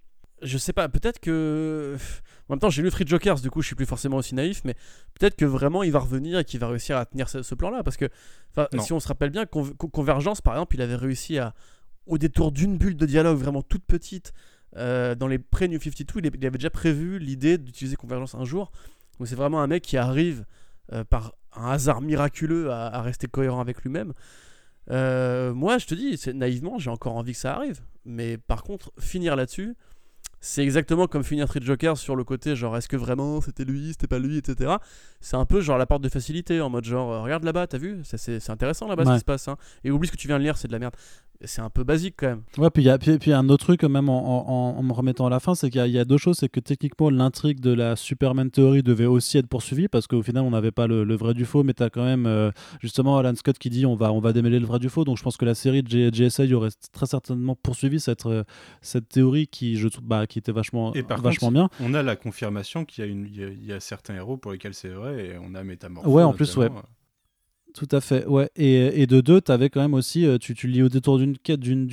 je 0.42 0.58
sais 0.58 0.74
pas, 0.74 0.90
peut-être 0.90 1.20
que. 1.20 1.96
En 2.48 2.54
même 2.54 2.60
temps, 2.60 2.70
j'ai 2.72 2.82
lu 2.82 2.90
Free 2.90 3.06
Jokers, 3.06 3.40
du 3.42 3.52
coup, 3.52 3.62
je 3.62 3.68
suis 3.68 3.76
plus 3.76 3.86
forcément 3.86 4.18
aussi 4.18 4.34
naïf, 4.34 4.62
mais 4.66 4.74
peut-être 5.20 5.36
que 5.36 5.46
vraiment 5.46 5.84
il 5.84 5.92
va 5.92 6.00
revenir 6.00 6.40
et 6.40 6.44
qu'il 6.46 6.60
va 6.60 6.68
réussir 6.68 6.98
à 6.98 7.06
tenir 7.06 7.30
ce, 7.30 7.44
ce 7.44 7.54
plan-là. 7.56 7.84
Parce 7.84 7.98
que, 7.98 8.10
si 8.82 8.92
on 8.94 9.00
se 9.00 9.08
rappelle 9.08 9.30
bien, 9.30 9.46
Con- 9.46 9.72
Con- 9.78 9.90
Convergence, 9.90 10.42
par 10.42 10.54
exemple, 10.56 10.76
il 10.76 10.82
avait 10.82 10.96
réussi 10.96 11.38
à, 11.38 11.54
au 12.08 12.18
détour 12.18 12.52
d'une 12.52 12.78
bulle 12.78 12.98
de 12.98 13.06
dialogue 13.06 13.38
vraiment 13.38 13.62
toute 13.62 13.86
petite, 13.86 14.34
euh, 14.76 15.14
dans 15.14 15.28
les 15.28 15.38
pré-New 15.38 15.80
52, 15.80 16.20
il, 16.20 16.32
il 16.36 16.46
avait 16.48 16.58
déjà 16.58 16.72
prévu 16.72 17.20
l'idée 17.20 17.58
d'utiliser 17.60 17.96
Convergence 17.96 18.34
un 18.34 18.46
jour. 18.46 18.72
Donc 19.20 19.28
c'est 19.28 19.36
vraiment 19.36 19.62
un 19.62 19.68
mec 19.68 19.84
qui 19.84 19.98
arrive 19.98 20.46
euh, 20.94 21.04
par 21.04 21.34
un 21.56 21.72
hasard 21.72 22.02
miraculeux 22.02 22.72
à, 22.72 23.02
rester 23.02 23.28
cohérent 23.28 23.60
avec 23.60 23.82
lui-même. 23.82 24.14
Euh, 24.92 25.54
moi, 25.54 25.78
je 25.78 25.86
te 25.86 25.94
dis, 25.94 26.20
naïvement, 26.34 26.80
j'ai 26.80 26.90
encore 26.90 27.16
envie 27.16 27.34
que 27.34 27.40
ça 27.40 27.56
arrive. 27.56 27.82
Mais 28.06 28.38
par 28.38 28.64
contre, 28.64 28.92
finir 28.98 29.36
là-dessus, 29.36 29.76
c'est 30.42 30.64
exactement 30.64 31.08
comme 31.08 31.24
finir 31.24 31.48
Street 31.48 31.60
Joker 31.64 31.98
sur 31.98 32.16
le 32.16 32.24
côté 32.24 32.56
genre 32.56 32.76
est-ce 32.78 32.88
que 32.88 32.96
vraiment 32.98 33.42
c'était 33.42 33.66
lui, 33.66 33.90
c'était 33.90 34.08
pas 34.08 34.20
lui, 34.20 34.38
etc. 34.38 34.74
C'est 35.22 35.36
un 35.38 35.46
peu 35.46 35.62
genre 35.62 35.78
la 35.78 35.86
porte 35.86 36.02
de 36.04 36.10
facilité 36.10 36.62
en 36.62 36.70
mode 36.70 36.86
genre 36.86 37.12
euh, 37.12 37.22
regarde 37.24 37.44
là-bas, 37.44 37.68
t'as 37.68 37.78
vu? 37.78 38.00
C'est 38.04 38.18
c'est 38.40 38.50
intéressant 38.52 38.88
là-bas 38.88 39.04
ce 39.06 39.10
qui 39.16 39.20
se 39.20 39.26
passe. 39.26 39.48
hein. 39.48 39.58
Et 39.84 39.92
oublie 39.92 40.08
ce 40.08 40.14
que 40.14 40.18
tu 40.18 40.28
viens 40.28 40.38
de 40.40 40.44
lire, 40.44 40.58
c'est 40.58 40.68
de 40.68 40.74
la 40.74 40.80
merde. 40.80 40.94
C'est 41.46 41.62
un 41.62 41.70
peu 41.70 41.86
basique 41.86 42.16
quand 42.18 42.28
même. 42.28 42.42
Ouais, 42.58 42.70
puis 42.70 42.84
il 42.84 42.88
y 42.88 42.90
a 42.90 42.98
puis, 42.98 43.18
puis 43.18 43.32
un 43.32 43.48
autre 43.48 43.64
truc, 43.64 43.84
même 43.86 44.10
en, 44.10 44.50
en- 44.50 44.78
en 44.78 44.84
me 44.84 44.92
remettant 44.92 45.26
à 45.26 45.30
la 45.30 45.40
fin, 45.40 45.56
c'est 45.56 45.70
qu'il 45.70 45.86
y, 45.86 45.92
y 45.92 45.98
a 46.00 46.04
deux 46.04 46.18
choses. 46.18 46.36
C'est 46.38 46.50
que 46.50 46.60
techniquement, 46.60 47.10
l'intrigue 47.10 47.62
de 47.62 47.72
la 47.72 47.96
Superman 47.96 48.52
Theory 48.52 48.84
devait 48.84 49.06
aussi 49.06 49.38
être 49.38 49.48
poursuivie 49.48 49.88
parce 49.88 50.06
qu'au 50.06 50.22
final, 50.22 50.44
on 50.44 50.50
n'avait 50.50 50.72
pas 50.72 50.86
le, 50.86 51.06
le 51.06 51.16
vrai 51.16 51.34
du 51.34 51.46
faux, 51.46 51.64
mais 51.64 51.74
tu 51.74 51.82
as 51.82 51.90
quand 51.90 52.04
même 52.04 52.26
euh, 52.26 52.52
justement 52.82 53.18
Alan 53.18 53.34
Scott 53.36 53.58
qui 53.58 53.70
dit 53.70 53.86
on 53.86 53.96
va, 53.96 54.12
on 54.12 54.20
va 54.20 54.34
démêler 54.34 54.60
le 54.60 54.66
vrai 54.66 54.80
du 54.80 54.90
faux. 54.90 55.06
Donc 55.06 55.18
je 55.18 55.24
pense 55.24 55.38
que 55.38 55.46
la 55.46 55.56
série 55.56 55.82
de 55.82 56.14
JSA 56.14 56.44
aurait 56.54 56.72
très 56.92 57.06
certainement 57.06 57.56
poursuivi 57.56 58.02
cette, 58.02 58.26
euh, 58.26 58.44
cette 58.82 59.08
théorie 59.08 59.48
qui, 59.48 59.78
je, 59.78 59.88
trouve- 59.88 60.04
bah, 60.04 60.28
qui 60.30 60.40
était 60.40 60.54
vachement, 60.54 60.94
Et 60.94 61.04
par 61.04 61.22
vachement 61.22 61.50
contre, 61.50 61.54
bien. 61.54 61.70
On 61.86 61.94
a 61.94 62.02
la 62.04 62.16
confirmation 62.16 62.86
qu'il 62.86 63.04
y 63.04 63.08
a, 63.08 63.12
une, 63.12 63.26
il 63.26 63.36
y 63.38 63.44
a, 63.44 63.48
il 63.50 63.66
y 63.66 63.74
a 63.74 63.82
certains 63.82 64.16
héros 64.16 64.38
pour 64.38 64.54
lesquels 64.54 64.74
c'est 64.74 64.88
vrai 64.90 65.26
et 65.26 65.32
on 65.42 65.54
a 65.56 65.64
Métamorpho. 65.64 66.10
Ouais, 66.10 66.24
en 66.24 66.32
plus, 66.34 66.56
notamment. 66.56 66.84
Tout 67.76 67.88
à 67.92 68.02
fait, 68.02 68.26
ouais. 68.26 68.50
Et, 68.56 69.04
et 69.04 69.06
de 69.06 69.22
deux, 69.22 69.42
tu 69.42 69.52
avais 69.52 69.70
quand 69.70 69.80
même 69.80 69.94
aussi, 69.94 70.26
euh, 70.26 70.40
tu, 70.40 70.56
lis 70.68 70.82
au 70.82 70.90
détour 70.90 71.20
d'une 71.20 71.38
quête, 71.38 71.60
d'une- 71.60 71.86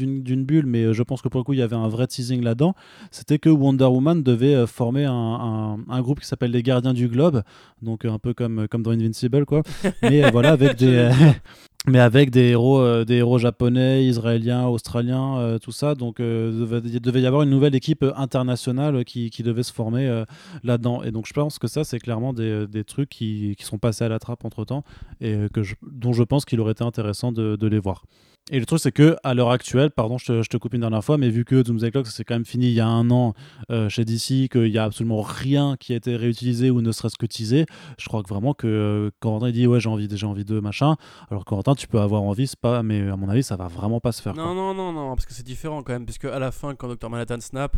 bulle, 0.45 0.65
mais 0.65 0.85
euh, 0.85 0.93
je 0.95 1.03
pense 1.03 1.21
que 1.21 1.29
pour 1.29 1.39
le 1.39 1.45
coup, 1.45 1.53
il 1.53 1.59
y 1.59 1.63
avait 1.63 1.77
un 1.77 1.89
vrai 1.89 2.07
teasing 2.07 2.43
là-dedans. 2.43 2.75
C'était 3.11 3.39
que 3.39 3.51
Wonder 3.51 3.85
Woman 3.85 4.23
devait 4.23 4.55
euh, 4.55 4.67
former 4.67 5.05
un, 5.05 5.13
un- 5.13 5.79
un 5.87 6.01
groupe 6.01 6.21
qui 6.21 6.27
s'appelle 6.27 6.51
les 6.51 6.63
Gardiens 6.63 6.95
du 6.95 7.09
Globe, 7.09 7.43
donc 7.83 8.07
euh, 8.07 8.11
un 8.11 8.19
peu 8.19 8.33
comme, 8.33 8.67
comme 8.69 8.83
dans 8.83 8.93
Invincible, 8.93 9.45
quoi. 9.45 9.63
Mais 10.03 10.25
euh, 10.25 10.31
voilà, 10.31 10.53
avec 10.53 10.77
des. 10.77 11.11
Mais 11.89 12.01
avec 12.01 12.31
des 12.31 12.49
héros, 12.49 12.81
euh, 12.81 13.05
des 13.05 13.17
héros 13.17 13.39
japonais, 13.39 14.05
israéliens, 14.05 14.67
australiens, 14.67 15.39
euh, 15.39 15.59
tout 15.59 15.71
ça. 15.71 15.95
Donc, 15.95 16.19
euh, 16.19 16.81
il 16.85 17.01
devait 17.01 17.21
y 17.21 17.27
avoir 17.27 17.43
une 17.43 17.51
nouvelle 17.51 17.77
équipe 17.77 18.05
internationale 18.17 19.05
qui, 19.05 19.31
devait 19.45 19.63
se 19.63 19.73
former 19.73 20.25
là-dedans. 20.65 21.05
Et 21.05 21.13
donc, 21.13 21.27
je 21.27 21.33
pense 21.33 21.59
que 21.61 21.69
ça, 21.69 21.85
c'est 21.85 22.01
clairement 22.01 22.33
des, 22.33 22.85
trucs 22.85 23.11
qui, 23.11 23.57
sont 23.61 23.79
passés 23.79 24.05
à 24.05 24.09
la 24.09 24.19
trappe 24.19 24.45
entre 24.45 24.65
temps 24.65 24.85
et 25.21 25.37
dont 25.83 26.13
je 26.13 26.23
pense 26.23 26.45
qu'il 26.45 26.61
aurait 26.61 26.73
été 26.73 26.85
intéressant 26.85 27.31
de 27.33 27.67
les 27.67 27.79
voir. 27.79 28.05
Et 28.53 28.61
le 28.61 28.67
truc, 28.67 28.79
c'est 28.79 28.93
que 28.93 29.17
à 29.25 29.35
l'heure 29.35 29.51
actuelle, 29.51 29.91
pardon, 29.91 30.19
je 30.19 30.27
te, 30.27 30.43
je 30.45 30.49
te 30.49 30.57
coupe 30.57 30.73
une 30.73 30.83
dernière 30.83 31.05
fois, 31.05 31.19
mais 31.19 31.31
vu 31.31 31.45
que 31.45 31.63
Doomsday 31.63 31.91
Clock, 31.91 32.07
ça 32.07 32.13
s'est 32.13 32.23
quand 32.23 32.37
même 32.37 32.45
fini 32.45 32.69
il 32.69 32.75
y 32.75 32.81
a 32.81 32.87
un 32.87 33.11
an 33.11 33.35
euh, 33.73 33.89
chez 33.89 34.05
DC, 34.05 34.49
qu'il 34.49 34.71
n'y 34.71 34.79
a 34.79 34.85
absolument 34.85 35.21
rien 35.21 35.77
qui 35.81 35.93
a 35.95 35.97
été 35.97 36.15
réutilisé 36.15 36.71
ou 36.71 36.81
ne 36.81 36.93
serait-ce 36.93 37.17
que 37.17 37.27
teasé, 37.27 37.67
je 37.99 38.07
crois 38.07 38.23
que 38.23 38.29
vraiment 38.29 38.55
que 38.55 38.69
euh, 38.69 39.11
Corentin 39.19 39.49
il 39.49 39.53
dit 39.53 39.67
ouais 39.67 39.81
j'ai 39.81 39.89
envie, 39.89 40.09
j'ai 40.09 40.27
envie 40.27 40.45
de 40.45 40.61
machin. 40.61 40.95
Alors 41.29 41.45
Corentin, 41.45 41.75
tu 41.75 41.89
peux 41.89 41.99
avoir 41.99 42.23
envie, 42.23 42.47
c'est 42.47 42.61
pas, 42.61 42.85
mais 42.85 43.09
à 43.09 43.17
mon 43.17 43.29
avis, 43.29 43.43
ça 43.43 43.57
va 43.57 43.67
vraiment 43.67 43.99
pas 43.99 44.13
se 44.13 44.23
faire. 44.23 44.35
Non, 44.35 44.45
quoi. 44.45 44.55
non, 44.55 44.75
non, 44.75 44.93
non, 44.93 45.17
parce 45.17 45.27
que 45.27 45.33
c'est 45.33 45.47
différent 45.47 45.83
quand 45.83 45.95
même, 45.95 46.07
parce 46.07 46.19
qu'à 46.19 46.39
la 46.39 46.53
fin, 46.53 46.77
quand 46.77 46.87
Dr. 46.87 47.11
Manhattan 47.11 47.41
snap 47.41 47.77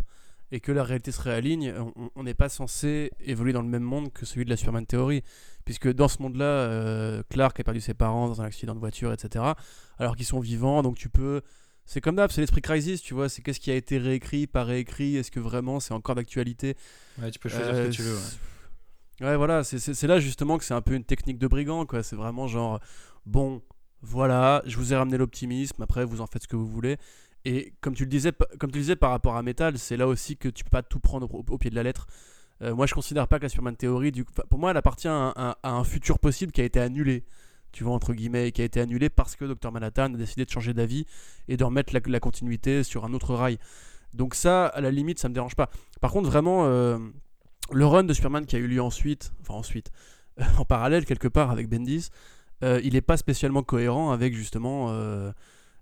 et 0.50 0.60
que 0.60 0.72
la 0.72 0.82
réalité 0.82 1.12
se 1.12 1.20
réaligne, 1.20 1.74
on- 2.16 2.22
n'est 2.22 2.34
pas 2.34 2.48
censé 2.48 3.10
évoluer 3.20 3.52
dans 3.52 3.62
le 3.62 3.68
même 3.68 3.82
monde 3.82 4.12
que 4.12 4.24
celui 4.26 4.44
de 4.44 4.50
la 4.50 4.56
Superman 4.56 4.86
Theory, 4.86 5.22
puisque 5.64 5.92
dans 5.92 6.08
ce 6.08 6.22
monde-là, 6.22 6.44
euh, 6.44 7.22
Clark 7.28 7.58
a 7.60 7.64
perdu 7.64 7.80
ses 7.80 7.94
parents 7.94 8.28
dans 8.28 8.40
un 8.40 8.44
accident 8.44 8.74
de 8.74 8.80
voiture, 8.80 9.12
etc., 9.12 9.54
alors 9.98 10.16
qu'ils 10.16 10.26
sont 10.26 10.40
vivants, 10.40 10.82
donc 10.82 10.96
tu 10.96 11.08
peux... 11.08 11.42
C'est 11.84 12.00
comme 12.02 12.16
d'hab, 12.16 12.30
c'est 12.30 12.42
l'esprit 12.42 12.60
crisis, 12.60 13.00
tu 13.00 13.14
vois, 13.14 13.28
c'est 13.30 13.40
qu'est-ce 13.42 13.60
qui 13.60 13.70
a 13.70 13.74
été 13.74 13.96
réécrit, 13.98 14.46
pas 14.46 14.62
réécrit, 14.64 15.16
est-ce 15.16 15.30
que 15.30 15.40
vraiment 15.40 15.80
c'est 15.80 15.94
encore 15.94 16.14
d'actualité? 16.14 16.76
Ouais, 17.18 17.30
tu 17.30 17.38
peux 17.38 17.48
choisir 17.48 17.72
Euh, 17.74 17.84
ce 17.84 17.88
que 17.90 17.94
tu 17.94 18.02
veux. 18.02 18.14
ouais. 18.14 19.26
Ouais, 19.30 19.36
voilà, 19.36 19.64
c'est 19.64 20.06
là 20.06 20.20
justement 20.20 20.58
que 20.58 20.64
c'est 20.64 20.74
un 20.74 20.80
peu 20.82 20.94
une 20.94 21.02
technique 21.04 21.38
de 21.38 21.46
brigand, 21.48 21.86
quoi. 21.86 22.02
C'est 22.02 22.14
vraiment 22.14 22.46
genre, 22.46 22.78
bon, 23.26 23.62
voilà, 24.00 24.62
je 24.66 24.76
vous 24.76 24.92
ai 24.92 24.96
ramené 24.96 25.16
l'optimisme, 25.18 25.82
après 25.82 26.04
vous 26.04 26.20
en 26.20 26.26
faites 26.26 26.42
ce 26.44 26.48
que 26.48 26.56
vous 26.56 26.68
voulez. 26.68 26.98
Et 27.44 27.72
comme 27.80 27.94
tu 27.94 28.04
le 28.04 28.10
disais, 28.10 28.32
comme 28.58 28.70
tu 28.70 28.78
le 28.78 28.82
disais 28.82 28.96
par 28.96 29.10
rapport 29.10 29.36
à 29.36 29.42
Metal, 29.42 29.78
c'est 29.78 29.96
là 29.96 30.06
aussi 30.06 30.36
que 30.36 30.48
tu 30.48 30.64
peux 30.64 30.70
pas 30.70 30.82
tout 30.82 31.00
prendre 31.00 31.32
au, 31.32 31.58
pied 31.58 31.70
de 31.70 31.74
la 31.74 31.82
lettre. 31.82 32.06
Euh, 32.62 32.74
moi, 32.74 32.86
je 32.86 32.94
considère 32.94 33.28
pas 33.28 33.38
que 33.38 33.44
la 33.44 33.48
Superman 33.48 33.76
Theory, 33.76 34.10
du... 34.10 34.24
pour 34.24 34.58
moi, 34.58 34.72
elle 34.72 34.76
appartient 34.76 35.08
à, 35.08 35.56
un- 35.62 35.84
futur 35.84 36.18
possible 36.18 36.52
qui 36.52 36.60
a 36.60 36.64
été 36.64 36.80
annulé. 36.80 37.24
Tu 37.70 37.84
vois, 37.84 37.94
entre 37.94 38.14
guillemets, 38.14 38.48
et 38.48 38.52
qui 38.52 38.62
a 38.62 38.64
été 38.64 38.80
annulé 38.80 39.08
parce 39.08 39.36
que 39.36 39.44
Dr. 39.44 39.70
Manhattan 39.70 40.14
a 40.14 40.16
décidé 40.16 40.44
de 40.44 40.50
changer 40.50 40.74
d'avis 40.74 41.06
et 41.46 41.56
de 41.56 41.64
remettre 41.64 41.92
la, 41.92 42.20
continuité 42.20 42.82
sur 42.82 43.04
un 43.04 43.12
autre 43.12 43.34
rail. 43.34 43.58
Donc 44.14 44.34
ça, 44.34 44.66
à 44.66 44.80
la 44.80 44.90
limite, 44.90 45.18
ça 45.18 45.28
me 45.28 45.34
dérange 45.34 45.54
pas. 45.54 45.70
Par 46.00 46.10
contre, 46.10 46.28
vraiment, 46.28 46.64
euh, 46.64 46.98
le 47.70 47.86
run 47.86 48.04
de 48.04 48.14
Superman 48.14 48.46
qui 48.46 48.56
a 48.56 48.58
eu 48.58 48.66
lieu 48.66 48.82
ensuite, 48.82 49.32
enfin 49.42 49.54
ensuite, 49.54 49.92
en 50.58 50.64
parallèle 50.64 51.04
quelque 51.04 51.28
part 51.28 51.50
avec 51.50 51.68
Bendis, 51.68 52.08
euh, 52.64 52.80
il 52.82 52.94
n'est 52.94 53.02
pas 53.02 53.16
spécialement 53.16 53.62
cohérent 53.62 54.10
avec 54.10 54.34
justement 54.34 54.88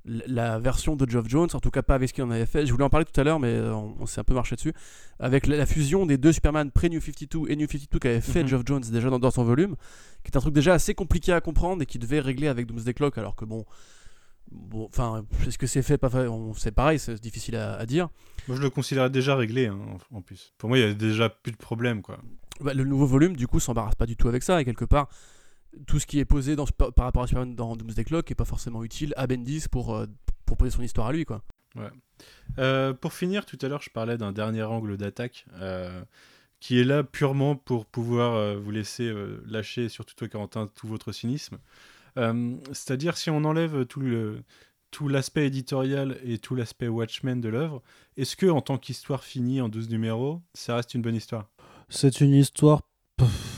la 0.07 0.59
version 0.59 0.95
de 0.97 1.09
Geoff 1.09 1.29
Jones, 1.29 1.49
en 1.53 1.61
tout 1.61 1.71
cas 1.71 1.83
pas 1.83 1.95
avec 1.97 2.09
ce 2.09 2.15
qu'il 2.15 2.23
en 2.25 2.31
avait 2.31 2.47
fait. 2.47 2.65
Je 2.67 2.73
voulais 2.73 2.85
en 2.85 2.91
parler 2.91 3.05
tout 3.07 3.21
à 3.21 3.25
l'heure, 3.25 3.41
mais 3.41 3.49
euh, 3.49 3.75
on, 3.75 3.97
on 4.01 4.07
s'est 4.07 4.21
un 4.21 4.25
peu 4.25 4.35
marché 4.35 4.55
dessus. 4.57 4.73
Avec 5.19 5.47
la, 5.47 5.57
la 5.57 5.67
fusion 5.67 6.07
des 6.07 6.17
deux 6.19 6.33
Superman 6.33 6.71
pré-New 6.71 7.01
52 7.01 7.51
et 7.51 7.57
New 7.57 7.67
52 7.67 7.99
qu'avait 7.99 8.21
fait 8.21 8.43
Mhm. 8.43 8.49
Geoff 8.49 8.63
Jones 8.67 8.83
déjà 8.91 9.11
dans, 9.11 9.19
dans 9.19 9.31
son 9.31 9.45
volume, 9.45 9.75
qui 10.23 10.31
est 10.31 10.37
un 10.37 10.41
truc 10.41 10.55
déjà 10.55 10.75
assez 10.75 10.95
compliqué 10.95 11.33
à 11.33 11.41
comprendre 11.41 11.83
et 11.83 11.87
qui 11.87 11.99
devait 11.99 12.21
régler 12.21 12.47
avec 12.49 12.67
Doomsday 12.67 12.95
Clock, 12.95 13.19
alors 13.19 13.35
que 13.37 13.45
bon. 13.45 13.65
Bon, 14.53 14.87
enfin, 14.89 15.25
est-ce 15.45 15.59
que 15.59 15.67
c'est 15.67 15.83
fait, 15.83 15.99
pas 15.99 16.09
fait 16.09 16.29
C'est 16.57 16.71
pareil, 16.71 17.01
c'est 17.01 17.21
difficile 17.21 17.57
à, 17.57 17.75
à 17.75 17.85
dire. 17.85 18.09
Moi, 18.47 18.57
je 18.57 18.63
le 18.63 18.71
considérais 18.71 19.11
déjà 19.11 19.35
réglé, 19.35 19.67
hein, 19.67 19.77
en 20.13 20.19
en 20.19 20.23
plus. 20.23 20.53
Pour 20.57 20.69
moi, 20.69 20.79
il 20.79 20.83
y 20.87 20.89
a 20.89 20.95
déjà 20.95 21.29
plus 21.29 21.51
de 21.51 21.57
problème, 21.57 22.01
quoi. 22.01 22.19
Bah, 22.61 22.73
le 22.73 22.85
nouveau 22.85 23.07
volume, 23.07 23.35
du 23.37 23.49
coup, 23.49 23.59
s'embarrasse 23.59 23.97
pas 23.97 24.07
du 24.07 24.17
tout 24.17 24.29
avec 24.29 24.45
ça. 24.45 24.61
Et 24.61 24.65
quelque 24.65 24.85
part, 24.85 25.09
tout 25.87 25.99
ce 25.99 26.07
qui 26.07 26.19
est 26.19 26.25
posé 26.25 26.57
dans, 26.57 26.67
ce- 26.67 26.73
par 26.73 27.05
rapport 27.05 27.23
à 27.23 27.27
Superman 27.27 27.55
dans 27.55 27.77
Doomsday 27.77 28.05
Clock 28.05 28.31
est 28.31 28.35
pas 28.35 28.45
forcément 28.45 28.83
utile 28.85 29.13
à 29.17 29.27
Bendis 29.27 29.67
pour, 29.71 29.95
euh, 29.95 30.07
pour 30.45 30.57
poser 30.57 30.71
son 30.71 30.83
histoire 30.83 31.07
à 31.09 31.13
lui. 31.13 31.25
quoi. 31.25 31.43
Euh, 32.59 32.95
pour 32.95 33.13
finir, 33.13 33.45
tout 33.45 33.59
à 33.61 33.69
l'heure, 33.69 33.83
je 33.83 33.91
parlais 33.91 34.17
d'un 34.17 34.33
dernier 34.33 34.63
angle 34.63 34.97
d'attaque 34.97 35.45
euh, 35.55 36.03
qui 36.61 36.81
est 36.81 36.85
là 36.85 37.03
purement 37.05 37.55
pour 37.57 37.85
pouvoir 37.85 38.35
euh, 38.35 38.57
vous 38.57 38.71
laisser 38.71 39.05
euh, 39.05 39.43
lâcher, 39.47 39.89
surtout 39.91 40.15
toi, 40.15 40.29
Quentin, 40.29 40.69
tout 40.75 40.87
votre 40.89 41.13
cynisme. 41.13 41.59
Euh, 42.17 42.57
C'est-à-dire, 42.73 43.17
si 43.19 43.29
on 43.31 43.45
enlève 43.45 43.85
tout 43.87 44.01
le 44.01 44.43
tout 44.93 45.09
l'aspect 45.09 45.47
éditorial 45.49 46.17
et 46.25 46.39
tout 46.39 46.55
l'aspect 46.55 46.89
Watchmen 46.89 47.41
de 47.43 47.51
l'œuvre, 47.51 47.83
est-ce 48.17 48.37
que 48.37 48.47
en 48.47 48.63
tant 48.63 48.79
qu'histoire 48.79 49.25
finie 49.25 49.61
en 49.61 49.69
12 49.69 49.91
numéros, 49.91 50.41
ça 50.55 50.77
reste 50.77 50.95
une 50.95 51.03
bonne 51.03 51.17
histoire? 51.17 51.51
C'est 51.91 52.23
une 52.23 52.33
histoire. 52.33 52.81
pff, 53.19 53.56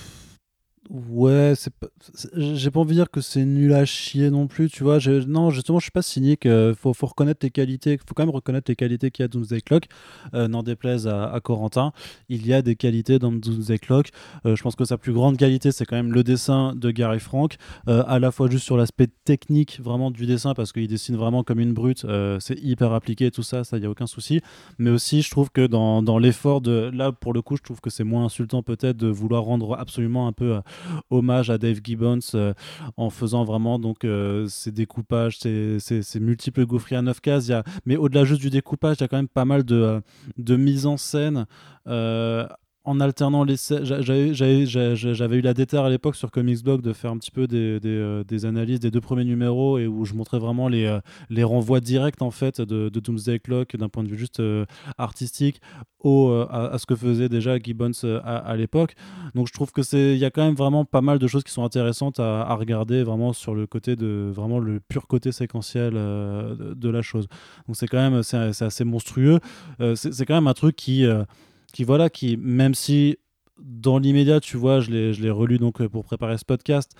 Ouais, 0.90 1.52
c'est 1.54 1.70
j'ai 2.34 2.70
pas 2.70 2.80
envie 2.80 2.90
de 2.90 2.94
dire 2.94 3.10
que 3.10 3.20
c'est 3.20 3.44
nul 3.44 3.74
à 3.74 3.84
chier 3.84 4.30
non 4.30 4.46
plus, 4.46 4.70
tu 4.70 4.84
vois. 4.84 4.98
Non, 5.26 5.50
justement, 5.50 5.78
je 5.78 5.84
suis 5.84 5.90
pas 5.90 6.00
cynique. 6.00 6.46
euh, 6.46 6.74
faut, 6.74 6.94
faut 6.94 7.06
reconnaître 7.06 7.44
les 7.44 7.50
qualités. 7.50 7.98
Faut 7.98 8.14
quand 8.14 8.22
même 8.22 8.34
reconnaître 8.34 8.70
les 8.70 8.76
qualités 8.76 9.10
qu'il 9.10 9.22
y 9.22 9.24
a 9.24 9.28
dans 9.28 9.40
Doomsday 9.40 9.60
Clock. 9.60 9.84
Euh, 10.32 10.48
N'en 10.48 10.62
déplaise 10.62 11.06
à, 11.06 11.38
Corentin, 11.44 11.92
il 12.30 12.46
y 12.46 12.54
a 12.54 12.62
des 12.62 12.74
qualités 12.74 13.18
dans 13.18 13.32
Doomsday 13.32 13.78
Clock. 13.78 14.10
Euh, 14.46 14.56
je 14.56 14.62
pense 14.62 14.76
que 14.76 14.86
sa 14.86 14.96
plus 14.96 15.12
grande 15.12 15.36
qualité, 15.36 15.72
c'est 15.72 15.84
quand 15.84 15.96
même 15.96 16.12
le 16.12 16.24
dessin 16.24 16.74
de 16.74 16.90
Gary 16.90 17.20
Frank, 17.20 17.56
euh, 17.88 18.02
à 18.06 18.18
la 18.18 18.30
fois 18.30 18.48
juste 18.48 18.64
sur 18.64 18.78
l'aspect 18.78 19.08
technique 19.24 19.80
vraiment 19.82 20.10
du 20.10 20.24
dessin, 20.24 20.54
parce 20.54 20.72
qu'il 20.72 20.88
dessine 20.88 21.16
vraiment 21.16 21.42
comme 21.42 21.60
une 21.60 21.74
brute. 21.74 22.06
c'est 22.40 22.58
hyper 22.62 22.94
appliqué, 22.94 23.30
tout 23.30 23.42
ça, 23.42 23.62
ça 23.62 23.76
y 23.76 23.84
a 23.84 23.90
aucun 23.90 24.06
souci. 24.06 24.40
Mais 24.78 24.88
aussi, 24.88 25.20
je 25.20 25.30
trouve 25.30 25.50
que 25.50 25.66
dans, 25.66 26.02
dans 26.02 26.18
l'effort 26.18 26.62
de 26.62 26.90
là, 26.94 27.12
pour 27.12 27.34
le 27.34 27.42
coup, 27.42 27.56
je 27.58 27.62
trouve 27.62 27.82
que 27.82 27.90
c'est 27.90 28.04
moins 28.04 28.24
insultant 28.24 28.62
peut-être 28.62 28.96
de 28.96 29.08
vouloir 29.08 29.42
rendre 29.42 29.78
absolument 29.78 30.26
un 30.28 30.32
peu 30.32 30.60
hommage 31.10 31.50
à 31.50 31.58
Dave 31.58 31.80
Gibbons 31.82 32.18
euh, 32.34 32.54
en 32.96 33.10
faisant 33.10 33.44
vraiment 33.44 33.78
donc 33.78 34.04
euh, 34.04 34.46
ces 34.48 34.72
découpages, 34.72 35.38
ces, 35.38 36.20
multiples 36.20 36.66
gaufriers 36.66 36.98
à 36.98 37.02
9 37.02 37.20
cases. 37.20 37.48
Y 37.48 37.52
a, 37.52 37.64
mais 37.86 37.96
au-delà 37.96 38.24
juste 38.24 38.40
du 38.40 38.50
découpage, 38.50 38.96
il 38.98 39.00
y 39.02 39.04
a 39.04 39.08
quand 39.08 39.16
même 39.16 39.28
pas 39.28 39.44
mal 39.44 39.64
de, 39.64 39.76
euh, 39.76 40.00
de 40.36 40.56
mise 40.56 40.86
en 40.86 40.96
scène. 40.96 41.46
En 42.88 43.00
alternant 43.00 43.44
les 43.44 43.56
j'avais 43.82 45.36
eu 45.36 45.40
la 45.42 45.54
déterre 45.54 45.84
à 45.84 45.90
l'époque 45.90 46.16
sur 46.16 46.30
Comics 46.30 46.64
Blog 46.64 46.80
de 46.80 46.94
faire 46.94 47.10
un 47.10 47.18
petit 47.18 47.30
peu 47.30 47.46
euh, 47.52 48.24
des 48.24 48.46
analyses 48.46 48.80
des 48.80 48.90
deux 48.90 49.02
premiers 49.02 49.24
numéros 49.24 49.78
et 49.78 49.86
où 49.86 50.06
je 50.06 50.14
montrais 50.14 50.38
vraiment 50.38 50.68
les, 50.68 50.86
euh, 50.86 51.00
les 51.28 51.44
renvois 51.44 51.80
directs 51.80 52.22
en 52.22 52.30
fait 52.30 52.62
de, 52.62 52.88
Doomsday 52.88 53.40
Clock 53.40 53.76
d'un 53.76 53.90
point 53.90 54.04
de 54.04 54.08
vue 54.08 54.16
juste 54.16 54.40
euh, 54.40 54.64
artistique 54.96 55.60
au, 56.00 56.30
à, 56.30 56.78
ce 56.78 56.86
que 56.86 56.94
faisait 56.96 57.28
déjà 57.28 57.58
Gibbons 57.58 57.90
à, 58.24 58.56
l'époque. 58.56 58.94
Donc 59.34 59.48
je 59.48 59.52
trouve 59.52 59.72
que 59.72 59.82
c'est 59.82 60.14
il 60.14 60.18
y 60.18 60.24
a 60.24 60.30
quand 60.30 60.44
même 60.44 60.54
vraiment 60.54 60.84
pas 60.84 61.00
mal 61.00 61.18
de 61.18 61.26
choses 61.26 61.42
qui 61.42 61.52
sont 61.52 61.64
intéressantes 61.64 62.20
à, 62.20 62.54
regarder 62.54 63.02
vraiment 63.02 63.32
sur 63.32 63.54
le 63.54 63.66
côté 63.66 63.96
de 63.96 64.30
vraiment 64.32 64.60
le 64.60 64.78
pur 64.78 65.08
côté 65.08 65.32
séquentiel 65.32 65.94
de, 65.94 66.88
la 66.88 67.02
chose. 67.02 67.26
Donc 67.66 67.76
c'est 67.76 67.88
quand 67.88 67.98
même 67.98 68.22
c'est 68.22 68.62
assez 68.62 68.84
monstrueux. 68.84 69.40
C'est 69.96 70.24
quand 70.24 70.34
même 70.34 70.46
un 70.46 70.54
truc 70.54 70.76
qui 70.76 71.04
qui 71.72 71.84
voilà 71.84 72.10
qui 72.10 72.36
même 72.36 72.74
si 72.74 73.18
dans 73.60 73.98
l'immédiat 73.98 74.40
tu 74.40 74.56
vois 74.56 74.80
je 74.80 74.90
l'ai 74.90 75.12
je 75.12 75.22
l'ai 75.22 75.30
relu 75.30 75.58
donc 75.58 75.80
euh, 75.80 75.88
pour 75.88 76.04
préparer 76.04 76.38
ce 76.38 76.44
podcast 76.44 76.92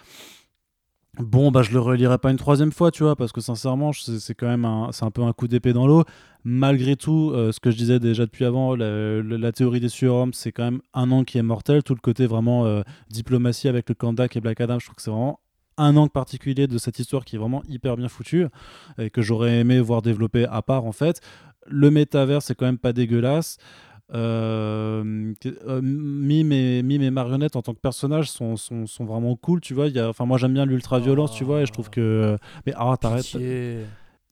Bon, 1.18 1.50
bah, 1.50 1.62
je 1.62 1.72
le 1.72 1.80
relirai 1.80 2.16
pas 2.18 2.30
une 2.30 2.36
troisième 2.36 2.70
fois, 2.70 2.92
tu 2.92 3.02
vois, 3.02 3.16
parce 3.16 3.32
que 3.32 3.40
sincèrement, 3.40 3.90
c'est 3.92 4.34
quand 4.34 4.46
même 4.46 4.64
un, 4.64 4.90
c'est 4.92 5.04
un 5.04 5.10
peu 5.10 5.22
un 5.22 5.32
coup 5.32 5.48
d'épée 5.48 5.72
dans 5.72 5.86
l'eau. 5.86 6.04
Malgré 6.44 6.94
tout, 6.94 7.32
euh, 7.34 7.50
ce 7.50 7.58
que 7.58 7.72
je 7.72 7.76
disais 7.76 7.98
déjà 7.98 8.24
depuis 8.24 8.44
avant, 8.44 8.76
la 8.76 9.52
théorie 9.52 9.80
des 9.80 9.88
surhommes, 9.88 10.32
c'est 10.32 10.52
quand 10.52 10.62
même 10.62 10.80
un 10.94 11.10
an 11.10 11.24
qui 11.24 11.38
est 11.38 11.42
mortel. 11.42 11.82
Tout 11.82 11.94
le 11.94 12.00
côté 12.00 12.26
vraiment 12.26 12.66
euh, 12.66 12.82
diplomatie 13.10 13.66
avec 13.66 13.88
le 13.88 13.96
Kandak 13.96 14.36
et 14.36 14.40
Black 14.40 14.60
Adam, 14.60 14.78
je 14.78 14.84
trouve 14.84 14.94
que 14.94 15.02
c'est 15.02 15.10
vraiment 15.10 15.40
un 15.76 15.96
angle 15.96 16.10
particulier 16.10 16.68
de 16.68 16.78
cette 16.78 17.00
histoire 17.00 17.24
qui 17.24 17.34
est 17.36 17.38
vraiment 17.38 17.62
hyper 17.68 17.96
bien 17.96 18.08
foutue 18.08 18.46
et 18.98 19.10
que 19.10 19.22
j'aurais 19.22 19.58
aimé 19.58 19.80
voir 19.80 20.02
développer 20.02 20.44
à 20.44 20.62
part 20.62 20.84
en 20.84 20.92
fait. 20.92 21.20
Le 21.66 21.90
métavers, 21.90 22.42
c'est 22.42 22.54
quand 22.54 22.66
même 22.66 22.78
pas 22.78 22.92
dégueulasse. 22.92 23.58
Euh, 24.14 25.34
euh, 25.66 25.80
Mime, 25.82 26.52
et, 26.52 26.82
Mime 26.82 27.02
et 27.02 27.10
Marionnette 27.10 27.56
en 27.56 27.62
tant 27.62 27.74
que 27.74 27.80
personnages 27.80 28.30
sont, 28.30 28.56
sont, 28.56 28.86
sont 28.86 29.04
vraiment 29.04 29.36
cool, 29.36 29.60
tu 29.60 29.74
vois. 29.74 29.88
Il 29.88 29.94
y 29.94 29.98
a, 29.98 30.08
enfin, 30.08 30.24
moi 30.26 30.38
j'aime 30.38 30.54
bien 30.54 30.64
l'ultra-violence, 30.66 31.32
tu 31.32 31.44
vois, 31.44 31.62
et 31.62 31.66
je 31.66 31.72
trouve 31.72 31.90
que. 31.90 32.36
Mais 32.66 32.72
ah, 32.76 32.96
t'arrêtes. 33.00 33.36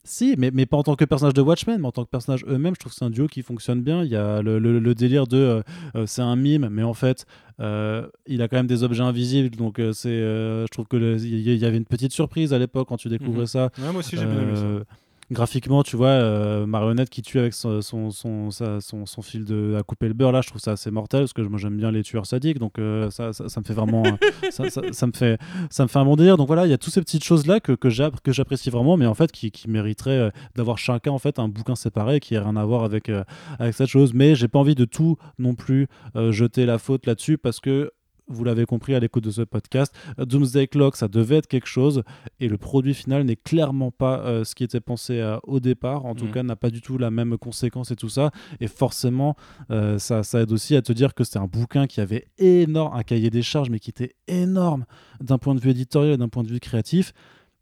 Si, 0.09 0.37
mais, 0.39 0.53
mais 0.55 0.67
pas 0.67 0.77
en 0.77 0.85
tant 0.85 0.95
que 0.95 1.05
personnage 1.05 1.35
de 1.35 1.41
Watchmen, 1.43 1.81
mais 1.81 1.87
en 1.89 1.91
tant 1.91 2.05
que 2.05 2.11
personnage 2.11 2.45
eux-mêmes, 2.47 2.75
je 2.77 2.79
trouve 2.79 2.93
que 2.93 2.97
c'est 2.97 3.05
un 3.05 3.11
duo 3.11 3.27
qui 3.27 3.43
fonctionne 3.43 3.83
bien. 3.83 4.05
Il 4.05 4.09
y 4.09 4.15
a 4.15 4.41
le, 4.41 4.61
le- 4.61 4.79
le 4.79 4.95
délire 4.95 5.27
de 5.27 5.65
euh, 5.97 6.07
c'est 6.07 6.23
un 6.23 6.37
mime, 6.37 6.69
mais 6.71 6.85
en 6.85 6.95
fait, 6.95 7.27
euh, 7.59 8.07
il 8.29 8.41
a 8.41 8.47
quand 8.47 8.55
même 8.57 8.69
des 8.69 8.85
objets 8.85 9.03
invisibles. 9.03 9.57
Donc, 9.57 9.81
euh, 9.81 9.93
c'est, 9.93 10.11
euh, 10.11 10.63
je 10.63 10.69
trouve 10.71 10.87
que 10.87 10.97
il 11.19 11.41
y, 11.57 11.65
avait 11.65 11.77
une 11.77 11.85
petite 11.87 12.13
surprise 12.13 12.53
à 12.55 12.59
l'époque 12.61 12.87
quand 12.89 12.99
tu 12.99 13.09
découvrais 13.09 13.41
Mhm. 13.41 13.47
ça. 13.47 13.71
Ouais, 13.79 13.91
moi 13.91 13.99
aussi, 13.99 14.17
j'ai 14.17 14.27
bien 14.27 14.41
aimé 14.41 14.55
ça. 14.55 14.85
Graphiquement, 15.33 15.83
tu 15.83 15.97
vois, 15.97 16.07
euh, 16.09 16.67
marionnette 16.67 17.11
qui 17.11 17.21
tue 17.21 17.41
avec 17.41 17.53
son, 17.53 17.83
son, 17.83 18.13
son, 18.13 18.53
sa- 18.53 18.81
son, 18.81 19.07
son 19.07 19.23
fil 19.23 19.45
de 19.45 19.75
à 19.77 19.83
couper 19.83 20.07
le 20.07 20.15
beurre, 20.15 20.31
là, 20.31 20.41
je 20.41 20.47
trouve 20.49 20.61
ça 20.61 20.71
assez 20.73 20.93
mortel 20.93 21.23
parce 21.23 21.33
que 21.33 21.43
moi 21.43 21.59
j'aime 21.59 21.77
bien 21.77 21.91
les 21.91 22.05
tueurs 22.05 22.27
sadiques, 22.27 22.61
donc 22.61 22.79
euh, 22.79 23.11
ça, 23.11 23.33
ça, 23.33 23.49
ça 23.49 23.61
me 23.61 23.65
fait 23.65 23.73
vraiment. 23.75 24.05
euh, 24.07 24.51
ça, 24.51 24.63
me 24.63 25.13
fait, 25.13 25.39
ça 25.69 25.83
me 25.83 25.89
fait 25.89 25.99
un 25.99 26.05
bon 26.05 26.15
délire. 26.15 26.37
Donc 26.37 26.47
voilà, 26.47 26.65
il 26.65 26.71
y 26.71 26.73
a 26.73 26.79
toutes 26.79 26.93
ces 26.95 27.01
petites 27.01 27.25
choses-là 27.25 27.59
que, 27.59 27.73
que 27.73 27.91
j'app- 27.91 28.21
que 28.23 28.31
j'apprécie 28.31 28.71
vraiment, 28.71 28.97
mais 28.97 29.07
en 29.07 29.15
fait 29.15 29.33
qui, 29.33 29.51
qui 29.51 29.69
mériteraient 29.69 30.31
d'avoir 30.55 30.79
chacun 30.79 31.11
en 31.11 31.19
fait 31.19 31.41
un 31.41 31.49
bouquin 31.49 31.75
séparé 31.75 32.21
qui 32.21 32.35
n'a 32.35 32.43
rien 32.43 32.55
à 32.55 32.65
voir 32.65 32.85
avec, 32.85 33.11
avec 33.59 33.75
cette 33.75 33.89
chose. 33.89 34.15
Mais 34.15 34.37
j'ai 34.37 34.47
pas 34.47 34.61
envie 34.61 34.77
de 34.77 34.85
tout 34.85 35.17
non 35.41 35.55
plus 35.57 35.89
jeter 36.31 36.67
la 36.67 36.79
faute 36.79 37.05
là-dessus 37.05 37.37
parce 37.37 37.59
que. 37.59 37.91
Vous 38.29 38.43
l'avez 38.45 38.67
compris 38.67 38.95
à 38.95 39.01
l'écoute 39.01 39.23
de 39.25 39.31
ce 39.31 39.43
podcast, 39.43 39.95
Doomsday 40.19 40.67
Clock, 40.67 40.97
ça 40.97 41.07
devait 41.09 41.37
être 41.37 41.47
quelque 41.47 41.69
chose, 41.69 42.03
et 42.41 42.49
le 42.49 42.59
produit 42.59 42.93
final 42.95 43.23
n'est 43.25 43.37
clairement 43.37 43.93
pas 43.93 44.19
euh, 44.21 44.43
ce 44.45 44.55
qui 44.57 44.65
était 44.65 44.81
pensé 44.81 45.21
euh, 45.21 45.39
au 45.45 45.61
départ. 45.61 46.05
En 46.07 46.15
tout 46.17 46.25
Mhm. 46.27 46.33
cas, 46.33 46.43
n'a 46.43 46.57
pas 46.57 46.71
du 46.71 46.81
tout 46.81 46.99
la 46.99 47.11
même 47.13 47.39
conséquence 47.39 47.91
et 47.93 47.97
tout 47.97 48.09
ça. 48.09 48.33
Et 48.59 48.67
forcément, 48.67 49.37
euh, 49.71 49.99
ça, 49.99 50.23
ça 50.25 50.41
aide 50.41 50.51
aussi 50.51 50.75
à 50.75 50.83
te 50.83 50.93
dire 50.93 51.15
que 51.15 51.23
c'était 51.23 51.39
un 51.39 51.47
bouquin 51.47 51.87
qui 51.87 52.01
avait 52.01 52.27
énorme, 52.39 52.97
un 52.97 53.03
cahier 53.05 53.31
des 53.31 53.43
charges, 53.43 53.71
mais 53.71 53.79
qui 53.79 53.91
était 53.91 54.15
énorme 54.27 54.87
d'un 55.21 55.39
point 55.39 55.55
de 55.55 55.61
vue 55.61 55.71
éditorial 55.71 56.15
et 56.15 56.17
d'un 56.17 56.29
point 56.29 56.43
de 56.43 56.49
vue 56.49 56.59
créatif. 56.61 57.13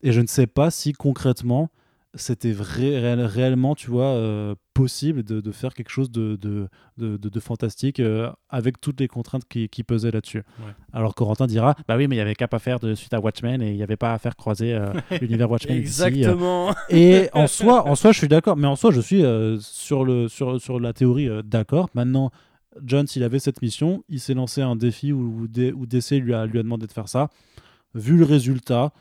Et 0.02 0.12
je 0.12 0.20
ne 0.20 0.26
sais 0.26 0.46
pas 0.46 0.70
si 0.70 0.92
concrètement, 0.92 1.70
c'était 2.16 2.52
vrai, 2.52 3.00
réel- 3.00 3.24
réellement, 3.24 3.74
tu 3.74 3.90
vois, 3.90 4.06
euh, 4.06 4.54
possible 4.72 5.22
de, 5.22 5.40
de 5.40 5.52
faire 5.52 5.74
quelque 5.74 5.90
chose 5.90 6.10
de, 6.10 6.36
de, 6.36 6.68
de, 6.96 7.40
fantastique 7.40 8.00
euh, 8.00 8.30
avec 8.48 8.80
toutes 8.80 9.00
les 9.00 9.08
contraintes 9.08 9.44
qui, 9.48 9.68
qui 9.68 9.82
pesaient 9.82 10.10
là-dessus. 10.10 10.38
Ouais. 10.60 10.72
Alors 10.92 11.14
Corentin 11.14 11.46
dira, 11.46 11.74
bah 11.88 11.96
oui, 11.96 12.06
mais 12.08 12.16
il 12.16 12.18
n'y 12.18 12.22
avait 12.22 12.34
qu'à 12.34 12.48
pas 12.48 12.58
faire 12.58 12.80
de 12.80 12.94
suite 12.94 13.14
à 13.14 13.20
Watchmen 13.20 13.62
et 13.62 13.70
il 13.70 13.76
n'y 13.76 13.82
avait 13.82 13.96
pas 13.96 14.12
à 14.14 14.18
faire 14.18 14.36
croiser 14.36 14.74
euh, 14.74 14.92
l'univers 15.20 15.50
Watchmen. 15.50 15.76
Exactement. 15.76 16.74
et 16.88 17.28
en 17.32 17.46
soi, 17.46 17.86
en 17.86 17.94
soi, 17.94 18.12
je 18.12 18.18
suis 18.18 18.28
d'accord. 18.28 18.56
Mais 18.56 18.66
en 18.66 18.76
soi, 18.76 18.90
je 18.90 19.00
suis 19.00 19.22
sur, 19.60 20.04
le, 20.04 20.28
sur, 20.28 20.60
sur 20.60 20.80
la 20.80 20.92
théorie 20.92 21.28
d'accord. 21.44 21.88
Maintenant, 21.94 22.30
John, 22.82 23.06
s'il 23.06 23.22
avait 23.22 23.38
cette 23.38 23.62
mission, 23.62 24.04
il 24.08 24.20
s'est 24.20 24.34
lancé 24.34 24.60
un 24.62 24.76
défi 24.76 25.12
où, 25.12 25.42
où 25.42 25.86
DC 25.86 26.10
lui 26.12 26.34
a, 26.34 26.46
lui 26.46 26.58
a 26.58 26.62
demandé 26.62 26.86
de 26.86 26.92
faire 26.92 27.08
ça. 27.08 27.30
Vu 27.94 28.16
le 28.16 28.24
résultat, 28.24 28.92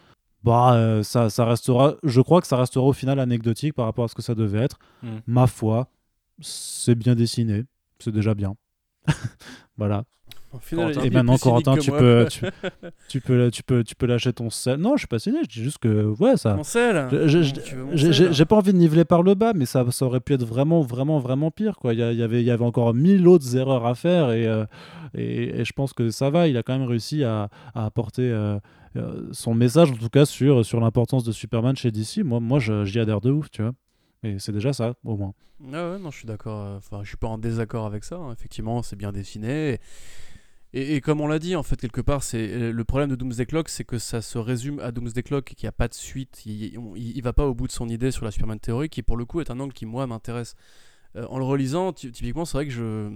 bah, 0.43 0.73
euh, 0.75 1.03
ça, 1.03 1.29
ça 1.29 1.45
restera, 1.45 1.95
je 2.03 2.21
crois 2.21 2.41
que 2.41 2.47
ça 2.47 2.57
restera 2.57 2.85
au 2.85 2.93
final 2.93 3.19
anecdotique 3.19 3.73
par 3.73 3.85
rapport 3.85 4.05
à 4.05 4.07
ce 4.07 4.15
que 4.15 4.21
ça 4.21 4.35
devait 4.35 4.59
être. 4.59 4.77
Mm. 5.01 5.07
Ma 5.27 5.47
foi, 5.47 5.87
c'est 6.39 6.95
bien 6.95 7.15
dessiné. 7.15 7.63
C'est 7.99 8.11
déjà 8.11 8.33
bien. 8.33 8.55
voilà. 9.77 10.03
Au 10.51 10.59
final, 10.59 10.93
Corentin. 10.93 11.01
il 11.01 11.05
est 11.05 11.07
Et 11.07 11.09
maintenant, 11.15 11.37
Corentin, 11.37 11.77
tu 11.77 11.89
peux, 11.91 12.27
tu, 12.29 12.41
tu 13.09 13.21
peux, 13.21 13.49
tu 13.49 13.63
peux, 13.63 13.83
tu 13.83 13.95
peux 13.95 14.05
lâcher 14.05 14.33
ton 14.33 14.51
sel. 14.51 14.79
Non, 14.79 14.91
je 14.95 14.99
suis 14.99 15.07
pas 15.07 15.17
cynique. 15.17 15.45
Je 15.49 15.59
dis 15.59 15.63
juste 15.63 15.79
que, 15.79 16.13
ouais, 16.19 16.37
ça. 16.37 16.53
Mon 16.55 16.63
sel. 16.63 17.07
J'ai- 17.93 18.45
pas 18.45 18.55
envie 18.57 18.71
de 18.73 18.77
niveler 18.77 19.03
par 19.03 19.23
le 19.23 19.33
bas, 19.33 19.53
mais 19.55 19.65
ça, 19.65 19.83
ça 19.89 20.05
aurait 20.05 20.19
pu 20.19 20.33
être 20.33 20.45
vraiment, 20.45 20.81
vraiment, 20.81 21.17
vraiment 21.17 21.49
pire. 21.49 21.77
Quoi. 21.77 21.93
Il, 21.93 21.99
y 21.99 22.03
avait, 22.21 22.41
il 22.41 22.45
y 22.45 22.51
avait 22.51 22.65
encore 22.65 22.93
mille 22.93 23.27
autres 23.27 23.55
erreurs 23.57 23.87
à 23.87 23.95
faire 23.95 24.31
et, 24.31 24.45
euh, 24.45 24.65
et, 25.15 25.61
et 25.61 25.65
je 25.65 25.73
pense 25.73 25.93
que 25.93 26.11
ça 26.11 26.29
va. 26.29 26.47
Il 26.47 26.55
a 26.55 26.61
quand 26.61 26.77
même 26.77 26.87
réussi 26.87 27.23
à, 27.23 27.49
à 27.73 27.85
apporter 27.85 28.29
euh, 28.29 28.59
euh, 28.95 29.27
son 29.31 29.53
message, 29.55 29.91
en 29.91 29.95
tout 29.95 30.09
cas, 30.09 30.25
sur, 30.25 30.65
sur 30.65 30.79
l'importance 30.79 31.23
de 31.23 31.31
Superman 31.31 31.75
chez 31.75 31.91
DC. 31.91 32.19
Moi, 32.23 32.39
moi 32.39 32.59
j'y 32.59 32.99
adhère 32.99 33.21
de 33.21 33.31
ouf, 33.31 33.49
tu 33.51 33.61
vois. 33.61 33.73
Et 34.23 34.39
c'est 34.39 34.51
déjà 34.51 34.71
ça, 34.73 34.93
au 35.03 35.17
moins. 35.17 35.33
Ah 35.73 35.91
ouais, 35.91 35.99
non, 35.99 36.11
je 36.11 36.17
suis 36.17 36.27
d'accord. 36.27 36.59
euh, 36.65 36.77
Enfin, 36.77 37.01
je 37.03 37.07
suis 37.09 37.17
pas 37.17 37.27
en 37.27 37.37
désaccord 37.37 37.85
avec 37.85 38.03
ça. 38.03 38.15
hein. 38.17 38.31
Effectivement, 38.33 38.81
c'est 38.83 38.95
bien 38.95 39.11
dessiné. 39.11 39.79
Et, 40.73 40.95
et 40.95 41.01
comme 41.01 41.21
on 41.21 41.27
l'a 41.27 41.39
dit, 41.39 41.55
en 41.55 41.63
fait, 41.63 41.75
quelque 41.79 42.01
part, 42.01 42.23
c'est 42.23 42.49
euh, 42.53 42.71
le 42.71 42.83
problème 42.83 43.09
de 43.09 43.15
Doomsday 43.15 43.45
Clock, 43.45 43.69
c'est 43.69 43.83
que 43.83 43.99
ça 43.99 44.21
se 44.21 44.37
résume 44.37 44.79
à 44.79 44.91
Doomsday 44.91 45.23
Clock, 45.23 45.45
qu'il 45.45 45.65
n'y 45.65 45.69
a 45.69 45.73
pas 45.73 45.87
de 45.87 45.93
suite. 45.93 46.43
Il, 46.45 46.79
il, 46.95 47.21
va 47.21 47.33
pas 47.33 47.45
au 47.45 47.53
bout 47.53 47.67
de 47.67 47.71
son 47.71 47.87
idée 47.89 48.11
sur 48.11 48.25
la 48.25 48.31
Superman 48.31 48.59
théorie, 48.59 48.89
qui 48.89 49.03
pour 49.03 49.17
le 49.17 49.25
coup 49.25 49.39
est 49.41 49.51
un 49.51 49.59
angle 49.59 49.73
qui 49.73 49.85
moi 49.85 50.07
m'intéresse. 50.07 50.55
En 51.29 51.37
le 51.37 51.43
relisant, 51.43 51.93
ty- 51.93 52.11
typiquement, 52.11 52.43
c'est 52.45 52.57
vrai 52.57 52.65
que 52.65 52.71
je 52.71 53.11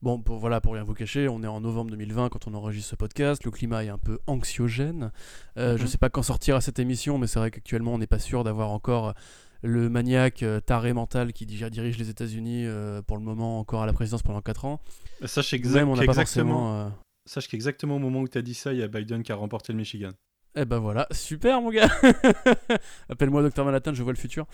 Bon, 0.00 0.20
pour, 0.20 0.38
voilà, 0.38 0.60
pour 0.60 0.74
rien 0.74 0.84
vous 0.84 0.94
cacher, 0.94 1.28
on 1.28 1.42
est 1.42 1.48
en 1.48 1.60
novembre 1.60 1.90
2020 1.90 2.28
quand 2.28 2.46
on 2.46 2.54
enregistre 2.54 2.90
ce 2.90 2.96
podcast. 2.96 3.44
Le 3.44 3.50
climat 3.50 3.84
est 3.84 3.88
un 3.88 3.98
peu 3.98 4.18
anxiogène. 4.28 5.10
Euh, 5.56 5.76
Je 5.76 5.82
Mhm. 5.82 5.88
sais 5.88 5.98
pas 5.98 6.08
quand 6.08 6.22
sortira 6.22 6.60
cette 6.60 6.78
émission, 6.78 7.18
mais 7.18 7.26
c'est 7.26 7.40
vrai 7.40 7.50
qu'actuellement, 7.50 7.94
on 7.94 7.98
n'est 7.98 8.06
pas 8.06 8.20
sûr 8.20 8.44
d'avoir 8.44 8.70
encore 8.70 9.14
le 9.62 9.88
maniaque 9.90 10.44
euh, 10.44 10.60
taré 10.60 10.92
mental 10.92 11.32
qui 11.32 11.46
di- 11.46 11.68
dirige 11.70 11.98
les 11.98 12.10
États-Unis 12.10 12.64
euh, 12.64 13.02
pour 13.02 13.16
le 13.16 13.24
moment 13.24 13.58
encore 13.58 13.82
à 13.82 13.86
la 13.86 13.92
présidence 13.92 14.22
pendant 14.22 14.40
4 14.40 14.66
ans. 14.66 14.80
Sache, 15.24 15.50
Même, 15.52 15.58
exact- 15.60 15.82
on 15.82 15.96
n'a 15.96 15.96
pas 15.96 16.14
qu'exactement, 16.14 16.52
forcément. 16.60 16.80
euh, 16.86 16.88
sache 17.26 17.48
qu'exactement 17.48 17.96
au 17.96 17.98
moment 17.98 18.20
où 18.20 18.28
tu 18.28 18.38
as 18.38 18.42
dit 18.42 18.54
ça, 18.54 18.72
il 18.72 18.78
y 18.78 18.82
a 18.84 18.86
Biden 18.88 19.24
qui 19.24 19.32
a 19.32 19.34
remporté 19.34 19.72
le 19.72 19.78
Michigan. 19.78 20.10
Eh 20.54 20.64
ben 20.64 20.78
voilà, 20.78 21.08
super 21.10 21.60
mon 21.60 21.70
gars. 21.70 21.88
Appelle-moi 23.08 23.42
Docteur 23.42 23.64
Manhattan, 23.64 23.94
je 23.94 24.02
vois 24.04 24.12
le 24.12 24.18
futur. 24.18 24.46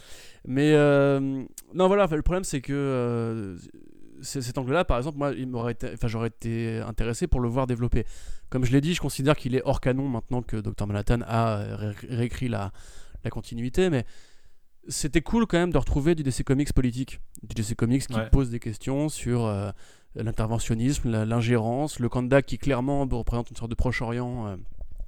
Mais 0.46 0.72
euh, 0.72 1.20
non 1.74 1.86
voilà, 1.86 2.06
le 2.10 2.22
problème 2.22 2.44
c'est 2.44 2.60
que 2.62 2.72
euh, 2.72 3.56
cet 4.24 4.58
angle-là, 4.58 4.84
par 4.84 4.96
exemple, 4.98 5.18
moi, 5.18 5.32
il 5.36 5.46
m'aurait 5.46 5.72
été, 5.72 5.90
enfin, 5.92 6.08
j'aurais 6.08 6.28
été 6.28 6.78
intéressé 6.80 7.26
pour 7.26 7.40
le 7.40 7.48
voir 7.48 7.66
développer. 7.66 8.04
Comme 8.50 8.64
je 8.64 8.72
l'ai 8.72 8.80
dit, 8.80 8.94
je 8.94 9.00
considère 9.00 9.36
qu'il 9.36 9.54
est 9.54 9.62
hors 9.64 9.80
canon 9.80 10.08
maintenant 10.08 10.42
que 10.42 10.56
Docteur 10.56 10.86
Manhattan 10.86 11.20
a 11.26 11.58
euh, 11.58 11.76
ré- 11.76 11.94
réécrit 12.08 12.48
la, 12.48 12.72
la 13.22 13.30
continuité, 13.30 13.90
mais 13.90 14.04
c'était 14.88 15.20
cool 15.22 15.46
quand 15.46 15.58
même 15.58 15.72
de 15.72 15.78
retrouver 15.78 16.14
du 16.14 16.22
DC 16.22 16.42
Comics 16.44 16.72
politique, 16.72 17.20
du 17.42 17.54
DC 17.54 17.74
Comics 17.76 18.06
qui 18.06 18.14
Ouais. 18.14 18.28
pose 18.30 18.50
des 18.50 18.60
questions 18.60 19.08
sur 19.08 19.44
euh, 19.46 19.70
l'interventionnisme, 20.14 21.10
l'ingérence, 21.24 21.98
le 22.00 22.08
Kanda 22.08 22.42
qui 22.42 22.58
clairement 22.58 23.06
représente 23.06 23.50
une 23.50 23.56
sorte 23.56 23.70
de 23.70 23.74
Proche-Orient 23.76 24.46
euh, 24.48 24.56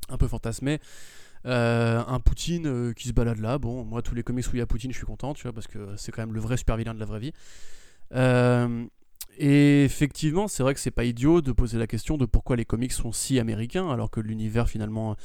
un 0.08 0.16
peu 0.16 0.28
fantasmé. 0.28 0.78
Euh, 1.44 2.02
un 2.08 2.18
Poutine 2.18 2.92
qui 2.94 3.06
se 3.06 3.12
balade 3.12 3.38
là. 3.38 3.58
Bon, 3.58 3.84
moi, 3.84 4.02
tous 4.02 4.14
les 4.16 4.24
comics 4.24 4.44
où 4.46 4.50
il 4.54 4.58
y 4.58 4.62
a 4.62 4.66
Poutine, 4.66 4.90
je 4.90 4.96
suis 4.96 5.06
content, 5.06 5.32
tu 5.32 5.44
vois, 5.44 5.52
parce 5.52 5.68
que 5.68 5.94
c'est 5.96 6.10
quand 6.10 6.22
même 6.22 6.34
le 6.34 6.40
vrai 6.40 6.56
super 6.56 6.76
vilain 6.76 6.92
de 6.94 6.98
la 6.98 7.06
vraie 7.06 7.20
vie. 7.20 7.32
Et 9.38 9.84
effectivement, 9.84 10.48
c'est 10.48 10.62
vrai 10.62 10.74
que 10.74 10.80
c'est 10.80 10.90
pas 10.90 11.04
idiot 11.04 11.40
de 11.40 11.52
poser 11.52 11.78
la 11.78 11.86
question 11.86 12.16
de 12.16 12.24
pourquoi 12.24 12.56
les 12.56 12.64
comics 12.64 12.92
sont 12.92 13.12
si 13.12 13.38
américains, 13.38 13.90
alors 13.90 14.10
que 14.10 14.20
l'univers 14.20 14.68
finalement 14.68 15.16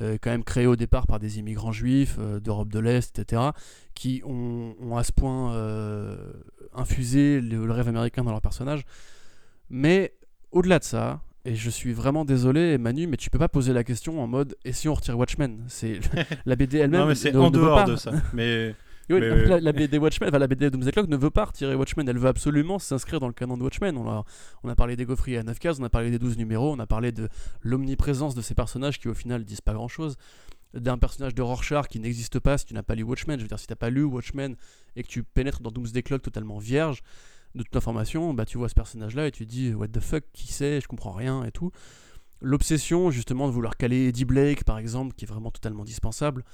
euh, 0.00 0.14
est 0.14 0.18
quand 0.18 0.30
même 0.30 0.44
créé 0.44 0.66
au 0.66 0.76
départ 0.76 1.06
par 1.06 1.18
des 1.18 1.38
immigrants 1.38 1.72
juifs 1.72 2.16
euh, 2.18 2.38
d'Europe 2.38 2.68
de 2.68 2.78
l'Est, 2.78 3.18
etc., 3.18 3.42
qui 3.94 4.22
ont, 4.26 4.74
ont 4.80 4.96
à 4.96 5.04
ce 5.04 5.12
point 5.12 5.54
euh, 5.54 6.16
infusé 6.74 7.40
le, 7.40 7.64
le 7.64 7.72
rêve 7.72 7.88
américain 7.88 8.22
dans 8.22 8.30
leurs 8.32 8.42
personnages. 8.42 8.84
Mais 9.70 10.12
au-delà 10.52 10.78
de 10.78 10.84
ça, 10.84 11.22
et 11.46 11.54
je 11.54 11.70
suis 11.70 11.92
vraiment 11.92 12.24
désolé, 12.24 12.76
Manu, 12.76 13.06
mais 13.06 13.16
tu 13.16 13.30
peux 13.30 13.38
pas 13.38 13.48
poser 13.48 13.72
la 13.72 13.84
question 13.84 14.20
en 14.20 14.26
mode 14.26 14.56
et 14.64 14.72
si 14.72 14.88
on 14.88 14.94
retire 14.94 15.16
Watchmen? 15.16 15.64
C'est 15.68 16.00
la 16.44 16.56
BD 16.56 16.78
elle-même. 16.78 17.02
non, 17.02 17.06
mais 17.06 17.14
c'est 17.14 17.34
en 17.36 17.46
ne 17.46 17.50
dehors 17.50 17.84
pas. 17.84 17.90
de 17.90 17.96
ça. 17.96 18.10
Mais 18.34 18.74
Oui, 19.08 19.20
Mais 19.20 19.46
la, 19.46 19.60
la 19.60 19.72
BD 19.72 19.98
Watchmen, 19.98 20.28
enfin, 20.28 20.38
la 20.38 20.48
BD 20.48 20.68
Doomsday 20.68 20.90
Clock 20.90 21.08
ne 21.08 21.16
veut 21.16 21.30
pas 21.30 21.44
retirer 21.44 21.74
Watchmen, 21.74 22.08
elle 22.08 22.18
veut 22.18 22.28
absolument 22.28 22.78
s'inscrire 22.78 23.20
dans 23.20 23.28
le 23.28 23.32
canon 23.32 23.56
de 23.56 23.62
Watchmen. 23.62 23.96
On 23.96 24.08
a, 24.08 24.24
on 24.64 24.68
a 24.68 24.74
parlé 24.74 24.96
des 24.96 25.04
Gaufriers 25.04 25.38
à 25.38 25.42
9 25.44 25.58
cases, 25.58 25.78
on 25.78 25.84
a 25.84 25.88
parlé 25.88 26.10
des 26.10 26.18
12 26.18 26.36
numéros, 26.38 26.72
on 26.72 26.78
a 26.80 26.86
parlé 26.86 27.12
de 27.12 27.28
l'omniprésence 27.60 28.34
de 28.34 28.42
ces 28.42 28.54
personnages 28.54 28.98
qui 28.98 29.08
au 29.08 29.14
final 29.14 29.44
disent 29.44 29.60
pas 29.60 29.74
grand 29.74 29.88
chose. 29.88 30.16
D'un 30.74 30.98
personnage 30.98 31.34
de 31.34 31.42
Rorschach 31.42 31.86
qui 31.88 32.00
n'existe 32.00 32.40
pas 32.40 32.58
si 32.58 32.66
tu 32.66 32.74
n'as 32.74 32.82
pas 32.82 32.96
lu 32.96 33.04
Watchmen. 33.04 33.38
Je 33.38 33.44
veux 33.44 33.48
dire, 33.48 33.58
si 33.58 33.66
tu 33.66 33.72
n'as 33.72 33.76
pas 33.76 33.90
lu 33.90 34.02
Watchmen 34.02 34.56
et 34.96 35.02
que 35.04 35.08
tu 35.08 35.22
pénètres 35.22 35.62
dans 35.62 35.70
Doomsday 35.70 36.02
Clock 36.02 36.22
totalement 36.22 36.58
vierge 36.58 37.02
de 37.54 37.62
toute 37.62 37.74
l'information, 37.74 38.34
bah 38.34 38.44
tu 38.44 38.58
vois 38.58 38.68
ce 38.68 38.74
personnage-là 38.74 39.28
et 39.28 39.30
tu 39.30 39.46
te 39.46 39.50
dis 39.50 39.72
what 39.72 39.88
the 39.88 40.00
fuck, 40.00 40.24
qui 40.32 40.52
c'est, 40.52 40.80
je 40.80 40.88
comprends 40.88 41.12
rien 41.12 41.44
et 41.44 41.52
tout. 41.52 41.70
L'obsession 42.42 43.10
justement 43.10 43.46
de 43.46 43.52
vouloir 43.52 43.76
caler 43.76 44.08
Eddie 44.08 44.26
Blake 44.26 44.64
par 44.64 44.78
exemple, 44.78 45.14
qui 45.14 45.24
est 45.24 45.28
vraiment 45.28 45.50
totalement 45.50 45.84
dispensable. 45.84 46.44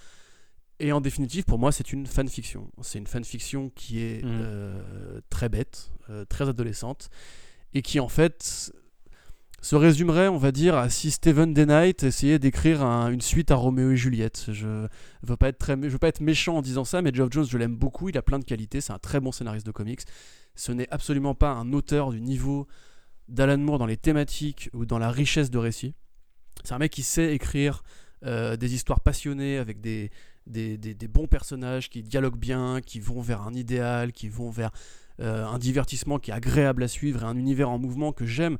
Et 0.85 0.91
en 0.93 1.01
définitive, 1.01 1.45
pour 1.45 1.59
moi, 1.61 1.71
c'est 1.71 1.93
une 1.93 2.07
fanfiction. 2.07 2.69
C'est 2.83 2.99
une 2.99 3.07
fanfiction 3.07 3.71
qui 3.77 4.01
est 4.01 4.25
Mhm. 4.25 4.31
euh, 4.43 5.21
très 5.31 5.49
bête, 5.49 5.93
euh, 6.11 6.25
très 6.25 6.49
adolescente, 6.49 7.09
et 7.73 7.83
qui 7.83 8.01
en 8.01 8.09
fait 8.09 8.73
se 9.61 9.77
résumerait, 9.77 10.27
on 10.27 10.39
va 10.39 10.51
dire, 10.51 10.75
à 10.75 10.91
si 10.91 11.13
Steven 11.13 11.53
Knight 11.55 12.03
essayait 12.03 12.41
d'écrire 12.41 12.83
un- 12.83 13.11
une 13.13 13.21
suite 13.21 13.53
à 13.53 13.55
Roméo 13.55 13.93
et 13.93 13.97
Juliette. 13.97 14.47
Je 14.49 14.89
veux 15.23 15.37
pas 15.37 15.49
être 15.51 15.59
très, 15.59 15.77
mé- 15.77 15.85
je 15.85 15.91
veux 15.91 15.99
pas 15.99 16.09
être 16.09 16.21
méchant 16.21 16.57
en 16.57 16.63
disant 16.63 16.85
ça, 16.85 17.01
mais 17.01 17.13
Geoff 17.15 17.31
Jones, 17.31 17.47
je 17.49 17.57
l'aime 17.59 17.77
beaucoup. 17.77 18.09
Il 18.09 18.19
a 18.19 18.23
plein 18.23 18.41
de 18.41 18.45
qualités. 18.45 18.81
C'est 18.81 18.93
un 18.93 18.99
très 18.99 19.21
bon 19.21 19.31
scénariste 19.31 19.65
de 19.65 19.71
comics. 19.71 20.01
Ce 20.57 20.73
n'est 20.73 20.89
absolument 20.91 21.37
pas 21.37 21.53
un 21.53 21.73
auteur 21.73 22.11
du 22.11 22.21
niveau 22.21 22.67
d'Alan 23.29 23.59
Moore 23.59 23.79
dans 23.79 23.87
les 23.87 23.97
thématiques 23.97 24.69
ou 24.73 24.85
dans 24.85 24.99
la 24.99 25.13
richesse 25.13 25.49
de 25.53 25.59
récits. 25.59 25.95
C'est 26.65 26.75
un 26.75 26.79
mec 26.79 26.91
qui 26.91 27.05
sait 27.05 27.33
écrire 27.33 27.85
euh, 28.25 28.57
des 28.57 28.75
histoires 28.75 29.01
passionnées 29.01 29.59
avec 29.59 29.81
des, 29.81 30.11
des, 30.47 30.77
des- 30.79 31.09
bons 31.09 31.27
personnages 31.27 31.89
qui 31.91 32.03
dialoguent 32.03 32.39
bien, 32.39 32.81
qui 32.85 33.01
vont 33.01 33.21
vers 33.21 33.43
un 33.43 33.55
idéal, 33.55 34.13
qui 34.13 34.29
vont 34.29 34.51
vers 34.51 34.71
euh, 35.21 35.47
un 35.47 35.59
divertissement 35.59 36.19
qui 36.19 36.31
est 36.31 36.35
agréable 36.35 36.83
à 36.83 36.89
suivre 36.89 37.23
et 37.23 37.27
un 37.27 37.37
univers 37.37 37.71
en 37.71 37.79
mouvement 37.79 38.13
que 38.13 38.25
j'aime 38.27 38.59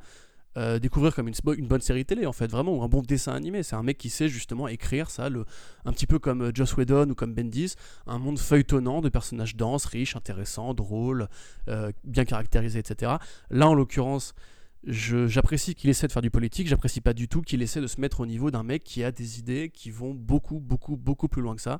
euh, 0.55 0.77
découvrir 0.77 1.15
comme 1.15 1.27
une, 1.27 1.33
une 1.57 1.67
bonne 1.67 1.81
série 1.81 2.05
télé 2.05 2.27
en 2.27 2.31
fait, 2.31 2.45
vraiment, 2.45 2.77
ou 2.77 2.83
un 2.83 2.87
bon 2.87 3.01
dessin 3.01 3.33
animé. 3.33 3.63
C'est 3.63 3.75
un 3.75 3.81
mec 3.81 3.97
qui 3.97 4.09
sait 4.09 4.29
justement 4.29 4.67
écrire 4.67 5.09
ça, 5.09 5.29
le, 5.29 5.45
un 5.83 5.91
petit 5.91 6.05
peu 6.05 6.19
comme 6.19 6.43
euh, 6.43 6.51
Joss 6.53 6.77
Whedon 6.77 7.09
ou 7.09 7.15
comme 7.15 7.33
Bendis, 7.33 7.73
un 8.05 8.19
monde 8.19 8.37
feuilletonnant 8.37 9.01
de 9.01 9.09
personnages 9.09 9.55
denses, 9.55 9.85
riches, 9.85 10.15
intéressants, 10.15 10.73
drôles, 10.75 11.27
bien 12.03 12.25
caractérisés, 12.25 12.79
etc. 12.79 13.13
Là, 13.49 13.67
en 13.67 13.73
l'occurrence, 13.73 14.35
J'apprécie 14.85 15.75
qu'il 15.75 15.89
essaie 15.89 16.07
de 16.07 16.11
faire 16.11 16.21
du 16.21 16.29
politique, 16.29 16.67
j'apprécie 16.67 16.99
pas 16.99 17.13
du 17.13 17.29
tout 17.29 17.41
qu'il 17.41 17.61
essaie 17.61 17.79
de 17.79 17.87
se 17.87 18.01
mettre 18.01 18.19
au 18.19 18.25
niveau 18.25 18.51
d'un 18.51 18.63
mec 18.63 18.83
qui 18.83 19.01
a 19.01 19.13
des 19.13 19.39
idées 19.39 19.69
qui 19.69 19.91
vont 19.91 20.13
beaucoup, 20.13 20.59
beaucoup, 20.59 20.97
beaucoup 20.97 21.29
plus 21.29 21.41
loin 21.41 21.55
que 21.55 21.61
ça. 21.61 21.79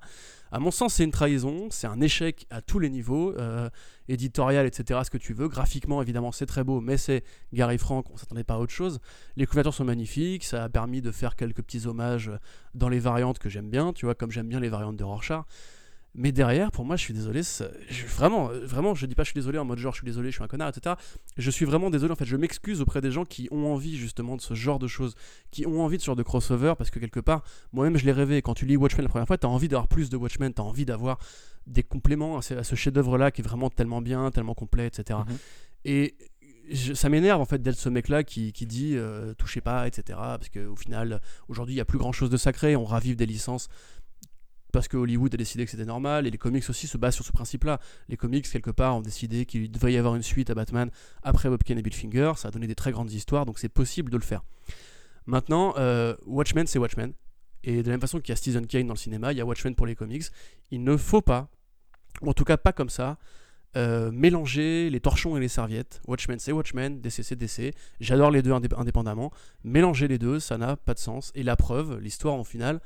À 0.54 0.60
mon 0.60 0.72
sens, 0.72 0.94
c'est 0.94 1.04
une 1.04 1.12
trahison, 1.12 1.68
c'est 1.70 1.88
un 1.88 2.00
échec 2.00 2.46
à 2.50 2.62
tous 2.62 2.80
les 2.80 2.90
niveaux, 2.90 3.34
euh, 3.38 3.70
éditorial, 4.08 4.66
etc., 4.66 5.02
ce 5.04 5.10
que 5.10 5.18
tu 5.18 5.34
veux. 5.34 5.50
Graphiquement, 5.50 6.02
évidemment, 6.02 6.32
c'est 6.32 6.46
très 6.46 6.64
beau, 6.64 6.80
mais 6.80 6.96
c'est 6.96 7.26
Gary 7.52 7.78
Frank, 7.78 8.10
on 8.10 8.16
s'attendait 8.16 8.46
pas 8.46 8.54
à 8.54 8.60
autre 8.60 8.72
chose. 8.72 9.02
Les 9.36 9.46
couvertures 9.46 9.74
sont 9.74 9.84
magnifiques, 9.84 10.46
ça 10.46 10.64
a 10.64 10.70
permis 10.70 11.02
de 11.02 11.12
faire 11.12 11.36
quelques 11.36 11.62
petits 11.62 11.88
hommages 11.88 12.32
dans 12.74 12.88
les 12.88 13.00
variantes 13.00 13.38
que 13.38 13.50
j'aime 13.50 13.70
bien, 13.70 13.92
tu 13.92 14.06
vois, 14.06 14.16
comme 14.16 14.32
j'aime 14.32 14.48
bien 14.48 14.62
les 14.62 14.70
variantes 14.70 14.96
de 14.96 15.04
Rorschach. 15.04 15.44
Mais 16.16 16.32
derrière, 16.32 16.72
pour 16.72 16.86
moi, 16.86 16.96
je 16.96 17.02
suis 17.02 17.14
désolé, 17.14 17.42
je, 17.42 18.06
vraiment, 18.06 18.50
euh, 18.52 18.66
vraiment, 18.66 18.94
je 18.94 19.08
dis 19.08 19.16
pas 19.16 19.24
je 19.24 19.30
suis 19.30 19.36
désolé 19.36 19.58
en 19.58 19.66
mode 19.66 19.80
genre 19.80 19.94
je 19.94 19.98
suis 19.98 20.06
désolé, 20.06 20.30
je 20.30 20.36
suis 20.36 20.44
un 20.44 20.48
connard, 20.48 20.70
etc. 20.70 20.96
Je 21.38 21.50
suis 21.50 21.66
vraiment 21.66 21.90
désolé, 21.90 22.12
en 22.14 22.16
fait, 22.16 22.26
je 22.26 22.38
m'excuse 22.38 22.82
auprès 22.82 23.02
des 23.02 23.10
gens 23.10 23.26
qui 23.26 23.48
ont 23.52 23.74
envie 23.74 23.98
justement 23.98 24.36
de 24.36 24.42
ce 24.42 24.54
genre 24.54 24.78
de 24.78 24.88
choses, 24.88 25.16
qui 25.50 25.66
ont 25.66 25.84
envie 25.84 25.98
de 25.98 26.02
ce 26.02 26.06
genre 26.08 26.16
de 26.16 26.22
crossover, 26.22 26.76
parce 26.78 26.92
que 26.92 27.00
quelque 27.00 27.20
part, 27.20 27.44
moi-même 27.72 27.98
je 27.98 28.06
l'ai 28.06 28.12
rêvé. 28.12 28.44
Quand 28.44 28.54
tu 28.54 28.66
lis 28.68 28.78
Watchmen 28.78 29.04
la 29.06 29.10
première 29.10 29.26
fois, 29.28 29.40
tu 29.40 29.48
as 29.48 29.50
envie 29.50 29.68
d'avoir 29.68 29.88
plus 29.88 30.10
de 30.12 30.18
Watchmen, 30.18 30.54
tu 30.54 30.62
as 30.62 30.66
envie 30.66 30.86
d'avoir 30.86 31.18
des 31.66 31.82
compléments 31.84 32.38
à 32.38 32.42
ce, 32.42 32.76
chef-d'œuvre-là 32.76 33.32
qui 33.32 33.42
est 33.42 33.44
vraiment 33.44 33.72
tellement 33.72 34.02
bien, 34.02 34.30
tellement 34.30 34.54
complet, 34.54 34.86
etc. 34.86 35.20
Mhm. 35.28 35.38
Et 35.86 36.16
je- 36.70 36.94
ça 36.94 37.10
m'énerve 37.10 37.42
en 37.42 37.46
fait 37.46 37.62
d'être 37.62 37.78
ce 37.78 37.90
mec-là 37.90 38.24
qui, 38.24 38.54
qui 38.54 38.66
dit 38.68 38.96
euh, 38.96 39.34
touchez 39.34 39.62
pas, 39.62 39.88
etc. 39.88 40.18
Parce 40.20 40.50
qu'au 40.50 40.76
final, 40.76 41.22
aujourd'hui, 41.48 41.74
il 41.74 41.78
n'y 41.78 41.82
a 41.82 41.86
plus 41.86 41.98
grand-chose 41.98 42.30
de 42.30 42.38
sacré, 42.38 42.76
on 42.76 42.86
ravive 42.86 43.16
des 43.16 43.26
licences 43.26 43.68
parce 44.74 44.90
que 44.90 44.98
Hollywood 44.98 45.34
a 45.34 45.38
décidé 45.38 45.64
que 45.64 45.72
c'était 45.72 45.86
normal, 45.86 46.28
et 46.28 46.32
les 46.32 46.38
comics 46.38 46.70
aussi 46.70 46.88
se 46.88 46.98
basent 46.98 47.16
sur 47.16 47.24
ce 47.24 47.32
principe-là. 47.32 47.80
Les 48.10 48.18
comics, 48.18 48.50
quelque 48.50 48.72
part, 48.72 48.98
ont 48.98 49.02
décidé 49.02 49.46
qu'il 49.46 49.72
devait 49.72 49.94
y 49.94 49.98
avoir 49.98 50.16
une 50.16 50.24
suite 50.24 50.50
à 50.50 50.56
Batman 50.56 50.90
après 51.22 51.48
Bob 51.48 51.64
Kane 51.64 51.78
et 51.78 51.82
Bill 51.82 51.94
Finger, 51.94 52.34
ça 52.36 52.50
a 52.50 52.52
donné 52.52 52.68
des 52.68 52.76
très 52.76 52.92
grandes 52.92 53.12
histoires, 53.12 53.46
donc 53.46 53.60
c'est 53.60 53.70
possible 53.70 54.12
de 54.12 54.18
le 54.18 54.24
faire. 54.24 54.44
Maintenant, 55.26 55.74
euh, 55.78 56.16
Watchmen, 56.26 56.68
c'est 56.68 56.80
Watchmen. 56.80 57.14
Et 57.64 57.82
de 57.82 57.88
la 57.88 57.94
même 57.94 58.02
façon 58.02 58.20
qu'il 58.20 58.30
y 58.30 58.34
a 58.34 58.36
Stephen 58.36 58.68
Kane 58.68 58.88
dans 58.88 58.94
le 58.94 59.00
cinéma, 59.00 59.32
il 59.32 59.38
y 59.38 59.42
a 59.42 59.46
Watchmen 59.46 59.74
pour 59.74 59.86
les 59.86 59.96
comics. 59.96 60.24
Il 60.72 60.84
ne 60.84 60.98
faut 60.98 61.22
pas, 61.22 61.48
en 62.22 62.34
tout 62.34 62.44
cas 62.44 62.58
pas 62.58 62.74
comme 62.74 62.90
ça, 62.90 63.18
euh, 63.78 64.12
mélanger 64.12 64.90
les 64.90 65.00
torchons 65.00 65.38
et 65.38 65.40
les 65.40 65.48
serviettes. 65.48 66.02
Watchmen, 66.08 66.40
c'est 66.40 66.52
Watchmen, 66.52 67.00
DC, 67.00 67.24
c'est 67.24 67.36
DC. 67.38 67.74
J'adore 68.02 68.32
les 68.32 68.42
deux 68.42 68.52
indép- 68.52 68.78
indépendamment. 68.78 69.32
Mélanger 69.64 70.08
les 70.08 70.18
deux, 70.18 70.40
ça 70.40 70.58
n'a 70.58 70.76
pas 70.76 70.94
de 70.94 71.00
sens. 71.00 71.32
Et 71.36 71.44
la 71.44 71.56
preuve, 71.56 72.00
l'histoire 72.00 72.34
en 72.34 72.44
finale, 72.44 72.82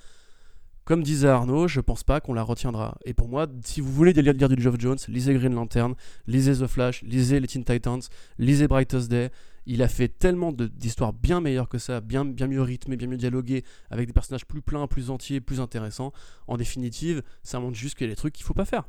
comme 0.88 1.04
disait 1.04 1.28
Arnaud, 1.28 1.68
je 1.68 1.82
pense 1.82 2.06
pas 2.06 2.22
qu'on 2.22 2.34
la 2.34 2.44
retiendra. 2.44 2.98
Et 3.04 3.14
pour 3.14 3.28
moi, 3.28 3.46
si 3.62 3.82
vous 3.82 3.92
voulez 3.92 4.14
lire, 4.14 4.48
du 4.48 4.62
Geoff 4.62 4.76
Jones, 4.80 4.98
lisez 5.10 5.34
Green 5.34 5.54
Lantern, 5.54 5.96
lisez 6.28 6.64
The 6.64 6.68
Flash, 6.68 7.02
lisez 7.02 7.42
les 7.42 7.48
Teen 7.48 7.66
Titans, 7.66 8.00
lisez 8.40 8.70
Brightest 8.70 9.12
Day. 9.12 9.30
Il 9.66 9.84
a 9.84 9.90
fait 9.90 10.08
tellement 10.08 10.54
d'histoires 10.54 11.12
bien 11.12 11.42
meilleures 11.42 11.68
que 11.68 11.78
ça, 11.78 12.00
bien, 12.00 12.24
bien 12.24 12.48
mieux 12.48 12.62
rythmées, 12.62 12.96
bien 12.96 13.10
mieux 13.10 13.18
dialoguées, 13.18 13.66
avec 13.92 14.08
des 14.08 14.14
personnages 14.14 14.46
plus 14.46 14.62
pleins, 14.62 14.88
plus 14.88 15.10
entiers, 15.10 15.42
plus 15.42 15.60
intéressants. 15.60 16.14
En 16.48 16.56
définitive, 16.56 17.22
ça 17.44 17.60
montre 17.60 17.76
juste 17.76 17.98
qu'il 17.98 18.08
y 18.08 18.10
a 18.10 18.14
des 18.14 18.16
trucs 18.16 18.34
qu'il 18.34 18.46
faut 18.46 18.54
pas 18.54 18.64
faire. 18.64 18.86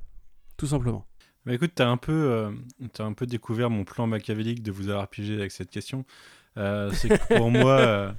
Tout 0.56 0.68
simplement. 0.68 1.04
Bah 1.46 1.54
écoute, 1.54 1.72
t'as 1.74 1.88
un 1.88 1.96
peu, 1.96 2.12
euh, 2.12 2.52
t'as 2.92 3.06
un 3.06 3.12
peu 3.12 3.26
découvert 3.26 3.70
mon 3.70 3.82
plan 3.82 4.06
machiavélique 4.06 4.62
de 4.62 4.70
vous 4.70 4.88
avoir 4.88 5.08
piégé 5.08 5.34
avec 5.34 5.50
cette 5.50 5.70
question. 5.70 6.04
Euh, 6.58 6.92
c'est 6.92 7.08
que 7.08 7.36
pour 7.36 7.50
moi, 7.50 7.72
euh, 7.72 8.12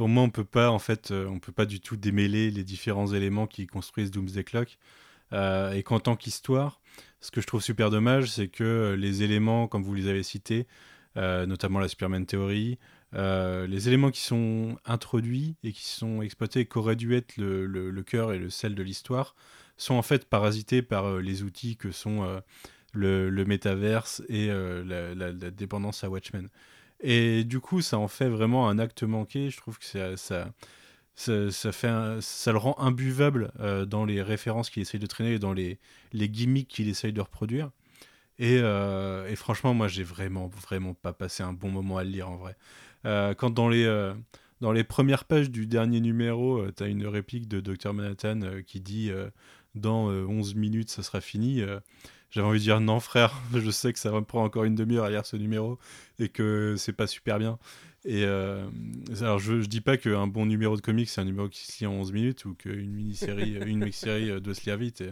pour 0.00 0.08
moi, 0.08 0.22
on 0.22 0.30
peut 0.30 0.46
pas 0.46 0.70
en 0.70 0.78
fait, 0.78 1.10
euh, 1.10 1.26
on 1.26 1.38
peut 1.38 1.52
pas 1.52 1.66
du 1.66 1.78
tout 1.78 1.94
démêler 1.94 2.50
les 2.50 2.64
différents 2.64 3.12
éléments 3.12 3.46
qui 3.46 3.66
construisent 3.66 4.10
Doomsday 4.10 4.44
Clock. 4.44 4.78
Euh, 5.34 5.72
et 5.72 5.82
qu'en 5.82 6.00
tant 6.00 6.16
qu'histoire, 6.16 6.80
ce 7.20 7.30
que 7.30 7.42
je 7.42 7.46
trouve 7.46 7.60
super 7.60 7.90
dommage, 7.90 8.30
c'est 8.30 8.48
que 8.48 8.64
euh, 8.64 8.96
les 8.96 9.22
éléments, 9.22 9.68
comme 9.68 9.82
vous 9.82 9.92
les 9.92 10.08
avez 10.08 10.22
cités, 10.22 10.66
notamment 11.16 11.80
la 11.80 11.88
Superman 11.88 12.24
Theory, 12.24 12.78
les 13.12 13.88
éléments 13.88 14.10
qui 14.10 14.22
sont 14.22 14.78
introduits 14.86 15.56
et 15.64 15.72
qui 15.72 15.84
sont 15.84 16.22
exploités, 16.22 16.66
auraient 16.76 16.96
dû 16.96 17.14
être 17.14 17.36
le, 17.36 18.02
cœur 18.02 18.32
et 18.32 18.38
le 18.38 18.48
sel 18.48 18.74
de 18.74 18.82
l'histoire, 18.82 19.34
sont 19.76 19.96
en 19.96 20.02
fait 20.02 20.30
parasités 20.30 20.80
par 20.80 21.18
les 21.18 21.42
outils 21.42 21.76
que 21.76 21.90
sont 21.90 22.40
le, 22.94 23.28
le 23.28 23.44
métaverse 23.44 24.22
et 24.30 24.48
la 24.48 25.50
dépendance 25.50 26.04
à 26.04 26.08
Watchmen. 26.08 26.48
Et 27.02 27.44
du 27.44 27.60
coup, 27.60 27.80
ça 27.80 27.98
en 27.98 28.08
fait 28.08 28.28
vraiment 28.28 28.68
un 28.68 28.78
acte 28.78 29.02
manqué. 29.02 29.50
Je 29.50 29.56
trouve 29.56 29.78
que 29.78 29.84
ça, 29.84 30.16
ça, 30.16 30.52
ça, 31.14 31.72
fait 31.72 32.20
ça 32.20 32.52
le 32.52 32.58
rend 32.58 32.78
imbuvable 32.78 33.52
euh, 33.60 33.86
dans 33.86 34.04
les 34.04 34.22
références 34.22 34.70
qu'il 34.70 34.82
essaye 34.82 35.00
de 35.00 35.06
traîner 35.06 35.34
et 35.34 35.38
dans 35.38 35.52
les, 35.52 35.78
les 36.12 36.28
gimmicks 36.28 36.68
qu'il 36.68 36.88
essaye 36.88 37.12
de 37.12 37.20
reproduire. 37.20 37.70
Et, 38.38 38.58
euh, 38.58 39.34
franchement, 39.36 39.74
moi, 39.74 39.88
j'ai 39.88 40.02
vraiment, 40.02 40.48
vraiment 40.48 40.94
pas 40.94 41.12
passé 41.12 41.42
un 41.42 41.52
bon 41.52 41.70
moment 41.70 41.98
à 41.98 42.04
le 42.04 42.10
lire 42.10 42.28
en 42.28 42.36
vrai. 42.36 42.56
Euh, 43.06 43.34
quand 43.34 43.50
dans 43.50 43.68
les, 43.68 44.12
dans 44.60 44.72
les 44.72 44.84
premières 44.84 45.24
pages 45.24 45.50
du 45.50 45.66
dernier 45.66 46.00
numéro, 46.00 46.70
tu 46.72 46.82
as 46.82 46.86
une 46.86 47.06
réplique 47.06 47.48
de 47.48 47.60
Dr. 47.60 47.92
Manhattan 47.92 48.40
qui 48.66 48.80
dit 48.80 49.10
Dans 49.74 50.10
euh, 50.10 50.24
11 50.26 50.54
minutes, 50.54 50.90
ça 50.90 51.02
sera 51.02 51.20
fini. 51.20 51.62
J'avais 52.30 52.46
envie 52.46 52.58
de 52.58 52.64
dire 52.64 52.80
non 52.80 53.00
frère, 53.00 53.34
je 53.54 53.70
sais 53.70 53.92
que 53.92 53.98
ça 53.98 54.10
va 54.10 54.20
me 54.20 54.24
prendre 54.24 54.44
encore 54.44 54.64
une 54.64 54.74
demi-heure 54.74 55.04
à 55.04 55.10
lire 55.10 55.26
ce 55.26 55.36
numéro 55.36 55.78
et 56.18 56.28
que 56.28 56.74
c'est 56.78 56.92
pas 56.92 57.06
super 57.06 57.38
bien. 57.38 57.58
Et 58.06 58.24
euh, 58.24 58.66
alors 59.20 59.38
je, 59.38 59.60
je 59.60 59.66
dis 59.66 59.82
pas 59.82 59.98
qu'un 59.98 60.26
bon 60.26 60.46
numéro 60.46 60.74
de 60.74 60.80
comics 60.80 61.06
c'est 61.06 61.20
un 61.20 61.26
numéro 61.26 61.50
qui 61.50 61.66
se 61.66 61.80
lit 61.80 61.86
en 61.86 61.92
11 61.92 62.12
minutes 62.12 62.46
ou 62.46 62.54
qu'une 62.54 62.90
mini-série, 62.90 63.50
une 63.66 63.78
mini-série 63.78 64.30
euh, 64.30 64.40
doit 64.40 64.54
se 64.54 64.64
lire 64.64 64.78
vite 64.78 65.04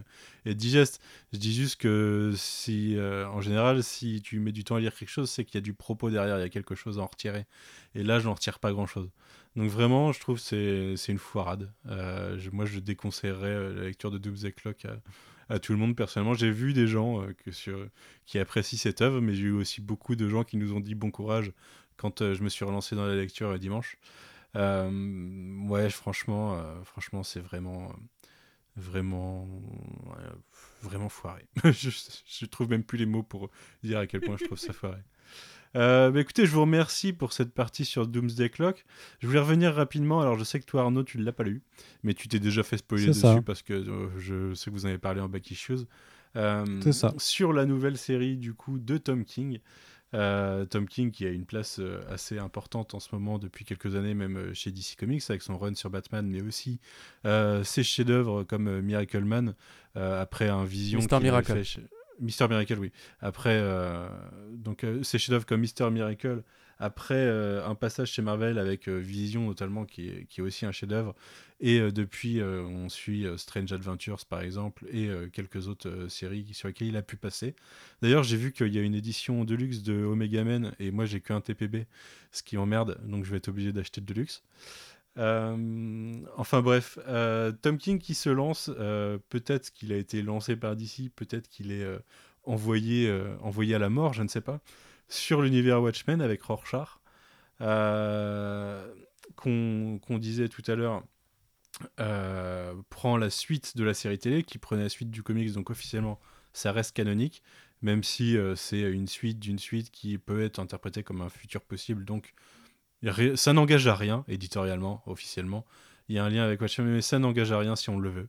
et, 0.47 0.55
digeste. 0.55 1.03
Je 1.35 1.39
dis 1.39 1.53
juste 1.53 1.77
que 1.77 2.33
si, 2.35 2.97
euh, 2.97 3.29
en 3.29 3.43
général, 3.43 3.83
si 3.83 4.23
tu 4.23 4.41
mets 4.41 4.53
du 4.53 4.65
temps 4.65 4.77
à 4.77 4.81
lire 4.81 4.95
quelque 4.95 5.11
chose, 5.11 5.29
c'est 5.29 5.45
qu'il 5.45 5.57
y 5.57 5.59
a 5.59 5.61
du 5.61 5.75
propos 5.75 6.09
derrière, 6.09 6.39
il 6.39 6.41
y 6.41 6.45
a 6.45 6.49
quelque 6.49 6.75
chose 6.75 6.99
à 6.99 7.03
en 7.03 7.07
retirer. 7.07 7.45
Et 7.95 8.03
là, 8.03 8.21
je 8.21 8.25
n'en 8.25 8.35
retire 8.35 8.59
pas 8.59 8.73
grand-chose. 8.73 9.11
Donc 9.55 9.69
vraiment, 9.69 10.13
je 10.13 10.21
trouve 10.21 10.41
que 10.43 10.95
c'est 10.97 11.13
une 11.13 11.19
foirade. 11.19 11.71
Moi, 12.53 12.65
je 12.65 12.79
déconseillerais 12.79 13.75
la 13.75 13.83
lecture 13.83 14.11
de 14.11 14.17
Doomsday 14.17 14.53
Clock 14.53 14.87
à 15.49 15.59
tout 15.59 15.73
le 15.73 15.79
monde. 15.79 15.97
Personnellement, 15.97 16.35
j'ai 16.35 16.51
vu 16.51 16.73
des 16.73 16.87
gens 16.87 17.23
euh, 17.23 17.89
qui 18.27 18.39
apprécient 18.39 18.79
cette 18.79 19.01
œuvre, 19.01 19.21
mais 19.21 19.35
j'ai 19.35 19.45
eu 19.45 19.53
aussi 19.53 19.81
beaucoup 19.81 20.17
de 20.17 20.29
gens 20.29 20.45
qui 20.45 20.57
nous 20.57 20.73
ont 20.73 20.81
dit 20.81 20.95
bon 20.95 21.11
courage 21.11 21.53
quand 21.97 22.23
euh, 22.23 22.35
je 22.35 22.43
me 22.43 22.49
suis 22.49 22.65
relancé 22.65 22.97
dans 22.97 23.07
la 23.07 23.15
lecture 23.15 23.49
euh, 23.49 23.59
dimanche. 23.59 23.97
Ouais, 24.55 25.91
franchement, 25.91 26.61
franchement, 26.85 27.23
c'est 27.23 27.39
vraiment, 27.39 27.95
vraiment, 28.75 29.47
vraiment 30.83 31.09
foiré. 31.09 31.45
je, 31.65 31.91
je 32.27 32.47
trouve 32.47 32.69
même 32.69 32.83
plus 32.83 32.99
les 32.99 33.07
mots 33.07 33.23
pour 33.23 33.51
dire 33.85 33.99
à 33.99 34.07
quel 34.09 34.21
point 34.21 34.37
je 34.37 34.47
trouve 34.47 34.59
ça 34.59 34.73
foiré. 34.73 34.99
Euh, 35.77 36.11
bah 36.11 36.21
écoutez, 36.21 36.47
je 36.47 36.53
vous 36.53 36.63
remercie 36.63 37.13
pour 37.13 37.33
cette 37.33 37.53
partie 37.53 37.85
sur 37.85 38.07
Doomsday 38.07 38.49
Clock. 38.51 38.85
Je 39.21 39.27
voulais 39.27 39.39
revenir 39.41 39.75
rapidement. 39.75 40.21
Alors, 40.21 40.39
je 40.39 40.45
sais 40.45 40.59
que 40.61 40.65
toi, 40.65 40.83
Arnaud, 40.83 41.05
tu 41.05 41.19
ne 41.19 41.25
l'as 41.25 41.33
pas 41.33 41.45
lu, 41.45 41.63
mais 42.03 42.15
tu 42.15 42.27
t'es 42.29 42.39
déjà 42.41 42.63
fait 42.63 42.79
spoiler 42.79 43.07
dessus 43.09 43.21
ça. 43.21 43.41
parce 43.43 43.63
que 43.63 43.75
euh, 43.75 44.09
je 44.19 44.55
sais 44.55 44.71
que 44.71 44.75
vous 44.75 44.87
en 44.87 44.89
avez 44.89 44.99
parlé 44.99 45.21
en 45.21 45.29
back 45.29 45.51
issues. 45.51 45.85
Euh, 46.37 46.65
C'est 46.83 46.93
ça. 46.93 47.13
Sur 47.19 47.53
la 47.53 47.65
nouvelle 47.67 47.97
série 47.99 48.37
du 48.37 48.55
coup 48.55 48.79
de 48.79 48.97
Tom 48.99 49.25
King. 49.25 49.61
Euh, 50.15 50.65
Tom 50.65 50.87
King 50.89 51.11
qui 51.11 51.27
a 51.27 51.29
une 51.31 51.45
place 51.45 51.81
euh, 51.81 52.01
assez 52.11 52.39
importante 52.39 52.95
en 52.95 53.01
ce 53.01 53.09
moment 53.15 53.39
depuis 53.39 53.67
quelques 53.67 53.95
années, 53.95 54.15
même 54.15 54.55
chez 54.55 54.71
DC 54.73 54.97
Comics 54.99 55.23
avec 55.29 55.43
son 55.43 55.59
run 55.59 55.75
sur 55.75 55.91
Batman, 55.91 56.27
mais 56.27 56.41
aussi 56.41 56.81
euh, 57.27 57.63
ses 57.63 57.83
chefs-d'œuvre 57.83 58.43
comme 58.45 58.69
euh, 58.69 58.81
Miracle 58.81 59.23
Man 59.25 59.55
euh, 59.99 60.23
après 60.23 60.49
un 60.49 60.65
vision. 60.65 60.99
Avait 61.11 61.25
Miracle. 61.25 61.53
fait 61.53 61.65
chez- 61.65 61.83
Mister 62.21 62.49
Miracle, 62.49 62.79
oui. 62.79 62.93
Après, 63.21 63.59
euh, 63.61 64.09
donc 64.53 64.85
euh, 64.85 65.03
ses 65.03 65.19
chefs-d'œuvre 65.19 65.47
comme 65.47 65.61
Mister 65.61 65.89
Miracle, 65.91 66.43
après 66.79 67.15
euh, 67.17 67.67
un 67.67 67.75
passage 67.75 68.13
chez 68.13 68.23
Marvel 68.23 68.59
avec 68.59 68.89
Vision 68.89 69.47
notamment, 69.47 69.85
qui 69.85 70.09
est, 70.09 70.27
qui 70.27 70.41
est 70.41 70.43
aussi 70.43 70.65
un 70.67 70.73
chef-d'œuvre, 70.73 71.15
et 71.61 71.81
depuis 71.91 72.41
on 72.41 72.89
suit 72.89 73.27
Strange 73.37 73.73
Adventures 73.73 74.25
par 74.27 74.43
exemple, 74.43 74.87
et 74.93 75.11
quelques 75.33 75.67
autres 75.67 76.07
séries 76.09 76.47
sur 76.53 76.69
lesquelles 76.69 76.89
il 76.89 76.97
a 76.97 77.03
pu 77.03 77.17
passer. 77.17 77.57
D'ailleurs, 78.01 78.23
j'ai 78.23 78.37
vu 78.37 78.53
qu'il 78.53 78.73
y 78.73 78.79
a 78.79 78.83
une 78.83 78.95
édition 78.95 79.45
Deluxe 79.45 79.83
de 79.83 80.05
Omega 80.05 80.45
Men, 80.45 80.73
et 80.79 80.93
moi 80.93 81.05
j'ai 81.05 81.21
qu'un 81.21 81.41
TPB, 81.41 81.87
ce 82.31 82.45
qui 82.45 82.57
emmerde, 82.57 83.01
donc 83.05 83.25
je 83.25 83.31
vais 83.33 83.39
être 83.39 83.49
obligé 83.49 83.73
d'acheter 83.73 84.01
le 84.01 84.07
Deluxe. 84.07 84.45
Euh, 85.17 86.21
enfin 86.37 86.63
bref, 86.63 86.99
euh, 87.09 87.51
Tom 87.51 87.79
King 87.79 87.99
qui 87.99 88.15
se 88.15 88.29
lance, 88.29 88.71
euh, 88.79 89.19
peut-être 89.31 89.73
qu'il 89.73 89.93
a 89.93 89.97
été 89.97 90.23
lancé 90.23 90.55
par 90.57 90.77
DC, 90.77 91.11
peut-être 91.15 91.49
qu'il 91.49 91.73
est 91.73 91.87
envoyé, 92.45 93.11
à 93.11 93.79
la 93.79 93.89
mort, 93.89 94.13
je 94.13 94.23
ne 94.23 94.29
sais 94.29 94.41
pas, 94.41 94.61
sur 95.09 95.43
l'univers 95.43 95.83
Watchmen 95.83 96.21
avec 96.21 96.43
Rorschach, 96.43 97.01
qu'on 99.37 99.99
disait 100.19 100.49
tout 100.49 100.63
à 100.67 100.75
l'heure, 100.75 101.03
prend 102.91 103.17
la 103.17 103.31
suite 103.31 103.77
de 103.77 103.85
la 103.85 103.95
série 103.95 104.19
télé, 104.19 104.45
qui 104.45 104.59
prenait 104.59 104.85
la 104.85 104.89
suite 104.89 105.11
du 105.11 105.23
comics, 105.23 105.53
donc 105.53 105.71
officiellement 105.71 106.21
ça 106.53 106.73
reste 106.73 106.95
canonique, 106.97 107.43
même 107.83 108.03
si 108.05 108.37
c'est 108.57 108.81
une 108.81 109.09
suite 109.09 109.41
d'une 109.41 109.59
suite 109.59 109.91
qui 109.91 110.17
peut 110.19 110.43
être 110.43 110.61
interprétée 110.61 111.03
comme 111.03 111.23
un 111.23 111.29
futur 111.29 111.63
possible, 111.63 112.05
donc 112.05 112.35
ça 113.37 113.53
n'engage 113.53 113.87
à 113.87 113.95
rien, 113.95 114.25
éditorialement, 114.29 115.03
officiellement. 115.07 115.65
Il 116.09 116.17
y 116.17 116.19
a 116.19 116.25
un 116.25 116.31
lien 116.31 116.43
avec 116.45 116.61
Watchmen, 116.61 116.87
mais 116.89 117.01
ça 117.03 117.19
n'engage 117.19 117.53
à 117.53 117.59
rien 117.59 117.77
si 117.77 117.91
on 117.91 117.99
le 117.99 118.09
veut. 118.11 118.29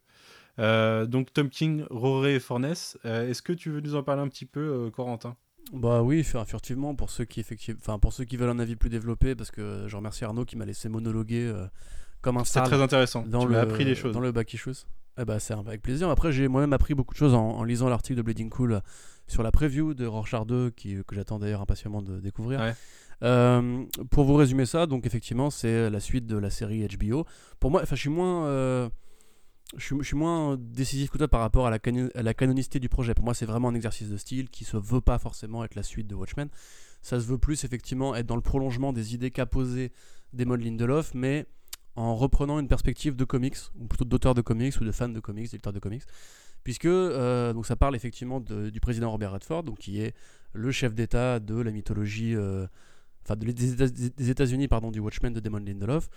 Euh, 0.59 1.05
donc 1.05 1.31
Tom 1.33 1.49
King, 1.49 1.85
Roré 1.89 2.35
et 2.35 2.39
Forness, 2.39 2.97
euh, 3.05 3.29
est-ce 3.29 3.41
que 3.41 3.53
tu 3.53 3.69
veux 3.69 3.79
nous 3.79 3.95
en 3.95 4.03
parler 4.03 4.21
un 4.21 4.27
petit 4.27 4.45
peu, 4.45 4.59
euh, 4.59 4.89
Corentin? 4.89 5.35
Bah 5.71 6.01
oui, 6.01 6.23
fur- 6.23 6.45
furtivement 6.45 6.95
pour 6.95 7.09
ceux 7.09 7.25
qui 7.25 7.45
enfin 7.77 7.99
pour 7.99 8.11
ceux 8.11 8.25
qui 8.25 8.35
veulent 8.37 8.49
un 8.49 8.59
avis 8.59 8.75
plus 8.75 8.89
développé, 8.89 9.35
parce 9.35 9.51
que 9.51 9.85
je 9.87 9.95
remercie 9.95 10.25
Arnaud 10.25 10.43
qui 10.43 10.57
m'a 10.57 10.65
laissé 10.65 10.89
monologuer 10.89 11.53
comme 12.21 12.37
un 12.37 12.43
C'est 12.43 12.61
très 12.63 12.81
intéressant. 12.81 13.23
dans 13.27 13.45
tu 13.45 13.49
le 13.53 13.57
appris 13.59 13.85
des 13.85 13.95
choses. 13.95 14.13
dans 14.13 14.19
le 14.19 14.31
back 14.31 14.51
issues. 14.53 14.85
Eh 15.21 15.25
bah 15.25 15.39
c'est 15.39 15.53
avec 15.53 15.81
plaisir. 15.81 16.09
Après 16.09 16.31
j'ai 16.31 16.47
moi-même 16.47 16.73
appris 16.73 16.95
beaucoup 16.95 17.13
de 17.13 17.19
choses 17.19 17.33
en, 17.35 17.49
en 17.51 17.63
lisant 17.63 17.87
l'article 17.87 18.17
de 18.17 18.21
Bleeding 18.23 18.49
Cool 18.49 18.81
sur 19.27 19.43
la 19.43 19.51
preview 19.51 19.93
de 19.93 20.05
Rorschach 20.07 20.45
2 20.47 20.71
qui, 20.71 20.97
que 21.05 21.13
j'attends 21.15 21.37
d'ailleurs 21.39 21.61
impatiemment 21.61 22.01
de 22.01 22.19
découvrir. 22.19 22.59
Ouais. 22.61 22.73
Euh, 23.21 23.85
pour 24.11 24.23
vous 24.23 24.35
résumer 24.35 24.65
ça, 24.65 24.85
donc 24.85 25.05
effectivement 25.05 25.49
c'est 25.49 25.89
la 25.89 25.99
suite 25.99 26.25
de 26.25 26.37
la 26.37 26.49
série 26.49 26.87
HBO. 26.87 27.25
Pour 27.59 27.69
moi, 27.71 27.81
enfin 27.83 27.95
je 27.95 28.01
suis 28.01 28.09
moins 28.09 28.45
euh, 28.45 28.89
je 29.77 30.03
suis, 30.03 30.15
moins 30.17 30.57
décisif 30.57 31.11
que 31.11 31.17
toi 31.17 31.27
par 31.27 31.41
rapport 31.41 31.67
à 31.67 31.69
la, 31.69 31.77
à 31.77 32.33
canonicité 32.33 32.79
du 32.79 32.89
projet. 32.89 33.13
Pour 33.13 33.25
moi, 33.25 33.33
c'est 33.33 33.45
vraiment 33.45 33.69
un 33.69 33.75
exercice 33.75 34.09
de 34.09 34.17
style 34.17 34.49
qui 34.49 34.63
se 34.63 34.77
veut 34.77 35.01
pas 35.01 35.19
forcément 35.19 35.63
être 35.63 35.75
la 35.75 35.83
suite 35.83 36.07
de 36.07 36.15
Watchmen. 36.15 36.49
Ça 37.01 37.19
se 37.19 37.25
veut 37.25 37.37
plus 37.37 37.63
effectivement 37.63 38.15
être 38.15 38.25
dans 38.25 38.35
le 38.35 38.41
prolongement 38.41 38.93
des 38.93 39.13
idées 39.13 39.31
qu'a 39.31 39.45
posées 39.45 39.91
Damon 40.33 40.55
Lindelof, 40.55 41.13
mais 41.13 41.45
en 41.95 42.15
reprenant 42.15 42.59
une 42.59 42.67
perspective 42.67 43.15
de 43.15 43.25
comics, 43.25 43.57
ou 43.79 43.85
plutôt 43.85 44.05
d'auteur 44.05 44.33
de 44.33 44.41
comics, 44.41 44.73
ou 44.81 44.85
de 44.85 44.91
fans 44.91 45.09
de 45.09 45.19
comics, 45.19 45.51
d'éditeurs 45.51 45.73
de 45.73 45.79
comics. 45.79 46.03
Puisque 46.63 46.85
euh, 46.85 47.53
donc 47.53 47.65
ça 47.65 47.75
parle 47.75 47.95
effectivement 47.95 48.39
du 48.39 48.79
président 48.79 49.11
Robert 49.11 49.33
Redford, 49.33 49.63
donc 49.63 49.77
qui 49.77 50.01
est 50.01 50.15
le 50.53 50.71
chef 50.71 50.93
d'État 50.93 51.39
de 51.39 51.55
la 51.55 51.71
mythologie, 51.71 52.35
euh, 52.35 52.65
des 53.35 53.73
États- 53.73 53.87
des 53.87 54.29
États-Unis, 54.29 54.67
pardon, 54.67 54.91
du 54.91 54.99
Watchmen 54.99 55.33
de 55.33 55.39
Damon 55.39 55.59
Lindelof, 55.59 56.09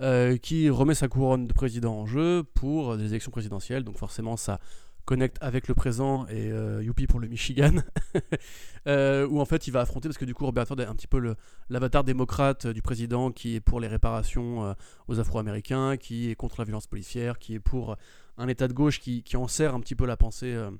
euh, 0.00 0.36
qui 0.36 0.68
remet 0.68 0.94
sa 0.94 1.08
couronne 1.08 1.46
de 1.46 1.52
président 1.52 1.94
en 1.94 2.06
jeu 2.06 2.42
pour 2.54 2.96
des 2.96 3.06
élections 3.06 3.30
présidentielles. 3.30 3.84
Donc 3.84 3.98
forcément, 3.98 4.36
ça 4.36 4.60
connecte 5.06 5.38
avec 5.40 5.68
le 5.68 5.74
présent 5.74 6.26
et 6.26 6.50
euh, 6.50 6.82
youpi 6.82 7.06
pour 7.06 7.20
le 7.20 7.28
Michigan, 7.28 7.76
euh, 8.88 9.26
où 9.28 9.40
en 9.40 9.44
fait 9.44 9.66
il 9.68 9.70
va 9.70 9.80
affronter, 9.80 10.08
parce 10.08 10.18
que 10.18 10.24
du 10.24 10.34
coup 10.34 10.44
Robert 10.44 10.64
Redford 10.64 10.80
est 10.80 10.86
un 10.86 10.94
petit 10.94 11.06
peu 11.06 11.34
l'avatar 11.70 12.04
démocrate 12.04 12.66
euh, 12.66 12.72
du 12.72 12.82
président 12.82 13.30
qui 13.30 13.54
est 13.54 13.60
pour 13.60 13.80
les 13.80 13.86
réparations 13.86 14.64
euh, 14.64 14.74
aux 15.06 15.18
Afro-Américains, 15.18 15.96
qui 15.96 16.28
est 16.28 16.34
contre 16.34 16.56
la 16.58 16.64
violence 16.64 16.88
policière, 16.88 17.38
qui 17.38 17.54
est 17.54 17.60
pour 17.60 17.96
un 18.36 18.48
État 18.48 18.68
de 18.68 18.72
gauche 18.72 19.00
qui, 19.00 19.22
qui 19.22 19.36
en 19.36 19.48
sert 19.48 19.74
un 19.74 19.80
petit 19.80 19.94
peu 19.94 20.06
la 20.06 20.16
pensée 20.16 20.52
euh, 20.52 20.70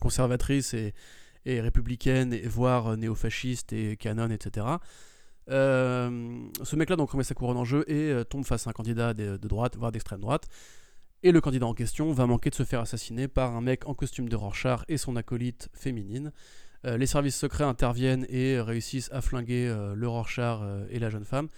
conservatrice 0.00 0.72
et, 0.72 0.94
et 1.46 1.60
républicaine, 1.60 2.32
et 2.34 2.46
voire 2.46 2.88
euh, 2.88 2.96
néo-fasciste 2.96 3.72
et 3.72 3.96
canon, 3.96 4.30
etc. 4.30 4.66
Euh, 5.48 6.40
ce 6.64 6.74
mec-là 6.74 6.96
donc 6.96 7.12
remet 7.12 7.22
sa 7.22 7.34
couronne 7.34 7.56
en 7.56 7.64
jeu 7.64 7.84
et 7.86 8.10
euh, 8.10 8.24
tombe 8.24 8.44
face 8.44 8.66
à 8.66 8.70
un 8.70 8.72
candidat 8.72 9.14
de, 9.14 9.36
droite, 9.36 9.76
voire 9.76 9.92
d'extrême 9.92 10.20
droite. 10.20 10.48
Et 11.22 11.30
le 11.30 11.40
candidat 11.40 11.66
en 11.66 11.74
question 11.74 12.12
va 12.12 12.26
manquer 12.26 12.50
de 12.50 12.56
se 12.56 12.64
faire 12.64 12.80
assassiner 12.80 13.28
par 13.28 13.54
un 13.54 13.60
mec 13.60 13.88
en 13.88 13.94
costume 13.94 14.28
de 14.28 14.36
Rorschach 14.36 14.80
et 14.88 14.98
son 14.98 15.16
acolyte 15.16 15.70
féminine. 15.72 16.30
Les 16.84 17.06
services 17.06 17.36
secrets 17.36 17.64
interviennent 17.64 18.26
et 18.28 18.60
réussissent 18.60 19.10
à 19.10 19.20
flinguer 19.20 19.74
le 19.96 20.08
Rorschach 20.08 20.60
et 20.88 21.00
la 21.00 21.10
jeune 21.10 21.24
femme. 21.24 21.48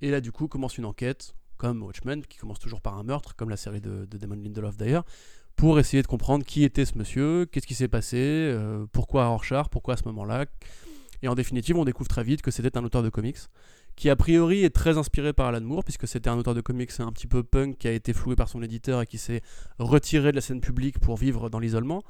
Et 0.00 0.12
là, 0.12 0.20
du 0.20 0.30
coup, 0.30 0.46
commence 0.46 0.78
une 0.78 0.84
enquête, 0.84 1.34
comme 1.56 1.82
Watchmen, 1.82 2.24
qui 2.24 2.38
commence 2.38 2.60
toujours 2.60 2.80
par 2.80 2.96
un 2.96 3.02
meurtre, 3.02 3.34
comme 3.34 3.50
la 3.50 3.56
série 3.56 3.80
de, 3.80 4.04
de 4.04 4.18
Damon 4.18 4.36
Lindelof 4.36 4.76
d'ailleurs, 4.76 5.04
pour 5.60 5.78
essayer 5.78 6.02
de 6.02 6.06
comprendre 6.06 6.42
qui 6.42 6.64
était 6.64 6.86
ce 6.86 6.96
monsieur, 6.96 7.44
qu'est-ce 7.44 7.66
qui 7.66 7.74
s'est 7.74 7.86
passé, 7.86 8.16
euh, 8.16 8.86
pourquoi 8.92 9.26
Rorschach, 9.26 9.68
pourquoi 9.70 9.92
à 9.92 9.96
ce 9.98 10.04
moment-là. 10.04 10.46
Et 11.20 11.28
en 11.28 11.34
définitive, 11.34 11.76
on 11.76 11.84
découvre 11.84 12.08
très 12.08 12.24
vite 12.24 12.40
que 12.40 12.50
c'était 12.50 12.78
un 12.78 12.84
auteur 12.84 13.02
de 13.02 13.10
comics, 13.10 13.36
qui 13.94 14.08
a 14.08 14.16
priori 14.16 14.64
est 14.64 14.74
très 14.74 14.96
inspiré 14.96 15.34
par 15.34 15.48
Alan 15.48 15.60
Moore, 15.60 15.84
puisque 15.84 16.08
c'était 16.08 16.30
un 16.30 16.38
auteur 16.38 16.54
de 16.54 16.62
comics 16.62 16.90
un 17.00 17.12
petit 17.12 17.26
peu 17.26 17.42
punk 17.42 17.76
qui 17.76 17.88
a 17.88 17.92
été 17.92 18.14
floué 18.14 18.36
par 18.36 18.48
son 18.48 18.62
éditeur 18.62 19.02
et 19.02 19.06
qui 19.06 19.18
s'est 19.18 19.42
retiré 19.78 20.30
de 20.30 20.36
la 20.36 20.40
scène 20.40 20.62
publique 20.62 20.98
pour 20.98 21.18
vivre 21.18 21.50
dans 21.50 21.58
l'isolement, 21.58 22.04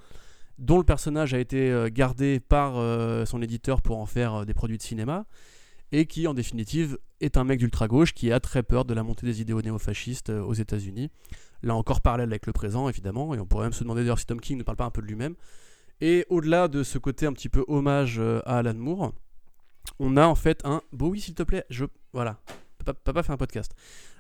dont 0.59 0.79
le 0.79 0.85
personnage 0.85 1.35
a 1.35 1.41
été 1.41 1.73
euh, 1.73 1.89
gardé 1.93 2.39
par 2.39 2.75
euh, 2.77 3.25
son 3.25 3.43
éditeur 3.43 3.83
pour 3.83 3.99
en 3.99 4.07
faire 4.07 4.47
des 4.47 4.55
produits 4.55 4.79
de 4.79 4.83
cinéma, 4.83 5.27
et 5.91 6.07
qui 6.07 6.29
en 6.29 6.35
définitive 6.35 6.99
est 7.21 7.37
un 7.37 7.43
mec 7.43 7.59
d'ultra-gauche 7.59 8.15
qui 8.15 8.31
a 8.31 8.39
très 8.39 8.63
peur 8.63 8.85
de 8.85 8.95
la 8.95 9.03
montée 9.03 9.27
des 9.27 9.41
idéaux 9.41 9.61
néofascistes 9.61 10.31
aux 10.31 10.55
États-Unis. 10.55 11.11
Là 11.63 11.75
encore 11.75 12.01
parallèle 12.01 12.31
avec 12.31 12.47
le 12.47 12.53
présent 12.53 12.89
évidemment, 12.89 13.35
et 13.35 13.39
on 13.39 13.47
pourrait 13.47 13.65
même 13.65 13.73
se 13.73 13.83
demander 13.83 14.03
d'ailleurs 14.03 14.19
si 14.19 14.27
Tom 14.27 14.41
King 14.41 14.59
ne 14.59 14.63
parle 14.63 14.77
pas 14.77 14.87
un 14.87 14.91
peu 14.91 15.03
de 15.03 15.07
lui-même. 15.07 15.35
Et 16.01 16.25
au-delà 16.31 16.69
de 16.69 16.83
ce 16.83 16.99
côté 16.99 17.27
un 17.27 17.33
petit 17.33 17.51
peu 17.51 17.65
hommage 17.69 18.19
euh, 18.19 18.41
à 18.47 18.59
Alan 18.59 18.75
Moore, 18.75 19.13
on 19.99 20.17
a 20.17 20.27
en 20.27 20.35
fait 20.35 20.65
un. 20.65 20.83
Bon, 20.93 21.09
oui, 21.09 21.21
s'il 21.21 21.35
te 21.35 21.43
plaît, 21.43 21.65
je. 21.71 21.85
Voilà. 22.13 22.41
Papa, 22.79 22.95
papa 22.95 23.23
fait 23.23 23.33
un 23.33 23.37
podcast. 23.37 23.75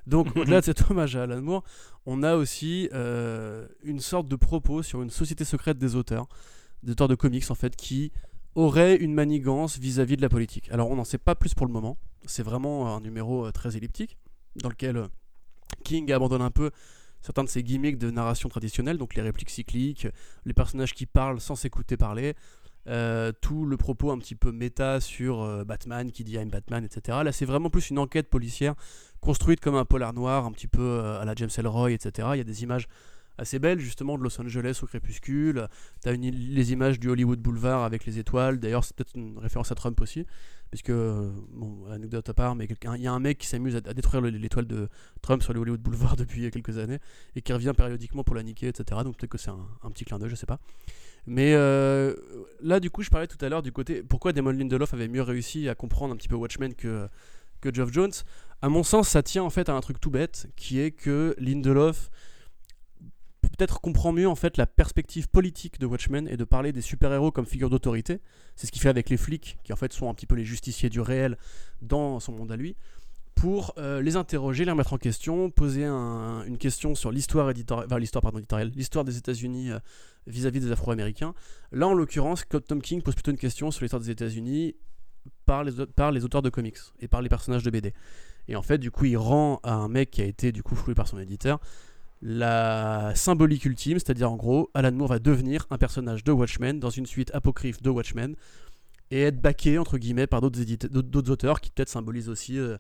Donc, 0.06 0.28
au-delà 0.36 0.60
de 0.60 0.66
cet 0.66 0.90
hommage 0.90 1.16
à 1.16 1.22
Alan 1.22 1.40
Moore, 1.40 1.64
on 2.06 2.22
a 2.22 2.36
aussi 2.36 2.88
euh, 2.92 3.66
une 3.82 4.00
sorte 4.00 4.28
de 4.28 4.36
propos 4.36 4.82
sur 4.82 5.02
une 5.02 5.10
société 5.10 5.44
secrète 5.44 5.78
des 5.78 5.96
auteurs, 5.96 6.28
des 6.82 6.92
auteurs 6.92 7.08
de 7.08 7.14
comics 7.14 7.50
en 7.50 7.54
fait, 7.54 7.76
qui 7.76 8.12
aurait 8.54 8.96
une 8.96 9.14
manigance 9.14 9.78
vis-à-vis 9.78 10.16
de 10.16 10.22
la 10.22 10.28
politique. 10.28 10.70
Alors, 10.70 10.90
on 10.90 10.96
n'en 10.96 11.04
sait 11.04 11.18
pas 11.18 11.34
plus 11.34 11.54
pour 11.54 11.66
le 11.66 11.72
moment. 11.72 11.96
C'est 12.26 12.42
vraiment 12.42 12.94
un 12.94 13.00
numéro 13.00 13.46
euh, 13.46 13.52
très 13.52 13.76
elliptique, 13.76 14.18
dans 14.56 14.68
lequel 14.68 14.96
euh, 14.96 15.06
King 15.84 16.10
abandonne 16.12 16.42
un 16.42 16.50
peu 16.50 16.70
certains 17.22 17.44
de 17.44 17.48
ses 17.48 17.62
gimmicks 17.62 17.98
de 17.98 18.10
narration 18.10 18.48
traditionnelle, 18.48 18.98
donc 18.98 19.14
les 19.14 19.22
répliques 19.22 19.50
cycliques, 19.50 20.06
les 20.44 20.54
personnages 20.54 20.94
qui 20.94 21.06
parlent 21.06 21.40
sans 21.40 21.56
s'écouter 21.56 21.96
parler, 21.96 22.34
euh, 22.88 23.30
tout 23.42 23.66
le 23.66 23.76
propos 23.76 24.10
un 24.10 24.18
petit 24.18 24.34
peu 24.34 24.52
méta 24.52 25.00
sur 25.00 25.42
euh, 25.42 25.64
Batman 25.64 26.10
qui 26.10 26.24
dit 26.24 26.36
I'm 26.36 26.48
Batman, 26.48 26.82
etc. 26.82 27.18
Là, 27.22 27.30
c'est 27.30 27.44
vraiment 27.44 27.68
plus 27.68 27.90
une 27.90 27.98
enquête 27.98 28.30
policière 28.30 28.74
construite 29.20 29.60
comme 29.60 29.74
un 29.74 29.84
polar 29.84 30.14
noir, 30.14 30.46
un 30.46 30.52
petit 30.52 30.66
peu 30.66 30.80
euh, 30.80 31.20
à 31.20 31.26
la 31.26 31.34
James 31.34 31.50
Ellroy, 31.56 31.92
etc. 31.92 32.28
Il 32.32 32.38
y 32.38 32.40
a 32.40 32.44
des 32.44 32.62
images 32.62 32.88
assez 33.40 33.58
belles 33.58 33.80
justement 33.80 34.18
de 34.18 34.22
Los 34.22 34.40
Angeles 34.40 34.80
au 34.82 34.86
crépuscule. 34.86 35.66
T'as 36.02 36.14
une, 36.14 36.30
les 36.30 36.72
images 36.72 37.00
du 37.00 37.08
Hollywood 37.08 37.40
Boulevard 37.40 37.82
avec 37.84 38.04
les 38.04 38.18
étoiles. 38.18 38.60
D'ailleurs, 38.60 38.84
c'est 38.84 38.94
peut-être 38.94 39.14
une 39.16 39.38
référence 39.38 39.72
à 39.72 39.74
Trump 39.74 40.00
aussi, 40.00 40.26
puisque 40.70 40.92
bon, 40.92 41.86
anecdote 41.90 42.28
à 42.28 42.34
part, 42.34 42.54
mais 42.54 42.66
il 42.96 43.00
y 43.02 43.06
a 43.06 43.12
un 43.12 43.18
mec 43.20 43.38
qui 43.38 43.46
s'amuse 43.46 43.76
à, 43.76 43.80
détruire 43.80 44.20
le- 44.20 44.28
l'étoile 44.30 44.66
de 44.66 44.88
Trump 45.22 45.42
sur 45.42 45.52
le 45.52 45.60
Hollywood 45.60 45.80
Boulevard 45.80 46.16
depuis 46.18 46.50
quelques 46.50 46.78
années 46.78 46.98
et 47.34 47.42
qui 47.42 47.52
revient 47.52 47.72
périodiquement 47.76 48.22
pour 48.24 48.34
la 48.34 48.42
niquer, 48.42 48.68
etc. 48.68 49.00
Donc 49.04 49.16
peut-être 49.16 49.30
que 49.30 49.38
c'est 49.38 49.50
un, 49.50 49.66
un 49.82 49.90
petit 49.90 50.04
clin 50.04 50.18
d'œil, 50.18 50.30
je 50.30 50.34
sais 50.36 50.46
pas. 50.46 50.60
Mais 51.26 51.54
euh, 51.54 52.14
là, 52.62 52.80
du 52.80 52.90
coup, 52.90 53.02
je 53.02 53.10
parlais 53.10 53.26
tout 53.26 53.42
à 53.44 53.48
l'heure 53.48 53.62
du 53.62 53.72
côté 53.72 54.02
pourquoi 54.02 54.32
Damon 54.32 54.50
Lindelof 54.52 54.94
avait 54.94 55.08
mieux 55.08 55.22
réussi 55.22 55.68
à 55.68 55.74
comprendre 55.74 56.14
un 56.14 56.16
petit 56.16 56.28
peu 56.28 56.34
Watchmen 56.34 56.74
que, 56.74 57.08
que 57.60 57.72
Geoff 57.72 57.92
Jones. 57.92 58.12
À 58.62 58.68
mon 58.68 58.82
sens, 58.82 59.08
ça 59.08 59.22
tient 59.22 59.42
en 59.42 59.50
fait 59.50 59.68
à 59.68 59.74
un 59.74 59.80
truc 59.80 60.00
tout 60.00 60.10
bête 60.10 60.48
qui 60.56 60.80
est 60.80 60.90
que 60.90 61.34
Lindelof 61.38 62.10
peut-être 63.48 63.80
comprend 63.80 64.12
mieux 64.12 64.28
en 64.28 64.34
fait 64.34 64.56
la 64.56 64.66
perspective 64.66 65.28
politique 65.28 65.78
de 65.80 65.86
Watchmen 65.86 66.28
et 66.28 66.36
de 66.36 66.44
parler 66.44 66.72
des 66.72 66.80
super-héros 66.82 67.30
comme 67.30 67.46
figure 67.46 67.70
d'autorité. 67.70 68.20
C'est 68.56 68.66
ce 68.66 68.72
qu'il 68.72 68.82
fait 68.82 68.88
avec 68.88 69.08
les 69.10 69.16
flics 69.16 69.58
qui 69.64 69.72
en 69.72 69.76
fait 69.76 69.92
sont 69.92 70.08
un 70.10 70.14
petit 70.14 70.26
peu 70.26 70.34
les 70.34 70.44
justiciers 70.44 70.88
du 70.90 71.00
réel 71.00 71.36
dans 71.82 72.20
son 72.20 72.32
monde 72.32 72.52
à 72.52 72.56
lui 72.56 72.76
pour 73.34 73.72
euh, 73.78 74.02
les 74.02 74.16
interroger, 74.16 74.66
les 74.66 74.70
remettre 74.70 74.92
en 74.92 74.98
question, 74.98 75.50
poser 75.50 75.86
un- 75.86 76.42
une 76.44 76.58
question 76.58 76.94
sur 76.94 77.10
l'histoire 77.10 77.48
éditoriale, 77.50 77.88
l'histoire 77.98 78.20
pardon, 78.22 78.38
éditoriale, 78.38 78.70
l'histoire 78.76 79.04
des 79.04 79.16
États-Unis 79.16 79.70
euh, 79.70 79.78
vis-à-vis 80.26 80.60
des 80.60 80.70
Afro-Américains. 80.72 81.32
Là, 81.72 81.88
en 81.88 81.94
l'occurrence, 81.94 82.44
Tom 82.68 82.82
King 82.82 83.00
pose 83.00 83.14
plutôt 83.14 83.30
une 83.30 83.38
question 83.38 83.70
sur 83.70 83.82
l'histoire 83.82 84.02
des 84.02 84.10
États-Unis 84.10 84.76
par 85.46 85.64
les, 85.64 85.86
par 85.86 86.12
les 86.12 86.24
auteurs 86.24 86.42
de 86.42 86.50
comics 86.50 86.76
et 87.00 87.08
par 87.08 87.22
les 87.22 87.30
personnages 87.30 87.62
de 87.62 87.70
BD. 87.70 87.94
Et 88.48 88.56
en 88.56 88.62
fait, 88.62 88.78
du 88.78 88.90
coup, 88.90 89.06
il 89.06 89.16
rend 89.16 89.60
à 89.62 89.72
un 89.72 89.88
mec 89.88 90.10
qui 90.10 90.20
a 90.20 90.24
été 90.26 90.52
du 90.52 90.62
coup 90.62 90.74
floué 90.74 90.94
par 90.94 91.08
son 91.08 91.18
éditeur 91.18 91.60
la 92.22 93.12
symbolique 93.14 93.64
ultime, 93.64 93.98
c'est-à-dire 93.98 94.30
en 94.30 94.36
gros, 94.36 94.70
Alan 94.74 94.92
Moore 94.92 95.08
va 95.08 95.18
devenir 95.18 95.66
un 95.70 95.78
personnage 95.78 96.22
de 96.22 96.32
Watchmen 96.32 96.78
dans 96.78 96.90
une 96.90 97.06
suite 97.06 97.30
apocryphe 97.34 97.80
de 97.82 97.88
Watchmen 97.88 98.36
et 99.10 99.22
être 99.22 99.40
baqué 99.40 99.78
entre 99.78 99.98
guillemets 99.98 100.26
par 100.26 100.40
d'autres 100.40 101.30
auteurs 101.30 101.60
qui 101.60 101.70
peut-être 101.70 101.88
symbolisent 101.88 102.28
aussi 102.28 102.58
euh, 102.58 102.76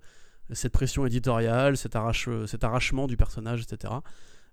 cette 0.52 0.72
pression 0.72 1.06
éditoriale, 1.06 1.76
cet, 1.76 1.96
euh, 1.96 2.46
arrachement 2.62 3.06
du 3.06 3.16
personnage, 3.16 3.62
etc. 3.62 3.94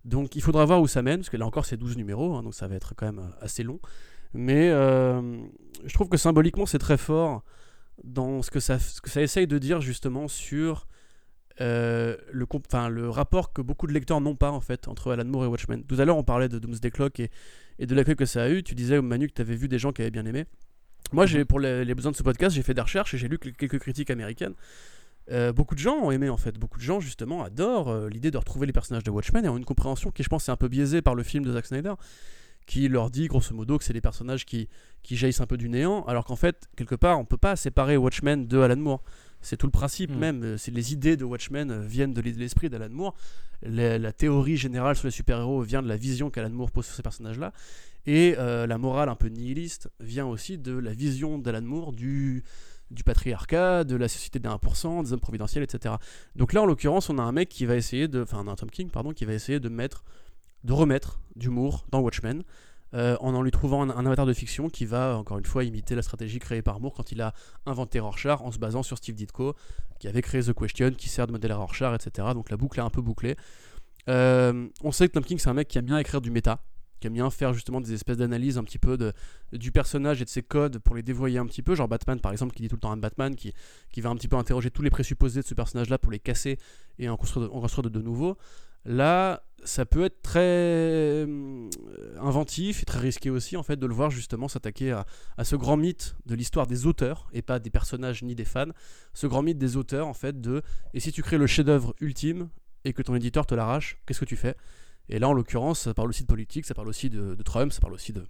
Donc 0.05 0.35
il 0.35 0.41
faudra 0.41 0.64
voir 0.65 0.81
où 0.81 0.88
ça 0.88 1.01
mène, 1.01 1.19
parce 1.19 1.30
que 1.30 1.38
là 1.38 1.45
encore 1.45 1.65
c'est 1.65 1.77
12 1.77 1.97
numéros, 1.97 2.35
hein, 2.35 2.43
donc 2.43 2.55
ça 2.55 2.68
va 2.68 2.76
être 2.76 2.95
quand 2.95 3.05
même 3.05 3.19
euh, 3.19 3.45
assez 3.45 3.64
long. 3.64 3.80
Mais 4.34 4.69
je 4.69 5.93
trouve 5.93 6.09
que 6.09 6.18
symboliquement 6.18 6.65
c'est 6.65 6.80
très 6.80 6.97
fort 6.97 7.43
dans 8.03 8.41
ce 8.41 8.51
que, 8.51 8.59
ça, 8.59 8.77
ce 8.77 9.01
que 9.01 9.09
ça 9.09 9.22
essaye 9.22 9.47
de 9.47 9.57
dire 9.57 9.80
justement 9.80 10.27
sur 10.27 10.85
euh, 11.61 12.15
le, 12.31 13.09
rapport 13.09 13.53
que 13.53 13.61
beaucoup 13.61 13.88
de 13.88 13.93
lecteurs 13.93 14.21
n'ont 14.21 14.35
pas 14.35 14.51
en 14.51 14.61
fait 14.61 14.88
entre 14.88 15.11
Alan 15.11 15.25
Moore 15.25 15.45
et 15.45 15.47
Watchmen. 15.47 15.84
Tout 15.84 15.99
à 15.99 16.05
l'heure 16.05 16.17
on 16.17 16.23
parlait 16.23 16.49
de 16.49 16.59
Doomsday 16.59 16.91
Clock 16.91 17.19
et, 17.19 17.31
et 17.79 17.85
de 17.85 17.95
l'accueil 17.95 18.15
que 18.15 18.25
ça 18.25 18.43
a 18.43 18.49
eu. 18.49 18.63
Tu 18.63 18.75
disais 18.75 19.01
Manu 19.01 19.27
que 19.27 19.34
tu 19.34 19.41
avais 19.41 19.55
vu 19.55 19.67
des 19.67 19.79
gens 19.79 19.91
qui 19.91 20.01
avaient 20.01 20.11
bien 20.11 20.25
aimé. 20.25 20.45
Moi, 21.13 21.25
j'ai 21.25 21.45
pour 21.45 21.59
les, 21.59 21.85
les 21.85 21.95
besoins 21.95 22.11
de 22.11 22.17
ce 22.17 22.23
podcast, 22.23 22.53
j'ai 22.55 22.63
fait 22.63 22.73
des 22.73 22.81
recherches 22.81 23.13
et 23.13 23.17
j'ai 23.17 23.27
lu 23.29 23.38
quel- 23.39 23.53
quelques 23.53 23.79
critiques 23.79 24.09
américaines. 24.09 24.53
Euh, 25.31 25.51
beaucoup 25.51 25.75
de 25.75 25.79
gens 25.79 25.95
ont 25.95 26.11
aimé 26.11 26.29
en 26.29 26.38
fait. 26.38 26.57
Beaucoup 26.57 26.79
de 26.79 26.84
gens 26.84 26.99
justement 26.99 27.43
adorent 27.43 27.89
euh, 27.89 28.09
l'idée 28.09 28.31
de 28.31 28.38
retrouver 28.38 28.65
les 28.65 28.73
personnages 28.73 29.03
de 29.03 29.11
Watchmen 29.11 29.45
et 29.45 29.49
ont 29.49 29.57
une 29.57 29.65
compréhension 29.65 30.11
qui, 30.11 30.23
je 30.23 30.29
pense, 30.29 30.47
est 30.49 30.51
un 30.51 30.57
peu 30.57 30.67
biaisée 30.67 31.01
par 31.01 31.15
le 31.15 31.23
film 31.23 31.43
de 31.45 31.51
Zack 31.53 31.65
Snyder, 31.65 31.93
qui 32.65 32.88
leur 32.89 33.09
dit 33.09 33.27
grosso 33.27 33.53
modo 33.55 33.77
que 33.77 33.84
c'est 33.84 33.93
des 33.93 34.01
personnages 34.01 34.45
qui, 34.45 34.67
qui 35.03 35.15
jaillissent 35.15 35.41
un 35.41 35.47
peu 35.47 35.57
du 35.57 35.69
néant, 35.69 36.03
alors 36.05 36.25
qu'en 36.25 36.35
fait, 36.35 36.67
quelque 36.75 36.95
part, 36.95 37.19
on 37.19 37.25
peut 37.25 37.38
pas 37.38 37.55
séparer 37.55 37.95
Watchmen 37.97 38.47
de 38.47 38.59
Alan 38.59 38.75
Moore. 38.75 39.03
C'est 39.41 39.57
tout 39.57 39.68
le 39.68 39.72
principe 39.72 40.11
Mm. 40.11 40.18
même. 40.19 40.43
euh, 40.43 40.57
C'est 40.57 40.72
les 40.72 40.93
idées 40.93 41.15
de 41.18 41.23
Watchmen 41.26 41.72
euh, 41.72 41.81
viennent 41.81 42.14
de 42.14 42.22
l'esprit 42.22 42.69
d'Alan 42.69 42.89
Moore. 42.89 43.15
La, 43.61 43.97
la 43.97 44.11
théorie 44.14 44.57
générale 44.57 44.95
sur 44.95 45.07
les 45.07 45.11
super-héros 45.11 45.61
vient 45.61 45.81
de 45.81 45.88
la 45.88 45.97
vision 45.97 46.30
qu'Alan 46.30 46.49
Moore 46.51 46.72
pose 46.72 46.85
sur 46.85 46.95
ces 46.95 47.01
personnages-là. 47.03 47.53
Et 48.05 48.35
euh, 48.38 48.68
la 48.68 48.77
morale 48.77 49.09
un 49.09 49.15
peu 49.15 49.27
nihiliste 49.27 49.89
vient 49.99 50.26
aussi 50.27 50.57
de 50.57 50.77
la 50.77 50.93
vision 50.93 51.38
d'Alan 51.39 51.61
Moore 51.64 51.91
du, 51.93 52.43
du 52.91 53.03
patriarcat, 53.03 53.84
de 53.84 53.95
la 53.95 54.07
société 54.07 54.39
des 54.39 54.47
1%, 54.47 55.03
des 55.03 55.14
hommes 55.14 55.19
providentiels, 55.19 55.64
etc. 55.64 55.95
Donc 56.35 56.53
là, 56.53 56.61
en 56.61 56.65
l'occurrence, 56.65 57.09
on 57.09 57.18
a 57.18 57.22
un 57.23 57.31
mec 57.31 57.49
qui 57.49 57.65
va 57.65 57.76
essayer 57.76 58.07
de. 58.07 58.22
Enfin, 58.22 58.47
un 58.47 58.55
Tom 58.55 58.69
King, 58.69 58.89
pardon, 58.89 59.11
qui 59.11 59.26
va 59.26 59.34
essayer 59.34 59.59
de 59.59 59.69
mettre. 59.69 60.03
de 60.64 60.73
remettre 60.73 61.19
d'humour 61.35 61.85
dans 61.91 61.99
Watchmen. 61.99 62.43
Euh, 62.93 63.18
en 63.19 63.34
en 63.34 63.41
lui 63.41 63.51
trouvant 63.51 63.84
un, 63.84 64.05
avatar 64.05 64.26
de 64.26 64.34
fiction 64.34 64.69
qui 64.69 64.85
va, 64.85 65.18
encore 65.18 65.38
une 65.38 65.45
fois, 65.45 65.64
imiter 65.64 65.95
la 65.95 66.01
stratégie 66.01 66.39
créée 66.39 66.61
par 66.61 66.80
Moore 66.80 66.93
quand 66.93 67.11
il 67.11 67.22
a 67.22 67.34
inventé 67.65 67.99
Rorschach 67.99 68.41
en 68.41 68.51
se 68.51 68.59
basant 68.59 68.84
sur 68.84 68.97
Steve 68.97 69.15
Ditko, 69.15 69.55
qui 69.99 70.07
avait 70.07 70.22
créé 70.22 70.41
The 70.41 70.53
Question, 70.53 70.91
qui 70.91 71.09
sert 71.09 71.27
de 71.27 71.31
modèle 71.31 71.51
à 71.51 71.57
Rorschach, 71.57 71.93
etc. 71.95 72.30
Donc 72.34 72.49
la 72.49 72.57
boucle 72.57 72.80
est 72.80 72.84
un 72.84 72.89
peu 72.89 73.01
bouclée. 73.01 73.35
Euh, 74.09 74.68
on 74.84 74.91
sait 74.91 75.07
que 75.07 75.14
Tom 75.14 75.23
King, 75.23 75.38
c'est 75.38 75.49
un 75.49 75.53
mec 75.53 75.68
qui 75.68 75.77
aime 75.77 75.85
bien 75.85 75.97
écrire 75.97 76.22
du 76.22 76.31
méta, 76.31 76.64
qui 77.01 77.07
aime 77.07 77.14
bien 77.14 77.30
faire 77.30 77.53
justement 77.53 77.81
des 77.81 77.93
espèces 77.93 78.18
d'analyses 78.18 78.57
un 78.57 78.64
petit 78.64 78.80
peu 78.80 78.97
du 79.51 79.72
personnage 79.72 80.22
et 80.22 80.26
de 80.26 80.30
ses 80.30 80.41
codes 80.41 80.80
pour 80.80 80.95
les 80.95 81.03
dévoyer 81.03 81.39
un 81.39 81.45
petit 81.45 81.61
peu. 81.61 81.76
Genre 81.76 81.89
Batman, 81.89 82.19
par 82.19 82.31
exemple, 82.31 82.55
qui 82.55 82.61
dit 82.61 82.69
tout 82.69 82.76
le 82.76 82.81
temps 82.81 82.91
un 82.91 82.97
Batman, 82.97 83.35
qui, 83.35 83.53
qui 83.91 83.99
va 83.99 84.09
un 84.09 84.15
petit 84.15 84.30
peu 84.30 84.38
interroger 84.38 84.72
tous 84.72 84.81
les 84.81 84.89
présupposés 84.89 85.41
de 85.41 85.45
ce 85.45 85.53
personnage-là 85.53 85.97
pour 85.97 86.11
les 86.11 86.19
casser 86.19 86.57
et 86.99 87.09
en 87.09 87.18
construire 87.18 87.49
de, 87.49 87.99
en. 87.99 88.38
Là, 88.85 89.43
ça 89.63 89.85
peut 89.85 90.05
être 90.05 90.21
très 90.21 90.39
euh, 90.39 91.69
inventif 92.19 92.81
et 92.81 92.85
très 92.85 92.99
risqué 92.99 93.29
aussi, 93.29 93.57
en 93.57 93.63
fait, 93.63 93.75
de 93.75 93.85
le 93.85 93.93
voir 93.93 94.09
justement 94.09 94.47
s'attaquer 94.47 94.91
à, 94.91 95.43
ce 95.43 95.55
grand 95.55 95.77
mythe 95.77 96.15
de 96.25 96.35
l'histoire 96.35 96.67
des 96.67 96.85
auteurs 96.85 97.27
et 97.33 97.41
pas 97.41 97.59
des 97.59 97.69
personnages 97.69 98.23
ni 98.23 98.35
des 98.35 98.45
fans. 98.45 98.71
Ce 99.13 99.27
grand 99.27 99.41
mythe 99.41 99.57
des 99.57 99.75
auteurs, 99.75 100.07
en 100.07 100.13
fait, 100.13 100.39
de 100.39 100.61
et 100.93 100.99
si 100.99 101.11
tu 101.11 101.21
crées 101.21 101.37
le 101.37 101.47
chef-d'œuvre 101.47 101.93
ultime 101.99 102.49
et 102.85 102.93
que 102.93 103.01
ton 103.01 103.15
éditeur 103.15 103.45
te 103.45 103.55
l'arrache, 103.55 103.97
qu'est-ce 104.05 104.19
que 104.19 104.25
tu 104.25 104.37
fais? 104.37 104.55
Et 105.09 105.19
là, 105.19 105.29
en 105.29 105.33
l'occurrence, 105.33 105.81
ça 105.81 105.93
parle 105.93 106.09
aussi 106.09 106.23
de 106.23 106.27
politique, 106.27 106.65
ça 106.65 106.73
parle 106.73 106.87
aussi 106.87 107.09
de, 107.09 107.35
de 107.35 107.43
Trump, 107.43 107.71
ça 107.71 107.79
parle 107.79 107.93
aussi 107.93 108.13
de 108.13 108.23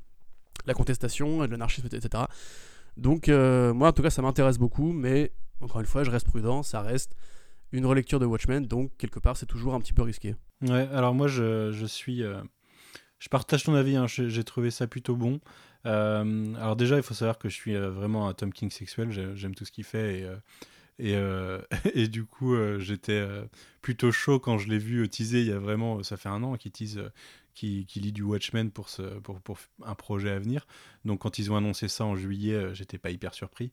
la 0.66 0.74
contestation, 0.74 1.40
de 1.40 1.52
l'anarchisme, 1.52 1.88
etc. 1.92 2.24
Donc, 2.98 3.30
euh, 3.30 3.74
moi, 3.74 3.90
en 3.90 3.92
tout 3.92 4.02
cas, 4.02 4.10
ça 4.10 4.22
m'intéresse 4.22 4.58
beaucoup, 4.58 4.92
mais 4.92 5.32
encore 5.62 5.82
une 5.82 5.88
fois, 5.88 6.04
je 6.04 6.12
reste 6.12 6.28
prudent, 6.28 6.64
ça 6.64 6.82
reste 6.82 7.16
une 7.72 7.86
relecture 7.86 8.20
de 8.20 8.26
Watchmen, 8.26 8.66
donc 8.66 8.96
quelque 8.98 9.20
part, 9.20 9.38
c'est 9.38 9.46
toujours 9.46 9.74
un 9.74 9.80
petit 9.80 9.94
peu 9.94 10.02
risqué. 10.02 10.36
Ouais, 10.62 10.88
alors 10.92 11.14
moi 11.14 11.28
je, 11.28 11.86
suis. 11.88 12.24
euh, 12.24 12.42
je 13.20 13.30
partage 13.30 13.64
ton 13.64 13.76
avis, 13.76 13.96
hein, 13.96 14.08
j'ai 14.08 14.44
trouvé 14.44 14.72
ça 14.72 14.88
plutôt 14.88 15.16
bon. 15.16 15.40
Euh, 15.86 16.54
alors 16.56 16.76
déjà, 16.76 16.98
il 16.98 17.04
faut 17.04 17.14
savoir 17.14 17.38
que 17.38 17.50
je 17.50 17.56
suis 17.56 17.76
euh, 17.76 17.90
vraiment 17.92 18.28
un 18.28 18.34
Tom 18.34 18.52
King 18.52 18.72
sexuel, 18.72 19.12
j'ai- 19.12 19.36
j'aime 19.36 19.56
tout 19.56 19.66
ce 19.66 19.72
qu'il 19.72 19.84
fait. 19.84 20.26
Et, 21.00 21.14
et, 21.94 22.08
du 22.08 22.26
coup, 22.26 22.56
j'étais 22.80 23.24
plutôt 23.84 24.12
chaud 24.12 24.40
quand 24.40 24.58
je 24.58 24.68
l'ai 24.68 24.80
vu 24.80 25.08
teaser 25.08 25.42
il 25.42 25.48
y 25.48 25.52
a 25.52 25.60
vraiment. 25.60 26.02
Ça 26.02 26.18
fait 26.18 26.30
un 26.30 26.42
an 26.44 26.56
qu'il 26.56 26.72
tease. 26.72 27.00
qui, 27.54 27.86
qui 27.86 28.00
lit 28.00 28.12
du 28.12 28.24
Watchmen 28.24 28.72
pour, 28.72 28.88
pour, 29.44 29.58
un 29.84 29.96
projet 29.96 30.32
à 30.32 30.40
venir. 30.40 30.66
Donc 31.06 31.22
quand 31.22 31.38
ils 31.38 31.52
ont 31.52 31.56
annoncé 31.56 31.88
ça 31.88 32.06
en 32.06 32.16
juillet, 32.16 32.74
j'étais 32.74 32.98
pas 32.98 33.12
hyper 33.12 33.36
surpris. 33.36 33.72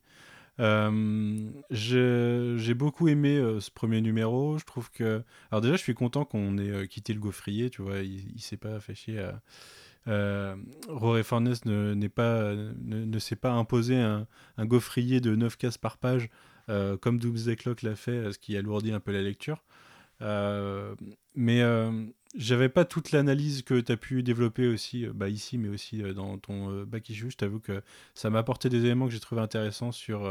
Euh, 0.61 1.51
j'ai 1.71 2.75
beaucoup 2.75 3.09
aimé 3.09 3.37
euh, 3.37 3.61
ce 3.61 3.71
premier 3.71 4.01
numéro. 4.01 4.59
Je 4.59 4.65
trouve 4.65 4.91
que. 4.91 5.23
Alors, 5.51 5.61
déjà, 5.61 5.77
je 5.77 5.83
suis 5.83 5.95
content 5.95 6.25
qu'on 6.25 6.59
ait 6.59 6.71
euh, 6.71 6.87
quitté 6.87 7.13
le 7.13 7.21
gaufrier. 7.21 7.71
Tu 7.71 7.83
vois, 7.83 7.99
il, 7.99 8.31
il 8.35 8.41
s'est 8.41 8.57
pas 8.57 8.81
fait 8.81 8.95
chier. 8.95 9.25
Rory 10.07 11.25
Furness 11.25 11.65
ne, 11.65 11.95
n'est 11.95 12.09
pas, 12.09 12.55
ne, 12.55 13.05
ne 13.05 13.19
s'est 13.19 13.37
pas 13.37 13.53
imposé 13.53 13.97
un, 13.97 14.27
un 14.59 14.67
gaufrier 14.67 15.21
de 15.21 15.35
9 15.35 15.57
cases 15.57 15.79
par 15.79 15.97
page 15.99 16.29
comme 16.67 17.19
Doomsday 17.19 17.57
Clock 17.57 17.83
l'a 17.83 17.95
fait, 17.95 18.33
ce 18.33 18.39
qui 18.39 18.57
alourdit 18.57 18.93
un 18.93 19.01
peu 19.01 19.13
la 19.13 19.23
lecture. 19.23 19.65
Mais 20.21 21.63
j'avais 22.37 22.69
pas 22.69 22.85
toute 22.85 23.13
l'analyse 23.13 23.63
que 23.63 23.81
tu 23.81 23.93
as 23.93 23.97
pu 23.97 24.23
développer 24.23 24.67
aussi 24.67 25.07
euh, 25.07 25.13
bah, 25.15 25.29
ici, 25.29 25.59
mais 25.59 25.69
aussi 25.69 26.03
euh, 26.03 26.13
dans 26.13 26.39
ton 26.39 26.71
euh, 26.71 26.85
bac 26.85 27.09
issue. 27.09 27.31
Je 27.31 27.37
t'avoue 27.37 27.61
que 27.61 27.83
ça 28.15 28.31
m'a 28.31 28.41
apporté 28.41 28.69
des 28.69 28.85
éléments 28.85 29.07
que 29.07 29.13
j'ai 29.13 29.21
trouvé 29.21 29.41
intéressants 29.43 29.93
sur. 29.93 30.27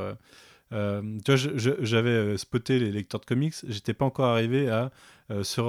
euh, 0.73 1.19
j'avais 1.35 2.37
spoté 2.37 2.79
les 2.79 2.91
lecteurs 2.91 3.21
de 3.21 3.25
comics, 3.25 3.53
j'étais 3.67 3.93
pas 3.93 4.05
encore 4.05 4.25
arrivé 4.25 4.69
à 4.69 4.91
euh, 5.31 5.43
ce 5.43 5.61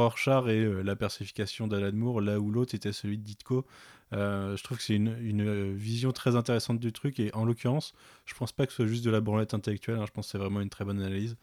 et 0.48 0.82
la 0.82 0.96
persification 0.96 1.66
d'Alan 1.66 1.92
Moore, 1.92 2.20
là 2.20 2.40
où 2.40 2.50
l'autre 2.50 2.74
était 2.74 2.92
celui 2.92 3.18
de 3.18 3.22
Ditko. 3.22 3.66
Je 4.12 4.62
trouve 4.62 4.78
que 4.78 4.82
c'est 4.84 4.94
une, 4.94 5.74
vision 5.74 6.12
très 6.12 6.36
intéressante 6.36 6.80
du 6.80 6.92
truc, 6.92 7.20
et 7.20 7.34
en 7.34 7.44
l'occurrence, 7.44 7.94
je 8.26 8.34
pense 8.34 8.52
pas 8.52 8.66
que 8.66 8.72
ce 8.72 8.76
soit 8.76 8.86
juste 8.86 9.04
de 9.04 9.10
la 9.10 9.20
branlette 9.20 9.54
intellectuelle, 9.54 9.98
hein, 9.98 10.04
je 10.06 10.12
pense 10.12 10.26
que 10.26 10.32
c'est 10.32 10.38
vraiment 10.38 10.60
une 10.60 10.70
très 10.70 10.84
bonne 10.84 11.00
analyse. 11.00 11.36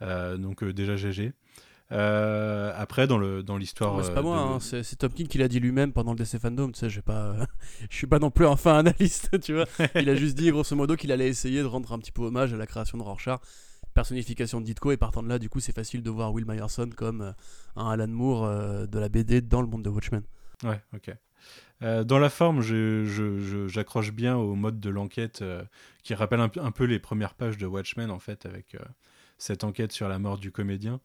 Donc, 0.00 0.64
déjà, 0.64 0.96
GG. 0.96 1.32
Euh, 1.90 2.72
après, 2.76 3.06
dans 3.06 3.16
le 3.18 3.42
dans 3.42 3.56
l'histoire. 3.56 4.04
C'est 4.04 4.12
pas 4.12 4.20
euh, 4.20 4.22
moi, 4.22 4.36
de- 4.36 4.42
hein, 4.76 4.82
c'est 4.82 4.96
Tom 4.96 5.10
King 5.12 5.26
qui 5.26 5.38
l'a 5.38 5.48
dit 5.48 5.58
lui-même 5.58 5.92
pendant 5.92 6.12
le 6.12 6.18
DC 6.18 6.38
Fandom, 6.38 6.70
tu 6.70 6.78
sais, 6.78 6.90
j'ai 6.90 7.00
pas, 7.02 7.34
je 7.90 7.96
suis 7.96 8.06
pas 8.06 8.18
non 8.18 8.30
plus 8.30 8.46
un 8.46 8.56
fin 8.56 8.78
analyste, 8.78 9.40
tu 9.42 9.54
vois. 9.54 9.64
Il 9.94 10.08
a 10.10 10.14
juste 10.14 10.36
dit 10.36 10.50
grosso 10.50 10.76
modo 10.76 10.96
qu'il 10.96 11.10
allait 11.12 11.28
essayer 11.28 11.60
de 11.60 11.66
rendre 11.66 11.92
un 11.92 11.98
petit 11.98 12.12
peu 12.12 12.22
hommage 12.22 12.52
à 12.52 12.56
la 12.58 12.66
création 12.66 12.98
de 12.98 13.02
Rorschach, 13.02 13.40
personnification 13.94 14.60
de 14.60 14.66
Ditko, 14.66 14.92
et 14.92 14.96
partant 14.98 15.22
de 15.22 15.28
là, 15.28 15.38
du 15.38 15.48
coup, 15.48 15.60
c'est 15.60 15.74
facile 15.74 16.02
de 16.02 16.10
voir 16.10 16.32
Will 16.32 16.44
Myerson 16.46 16.90
comme 16.94 17.22
euh, 17.22 17.32
un 17.76 17.88
Alan 17.90 18.06
Moore 18.08 18.86
de 18.86 18.98
la 18.98 19.08
BD 19.08 19.40
dans 19.40 19.62
le 19.62 19.66
monde 19.68 19.82
de 19.82 19.88
Watchmen. 19.90 20.22
Ouais, 20.64 20.80
ok. 20.94 21.10
Euh, 21.82 22.02
dans 22.04 22.18
la 22.18 22.28
forme, 22.28 22.60
je- 22.60 23.04
je- 23.04 23.38
je- 23.38 23.68
j'accroche 23.68 24.10
bien 24.12 24.36
au 24.36 24.56
mode 24.56 24.80
de 24.80 24.90
l'enquête 24.90 25.40
euh, 25.42 25.62
qui 26.02 26.12
rappelle 26.12 26.40
un, 26.40 26.48
peu- 26.48 26.60
un 26.60 26.72
peu 26.72 26.84
les 26.84 26.98
premières 26.98 27.34
pages 27.34 27.56
de 27.56 27.66
Watchmen, 27.66 28.10
en 28.10 28.18
fait, 28.18 28.44
avec 28.46 28.74
euh, 28.74 28.80
cette 29.38 29.62
enquête 29.64 29.92
sur 29.92 30.08
la 30.08 30.18
mort 30.18 30.38
du 30.38 30.50
comédien. 30.50 31.00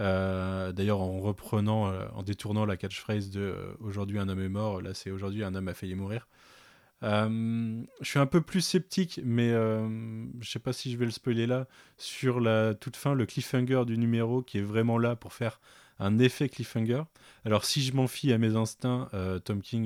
Euh, 0.00 0.72
D'ailleurs, 0.72 1.00
en 1.00 1.20
reprenant, 1.20 1.90
euh, 1.90 2.06
en 2.14 2.22
détournant 2.22 2.64
la 2.64 2.76
catchphrase 2.76 3.30
de 3.30 3.40
euh, 3.40 3.74
Aujourd'hui 3.80 4.18
un 4.18 4.28
homme 4.28 4.40
est 4.40 4.48
mort, 4.48 4.80
là 4.80 4.94
c'est 4.94 5.10
Aujourd'hui 5.10 5.44
un 5.44 5.54
homme 5.54 5.68
a 5.68 5.74
failli 5.74 5.94
mourir. 5.94 6.28
Je 7.02 7.84
suis 8.02 8.20
un 8.20 8.26
peu 8.26 8.40
plus 8.40 8.60
sceptique, 8.60 9.20
mais 9.24 9.50
euh, 9.50 9.88
je 10.40 10.48
sais 10.48 10.60
pas 10.60 10.72
si 10.72 10.92
je 10.92 10.96
vais 10.96 11.04
le 11.04 11.10
spoiler 11.10 11.48
là, 11.48 11.66
sur 11.98 12.38
la 12.40 12.74
toute 12.74 12.96
fin, 12.96 13.14
le 13.14 13.26
cliffhanger 13.26 13.82
du 13.86 13.98
numéro 13.98 14.40
qui 14.40 14.58
est 14.58 14.62
vraiment 14.62 14.98
là 14.98 15.16
pour 15.16 15.32
faire 15.32 15.60
un 15.98 16.20
effet 16.20 16.48
cliffhanger. 16.48 17.02
Alors 17.44 17.64
si 17.64 17.82
je 17.82 17.92
m'en 17.92 18.06
fie 18.06 18.32
à 18.32 18.38
mes 18.38 18.54
instincts, 18.54 19.08
Tom 19.44 19.62
King 19.62 19.84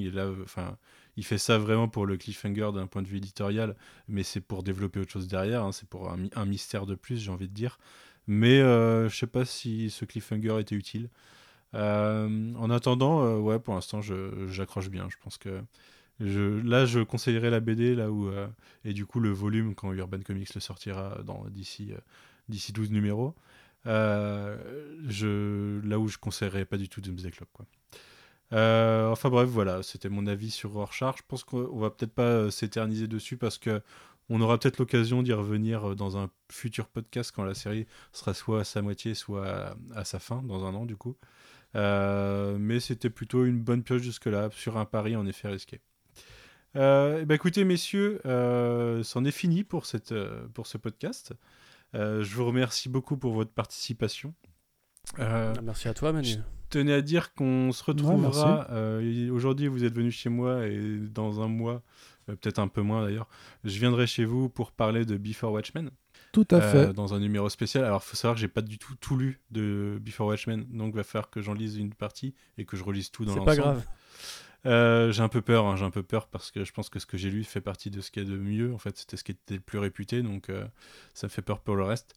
il 1.16 1.24
fait 1.24 1.38
ça 1.38 1.56
vraiment 1.56 1.88
pour 1.88 2.04
le 2.04 2.18
cliffhanger 2.18 2.70
d'un 2.74 2.86
point 2.86 3.00
de 3.00 3.08
vue 3.08 3.16
éditorial, 3.16 3.76
mais 4.08 4.22
c'est 4.22 4.42
pour 4.42 4.62
développer 4.62 5.00
autre 5.00 5.12
chose 5.12 5.26
derrière, 5.26 5.64
hein, 5.64 5.72
c'est 5.72 5.88
pour 5.88 6.10
un 6.10 6.44
mystère 6.44 6.84
de 6.84 6.94
plus, 6.94 7.16
j'ai 7.16 7.30
envie 7.30 7.48
de 7.48 7.54
dire. 7.54 7.78
Mais 8.26 8.60
euh, 8.60 9.08
je 9.08 9.16
sais 9.16 9.26
pas 9.26 9.44
si 9.44 9.90
ce 9.90 10.04
cliffhanger 10.04 10.58
était 10.60 10.74
utile. 10.74 11.08
Euh, 11.74 12.54
en 12.54 12.70
attendant, 12.70 13.24
euh, 13.24 13.38
ouais, 13.38 13.58
pour 13.58 13.74
l'instant, 13.74 14.00
j'accroche 14.48 14.88
bien. 14.88 15.08
Je 15.10 15.16
pense 15.22 15.38
que 15.38 15.62
là, 16.20 16.86
je 16.86 17.00
conseillerais 17.00 17.50
la 17.50 17.60
BD 17.60 17.94
là 17.94 18.10
où 18.10 18.30
et 18.84 18.92
du 18.92 19.06
coup 19.06 19.20
le 19.20 19.30
volume 19.30 19.74
quand 19.74 19.92
Urban 19.92 20.20
Comics 20.20 20.54
le 20.54 20.60
sortira 20.60 21.18
d'ici 21.50 21.92
d'ici 22.48 22.72
12 22.72 22.90
numéros. 22.90 23.34
Là 23.84 24.56
où 25.02 26.08
je 26.08 26.18
conseillerais 26.18 26.64
pas 26.64 26.78
du 26.78 26.88
tout 26.88 27.00
Doomsday 27.00 27.30
Clock 27.30 27.48
quoi. 27.52 27.66
Enfin 28.52 29.28
bref, 29.28 29.48
voilà, 29.48 29.82
c'était 29.82 30.08
mon 30.08 30.26
avis 30.26 30.50
sur 30.50 30.72
Rorschach. 30.72 31.16
Je 31.18 31.22
pense 31.28 31.44
qu'on 31.44 31.78
va 31.78 31.90
peut-être 31.90 32.14
pas 32.14 32.50
s'éterniser 32.50 33.06
dessus 33.08 33.36
parce 33.36 33.58
que 33.58 33.82
on 34.28 34.40
aura 34.40 34.58
peut-être 34.58 34.78
l'occasion 34.78 35.22
d'y 35.22 35.32
revenir 35.32 35.90
euh, 35.90 35.94
dans 35.94 36.16
un 36.18 36.30
futur 36.50 36.88
podcast 36.88 37.32
quand 37.34 37.44
la 37.44 37.54
série 37.54 37.86
sera 38.12 38.34
soit 38.34 38.60
à 38.60 38.64
sa 38.64 38.82
moitié, 38.82 39.14
soit 39.14 39.46
à, 39.46 39.76
à 39.94 40.04
sa 40.04 40.18
fin, 40.18 40.42
dans 40.42 40.64
un 40.64 40.74
an 40.74 40.86
du 40.86 40.96
coup. 40.96 41.16
Euh, 41.74 42.56
mais 42.58 42.80
c'était 42.80 43.10
plutôt 43.10 43.44
une 43.44 43.60
bonne 43.60 43.82
pioche 43.82 44.02
jusque-là, 44.02 44.48
sur 44.52 44.78
un 44.78 44.84
pari 44.84 45.14
en 45.16 45.26
effet 45.26 45.48
risqué. 45.48 45.80
Euh, 46.76 47.20
eh 47.22 47.24
ben, 47.24 47.34
écoutez, 47.34 47.64
messieurs, 47.64 48.20
euh, 48.26 49.02
c'en 49.02 49.24
est 49.24 49.30
fini 49.30 49.64
pour, 49.64 49.86
cette, 49.86 50.14
pour 50.54 50.66
ce 50.66 50.76
podcast. 50.78 51.32
Je 51.94 52.34
vous 52.34 52.44
remercie 52.44 52.88
beaucoup 52.90 53.16
pour 53.16 53.32
votre 53.32 53.50
participation. 53.52 54.34
Merci 55.18 55.88
à 55.88 55.94
toi, 55.94 56.12
Manu. 56.12 56.28
je- 56.28 56.38
tenais 56.68 56.92
à 56.92 57.00
dire 57.00 57.32
qu'on 57.34 57.70
se 57.72 57.82
retrouvera. 57.84 58.66
Aujourd'hui, 59.30 59.68
vous 59.68 59.84
êtes 59.84 59.94
venu 59.94 60.10
chez 60.10 60.28
moi 60.28 60.66
et 60.66 60.98
dans 60.98 61.40
un 61.40 61.48
mois, 61.48 61.82
peut-être 62.34 62.58
un 62.58 62.68
peu 62.68 62.82
moins 62.82 63.04
d'ailleurs, 63.04 63.28
je 63.64 63.78
viendrai 63.78 64.06
chez 64.06 64.24
vous 64.24 64.48
pour 64.48 64.72
parler 64.72 65.04
de 65.04 65.16
Before 65.16 65.52
Watchmen 65.52 65.90
Tout 66.32 66.46
à 66.50 66.56
euh, 66.56 66.86
fait. 66.86 66.92
dans 66.92 67.14
un 67.14 67.20
numéro 67.20 67.48
spécial. 67.48 67.84
Alors, 67.84 68.02
faut 68.02 68.16
savoir 68.16 68.34
que 68.34 68.40
j'ai 68.40 68.48
pas 68.48 68.62
du 68.62 68.78
tout 68.78 68.94
tout 68.96 69.16
lu 69.16 69.40
de 69.50 69.98
Before 70.00 70.28
Watchmen, 70.28 70.66
donc 70.70 70.94
va 70.94 71.04
falloir 71.04 71.30
que 71.30 71.40
j'en 71.40 71.54
lise 71.54 71.76
une 71.76 71.94
partie 71.94 72.34
et 72.58 72.64
que 72.64 72.76
je 72.76 72.84
relise 72.84 73.10
tout 73.10 73.24
dans 73.24 73.32
C'est 73.32 73.38
l'ensemble. 73.38 73.56
pas 73.56 73.62
grave. 73.62 73.86
Euh, 74.66 75.12
j'ai 75.12 75.22
un 75.22 75.28
peu 75.28 75.42
peur, 75.42 75.66
hein, 75.66 75.76
j'ai 75.76 75.84
un 75.84 75.90
peu 75.90 76.02
peur 76.02 76.26
parce 76.26 76.50
que 76.50 76.64
je 76.64 76.72
pense 76.72 76.88
que 76.88 76.98
ce 76.98 77.06
que 77.06 77.16
j'ai 77.16 77.30
lu 77.30 77.44
fait 77.44 77.60
partie 77.60 77.90
de 77.90 78.00
ce 78.00 78.10
qu'il 78.10 78.24
y 78.24 78.26
a 78.26 78.28
de 78.28 78.36
mieux. 78.36 78.74
En 78.74 78.78
fait, 78.78 78.96
c'était 78.98 79.16
ce 79.16 79.22
qui 79.22 79.32
était 79.32 79.54
le 79.54 79.60
plus 79.60 79.78
réputé, 79.78 80.22
donc 80.22 80.50
euh, 80.50 80.66
ça 81.14 81.28
me 81.28 81.30
fait 81.30 81.42
peur 81.42 81.60
pour 81.60 81.76
le 81.76 81.84
reste. 81.84 82.16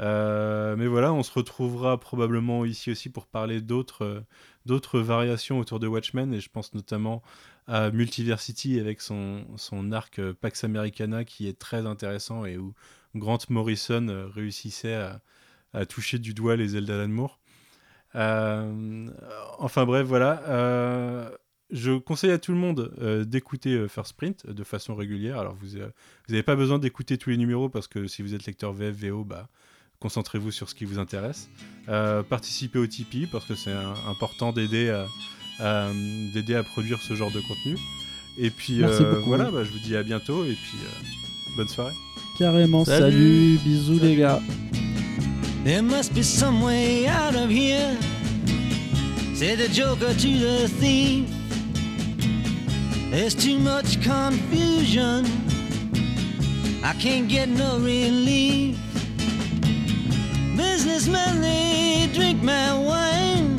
Euh, 0.00 0.74
mais 0.76 0.86
voilà, 0.86 1.12
on 1.12 1.22
se 1.22 1.32
retrouvera 1.32 2.00
probablement 2.00 2.64
ici 2.64 2.90
aussi 2.90 3.10
pour 3.10 3.26
parler 3.26 3.60
d'autres 3.60 4.04
euh, 4.04 4.20
d'autres 4.64 5.00
variations 5.00 5.58
autour 5.58 5.80
de 5.80 5.86
Watchmen 5.86 6.32
et 6.32 6.40
je 6.40 6.48
pense 6.48 6.72
notamment 6.72 7.22
à 7.68 7.90
Multiversity 7.90 8.80
avec 8.80 9.00
son, 9.00 9.44
son 9.56 9.92
arc 9.92 10.18
euh, 10.18 10.34
Pax 10.34 10.64
Americana 10.64 11.24
qui 11.24 11.46
est 11.46 11.58
très 11.58 11.86
intéressant 11.86 12.44
et 12.44 12.56
où 12.56 12.74
Grant 13.14 13.38
Morrison 13.48 14.08
euh, 14.08 14.26
réussissait 14.26 14.94
à, 14.94 15.20
toucher 15.86 16.18
du 16.18 16.34
doigt 16.34 16.54
les 16.54 16.76
ailes 16.76 16.84
d'Alan 16.84 17.08
Moore. 17.08 17.40
Euh, 18.14 19.08
enfin 19.58 19.86
bref, 19.86 20.06
voilà. 20.06 20.42
Je 21.70 21.96
conseille 21.96 22.30
à 22.30 22.36
tout 22.36 22.52
le 22.52 22.58
monde 22.58 23.24
d'écouter 23.26 23.88
First 23.88 24.12
Print 24.12 24.46
de 24.46 24.64
façon 24.64 24.94
régulière. 24.94 25.38
Alors 25.38 25.54
vous 25.54 25.78
n'avez 26.28 26.42
pas 26.42 26.56
besoin 26.56 26.78
d'écouter 26.78 27.16
tous 27.16 27.30
les 27.30 27.38
numéros 27.38 27.70
parce 27.70 27.88
que 27.88 28.06
si 28.06 28.20
vous 28.20 28.34
êtes 28.34 28.44
lecteur 28.44 28.74
VF, 28.74 28.94
VO, 28.94 29.24
bah, 29.24 29.48
concentrez-vous 29.98 30.50
sur 30.50 30.68
ce 30.68 30.74
qui 30.74 30.84
vous 30.84 30.98
intéresse. 30.98 31.48
Participez 31.86 32.78
au 32.78 32.86
Tipeee 32.86 33.26
parce 33.26 33.46
que 33.46 33.54
c'est 33.54 33.72
important 33.72 34.52
d'aider 34.52 34.90
à, 34.90 35.06
d'aider 35.60 36.54
à 36.54 36.62
produire 36.62 37.00
ce 37.02 37.14
genre 37.14 37.30
de 37.30 37.40
contenu. 37.40 37.76
Et 38.38 38.50
puis 38.50 38.78
Merci 38.78 39.02
euh, 39.02 39.12
beaucoup. 39.16 39.28
voilà, 39.28 39.50
bah, 39.50 39.62
je 39.64 39.70
vous 39.70 39.78
dis 39.78 39.94
à 39.96 40.02
bientôt 40.02 40.44
et 40.44 40.52
puis 40.54 40.78
euh, 40.84 41.56
bonne 41.56 41.68
soirée. 41.68 41.92
Carrément, 42.38 42.84
Salut. 42.84 43.12
salut, 43.12 43.58
bisous 43.64 43.98
les 44.00 44.16
gars. 44.16 44.40
There 45.64 45.82
must 45.82 46.14
be 46.14 46.22
some 46.22 46.62
way 46.62 47.06
out 47.06 47.36
of 47.36 47.50
here. 47.50 47.96
Said 49.34 49.58
the 49.58 49.68
joker 49.72 50.12
to 50.14 50.28
the 50.38 50.68
thief. 50.80 51.28
There's 53.10 53.34
too 53.34 53.58
much 53.58 54.00
confusion. 54.02 55.24
I 56.82 56.94
can't 56.98 57.28
get 57.28 57.48
no 57.48 57.78
relief. 57.78 58.76
Businessmen, 60.56 61.40
they 61.42 62.08
drink 62.14 62.42
my 62.42 62.72
wine. 62.74 63.58